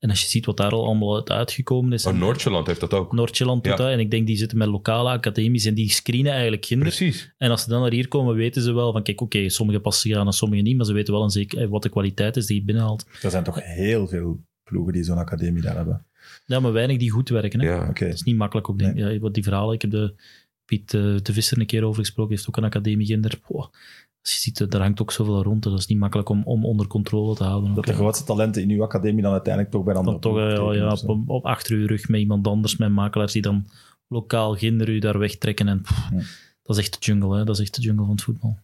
En 0.00 0.10
als 0.10 0.20
je 0.22 0.28
ziet 0.28 0.46
wat 0.46 0.56
daar 0.56 0.70
al 0.70 0.84
allemaal 0.86 1.16
uit 1.16 1.30
uitgekomen 1.30 1.92
is. 1.92 2.04
En- 2.04 2.18
Noordjeland 2.18 2.66
heeft 2.66 2.80
dat 2.80 2.94
ook. 2.94 3.12
Noord-Jeland 3.12 3.64
doet 3.64 3.72
Ja. 3.72 3.78
dat. 3.78 3.88
En 3.92 3.98
ik 4.00 4.10
denk 4.10 4.26
die 4.26 4.36
zitten 4.36 4.58
met 4.58 4.68
lokale 4.68 5.10
academies 5.10 5.64
en 5.64 5.74
die 5.74 5.90
screenen 5.90 6.32
eigenlijk 6.32 6.62
kinderen. 6.62 6.94
Precies. 6.96 7.32
En 7.38 7.50
als 7.50 7.62
ze 7.62 7.68
dan 7.68 7.80
naar 7.80 7.90
hier 7.92 8.08
komen, 8.08 8.34
weten 8.34 8.62
ze 8.62 8.72
wel 8.72 8.92
van 8.92 9.02
kijk, 9.02 9.20
oké, 9.20 9.48
sommige 9.48 9.80
passen 9.80 10.10
zich 10.10 10.18
aan 10.18 10.26
en 10.26 10.32
sommige 10.32 10.62
niet. 10.62 10.76
Maar 10.76 10.86
ze 10.86 10.92
weten 10.92 11.12
wel 11.14 11.22
een 11.22 11.30
zeker, 11.30 11.58
eh, 11.62 11.68
wat 11.68 11.82
de 11.82 11.88
kwaliteit 11.88 12.36
is 12.36 12.46
die 12.46 12.56
je 12.56 12.64
binnenhaalt. 12.64 13.06
Er 13.22 13.30
zijn 13.30 13.44
toch 13.44 13.60
heel 13.62 14.06
veel 14.08 14.40
ploegen 14.64 14.92
die 14.92 15.02
zo'n 15.02 15.18
academie 15.18 15.62
daar 15.62 15.76
hebben. 15.76 16.04
Ja, 16.46 16.60
maar 16.60 16.72
weinig 16.72 16.96
die 16.96 17.10
goed 17.10 17.28
werken. 17.28 17.60
Hè? 17.60 17.66
Ja. 17.66 17.88
Oké. 17.88 18.04
Dat 18.04 18.14
is 18.14 18.22
niet 18.22 18.36
makkelijk 18.36 18.68
ook, 18.68 18.78
denk 18.78 18.96
ik. 18.96 18.98
Ja, 19.12 19.18
wat 19.18 19.34
die 19.34 19.42
verhalen, 19.42 19.74
ik 19.74 19.80
heb 19.82 19.90
de 19.90 20.14
Piet 20.64 20.94
eh, 20.94 21.00
de 21.22 21.32
Visser 21.32 21.58
een 21.58 21.66
keer 21.66 21.84
over 21.84 22.00
gesproken, 22.00 22.34
heeft 22.34 22.48
ook 22.48 22.56
een 22.56 22.64
academie 22.64 23.06
kinder. 23.06 23.38
Boah, 23.48 23.66
als 24.22 24.32
je 24.34 24.40
ziet, 24.40 24.60
eh, 24.60 24.68
daar 24.68 24.80
hangt 24.80 25.00
ook 25.00 25.12
zoveel 25.12 25.42
rond. 25.42 25.62
Dat 25.62 25.78
is 25.78 25.86
niet 25.86 25.98
makkelijk 25.98 26.28
om, 26.28 26.42
om 26.44 26.64
onder 26.64 26.86
controle 26.86 27.34
te 27.34 27.44
houden. 27.44 27.74
Dat 27.74 27.84
de 27.84 27.92
grootste 27.92 28.24
talenten 28.24 28.62
in 28.62 28.70
uw 28.70 28.82
academie 28.82 29.22
dan 29.22 29.32
uiteindelijk 29.32 29.72
toch 29.74 29.84
bij 29.84 29.92
de 29.92 29.98
andere 29.98 30.18
toch 30.18 30.38
eh, 30.38 30.76
ja, 30.76 30.96
op, 31.06 31.28
op 31.28 31.44
achter 31.46 31.76
uw 31.76 31.86
rug 31.86 32.08
met 32.08 32.20
iemand 32.20 32.46
anders, 32.46 32.76
met 32.76 32.90
makelaars 32.90 33.32
die 33.32 33.42
dan 33.42 33.66
lokaal 34.08 34.54
ginder 34.54 34.88
u 34.88 34.98
daar 34.98 35.18
wegtrekken. 35.18 35.68
En, 35.68 35.80
pff, 35.80 36.08
Ja. 36.10 36.22
Dat 36.62 36.78
is 36.78 36.84
echt 36.84 36.92
de 36.92 37.12
jungle, 37.12 37.38
hè? 37.38 37.44
dat 37.44 37.54
is 37.56 37.62
echt 37.62 37.74
de 37.74 37.80
jungle 37.82 38.04
van 38.04 38.14
het 38.14 38.22
voetbal. 38.22 38.58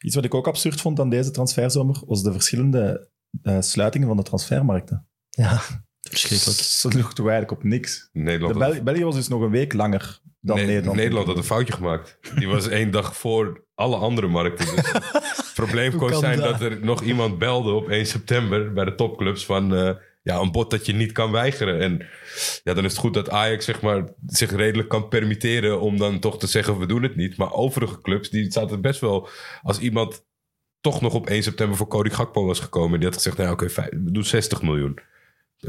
Iets 0.00 0.14
wat 0.14 0.24
ik 0.24 0.34
ook 0.34 0.46
absurd 0.48 0.80
vond 0.80 1.00
aan 1.00 1.10
deze 1.10 1.30
transferzomer, 1.30 2.00
was 2.06 2.22
de 2.22 2.32
verschillende 2.32 3.08
eh, 3.42 3.60
sluitingen 3.60 4.08
van 4.08 4.16
de 4.16 4.22
transfermarkten. 4.22 5.06
Ja, 5.30 5.60
Verschrikkelijk. 6.00 6.56
Dat 6.56 6.66
sloeg 6.66 7.12
toch 7.14 7.28
eigenlijk 7.28 7.58
op 7.60 7.64
niks. 7.64 8.08
Nederland, 8.12 8.52
De 8.54 8.58
Bel- 8.58 8.82
België 8.82 9.04
was 9.04 9.14
dus 9.14 9.28
nog 9.28 9.40
een 9.40 9.50
week 9.50 9.72
langer 9.72 10.20
dan 10.40 10.56
Nee, 10.56 10.66
Nederland. 10.66 10.96
Nederland 10.96 11.26
had 11.26 11.36
een 11.36 11.44
foutje 11.44 11.72
gemaakt. 11.72 12.18
Die 12.34 12.48
was 12.48 12.68
één 12.68 12.90
dag 12.90 13.16
voor 13.16 13.64
alle 13.74 13.96
andere 13.96 14.26
markten. 14.26 14.76
Dus 14.76 14.92
het 14.92 15.50
probleem 15.54 15.96
kon 15.96 16.14
zijn 16.14 16.38
dat? 16.38 16.50
dat 16.50 16.60
er 16.60 16.78
nog 16.84 17.02
iemand 17.02 17.38
belde 17.38 17.70
op 17.70 17.88
1 17.88 18.06
september 18.06 18.72
bij 18.72 18.84
de 18.84 18.94
topclubs 18.94 19.44
van 19.44 19.74
eh, 19.74 19.90
ja, 20.22 20.38
een 20.38 20.52
bod 20.52 20.70
dat 20.70 20.86
je 20.86 20.92
niet 20.92 21.12
kan 21.12 21.30
weigeren. 21.30 21.80
En 21.80 22.06
ja, 22.64 22.74
dan 22.74 22.84
is 22.84 22.90
het 22.90 23.00
goed 23.00 23.14
dat 23.14 23.30
Ajax 23.30 23.64
zeg 23.64 23.80
maar, 23.80 24.04
zich 24.26 24.50
redelijk 24.50 24.88
kan 24.88 25.08
permitteren 25.08 25.80
om 25.80 25.98
dan 25.98 26.18
toch 26.18 26.38
te 26.38 26.46
zeggen 26.46 26.78
we 26.78 26.86
doen 26.86 27.02
het 27.02 27.16
niet. 27.16 27.36
Maar 27.36 27.52
overige 27.52 28.00
clubs 28.00 28.30
die 28.30 28.52
zaten 28.52 28.80
best 28.80 29.00
wel 29.00 29.28
als 29.62 29.78
iemand 29.78 30.24
toch 30.80 31.00
nog 31.00 31.14
op 31.14 31.26
1 31.26 31.42
september 31.42 31.76
voor 31.76 31.88
Cody 31.88 32.10
Gakpo 32.10 32.46
was 32.46 32.60
gekomen. 32.60 32.98
Die 32.98 33.08
had 33.08 33.16
gezegd, 33.16 33.36
nou 33.36 33.52
oké, 33.52 33.66
we 33.90 34.10
doen 34.12 34.24
60 34.24 34.62
miljoen. 34.62 34.98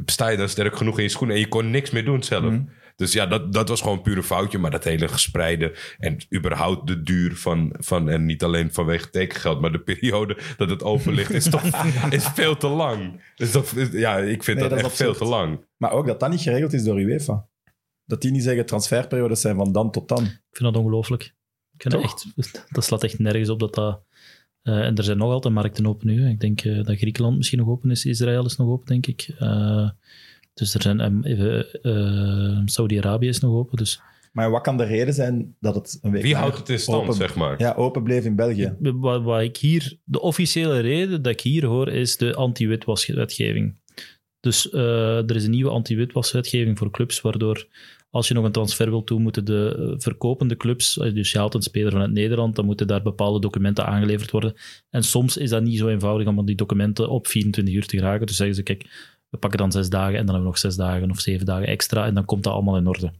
Sta 0.05 0.27
je 0.27 0.37
dan 0.37 0.49
sterk 0.49 0.75
genoeg 0.75 0.97
in 0.97 1.03
je 1.03 1.09
schoenen 1.09 1.35
en 1.35 1.41
je 1.41 1.47
kon 1.47 1.71
niks 1.71 1.89
meer 1.89 2.05
doen 2.05 2.23
zelf. 2.23 2.43
Mhm. 2.43 2.63
Dus 3.01 3.13
ja, 3.13 3.25
dat, 3.25 3.53
dat 3.53 3.69
was 3.69 3.81
gewoon 3.81 3.97
een 3.97 4.03
pure 4.03 4.23
foutje. 4.23 4.57
Maar 4.57 4.71
dat 4.71 4.83
hele 4.83 5.07
gespreide 5.07 5.75
en 5.97 6.17
überhaupt 6.35 6.87
de 6.87 7.03
duur 7.03 7.35
van, 7.35 7.75
van... 7.79 8.09
en 8.09 8.25
niet 8.25 8.43
alleen 8.43 8.73
vanwege 8.73 9.09
tekengeld, 9.09 9.61
maar 9.61 9.71
de 9.71 9.79
periode 9.79 10.37
dat 10.57 10.69
het 10.69 10.83
open 10.83 11.13
ligt... 11.13 11.31
is 11.31 11.49
toch 11.49 11.63
is 12.09 12.25
veel 12.27 12.57
te 12.57 12.67
lang. 12.67 13.21
Dus 13.35 13.51
dat, 13.51 13.75
is- 13.75 13.91
ja, 13.91 14.17
ik 14.17 14.43
vind 14.43 14.59
Nee, 14.59 14.69
dat, 14.69 14.77
dat 14.79 14.87
echt 14.87 14.97
veel 14.97 15.13
te 15.15 15.25
lang. 15.25 15.65
Maar 15.77 15.91
ook 15.91 16.07
dat 16.07 16.19
dat 16.19 16.29
niet 16.29 16.41
geregeld 16.41 16.73
is 16.73 16.83
door 16.83 16.99
UEFA. 16.99 17.47
Dat 18.05 18.21
die 18.21 18.31
niet 18.31 18.43
zeggen 18.43 18.65
transferperiodes 18.65 19.41
zijn 19.41 19.55
van 19.55 19.71
dan 19.71 19.91
tot 19.91 20.07
dan. 20.07 20.23
Ik 20.23 20.39
vind 20.57 20.73
dat 20.73 20.83
ongelooflijk. 20.83 21.23
Ik 21.73 21.81
vind 21.81 21.93
dat, 21.93 22.03
echt, 22.03 22.65
dat 22.73 22.83
slaat 22.83 23.03
echt 23.03 23.19
nergens 23.19 23.49
op 23.49 23.59
dat 23.59 23.73
dat... 23.73 24.01
eh, 24.61 24.85
en 24.85 24.95
er 24.95 25.03
zijn 25.03 25.17
nog 25.17 25.31
altijd 25.31 25.53
markten 25.53 25.87
open 25.87 26.07
nu. 26.07 26.29
Ik 26.29 26.39
denk 26.39 26.61
eh, 26.61 26.83
dat 26.83 26.97
Griekenland 26.97 27.37
misschien 27.37 27.59
nog 27.59 27.67
open 27.67 27.91
is. 27.91 28.05
Israël 28.05 28.45
is 28.45 28.55
nog 28.55 28.67
open, 28.67 28.85
denk 28.85 29.07
ik. 29.07 29.35
Eh, 29.39 29.89
dus 30.53 30.73
er 30.73 30.81
zijn... 30.81 30.99
ehm, 30.99 31.23
even, 31.23 31.81
eh, 31.81 32.61
Saudi-Arabië 32.65 33.27
is 33.27 33.39
nog 33.39 33.53
open. 33.53 33.77
Dus 33.77 34.01
Maar 34.31 34.51
wat 34.51 34.61
kan 34.61 34.77
de 34.77 34.83
reden 34.83 35.13
zijn 35.13 35.55
dat 35.59 35.75
het 35.75 35.99
een 36.01 36.11
week 36.11 36.23
Wie 36.23 36.35
houdt 36.35 36.57
het 36.57 36.69
in 36.69 36.79
stand, 36.79 37.01
open, 37.01 37.13
zeg 37.13 37.35
maar? 37.35 37.59
Ja, 37.59 37.73
open 37.73 38.03
bleef 38.03 38.25
in 38.25 38.35
België. 38.35 38.75
wat, 38.79 39.23
wat 39.23 39.41
ik 39.41 39.57
hier... 39.57 39.97
De 40.03 40.21
officiële 40.21 40.79
reden 40.79 41.21
dat 41.21 41.33
ik 41.33 41.41
hier 41.41 41.65
hoor, 41.65 41.89
is 41.89 42.17
de 42.17 42.35
anti-witwaswetgeving. 42.35 43.79
Dus 44.39 44.69
eh, 44.69 45.29
er 45.29 45.35
is 45.35 45.43
een 45.43 45.51
nieuwe 45.51 45.71
anti-witwaswetgeving 45.71 46.77
voor 46.77 46.91
clubs, 46.91 47.21
waardoor 47.21 47.67
als 48.11 48.27
je 48.27 48.33
nog 48.33 48.43
een 48.43 48.51
transfer 48.51 48.89
wilt 48.89 49.07
doen, 49.07 49.21
moeten 49.21 49.45
de 49.45 49.75
eh, 49.77 49.99
verkopende 49.99 50.57
clubs, 50.57 50.97
eh, 50.97 51.13
dus 51.13 51.31
je 51.31 51.37
haalt 51.37 51.53
een 51.53 51.61
speler 51.61 51.91
vanuit 51.91 52.11
Nederland, 52.11 52.55
dan 52.55 52.65
moeten 52.65 52.87
daar 52.87 53.01
bepaalde 53.01 53.39
documenten 53.39 53.85
aangeleverd 53.85 54.31
worden. 54.31 54.53
En 54.89 55.03
soms 55.03 55.37
is 55.37 55.49
dat 55.49 55.63
niet 55.63 55.77
zo 55.77 55.87
eenvoudig 55.87 56.27
om 56.27 56.45
die 56.45 56.55
documenten 56.55 57.09
op 57.09 57.27
24 57.27 57.73
uur 57.73 57.85
te 57.85 57.97
geraken. 57.97 58.27
Dus 58.27 58.35
zeggen 58.35 58.55
ze, 58.55 58.63
kijk, 58.63 59.10
we 59.31 59.37
pakken 59.37 59.59
dan 59.59 59.71
zes 59.71 59.89
dagen 59.89 60.17
en 60.17 60.25
dan 60.25 60.35
hebben 60.35 60.41
we 60.41 60.47
nog 60.47 60.57
zes 60.57 60.75
dagen 60.75 61.11
of 61.11 61.19
zeven 61.19 61.45
dagen 61.45 61.67
extra 61.67 62.05
en 62.05 62.13
dan 62.13 62.25
komt 62.25 62.43
dat 62.43 62.53
allemaal 62.53 62.77
in 62.77 62.87
orde. 62.87 63.11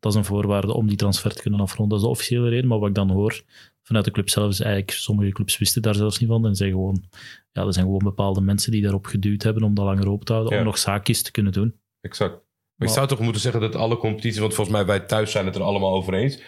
Dat 0.00 0.12
is 0.12 0.18
een 0.18 0.24
voorwaarde 0.24 0.74
om 0.74 0.86
die 0.88 0.96
transfer 0.96 1.34
te 1.34 1.42
kunnen 1.42 1.60
afronden. 1.60 1.88
Dat 1.88 1.98
is 1.98 2.04
de 2.04 2.10
officiële 2.10 2.48
reden, 2.48 2.68
maar 2.68 2.78
wat 2.78 2.88
ik 2.88 2.94
dan 2.94 3.10
hoor 3.10 3.42
vanuit 3.82 4.04
de 4.04 4.10
club 4.10 4.28
zelf 4.30 4.50
is 4.50 4.60
eigenlijk, 4.60 4.90
sommige 4.90 5.30
clubs 5.32 5.58
wisten 5.58 5.82
daar 5.82 5.94
zelfs 5.94 6.18
niet 6.18 6.28
van 6.28 6.46
en 6.46 6.54
zeggen 6.54 6.76
gewoon, 6.76 7.04
ja, 7.52 7.62
er 7.66 7.72
zijn 7.72 7.84
gewoon 7.84 8.02
bepaalde 8.02 8.40
mensen 8.40 8.72
die 8.72 8.82
daarop 8.82 9.06
geduwd 9.06 9.42
hebben 9.42 9.62
om 9.62 9.74
dat 9.74 9.84
langer 9.84 10.08
open 10.08 10.26
te 10.26 10.32
houden, 10.32 10.52
Ja. 10.52 10.58
om 10.58 10.64
nog 10.64 10.78
zaakjes 10.78 11.22
te 11.22 11.30
kunnen 11.30 11.52
doen. 11.52 11.74
Exact. 12.00 12.32
Maar 12.32 12.42
Maar- 12.76 12.88
zou 12.88 13.06
toch 13.08 13.18
moeten 13.20 13.40
zeggen 13.40 13.60
dat 13.60 13.74
alle 13.74 13.96
competities... 13.96 14.38
want 14.40 14.54
volgens 14.54 14.76
mij 14.76 14.86
wij 14.86 15.00
thuis 15.00 15.30
zijn 15.30 15.46
het 15.46 15.54
er 15.54 15.62
allemaal 15.62 15.94
over 15.94 16.14
eens... 16.14 16.42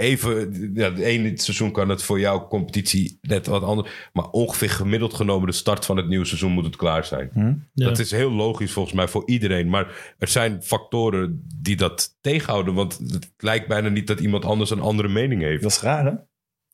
even, 0.00 0.70
ja, 0.74 0.90
de 0.90 1.04
ene 1.04 1.32
seizoen 1.34 1.72
kan 1.72 1.88
het 1.88 2.02
voor 2.02 2.20
jouw 2.20 2.46
competitie 2.48 3.18
net 3.20 3.46
wat 3.46 3.62
anders. 3.62 3.90
Maar 4.12 4.30
ongeveer 4.30 4.70
gemiddeld 4.70 5.14
genomen 5.14 5.46
de 5.46 5.52
start 5.52 5.84
van 5.84 5.96
het 5.96 6.08
nieuwe 6.08 6.24
seizoen 6.24 6.52
moet 6.52 6.64
het 6.64 6.76
klaar 6.76 7.04
zijn. 7.04 7.30
Ja. 7.74 7.84
Dat 7.84 7.98
is 7.98 8.10
heel 8.10 8.30
logisch 8.30 8.72
volgens 8.72 8.94
mij 8.94 9.08
voor 9.08 9.22
iedereen. 9.26 9.68
Maar 9.68 10.14
er 10.18 10.28
zijn 10.28 10.62
factoren 10.62 11.44
die 11.62 11.76
dat 11.76 12.16
tegenhouden. 12.20 12.74
Want 12.74 12.98
het 13.06 13.32
lijkt 13.38 13.68
bijna 13.68 13.88
niet 13.88 14.06
dat 14.06 14.20
iemand 14.20 14.44
anders 14.44 14.70
een 14.70 14.80
andere 14.80 15.08
mening 15.08 15.42
heeft. 15.42 15.62
Dat 15.62 15.70
is 15.70 15.80
raar, 15.80 16.04
hè? 16.04 16.12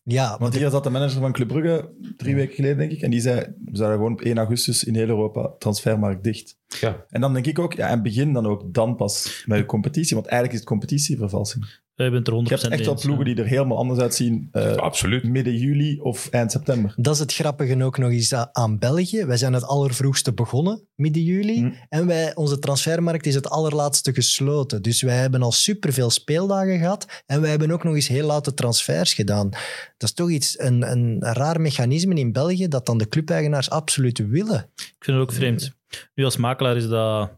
Ja, 0.09 0.37
Want 0.39 0.55
hier 0.55 0.71
zat 0.71 0.85
de 0.85 0.91
manager 0.91 1.21
van 1.21 1.33
Club 1.33 1.49
Brugge 1.49 1.91
drie 2.17 2.35
weken 2.35 2.55
geleden, 2.55 2.79
denk 2.79 2.91
ik. 2.91 3.01
En 3.01 3.11
die 3.11 3.21
zei, 3.21 3.41
we 3.65 3.77
zouden 3.77 3.99
gewoon 3.99 4.13
op 4.13 4.21
1 4.21 4.39
augustus 4.39 4.85
in 4.85 4.95
heel 4.95 5.09
Europa 5.09 5.55
transfermarkt 5.59 6.25
dicht. 6.25 6.59
Ja. 6.81 7.05
En 7.09 7.21
dan 7.21 7.33
denk 7.33 7.47
ik 7.47 7.59
ook, 7.59 7.73
ja, 7.73 7.89
en 7.89 8.03
begin 8.03 8.33
dan 8.33 8.47
ook 8.47 8.75
dan 8.75 8.97
pas 8.97 9.43
met 9.47 9.59
je 9.59 9.65
competitie. 9.65 10.15
Want 10.15 10.27
eigenlijk 10.27 10.53
is 10.53 10.61
het 10.61 10.69
competitievervalsing. 10.69 11.85
Wij 11.97 12.11
bent 12.11 12.27
er 12.29 12.35
100% 12.35 12.37
Je 12.43 12.49
hebt 12.49 12.69
echt 12.69 12.85
wel 12.85 13.01
ploegen 13.01 13.27
ja. 13.27 13.35
die 13.35 13.45
er 13.45 13.51
helemaal 13.51 13.79
anders 13.79 14.01
uitzien 14.01 14.49
eh, 14.53 14.75
Absoluut. 14.75 15.25
midden 15.25 15.57
juli 15.57 16.01
of 16.01 16.29
eind 16.31 16.53
september. 16.53 16.95
Dat 16.97 17.15
is 17.15 17.21
het 17.21 17.35
grappige 17.35 17.85
ook 17.85 17.99
nog 17.99 18.11
eens 18.11 18.35
aan 18.35 18.79
België. 18.79 19.25
Wij 19.25 19.37
zijn 19.37 19.53
het 19.53 19.65
allervroegste 19.65 20.33
begonnen, 20.33 20.83
midden 20.95 21.23
juli. 21.23 21.59
Hm. 21.59 21.73
En 21.89 22.07
wij, 22.07 22.35
onze 22.35 22.59
transfermarkt 22.59 23.27
is 23.27 23.35
het 23.35 23.51
allerlaatste 23.51 24.15
gesloten. 24.15 24.83
Dus 24.83 25.03
wij 25.03 25.17
hebben 25.17 25.43
al 25.43 25.53
superveel 25.53 26.11
speeldagen 26.11 26.79
gehad. 26.79 27.23
En 27.27 27.41
wij 27.41 27.51
hebben 27.51 27.71
ook 27.71 27.85
nog 27.85 27.95
eens 27.95 28.09
heel 28.09 28.27
late 28.27 28.55
transfers 28.55 29.15
gedaan. 29.15 29.49
Dat 29.97 30.09
is 30.09 30.13
toch 30.13 30.31
iets, 30.31 30.61
een, 30.61 30.91
een 30.91 31.23
raar 31.23 31.61
mechanisme 31.61 32.15
in 32.15 32.33
België 32.33 32.69
dat 32.69 32.87
dan 32.87 32.99
de 32.99 33.09
clubeigenaars 33.09 33.71
absoluut 33.71 34.19
willen. 34.29 34.71
Ik 34.77 35.05
vind 35.05 35.19
het 35.19 35.29
ook 35.29 35.33
vreemd. 35.33 35.75
Nu 36.15 36.25
als 36.25 36.37
makelaar 36.37 36.77
is 36.77 36.89
dat, 36.89 37.31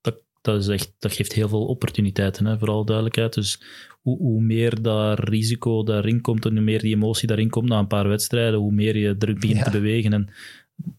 dat, 0.00 0.14
dat, 0.40 0.60
is 0.60 0.68
echt, 0.68 0.92
dat 0.98 1.12
geeft 1.12 1.32
heel 1.32 1.48
veel 1.48 1.66
opportuniteiten, 1.66 2.46
hè, 2.46 2.58
vooral 2.58 2.84
duidelijkheid. 2.84 3.34
Dus 3.34 3.62
hoe, 4.02 4.18
hoe 4.18 4.42
meer 4.42 4.82
dat 4.82 5.18
risico 5.18 5.82
daarin 5.82 6.20
komt 6.20 6.44
en 6.44 6.52
hoe 6.52 6.60
meer 6.60 6.80
die 6.80 6.94
emotie 6.94 7.26
daarin 7.28 7.50
komt 7.50 7.68
na 7.68 7.78
een 7.78 7.86
paar 7.86 8.08
wedstrijden, 8.08 8.58
hoe 8.60 8.72
meer 8.72 8.96
je 8.96 9.16
druk 9.16 9.40
begint 9.40 9.58
Ja. 9.58 9.64
te 9.64 9.70
bewegen. 9.70 10.12
En, 10.12 10.28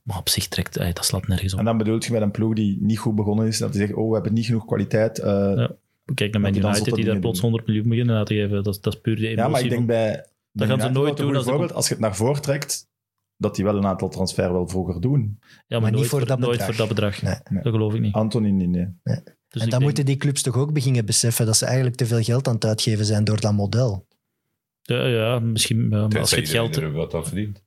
maar 0.04 0.18
op 0.18 0.30
zich 0.30 0.48
trekt, 0.48 0.78
ey, 0.78 0.94
dat 0.94 1.06
slaat 1.06 1.28
nergens 1.28 1.54
op. 1.54 1.60
En 1.60 1.66
dan 1.66 1.78
bedoelt 1.78 2.06
je 2.06 2.12
met 2.12 2.22
een 2.22 2.32
ploeg 2.32 2.54
die 2.54 2.78
niet 2.82 3.00
goed 3.00 3.16
begonnen 3.16 3.48
is, 3.48 3.58
dat 3.58 3.72
die 3.72 3.82
zegt, 3.82 3.94
oh, 3.94 4.08
we 4.08 4.14
hebben 4.14 4.34
niet 4.34 4.46
genoeg 4.46 4.66
kwaliteit. 4.66 5.18
Ja. 5.18 5.72
Kijk 6.14 6.32
naar 6.32 6.42
Man 6.42 6.52
die 6.52 6.62
United, 6.62 6.78
zotte 6.84 6.96
die 6.96 7.06
daar 7.06 7.20
plots 7.20 7.40
doen. 7.42 7.50
100 7.50 7.68
miljoen 7.68 7.90
beginnen 7.90 8.18
uit 8.18 8.28
te 8.28 8.34
geven. 8.34 8.64
Dat, 8.64 8.74
is- 8.76 8.82
dat 8.82 8.94
is 8.94 9.00
puur 9.02 9.16
de 9.16 9.22
emotie. 9.22 9.42
Ja, 9.44 9.48
maar 9.50 9.62
ik 9.64 9.70
denk 9.70 9.88
bij... 9.88 10.26
Dat 10.52 10.68
gaan 10.68 10.82
ze 10.82 10.90
nooit 10.90 11.18
doen 11.18 11.36
als. 11.36 11.48
Als 11.72 11.88
je 11.88 11.94
het 11.94 12.04
naar 12.04 12.16
voren 12.16 12.42
trekt, 12.42 12.88
dat 13.38 13.56
die 13.56 13.66
wel 13.66 13.76
een 13.78 13.86
aantal 13.86 14.10
transfer 14.10 14.52
wel 14.54 14.68
vroeger 14.68 15.02
doen. 15.02 15.40
ja, 15.68 15.80
maar 15.80 15.90
niet 15.90 16.00
nooit 16.00 16.10
voor 16.10 16.26
dat 16.26 16.40
nooit 16.40 16.52
bedrag. 16.52 16.68
voor 16.68 16.76
dat 16.78 16.88
bedrag. 16.88 17.22
Nee. 17.22 17.36
Nee. 17.50 17.64
Dat 17.64 17.74
geloof 17.74 17.94
ik 17.94 18.02
niet. 18.02 18.14
Anthony 18.14 18.50
niet, 18.50 18.70
nee. 18.70 18.88
Dus 19.04 19.14
en 19.50 19.60
dan 19.60 19.70
denk- 19.70 19.82
moeten 19.82 20.06
die 20.06 20.18
clubs 20.18 20.42
toch 20.42 20.56
ook 20.58 20.74
beginnen 20.74 21.06
beseffen 21.06 21.46
dat 21.46 21.58
ze 21.58 21.66
eigenlijk 21.66 21.96
te 21.96 22.06
veel 22.06 22.22
geld 22.24 22.48
aan 22.48 22.54
het 22.54 22.66
uitgeven 22.66 23.06
zijn 23.06 23.24
door 23.24 23.40
dat 23.42 23.54
model. 23.54 24.08
Ja, 24.82 25.06
ja 25.08 25.40
misschien. 25.40 25.88
ja, 25.90 26.08
maar 26.08 26.20
als 26.20 26.30
je 26.30 26.36
het 26.36 26.50
geld... 26.50 26.76
wat 26.76 27.14
aan 27.14 27.26
verdient. 27.26 27.62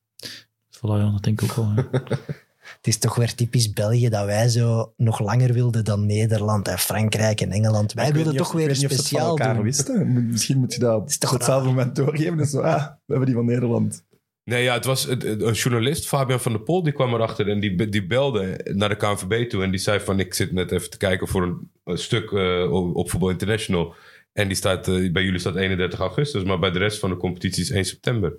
Voilà, 0.77 0.81
ja, 0.81 1.11
dat 1.11 1.23
denk 1.23 1.41
ik 1.43 1.51
ook 1.51 1.57
wel. 1.57 1.73
ja. 1.77 2.03
Het 2.77 2.87
is 2.87 2.99
toch 2.99 3.15
weer 3.15 3.35
typisch 3.35 3.73
België 3.73 4.09
dat 4.09 4.25
wij 4.25 4.49
zo 4.49 4.93
nog 4.97 5.21
langer 5.21 5.53
wilden 5.53 5.85
dan 5.85 6.07
Nederland 6.07 6.69
en 6.69 6.79
Frankrijk 6.79 7.41
en 7.41 7.51
Engeland. 7.51 7.93
Wij 7.93 8.13
wilden 8.13 8.37
toch 8.37 8.47
of- 8.47 8.53
ik 8.53 8.59
weer 8.59 8.67
weet 8.67 8.77
niet 8.77 8.85
of 8.85 8.91
ze 8.93 8.97
het 8.97 9.09
van 9.09 9.19
speciaal 9.19 9.29
elkaar 9.65 10.05
doen. 10.15 10.27
Misschien 10.31 10.59
moet 10.59 10.73
je 10.75 10.81
dat 10.81 10.97
op 11.25 11.31
hetzelfde 11.31 11.69
moment 11.69 11.97
doorgeven. 11.97 12.37
Dus 12.37 12.51
zo, 12.51 12.61
ah, 12.61 12.83
we 12.87 12.91
hebben 13.07 13.27
die 13.27 13.35
van 13.35 13.45
Nederland. 13.45 14.05
Nee, 14.49 14.63
ja, 14.63 14.75
het 14.75 14.85
was 14.85 15.05
het- 15.05 15.23
het- 15.23 15.43
een 15.43 15.53
journalist, 15.53 16.07
Fabian 16.07 16.41
van 16.41 16.53
der 16.53 16.61
Pol, 16.61 16.83
die 16.83 16.93
kwam 16.93 17.15
erachter 17.15 17.49
en 17.49 17.61
die, 17.61 17.89
die 17.89 18.07
belde 18.07 18.61
naar 18.75 18.89
de 18.89 18.97
KNVB 18.97 19.49
toe. 19.49 19.63
En 19.63 19.71
die 19.71 19.81
zei 19.81 20.01
van, 20.01 20.21
ik 20.21 20.35
zit 20.35 20.53
net 20.53 20.73
even 20.73 20.91
te 20.91 20.97
kijken 20.97 21.29
voor 21.29 21.43
een, 21.43 21.71
een 21.85 21.99
stuk 21.99 22.31
eh, 22.33 22.73
op, 22.95 23.11
Voetbal 23.11 23.31
International. 23.31 23.95
En 24.33 24.47
die 24.49 24.57
staat, 24.57 24.89
eh, 24.89 25.13
bij 25.13 25.23
jullie 25.23 25.39
staat 25.39 25.57
31 25.57 25.99
augustus, 25.99 26.43
maar 26.43 26.59
bij 26.59 26.71
de 26.71 26.79
rest 26.79 26.99
van 26.99 27.11
de 27.11 27.17
competitie 27.17 27.63
is 27.63 27.71
1 27.71 27.85
september. 27.85 28.37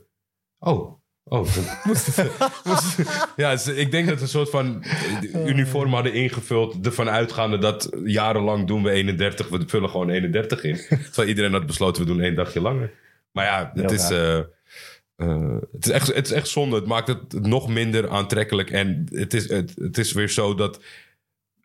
Oh, 0.59 0.99
oh. 1.23 1.47
ja, 3.35 3.51
dus 3.51 3.67
ik 3.67 3.91
denk 3.91 4.07
dat 4.07 4.15
we 4.17 4.21
een 4.21 4.27
soort 4.27 4.49
van 4.49 4.83
eh, 4.83 5.45
uniform 5.47 5.93
hadden 5.93 6.13
ingevuld, 6.13 6.85
ervan 6.85 7.09
uitgaande 7.09 7.57
dat 7.57 7.89
jarenlang 8.03 8.67
doen 8.67 8.83
we 8.83 8.89
31, 8.91 9.49
we 9.49 9.63
vullen 9.67 9.89
gewoon 9.89 10.09
31 10.09 10.63
in. 10.63 10.75
Terwijl 10.87 11.27
iedereen 11.27 11.51
had 11.53 11.65
besloten, 11.65 12.01
we 12.01 12.07
doen 12.07 12.21
één 12.21 12.35
dagje 12.35 12.61
langer. 12.61 12.91
Maar 13.31 13.45
ja, 13.45 13.71
het 13.73 13.81
Heel 13.91 13.91
is... 13.91 14.09
eh, 15.19 15.57
het, 15.71 15.85
is 15.85 15.91
echt, 15.91 16.13
het 16.13 16.25
is 16.25 16.31
echt 16.31 16.47
zonde. 16.47 16.75
Het 16.75 16.85
maakt 16.85 17.07
het 17.07 17.33
nog 17.33 17.67
minder 17.67 18.09
aantrekkelijk. 18.09 18.69
En 18.69 19.07
het 19.11 19.33
is, 19.33 19.49
het, 19.49 19.75
het 19.75 19.97
is 19.97 20.11
weer 20.11 20.29
zo 20.29 20.55
dat 20.55 20.83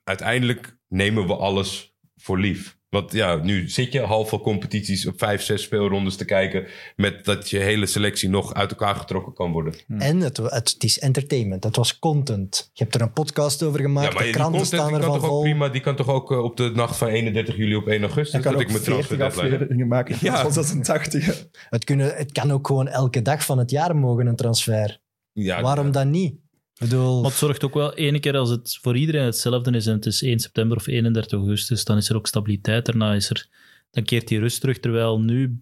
uiteindelijk 0.05 0.77
nemen 0.89 1.27
we 1.27 1.37
alles 1.37 1.95
voor 2.17 2.39
lief. 2.39 2.79
Want 2.95 3.13
ja, 3.13 3.37
nu 3.37 3.69
zit 3.69 3.93
je 3.93 4.01
halve 4.01 4.39
competities 4.41 5.07
op 5.07 5.19
vijf, 5.19 5.43
zes 5.43 5.63
speelrondes 5.63 6.17
te 6.17 6.25
kijken. 6.25 6.67
Met 6.97 7.25
dat 7.25 7.51
je 7.51 7.59
hele 7.59 7.87
selectie 7.87 8.29
nog 8.29 8.55
uit 8.55 8.71
elkaar 8.71 8.95
getrokken 8.95 9.33
kan 9.35 9.53
worden. 9.53 9.75
En 9.99 10.21
het, 10.21 10.37
het, 10.37 10.53
het 10.53 10.85
is 10.85 10.99
entertainment, 10.99 11.65
het 11.65 11.77
was 11.77 11.99
content. 11.99 12.71
Je 12.73 12.83
hebt 12.83 12.95
er 12.95 13.01
een 13.01 13.13
podcast 13.13 13.63
over 13.63 13.81
gemaakt, 13.81 14.09
Ja, 14.09 14.15
maar 14.15 14.25
de 14.25 14.31
kranten 14.31 14.61
content 14.61 14.81
staan 14.81 14.95
ervan 14.95 15.15
toch 15.15 15.23
ook 15.23 15.31
vol. 15.31 15.41
prima. 15.41 15.69
Die 15.69 15.81
kan 15.81 15.97
toch 15.97 16.09
ook 16.09 16.31
eh, 16.33 16.43
op 16.43 16.57
de 16.57 16.71
nacht 16.75 16.97
van 16.97 17.09
31 17.09 17.57
juli 17.57 17.77
op 17.77 17.87
1 17.87 18.01
augustus. 18.03 18.43
Dat 18.43 18.55
ook 18.55 18.61
ik 18.61 18.71
mijn 18.71 18.83
40 18.83 19.07
transfer 19.07 19.45
afleveringen 19.45 19.89
maken. 19.89 20.17
Ja. 20.21 20.33
Ja. 20.35 20.43
Van 20.43 20.53
86. 20.53 21.47
Het, 21.71 21.85
kunnen, 21.85 22.15
het 22.15 22.33
kan 22.33 22.51
ook 22.51 22.67
gewoon 22.67 22.89
elke 22.89 23.23
dag 23.23 23.45
van 23.45 23.59
het 23.59 23.71
jaar 23.71 23.97
mogen, 23.97 24.27
een 24.27 24.37
transfer. 24.37 24.99
Ja, 25.33 25.63
Waarom 25.63 25.93
dan 25.93 26.11
niet? 26.11 26.44
Bedoel, 26.79 27.21
Maar 27.21 27.31
het 27.31 27.39
zorgt 27.39 27.65
ook 27.65 27.75
wel, 27.75 27.95
ene 27.95 28.21
keer 28.21 28.37
als 28.37 28.51
het 28.51 28.79
voor 28.83 28.97
iedereen 28.97 29.25
hetzelfde 29.25 29.71
is 29.71 29.87
en 29.87 29.95
het 29.95 30.07
is 30.07 30.23
1 30.23 30.39
september 30.39 30.77
of 30.77 30.87
31 30.87 31.39
augustus, 31.39 31.85
dan 31.85 31.97
is 31.97 32.09
er 32.09 32.17
ook 32.17 32.27
stabiliteit. 32.27 32.87
Daarna 32.87 33.15
is 33.15 33.31
er, 33.31 33.47
dan 33.91 34.05
keert 34.05 34.29
die 34.29 34.39
rust 34.39 34.61
terug. 34.61 34.79
Terwijl 34.79 35.21
nu, 35.21 35.59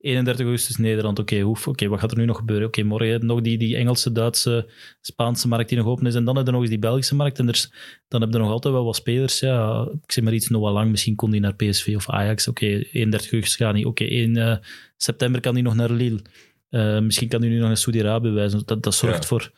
31 0.00 0.44
augustus 0.44 0.76
Nederland, 0.76 1.18
oké, 1.18 1.40
hoef, 1.40 1.68
oké, 1.68 1.88
wat 1.88 2.00
gaat 2.00 2.10
er 2.12 2.18
nu 2.18 2.24
nog 2.24 2.36
gebeuren? 2.36 2.66
Oké, 2.66 2.82
morgen 2.82 3.26
nog 3.26 3.40
die, 3.40 3.58
die 3.58 3.76
Engelse, 3.76 4.12
Duitse, 4.12 4.68
Spaanse 5.00 5.48
markt 5.48 5.68
die 5.68 5.78
nog 5.78 5.86
open 5.86 6.06
is. 6.06 6.14
En 6.14 6.24
dan 6.24 6.36
heb 6.36 6.46
je 6.46 6.52
nog 6.52 6.60
eens 6.60 6.70
die 6.70 6.78
Belgische 6.78 7.14
markt. 7.14 7.38
En 7.38 7.48
er, 7.48 7.54
is- 7.54 7.72
dan 8.08 8.20
heb 8.20 8.32
je 8.32 8.38
nog 8.38 8.50
altijd 8.50 8.74
wel 8.74 8.84
wat 8.84 8.96
spelers. 8.96 9.40
Ja, 9.40 9.88
ik 10.02 10.12
zeg 10.12 10.24
maar 10.24 10.32
iets, 10.32 10.48
Noah 10.48 10.72
Lang, 10.72 10.90
misschien 10.90 11.14
kon 11.14 11.30
die 11.30 11.40
naar 11.40 11.54
PSV 11.54 11.92
of 11.96 12.10
Ajax. 12.10 12.48
Oké, 12.48 12.66
31 12.66 13.30
augustus 13.32 13.56
gaat 13.56 13.74
niet. 13.74 13.86
Oké, 13.86 14.04
1 14.04 14.36
eh, 14.36 14.56
september 14.96 15.40
kan 15.40 15.52
hij 15.54 15.62
nog 15.62 15.74
naar 15.74 15.90
Lille. 15.90 16.20
Eh, 16.70 16.98
misschien 17.00 17.28
kan 17.28 17.40
hij 17.40 17.50
nu 17.50 17.58
nog 17.58 17.66
naar 17.66 17.76
Saudi-Arabië 17.76 18.30
wijzen. 18.30 18.62
Dat, 18.64 18.82
dat 18.82 18.94
zorgt 18.94 19.22
Ja. 19.22 19.28
voor... 19.28 19.50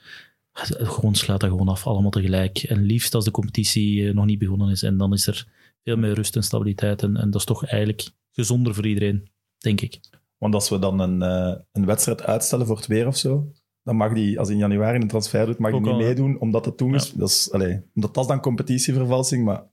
Gewoon 0.52 1.14
slaat 1.14 1.40
dat 1.40 1.50
gewoon 1.50 1.68
af, 1.68 1.86
allemaal 1.86 2.10
tegelijk. 2.10 2.58
En 2.58 2.82
liefst 2.82 3.14
als 3.14 3.24
de 3.24 3.30
competitie 3.30 4.08
eh, 4.08 4.14
nog 4.14 4.24
niet 4.24 4.38
begonnen 4.38 4.70
is. 4.70 4.82
En 4.82 4.96
dan 4.96 5.12
is 5.12 5.26
er 5.26 5.46
veel 5.84 5.96
meer 5.96 6.12
rust 6.12 6.36
en 6.36 6.42
stabiliteit. 6.42 7.02
En, 7.02 7.16
en 7.16 7.30
dat 7.30 7.40
is 7.40 7.46
toch 7.46 7.66
eigenlijk 7.66 8.10
gezonder 8.30 8.74
voor 8.74 8.86
iedereen, 8.86 9.30
denk 9.58 9.80
ik. 9.80 10.00
Want 10.38 10.54
als 10.54 10.68
we 10.68 10.78
dan 10.78 10.98
een, 11.00 11.22
eh, 11.22 11.60
een 11.72 11.86
wedstrijd 11.86 12.22
uitstellen 12.22 12.66
voor 12.66 12.76
het 12.76 12.86
weer 12.86 13.06
of 13.06 13.16
zo, 13.16 13.52
dan 13.82 13.96
mag 13.96 14.12
die, 14.12 14.38
als 14.38 14.48
in 14.48 14.56
januari 14.56 14.98
een 15.00 15.08
transfer 15.08 15.46
doet, 15.46 15.58
mag 15.58 15.70
die 15.70 15.80
niet 15.80 15.90
al, 15.90 15.96
meedoen, 15.96 16.40
omdat 16.40 16.64
het 16.64 16.76
toen 16.76 16.94
is. 16.94 17.12
Dat 17.12 17.28
is 17.28 17.52
allee, 17.52 17.80
omdat 17.94 18.14
dat 18.14 18.24
is 18.24 18.30
dan 18.30 18.40
competitievervalsing, 18.40 19.44
maar 19.44 19.64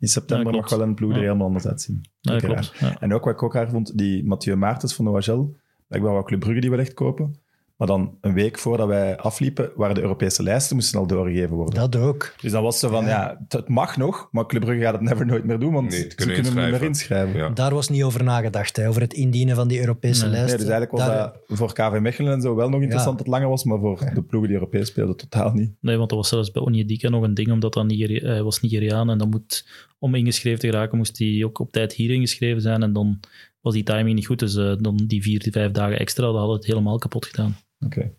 in 0.00 0.08
september 0.08 0.54
Ja, 0.54 0.60
mag 0.60 0.70
wel 0.70 0.82
een 0.82 0.94
ploeg 0.94 1.10
er 1.10 1.16
Ja. 1.16 1.22
helemaal 1.22 1.46
anders 1.46 1.66
uitzien. 1.66 2.00
Klopt. 2.20 2.72
En 3.00 3.14
ook 3.14 3.24
wat 3.24 3.34
ik 3.34 3.42
ook 3.42 3.54
raar 3.54 3.70
vond, 3.70 3.98
die 3.98 4.24
Mathieu 4.24 4.56
Maartens 4.56 4.94
van 4.94 5.04
Noagel, 5.04 5.56
blijkbaar 5.86 6.12
wou 6.12 6.24
Club 6.24 6.40
Brugge 6.40 6.60
die 6.60 6.70
wel 6.70 6.78
echt 6.78 6.94
kopen. 6.94 7.34
Maar 7.78 7.86
dan 7.86 8.18
een 8.20 8.32
week 8.34 8.58
voordat 8.58 8.86
wij 8.88 9.16
afliepen, 9.16 9.70
waren 9.76 9.94
de 9.94 10.00
Europese 10.00 10.42
lijsten 10.42 10.76
moesten 10.76 10.98
al 10.98 11.06
doorgegeven 11.06 11.56
worden. 11.56 11.74
dat 11.90 11.96
ook. 12.02 12.34
Dus 12.40 12.52
dan 12.52 12.62
was 12.62 12.78
ze 12.78 12.88
van, 12.88 13.04
ja, 13.04 13.36
het- 13.42 13.52
het 13.52 13.68
mag 13.68 13.96
nog, 13.96 14.28
maar 14.32 14.46
Club 14.46 14.62
Brugge 14.62 14.82
gaat 14.82 14.92
het 14.92 15.02
never 15.02 15.26
nooit 15.26 15.44
meer 15.44 15.58
doen, 15.58 15.72
want 15.72 15.88
Nee, 15.90 16.00
het 16.02 16.10
ze 16.10 16.16
kunnen 16.16 16.34
kunnen 16.34 16.52
hem 16.52 16.62
niet 16.70 16.80
meer 16.80 16.88
inschrijven. 16.88 17.36
Ja. 17.36 17.48
Daar 17.48 17.74
was 17.74 17.88
niet 17.88 18.02
over 18.02 18.24
nagedacht, 18.24 18.76
hè, 18.76 18.88
over 18.88 19.00
het 19.00 19.12
indienen 19.14 19.56
van 19.56 19.68
die 19.68 19.80
Europese 19.80 20.22
Nee. 20.22 20.30
lijsten. 20.30 20.56
Nee, 20.58 20.66
dus 20.66 20.74
eigenlijk 20.74 20.90
was 21.04 21.14
Daar- 21.16 21.32
dat 21.48 21.58
voor 21.58 21.72
KV 21.72 21.98
Mechelen 22.00 22.32
en 22.32 22.40
zo 22.40 22.54
wel 22.54 22.68
nog 22.68 22.80
interessant 22.80 23.16
dat 23.18 23.26
het 23.26 23.34
langer 23.34 23.48
was, 23.48 23.64
maar 23.64 23.78
voor 23.78 24.10
de 24.14 24.22
ploegen 24.22 24.48
die 24.50 24.58
Europees 24.58 24.88
speelden 24.88 25.16
totaal 25.16 25.52
niet. 25.52 25.70
Nee, 25.80 25.96
want 25.96 26.08
dat 26.08 26.18
was 26.18 26.28
zelfs 26.28 26.50
bij 26.50 26.62
Onyedika 26.62 27.08
nog 27.08 27.22
een 27.22 27.34
ding, 27.34 27.50
omdat 27.52 27.72
dat 27.72 27.86
Nigeri- 27.86 28.26
hij 28.26 28.42
was 28.42 28.60
Nigeriaan 28.60 29.10
en 29.10 29.18
dan 29.18 29.28
moet, 29.28 29.66
om 29.98 30.14
ingeschreven 30.14 30.58
te 30.60 30.66
geraken, 30.66 30.96
moest 30.98 31.18
hij 31.18 31.42
ook 31.44 31.58
op 31.58 31.72
tijd 31.72 31.92
hier 31.92 32.10
ingeschreven 32.10 32.60
zijn 32.62 32.82
en 32.82 32.92
dan 32.92 33.20
was 33.60 33.74
die 33.74 33.82
timing 33.82 34.14
niet 34.14 34.26
goed. 34.26 34.38
Dus 34.38 34.56
eh, 34.56 34.72
dan 34.78 34.96
die 35.06 35.22
vier, 35.22 35.38
die 35.38 35.52
vijf 35.52 35.70
dagen 35.72 35.98
extra, 35.98 36.24
dat 36.26 36.36
had 36.36 36.52
het 36.52 36.66
helemaal 36.66 36.98
kapot 36.98 37.26
gedaan. 37.26 37.56
Oké. 37.84 38.12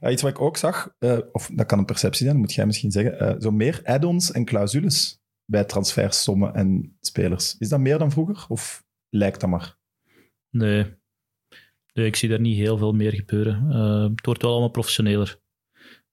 Ja, 0.00 0.10
iets 0.10 0.22
wat 0.22 0.30
ik 0.30 0.40
ook 0.40 0.56
zag, 0.56 0.94
eh, 0.98 1.18
of 1.32 1.50
dat 1.54 1.66
kan 1.66 1.78
een 1.78 1.84
perceptie 1.84 2.22
zijn, 2.22 2.32
dat 2.36 2.44
moet 2.46 2.54
jij 2.54 2.66
misschien 2.66 2.90
zeggen, 2.90 3.18
eh, 3.18 3.34
zo 3.38 3.50
meer 3.50 3.80
add-ons 3.84 4.32
en 4.32 4.44
clausules 4.44 5.20
bij 5.44 5.64
transfersommen 5.64 6.54
en 6.54 6.96
spelers. 7.00 7.56
Is 7.58 7.68
dat 7.68 7.80
meer 7.80 7.98
dan 7.98 8.10
vroeger, 8.10 8.44
of 8.48 8.84
lijkt 9.08 9.40
dat 9.40 9.50
maar? 9.50 9.78
Nee. 10.50 10.86
nee, 11.92 12.06
ik 12.06 12.16
zie 12.16 12.28
daar 12.28 12.40
niet 12.40 12.56
heel 12.56 12.78
veel 12.78 12.92
meer 12.92 13.12
gebeuren. 13.14 13.70
Eh, 13.70 14.02
het 14.02 14.26
wordt 14.26 14.42
wel 14.42 14.50
allemaal 14.50 14.70
professioneler. 14.70 15.40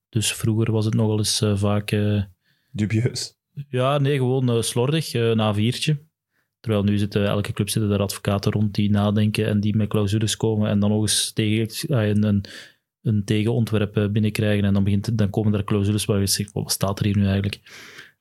Dus 0.09 0.33
vroeger 0.33 0.71
was 0.71 0.85
het 0.85 0.93
nogal 0.93 1.17
eens 1.17 1.41
eh, 1.41 1.57
vaak... 1.57 1.91
eh, 1.91 2.23
Dubieus. 2.71 3.35
Ja, 3.69 3.97
nee, 3.97 4.17
gewoon 4.17 4.49
eh, 4.49 4.61
slordig, 4.61 5.13
eh, 5.13 5.31
na 5.31 5.53
viertje. 5.53 6.05
Terwijl 6.59 6.83
nu 6.83 6.97
zitten 6.97 7.25
elke 7.25 7.53
club 7.53 7.69
zitten 7.69 7.91
er 7.91 8.01
advocaten 8.01 8.51
rond 8.51 8.75
die 8.75 8.89
nadenken 8.89 9.47
en 9.47 9.59
die 9.59 9.75
met 9.75 9.89
clausules 9.89 10.37
komen 10.37 10.69
en 10.69 10.79
dan 10.79 10.89
nog 10.89 11.01
eens 11.01 11.33
tegen, 11.33 11.95
ah, 11.97 12.07
een, 12.07 12.23
een, 12.23 12.43
een 13.01 13.23
tegenontwerp 13.25 13.97
eh, 13.97 14.07
binnenkrijgen 14.07 14.65
en 14.65 14.73
dan, 14.73 14.83
begint, 14.83 15.17
dan 15.17 15.29
komen 15.29 15.53
er 15.53 15.63
clausules 15.63 16.05
waar 16.05 16.19
je 16.19 16.27
zegt, 16.27 16.51
wat 16.51 16.71
staat 16.71 16.99
er 16.99 17.05
hier 17.05 17.17
nu 17.17 17.25
eigenlijk? 17.25 17.59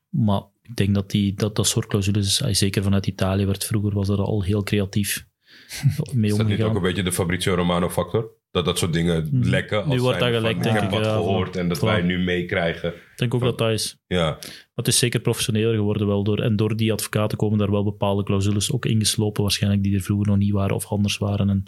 Maar 0.09 0.43
ik 0.63 0.77
denk 0.77 0.95
dat 0.95 1.11
die, 1.11 1.35
dat, 1.35 1.57
dat 1.57 1.67
soort 1.67 1.87
clausules, 1.87 2.43
ah, 2.43 2.55
zeker 2.55 2.83
vanuit 2.83 3.07
Italië 3.07 3.47
werd 3.47 3.65
vroeger, 3.65 3.95
was 3.95 4.07
dat 4.07 4.19
al 4.19 4.43
heel 4.43 4.63
creatief. 4.63 5.27
mee 5.67 5.97
Is 5.97 6.11
dat 6.13 6.21
niet 6.21 6.41
omgegaan. 6.41 6.69
ook 6.69 6.77
een 6.77 6.83
beetje 6.83 7.03
de 7.03 7.13
Fabrizio 7.13 7.55
Romano 7.55 7.91
factor? 7.91 8.36
Dat 8.51 8.65
dat 8.65 8.79
soort 8.79 8.93
dingen 8.93 9.29
lekken. 9.33 9.85
Als 9.85 9.95
Nu 9.95 10.01
wordt 10.01 10.19
dat 10.19 10.29
gelekt, 10.29 10.63
denk 10.63 10.75
Ik 10.75 10.83
heb 10.83 10.91
ik, 10.91 10.97
wat 10.97 11.07
ja, 11.07 11.15
gehoord 11.15 11.57
en 11.57 11.69
dat 11.69 11.81
wij 11.81 12.03
nu 12.03 12.19
meekrijgen. 12.19 12.95
Ik 12.95 13.13
denk 13.17 13.35
ook 13.35 13.41
dat 13.41 13.59
dat 13.59 13.71
is. 13.71 13.99
Ja, 14.07 14.31
Maar 14.31 14.71
het 14.75 14.89
is 14.89 14.99
zeker 14.99 15.21
professioneler 15.21 15.75
geworden 15.75 16.07
wel 16.07 16.25
door. 16.25 16.39
En 16.39 16.57
door 16.57 16.77
die 16.77 16.93
advocaten 16.93 17.39
komen 17.39 17.59
daar 17.59 17.71
wel 17.71 17.85
bepaalde 17.85 18.23
clausules 18.23 18.73
ook 18.73 18.87
ingeslopen, 18.87 19.43
waarschijnlijk 19.43 19.83
die 19.83 19.95
er 19.95 20.01
vroeger 20.01 20.27
nog 20.27 20.37
niet 20.37 20.53
waren 20.53 20.75
of 20.75 20.87
anders 20.87 21.19
waren. 21.19 21.51
En, 21.51 21.63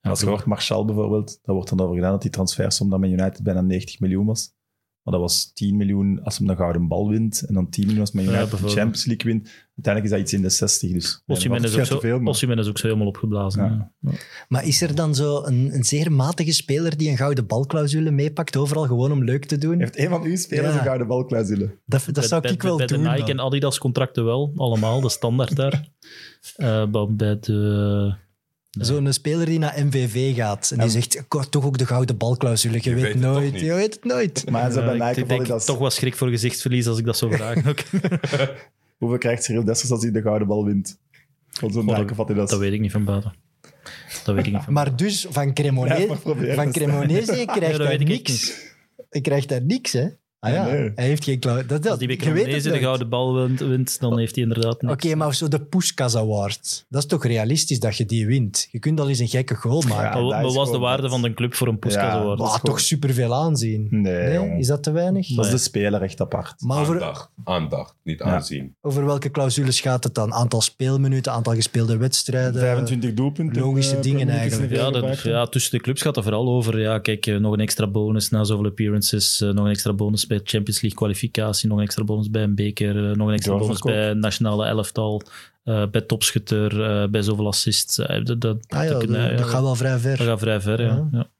Als 0.00 0.20
je 0.20 0.26
hoort 0.26 0.44
Martial 0.44 0.84
bijvoorbeeld, 0.84 1.38
daar 1.42 1.54
wordt 1.54 1.70
dan 1.70 1.80
over 1.80 1.94
gedaan 1.94 2.12
dat 2.12 2.22
die 2.22 2.30
transfersom 2.30 2.90
dan 2.90 3.00
met 3.00 3.10
United 3.10 3.42
bijna 3.42 3.60
90 3.60 4.00
miljoen 4.00 4.26
was. 4.26 4.56
Maar 5.08 5.18
dat 5.18 5.28
was 5.28 5.50
10 5.54 5.76
miljoen 5.76 6.20
als 6.22 6.38
hem 6.38 6.46
de 6.46 6.56
gouden 6.56 6.88
bal 6.88 7.08
wint. 7.08 7.44
En 7.46 7.54
dan 7.54 7.68
10 7.68 7.84
miljoen 7.84 8.00
als 8.00 8.12
United 8.14 8.50
de. 8.50 8.56
Champions 8.56 9.04
League 9.04 9.32
wint. 9.32 9.48
Uiteindelijk 9.76 10.04
is 10.04 10.10
dat 10.10 10.20
iets 10.20 10.32
in 10.32 10.42
de 10.42 10.48
60. 10.48 10.92
Dus 10.92 11.22
Osimhen 11.26 11.64
is, 11.64 11.76
ook 11.78 11.84
zo, 11.84 12.20
Osimhen 12.24 12.58
is 12.58 12.68
ook 12.68 12.78
zo 12.78 12.86
helemaal 12.86 13.06
opgeblazen. 13.08 13.64
Ja. 13.64 13.92
Ja. 14.00 14.10
Maar 14.48 14.66
is 14.66 14.82
er 14.82 14.94
dan 14.94 15.14
zo 15.14 15.42
een, 15.44 15.74
een 15.74 15.84
zeer 15.84 16.12
matige 16.12 16.52
speler 16.52 16.96
die 16.96 17.10
een 17.10 17.16
gouden 17.16 17.46
balclausule 17.46 18.10
meepakt, 18.10 18.56
overal 18.56 18.86
gewoon 18.86 19.12
om 19.12 19.24
leuk 19.24 19.44
te 19.44 19.58
doen? 19.58 19.78
Heeft 19.78 19.98
een 19.98 20.08
van 20.08 20.22
uw 20.22 20.36
spelers 20.36 20.72
Ja. 20.72 20.78
een 20.78 20.84
gouden 20.84 21.06
balclausule? 21.06 21.78
Dat, 21.86 22.08
dat 22.12 22.24
zou 22.24 22.40
bij, 22.42 22.50
ik 22.50 22.62
wel 22.62 22.76
bij 22.76 22.86
doen. 22.86 23.02
de 23.02 23.08
Nike 23.08 23.20
dan. 23.20 23.30
en 23.30 23.40
Adidas 23.40 23.78
contracten 23.78 24.24
wel, 24.24 24.52
allemaal, 24.56 25.00
de 25.00 25.08
standaard 25.08 25.56
daar. 25.56 25.84
Eh, 26.56 26.86
bij 27.08 27.38
de... 27.40 28.14
Zo'n 28.70 29.12
speler 29.12 29.46
die 29.46 29.58
naar 29.58 29.84
MVV 29.86 30.36
gaat 30.36 30.70
en 30.70 30.78
die 30.78 30.88
zegt, 30.90 31.16
ik 31.16 31.28
toch 31.50 31.64
ook 31.64 31.78
de 31.78 31.86
gouden 31.86 32.16
balclausule. 32.16 32.78
Je, 32.82 32.90
Je 32.90 32.94
weet, 32.94 33.12
het 33.12 33.20
nooit. 33.22 33.60
Je 33.60 33.74
weet 33.74 33.94
het 33.94 34.04
nooit. 34.04 34.50
Maar 34.50 34.70
ze 34.70 34.80
hebben 34.80 35.08
ik 35.08 35.28
denk 35.28 35.40
Adidas. 35.40 35.64
toch 35.64 35.78
wel 35.78 35.90
schrik 35.90 36.16
voor 36.16 36.28
gezichtsverlies 36.28 36.86
als 36.86 36.98
ik 36.98 37.04
dat 37.04 37.16
vragen. 37.32 37.66
ook. 37.66 37.80
Hoeveel 38.98 39.18
krijgt 39.18 39.44
Cyril 39.44 39.64
Dessers 39.64 39.90
als 39.90 40.02
hij 40.02 40.10
de 40.10 40.22
gouden 40.22 40.48
bal 40.48 40.64
wint? 40.64 40.98
Van 41.48 41.72
zo'n 41.72 41.90
Adidas. 41.94 42.50
dat 42.50 42.58
weet 42.58 42.72
ik 42.72 42.80
niet 42.80 42.92
van 42.92 43.04
buiten. 43.04 43.34
Dat 44.24 44.34
weet 44.34 44.46
ik 44.46 44.52
niet 44.52 44.62
van 44.62 44.72
Maar 44.72 44.96
dus 44.96 45.26
van 45.30 45.54
Cremonese, 45.54 46.16
van 46.54 46.72
Cremonese 46.72 47.36
Ja, 47.36 47.44
krijgt 47.44 47.78
dat 47.78 47.86
hij 47.86 47.96
ik 47.96 48.08
niks. 48.08 48.60
Hij 49.10 49.20
krijgt 49.20 49.48
daar 49.48 49.62
niks, 49.62 49.92
hè? 49.92 50.08
Ah 50.40 50.52
ja, 50.52 50.64
Nee, 50.64 50.92
hij 50.94 51.04
heeft 51.06 51.24
geen 51.24 51.38
klauw. 51.38 51.56
Dat, 51.56 51.68
dat, 51.82 51.86
Als 51.86 51.98
die 51.98 52.16
Cremonese 52.16 52.70
de 52.70 52.78
gouden 52.78 53.08
bal 53.08 53.34
wint, 53.34 53.60
wint, 53.60 54.00
dan 54.00 54.18
heeft 54.18 54.34
hij 54.34 54.44
inderdaad 54.44 54.82
niks. 54.82 54.94
Oké, 54.94 55.14
maar 55.14 55.34
zo 55.34 55.48
de 55.48 55.60
Puskas 55.60 56.16
Award. 56.16 56.84
Dat 56.88 57.02
is 57.02 57.08
toch 57.08 57.24
realistisch 57.26 57.80
dat 57.80 57.96
je 57.96 58.04
die 58.04 58.26
wint? 58.26 58.68
Je 58.70 58.78
kunt 58.78 59.00
al 59.00 59.08
eens 59.08 59.18
een 59.18 59.28
gekke 59.28 59.54
goal 59.54 59.82
maken. 59.88 60.20
Ja, 60.24 60.28
Maar 60.28 60.40
wat 60.42 60.50
is 60.50 60.56
was 60.56 60.70
de 60.70 60.78
waarde 60.78 61.02
dat. 61.02 61.10
van 61.10 61.22
de 61.22 61.34
club 61.34 61.54
voor 61.54 61.68
een 61.68 61.78
Puskas 61.78 62.02
Ja, 62.02 62.10
Award? 62.10 62.40
gewoon- 62.40 62.60
toch 62.62 62.80
superveel 62.80 63.34
aanzien. 63.34 63.86
Nee. 63.90 64.58
Is 64.58 64.66
dat 64.66 64.82
te 64.82 64.90
weinig? 64.90 65.28
Dat 65.28 65.44
is 65.44 65.50
de 65.50 65.58
speler 65.58 66.02
echt 66.02 66.20
apart. 66.20 66.54
Maar 66.60 66.80
over, 66.80 66.94
aandacht. 66.94 67.30
Aandacht, 67.44 67.94
niet 68.02 68.18
Ja. 68.18 68.24
aanzien. 68.24 68.74
over 68.80 69.04
welke 69.06 69.30
clausules 69.30 69.80
gaat 69.80 70.04
het 70.04 70.14
dan? 70.14 70.32
Aantal 70.32 70.60
speelminuten, 70.60 71.32
aantal 71.32 71.54
gespeelde 71.54 71.96
wedstrijden? 71.96 72.60
25 72.60 73.14
doelpunten. 73.14 73.62
logische 73.62 73.96
eh, 73.96 74.02
dingen 74.02 74.28
eigenlijk. 74.28 74.72
Ja, 74.74 74.90
dat, 74.90 75.20
ja, 75.20 75.46
tussen 75.46 75.72
de 75.72 75.80
clubs 75.82 76.02
gaat 76.02 76.14
het 76.14 76.24
vooral 76.24 76.48
over. 76.48 76.80
Ja, 76.80 76.98
kijk, 76.98 77.26
eh, 77.26 77.36
nog 77.36 77.52
een 77.52 77.60
extra 77.60 77.86
bonus 77.86 78.30
na 78.30 78.44
zoveel 78.44 78.66
appearances. 78.66 79.40
eh, 79.40 79.48
nog 79.50 79.64
een 79.64 79.70
extra 79.70 79.92
bonus 79.92 80.26
bij 80.28 80.38
Champions 80.44 80.80
League 80.80 80.98
kwalificatie. 80.98 81.68
Nog 81.68 81.78
een 81.78 81.84
extra 81.84 82.04
bonus 82.04 82.30
bij 82.30 82.42
een 82.42 82.54
beker. 82.54 83.10
eh, 83.10 83.16
nog 83.16 83.28
een 83.28 83.34
extra 83.34 83.56
bonus 83.58 83.80
bij 83.80 84.10
een 84.10 84.18
nationale 84.18 84.66
elftal. 84.66 85.22
eh, 85.64 85.86
bij 85.90 86.00
topschutter. 86.00 86.82
eh, 87.02 87.08
bij 87.08 87.22
zoveel 87.22 87.46
assists. 87.46 87.96
dat, 87.96 88.40
dat, 88.40 88.64
Ah 88.68 88.84
ja, 88.84 88.90
dat, 88.90 89.00
dat, 89.00 89.10
ja, 89.10 89.28
dat 89.36 89.46
gaat 89.46 89.62
wel 89.62 89.74
vrij 89.74 89.98
ver. 89.98 90.16
dat 90.16 90.26
gaat 90.26 90.38
vrij 90.38 90.60
ver, 90.60 90.80
ja. 90.82 91.08
Ja. 91.12 91.30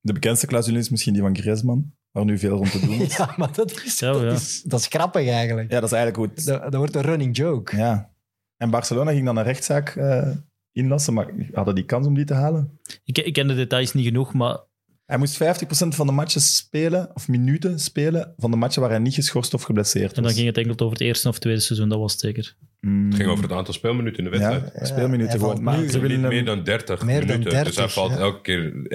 De 0.00 0.12
bekendste 0.12 0.46
clausule 0.46 0.78
is 0.78 0.88
misschien 0.90 1.12
die 1.12 1.22
van 1.22 1.36
Griezmann, 1.36 1.94
waar 2.10 2.24
nu 2.24 2.38
veel 2.38 2.56
rond 2.56 2.70
te 2.72 2.80
doen 2.80 3.00
is. 3.00 3.16
Ja, 3.16 3.34
maar 3.36 3.52
dat 3.52 3.82
is, 3.84 3.98
Ja, 3.98 4.12
dat 4.12 4.22
ja. 4.22 4.30
is, 4.30 4.62
dat 4.62 4.80
is 4.80 4.86
grappig 4.86 5.28
eigenlijk. 5.28 5.70
Ja, 5.70 5.80
dat 5.80 5.90
is 5.92 5.96
eigenlijk 5.96 6.32
goed. 6.32 6.46
Dat, 6.46 6.62
dat 6.62 6.74
wordt 6.74 6.94
een 6.94 7.02
running 7.02 7.36
joke. 7.36 7.76
Ja. 7.76 8.10
En 8.56 8.70
Barcelona 8.70 9.10
ging 9.12 9.24
dan 9.24 9.36
een 9.36 9.44
rechtszaak 9.44 9.88
eh, 9.88 10.30
inlassen, 10.72 11.14
maar 11.14 11.26
hadden 11.52 11.74
die 11.74 11.84
kans 11.84 12.06
om 12.06 12.14
die 12.14 12.24
te 12.24 12.34
halen? 12.34 12.78
Ik, 13.04 13.18
ik 13.18 13.32
ken 13.32 13.46
de 13.48 13.54
details 13.54 13.92
niet 13.92 14.04
genoeg, 14.06 14.32
maar 14.34 14.58
Hij 15.06 15.18
moest 15.18 15.42
50% 15.42 15.46
van 15.88 16.06
de 16.06 16.12
matchen 16.12 16.40
spelen, 16.40 17.10
of 17.14 17.28
minuten 17.28 17.78
spelen, 17.80 18.34
van 18.36 18.50
de 18.50 18.56
matchen 18.56 18.80
waar 18.80 18.90
hij 18.90 18.98
niet 18.98 19.14
geschorst 19.14 19.54
of 19.54 19.62
geblesseerd 19.62 20.06
was. 20.08 20.16
en 20.16 20.22
dan 20.22 20.32
ging 20.32 20.46
het 20.46 20.56
enkel 20.56 20.72
over 20.78 20.92
het 20.98 21.00
eerste 21.06 21.28
of 21.28 21.38
tweede 21.38 21.60
seizoen, 21.60 21.88
dat 21.88 21.98
was 21.98 22.12
het 22.12 22.20
zeker. 22.20 22.56
Mm. 22.80 23.06
Het 23.06 23.14
ging 23.16 23.28
over 23.28 23.42
het 23.44 23.52
aantal 23.52 23.74
speelminuten 23.74 24.24
in 24.24 24.30
de 24.30 24.38
ja, 24.38 24.50
wedstrijd. 24.50 24.86
speelminuten 24.88 25.38
gewoon. 25.38 25.62
Maar 25.62 25.76
ze 25.88 25.98
willen 25.98 26.16
Niet 26.16 26.20
hem- 26.26 26.28
meer 26.34 26.44
dan 26.44 26.62
30 26.64 27.02
Meer 27.04 27.26
dan 27.26 27.38
minuten. 27.38 27.44
dus 27.64 27.74
30, 27.74 27.76
hij 27.76 27.88
valt 27.88 28.10
ja. 28.10 28.16
elke 28.18 28.40
keer 28.40 28.60
de 28.82 28.88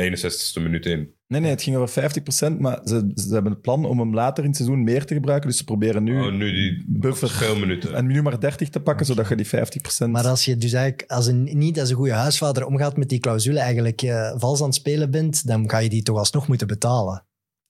61ste 0.59 0.61
minuut 0.61 0.85
in. 0.85 1.13
Nee, 1.31 1.41
nee, 1.41 1.49
het 1.49 1.61
ging 1.61 1.75
over 1.75 2.11
50%, 2.53 2.57
maar 2.59 2.79
ze, 2.85 3.11
ze 3.15 3.33
hebben 3.33 3.51
het 3.51 3.61
plan 3.61 3.85
om 3.85 3.99
hem 3.99 4.13
later 4.13 4.43
in 4.43 4.49
het 4.49 4.57
seizoen 4.57 4.83
meer 4.83 5.05
te 5.05 5.13
gebruiken. 5.13 5.49
Dus 5.49 5.57
ze 5.57 5.63
proberen 5.63 6.03
nu, 6.03 6.21
oh, 6.21 6.31
nu 6.31 6.51
die 6.51 6.83
buffer 6.87 7.29
speelminuten. 7.29 7.95
en 7.95 8.07
nu 8.07 8.21
maar 8.21 8.39
30 8.39 8.69
te 8.69 8.79
pakken, 8.79 9.05
zodat 9.05 9.27
je 9.27 9.35
die 9.35 9.47
50%... 9.47 10.09
Maar 10.09 10.27
als 10.27 10.45
je 10.45 10.57
dus 10.57 10.73
eigenlijk 10.73 11.11
als 11.11 11.27
een, 11.27 11.49
niet 11.53 11.79
als 11.79 11.89
een 11.89 11.95
goede 11.95 12.13
huisvader 12.13 12.65
omgaat 12.65 12.97
met 12.97 13.09
die 13.09 13.19
clausule, 13.19 13.59
eigenlijk 13.59 14.01
eh, 14.01 14.31
vals 14.35 14.59
aan 14.59 14.65
het 14.65 14.75
spelen 14.75 15.11
bent, 15.11 15.47
dan 15.47 15.69
ga 15.69 15.77
je 15.77 15.89
die 15.89 16.03
toch 16.03 16.17
alsnog 16.17 16.47
moeten 16.47 16.67
betalen. 16.67 17.23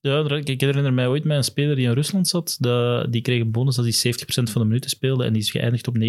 Ja, 0.04 0.28
ik 0.44 0.60
herinner 0.60 0.92
mij 0.92 1.06
ooit 1.06 1.24
met 1.24 1.36
een 1.36 1.44
speler 1.44 1.76
die 1.76 1.86
in 1.86 1.92
Rusland 1.92 2.28
zat. 2.28 2.56
Die 3.10 3.20
kreeg 3.22 3.40
een 3.40 3.50
bonus 3.50 3.78
als 3.78 4.02
hij 4.02 4.12
70% 4.14 4.24
van 4.26 4.60
de 4.62 4.66
minuten 4.66 4.90
speelde. 4.90 5.24
En 5.24 5.32
die 5.32 5.42
is 5.42 5.50
geëindigd 5.50 5.88
op 5.88 5.96
69,6% 5.98 6.02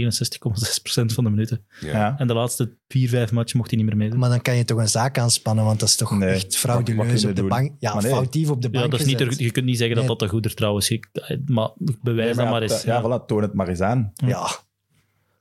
van 1.13 1.23
de 1.23 1.29
minuten. 1.29 1.65
Ja. 1.79 2.15
En 2.17 2.27
de 2.27 2.33
laatste 2.33 2.77
vier, 2.87 3.09
vijf 3.09 3.31
matchen 3.31 3.57
mocht 3.57 3.69
hij 3.69 3.79
niet 3.79 3.87
meer 3.87 3.97
meedoen. 3.97 4.19
Maar 4.19 4.29
dan 4.29 4.41
kan 4.41 4.55
je 4.55 4.65
toch 4.65 4.77
een 4.79 4.87
zaak 4.89 5.17
aanspannen, 5.17 5.65
want 5.65 5.79
dat 5.79 5.89
is 5.89 5.95
toch 5.95 6.17
Nee, 6.17 6.29
echt 6.29 6.57
frauduleus 6.57 7.23
op 7.25 7.35
de 7.35 7.41
doen? 7.41 7.49
bank. 7.49 7.71
Ja, 7.79 7.93
Maar 7.93 8.03
nee. 8.03 8.11
foutief 8.11 8.49
op 8.49 8.61
de 8.61 8.69
bank 8.69 8.83
Ja, 8.85 8.89
dat 8.91 8.99
is 8.99 9.05
niet, 9.05 9.21
er- 9.21 9.41
je 9.43 9.51
kunt 9.51 9.65
niet 9.65 9.77
zeggen 9.77 9.97
Nee. 9.97 10.07
dat 10.07 10.19
dat 10.19 10.27
een 10.27 10.33
goede 10.33 10.53
trouw 10.53 10.77
is. 10.77 10.87
Je- 10.87 11.07
Maar 11.45 11.69
bewijs 12.01 12.25
Nee, 12.25 12.35
dat 12.35 12.43
ja, 12.45 12.49
maar 12.51 12.61
eens. 12.61 12.83
Ja, 12.83 13.01
Ja. 13.01 13.19
voilà, 13.21 13.25
toon 13.25 13.41
het 13.41 13.53
maar 13.53 13.67
eens 13.67 13.81
aan. 13.81 14.11
Ja, 14.25 14.47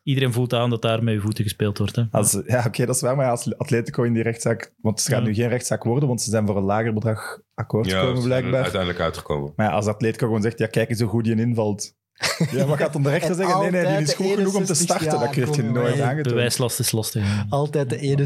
Iedereen 0.03 0.33
voelt 0.33 0.53
aan 0.53 0.71
dat 0.71 0.83
daar 0.83 1.03
met 1.05 1.15
je 1.15 1.21
voeten 1.21 1.45
gespeeld 1.45 1.79
wordt. 1.79 1.97
Hè. 1.97 2.03
Als, 2.11 2.39
ja, 2.47 2.65
oké, 2.67 2.87
dat 2.87 2.95
is 2.95 3.01
waar, 3.01 3.17
maar 3.17 3.31
als 3.31 3.59
Atletico 3.59 4.03
in 4.03 4.13
die 4.13 4.23
rechtszaak... 4.23 4.73
Want 4.81 4.99
het 4.99 5.09
gaat 5.09 5.21
Ja. 5.21 5.27
nu 5.27 5.35
geen 5.35 5.49
rechtszaak 5.49 5.85
worden, 5.85 6.09
want 6.09 6.23
ze 6.23 6.31
zijn 6.31 6.47
voor 6.47 6.57
een 6.57 6.63
lager 6.63 6.93
bedrag 6.95 7.41
akkoord 7.55 7.87
Ja, 7.87 8.01
gekomen, 8.01 8.23
blijkbaar. 8.23 8.63
uiteindelijk 8.63 9.01
uitgekomen. 9.01 9.53
Maar 9.57 9.67
ja, 9.67 9.73
als 9.73 9.87
Atletico 9.87 10.27
gewoon 10.27 10.43
zegt, 10.43 10.59
ja, 10.59 10.67
kijk 10.67 10.91
eens 10.91 11.01
hoe 11.01 11.09
goed 11.09 11.25
die 11.25 11.37
invalt. 11.37 11.95
Ja, 12.51 12.67
maar 12.67 12.79
gaat 12.79 12.93
dan 12.93 13.03
de 13.03 13.11
rechter 13.11 13.31
En 13.31 13.37
zeggen, 13.37 13.61
nee, 13.61 13.71
nee, 13.71 13.97
die 13.97 14.07
is 14.07 14.15
goed 14.15 14.27
genoeg 14.35 14.55
om 14.55 14.65
te 14.65 14.73
61ste, 14.75 14.77
starten. 14.83 15.07
ja, 15.07 15.19
dat 15.19 15.31
kun 15.31 15.47
je 15.55 15.63
nooit 15.63 15.95
nee, 15.95 16.03
aangetoond. 16.05 16.29
Bewijslast 16.29 16.79
is 16.79 16.93
lastig. 16.93 17.45
altijd 17.49 17.91
de 17.91 18.17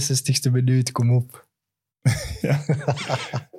61ste 0.49 0.53
minuut, 0.53 0.93
kom 0.93 1.15
op. 1.15 1.47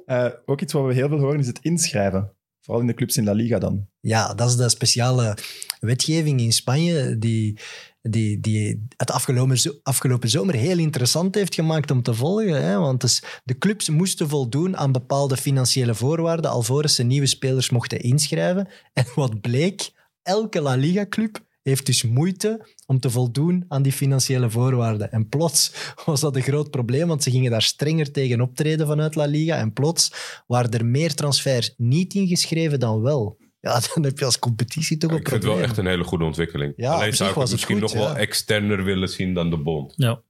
Eh, 0.05 0.27
ook 0.45 0.61
iets 0.61 0.73
wat 0.73 0.85
we 0.85 0.93
heel 0.93 1.07
veel 1.07 1.19
horen, 1.19 1.39
is 1.39 1.47
het 1.47 1.59
inschrijven. 1.61 2.31
Vooral 2.61 2.81
in 2.81 2.87
de 2.87 2.93
clubs 2.93 3.17
in 3.17 3.23
La 3.23 3.31
Liga 3.31 3.59
dan. 3.59 3.87
Ja, 3.99 4.33
dat 4.33 4.49
is 4.49 4.55
de 4.55 4.69
speciale 4.69 5.37
wetgeving 5.79 6.39
in 6.39 6.51
Spanje 6.51 7.17
die, 7.17 7.59
die, 8.09 8.39
die 8.39 8.87
het 8.97 9.11
afgelopen, 9.11 9.79
afgelopen 9.83 10.29
zomer 10.29 10.55
heel 10.55 10.77
interessant 10.77 11.35
heeft 11.35 11.55
gemaakt 11.55 11.91
om 11.91 12.01
te 12.01 12.13
volgen. 12.13 12.63
Hè? 12.63 12.77
Want 12.77 13.01
dus 13.01 13.23
de 13.43 13.57
clubs 13.57 13.89
moesten 13.89 14.29
voldoen 14.29 14.77
aan 14.77 14.91
bepaalde 14.91 15.37
financiële 15.37 15.95
voorwaarden 15.95 16.51
alvorens 16.51 16.95
ze 16.95 17.03
nieuwe 17.03 17.25
spelers 17.25 17.69
mochten 17.69 17.99
inschrijven. 17.99 18.67
En 18.93 19.05
wat 19.15 19.41
bleek, 19.41 19.91
elke 20.21 20.61
La 20.61 20.75
Liga-club 20.75 21.45
heeft 21.61 21.85
dus 21.85 22.03
moeite 22.03 22.67
om 22.85 22.99
te 22.99 23.09
voldoen 23.09 23.65
aan 23.67 23.81
die 23.81 23.91
financiële 23.91 24.49
voorwaarden. 24.49 25.11
En 25.11 25.29
plots 25.29 25.71
was 26.05 26.19
dat 26.19 26.35
een 26.35 26.41
groot 26.41 26.71
probleem, 26.71 27.07
want 27.07 27.23
ze 27.23 27.31
gingen 27.31 27.51
daar 27.51 27.61
strenger 27.61 28.11
tegen 28.11 28.41
optreden 28.41 28.87
vanuit 28.87 29.15
La 29.15 29.25
Liga. 29.25 29.57
En 29.57 29.73
plots 29.73 30.11
waren 30.47 30.71
er 30.71 30.85
meer 30.85 31.13
transfers 31.13 31.73
niet 31.77 32.13
ingeschreven 32.13 32.79
dan 32.79 33.01
wel. 33.01 33.37
Ja, 33.67 33.79
dan 33.93 34.03
heb 34.03 34.19
je 34.19 34.25
als 34.25 34.39
competitie 34.39 34.97
toch 34.97 35.11
een 35.11 35.17
Ik 35.17 35.29
vind 35.29 35.43
het 35.43 35.51
wel 35.51 35.61
echt 35.61 35.77
een 35.77 35.85
hele 35.85 36.03
goede 36.03 36.23
ontwikkeling. 36.23 36.73
Ja, 36.75 36.93
Alleen 36.93 37.13
zou 37.13 37.29
ik 37.29 37.35
het 37.35 37.51
misschien 37.51 37.79
goed, 37.79 37.93
nog 37.93 37.93
wel 37.93 38.15
externer 38.15 38.83
willen 38.83 39.09
zien 39.09 39.33
dan 39.33 39.49
de 39.49 39.57
bond. 39.57 39.93
Ja. 39.95 40.21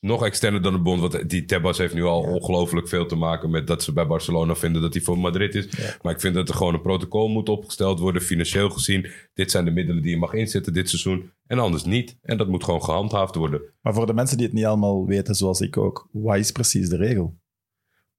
Nog 0.00 0.24
externer 0.24 0.62
dan 0.62 0.72
de 0.72 0.78
bond, 0.78 1.00
want 1.00 1.30
die 1.30 1.44
Tebas 1.44 1.78
heeft 1.78 1.94
nu 1.94 2.04
al 2.04 2.20
ongelooflijk 2.20 2.88
veel 2.88 3.06
te 3.06 3.16
maken 3.16 3.50
met 3.50 3.66
dat 3.66 3.82
ze 3.82 3.92
bij 3.92 4.06
Barcelona 4.06 4.54
vinden 4.54 4.82
dat 4.82 4.94
hij 4.94 5.02
voor 5.02 5.18
Madrid 5.18 5.54
is. 5.54 5.68
Maar 6.02 6.12
ik 6.12 6.20
vind 6.20 6.34
dat 6.34 6.48
er 6.48 6.54
gewoon 6.54 6.74
een 6.74 6.80
protocol 6.80 7.28
moet 7.28 7.48
opgesteld 7.48 7.98
worden, 7.98 8.22
financieel 8.22 8.70
gezien. 8.70 9.10
Dit 9.34 9.50
zijn 9.50 9.64
de 9.64 9.70
middelen 9.70 10.02
die 10.02 10.10
je 10.10 10.18
mag 10.18 10.32
inzetten 10.32 10.72
dit 10.72 10.88
seizoen 10.88 11.32
en 11.46 11.58
anders 11.58 11.84
niet. 11.84 12.16
En 12.22 12.36
dat 12.36 12.48
moet 12.48 12.64
gewoon 12.64 12.84
gehandhaafd 12.84 13.34
worden. 13.34 13.60
Maar 13.80 13.94
voor 13.94 14.06
de 14.06 14.14
mensen 14.14 14.36
die 14.36 14.46
het 14.46 14.54
niet 14.54 14.64
allemaal 14.64 15.06
weten, 15.06 15.34
zoals 15.34 15.60
ik 15.60 15.76
ook, 15.76 16.08
wat 16.12 16.36
is 16.36 16.52
precies 16.52 16.88
de 16.88 16.96
regel? 16.96 17.36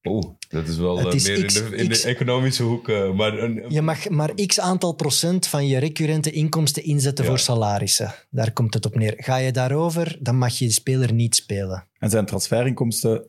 Oeh, 0.03 0.25
dat 0.49 0.67
is 0.67 0.77
wel 0.77 0.99
eh, 0.99 1.13
is 1.13 1.27
meer 1.27 1.45
X- 1.45 1.59
in, 1.61 1.69
de, 1.69 1.75
in 1.77 1.89
de 1.89 2.01
economische 2.03 2.63
hoek. 2.63 2.89
eh, 2.89 3.11
maar 3.13 3.37
een, 3.39 3.63
Je 3.67 3.81
mag 3.81 4.09
maar 4.09 4.33
x 4.45 4.59
aantal 4.59 4.93
procent 4.93 5.47
van 5.47 5.67
je 5.67 5.77
recurrente 5.77 6.31
inkomsten 6.31 6.83
inzetten 6.83 7.23
Ja. 7.23 7.29
voor 7.29 7.39
salarissen. 7.39 8.13
Daar 8.29 8.51
komt 8.53 8.73
het 8.73 8.85
op 8.85 8.95
neer. 8.95 9.13
Ga 9.17 9.37
je 9.37 9.51
daarover, 9.51 10.17
dan 10.19 10.37
mag 10.37 10.57
je 10.57 10.65
de 10.65 10.71
speler 10.71 11.13
niet 11.13 11.35
spelen. 11.35 11.87
En 11.97 12.09
zijn 12.09 12.25
transferinkomsten... 12.25 13.23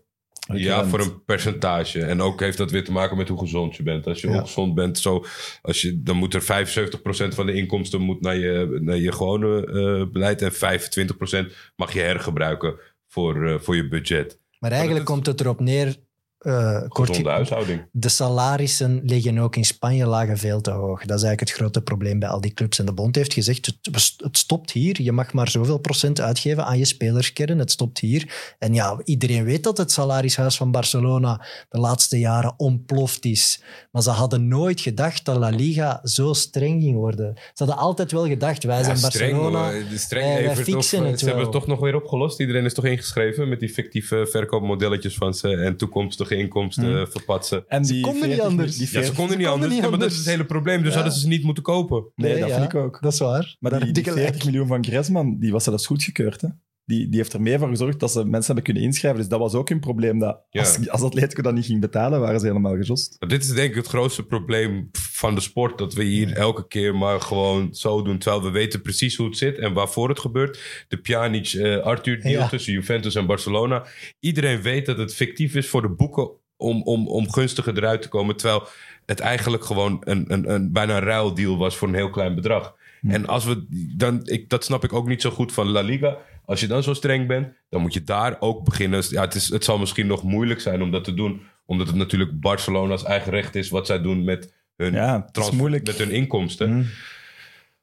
Ja, 0.54 0.86
voor 0.86 1.00
een 1.00 1.24
percentage. 1.24 2.02
En 2.04 2.20
ook 2.20 2.40
heeft 2.40 2.58
dat 2.58 2.70
weer 2.70 2.84
te 2.84 2.92
maken 2.92 3.16
met 3.16 3.28
hoe 3.28 3.38
gezond 3.38 3.76
je 3.76 3.82
bent. 3.82 4.06
Als 4.06 4.20
je 4.20 4.28
Ja. 4.28 4.34
ongezond 4.38 4.74
bent, 4.74 4.98
zo, 4.98 5.24
als 5.62 5.80
je, 5.82 6.02
dan 6.02 6.16
moet 6.16 6.34
er 6.34 6.42
75% 6.42 7.34
van 7.34 7.46
de 7.46 7.52
inkomsten 7.54 8.00
moet 8.00 8.20
naar, 8.20 8.36
je, 8.36 8.78
naar 8.82 8.96
je 8.96 9.12
gewone 9.12 9.66
eh, 9.66 10.12
beleid. 10.12 10.42
En 10.42 10.52
25% 10.52 11.52
mag 11.76 11.92
je 11.92 12.00
hergebruiken 12.00 12.74
voor, 13.08 13.46
eh, 13.48 13.58
voor 13.60 13.76
je 13.76 13.88
budget. 13.88 14.38
Maar 14.58 14.72
eigenlijk 14.72 15.04
komt 15.04 15.26
het 15.26 15.40
erop 15.40 15.60
neer 15.60 15.96
eh, 16.40 16.82
Gezonde 16.88 17.30
huishouding. 17.30 17.84
de 17.92 18.08
salarissen 18.08 19.00
liggen 19.04 19.38
ook 19.38 19.56
in 19.56 19.64
Spanje 19.64 20.06
lagen 20.06 20.38
veel 20.38 20.60
te 20.60 20.70
hoog. 20.70 20.98
Dat 21.04 21.16
is 21.18 21.22
eigenlijk 21.24 21.40
het 21.40 21.50
grote 21.50 21.82
probleem 21.82 22.18
bij 22.18 22.28
al 22.28 22.40
die 22.40 22.52
clubs. 22.54 22.78
En 22.78 22.86
de 22.86 22.92
bond 22.92 23.14
heeft 23.16 23.32
gezegd, 23.32 23.66
het, 23.66 24.14
het 24.16 24.38
stopt 24.38 24.70
hier. 24.70 25.02
Je 25.02 25.12
mag 25.12 25.32
maar 25.32 25.48
zoveel 25.48 25.78
procent 25.78 26.20
uitgeven 26.20 26.64
aan 26.64 26.78
je 26.78 26.84
spelerskern. 26.84 27.58
Het 27.58 27.70
stopt 27.70 27.98
hier. 27.98 28.54
En 28.58 28.74
ja, 28.74 29.00
iedereen 29.04 29.44
weet 29.44 29.64
dat 29.64 29.76
het 29.78 29.92
salarishuis 29.92 30.56
van 30.56 30.70
Barcelona 30.70 31.46
de 31.68 31.78
laatste 31.78 32.18
jaren 32.18 32.54
ontploft 32.56 33.24
is. 33.24 33.62
Maar 33.90 34.02
ze 34.02 34.10
hadden 34.10 34.48
nooit 34.48 34.80
gedacht 34.80 35.24
dat 35.24 35.36
La 35.36 35.48
Liga 35.48 36.00
zo 36.04 36.32
streng 36.32 36.82
ging 36.82 36.96
worden. 36.96 37.32
Ze 37.36 37.64
hadden 37.64 37.76
altijd 37.76 38.12
wel 38.12 38.26
gedacht, 38.26 38.64
wij 38.64 38.82
zijn 38.82 38.96
streng, 38.96 39.32
Barcelona. 39.32 39.70
De 39.90 39.98
streng 39.98 40.46
wij- 40.46 40.56
fixen 40.56 41.04
het 41.06 41.18
Ze 41.18 41.24
hebben 41.24 41.42
het 41.42 41.52
toch 41.52 41.66
nog 41.66 41.80
weer 41.80 41.94
opgelost. 41.94 42.40
Iedereen 42.40 42.64
is 42.64 42.74
toch 42.74 42.84
ingeschreven 42.84 43.48
met 43.48 43.60
die 43.60 43.68
fictieve 43.68 44.26
verkoopmodelletjes 44.30 45.14
van 45.14 45.34
ze 45.34 45.48
en 45.56 45.76
toekomstige 45.76 46.29
inkomsten 46.36 46.84
Hmm. 46.84 46.96
eh, 46.96 47.06
verpatsen. 47.06 47.64
En 47.68 47.82
die 47.82 48.00
konden 48.02 48.20
niet 48.28 48.30
40 48.36 48.44
anders. 48.50 48.72
Die 48.76 48.84
Ja, 48.84 48.90
40 48.90 49.10
ze 49.10 49.16
konden 49.16 49.38
niet 49.38 49.46
konden 49.46 49.62
anders. 49.64 49.72
niet 49.74 49.82
Ja, 49.84 49.90
maar 49.90 49.98
dat 49.98 50.10
is 50.10 50.16
het 50.16 50.26
hele 50.26 50.44
probleem. 50.46 50.78
Dus 50.82 50.88
Ja. 50.88 50.94
hadden 50.94 51.12
ze 51.12 51.20
ze 51.20 51.28
niet 51.28 51.42
moeten 51.42 51.62
kopen. 51.62 52.04
Nee, 52.14 52.30
Nee, 52.32 52.40
dat 52.40 52.48
ja. 52.48 52.54
vind 52.60 52.72
ik 52.72 52.78
ook. 52.80 52.98
Dat 53.00 53.12
is 53.12 53.18
waar. 53.18 53.56
Maar 53.60 53.80
die, 53.80 53.92
die 53.92 54.04
je 54.04 54.10
gelijk. 54.10 54.26
40 54.28 54.44
miljoen 54.44 54.66
van 54.66 54.84
Griezmann, 54.84 55.38
die 55.38 55.52
was 55.52 55.64
zelfs 55.64 55.86
goedgekeurd. 55.86 56.40
Hè? 56.40 56.48
Die, 56.90 57.08
die 57.08 57.18
heeft 57.18 57.32
er 57.32 57.40
mee 57.40 57.58
voor 57.58 57.68
gezorgd 57.68 58.00
dat 58.00 58.10
ze 58.12 58.24
mensen 58.24 58.44
hebben 58.46 58.64
kunnen 58.64 58.82
inschrijven. 58.82 59.20
Dus 59.20 59.28
dat 59.28 59.38
was 59.38 59.54
ook 59.54 59.70
een 59.70 59.80
probleem. 59.80 60.18
Dat 60.18 60.38
Ja. 60.50 60.60
als, 60.60 60.88
als 60.88 61.02
Atletico 61.02 61.42
dat 61.42 61.54
niet 61.54 61.64
ging 61.66 61.80
betalen, 61.80 62.20
waren 62.20 62.40
ze 62.40 62.46
helemaal 62.46 62.76
gejost. 62.76 63.16
Maar 63.18 63.28
Dit 63.28 63.42
is 63.42 63.48
denk 63.52 63.70
ik 63.70 63.74
het 63.76 63.86
grootste 63.86 64.22
probleem 64.26 64.88
van 64.92 65.34
de 65.34 65.40
sport. 65.40 65.78
Dat 65.78 65.94
we 65.94 66.04
hier 66.04 66.32
elke 66.32 66.66
keer 66.66 66.94
maar 66.96 67.20
gewoon 67.20 67.74
zo 67.74 68.02
doen. 68.02 68.18
Terwijl 68.18 68.42
we 68.42 68.50
weten 68.50 68.82
precies 68.82 69.16
hoe 69.16 69.26
het 69.26 69.36
zit 69.36 69.58
en 69.58 69.72
waarvoor 69.72 70.08
het 70.08 70.20
gebeurt. 70.20 70.84
De 70.88 70.96
Pjanic, 70.96 71.46
eh 71.52 71.76
Arthur 71.78 72.20
deal 72.20 72.40
Ja. 72.40 72.48
tussen 72.48 72.72
Juventus 72.72 73.14
en 73.14 73.26
Barcelona. 73.26 73.86
Iedereen 74.20 74.62
weet 74.62 74.86
dat 74.86 74.98
het 74.98 75.14
fictief 75.14 75.54
is 75.54 75.68
voor 75.68 75.82
de 75.82 75.88
boeken 75.88 76.30
om, 76.56 76.82
om, 76.82 77.08
om 77.08 77.30
gunstiger 77.32 77.76
eruit 77.76 78.02
te 78.02 78.08
komen. 78.08 78.36
Terwijl 78.36 78.62
het 79.06 79.20
eigenlijk 79.20 79.64
gewoon 79.64 79.96
een, 80.04 80.24
een, 80.32 80.50
een 80.54 80.72
bijna 80.72 80.96
een 80.96 81.02
ruildeal 81.02 81.56
was 81.58 81.76
voor 81.76 81.88
een 81.88 81.94
heel 81.94 82.10
klein 82.10 82.34
bedrag. 82.34 82.74
En 83.02 83.26
als 83.26 83.44
we 83.44 83.66
dan, 83.96 84.20
ik, 84.24 84.48
dat 84.48 84.64
snap 84.64 84.84
ik 84.84 84.92
ook 84.92 85.08
niet 85.08 85.20
zo 85.22 85.30
goed 85.30 85.52
van 85.52 85.68
La 85.68 85.80
Liga. 85.80 86.16
Als 86.44 86.60
je 86.60 86.66
dan 86.66 86.82
zo 86.82 86.94
streng 86.94 87.26
bent, 87.26 87.48
dan 87.68 87.80
moet 87.80 87.94
je 87.94 88.04
daar 88.04 88.36
ook 88.40 88.64
beginnen. 88.64 89.02
Ja, 89.08 89.20
het, 89.20 89.34
is, 89.34 89.48
het 89.48 89.64
zal 89.64 89.78
misschien 89.78 90.06
nog 90.06 90.22
moeilijk 90.22 90.60
zijn 90.60 90.82
om 90.82 90.90
dat 90.90 91.04
te 91.04 91.14
doen, 91.14 91.42
omdat 91.66 91.86
het 91.86 91.96
natuurlijk 91.96 92.40
Barcelona's 92.40 93.04
eigen 93.04 93.32
recht 93.32 93.54
is 93.54 93.68
wat 93.68 93.86
zij 93.86 94.00
doen 94.00 94.24
met 94.24 94.54
hun, 94.76 94.92
Ja, 94.92 95.22
transfer- 95.32 95.70
met 95.70 95.98
hun 95.98 96.10
inkomsten. 96.10 96.72
Mm. 96.74 96.86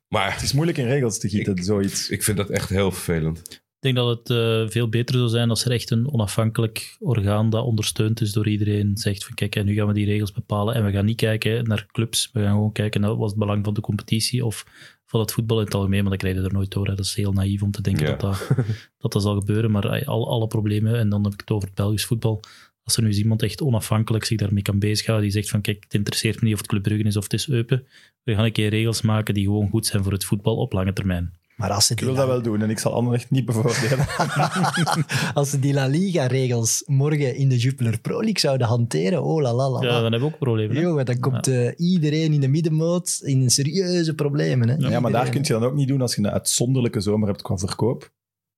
Maar 0.07 0.33
Het 0.33 0.41
is 0.41 0.53
moeilijk 0.53 0.77
in 0.77 0.87
regels 0.87 1.19
te 1.19 1.29
gieten, 1.29 1.63
zoiets. 1.63 2.09
ik 2.09 2.23
vind 2.23 2.37
dat 2.37 2.49
echt 2.49 2.69
heel 2.69 2.91
vervelend. 2.91 3.65
Ik 3.87 3.93
denk 3.93 4.07
dat 4.07 4.17
het 4.17 4.37
eh, 4.37 4.69
veel 4.69 4.89
beter 4.89 5.15
zou 5.15 5.29
zijn 5.29 5.49
als 5.49 5.65
er 5.65 5.71
echt 5.71 5.89
een 5.89 6.13
onafhankelijk 6.13 6.95
orgaan 6.99 7.49
dat 7.49 7.65
ondersteund 7.65 8.21
is 8.21 8.31
door 8.31 8.47
iedereen 8.47 8.97
zegt 8.97 9.25
van 9.25 9.35
kijk, 9.35 9.55
en 9.55 9.65
nu 9.65 9.75
gaan 9.75 9.87
we 9.87 9.93
die 9.93 10.05
regels 10.05 10.31
bepalen 10.31 10.75
en 10.75 10.85
we 10.85 10.91
gaan 10.91 11.05
niet 11.05 11.17
kijken 11.17 11.67
naar 11.67 11.85
clubs, 11.91 12.29
we 12.33 12.41
gaan 12.41 12.51
gewoon 12.51 12.71
kijken 12.71 13.01
naar 13.01 13.15
wat 13.15 13.29
het 13.29 13.39
belang 13.39 13.65
van 13.65 13.73
de 13.73 13.81
competitie 13.81 14.45
of 14.45 14.65
van 15.05 15.19
het 15.19 15.31
voetbal 15.31 15.59
in 15.59 15.65
het 15.65 15.73
algemeen, 15.73 16.01
maar 16.01 16.09
dan 16.09 16.17
krijg 16.17 16.35
je 16.35 16.41
er 16.41 16.53
nooit 16.53 16.71
door. 16.71 16.87
Hè. 16.87 16.95
Dat 16.95 17.05
is 17.05 17.15
heel 17.15 17.31
naïef 17.31 17.61
om 17.61 17.71
te 17.71 17.81
denken 17.81 18.05
Ja. 18.05 18.15
dat, 18.15 18.19
dat, 18.19 18.47
dat 18.99 19.11
dat 19.11 19.21
zal 19.21 19.35
gebeuren, 19.35 19.71
maar 19.71 19.85
eh, 19.85 20.07
al, 20.07 20.29
alle 20.29 20.47
problemen, 20.47 20.99
en 20.99 21.09
dan 21.09 21.23
heb 21.23 21.33
ik 21.33 21.39
het 21.39 21.51
over 21.51 21.67
het 21.67 21.77
Belgisch 21.77 22.05
voetbal, 22.05 22.39
als 22.83 22.95
er 22.95 23.01
nu 23.01 23.07
eens 23.07 23.17
iemand 23.17 23.43
echt 23.43 23.61
onafhankelijk 23.61 24.25
zich 24.25 24.37
daarmee 24.37 24.63
kan 24.63 24.79
bezighouden, 24.79 25.29
die 25.29 25.37
zegt 25.37 25.49
van 25.49 25.61
kijk, 25.61 25.83
het 25.83 25.93
interesseert 25.93 26.35
me 26.35 26.43
niet 26.43 26.53
of 26.53 26.59
het 26.59 26.69
Club 26.69 26.83
Brugge 26.83 27.03
is 27.03 27.17
of 27.17 27.23
het 27.23 27.33
is 27.33 27.49
Eupen, 27.49 27.87
we 28.23 28.33
gaan 28.33 28.45
een 28.45 28.51
keer 28.51 28.69
regels 28.69 29.01
maken 29.01 29.33
die 29.33 29.43
gewoon 29.43 29.69
goed 29.69 29.85
zijn 29.85 30.03
voor 30.03 30.11
het 30.11 30.25
voetbal 30.25 30.55
op 30.55 30.73
lange 30.73 30.93
termijn. 30.93 31.33
Maar 31.57 31.71
als 31.71 31.85
ze 31.85 31.93
Ik 31.93 31.99
wil 31.99 32.09
La- 32.11 32.15
dat 32.17 32.27
wel 32.27 32.41
doen 32.41 32.61
en 32.61 32.69
ik 32.69 32.79
zal 32.79 32.93
Anderlecht 32.93 33.29
niet 33.31 33.45
bevoordelen. 33.45 34.05
Als 35.33 35.49
ze 35.49 35.59
die 35.59 35.73
La 35.73 35.85
Liga-regels 35.87 36.83
morgen 36.85 37.35
in 37.35 37.49
de 37.49 37.57
Jupiler 37.57 37.99
Pro 37.99 38.15
League 38.17 38.39
zouden 38.39 38.67
hanteren, 38.67 39.23
oh 39.23 39.41
la 39.41 39.53
la 39.53 39.69
la. 39.69 39.81
Ja, 39.81 39.87
dan 40.01 40.01
hebben 40.01 40.19
we 40.19 40.25
ook 40.25 40.37
problemen. 40.39 40.75
hè. 40.75 40.81
Jongen, 40.81 41.05
dan 41.05 41.19
komt 41.19 41.47
eh, 41.47 41.71
iedereen 41.77 42.33
in 42.33 42.39
de 42.41 42.47
middenmoot 42.47 43.19
in 43.23 43.49
serieuze 43.49 44.13
problemen. 44.15 44.69
Hè? 44.69 44.75
Ja, 44.75 44.99
maar 44.99 45.11
daar 45.11 45.29
kun 45.29 45.41
je 45.43 45.53
dan 45.53 45.63
ook 45.63 45.73
niet 45.73 45.87
doen 45.87 46.01
als 46.01 46.15
je 46.15 46.21
een 46.21 46.29
uitzonderlijke 46.29 47.01
zomer 47.01 47.27
hebt 47.27 47.41
qua 47.41 47.57
verkoop. 47.57 48.11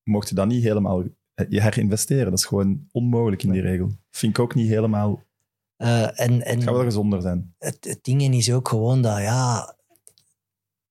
Mocht 0.04 0.30
je 0.30 0.36
dat 0.36 0.48
niet 0.48 0.64
helemaal 0.64 1.04
eh, 1.34 1.46
je 1.50 1.62
herinvesteren. 1.62 2.30
Dat 2.30 2.40
is 2.40 2.46
gewoon 2.46 2.88
onmogelijk 2.92 3.44
in 3.44 3.52
die 3.52 3.62
regel. 3.62 3.92
Vind 4.12 4.38
ik 4.38 4.44
ook 4.44 4.56
niet 4.56 4.70
helemaal... 4.70 5.24
Eh, 5.78 6.02
en 6.02 6.14
en 6.46 6.56
Het 6.56 6.64
gaat 6.64 6.74
wel 6.74 6.84
gezonder 6.84 7.22
zijn. 7.22 7.54
het, 7.58 7.78
het 7.82 8.00
ding 8.02 8.36
is 8.36 8.52
ook 8.52 8.68
gewoon 8.68 9.02
dat, 9.02 9.18
ja... 9.18 9.78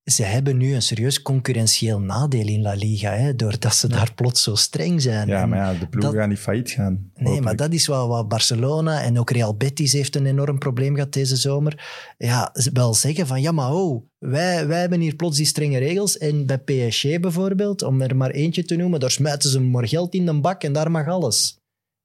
Ze 0.08 0.22
hebben 0.22 0.56
nu 0.56 0.74
een 0.74 0.82
serieus 0.82 1.22
concurrentieel 1.22 2.00
nadeel 2.00 2.46
in 2.46 2.62
La 2.62 2.74
Liga, 2.74 3.12
hè, 3.12 3.36
doordat 3.36 3.74
ze 3.74 3.88
daar 3.88 4.12
plots 4.14 4.42
zo 4.42 4.54
streng 4.54 5.02
zijn. 5.02 5.28
Ja, 5.28 5.42
En- 5.42 5.48
maar 5.48 5.58
ja, 5.58 5.78
de 5.78 5.86
ploegen 5.88 6.00
dat- 6.12 6.20
gaan 6.20 6.28
niet 6.28 6.38
failliet 6.38 6.70
gaan. 6.70 7.10
Nee, 7.14 7.40
maar 7.40 7.56
dat 7.56 7.72
is 7.72 7.86
wel 7.86 8.08
wat 8.08 8.28
Barcelona 8.28 9.02
en 9.02 9.18
ook 9.18 9.30
Real 9.30 9.56
Betis 9.56 9.92
heeft 9.92 10.16
een 10.16 10.26
enorm 10.26 10.58
probleem 10.58 10.94
gehad 10.94 11.12
deze 11.12 11.36
zomer. 11.36 11.86
Ja, 12.18 12.54
wel 12.72 12.94
zeggen 12.94 13.26
van 13.26 13.40
ja, 13.40 13.52
maar 13.52 13.72
oh, 13.74 14.02
wij, 14.18 14.66
wij 14.66 14.80
hebben 14.80 15.00
hier 15.00 15.14
plots 15.16 15.36
die 15.36 15.46
strenge 15.46 15.78
regels. 15.78 16.18
En 16.18 16.46
bij 16.46 16.58
PSG 16.58 17.20
bijvoorbeeld, 17.20 17.82
om 17.82 18.00
er 18.00 18.16
maar 18.16 18.30
eentje 18.30 18.64
te 18.64 18.76
noemen, 18.76 19.00
daar 19.00 19.10
smijten 19.10 19.50
ze 19.50 19.60
maar 19.60 19.88
geld 19.88 20.14
in 20.14 20.26
de 20.26 20.40
bak 20.40 20.62
en 20.62 20.72
daar 20.72 20.90
mag 20.90 21.06
alles. 21.08 21.58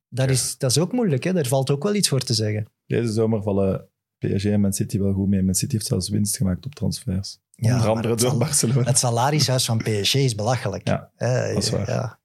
Daar 0.10 0.30
is, 0.30 0.58
dat 0.58 0.72
is 0.72 0.78
ook 0.78 0.92
moeilijk, 0.92 1.24
hè? 1.24 1.34
daar 1.34 1.46
valt 1.48 1.70
ook 1.72 1.84
wel 1.84 1.96
iets 1.96 2.10
voor 2.10 2.22
te 2.22 2.34
zeggen. 2.34 2.66
Deze 2.86 3.12
zomer 3.12 3.42
vallen 3.44 3.88
PSG 4.18 4.46
en 4.46 4.62
Man 4.62 4.74
City 4.74 5.00
wel 5.00 5.14
goed 5.14 5.28
mee. 5.28 5.44
Man 5.44 5.56
City 5.56 5.74
heeft 5.74 5.86
zelfs 5.88 6.10
winst 6.10 6.38
gemaakt 6.38 6.66
op 6.66 6.76
transfers. 6.76 7.40
Ja, 7.56 7.74
Onder 7.74 7.90
andere 7.90 8.10
het 8.10 8.20
door 8.20 8.30
zal- 8.30 8.38
Barcelona. 8.40 8.84
Het 8.88 8.98
salarishuis 8.98 9.66
van 9.66 9.78
PSG 9.78 10.14
is 10.16 10.36
belachelijk. 10.36 10.88
Ja, 10.88 11.10
Eh, 11.16 11.54
dat 11.54 11.64
is 11.64 11.70
waar. 11.70 11.90
Ja. 11.90 12.22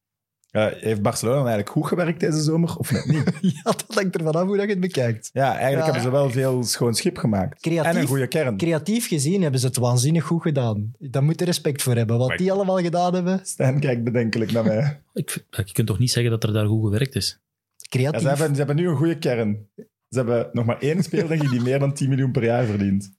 Ja, 0.51 0.73
heeft 0.77 1.03
Barcelona 1.03 1.39
eigenlijk 1.39 1.69
goed 1.69 1.87
gewerkt 1.87 2.21
deze 2.21 2.41
zomer 2.43 2.77
of 2.77 2.91
net 2.91 3.07
niet? 3.07 3.33
ja, 3.55 3.63
dat 3.63 3.85
hangt 3.89 4.17
ervan 4.17 4.33
af 4.35 4.47
hoe 4.47 4.57
dat 4.57 4.65
je 4.65 4.71
het 4.71 4.81
bekijkt. 4.81 5.31
Ja, 5.33 5.45
eigenlijk 5.51 5.77
Ja. 5.79 5.85
hebben 5.85 6.03
ze 6.03 6.11
wel 6.11 6.31
veel 6.31 6.63
schoon 6.65 6.95
schip 6.95 7.17
gemaakt. 7.17 7.61
Creatief- 7.61 7.93
En 7.95 8.01
een 8.01 8.07
goede 8.07 8.27
kern. 8.27 8.57
Creatief 8.57 9.09
gezien 9.09 9.43
hebben 9.43 9.61
ze 9.61 9.67
het 9.67 9.77
waanzinnig 9.77 10.25
goed 10.25 10.43
gedaan. 10.43 10.93
Daar 10.99 11.23
moet 11.23 11.39
je 11.39 11.45
respect 11.45 11.83
voor 11.83 11.95
hebben. 11.97 12.19
Wat 12.19 12.29
Maar- 12.29 12.37
die 12.37 12.53
allemaal 12.53 12.79
gedaan 12.79 13.15
hebben, 13.15 13.41
Stijn 13.43 13.81
kijkt 13.81 14.05
bedenkelijk 14.05 14.53
naar 14.53 14.65
mij. 14.65 15.01
Ik, 15.13 15.45
je 15.51 15.73
kunt 15.73 15.87
toch 15.87 15.99
niet 15.99 16.11
zeggen 16.11 16.31
dat 16.33 16.45
er 16.45 16.53
daar 16.53 16.67
goed 16.67 16.85
gewerkt 16.85 17.15
is? 17.15 17.41
Ja, 17.77 17.87
creatief. 17.89 18.21
ze, 18.21 18.29
hebben, 18.29 18.51
ze 18.51 18.57
hebben 18.57 18.77
nu 18.77 18.89
een 18.89 18.97
goede 18.97 19.19
kern. 19.19 19.69
Ze 20.09 20.19
hebben 20.19 20.49
nog 20.53 20.65
maar 20.65 20.79
één 20.79 21.03
speler, 21.03 21.51
die 21.51 21.61
meer 21.61 21.79
dan 21.79 21.93
10 21.95 22.09
miljoen 22.09 22.33
per 22.33 22.45
jaar 22.45 22.65
verdient. 22.65 23.17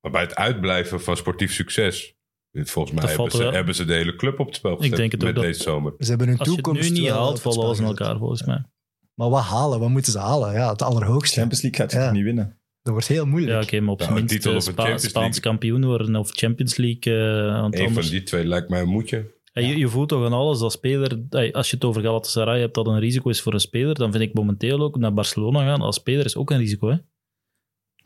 Maar 0.00 0.10
bij 0.12 0.20
het 0.22 0.34
uitblijven 0.34 1.00
van 1.00 1.16
sportief 1.16 1.52
succes... 1.52 2.14
Volgens 2.64 2.94
mij 3.00 3.08
hebben 3.12 3.30
ze, 3.30 3.42
hebben 3.44 3.74
ze 3.74 3.84
de 3.84 3.92
hele 3.92 4.16
club 4.16 4.38
op 4.40 4.46
het 4.46 4.56
spel 4.56 4.76
gezet 4.76 4.96
denk 4.96 5.12
het 5.12 5.24
ook 5.24 5.32
met 5.34 5.42
deze 5.42 5.62
zomer. 5.62 5.94
Ze 5.98 6.08
hebben 6.08 6.28
hun 6.28 6.38
Als 6.38 6.48
je 6.48 6.54
het 6.54 6.62
toekomst 6.64 6.88
nu 6.90 6.96
niet 6.98 7.08
wel 7.08 7.16
haalt, 7.16 7.40
gezet. 7.40 7.80
elkaar 7.80 8.18
volgens 8.18 8.42
mij. 8.44 8.64
Maar 9.14 9.28
wat 9.30 9.42
halen? 9.42 9.80
Wat 9.80 9.88
moeten 9.88 10.12
ze 10.12 10.18
halen? 10.18 10.52
Ja, 10.52 10.70
het 10.70 10.82
allerhoogste. 10.82 11.38
Champions 11.38 11.62
League 11.62 11.80
gaat 11.80 11.92
je 11.92 11.98
Ja. 11.98 12.04
toch 12.04 12.12
niet 12.14 12.24
winnen? 12.24 12.58
Dat 12.82 12.92
wordt 12.92 13.08
heel 13.08 13.24
Ja, 13.24 13.30
moeilijk. 13.30 13.62
oké, 13.62 13.80
maar 13.80 13.92
op 13.92 13.98
Nou, 13.98 14.10
zijn 14.10 14.22
een 14.22 14.24
minst 14.28 14.34
titel 14.34 14.50
eh, 14.50 14.56
of 14.56 14.66
een 14.66 14.72
Spa- 14.72 14.82
Champions 14.82 15.08
Spaans 15.08 15.24
League. 15.34 15.50
kampioen 15.50 15.84
worden 15.84 16.16
of 16.16 16.30
Champions 16.30 16.76
League. 16.76 17.16
eh, 17.46 17.60
want 17.60 17.74
Eén 17.74 17.78
van 17.80 17.88
anders, 17.88 18.10
die 18.10 18.22
twee 18.22 18.44
lijkt 18.44 18.68
mij 18.68 18.80
een 18.80 18.88
moedje. 18.88 19.34
Ja, 19.52 19.62
je, 19.62 19.78
je 19.78 19.88
voelt 19.88 20.08
toch 20.08 20.24
aan 20.24 20.32
alles 20.32 20.60
als 20.60 20.72
speler, 20.72 21.20
eh, 21.30 21.52
als 21.52 21.70
je 21.70 21.74
het 21.76 21.84
over 21.84 22.02
Galatasaray 22.02 22.60
hebt 22.60 22.74
dat 22.74 22.86
een 22.86 22.98
risico 22.98 23.28
is 23.30 23.40
voor 23.42 23.52
een 23.54 23.60
speler, 23.60 23.94
dan 23.94 24.10
vind 24.12 24.22
ik 24.22 24.34
momenteel 24.34 24.80
ook 24.80 24.98
naar 24.98 25.14
Barcelona 25.14 25.64
gaan 25.64 25.80
als 25.80 25.96
speler 25.96 26.24
is 26.24 26.36
ook 26.36 26.50
een 26.50 26.58
risico. 26.58 26.88
Hè? 26.88 26.96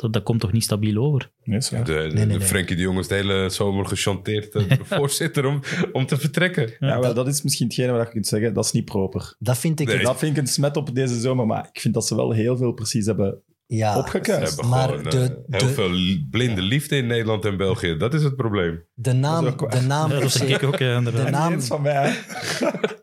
Dat, 0.01 0.13
dat 0.13 0.23
komt 0.23 0.41
toch 0.41 0.53
niet 0.53 0.63
stabiel 0.65 1.03
over? 1.05 1.31
Waar. 1.45 1.61
De, 1.61 1.83
de, 1.83 1.93
Nee, 1.93 2.07
nee, 2.13 2.27
de 2.27 2.27
nee. 2.27 2.41
Frenkie 2.41 2.77
de 2.77 2.83
Jong 2.83 2.99
is 2.99 3.09
de 3.09 3.15
hele 3.15 3.49
zomer 3.51 3.87
gechanteerd 3.87 4.53
de 4.53 4.67
voorzitter 4.85 5.47
om, 5.47 5.61
om 5.93 6.07
te 6.07 6.17
vertrekken. 6.17 6.73
Ja, 6.79 7.01
wel, 7.01 7.15
dat 7.15 7.27
is 7.29 7.43
misschien 7.43 7.67
hetgene 7.67 7.93
wat 7.93 8.07
je 8.07 8.13
kunt 8.13 8.27
zeggen. 8.27 8.55
Dat 8.55 8.65
is 8.65 8.73
niet 8.73 8.85
proper. 8.85 9.35
Dat 9.39 9.59
vind 9.59 9.81
ik... 9.81 9.87
Nee. 9.87 10.03
Dat 10.03 10.19
vind 10.19 10.37
ik 10.37 10.43
een 10.43 10.49
smet 10.49 10.77
op 10.77 10.95
deze 10.95 11.21
zomer, 11.21 11.47
maar 11.47 11.69
ik 11.73 11.81
vind 11.81 11.95
dat 11.95 12.07
ze 12.07 12.17
wel 12.17 12.31
heel 12.33 12.57
veel 12.57 12.73
precies 12.73 13.07
hebben 13.07 13.43
Ja, 13.67 13.93
Ze 13.93 13.99
opgekuist. 13.99 14.49
hebben 14.57 14.71
Maar 14.71 14.89
gewoon 14.89 15.03
de- 15.03 15.09
eh, 15.49 15.59
heel 15.59 15.69
de- 15.69 15.75
veel 15.75 15.91
blinde 16.31 16.63
liefde 16.63 16.97
in 16.97 17.07
Nederland 17.07 17.45
en 17.45 17.57
België. 17.57 17.97
Dat 17.97 18.15
is 18.15 18.23
het 18.23 18.37
probleem. 18.37 18.85
de 18.95 19.13
naam, 19.13 19.45
waar. 19.45 19.71
de 19.81 19.87
naam, 19.87 20.11
Ja, 20.13 20.29
FC, 20.29 20.63
ook, 20.65 20.79
ja. 20.79 21.01
De 21.01 21.11
naam- 21.31 21.61
van 21.63 21.83
mij. 21.83 22.15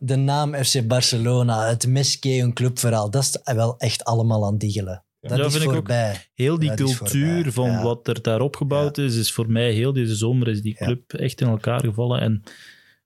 de 0.00 0.16
naam 0.16 0.54
FC 0.54 0.86
Barcelona, 0.86 1.68
het 1.68 1.86
Mesqué, 1.86 2.28
een 2.42 2.52
clubverhaal, 2.52 3.10
dat 3.10 3.22
is 3.22 3.54
wel 3.54 3.78
echt 3.78 4.04
allemaal 4.04 4.46
aan 4.46 4.58
diggelen. 4.58 5.02
Dat 5.20 5.38
Ja, 5.38 5.44
is 5.44 5.52
vind 5.56 5.70
ik 5.70 5.76
ook. 5.76 5.90
Heel 6.34 6.58
die 6.58 6.74
cultuur 6.74 7.52
van 7.52 7.70
ja. 7.70 7.82
wat 7.82 8.08
er 8.08 8.22
daar 8.22 8.40
opgebouwd 8.40 8.98
is, 8.98 9.16
is 9.16 9.32
voor 9.32 9.50
mij 9.50 9.72
heel 9.72 9.92
deze 9.92 10.14
zomer 10.14 10.48
is 10.48 10.62
die 10.62 10.76
Ja. 10.78 10.84
club 10.86 11.12
echt 11.12 11.40
in 11.40 11.48
elkaar 11.48 11.80
gevallen. 11.80 12.20
En 12.20 12.42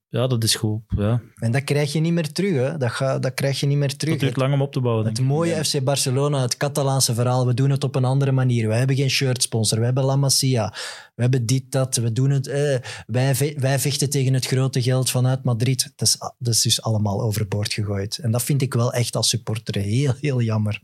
ja, 0.09 0.26
dat 0.26 0.44
is 0.44 0.55
goed. 0.55 0.80
Ja. 0.97 1.20
En 1.34 1.52
dat 1.52 1.64
krijg 1.64 1.93
je 1.93 2.01
niet 2.01 2.12
meer 2.12 2.32
terug. 2.32 2.52
Hè. 2.52 2.76
Dat, 2.78 2.90
ga, 2.90 3.18
dat 3.18 3.34
krijg 3.34 3.60
je 3.60 3.66
niet 3.66 3.76
meer 3.76 3.97
terug. 3.97 4.12
Dat 4.14 4.22
duurt 4.22 4.36
lang 4.36 4.55
om 4.55 4.62
op 4.62 4.72
te 4.72 4.80
bouwen. 4.80 5.05
Het 5.06 5.14
denk 5.16 5.28
ik. 5.28 5.34
mooie 5.34 5.64
FC 5.64 5.82
Barcelona, 5.84 6.40
het 6.43 6.56
Catalaanse 6.56 7.14
verhaal, 7.14 7.47
we 7.47 7.55
doen 7.55 7.70
het 7.70 7.84
op 7.84 7.94
een 7.94 8.05
andere 8.05 8.32
manier. 8.32 8.68
We 8.68 8.74
hebben 8.74 8.97
geen 8.97 9.10
shirtsponsor, 9.10 9.78
we 9.78 9.84
hebben 9.84 10.05
La 10.05 10.16
Masia, 10.16 10.74
we 11.14 11.22
hebben 11.22 11.47
dit, 11.47 11.72
dat, 11.72 11.97
we 11.97 12.12
doen 12.12 12.30
het... 12.30 12.47
eh, 12.47 12.76
wij, 13.06 13.55
wij 13.59 13.78
vechten 13.78 14.10
tegen 14.10 14.34
het 14.34 14.47
grote 14.47 14.82
geld 14.82 15.10
vanuit 15.10 15.44
Madrid. 15.44 15.93
Dat 15.97 16.09
is, 16.09 16.16
dat 16.39 16.55
is 16.55 16.62
dus 16.62 16.82
allemaal 16.82 17.22
overboord 17.22 17.72
gegooid. 17.72 18.18
En 18.18 18.30
dat 18.30 18.43
vind 18.43 18.62
ik 18.62 18.74
wel 18.74 18.93
echt 18.93 19.16
als 19.16 19.28
supporter 19.28 19.76
heel, 19.82 20.14
heel 20.20 20.40
jammer. 20.40 20.82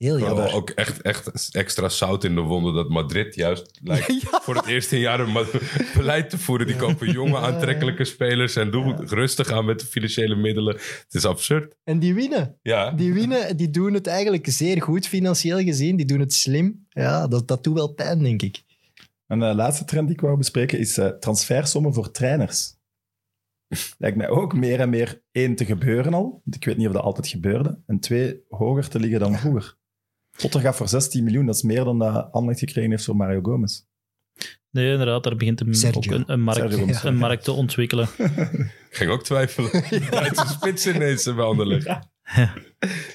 Heel 0.00 0.18
Wel 0.18 0.26
jammer. 0.26 0.52
ook 0.54 0.70
echt, 0.70 1.00
echt 1.02 1.48
extra 1.54 1.88
zout 1.88 2.24
in 2.24 2.34
de 2.34 2.40
wonden 2.40 2.74
dat 2.74 2.88
Madrid 2.88 3.34
juist 3.34 3.78
lijkt 3.82 4.12
voor 4.42 4.54
het 4.54 4.66
eerste 4.66 4.94
in 4.94 5.00
jaren 5.00 5.32
ma- 5.32 5.44
beleid 5.96 6.30
te 6.30 6.38
voeren. 6.38 6.66
Die 6.66 6.76
kopen 6.76 7.10
jonge, 7.12 7.36
aantrekkelijke 7.38 8.04
spelers 8.04 8.56
en 8.56 8.70
doen 8.70 9.06
rustig 9.08 9.50
aan 9.50 9.64
met 9.64 9.80
de 9.80 9.86
financiële 9.86 10.34
middelen. 10.36 10.74
Het 10.74 11.14
is 11.14 11.24
absurd. 11.24 11.74
En 11.84 11.98
die 11.98 12.14
winnen. 12.14 12.58
Ja, 12.62 12.90
Die 12.90 13.12
winnen, 13.12 13.56
die 13.56 13.70
doen 13.70 13.94
het 13.94 14.06
eigenlijk 14.06 14.46
zeer 14.50 14.82
goed 14.82 15.06
financieel 15.08 15.58
gezien. 15.58 15.96
Die 15.96 16.06
doen 16.06 16.20
het 16.20 16.32
slim. 16.32 16.86
Ja, 16.88 17.26
dat, 17.28 17.48
dat 17.48 17.64
doet 17.64 17.74
wel 17.74 17.92
pijn, 17.94 18.22
denk 18.22 18.42
ik. 18.42 18.62
En 19.26 19.38
de 19.38 19.54
laatste 19.54 19.84
trend 19.84 20.06
die 20.06 20.16
ik 20.16 20.22
wou 20.22 20.36
bespreken 20.36 20.78
is 20.78 20.98
eh, 20.98 21.06
transfersommen 21.08 21.94
voor 21.94 22.10
trainers. 22.10 22.72
Lijkt 23.98 24.16
mij 24.16 24.28
ook 24.28 24.54
meer 24.54 24.80
en 24.80 24.90
meer 24.90 25.22
één 25.32 25.54
te 25.54 25.64
gebeuren 25.64 26.14
al. 26.14 26.40
want 26.44 26.56
Ik 26.56 26.64
weet 26.64 26.76
niet 26.76 26.86
of 26.86 26.92
dat 26.92 27.02
altijd 27.02 27.26
gebeurde. 27.28 27.78
En 27.86 27.98
twee, 28.00 28.40
hoger 28.48 28.88
te 28.88 29.00
liggen 29.00 29.20
dan 29.20 29.38
vroeger. 29.38 29.78
Potter 30.40 30.60
gaat 30.60 30.76
voor 30.76 30.88
16 30.88 31.24
miljoen. 31.24 31.46
Dat 31.46 31.54
is 31.54 31.62
meer 31.62 31.84
dan 31.84 31.98
dat 31.98 32.28
Anderlecht 32.32 32.58
gekregen 32.60 32.90
heeft 32.90 33.04
voor 33.04 33.16
Mario 33.16 33.40
Gomez. 33.42 33.80
Nee, 34.70 34.90
inderdaad, 34.92 35.24
daar 35.24 35.36
begint 35.36 35.62
Sergio. 35.70 36.12
ook 36.12 36.18
een, 36.20 36.32
een, 36.32 36.40
markt, 36.40 36.60
Sergio 36.72 37.08
een 37.08 37.16
markt 37.16 37.44
te 37.44 37.52
ontwikkelen. 37.52 38.08
ik 38.90 38.96
ging 38.96 39.10
ook 39.10 39.22
twijfelen. 39.24 39.70
Duitse 40.10 40.46
spits 40.46 40.86
ineens 40.86 41.24
bij 41.24 41.44
Anderlecht. 41.44 41.98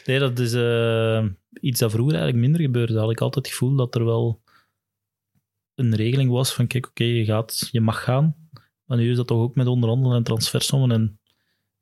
Nee, 0.06 0.20
dat 0.20 0.40
is 0.40 0.54
eh, 0.54 1.26
iets 1.62 1.80
dat 1.80 1.92
vroeger 1.92 2.14
eigenlijk 2.16 2.44
minder 2.44 2.62
gebeurde. 2.62 3.00
Had 3.00 3.12
ik 3.12 3.22
altijd 3.22 3.46
het 3.46 3.54
gevoel 3.54 3.76
dat 3.76 3.96
er 3.96 4.06
wel 4.06 4.42
een 5.76 5.96
regeling 5.96 6.32
was 6.32 6.54
van 6.54 6.68
kijk, 6.68 6.88
oké, 6.88 7.04
je 7.04 7.26
gaat, 7.26 7.68
je 7.72 7.82
mag 7.82 8.04
gaan. 8.04 8.36
Maar 8.86 8.98
nu 8.98 9.10
is 9.10 9.18
dat 9.18 9.28
toch 9.28 9.42
ook 9.42 9.56
met 9.56 9.68
onderhandelen 9.68 10.18
en 10.18 10.24
transfersommen. 10.24 10.92
En 10.92 11.20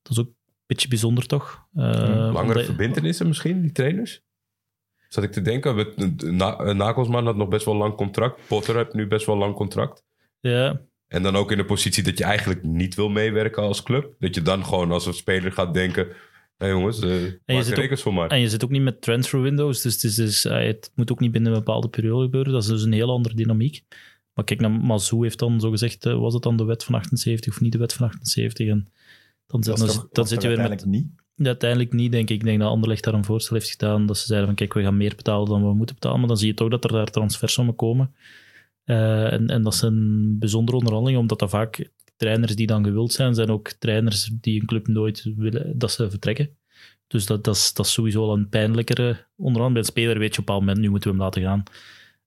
dat 0.01 0.11
is 0.11 0.19
ook 0.19 0.27
een 0.27 0.35
beetje 0.65 0.87
bijzonder 0.87 1.25
toch? 1.25 1.67
Eh, 1.73 1.83
Langere 1.83 2.41
omdat- 2.41 2.65
verbindenissen 2.65 3.27
misschien, 3.27 3.61
die 3.61 3.71
trainers? 3.71 4.21
Zat 5.13 5.23
ik 5.23 5.31
te 5.31 5.41
denken, 5.41 5.75
met- 5.75 6.31
Na- 6.31 6.73
Nagelsman 6.73 7.25
had 7.25 7.35
nog 7.35 7.47
best 7.47 7.65
wel 7.65 7.75
lang 7.75 7.95
contract. 7.95 8.39
Potter 8.47 8.75
heeft 8.75 8.93
nu 8.93 9.07
best 9.07 9.25
wel 9.25 9.37
lang 9.37 9.55
contract. 9.55 10.03
Ja, 10.39 10.81
En 11.07 11.23
dan 11.23 11.35
ook 11.35 11.51
in 11.51 11.57
de 11.57 11.65
positie 11.65 12.03
dat 12.03 12.17
je 12.17 12.23
eigenlijk 12.23 12.63
niet 12.63 12.95
wil 12.95 13.09
meewerken 13.09 13.63
als 13.63 13.83
club. 13.83 14.15
Dat 14.19 14.35
je 14.35 14.41
dan 14.41 14.65
gewoon 14.65 14.91
als 14.91 15.05
een 15.05 15.13
speler 15.13 15.51
gaat 15.51 15.73
denken... 15.73 16.07
Hé 16.57 16.67
jongens, 16.67 16.99
eh 17.01 17.09
maak 17.09 17.63
zit 17.63 17.65
er 17.65 17.71
ook- 17.71 17.79
rekens 17.79 18.01
voor 18.01 18.13
mij. 18.13 18.27
En 18.27 18.39
je 18.39 18.49
zit 18.49 18.63
ook 18.63 18.69
niet 18.69 18.81
met 18.81 19.01
transfer 19.01 19.41
windows, 19.41 19.81
dus 19.81 19.93
het, 19.93 20.03
is, 20.03 20.15
dus, 20.15 20.45
eh, 20.45 20.65
het 20.65 20.91
moet 20.95 21.11
ook 21.11 21.19
niet 21.19 21.31
binnen 21.31 21.51
een 21.51 21.57
bepaalde 21.57 21.87
periode 21.89 22.23
gebeuren. 22.23 22.53
Dat 22.53 22.61
is 22.63 22.67
dus 22.69 22.83
een 22.83 22.91
heel 22.93 23.09
andere 23.09 23.35
dynamiek. 23.35 23.83
Maar 24.33 24.45
kijk, 24.45 24.59
naar 24.59 24.71
Mazou 24.71 25.23
heeft 25.23 25.39
dan 25.39 25.59
zo 25.59 25.69
gezegd, 25.69 26.05
eh, 26.05 26.19
was 26.19 26.33
het 26.33 26.43
dan 26.43 26.57
de 26.57 26.63
wet 26.63 26.83
van 26.83 26.93
78 26.95 27.53
of 27.53 27.61
niet 27.61 27.71
de 27.71 27.77
wet 27.77 27.93
van 27.93 28.07
78? 28.07 28.67
En 28.67 28.87
dan, 29.47 29.63
zit, 29.63 29.77
dan, 29.77 30.07
dan 30.11 30.27
zit 30.27 30.41
je 30.41 30.47
weer 30.47 30.69
met... 30.69 30.85
niet. 30.85 31.07
Ja, 31.35 31.45
uiteindelijk 31.45 31.93
niet, 31.93 32.11
denk 32.11 32.29
ik. 32.29 32.35
Ik 32.35 32.43
denk 32.43 32.59
dat 32.59 32.69
Anderlecht 32.69 33.03
daar 33.03 33.13
een 33.13 33.25
voorstel 33.25 33.55
heeft 33.55 33.69
gedaan 33.69 34.05
dat 34.05 34.17
ze 34.17 34.25
zeiden 34.25 34.47
van 34.47 34.55
kijk, 34.55 34.73
we 34.73 34.81
gaan 34.81 34.97
meer 34.97 35.15
betalen 35.15 35.47
dan 35.49 35.67
we 35.67 35.73
moeten 35.73 35.95
betalen. 35.95 36.19
Maar 36.19 36.27
dan 36.27 36.37
zie 36.37 36.47
je 36.47 36.53
toch 36.53 36.69
dat 36.69 36.83
er 36.83 36.91
daar 36.91 37.11
transfersommen 37.11 37.75
komen. 37.75 38.15
Eh, 38.83 39.33
en, 39.33 39.47
en 39.47 39.61
dat 39.61 39.81
een 39.81 40.35
bijzondere 40.39 40.77
onderhandeling, 40.77 41.19
omdat 41.19 41.39
dat 41.39 41.49
vaak 41.49 41.91
trainers 42.15 42.55
die 42.55 42.67
dan 42.67 42.83
gewild 42.83 43.13
zijn, 43.13 43.33
zijn 43.33 43.49
ook 43.49 43.69
trainers 43.69 44.31
die 44.41 44.61
een 44.61 44.67
club 44.67 44.87
nooit 44.87 45.31
willen 45.35 45.77
dat 45.77 45.91
ze 45.91 46.09
vertrekken. 46.09 46.57
Dus 47.07 47.25
dat, 47.25 47.43
dat, 47.43 47.55
is, 47.55 47.73
dat 47.73 47.87
sowieso 47.87 48.23
al 48.23 48.33
een 48.33 48.49
pijnlijkere 48.49 49.27
onderhandeling. 49.35 49.73
Bij 49.73 49.81
een 49.81 49.87
speler 49.87 50.19
weet 50.19 50.35
je 50.35 50.41
op 50.41 50.49
een 50.49 50.55
moment, 50.55 50.77
nu 50.77 50.89
moeten 50.89 51.09
we 51.09 51.15
hem 51.15 51.25
laten 51.25 51.41
gaan. 51.41 51.63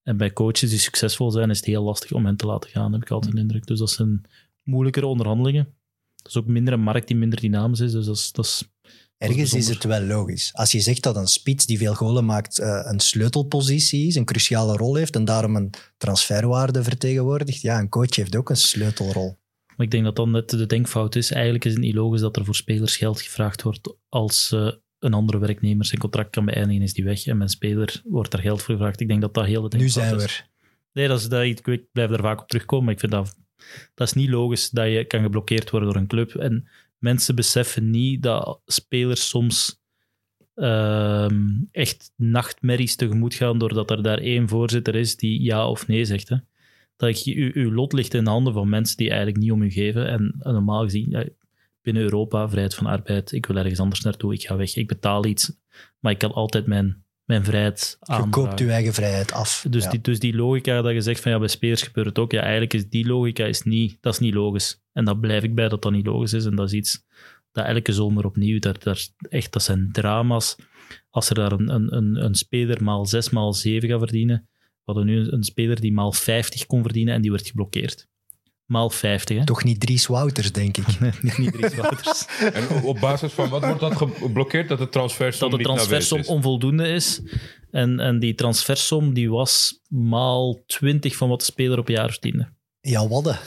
En 0.03 0.16
bij 0.16 0.33
coaches 0.33 0.70
die 0.70 0.78
succesvol 0.78 1.31
zijn, 1.31 1.51
is 1.51 1.57
het 1.57 1.66
heel 1.66 1.83
lastig 1.83 2.12
om 2.12 2.27
hen 2.27 2.37
te 2.37 2.47
laten 2.47 2.70
gaan, 2.70 2.93
heb 2.93 3.03
ik 3.03 3.11
altijd 3.11 3.35
de 3.35 3.41
indruk. 3.41 3.66
Dus 3.66 3.78
dat 3.78 3.91
zijn 3.91 4.23
moeilijkere 4.62 5.07
onderhandelingen. 5.07 5.74
Dat 6.16 6.27
is 6.27 6.37
ook 6.37 6.47
minder 6.47 6.73
een 6.73 6.81
markt 6.81 7.07
die 7.07 7.16
minder 7.16 7.41
dynamisch 7.41 7.81
is, 7.81 7.93
dus 7.93 8.07
dat 8.07 8.16
is, 8.16 8.33
dat 8.33 8.45
is 8.45 8.69
Ergens 9.18 9.55
is 9.55 9.68
het 9.68 9.84
wel 9.84 10.02
logisch. 10.02 10.51
Als 10.52 10.72
je 10.72 10.80
zegt 10.80 11.02
dat 11.02 11.16
een 11.16 11.26
spits 11.26 11.66
die 11.66 11.78
veel 11.78 11.94
golen 11.94 12.24
maakt 12.24 12.59
eh, 12.59 12.80
een 12.84 13.01
sleutelpositie 13.01 14.06
is, 14.06 14.14
een 14.14 14.24
cruciale 14.24 14.76
rol 14.76 14.94
heeft 14.94 15.16
en 15.16 15.24
daarom 15.24 15.56
een 15.56 15.72
transferwaarde 15.97 16.82
vertegenwoordigt, 16.82 17.60
ja, 17.60 17.78
een 17.78 17.88
coach 17.88 18.16
heeft 18.16 18.36
ook 18.36 18.51
een 18.51 18.56
sleutelrol. 18.56 19.38
Maar 19.76 19.86
ik 19.86 19.93
denk 19.93 20.05
dat 20.05 20.16
dan 20.16 20.30
net 20.30 20.51
de 20.51 20.66
denkfout 20.66 21.14
is. 21.14 21.30
Eigenlijk 21.32 21.64
is 21.64 21.72
het 21.72 21.80
niet 21.80 21.94
logisch 21.94 22.20
dat 22.20 22.36
er 22.36 22.44
voor 22.44 22.55
spelers 22.55 22.97
geld 22.97 23.20
gevraagd 23.20 23.62
wordt 23.62 23.97
als 24.09 24.55
een 24.98 25.14
andere 25.14 25.38
werknemer 25.38 25.84
zijn 25.84 26.01
contract 26.01 26.30
kan 26.30 26.44
beëindigen, 26.44 26.82
is 26.82 26.94
die 26.94 27.05
weg. 27.05 27.26
En 27.26 27.36
mijn 27.36 27.51
speler 27.51 28.02
wordt 28.05 28.30
daar 28.30 28.40
geld 28.40 28.62
voor 28.62 28.74
gevraagd. 28.74 29.01
Ik 29.01 29.09
denk 29.09 29.20
dat 29.20 29.34
dat 29.34 29.44
heel 29.44 29.68
de 29.68 29.76
Nu 29.76 29.88
zijn 29.88 30.16
we 30.16 30.22
is. 30.22 30.24
er. 30.24 30.48
Nee, 30.93 31.09
dat 31.09 31.20
is, 31.20 31.28
dat, 31.28 31.43
ik, 31.43 31.66
ik 31.66 31.84
blijf 31.93 32.10
daar 32.10 32.20
vaak 32.20 32.40
op 32.40 32.48
terugkomen. 32.48 32.84
Maar 32.84 32.94
ik 32.94 33.01
vind 33.01 33.12
dat, 33.12 33.36
dat 33.94 34.06
is 34.06 34.12
niet 34.12 34.28
logisch 34.28 34.70
dat 34.70 34.86
je 34.86 35.05
kan 35.05 35.22
geblokkeerd 35.22 35.70
worden 35.70 35.88
door 35.88 36.01
een 36.01 36.09
club. 36.09 36.34
En 36.34 36.68
mensen 36.98 37.35
beseffen 37.35 37.90
niet 37.90 38.23
dat 38.23 38.60
spelers 38.66 39.28
soms 39.28 39.81
ehm, 40.55 41.44
echt 41.70 42.12
nachtmerries 42.16 42.97
tegemoet 42.97 43.35
gaan 43.35 43.59
doordat 43.59 43.90
er 43.90 44.02
daar 44.02 44.18
één 44.18 44.48
voorzitter 44.48 44.94
is 44.94 45.16
die 45.16 45.43
ja 45.43 45.68
of 45.68 45.86
nee 45.86 46.05
zegt. 46.05 46.28
Hè. 46.28 46.36
Dat 46.97 47.24
je, 47.24 47.35
uw, 47.35 47.51
uw 47.55 47.73
lot 47.73 47.93
ligt 47.93 48.14
in 48.14 48.24
de 48.24 48.31
handen 48.31 48.52
van 48.52 48.68
mensen 48.68 48.97
die 48.97 49.09
eigenlijk 49.09 49.39
niet 49.39 49.52
om 49.52 49.62
u 49.62 49.70
geven. 49.70 50.09
En, 50.09 50.35
en 50.39 50.52
normaal 50.52 50.82
gezien, 50.82 51.10
ja, 51.10 51.24
binnen 51.86 52.02
Europa, 52.02 52.48
vrijheid 52.48 52.74
van 52.74 52.86
arbeid, 52.86 53.32
ik 53.32 53.47
wil 53.47 53.56
ergens 53.56 53.81
anders 53.81 54.01
naartoe, 54.01 54.35
ik 54.35 54.47
ga 54.47 54.56
weg, 54.56 54.77
ik 54.77 54.89
betaal 54.89 55.24
iets, 55.24 55.52
maar 56.01 56.12
ik 56.12 56.18
kan 56.18 56.32
altijd 56.32 56.66
mijn, 56.66 57.05
mijn 57.27 57.44
vrijheid 57.44 57.97
Je 58.01 58.07
aanvragen. 58.07 58.31
koopt 58.31 58.59
je 58.59 58.70
eigen 58.70 58.94
vrijheid 58.94 59.32
af. 59.32 59.66
Dus, 59.70 59.85
Ja. 59.85 59.90
die, 59.90 60.01
dus 60.01 60.19
die 60.19 60.35
logica 60.35 60.82
dat 60.82 60.93
je 60.93 61.01
zegt 61.01 61.20
van 61.20 61.32
ja, 61.32 61.39
bij 61.39 61.48
spelers 61.48 61.82
gebeurt 61.82 62.07
het 62.07 62.19
ook. 62.19 62.32
Ja, 62.32 62.40
eigenlijk 62.40 62.74
is 62.74 62.89
die 62.89 63.07
logica 63.07 63.44
is 63.44 63.62
niet, 63.62 63.98
dat 64.01 64.12
is 64.12 64.19
niet 64.19 64.35
logisch. 64.35 64.81
En 64.93 65.05
daar 65.05 65.19
blijf 65.19 65.43
ik 65.43 65.55
bij 65.55 65.69
dat 65.69 65.82
dat 65.82 65.93
niet 65.93 66.07
logisch 66.07 66.32
is. 66.32 66.44
En 66.44 66.55
dat 66.57 66.66
is 66.66 66.73
iets 66.73 67.05
dat 67.53 67.66
elke 67.66 67.93
zomer 67.93 68.24
opnieuw, 68.24 68.59
daar, 68.59 68.78
daar, 68.78 69.07
echt, 69.28 69.53
dat 69.53 69.62
zijn 69.62 69.89
drama's. 69.93 70.57
Als 71.11 71.28
er 71.28 71.35
daar 71.35 71.53
een, 71.53 71.74
een, 71.74 71.97
een, 71.97 72.24
een 72.24 72.35
speler 72.35 72.82
maal 72.82 73.07
6, 73.07 73.31
maal 73.31 73.53
7 73.55 73.89
gaat 73.89 73.98
verdienen. 73.98 74.48
We 74.61 74.93
hadden 74.93 75.07
nu 75.07 75.19
een, 75.19 75.32
een 75.32 75.43
speler 75.44 75.81
die 75.81 75.93
maal 75.93 76.12
50 76.12 76.66
kon 76.66 76.82
verdienen 76.82 77.15
en 77.15 77.23
die 77.23 77.31
werd 77.31 77.47
geblokkeerd. 77.47 78.09
Maal 78.66 78.90
50, 78.90 79.38
hè? 79.38 79.44
Toch 79.44 79.64
niet 79.64 79.80
Dries 79.80 80.06
Wouters, 80.06 80.52
denk 80.52 80.76
ik. 80.76 80.86
niet, 81.22 81.38
niet 81.38 81.52
Dries 81.52 81.74
Wouters. 81.74 82.26
En 82.52 82.68
op- 82.68 82.84
op 82.84 83.01
basis 83.01 83.32
van 83.32 83.48
wat 83.48 83.64
wordt 83.64 83.80
dat 83.80 83.97
geblokkeerd? 83.97 84.68
Dat 84.68 84.78
de 84.78 84.88
transfersom 84.88 85.40
dat 85.40 85.51
de 85.51 85.56
niet 85.56 85.66
transfersom 85.66 86.16
aanwezig 86.18 86.34
is? 86.34 86.36
onvoldoende 86.36 86.88
is. 86.88 87.20
En, 87.70 88.01
en 88.01 88.18
die 88.18 88.34
transfersom 88.34 89.14
die 89.14 89.30
was 89.30 89.80
maal 89.88 90.64
20 90.66 91.16
van 91.16 91.28
wat 91.28 91.38
de 91.38 91.44
speler 91.44 91.78
op 91.78 91.88
jaar 91.88 92.10
verdiende. 92.10 92.52
Ja, 92.80 93.09
wadden. 93.09 93.38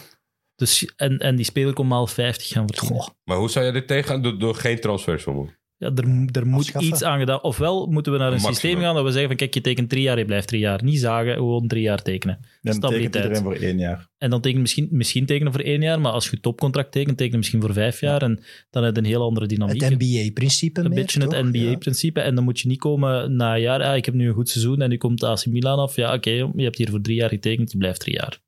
Dus, 0.56 0.86
en, 0.96 1.18
en 1.18 1.36
die 1.36 1.46
speler 1.46 1.74
kon 1.74 1.88
maal 1.88 2.08
50 2.08 2.48
gaan 2.48 2.68
verdienen. 2.68 3.02
Goh. 3.02 3.14
Maar 3.24 3.38
hoe 3.38 3.50
zou 3.50 3.66
je 3.66 3.72
dit 3.72 3.88
tegengaan? 3.88 4.22
Door, 4.22 4.40
door 4.40 4.56
geen 4.56 4.80
transfersom? 4.80 5.58
Ja, 5.80 5.92
er, 5.96 6.28
er 6.32 6.48
moet 6.48 6.60
Afschaffen. 6.60 6.92
iets 6.92 7.04
aan 7.04 7.20
gedaan. 7.20 7.42
Ofwel 7.42 7.88
moeten 7.88 8.12
we 8.12 8.18
naar 8.18 8.28
een 8.28 8.34
Maximum. 8.34 8.56
systeem 8.56 8.80
gaan 8.80 8.96
dat 8.96 9.04
we 9.04 9.12
zeggen 9.12 9.28
van 9.28 9.38
kijk, 9.38 9.54
je 9.54 9.62
tekent 9.62 9.90
drie 9.90 10.02
jaar, 10.02 10.18
je 10.18 10.26
blijft 10.26 10.48
drie 10.48 10.60
jaar. 10.60 10.84
Niet 10.84 11.00
zagen, 11.00 11.34
gewoon 11.34 11.68
drie 11.68 11.82
jaar 11.82 12.02
tekenen. 12.02 12.36
Dan 12.36 12.50
tekent 12.62 12.76
Stabiliteit. 12.84 13.24
iedereen 13.24 13.44
voor 13.44 13.56
één 13.56 13.78
jaar. 13.78 14.10
En 14.18 14.30
dan 14.30 14.42
tekenen 14.42 14.62
misschien, 14.62 14.88
misschien 14.92 15.26
tekenen 15.26 15.52
voor 15.52 15.62
één 15.62 15.82
jaar, 15.82 16.02
maar 16.02 16.12
als 16.12 16.30
je 16.30 16.40
topcontract 16.40 16.92
tekent, 16.92 17.18
tekenen 17.18 17.38
misschien 17.38 17.62
voor 17.62 17.74
vijf 17.74 18.00
jaar. 18.00 18.22
En 18.22 18.40
dan 18.70 18.84
heb 18.84 18.96
je 18.96 19.02
een 19.02 19.08
heel 19.08 19.22
andere 19.22 19.46
dynamiek. 19.46 19.82
Het 19.82 20.00
NBA-principe 20.00 20.80
een 20.80 20.90
meer, 20.90 20.96
beetje 21.00 21.22
het? 21.22 21.32
Ja. 21.32 21.42
NBA-principe. 21.42 22.22
En 22.22 22.36
dan 22.36 22.44
moet 22.44 22.60
je 22.60 22.68
niet 22.68 22.80
komen 22.80 23.36
na 23.36 23.56
een 23.56 23.62
jaar, 23.62 23.84
ah, 23.84 23.96
ik 23.96 24.06
heb 24.06 24.14
nu 24.14 24.28
een 24.28 24.34
goed 24.34 24.50
seizoen 24.50 24.82
en 24.82 24.90
nu 24.90 24.98
komt 24.98 25.24
AC 25.24 25.46
Milan 25.46 25.80
af. 25.80 25.96
Ja, 25.96 26.14
oké, 26.14 26.30
je 26.30 26.52
hebt 26.56 26.78
hier 26.78 26.90
voor 26.90 27.02
drie 27.02 27.16
jaar 27.16 27.30
getekend, 27.30 27.72
je 27.72 27.78
blijft 27.78 28.00
drie 28.00 28.16
jaar. 28.16 28.42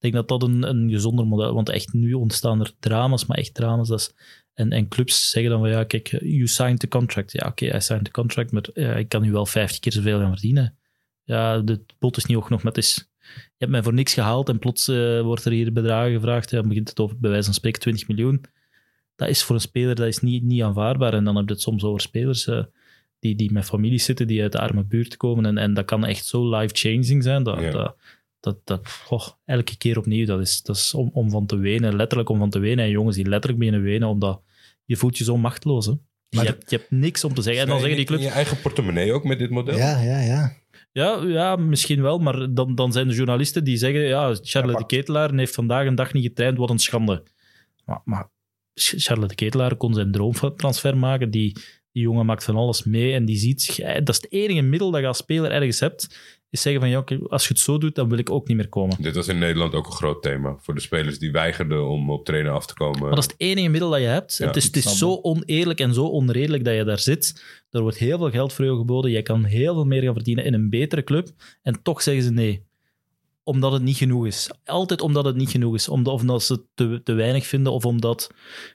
Ik 0.00 0.12
denk 0.12 0.14
dat 0.14 0.28
dat 0.28 0.48
een, 0.48 0.62
een 0.62 0.90
gezonder 0.90 1.26
model 1.26 1.54
want 1.54 1.68
echt 1.68 1.92
nu 1.92 2.12
ontstaan 2.12 2.60
er 2.60 2.72
drama's, 2.80 3.26
maar 3.26 3.38
echt 3.38 3.54
drama's. 3.54 3.88
Dat 3.88 3.98
is, 3.98 4.14
en, 4.58 4.72
en 4.72 4.88
clubs 4.88 5.30
zeggen 5.30 5.50
dan 5.50 5.60
van, 5.60 5.70
ja, 5.70 5.84
kijk, 5.84 6.08
you 6.08 6.46
signed 6.46 6.78
the 6.78 6.88
contract. 6.88 7.32
Ja, 7.32 7.46
oké, 7.46 7.76
I 7.76 7.80
signed 7.80 8.04
the 8.04 8.10
contract, 8.10 8.52
maar 8.52 8.64
ja, 8.74 8.94
ik 8.94 9.08
kan 9.08 9.22
nu 9.22 9.32
wel 9.32 9.46
50 9.46 9.80
keer 9.80 9.92
zoveel 9.92 10.18
gaan 10.18 10.30
verdienen. 10.30 10.76
Ja, 11.24 11.58
de 11.58 11.80
pot 11.98 12.16
is 12.16 12.24
niet 12.24 12.36
hoog 12.36 12.48
nog, 12.48 12.62
maar 12.62 12.72
het 12.72 12.84
is... 12.84 13.10
Je 13.28 13.64
hebt 13.64 13.70
mij 13.70 13.82
voor 13.82 13.94
niks 13.94 14.14
gehaald 14.14 14.48
en 14.48 14.58
plots 14.58 14.88
eh, 14.88 15.20
wordt 15.20 15.44
er 15.44 15.52
hier 15.52 15.72
bedragen 15.72 16.12
gevraagd. 16.12 16.50
Ja, 16.50 16.58
dan 16.58 16.68
begint 16.68 16.88
het 16.88 17.00
over, 17.00 17.18
bij 17.18 17.30
wijze 17.30 17.44
van 17.44 17.54
spreken, 17.54 17.80
20 17.80 18.08
miljoen 18.08 18.44
dat 19.18 19.28
is 19.28 19.42
voor 19.42 19.54
een 19.54 19.60
speler 19.60 19.94
dat 19.94 20.06
is 20.06 20.18
niet, 20.18 20.42
niet 20.42 20.62
aanvaardbaar. 20.62 21.14
En 21.14 21.24
dan 21.24 21.36
heb 21.36 21.46
je 21.46 21.52
het 21.52 21.62
soms 21.62 21.84
over 21.84 22.00
spelers 22.00 22.46
eh, 22.46 22.64
die, 23.18 23.34
die 23.34 23.52
met 23.52 23.64
familie 23.64 23.98
zitten, 23.98 24.26
die 24.26 24.42
uit 24.42 24.52
de 24.52 24.58
arme 24.58 24.84
buurt 24.84 25.16
komen. 25.16 25.46
En, 25.46 25.58
en 25.58 25.74
dat 25.74 25.84
kan 25.84 26.04
echt 26.04 26.26
zo 26.26 26.56
life-changing 26.56 27.22
zijn. 27.22 27.42
Dat, 27.42 27.60
Ja. 27.60 27.70
dat, 27.70 27.96
dat, 28.40 28.56
dat 28.64 29.36
elke 29.44 29.76
keer 29.76 29.98
opnieuw, 29.98 30.26
dat 30.26 30.40
is, 30.40 30.62
dat 30.62 30.76
is 30.76 30.94
om, 30.94 31.10
om 31.12 31.30
van 31.30 31.46
te 31.46 31.56
wenen. 31.56 31.96
Letterlijk 31.96 32.28
om 32.28 32.38
van 32.38 32.50
te 32.50 32.58
wenen. 32.58 32.84
En 32.84 32.90
jongens 32.90 33.16
die 33.16 33.28
letterlijk 33.28 33.58
beginnen 33.58 33.82
wenen, 33.82 34.08
omdat 34.08 34.42
je 34.88 34.96
voelt 34.96 35.18
je 35.18 35.24
zo 35.24 35.36
machteloos. 35.36 35.86
Hè? 35.86 35.92
Maar 36.30 36.44
je, 36.44 36.50
hebt, 36.50 36.70
je 36.70 36.76
hebt 36.76 36.90
niks 36.90 37.24
om 37.24 37.34
te 37.34 37.42
zeggen. 37.42 37.62
En 37.62 37.68
dan 37.68 37.78
zeggen 37.78 37.96
die 37.96 38.06
In 38.06 38.12
clubs... 38.12 38.24
je 38.24 38.30
eigen 38.30 38.60
portemonnee 38.60 39.12
ook 39.12 39.24
met 39.24 39.38
dit 39.38 39.50
model? 39.50 39.76
Ja, 39.76 40.00
ja, 40.00 40.20
ja. 40.20 40.56
Ja, 40.92 41.22
ja, 41.26 41.56
misschien 41.56 42.02
wel, 42.02 42.18
maar 42.18 42.54
dan, 42.54 42.74
dan 42.74 42.92
zijn 42.92 43.08
de 43.08 43.14
journalisten 43.14 43.64
die 43.64 43.76
zeggen 43.76 44.00
ja, 44.00 44.34
Charles 44.42 44.76
de 44.76 44.86
Ketelaar 44.86 45.34
heeft 45.34 45.54
vandaag 45.54 45.86
een 45.86 45.94
dag 45.94 46.12
niet 46.12 46.24
getraind, 46.24 46.58
wat 46.58 46.70
een 46.70 46.78
schande. 46.78 47.22
Maar, 47.84 48.00
maar 48.04 48.30
Charles 48.74 49.28
de 49.28 49.34
Ketelaar 49.34 49.76
kon 49.76 49.94
zijn 49.94 50.12
droomtransfer 50.12 50.96
maken, 50.96 51.30
die, 51.30 51.52
die 51.92 52.02
jongen 52.02 52.26
maakt 52.26 52.44
van 52.44 52.56
alles 52.56 52.84
mee 52.84 53.12
en 53.12 53.24
die 53.24 53.36
ziet 53.36 53.62
zich... 53.62 53.76
Dat 53.76 54.08
is 54.08 54.16
het 54.16 54.32
enige 54.32 54.60
middel 54.60 54.90
dat 54.90 55.00
je 55.00 55.06
als 55.06 55.18
speler 55.18 55.50
ergens 55.50 55.80
hebt. 55.80 56.18
Is 56.50 56.62
zeggen 56.62 56.80
van 56.80 56.90
ja, 56.90 56.98
oké, 56.98 57.18
als 57.28 57.42
je 57.42 57.54
het 57.54 57.62
zo 57.62 57.78
doet, 57.78 57.94
dan 57.94 58.08
wil 58.08 58.18
ik 58.18 58.30
ook 58.30 58.48
niet 58.48 58.56
meer 58.56 58.68
komen. 58.68 58.96
Dit 59.02 59.14
was 59.14 59.28
in 59.28 59.38
Nederland 59.38 59.74
ook 59.74 59.86
een 59.86 59.92
groot 59.92 60.22
thema. 60.22 60.56
Voor 60.60 60.74
de 60.74 60.80
spelers 60.80 61.18
die 61.18 61.32
weigerden 61.32 61.88
om 61.88 62.10
op 62.10 62.24
trainen 62.24 62.52
af 62.52 62.66
te 62.66 62.74
komen. 62.74 63.00
Maar 63.00 63.10
dat 63.10 63.18
is 63.18 63.24
het 63.24 63.34
enige 63.40 63.68
middel 63.68 63.90
dat 63.90 64.00
je 64.00 64.06
hebt. 64.06 64.36
Ja, 64.36 64.46
het 64.46 64.56
is, 64.56 64.64
het 64.64 64.82
zo 64.84 65.18
oneerlijk 65.22 65.80
en 65.80 65.94
zo 65.94 66.04
onredelijk 66.04 66.64
dat 66.64 66.74
je 66.74 66.84
daar 66.84 66.98
zit. 66.98 67.44
Er 67.70 67.80
wordt 67.80 67.98
heel 67.98 68.18
veel 68.18 68.30
geld 68.30 68.52
voor 68.52 68.64
jou 68.64 68.78
geboden. 68.78 69.10
Jij 69.10 69.22
kan 69.22 69.44
heel 69.44 69.74
veel 69.74 69.84
meer 69.84 70.02
gaan 70.02 70.14
verdienen 70.14 70.44
in 70.44 70.54
een 70.54 70.70
betere 70.70 71.04
club. 71.04 71.28
En 71.62 71.82
toch 71.82 72.02
zeggen 72.02 72.22
ze 72.22 72.30
nee. 72.30 72.66
Omdat 73.48 73.72
het 73.72 73.82
niet 73.82 73.96
genoeg 73.96 74.26
is. 74.26 74.50
Altijd 74.64 75.00
omdat 75.00 75.24
het 75.24 75.36
niet 75.36 75.50
genoeg 75.50 75.74
is. 75.74 75.88
Omdat, 75.88 76.14
of 76.14 76.20
omdat 76.20 76.42
ze 76.42 76.52
het 76.52 76.62
te, 76.74 77.00
te 77.04 77.12
weinig 77.12 77.46
vinden. 77.46 77.72
Of 77.72 77.84
omdat, 77.84 78.30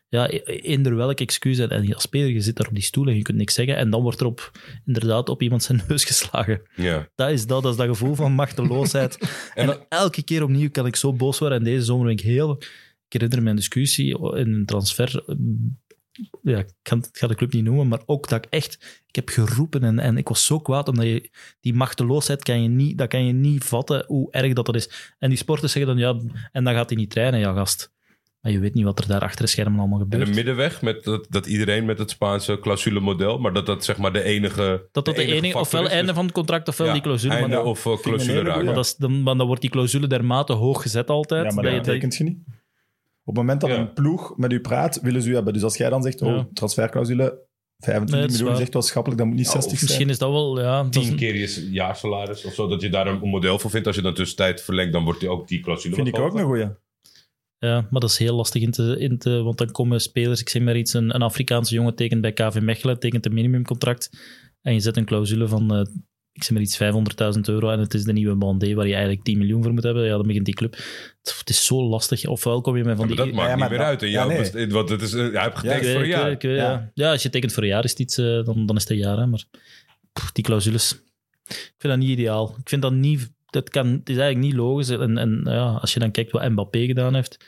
ja, 0.07 0.27
eender 0.45 0.95
welk 0.95 1.19
excuus. 1.19 1.57
En, 1.57 1.69
en 1.69 1.93
als 1.93 2.03
speler, 2.03 2.29
je 2.29 2.41
zit 2.41 2.55
daar 2.55 2.67
op 2.67 2.73
die 2.73 2.83
stoel 2.83 3.07
en 3.07 3.15
je 3.15 3.21
kunt 3.21 3.37
niks 3.37 3.53
zeggen. 3.53 3.75
En 3.75 3.89
dan 3.89 4.01
wordt 4.01 4.19
er 4.19 4.25
op, 4.25 4.51
inderdaad 4.85 5.29
op 5.29 5.41
iemand 5.41 5.63
zijn 5.63 5.81
neus 5.87 6.05
geslagen. 6.11 6.61
Ja. 6.75 7.09
Dat 7.15 7.29
is 7.29 7.47
dat, 7.47 7.63
dat 7.63 7.71
is 7.71 7.77
dat 7.77 7.87
gevoel 7.87 8.15
van 8.15 8.31
machteloosheid. 8.31 9.17
en 9.53 9.65
dan 9.65 9.85
elke 9.89 10.23
keer 10.23 10.43
opnieuw 10.43 10.69
kan 10.69 10.85
ik 10.85 10.95
zo 10.95 11.13
boos 11.13 11.39
worden. 11.39 11.57
En 11.57 11.63
deze 11.63 11.85
zomer 11.85 12.05
ben 12.05 12.13
ik 12.13 12.21
heel... 12.21 12.61
Ik 13.07 13.21
herinner 13.21 13.43
me 13.43 13.49
een 13.49 13.55
discussie 13.55 14.19
in 14.35 14.53
een 14.53 14.65
transfer. 14.65 15.23
Ja, 16.41 16.57
ik 16.57 16.69
ga, 16.83 16.95
ik 16.95 17.07
ga 17.17 17.27
de 17.27 17.35
club 17.35 17.53
niet 17.53 17.63
noemen, 17.63 17.87
maar 17.87 18.01
ook 18.05 18.29
dat 18.29 18.45
ik 18.45 18.51
echt... 18.51 19.01
Ik 19.07 19.15
heb 19.15 19.29
geroepen 19.29 19.83
en, 19.83 19.99
en 19.99 20.17
ik 20.17 20.27
was 20.27 20.45
zo 20.45 20.59
kwaad, 20.59 20.87
omdat 20.87 21.05
je... 21.05 21.29
Die 21.61 21.73
machteloosheid 21.73 22.43
kan 22.43 22.61
je 22.63 22.69
niet... 22.69 22.97
Dat 22.97 23.07
kan 23.07 23.25
je 23.25 23.33
niet 23.33 23.63
vatten, 23.63 24.03
hoe 24.07 24.31
erg 24.31 24.53
dat, 24.53 24.65
dat 24.65 24.75
is. 24.75 25.13
En 25.19 25.29
die 25.29 25.37
sporters 25.37 25.71
zeggen 25.71 25.95
dan, 25.97 26.21
ja... 26.31 26.39
En 26.51 26.63
dan 26.63 26.73
gaat 26.73 26.89
hij 26.89 26.97
niet 26.97 27.09
trainen, 27.09 27.39
ja, 27.39 27.53
gast. 27.53 27.91
Maar 28.41 28.51
je 28.51 28.59
weet 28.59 28.73
niet 28.73 28.83
wat 28.83 28.99
er 28.99 29.07
daar 29.07 29.21
achter 29.21 29.41
de 29.45 29.51
schermen 29.51 29.79
allemaal 29.79 29.99
En 29.99 30.03
gebeurt. 30.09 30.27
een 30.27 30.35
middenweg, 30.35 30.81
met 30.81 31.03
dat, 31.03 31.25
dat 31.29 31.45
iedereen 31.45 31.85
met 31.85 31.97
het 31.97 32.09
Spaanse 32.09 32.59
clausule-model, 32.61 33.37
maar 33.37 33.53
dat 33.53 33.65
dat 33.65 33.85
zeg 33.85 33.97
maar 33.97 34.13
de 34.13 34.23
enige. 34.23 34.87
dat 34.91 35.05
dat 35.05 35.15
de 35.15 35.21
enige, 35.25 35.41
factor 35.43 35.61
ofwel 35.61 35.83
is. 35.85 35.91
einde 35.91 36.13
van 36.13 36.23
het 36.23 36.33
contract, 36.33 36.67
ofwel 36.67 36.87
Ja, 36.87 36.93
die 36.93 37.01
clausule. 37.01 37.33
einde 37.33 37.55
Maar, 37.55 37.63
of 37.63 37.85
een 37.85 37.97
clausule 38.01 38.33
raken. 38.37 38.51
goeie. 38.51 38.65
maar, 38.65 38.73
dat 38.75 38.85
is, 38.85 38.95
dan, 38.95 39.23
maar 39.23 39.37
dan 39.37 39.47
wordt 39.47 39.61
die 39.61 39.69
clausule 39.69 40.07
dermate 40.07 40.53
hoog 40.53 40.81
gezet 40.81 41.09
altijd. 41.09 41.45
Ja, 41.45 41.53
maar 41.53 41.63
dat- 41.63 41.73
betekent 41.85 42.15
je 42.15 42.23
niet. 42.23 42.37
Op 43.25 43.35
het 43.35 43.43
moment 43.43 43.61
dat 43.61 43.69
Ja. 43.69 43.77
een 43.77 43.93
ploeg 43.93 44.37
met 44.37 44.51
u 44.51 44.59
praat, 44.59 44.99
willen 45.01 45.21
ze 45.21 45.29
u 45.29 45.33
hebben. 45.33 45.53
Dus 45.53 45.63
als 45.63 45.77
jij 45.77 45.89
dan 45.89 46.03
zegt, 46.03 46.19
Ja. 46.19 46.35
oh, 46.35 46.43
transferclausule, 46.53 47.39
25 47.77 48.09
Nee, 48.15 48.21
dat 48.21 48.29
is 48.29 48.31
miljoen, 48.31 48.47
waar. 48.47 48.57
zegt 48.57 48.73
wel 48.73 48.81
schappelijk, 48.81 49.19
dan 49.21 49.29
moet 49.29 49.37
niet 49.37 49.45
Ja, 49.45 49.51
60 49.51 49.71
of 49.71 49.77
zijn. 49.77 49.89
Misschien 49.89 50.09
is 50.09 50.17
dat 50.17 50.29
wel... 50.31 50.59
Ja, 50.61 50.83
dat 50.83 50.95
is 50.95 51.01
Tien 51.01 51.11
een- 51.11 51.17
keer 51.17 51.35
je 51.35 51.71
jaarsalaris 51.71 52.45
of 52.45 52.53
zo, 52.53 52.67
dat 52.67 52.81
je 52.81 52.89
daar 52.89 53.07
een 53.07 53.19
model 53.29 53.59
voor 53.59 53.69
vindt. 53.69 53.87
Als 53.87 53.95
je 53.95 54.01
dan 54.01 54.13
tussentijd 54.13 54.61
verlengt, 54.61 54.93
dan 54.93 55.03
wordt 55.03 55.19
die 55.19 55.29
ook 55.29 55.47
die 55.47 55.59
clausule. 55.59 55.95
Vind 55.95 56.07
ik 56.07 56.19
ook 56.19 56.33
een 56.37 56.43
goeie. 56.45 56.67
Ja, 57.57 57.87
maar 57.89 58.01
dat 58.01 58.09
is 58.09 58.17
heel 58.17 58.35
lastig 58.35 58.61
in 58.61 58.71
te, 58.71 58.95
in 58.99 59.17
te... 59.17 59.41
Want 59.43 59.57
dan 59.57 59.71
komen 59.71 60.01
spelers, 60.01 60.41
ik 60.41 60.49
zeg 60.49 60.61
maar 60.61 60.77
iets, 60.77 60.93
een, 60.93 61.15
een 61.15 61.21
Afrikaanse 61.21 61.73
jongen 61.73 61.95
tekent 61.95 62.21
bij 62.21 62.33
KV 62.33 62.59
Mechelen, 62.61 62.99
tekent 62.99 63.25
een 63.25 63.33
minimumcontract 63.33 64.09
en 64.61 64.73
je 64.73 64.79
zet 64.79 64.97
een 64.97 65.05
clausule 65.05 65.47
van, 65.47 65.73
eh, 65.75 65.85
ik 66.33 66.43
zeg 66.43 66.51
maar 66.51 66.61
iets, 66.61 66.79
500.000 67.35 67.41
euro 67.41 67.69
en 67.69 67.79
het 67.79 67.93
is 67.93 68.03
de 68.03 68.13
nieuwe 68.13 68.35
Bandé 68.35 68.73
waar 68.73 68.87
je 68.87 68.93
eigenlijk 68.93 69.23
10 69.23 69.37
miljoen 69.37 69.63
voor 69.63 69.73
moet 69.73 69.83
hebben. 69.83 70.03
Ja, 70.05 70.09
dan 70.17 70.27
begint 70.27 70.45
die 70.45 70.53
club... 70.53 70.75
Het, 71.23 71.49
is 71.49 71.65
zo 71.65 71.83
lastig. 71.83 72.25
Ofwel 72.25 72.61
kom 72.61 72.77
je 72.77 72.83
met 72.83 72.97
van 72.97 73.09
Ja, 73.09 73.15
die... 73.15 73.17
maar 73.17 73.25
dat 73.25 73.35
maakt 73.35 73.47
Ja, 73.49 73.51
niet 73.55 73.59
maar 73.59 73.69
meer 73.69 73.77
dat- 73.79 73.87
uit. 73.87 74.01
En 74.01 74.09
ja, 74.09 74.25
nee. 74.25 74.37
best- 74.37 74.71
want 74.71 74.89
het 74.89 75.01
is, 75.01 75.13
eh, 75.13 75.43
heeft 75.43 75.57
getekend 75.57 75.87
voor 75.91 76.01
een 76.01 76.07
jaar. 76.07 76.31
ik 76.31 76.41
Ja. 76.41 76.49
ja. 76.51 76.91
ja, 76.93 77.11
als 77.11 77.23
je 77.23 77.29
tekent 77.29 77.53
voor 77.53 77.63
een 77.63 77.69
jaar 77.69 77.83
is 77.83 77.89
het 77.89 77.99
iets, 77.99 78.17
eh, 78.17 78.43
dan, 78.45 78.65
dan 78.65 78.75
is 78.75 78.81
het 78.81 78.91
een 78.91 78.97
jaar. 78.97 79.17
Hè, 79.17 79.25
maar 79.27 79.43
pff, 80.13 80.31
die 80.31 80.43
clausules, 80.43 80.91
ik 81.47 81.73
vind 81.77 81.93
dat 81.93 81.97
niet 81.97 82.09
ideaal. 82.09 82.55
Ik 82.59 82.69
vind 82.69 82.81
dat 82.81 82.93
niet... 82.93 83.31
Dat 83.49 83.69
kan, 83.69 83.87
het 83.87 84.09
is 84.09 84.17
eigenlijk 84.17 84.45
niet 84.47 84.55
logisch. 84.61 84.89
En, 84.89 85.17
en 85.17 85.41
ja, 85.45 85.71
als 85.71 85.93
je 85.93 85.99
dan 85.99 86.11
kijkt 86.11 86.31
wat 86.31 86.49
Mbappé 86.49 86.85
gedaan 86.85 87.15
heeft, 87.15 87.45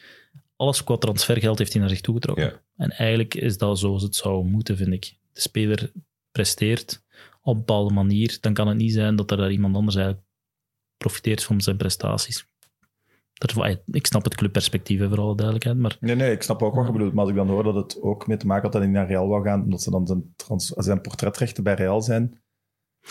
alles 0.56 0.84
qua 0.84 0.98
transfergeld 0.98 1.58
heeft 1.58 1.72
hij 1.72 1.82
naar 1.82 1.90
zich 1.90 2.02
toegetrokken. 2.02 2.46
Ja. 2.46 2.62
En 2.78 2.90
eigenlijk 2.92 3.36
is 3.36 3.58
dat 3.58 3.80
zoals 3.80 4.04
het 4.04 4.16
zou 4.16 4.46
moeten, 4.46 4.78
vind 4.78 4.94
ik. 4.94 5.14
De 5.34 5.42
speler 5.42 5.92
presteert 6.32 7.04
op 7.46 7.54
een 7.54 7.60
bepaalde 7.60 7.94
manier, 7.94 8.38
dan 8.42 8.54
kan 8.54 8.68
het 8.68 8.78
niet 8.78 8.94
zijn 8.94 9.16
dat 9.16 9.32
er 9.32 9.38
daar 9.38 9.52
iemand 9.52 9.76
anders 9.76 9.96
eigenlijk 9.96 10.26
profiteert 10.98 11.44
van 11.44 11.62
zijn 11.62 11.78
prestaties. 11.78 12.48
Dat, 13.34 13.80
ik 13.86 14.06
snap 14.06 14.24
het 14.24 14.36
clubperspectief, 14.36 15.00
hè, 15.00 15.10
voor 15.10 15.20
alle 15.20 15.36
duidelijkheid, 15.36 15.78
maar 15.78 15.98
Nee, 16.00 16.16
nee, 16.16 16.32
ik 16.32 16.42
snap 16.42 16.62
ook 16.62 16.76
wat 16.76 16.86
je 16.86 16.92
bedoelt. 16.92 17.14
Maar 17.14 17.22
als 17.22 17.30
ik 17.30 17.36
dan 17.36 17.48
hoor 17.48 17.64
dat 17.64 17.76
het 17.76 18.02
ook 18.02 18.28
mee 18.28 18.38
te 18.38 18.46
maken 18.46 18.64
had 18.64 18.72
dat 18.72 18.82
hij 18.82 18.92
naar 18.92 19.08
Real 19.08 19.28
wou 19.28 19.44
gaan, 19.44 19.64
omdat 19.64 19.82
ze 19.82 19.92
dan 19.92 20.08
zijn, 20.08 20.34
trans- 20.36 20.74
zijn 20.76 21.02
portretrechten 21.02 21.64
bij 21.64 21.74
Real 21.74 22.02
zijn. 22.02 22.44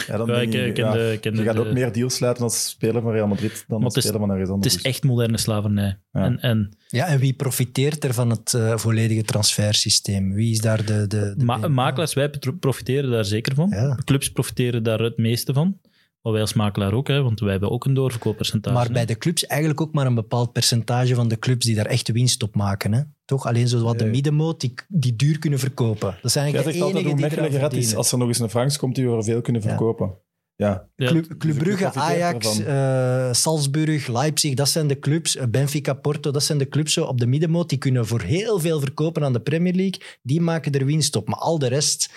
Ja, 0.06 0.16
dan 0.16 0.26
Ja, 0.26 0.34
denk 0.34 0.52
ik, 0.54 0.74
ken 0.74 0.84
ja, 0.84 0.92
de- 0.92 1.18
je 1.22 1.30
de- 1.30 1.42
gaat 1.42 1.56
ook 1.56 1.72
meer 1.72 1.92
deals 1.92 2.14
sluiten 2.14 2.42
als 2.44 2.68
speler 2.68 3.02
van 3.02 3.12
Real 3.12 3.26
Madrid 3.26 3.64
dan 3.68 3.84
als 3.84 3.94
het 3.94 4.04
is- 4.04 4.10
speler 4.10 4.26
van 4.26 4.34
een 4.36 4.40
het 4.40 4.50
ander. 4.50 4.66
is 4.70 4.82
echt 4.82 5.02
moderne 5.04 5.38
slavernij. 5.38 5.98
Ja. 6.12 6.24
En, 6.24 6.40
en 6.40 6.76
Ja, 6.88 7.06
en 7.06 7.18
wie 7.18 7.32
profiteert 7.34 8.04
er 8.04 8.14
van 8.14 8.30
het 8.30 8.54
eh, 8.54 8.76
volledige 8.76 9.22
transfersysteem? 9.22 10.32
Wie 10.32 10.50
is 10.52 10.60
daar 10.60 10.84
de... 10.84 11.06
de, 11.06 11.34
de 11.36 11.44
Ma- 11.44 11.68
makelaars, 11.68 12.14
wij 12.14 12.30
profiteren 12.60 13.10
daar 13.10 13.24
zeker 13.24 13.54
van. 13.54 13.68
Ja. 13.70 13.98
Clubs 14.04 14.30
profiteren 14.32 14.82
daar 14.82 14.98
het 15.00 15.16
meeste 15.16 15.52
van. 15.52 15.78
Maar 16.24 16.32
wij 16.32 16.42
als 16.42 16.52
makelaar 16.52 16.92
ook, 16.92 17.09
hè, 17.09 17.22
want 17.22 17.40
wij 17.40 17.51
hebben 17.51 17.70
ook 17.70 17.84
een 17.84 17.94
doorverkooppercentage. 17.94 18.76
Maar 18.76 18.86
hè. 18.86 18.92
bij 18.92 19.05
de 19.05 19.18
clubs 19.18 19.46
eigenlijk 19.46 19.80
ook 19.80 19.92
maar 19.92 20.06
een 20.06 20.14
bepaald 20.14 20.52
percentage 20.52 21.14
van 21.14 21.28
de 21.28 21.38
clubs 21.38 21.66
die 21.66 21.74
daar 21.74 21.86
echt 21.86 22.06
de 22.06 22.12
winst 22.12 22.42
op 22.42 22.55
maken. 22.55 22.92
Hè? 22.92 23.02
Toch? 23.24 23.46
Alleen 23.46 23.68
zo 23.68 23.82
wat 23.82 23.98
de 23.98 24.05
middenmoot 24.05 24.60
die, 24.60 24.74
die 24.88 25.16
duur 25.16 25.38
kunnen 25.38 25.59
verkopen. 25.59 26.18
Dat 26.22 26.32
zijn 26.32 26.44
eigenlijk 26.44 26.76
de 26.76 26.84
altijd 26.84 27.05
enigen 27.05 27.20
hoe 27.28 27.48
die 27.48 27.59
is. 27.59 27.60
verdienen. 27.60 27.96
Als 27.96 28.12
er 28.12 28.18
nog 28.18 28.28
eens 28.28 28.38
een 28.38 28.51
Franks 28.51 28.78
komt 28.78 28.94
die 28.94 29.09
we 29.09 29.16
er 29.16 29.24
veel 29.24 29.40
kunnen 29.40 29.62
verkopen. 29.62 30.06
Ja. 30.56 30.88
Ja, 30.96 31.09
Club, 31.09 31.34
Club 31.38 31.59
Brugge, 31.59 31.92
Ajax, 31.92 32.59
eh, 32.59 33.32
Salzburg, 33.32 34.06
Leipzig, 34.06 34.55
dat 34.55 34.68
zijn 34.68 34.86
de 34.86 34.98
clubs. 34.98 35.36
Eh, 35.36 35.46
Benfica, 35.46 35.94
Porto, 35.94 36.30
dat 36.30 36.42
zijn 36.42 36.59
de 36.59 36.68
clubs 36.68 36.92
zo 36.92 37.05
op 37.05 37.20
de 37.20 37.26
middenmoot. 37.26 37.68
Die 37.68 37.78
kunnen 37.78 38.06
voor 38.06 38.20
heel 38.20 38.59
veel 38.60 38.80
verkopen 38.80 39.24
aan 39.24 39.32
de 39.32 39.40
Premier 39.40 39.74
League. 39.74 40.01
Die 40.22 40.40
maken 40.40 40.72
er 40.72 40.84
winst 40.84 41.16
op. 41.16 41.28
Maar 41.28 41.38
al 41.38 41.59
de 41.59 41.68
rest 41.68 42.10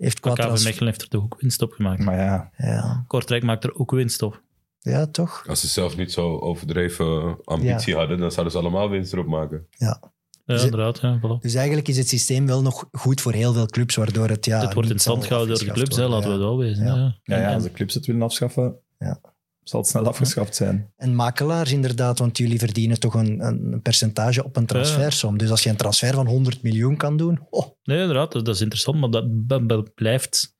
heeft 0.00 0.20
qua 0.20 0.34
Maar 0.34 0.52
KV 0.52 0.64
Mechelen 0.64 0.88
heeft 0.88 1.02
er 1.02 1.08
toch 1.08 1.22
ook 1.22 1.36
winst 1.40 1.62
op 1.62 1.72
gemaakt. 1.72 2.04
Maar 2.04 2.16
ja, 2.18 2.50
Ja, 2.56 3.04
Kortrijk 3.06 3.42
maakt 3.42 3.64
er 3.64 3.74
ook 3.74 3.90
winst 3.90 4.22
op. 4.22 4.42
ja, 4.78 5.06
toch? 5.06 5.44
Als 5.48 5.60
ze 5.60 5.66
zelf 5.66 5.96
niet 5.96 6.12
zo 6.12 6.38
overdreven 6.38 7.38
ambitie 7.44 7.94
hadden, 7.94 8.18
dan 8.18 8.30
zouden 8.32 8.52
ze 8.52 8.58
allemaal 8.58 8.90
winst 8.90 9.12
erop 9.12 9.26
maken. 9.26 9.66
Ja, 9.70 10.00
Dus- 10.44 10.64
inderdaad. 10.64 11.00
Ja, 11.00 11.18
voilà. 11.18 11.40
Dus 11.40 11.54
eigenlijk 11.54 11.88
is 11.88 11.96
het 11.96 12.08
systeem 12.08 12.46
wel 12.46 12.62
nog 12.62 12.88
goed 12.92 13.20
voor 13.20 13.32
heel 13.32 13.52
veel 13.52 13.66
clubs, 13.66 13.96
waardoor 13.96 14.28
het 14.28 14.44
ja... 14.44 14.60
het 14.60 14.74
wordt 14.74 14.88
in 14.88 14.94
niet 14.94 15.02
stand 15.02 15.18
zal 15.18 15.28
gehouden 15.28 15.56
door 15.56 15.66
de 15.66 15.72
clubs, 15.72 15.96
hè, 15.96 16.06
laten 16.06 16.22
we 16.22 16.26
ja. 16.26 16.32
het 16.32 16.40
wel 16.48 16.58
wezen. 16.58 16.84
Ja. 16.84 16.94
Ja. 16.94 17.18
ja, 17.22 17.36
ja, 17.36 17.48
En- 17.48 17.54
als 17.54 17.62
de 17.62 17.72
clubs 17.72 17.94
het 17.94 18.06
willen 18.06 18.22
afschaffen, 18.22 18.76
Ja. 18.98 19.20
Zal 19.62 19.80
het 19.80 19.88
snel 19.88 20.06
afgeschaft 20.06 20.54
zijn. 20.56 20.92
En 20.96 21.14
makelaars 21.14 21.72
inderdaad, 21.72 22.18
want 22.18 22.38
jullie 22.38 22.58
verdienen 22.58 23.00
toch 23.00 23.14
een, 23.14 23.40
een 23.46 23.82
percentage 23.82 24.44
op 24.44 24.56
een 24.56 24.66
transfersom. 24.66 25.38
Dus 25.38 25.50
als 25.50 25.62
je 25.62 25.70
een 25.70 25.76
transfer 25.76 26.14
van 26.14 26.26
100 26.26 26.62
miljoen 26.62 26.96
kan 26.96 27.16
doen, 27.16 27.46
oh, 27.50 27.66
Nee, 27.82 28.00
inderdaad, 28.00 28.32
dat 28.32 28.48
is 28.48 28.60
interessant, 28.60 28.98
maar 29.00 29.10
dat, 29.10 29.24
dat- 29.48 29.68
dat 29.68 29.94
blijft... 29.94 30.58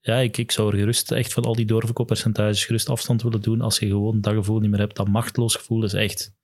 Ja, 0.00 0.16
ik, 0.16 0.36
ik 0.36 0.50
zou 0.52 0.72
er 0.72 0.78
gerust 0.78 1.12
echt 1.12 1.32
van 1.32 1.44
al 1.44 1.54
die 1.54 1.64
doorverkooppercentages 1.66 2.64
gerust 2.64 2.88
afstand 2.88 3.22
willen 3.22 3.40
doen 3.42 3.60
als 3.60 3.78
je 3.78 3.86
gewoon 3.86 4.20
dat 4.20 4.34
gevoel 4.34 4.58
niet 4.58 4.70
meer 4.70 4.80
hebt. 4.80 4.96
Dat 4.96 5.08
machteloos 5.08 5.54
gevoel 5.54 5.84
is 5.84 5.92
echt... 5.92 6.34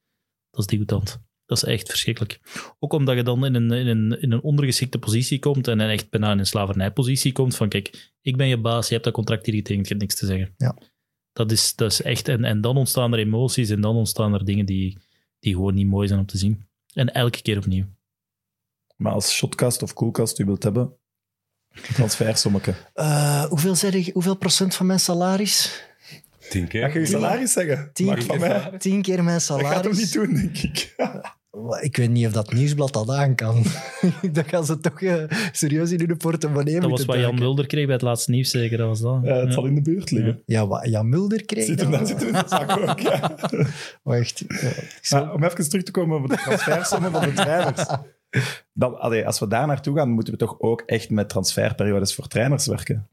Dat 0.50 0.60
is 0.60 0.66
degoutant. 0.66 1.22
Dat 1.46 1.56
is 1.56 1.64
echt 1.64 1.88
verschrikkelijk. 1.88 2.40
Ook 2.78 2.92
omdat 2.92 3.16
je 3.16 3.22
dan 3.22 3.44
in 3.44 3.54
een, 3.54 3.70
in 3.70 3.86
een, 3.86 4.20
in 4.20 4.32
een 4.32 4.42
ondergeschikte 4.42 4.98
positie 4.98 5.38
komt 5.38 5.68
en 5.68 5.80
echt 5.80 6.10
bijna 6.10 6.32
in 6.32 6.38
een 6.38 6.46
slavernijpositie 6.46 7.32
komt 7.32 7.56
van 7.56 7.68
kijk, 7.68 8.12
ik 8.20 8.36
ben 8.36 8.46
je 8.48 8.60
baas, 8.60 8.86
je 8.86 8.92
hebt 8.92 9.04
dat 9.04 9.14
contract 9.14 9.46
hier 9.46 9.54
getekend, 9.54 9.82
je 9.88 9.94
hebt 9.94 10.00
niks 10.06 10.16
te 10.18 10.26
zeggen. 10.26 10.54
Ja. 10.56 10.76
Dat 11.34 11.50
is, 11.52 11.74
dat 11.74 11.90
is 11.92 12.02
echt... 12.02 12.28
En, 12.28 12.44
en 12.44 12.60
dan 12.60 12.76
ontstaan 12.76 13.12
er 13.12 13.18
emoties 13.18 13.70
en 13.70 13.80
dan 13.80 13.96
ontstaan 13.96 14.34
er 14.34 14.44
dingen 14.44 14.66
die, 14.66 14.98
die 15.40 15.52
gewoon 15.54 15.74
niet 15.74 15.86
mooi 15.86 16.08
zijn 16.08 16.20
om 16.20 16.26
te 16.26 16.38
zien. 16.38 16.66
En 16.92 17.12
elke 17.14 17.42
keer 17.42 17.56
opnieuw. 17.56 17.84
Maar 18.96 19.12
als 19.12 19.32
shotcast 19.32 19.82
of 19.82 19.92
coolcast 19.94 20.38
u 20.38 20.44
wilt 20.44 20.62
hebben, 20.62 20.92
transfersommeke. 21.94 22.74
eh, 22.94 23.44
hoeveel, 23.44 23.74
zeg 23.74 24.04
je, 24.04 24.10
hoeveel 24.12 24.36
procent 24.36 24.74
van 24.74 24.86
mijn 24.86 25.00
salaris? 25.00 25.82
Tien 26.50 26.68
keer. 26.68 26.80
Ga 26.88 26.92
je 26.94 26.98
je 27.00 27.06
salaris 27.06 27.52
zeggen? 27.52 27.90
Tien 27.92 28.06
Mag 28.06 28.24
van 28.24 28.40
mij. 28.40 28.72
Tien 28.78 29.02
keer 29.02 29.24
mijn 29.24 29.36
Dat 29.36 29.42
salaris. 29.42 29.68
gaat 29.70 29.84
hem 29.84 29.96
niet 29.96 30.12
doen, 30.12 30.34
denk 30.34 30.58
ik. 30.58 30.94
Ik 31.80 31.96
weet 31.96 32.10
niet 32.10 32.26
of 32.26 32.32
dat 32.32 32.52
nieuwsblad 32.52 32.92
dat 32.92 33.10
aan 33.10 33.34
kan. 33.34 33.62
Dan 34.32 34.44
gaan 34.44 34.64
ze 34.64 34.80
toch 34.80 35.02
eh, 35.02 35.22
serieus 35.52 35.90
in 35.90 35.98
hun 36.08 36.16
portemonnee 36.16 36.72
Dat 36.74 36.82
was 36.82 36.90
moeten 36.90 37.06
wat 37.06 37.16
Jan. 37.18 37.34
Mulder 37.34 37.66
kreeg 37.66 37.84
bij 37.84 37.92
het 37.94 38.02
laatste 38.02 38.30
nieuws, 38.30 38.50
zeker. 38.50 38.78
Dat 38.78 38.86
was 38.88 39.00
dat. 39.00 39.20
Ja, 39.22 39.34
het 39.34 39.46
Ja. 39.46 39.52
zal 39.52 39.64
in 39.66 39.74
de 39.74 39.82
buurt 39.82 40.10
liggen. 40.10 40.42
Ja, 40.46 40.66
wat 40.66 40.88
Jan 40.88 41.08
Mulder 41.08 41.44
kreeg 41.44 41.64
Zit 41.64 41.80
hem 41.80 41.90
dan? 41.90 42.06
zit 42.06 42.18
hem 42.18 42.26
in 42.28 42.32
de 42.34 42.44
zak 42.46 42.76
ook, 42.88 42.98
ja. 43.00 43.34
Wacht. 44.02 44.44
ja, 44.48 44.70
Maar 45.10 45.34
om 45.34 45.44
even 45.44 45.68
terug 45.68 45.84
te 45.84 45.90
komen 45.90 46.22
op 46.22 46.28
de 46.28 46.36
transfersommen 46.36 47.10
van 47.12 47.20
de 47.22 47.32
trainers. 47.32 47.86
Dan, 48.72 48.98
allee, 49.00 49.26
als 49.26 49.38
we 49.38 49.48
daar 49.48 49.66
naartoe 49.66 49.96
gaan, 49.96 50.10
moeten 50.10 50.32
we 50.32 50.38
toch 50.38 50.60
ook 50.60 50.82
echt 50.86 51.10
met 51.10 51.28
transferperiodes 51.28 52.14
voor 52.14 52.26
trainers 52.26 52.66
werken. 52.66 53.08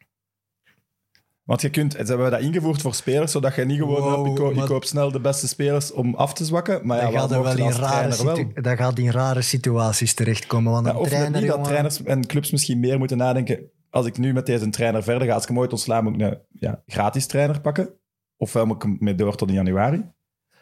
Want 1.43 1.61
je 1.61 1.69
kunt, 1.69 1.91
ze 1.91 2.03
hebben 2.03 2.31
dat 2.31 2.41
ingevoerd 2.41 2.81
voor 2.81 2.93
spelers, 2.93 3.31
zodat 3.31 3.55
je 3.55 3.65
niet 3.65 3.77
gewoon, 3.79 4.01
Wow, 4.01 4.15
hup, 4.17 4.25
ik, 4.25 4.35
koop, 4.35 4.49
ik 4.51 4.57
maar- 4.57 4.67
koop 4.67 4.83
snel 4.83 5.11
de 5.11 5.19
beste 5.19 5.47
spelers 5.47 5.91
om 5.91 6.15
af 6.15 6.33
te 6.33 6.45
zwakken. 6.45 6.87
Maar 6.87 6.97
ja, 6.97 7.03
dat, 7.03 7.11
wat 7.13 7.21
gaat 7.21 7.31
er 7.31 7.43
wel 7.43 7.67
in 7.67 7.71
rare 7.73 8.23
wel? 8.23 8.51
dat 8.61 8.77
gaat 8.77 8.97
in 8.99 9.09
rare 9.11 9.41
situaties 9.41 10.13
terechtkomen. 10.13 10.71
Want 10.71 10.85
Ja, 10.85 10.91
een 10.91 10.97
of 10.97 11.07
trainer, 11.07 11.41
niet 11.41 11.49
dat 11.49 11.63
trainers 11.63 12.03
en 12.03 12.25
clubs 12.27 12.51
misschien 12.51 12.79
meer 12.79 12.97
moeten 12.97 13.17
nadenken. 13.17 13.59
Als 13.89 14.05
ik 14.05 14.17
nu 14.17 14.33
met 14.33 14.45
deze 14.45 14.69
trainer 14.69 15.03
verder 15.03 15.27
ga, 15.27 15.33
als 15.33 15.43
ik 15.43 15.49
hem 15.49 15.59
ooit 15.59 15.71
ontsla, 15.71 16.01
moet 16.01 16.13
ik 16.13 16.21
een 16.21 16.39
ja, 16.59 16.81
gratis 16.85 17.25
trainer 17.25 17.61
pakken. 17.61 17.89
Ofwel 18.37 18.65
moet 18.65 18.75
ik 18.75 18.81
hem 18.81 18.97
mee 18.99 19.15
door 19.15 19.35
tot 19.35 19.47
in 19.49 19.53
januari. 19.55 20.05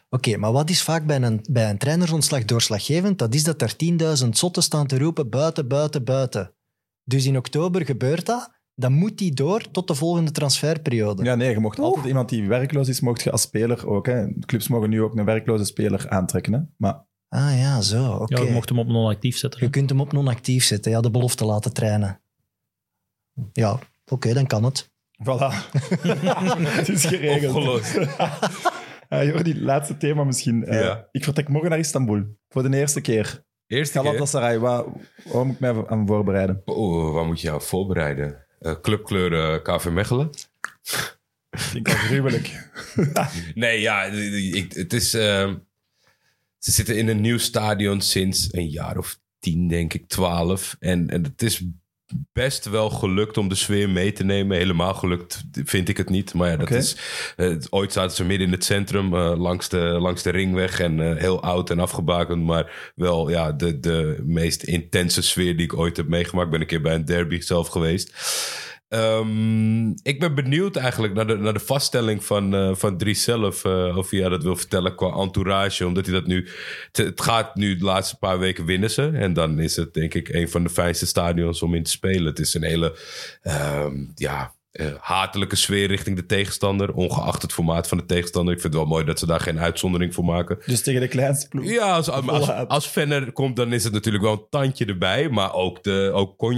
Oké, 0.10 0.38
maar 0.38 0.52
wat 0.52 0.70
is 0.70 0.82
vaak 0.84 1.06
bij 1.06 1.22
een, 1.22 1.40
bij 1.52 1.70
een 1.70 1.78
trainersontslag 1.78 2.46
doorslaggevend? 2.46 3.18
Dat 3.18 3.34
is 3.34 3.44
dat 3.44 3.62
er 3.62 3.74
10.000 4.24 4.30
zotten 4.30 4.64
staan 4.64 4.88
te 4.88 4.98
roepen 4.98 5.30
buiten, 5.30 5.68
buiten, 5.68 6.04
buiten. 6.04 6.54
Dus 7.04 7.26
in 7.26 7.38
oktober 7.38 7.86
gebeurt 7.86 8.26
dat. 8.26 8.59
Dan 8.80 8.94
moet 8.94 9.18
die 9.18 9.34
door 9.34 9.72
tot 9.72 9.88
de 9.88 9.96
volgende 9.96 10.32
transferperiode. 10.32 11.24
Ja, 11.24 11.36
nee, 11.36 11.50
je 11.50 11.60
mocht 11.60 11.80
altijd 11.80 12.06
iemand 12.06 12.30
die 12.30 12.48
werkloos 12.48 12.88
is, 12.88 13.00
mocht 13.02 13.22
je 13.24 13.32
als 13.32 13.42
speler 13.42 13.88
ook. 13.88 14.06
Hè. 14.06 14.28
Clubs 14.46 14.68
mogen 14.68 14.90
nu 14.90 15.02
ook 15.02 15.16
een 15.18 15.26
werkloze 15.26 15.66
speler 15.66 16.10
aantrekken. 16.10 16.54
Hè. 16.54 16.60
Maar 16.78 17.08
Ah 17.30 17.58
ja, 17.60 17.82
zo, 17.82 18.12
oké. 18.12 18.40
Ja, 18.42 18.48
je 18.48 18.52
mocht 18.54 18.70
hem 18.70 18.80
op 18.80 18.88
non-actief 18.88 19.38
zetten. 19.38 19.64
Je 19.64 19.70
kunt 19.70 19.90
hem 19.90 20.00
op 20.02 20.12
non-actief 20.12 20.64
zetten, 20.64 20.92
ja, 20.92 21.02
de 21.02 21.12
belofte 21.12 21.46
laten 21.46 21.74
trainen. 21.74 22.22
Ja, 23.54 23.80
oké, 24.12 24.34
dan 24.34 24.48
kan 24.48 24.64
het. 24.64 24.92
voilà, 25.24 25.54
het 26.80 26.90
is 26.90 27.06
geregeld. 27.06 27.56
Opgelost. 27.56 27.96
Uh, 29.10 29.26
Jordi, 29.30 29.62
laatste 29.62 29.98
thema 29.98 30.24
misschien. 30.24 30.66
Eh, 30.66 30.82
Ja. 30.82 31.08
Ik 31.12 31.24
vertrek 31.24 31.48
morgen 31.50 31.70
naar 31.70 31.80
Istanbul. 31.80 32.24
Voor 32.50 32.70
de 32.70 32.78
eerste 32.78 33.02
keer. 33.02 33.44
Eerste 33.68 33.94
keer. 34.00 34.08
Galatasaray, 34.08 34.60
waar, 34.60 34.84
waar 35.34 35.46
moet 35.46 35.54
ik 35.56 35.60
mij 35.60 35.88
aan 35.88 36.08
voorbereiden? 36.08 36.62
Oh, 36.66 37.14
waar 37.14 37.26
moet 37.26 37.42
je 37.42 37.48
jou 37.48 37.62
voorbereiden? 37.62 38.46
Eh, 38.60 38.76
clubkleuren 38.82 39.62
KV 39.64 39.86
Mechelen? 39.86 40.30
Vind 41.52 41.88
ik 41.88 41.94
al 41.94 42.00
gruwelijk. 42.00 42.70
Nee, 43.56 43.82
ja, 43.82 44.04
ik, 44.04 44.74
het 44.74 44.94
is... 44.94 45.14
ehm, 45.14 45.56
ze 46.58 46.72
zitten 46.72 46.98
in 46.98 47.08
een 47.08 47.22
nieuw 47.22 47.38
stadion 47.38 48.02
sinds 48.02 48.48
een 48.54 48.70
jaar 48.70 48.98
of 48.98 49.20
tien, 49.40 49.68
denk 49.68 49.94
ik, 49.94 50.08
twaalf. 50.08 50.76
En, 50.80 51.10
en 51.10 51.24
het 51.24 51.42
is 51.42 51.64
best 52.34 52.70
wel 52.70 52.90
gelukt 52.90 53.38
om 53.38 53.48
de 53.48 53.56
sfeer 53.56 53.90
mee 53.90 54.12
te 54.12 54.24
nemen. 54.24 54.58
Helemaal 54.58 54.94
gelukt 54.94 55.44
vind 55.52 55.90
ik 55.90 55.98
het 55.98 56.10
niet. 56.10 56.34
Maar 56.34 56.50
ja, 56.50 56.58
dat 56.58 56.72
is... 56.72 56.96
eh, 57.36 57.56
ooit 57.70 57.94
zaten 57.94 58.16
ze 58.16 58.26
midden 58.26 58.48
in 58.48 58.54
het 58.54 58.64
centrum, 58.64 59.14
eh, 59.14 59.34
langs, 59.38 59.70
de, 59.70 59.78
langs 59.78 60.24
de 60.24 60.30
ringweg. 60.30 60.80
En 60.80 61.00
eh, 61.00 61.22
heel 61.22 61.42
oud 61.42 61.70
en 61.70 61.80
afgebakend. 61.80 62.44
Maar 62.44 62.92
wel 62.96 63.30
ja, 63.30 63.52
de, 63.52 63.80
de 63.80 64.24
meest 64.26 64.64
intense 64.64 65.22
sfeer 65.22 65.56
die 65.56 65.66
ik 65.66 65.78
ooit 65.78 65.98
heb 65.98 66.08
meegemaakt. 66.08 66.46
Ik 66.46 66.52
ben 66.52 66.62
een 66.62 66.68
keer 66.68 66.82
bij 66.82 66.96
een 66.96 67.06
derby 67.06 67.42
zelf 67.42 67.68
geweest. 67.68 68.14
Ehm, 68.90 69.90
ik 69.90 70.20
ben 70.20 70.36
benieuwd 70.36 70.76
eigenlijk 70.76 71.14
naar 71.14 71.28
de, 71.28 71.38
naar 71.38 71.54
de 71.54 71.60
vaststelling 71.60 72.24
van, 72.24 72.56
eh, 72.56 72.76
van 72.76 72.98
Dries 72.98 73.24
zelf. 73.24 73.66
eh, 73.66 73.98
of 73.98 74.10
hij 74.10 74.30
dat 74.30 74.44
wil 74.44 74.56
vertellen 74.56 74.96
qua 74.96 75.12
entourage. 75.12 75.86
Omdat 75.86 76.06
hij 76.06 76.14
dat 76.16 76.26
nu. 76.28 76.48
Het, 76.92 76.98
het 76.98 77.22
gaat 77.22 77.56
nu 77.56 77.76
de 77.76 77.84
laatste 77.86 78.18
paar 78.18 78.40
weken 78.40 78.66
winnen 78.66 78.92
ze. 78.92 79.10
En 79.14 79.34
dan 79.34 79.60
is 79.60 79.76
het 79.76 79.94
denk 79.94 80.14
ik 80.14 80.30
een 80.30 80.50
van 80.50 80.64
de 80.64 80.70
fijnste 80.70 81.06
stadions 81.06 81.62
om 81.62 81.76
in 81.76 81.84
te 81.84 81.92
spelen. 81.92 82.26
Het 82.26 82.40
is 82.40 82.54
een 82.54 82.64
hele. 82.64 82.98
ehm, 83.42 84.06
ja. 84.16 84.54
Eh, 84.72 84.88
hatelijke 85.00 85.56
sfeer 85.56 85.88
richting 85.88 86.16
de 86.16 86.26
tegenstander. 86.26 86.94
Ongeacht 86.94 87.42
het 87.42 87.54
formaat 87.54 87.88
van 87.88 87.98
de 87.98 88.06
tegenstander. 88.06 88.54
Ik 88.54 88.62
vind 88.62 88.74
het 88.74 88.82
wel 88.82 88.92
mooi 88.92 89.06
dat 89.06 89.20
ze 89.20 89.26
daar 89.26 89.40
geen 89.40 89.60
uitzondering 89.60 90.14
voor 90.14 90.26
maken. 90.26 90.58
Dus 90.66 90.84
tegen 90.84 91.02
de 91.02 91.08
kleinste 91.08 91.48
ploeg. 91.48 91.66
Ja, 91.66 91.96
als, 91.96 92.10
als, 92.10 92.26
Volhaat. 92.26 92.68
als 92.68 92.86
fan 92.86 93.12
er 93.12 93.32
komt, 93.32 93.56
dan 93.56 93.74
is 93.74 93.84
het 93.84 93.94
natuurlijk 93.94 94.24
wel 94.24 94.34
een 94.34 94.46
tandje 94.50 94.86
erbij. 94.86 95.30
Maar 95.30 95.54
ook, 95.54 95.84
de, 95.84 96.12
ook 96.14 96.54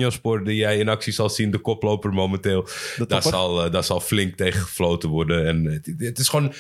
die 0.45 0.55
jij 0.55 0.77
in 0.77 0.89
actie 0.89 1.13
zal 1.13 1.29
zien, 1.29 1.51
de 1.51 1.57
koploper 1.57 2.13
momenteel. 2.13 2.67
Daar 3.07 3.21
zal, 3.21 3.71
daar 3.71 3.83
zal 3.83 3.99
flink 3.99 4.35
tegen 4.35 4.61
gefloten 4.61 5.09
worden. 5.09 5.47
En 5.47 5.65
het, 5.65 5.93
het 5.97 6.19
is 6.19 6.27
gewoon 6.27 6.53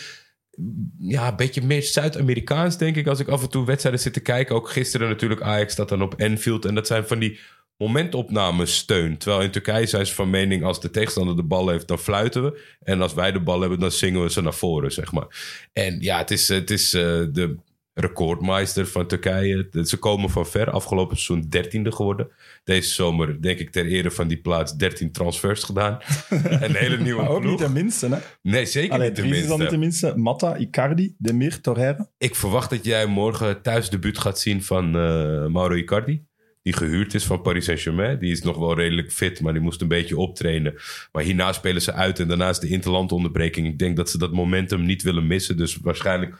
ja, 0.97 1.27
een 1.27 1.35
beetje 1.35 1.61
meer 1.61 1.83
Zuid-Amerikaans, 1.83 2.77
denk 2.77 2.95
ik. 2.95 3.07
Als 3.07 3.19
ik 3.19 3.27
af 3.27 3.41
en 3.41 3.49
toe 3.49 3.65
wedstrijden 3.65 4.01
zit 4.01 4.13
te 4.13 4.19
kijken. 4.19 4.55
Ook 4.55 4.69
gisteren 4.69 5.09
natuurlijk 5.09 5.41
Ajax 5.41 5.73
staat 5.73 5.89
dan 5.89 6.01
op 6.01 6.13
Enfield. 6.13 6.65
En 6.65 6.75
dat 6.75 6.87
zijn 6.87 7.07
van 7.07 7.19
die 7.19 7.39
momentopnames 7.81 8.75
steun. 8.75 9.17
Terwijl 9.17 9.41
in 9.41 9.51
Turkije 9.51 9.85
zijn 9.85 10.05
ze 10.05 10.13
van 10.13 10.29
mening... 10.29 10.63
als 10.63 10.81
de 10.81 10.89
tegenstander 10.89 11.35
de 11.35 11.43
bal 11.43 11.69
heeft, 11.69 11.87
dan 11.87 11.99
fluiten 11.99 12.43
we. 12.43 12.61
En 12.83 13.01
als 13.01 13.13
wij 13.13 13.31
de 13.31 13.39
bal 13.39 13.61
hebben, 13.61 13.79
dan 13.79 13.91
zingen 13.91 14.21
we 14.21 14.29
ze 14.29 14.41
naar 14.41 14.53
voren, 14.53 14.91
zeg 14.91 15.11
maar. 15.11 15.27
En 15.73 15.97
ja, 15.99 16.17
het 16.17 16.31
is, 16.31 16.47
het 16.47 16.71
is 16.71 16.93
eh, 16.93 17.01
de 17.31 17.55
recordmeister 17.93 18.87
van 18.87 19.07
Turkije. 19.07 19.69
Ze 19.83 19.97
komen 19.97 20.29
van 20.29 20.45
ver. 20.47 20.69
Afgelopen 20.69 21.17
seizoen 21.17 21.49
dertiende 21.49 21.91
geworden. 21.91 22.29
Deze 22.63 22.89
zomer, 22.89 23.41
denk 23.41 23.59
ik, 23.59 23.71
ter 23.71 23.85
ere 23.85 24.11
van 24.11 24.27
die 24.27 24.37
plaats 24.41 24.75
13 24.75 25.11
transfers 25.11 25.63
gedaan. 25.63 25.97
een 26.29 26.75
hele 26.75 26.97
nieuwe 26.97 27.21
Maar 27.21 27.31
ook 27.31 27.43
niet 27.43 27.55
ploeg. 27.55 27.59
de 27.59 27.69
minste. 27.69 28.07
Hè? 28.07 28.17
Nee, 28.41 28.65
zeker 28.65 28.93
Allee, 28.93 29.07
niet 29.07 29.15
de 29.15 29.21
Dries 29.21 29.41
is 29.41 29.47
dan 29.47 29.59
niet 29.59 29.77
minste. 29.77 30.05
de 30.05 30.11
minste. 30.11 30.21
Matta, 30.21 30.55
Icardi, 30.55 31.15
Demir, 31.17 31.61
Torreira. 31.61 32.09
Ik 32.17 32.35
verwacht 32.35 32.69
dat 32.69 32.85
jij 32.85 33.05
morgen 33.05 33.61
thuis 33.61 33.89
debuut 33.89 34.17
gaat 34.17 34.39
zien 34.39 34.63
van 34.63 34.85
eh, 34.85 35.45
Mauro 35.45 35.75
Icardi. 35.75 36.29
Die 36.61 36.73
gehuurd 36.73 37.13
is 37.13 37.23
van 37.23 37.41
Paris 37.41 37.65
Saint-Germain. 37.65 38.19
Die 38.19 38.31
is 38.31 38.41
nog 38.41 38.57
wel 38.57 38.75
redelijk 38.75 39.11
fit, 39.11 39.41
maar 39.41 39.53
die 39.53 39.61
moest 39.61 39.81
een 39.81 39.87
beetje 39.87 40.17
optrainen. 40.17 40.73
Maar 41.11 41.23
hierna 41.23 41.53
spelen 41.53 41.81
ze 41.81 41.93
uit 41.93 42.19
en 42.19 42.27
daarnaast 42.27 42.61
de 42.61 42.67
interlandonderbreking. 42.67 43.67
Ik 43.67 43.79
denk 43.79 43.95
dat 43.95 44.09
ze 44.09 44.17
dat 44.17 44.31
momentum 44.31 44.85
niet 44.85 45.01
willen 45.01 45.27
missen. 45.27 45.57
Dus 45.57 45.77
waarschijnlijk 45.81 46.35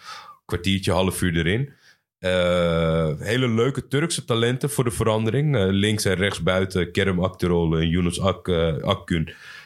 kwartiertje, 0.46 0.92
half 0.92 1.22
uur 1.22 1.38
erin. 1.38 1.74
Eh, 2.20 3.10
hele 3.20 3.48
leuke 3.48 3.88
Turkse 3.88 4.26
talenten 4.26 4.70
voor 4.70 4.84
de 4.84 4.92
verandering. 4.92 5.56
Eh, 5.56 5.68
links 5.70 6.06
en 6.06 6.16
rechts 6.16 6.44
buiten 6.44 6.92
Kerem 6.92 7.24
Akterol 7.24 7.78
en 7.78 7.88
Yunus 7.88 8.22
Ak, 8.22 8.48
eh. 8.48 8.84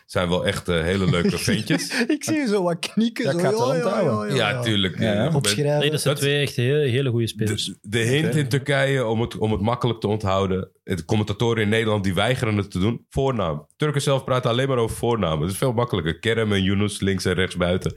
Zijn 0.06 0.30
wel 0.30 0.45
echt 0.45 0.68
eh, 0.68 0.82
hele 0.82 1.10
leuke 1.10 1.38
ventjes. 1.49 2.02
Ik 2.07 2.23
zie 2.23 2.36
je 2.38 2.48
zo 2.48 2.64
wat 2.64 2.80
knikken. 2.80 3.26
Ja, 3.26 3.32
zo, 3.32 3.38
ik 3.38 3.44
ga 3.44 3.49
het 3.49 3.57
wel 3.60 3.69
onthouden. 3.69 4.36
ja, 4.36 4.61
tuurlijk. 4.61 4.99
Ja, 4.99 5.14
ja. 5.14 5.27
Eh, 5.27 5.36
Opschrijven. 5.36 5.80
Nee, 5.80 5.91
dat 5.91 6.02
zijn 6.02 6.14
Dat- 6.14 6.23
twee 6.23 6.41
echt 6.41 6.56
hele, 6.56 6.88
hele 6.90 7.10
goede 7.10 7.27
spelers. 7.27 7.65
De, 7.65 7.77
de 7.82 7.99
hint 7.99 8.36
in 8.36 8.48
Turkije, 8.48 9.06
om 9.06 9.22
het, 9.22 9.38
om 9.38 9.52
het 9.52 9.61
makkelijk 9.61 9.99
te 9.99 10.07
onthouden. 10.07 10.69
De 10.84 11.06
commentatoren 11.06 11.64
in 11.64 11.69
Nederland 11.69 12.03
die 12.03 12.14
weigeren 12.14 12.57
het 12.57 12.72
te 12.72 12.80
doen. 12.80 13.06
Voornaam. 13.10 13.68
Turken 13.76 14.02
zelf 14.02 14.23
praten 14.23 14.49
alleen 14.49 14.68
maar 14.68 14.77
over 14.77 14.95
voornamen. 14.98 15.40
Dat 15.40 15.49
is 15.49 15.57
veel 15.57 15.73
makkelijker. 15.73 16.19
Kerem 16.19 16.53
en 16.53 16.64
Yunus 16.64 16.99
links 16.99 17.26
en 17.26 17.34
rechts 17.34 17.56
buiten. 17.57 17.95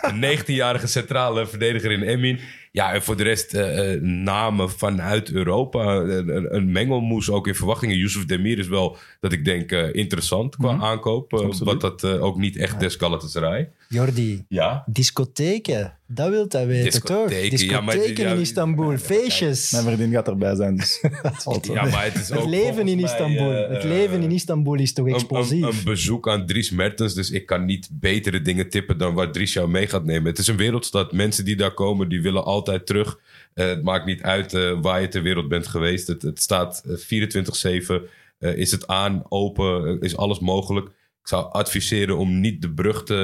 Een 0.00 0.24
19-jarige 0.38 0.86
centrale 0.86 1.46
verdediger 1.46 1.90
in 1.90 2.02
Emin. 2.02 2.38
Ja, 2.72 2.92
en 2.92 3.02
voor 3.02 3.16
de 3.16 3.22
rest 3.22 3.54
eh, 3.54 3.92
eh, 3.94 4.02
namen 4.02 4.70
vanuit 4.70 5.30
Europa. 5.30 5.94
Een, 5.96 6.36
een, 6.36 6.54
een 6.54 6.72
mengelmoes 6.72 7.30
ook 7.30 7.46
in 7.46 7.54
verwachtingen. 7.54 7.96
Yusuf 7.96 8.24
Demir 8.24 8.58
is 8.58 8.68
wel, 8.68 8.96
dat 9.20 9.32
ik 9.32 9.44
denk, 9.44 9.72
eh, 9.72 9.94
interessant 9.94 10.56
qua 10.56 10.72
Mhm. 10.72 10.82
aankoop. 10.84 11.32
eh, 11.32 11.48
wat 11.58 11.80
dat 11.80 12.04
eh, 12.04 12.22
ook 12.22 12.38
niet 12.38 12.56
echt 12.56 12.80
des 12.80 12.94
Galatasaray. 12.94 13.70
Jordi, 13.88 14.44
Ja. 14.48 14.84
discotheken. 14.86 15.94
Dat 16.06 16.28
wilt 16.28 16.52
hij 16.52 16.66
weten, 16.66 16.84
Discotheken, 16.84 17.28
toch? 17.30 17.42
ja, 17.42 17.48
Discotheken 17.50 18.24
ja, 18.24 18.32
in 18.34 18.40
Istanbul, 18.40 18.96
feestjes. 18.98 19.70
Mijn 19.70 19.84
vriendin 19.84 20.10
gaat 20.12 20.28
erbij 20.28 20.54
zijn. 20.54 20.76
Dus. 20.76 21.00
Ja, 21.72 21.84
maar 21.84 22.04
het 22.04 22.14
is 22.14 22.28
Het 22.28 22.38
ook 22.38 22.46
leven 22.48 22.66
volgens 22.66 22.90
in 22.90 23.00
mij, 23.00 23.10
Istanbul. 23.10 23.52
eh, 23.52 23.68
het 23.68 23.78
eh, 23.84 23.88
leven 23.90 24.22
in 24.22 24.30
Istanbul 24.30 24.74
is 24.74 24.92
toch 24.92 25.08
explosief? 25.08 25.62
Een, 25.62 25.68
een 25.68 25.84
bezoek 25.84 26.28
aan 26.28 26.46
Dries 26.46 26.70
Mertens. 26.70 27.14
Dus 27.14 27.30
ik 27.30 27.46
kan 27.46 27.64
niet 27.64 27.88
betere 27.92 28.42
dingen 28.42 28.68
tippen 28.68 28.98
dan 28.98 29.14
waar 29.14 29.32
Dries 29.32 29.52
jou 29.52 29.68
mee 29.68 29.86
gaat 29.86 30.04
nemen. 30.04 30.24
Het 30.30 30.38
is 30.38 30.46
een 30.46 30.56
wereldstad. 30.56 31.12
Mensen 31.12 31.44
die 31.44 31.56
daar 31.56 31.74
komen, 31.74 32.08
die 32.08 32.22
willen 32.22 32.44
altijd 32.60 32.86
terug. 32.86 33.18
Eh, 33.54 33.66
het 33.66 33.82
maakt 33.82 34.06
niet 34.06 34.22
uit 34.22 34.54
eh, 34.54 34.78
waar 34.80 35.00
je 35.00 35.08
ter 35.08 35.22
wereld 35.22 35.48
bent 35.48 35.66
geweest. 35.66 36.06
Het, 36.06 36.22
het 36.22 36.40
staat 36.40 36.82
eh, 36.86 36.96
24-7. 36.96 38.02
eh, 38.38 38.56
is 38.56 38.70
het 38.70 38.86
aan, 38.86 39.22
open, 39.28 40.00
is 40.00 40.16
alles 40.16 40.38
mogelijk. 40.38 40.86
Ik 41.22 41.28
zou 41.28 41.52
adviseren 41.52 42.16
om 42.18 42.40
niet 42.40 42.62
de 42.62 42.70
brug 42.72 43.02
te 43.04 43.14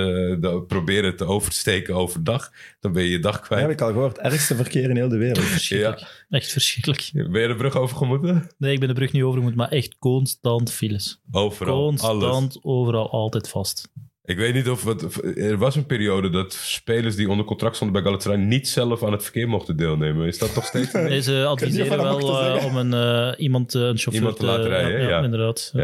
de- 0.41 0.63
proberen 0.67 1.17
te 1.17 1.25
oversteken 1.25 1.95
overdag. 1.95 2.53
Dan 2.81 2.93
ben 2.93 3.03
je 3.03 3.11
je 3.11 3.19
dag 3.19 3.41
kwijt. 3.41 3.63
heb 3.63 3.71
ik 3.71 3.81
al 3.81 3.93
gehoord. 3.93 4.19
Ergste 4.19 4.55
verkeer 4.57 4.91
in 4.91 4.97
heel 4.97 5.09
de 5.09 5.17
wereld. 5.17 5.45
Verschrikkelijk. 5.59 6.27
Echt 6.31 6.53
verschrikkelijk. 6.53 7.11
Ben 7.31 7.41
je 7.43 7.49
de 7.49 7.55
brug 7.57 7.77
overgemoeten? 7.77 8.51
Nee, 8.59 8.73
ik 8.73 8.79
ben 8.79 8.89
de 8.89 8.95
brug 8.95 9.13
niet 9.13 9.23
overgemoet, 9.23 9.55
maar 9.55 9.69
echt 9.69 9.97
constant 9.99 10.73
files. 10.73 11.21
Overal. 11.31 11.75
Alles. 11.77 12.01
Constant, 12.01 12.59
overal, 12.63 13.11
altijd 13.11 13.49
vast. 13.49 13.89
Ik 14.27 14.37
weet 14.37 14.55
niet 14.55 14.69
of 14.69 14.85
het. 14.85 15.25
Er 15.37 15.59
was 15.59 15.77
een 15.77 15.87
periode 15.87 16.31
dat 16.31 16.53
spelers 16.53 17.17
die 17.17 17.29
onder 17.31 17.47
contract 17.47 17.75
stonden 17.77 18.03
bij 18.03 18.05
Galatasaray 18.11 18.45
niet 18.45 18.69
zelf 18.69 19.05
aan 19.05 19.13
het 19.13 19.23
verkeer 19.23 19.49
mochten 19.49 19.77
deelnemen. 19.77 20.27
Is 20.27 20.39
dat 20.39 20.55
nog 20.55 20.65
steeds? 20.67 20.93
Nee, 21.09 21.23
ze 21.23 21.45
adviseren 21.45 22.03
wel 22.03 22.45
eh, 22.57 22.65
om 22.65 22.77
een, 22.77 22.93
eh, 22.95 23.41
iemand, 23.45 23.75
eh, 23.75 23.81
een 23.83 23.87
chauffeur 23.99 24.15
Iemand 24.15 24.37
te 24.39 24.45
laten 24.45 24.69
rijden, 24.69 25.01
ja, 25.01 25.09
ja. 25.09 25.23
inderdaad. 25.23 25.71
Ja. 25.73 25.81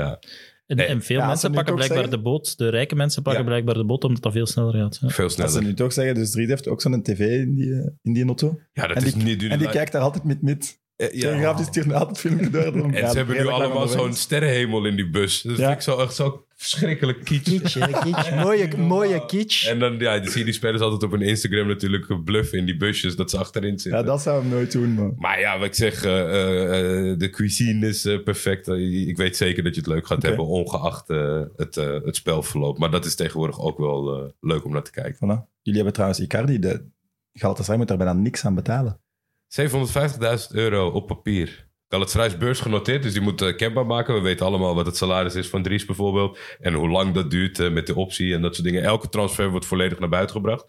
ja, 0.67 0.77
En, 0.77 1.03
veel 1.03 1.17
Ja, 1.17 1.23
ze 1.23 1.29
mensen 1.29 1.51
pakken 1.53 1.67
toch 1.67 1.75
blijkbaar 1.75 1.87
zeggen- 1.99 2.11
de 2.11 2.23
boot. 2.23 2.59
De 2.59 2.69
rijke 2.69 2.95
mensen 2.95 3.23
pakken 3.23 3.43
Ja. 3.43 3.49
blijkbaar 3.49 3.75
de 3.75 3.85
boot, 3.85 4.05
omdat 4.05 4.23
dat 4.23 4.33
veel 4.33 4.47
sneller 4.47 4.75
gaat. 4.75 4.99
Ja. 5.01 5.09
veel 5.09 5.25
Als 5.25 5.35
ze 5.35 5.47
sneller. 5.49 5.63
nu 5.69 5.75
toch 5.75 5.93
zeggen, 5.93 6.15
dus 6.15 6.31
Dries 6.31 6.49
heeft 6.49 6.69
ook 6.69 6.81
zo'n 6.81 7.03
tv 7.03 7.19
in 7.21 7.55
die, 7.55 7.99
in 8.03 8.13
die 8.13 8.25
auto. 8.25 8.59
Ja, 8.73 8.87
dat 8.87 8.97
en 8.97 9.05
is 9.05 9.15
die, 9.15 9.23
niet 9.25 9.43
en 9.43 9.59
die 9.59 9.69
kijkt 9.69 9.93
daar 9.93 10.03
altijd 10.03 10.25
met 10.25 10.43
met. 10.43 10.81
Eh, 10.97 11.09
Telegraaf 11.09 11.57
die 11.57 11.65
stuurt 11.67 11.93
altijd 11.93 12.19
filmpjes 12.19 12.51
door. 12.51 12.63
En 12.93 13.11
ze 13.11 13.17
hebben 13.17 13.37
nu 13.37 13.47
allemaal 13.47 13.89
zo'n 13.89 14.13
sterrenhemel 14.15 14.85
in 14.87 14.97
die 14.97 15.11
bus. 15.11 15.43
Dat 15.43 15.57
Ja. 15.57 15.65
vind 15.67 15.77
ik 15.77 15.83
zo, 15.83 15.99
echt 15.99 16.15
zo 16.15 16.45
verschrikkelijk 16.63 17.25
kitsch. 17.25 17.51
Kitsch, 17.51 17.75
hè, 17.75 18.01
kitsch. 18.03 18.35
Mooie, 18.35 18.77
mooie 18.77 19.27
kitsch. 19.27 19.69
En 19.69 19.79
dan 19.79 19.99
ja, 19.99 20.19
dan 20.19 20.29
zie 20.29 20.39
je 20.39 20.45
die 20.45 20.55
spelers 20.55 20.83
altijd 20.83 21.03
op 21.03 21.11
hun 21.11 21.29
Instagram 21.29 21.67
natuurlijk 21.67 22.25
bluffen 22.25 22.59
in 22.59 22.65
die 22.65 22.77
busjes 22.77 23.17
dat 23.17 23.31
ze 23.31 23.39
achterin 23.39 23.79
zitten. 23.79 24.01
Ja, 24.01 24.07
dat 24.07 24.23
zou 24.23 24.41
hem 24.41 24.51
nooit 24.51 24.73
doen, 24.73 24.91
man. 24.91 25.15
Maar 25.19 25.41
ja, 25.41 25.59
wat 25.59 25.67
ik 25.67 25.75
zeg, 25.75 26.05
eh, 26.05 26.21
eh, 26.21 27.11
eh, 27.11 27.19
de 27.19 27.31
cuisine 27.31 27.87
is 27.87 28.03
perfect. 28.25 28.69
Ik 28.69 29.17
weet 29.17 29.37
zeker 29.37 29.63
dat 29.63 29.75
je 29.75 29.81
het 29.81 29.91
leuk 29.91 30.07
gaat 30.07 30.23
hebben, 30.23 30.47
ongeacht 30.47 31.09
het, 31.57 31.75
het 32.05 32.17
spelverloop. 32.17 32.79
Maar 32.79 32.91
dat 32.91 33.05
is 33.05 33.15
tegenwoordig 33.15 33.61
ook 33.61 33.79
wel 33.79 34.35
leuk 34.41 34.65
om 34.65 34.73
naar 34.73 34.83
te 34.83 34.91
kijken. 34.91 35.15
Voilà. 35.15 35.51
Jullie 35.63 35.75
hebben 35.75 35.93
trouwens 35.93 36.21
Icardi. 36.21 36.59
De 36.59 36.85
Galatasaray 37.33 37.79
moet 37.79 37.89
daar 37.89 37.97
bijna 37.97 38.13
niks 38.13 38.45
aan 38.45 38.55
betalen. 38.55 39.01
750.000 39.49 40.53
euro 40.53 40.89
op 40.91 41.07
papier. 41.07 41.71
Galatasaray 41.93 42.27
is 42.27 42.37
beursgenoteerd, 42.37 43.03
dus 43.03 43.13
die 43.13 43.23
moet 43.23 43.43
eh, 43.43 43.57
kenbaar 43.57 43.87
maken. 43.87 44.15
We 44.15 44.21
weten 44.21 44.47
allemaal 44.47 44.75
wat 44.75 44.87
het 44.87 44.97
salaris 44.97 45.35
is 45.35 45.49
van 45.49 45.63
Dries 45.63 45.85
bijvoorbeeld. 45.85 46.39
En 46.61 46.73
hoe 46.75 46.89
lang 46.89 47.15
dat 47.15 47.31
duurt 47.31 47.59
eh, 47.59 47.71
met 47.71 47.87
de 47.87 47.95
optie 47.95 48.35
en 48.35 48.43
dat 48.43 48.55
soort 48.55 48.67
dingen. 48.67 48.83
Elke 48.83 49.09
transfer 49.09 49.51
wordt 49.51 49.67
volledig 49.67 49.99
naar 49.99 50.09
buiten 50.09 50.35
gebracht. 50.37 50.65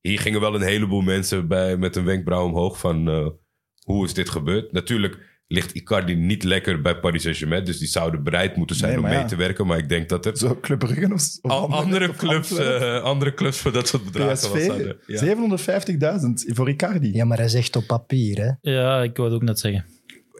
Hier 0.00 0.20
gingen 0.20 0.40
wel 0.40 0.54
een 0.54 0.62
heleboel 0.62 1.00
mensen 1.00 1.48
bij 1.48 1.76
met 1.76 1.96
een 1.96 2.04
wenkbrauw 2.04 2.44
omhoog 2.44 2.78
van... 2.78 3.08
eh, 3.08 3.26
hoe 3.84 4.04
is 4.04 4.14
dit 4.14 4.28
gebeurd? 4.30 4.72
Natuurlijk, 4.72 5.18
ligt 5.46 5.72
Icardi 5.74 6.14
niet 6.14 6.42
lekker 6.42 6.80
bij 6.80 6.96
Paris 7.00 7.22
Saint-Germain. 7.22 7.64
Dus 7.64 7.78
die 7.78 7.88
zouden 7.88 8.22
bereid 8.22 8.56
moeten 8.56 8.76
zijn 8.76 8.90
Nee, 8.92 9.02
om 9.02 9.08
mee 9.08 9.18
ja. 9.18 9.24
te 9.24 9.36
werken. 9.36 9.66
Maar 9.66 9.78
ik 9.78 9.88
denk 9.88 10.08
dat 10.08 10.26
er 10.26 10.36
Zo 10.36 10.58
Club 10.60 10.78
Brugge 10.78 11.12
of, 11.12 11.38
of 11.42 11.50
al 11.50 11.68
andere 11.72 12.12
clubs, 12.16 12.58
andere 13.02 13.34
clubs 13.34 13.58
voor 13.58 13.72
dat 13.72 13.88
soort 13.88 14.04
bedragen. 14.04 14.34
PSV, 14.34 14.92
Ja. 15.06 16.18
750.000 16.20 16.54
voor 16.54 16.68
Icardi. 16.68 17.12
Ja, 17.12 17.24
maar 17.24 17.38
hij 17.38 17.48
zegt 17.48 17.76
op 17.76 17.86
papier, 17.86 18.38
hè. 18.38 18.70
Ja, 18.72 19.02
ik 19.02 19.16
wou 19.16 19.28
het 19.28 19.36
ook 19.40 19.46
net 19.46 19.58
zeggen. 19.58 19.84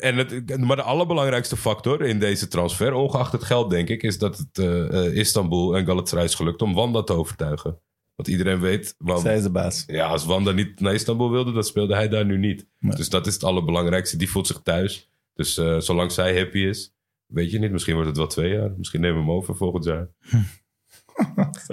En 0.01 0.16
het, 0.16 0.59
maar 0.59 0.77
de 0.77 0.82
allerbelangrijkste 0.82 1.56
factor 1.56 2.02
in 2.02 2.18
deze 2.18 2.48
transfer, 2.48 2.93
ongeacht 2.93 3.32
het 3.32 3.44
geld 3.44 3.70
denk 3.70 3.89
ik, 3.89 4.02
is 4.02 4.18
dat 4.18 4.39
het 4.39 4.59
eh, 4.59 5.06
eh, 5.06 5.14
Istanbul 5.16 5.77
en 5.77 5.86
Galatasaray 5.86 6.24
is 6.24 6.35
gelukt 6.35 6.62
om 6.62 6.74
Wanda 6.74 7.02
te 7.02 7.12
overtuigen. 7.12 7.78
Want 8.14 8.28
iedereen 8.28 8.60
weet, 8.60 8.94
waarom- 8.98 9.24
Zij 9.24 9.36
is 9.36 9.43
de 9.43 9.51
baas. 9.51 9.85
ja, 9.86 10.06
als 10.09 10.24
Wanda 10.24 10.52
niet 10.52 10.81
naar 10.81 10.94
Istanbul 10.94 11.31
wilde, 11.31 11.52
dan 11.52 11.64
speelde 11.64 11.94
hij 11.94 12.09
daar 12.09 12.24
nu 12.24 12.39
niet. 12.39 12.66
Nee. 12.78 12.97
Dus 12.97 13.09
dat 13.09 13.27
is 13.27 13.35
het 13.35 13.44
allerbelangrijkste. 13.44 14.16
Die 14.16 14.31
voelt 14.31 14.47
zich 14.47 14.60
thuis. 14.62 15.10
Dus 15.35 15.56
eh, 15.59 15.78
zolang 15.81 16.12
zij 16.12 16.36
happy 16.39 16.59
is, 16.59 16.94
weet 17.27 17.51
je 17.51 17.59
niet. 17.59 17.70
Misschien 17.70 17.94
wordt 17.94 18.09
het 18.09 18.18
wel 18.18 18.27
twee 18.27 18.52
jaar. 18.52 18.70
Misschien 18.77 19.01
nemen 19.01 19.16
we 19.16 19.22
hem 19.22 19.31
over 19.36 19.56
volgend 19.56 19.85
jaar. 19.85 20.09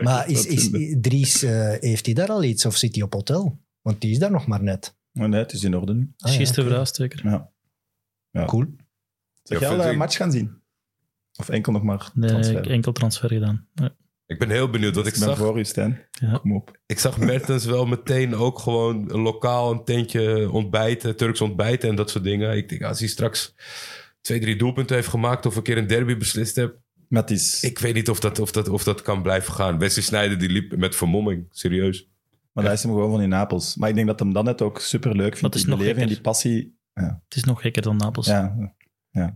Maar 0.03 0.29
is, 0.29 0.45
is, 0.45 0.69
Dries, 1.01 1.43
eh, 1.43 1.73
heeft 1.79 2.05
hij 2.05 2.15
daar 2.15 2.27
al 2.29 2.43
iets 2.43 2.65
of 2.65 2.75
zit 2.75 2.95
hij 2.95 3.03
op 3.03 3.13
hotel? 3.13 3.59
Want 3.81 4.01
die 4.01 4.11
is 4.11 4.19
daar 4.19 4.31
nog 4.31 4.47
maar 4.47 4.63
net. 4.63 4.95
Maar 5.11 5.29
nee, 5.29 5.39
het 5.39 5.53
is 5.53 5.63
in 5.63 5.75
orde 5.75 5.93
nu. 5.93 6.13
Ah, 6.17 6.31
ja, 6.31 6.37
Gisteren 6.37 6.65
verhuisd 6.65 6.95
zeker. 6.95 7.21
Ja. 7.23 7.51
Ja. 8.39 8.45
Cool. 8.45 8.65
Zeg 9.43 9.59
jij 9.59 9.69
al 9.69 9.81
een 9.85 9.91
ik- 9.91 9.97
match 9.97 10.15
gaan 10.15 10.31
zien? 10.31 10.61
Of 11.39 11.49
enkel 11.49 11.71
nog 11.71 11.83
maar 11.83 12.09
Nee, 12.13 12.29
transfer? 12.29 12.57
ik 12.57 12.63
heb 12.63 12.73
enkel 12.73 12.91
transfer 12.91 13.29
gedaan. 13.29 13.67
Ja. 13.73 13.95
Ik 14.25 14.39
ben 14.39 14.49
heel 14.49 14.69
benieuwd. 14.69 14.95
Want 14.95 15.07
ik 15.07 15.13
ik 15.13 15.19
ben 15.19 15.29
zag, 15.29 15.37
voor 15.37 15.59
u, 15.59 15.63
Stijn. 15.63 16.01
Ja. 16.11 16.37
Kom 16.37 16.55
op. 16.55 16.79
ik 16.85 16.99
zag 16.99 17.17
Mertens 17.17 17.65
wel 17.65 17.85
meteen 17.85 18.35
ook 18.35 18.59
gewoon 18.59 19.07
lokaal 19.21 19.71
een 19.71 19.83
tentje 19.83 20.51
ontbijten. 20.51 21.15
Turks 21.15 21.41
ontbijten 21.41 21.89
en 21.89 21.95
dat 21.95 22.09
soort 22.09 22.23
dingen. 22.23 22.57
Ik 22.57 22.69
denk, 22.69 22.81
als 22.83 22.99
hij 22.99 23.07
straks 23.07 23.55
twee, 24.21 24.39
drie 24.39 24.55
doelpunten 24.55 24.95
heeft 24.95 25.07
gemaakt... 25.07 25.45
of 25.45 25.55
een 25.55 25.63
keer 25.63 25.77
een 25.77 25.87
derby 25.87 26.17
beslist 26.17 26.55
heeft... 26.55 26.73
Maar 27.07 27.21
het 27.21 27.31
is... 27.31 27.63
Ik 27.63 27.79
weet 27.79 27.93
niet 27.93 28.09
of 28.09 28.19
dat, 28.19 28.39
of 28.39 28.51
dat, 28.51 28.69
of 28.69 28.83
dat 28.83 29.01
kan 29.01 29.21
blijven 29.21 29.53
gaan. 29.53 29.79
Wesley 29.79 30.03
Sneijder 30.03 30.37
die 30.37 30.49
liep 30.49 30.77
met 30.77 30.95
vermomming. 30.95 31.45
Serieus. 31.49 32.09
Maar 32.51 32.63
dat 32.63 32.73
is 32.73 32.83
hem 32.83 32.91
gewoon 32.91 33.11
van 33.11 33.21
in 33.21 33.29
Napels. 33.29 33.75
Maar 33.75 33.89
ik 33.89 33.95
denk 33.95 34.07
dat 34.07 34.19
hem 34.19 34.33
dan 34.33 34.45
net 34.45 34.61
ook 34.61 34.79
super 34.79 35.15
leuk 35.15 35.37
vindt. 35.37 35.41
Dat 35.41 35.55
is 35.55 35.65
nog 35.65 35.77
beleving 35.77 36.01
en 36.01 36.07
die 36.07 36.21
passie. 36.21 36.76
Het 37.05 37.35
is 37.35 37.43
nog 37.43 37.61
gekker 37.61 37.81
dan 37.81 37.97
Napels. 37.97 38.25
Ja, 38.27 38.73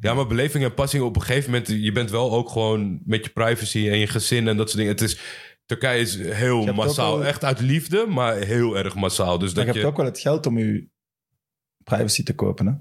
Ja, 0.01 0.13
maar 0.13 0.27
beleving 0.27 0.63
en 0.63 0.73
passie 0.73 1.03
op 1.03 1.15
een 1.15 1.21
gegeven 1.21 1.51
moment... 1.51 1.67
je 1.67 1.91
bent 1.91 2.09
wel 2.09 2.31
ook 2.31 2.49
gewoon 2.49 3.01
met 3.05 3.25
je 3.25 3.31
privacy 3.31 3.89
en 3.89 3.97
je 3.97 4.07
gezin 4.07 4.47
en 4.47 4.57
dat 4.57 4.65
soort 4.67 4.77
dingen. 4.77 4.91
Het 4.91 5.01
is, 5.01 5.19
Turkije 5.65 5.99
is 6.01 6.15
heel 6.15 6.73
massaal. 6.73 7.17
wel- 7.17 7.27
Echt 7.27 7.43
uit 7.43 7.59
liefde, 7.59 8.05
maar 8.09 8.35
heel 8.35 8.77
erg 8.77 8.95
massaal. 8.95 9.37
Dus 9.37 9.53
maar 9.53 9.65
dat 9.65 9.73
je 9.73 9.79
je... 9.79 9.85
hebt 9.85 9.91
ook 9.97 10.01
wel 10.03 10.11
het 10.11 10.19
geld 10.19 10.45
om 10.45 10.57
je 10.57 10.89
privacy 11.83 12.23
te 12.23 12.35
kopen. 12.35 12.65
Hè? 12.65 12.73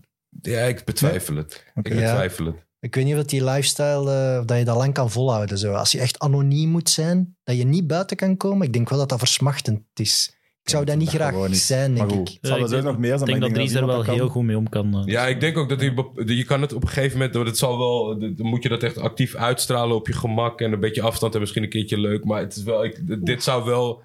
Ja, 0.51 0.61
ik 0.61 0.85
betwijfel 0.85 1.37
het. 1.37 1.65
Ik 1.75 1.89
Ja. 1.89 1.95
betwijfel 1.95 2.45
het. 2.47 2.69
Ik 2.81 2.95
weet 2.95 3.05
niet 3.05 3.17
of 3.17 3.25
die 3.25 3.45
lifestyle, 3.45 4.13
eh, 4.13 4.47
dat 4.47 4.59
je 4.59 4.65
dat 4.65 4.77
lang 4.77 4.95
kan 4.95 5.11
volhouden. 5.11 5.59
Zo. 5.59 5.73
Als 5.73 5.93
je 5.93 6.01
echt 6.01 6.19
anoniem 6.19 6.69
moet 6.69 6.91
zijn, 6.91 7.37
dat 7.45 7.57
je 7.57 7.65
niet 7.65 7.87
buiten 7.87 8.17
kan 8.17 8.37
komen, 8.37 8.67
ik 8.67 8.73
denk 8.73 8.89
wel 8.89 8.99
dat 8.99 9.09
dat 9.09 9.19
versmachtend 9.19 9.83
is. 9.95 10.35
Ik 10.71 10.77
zou 10.77 10.85
dat 10.85 10.97
niet 10.97 11.09
graag 11.09 11.49
niet. 11.49 11.57
zijn, 11.59 11.95
denk 11.95 12.13
ik. 12.13 12.39
Ja, 12.41 12.55
er 12.55 12.61
ik 12.61 12.69
zo 12.69 12.81
nog 12.81 12.99
meer 12.99 13.19
zijn. 13.19 13.31
Denk 13.31 13.41
dat 13.41 13.55
Dries 13.55 13.73
daar 13.73 13.87
wel 13.87 14.03
heel 14.05 14.29
goed 14.29 14.45
mee 14.45 14.57
om 14.57 14.69
kan. 14.69 14.95
eh. 14.95 15.03
Ja, 15.05 15.27
ik 15.27 15.41
denk 15.41 15.57
ook 15.57 15.69
dat 15.69 15.81
je, 15.81 16.37
je 16.37 16.45
kan 16.45 16.61
het 16.61 16.73
op 16.73 16.83
een 16.83 16.89
gegeven 16.89 17.19
moment... 17.19 17.47
het 17.47 17.59
zal 17.59 17.79
wel, 17.79 18.19
dan 18.19 18.47
moet 18.47 18.63
je 18.63 18.69
dat 18.69 18.83
echt 18.83 18.99
actief 18.99 19.35
uitstralen 19.35 19.97
op 19.97 20.07
je 20.07 20.13
gemak... 20.13 20.61
en 20.61 20.73
een 20.73 20.81
beetje 20.81 21.03
afstand 21.03 21.35
en 21.35 21.41
misschien 21.41 21.63
een 21.63 21.69
keertje 21.69 21.99
leuk. 21.99 22.25
Maar 22.25 22.41
het 22.41 22.57
is 22.57 22.63
wel, 22.63 22.85
ik, 22.85 23.25
dit 23.27 23.43
zou 23.43 23.65
wel... 23.65 24.03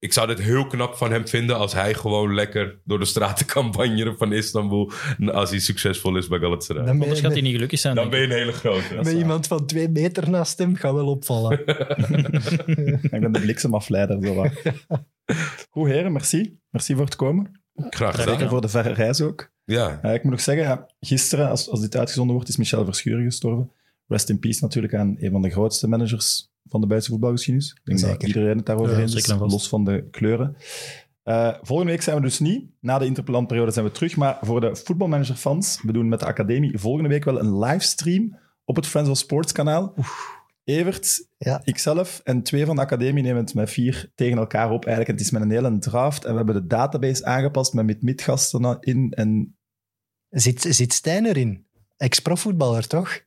Ik 0.00 0.12
zou 0.12 0.26
dit 0.26 0.38
heel 0.38 0.66
knap 0.66 0.94
van 0.94 1.10
hem 1.10 1.28
vinden 1.28 1.56
als 1.56 1.72
hij 1.72 1.94
gewoon 1.94 2.34
lekker 2.34 2.80
door 2.84 2.98
de 2.98 3.04
straten 3.04 3.46
kan 3.46 3.70
banjeren 3.70 4.16
van 4.16 4.32
Istanbul. 4.32 4.92
Als 5.32 5.50
hij 5.50 5.58
succesvol 5.58 6.16
is 6.16 6.28
bij 6.28 6.38
Galatasaray. 6.38 6.84
Dan 6.84 6.90
Anders 6.92 7.18
je 7.18 7.24
gaat 7.24 7.32
hij 7.32 7.40
niet 7.40 7.52
gelukkig 7.52 7.78
zijn. 7.78 7.94
Dan 7.94 8.10
ben 8.10 8.20
je 8.20 8.26
een 8.26 8.32
hele 8.32 8.52
grote. 8.52 8.94
met 8.94 9.12
iemand 9.12 9.46
van 9.46 9.66
twee 9.66 9.88
meter 9.88 10.30
naast 10.30 10.58
hem, 10.58 10.74
gaat 10.76 10.94
wel 10.94 11.06
opvallen. 11.06 11.58
Ik 13.00 13.10
ben 13.20 13.32
de 13.32 13.40
bliksemafleider. 13.40 14.26
Zo 14.26 14.34
wat. 14.34 14.52
Goed, 15.70 15.88
heren, 15.88 16.12
merci. 16.12 16.58
Merci 16.70 16.94
voor 16.94 17.04
het 17.04 17.16
komen. 17.16 17.62
Graag 17.74 18.16
Zeker 18.16 18.32
gedaan. 18.32 18.48
voor 18.48 18.60
de 18.60 18.68
verre 18.68 18.92
reis 18.92 19.20
ook. 19.20 19.52
Ja, 19.64 19.98
Ja, 20.02 20.12
ik 20.12 20.22
moet 20.22 20.32
nog 20.32 20.40
zeggen, 20.40 20.64
ja, 20.64 20.86
gisteren, 21.00 21.48
als, 21.48 21.68
als 21.68 21.80
dit 21.80 21.96
uitgezonden 21.96 22.34
wordt, 22.34 22.48
is 22.50 22.56
Michel 22.56 22.84
Verschuren 22.84 23.24
gestorven. 23.24 23.72
Rest 24.06 24.28
in 24.28 24.38
peace 24.38 24.58
natuurlijk 24.62 24.94
aan 24.94 25.16
een 25.18 25.30
van 25.30 25.42
de 25.42 25.50
grootste 25.50 25.88
managers 25.88 26.49
van 26.70 26.80
de 26.80 26.86
Belgische 26.86 27.10
voetbalgeschiedenis. 27.12 27.70
Ik 27.70 27.80
denk 27.84 28.00
dat 28.00 28.08
Zeker. 28.10 28.26
iedereen 28.28 28.56
het 28.56 28.66
daarover 28.66 28.94
Ja, 28.94 29.00
eens 29.00 29.14
is, 29.14 29.26
los 29.28 29.68
van 29.68 29.84
de 29.84 30.08
kleuren. 30.10 30.56
Eh, 31.22 31.54
volgende 31.62 31.92
week 31.92 32.02
zijn 32.02 32.16
we 32.16 32.22
dus 32.22 32.38
niet. 32.38 32.70
Na 32.80 32.98
de 32.98 33.06
interlandperiode 33.06 33.70
zijn 33.70 33.84
we 33.84 33.90
terug. 33.92 34.16
Maar 34.16 34.38
voor 34.42 34.60
de 34.60 34.76
voetbalmanager-fans, 34.76 35.80
we 35.82 35.92
doen 35.92 36.08
met 36.08 36.20
de 36.20 36.26
academie 36.26 36.78
volgende 36.78 37.08
week 37.08 37.24
wel 37.24 37.40
een 37.40 37.58
livestream 37.58 38.38
op 38.64 38.76
het 38.76 38.86
Friends 38.86 39.10
of 39.10 39.16
Sports 39.18 39.52
kanaal. 39.52 39.94
Evert, 40.64 41.26
Ja. 41.38 41.60
ikzelf 41.64 42.20
en 42.24 42.42
twee 42.42 42.66
van 42.66 42.76
de 42.76 42.82
academie 42.82 43.22
nemen 43.22 43.40
het 43.44 43.54
met 43.54 43.70
vier 43.70 44.10
tegen 44.14 44.38
elkaar 44.38 44.70
op. 44.70 44.84
Eigenlijk, 44.84 45.18
het 45.18 45.26
is 45.26 45.32
met 45.32 45.42
een 45.42 45.50
hele 45.50 45.78
draft. 45.78 46.24
En 46.24 46.30
we 46.30 46.36
hebben 46.36 46.54
de 46.54 46.66
database 46.66 47.24
aangepast 47.24 47.72
met 47.74 47.84
mid-mid-gasten 47.86 48.76
in. 48.80 49.10
En 49.10 49.54
Zit, 50.28 50.60
zit 50.68 50.92
Stijn 50.92 51.26
erin? 51.26 51.66
Ex-profvoetballer, 51.96 52.86
toch? 52.86 53.20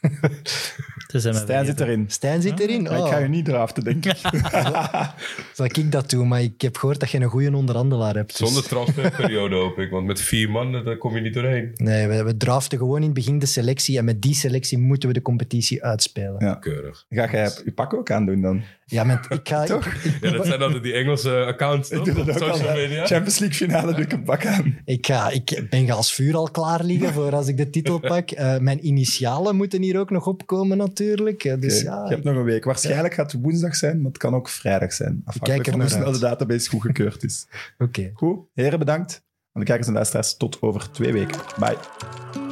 Stijn 1.06 1.66
zit 1.66 1.80
erin. 1.80 2.04
Stijn 2.08 2.42
zit 2.42 2.60
erin? 2.60 2.82
Maar 2.82 2.92
ik 2.92 2.98
Oh, 2.98 3.08
ga 3.08 3.18
je 3.18 3.28
niet 3.28 3.44
draften, 3.44 3.84
denk 3.84 4.04
ik. 4.04 4.16
zal 5.54 5.64
ik 5.64 5.92
dat 5.92 6.10
doen? 6.10 6.28
Maar 6.28 6.42
ik 6.42 6.60
heb 6.60 6.76
gehoord 6.76 7.00
dat 7.00 7.10
je 7.10 7.20
een 7.20 7.28
goede 7.28 7.56
onderhandelaar 7.56 8.14
hebt. 8.14 8.38
dus- 8.38 8.48
zonder 8.48 8.68
transferperiode 8.68 9.56
hoop 9.56 9.78
ik. 9.78 9.90
Want 9.90 10.06
met 10.06 10.20
vier 10.20 10.50
man, 10.50 10.74
eh, 10.74 10.84
daar 10.84 10.96
kom 10.96 11.14
je 11.14 11.20
niet 11.20 11.34
doorheen. 11.34 11.70
Nee, 11.74 12.08
we, 12.08 12.22
we 12.22 12.36
draften 12.36 12.78
gewoon 12.78 12.96
in 12.96 13.04
het 13.04 13.14
begin 13.14 13.38
de 13.38 13.46
selectie 13.46 13.98
en 13.98 14.04
met 14.04 14.22
die 14.22 14.34
selectie 14.34 14.78
moeten 14.78 15.08
we 15.08 15.14
de 15.14 15.22
competitie 15.22 15.84
uitspelen. 15.84 16.36
Ja. 16.38 16.54
Keurig. 16.54 17.04
Ga 17.08 17.30
jij 17.30 17.50
je 17.64 17.72
pak 17.72 17.94
ook 17.94 18.10
aandoen 18.10 18.40
dan? 18.40 18.62
Ja, 18.86 19.04
met, 19.04 19.26
ik 19.28 19.48
ga... 19.48 19.64
Toch? 19.74 19.88
Ja, 20.20 20.30
dat 20.30 20.46
zijn 20.46 20.62
altijd 20.62 20.82
die 20.82 20.92
Engelse 20.92 21.44
accounts, 21.44 21.88
toch? 21.88 22.06
Ik 22.06 22.14
doe 22.14 22.24
dat 22.24 22.42
ook 22.42 22.48
al. 22.48 22.54
social 22.56 22.74
hè. 22.74 22.82
media. 22.82 23.06
Champions 23.06 23.38
League 23.38 23.56
finale 23.56 23.94
doe 23.94 24.04
ik 24.04 24.12
een 24.12 24.22
pak 24.22 24.46
aan. 24.46 24.78
Ik, 24.84 25.06
ga, 25.06 25.30
ik 25.30 25.66
ben 25.70 25.90
als 25.90 26.12
vuur 26.14 26.36
al 26.36 26.50
klaar 26.50 26.84
liggen 26.84 27.12
voor 27.12 27.34
als 27.34 27.48
ik 27.48 27.56
de 27.56 27.70
titel 27.70 27.98
pak. 27.98 28.30
Eh, 28.30 28.58
mijn 28.58 28.86
initialen 28.86 29.56
moeten 29.56 29.82
hier 29.82 29.98
ook 29.98 30.10
nog 30.10 30.26
opkomen 30.26 30.80
natuurlijk. 30.94 31.60
Dus 31.60 31.82
ja, 31.82 32.04
je 32.04 32.10
hebt 32.10 32.24
nog 32.24 32.36
een 32.36 32.44
week. 32.44 32.64
Waarschijnlijk 32.64 33.14
gaat 33.14 33.32
het 33.32 33.42
woensdag 33.42 33.76
zijn, 33.76 33.96
maar 33.96 34.10
het 34.10 34.18
kan 34.20 34.34
ook 34.34 34.48
vrijdag 34.48 34.92
zijn. 34.92 35.22
Afhankelijk 35.24 35.70
van 35.70 35.80
hoe 35.80 35.88
snel 35.88 36.12
de 36.12 36.18
database 36.18 36.68
goedgekeurd 36.68 37.24
is. 37.24 37.46
oké. 37.78 38.10
Goed, 38.14 38.38
heren 38.54 38.78
bedankt. 38.78 39.22
En 39.52 39.60
de 39.60 39.66
kijkers 39.66 39.88
en 39.88 39.94
luisteraars 39.94 40.36
tot 40.36 40.62
over 40.62 40.90
twee 40.90 41.12
weken. 41.12 41.38
Bye. 41.58 42.43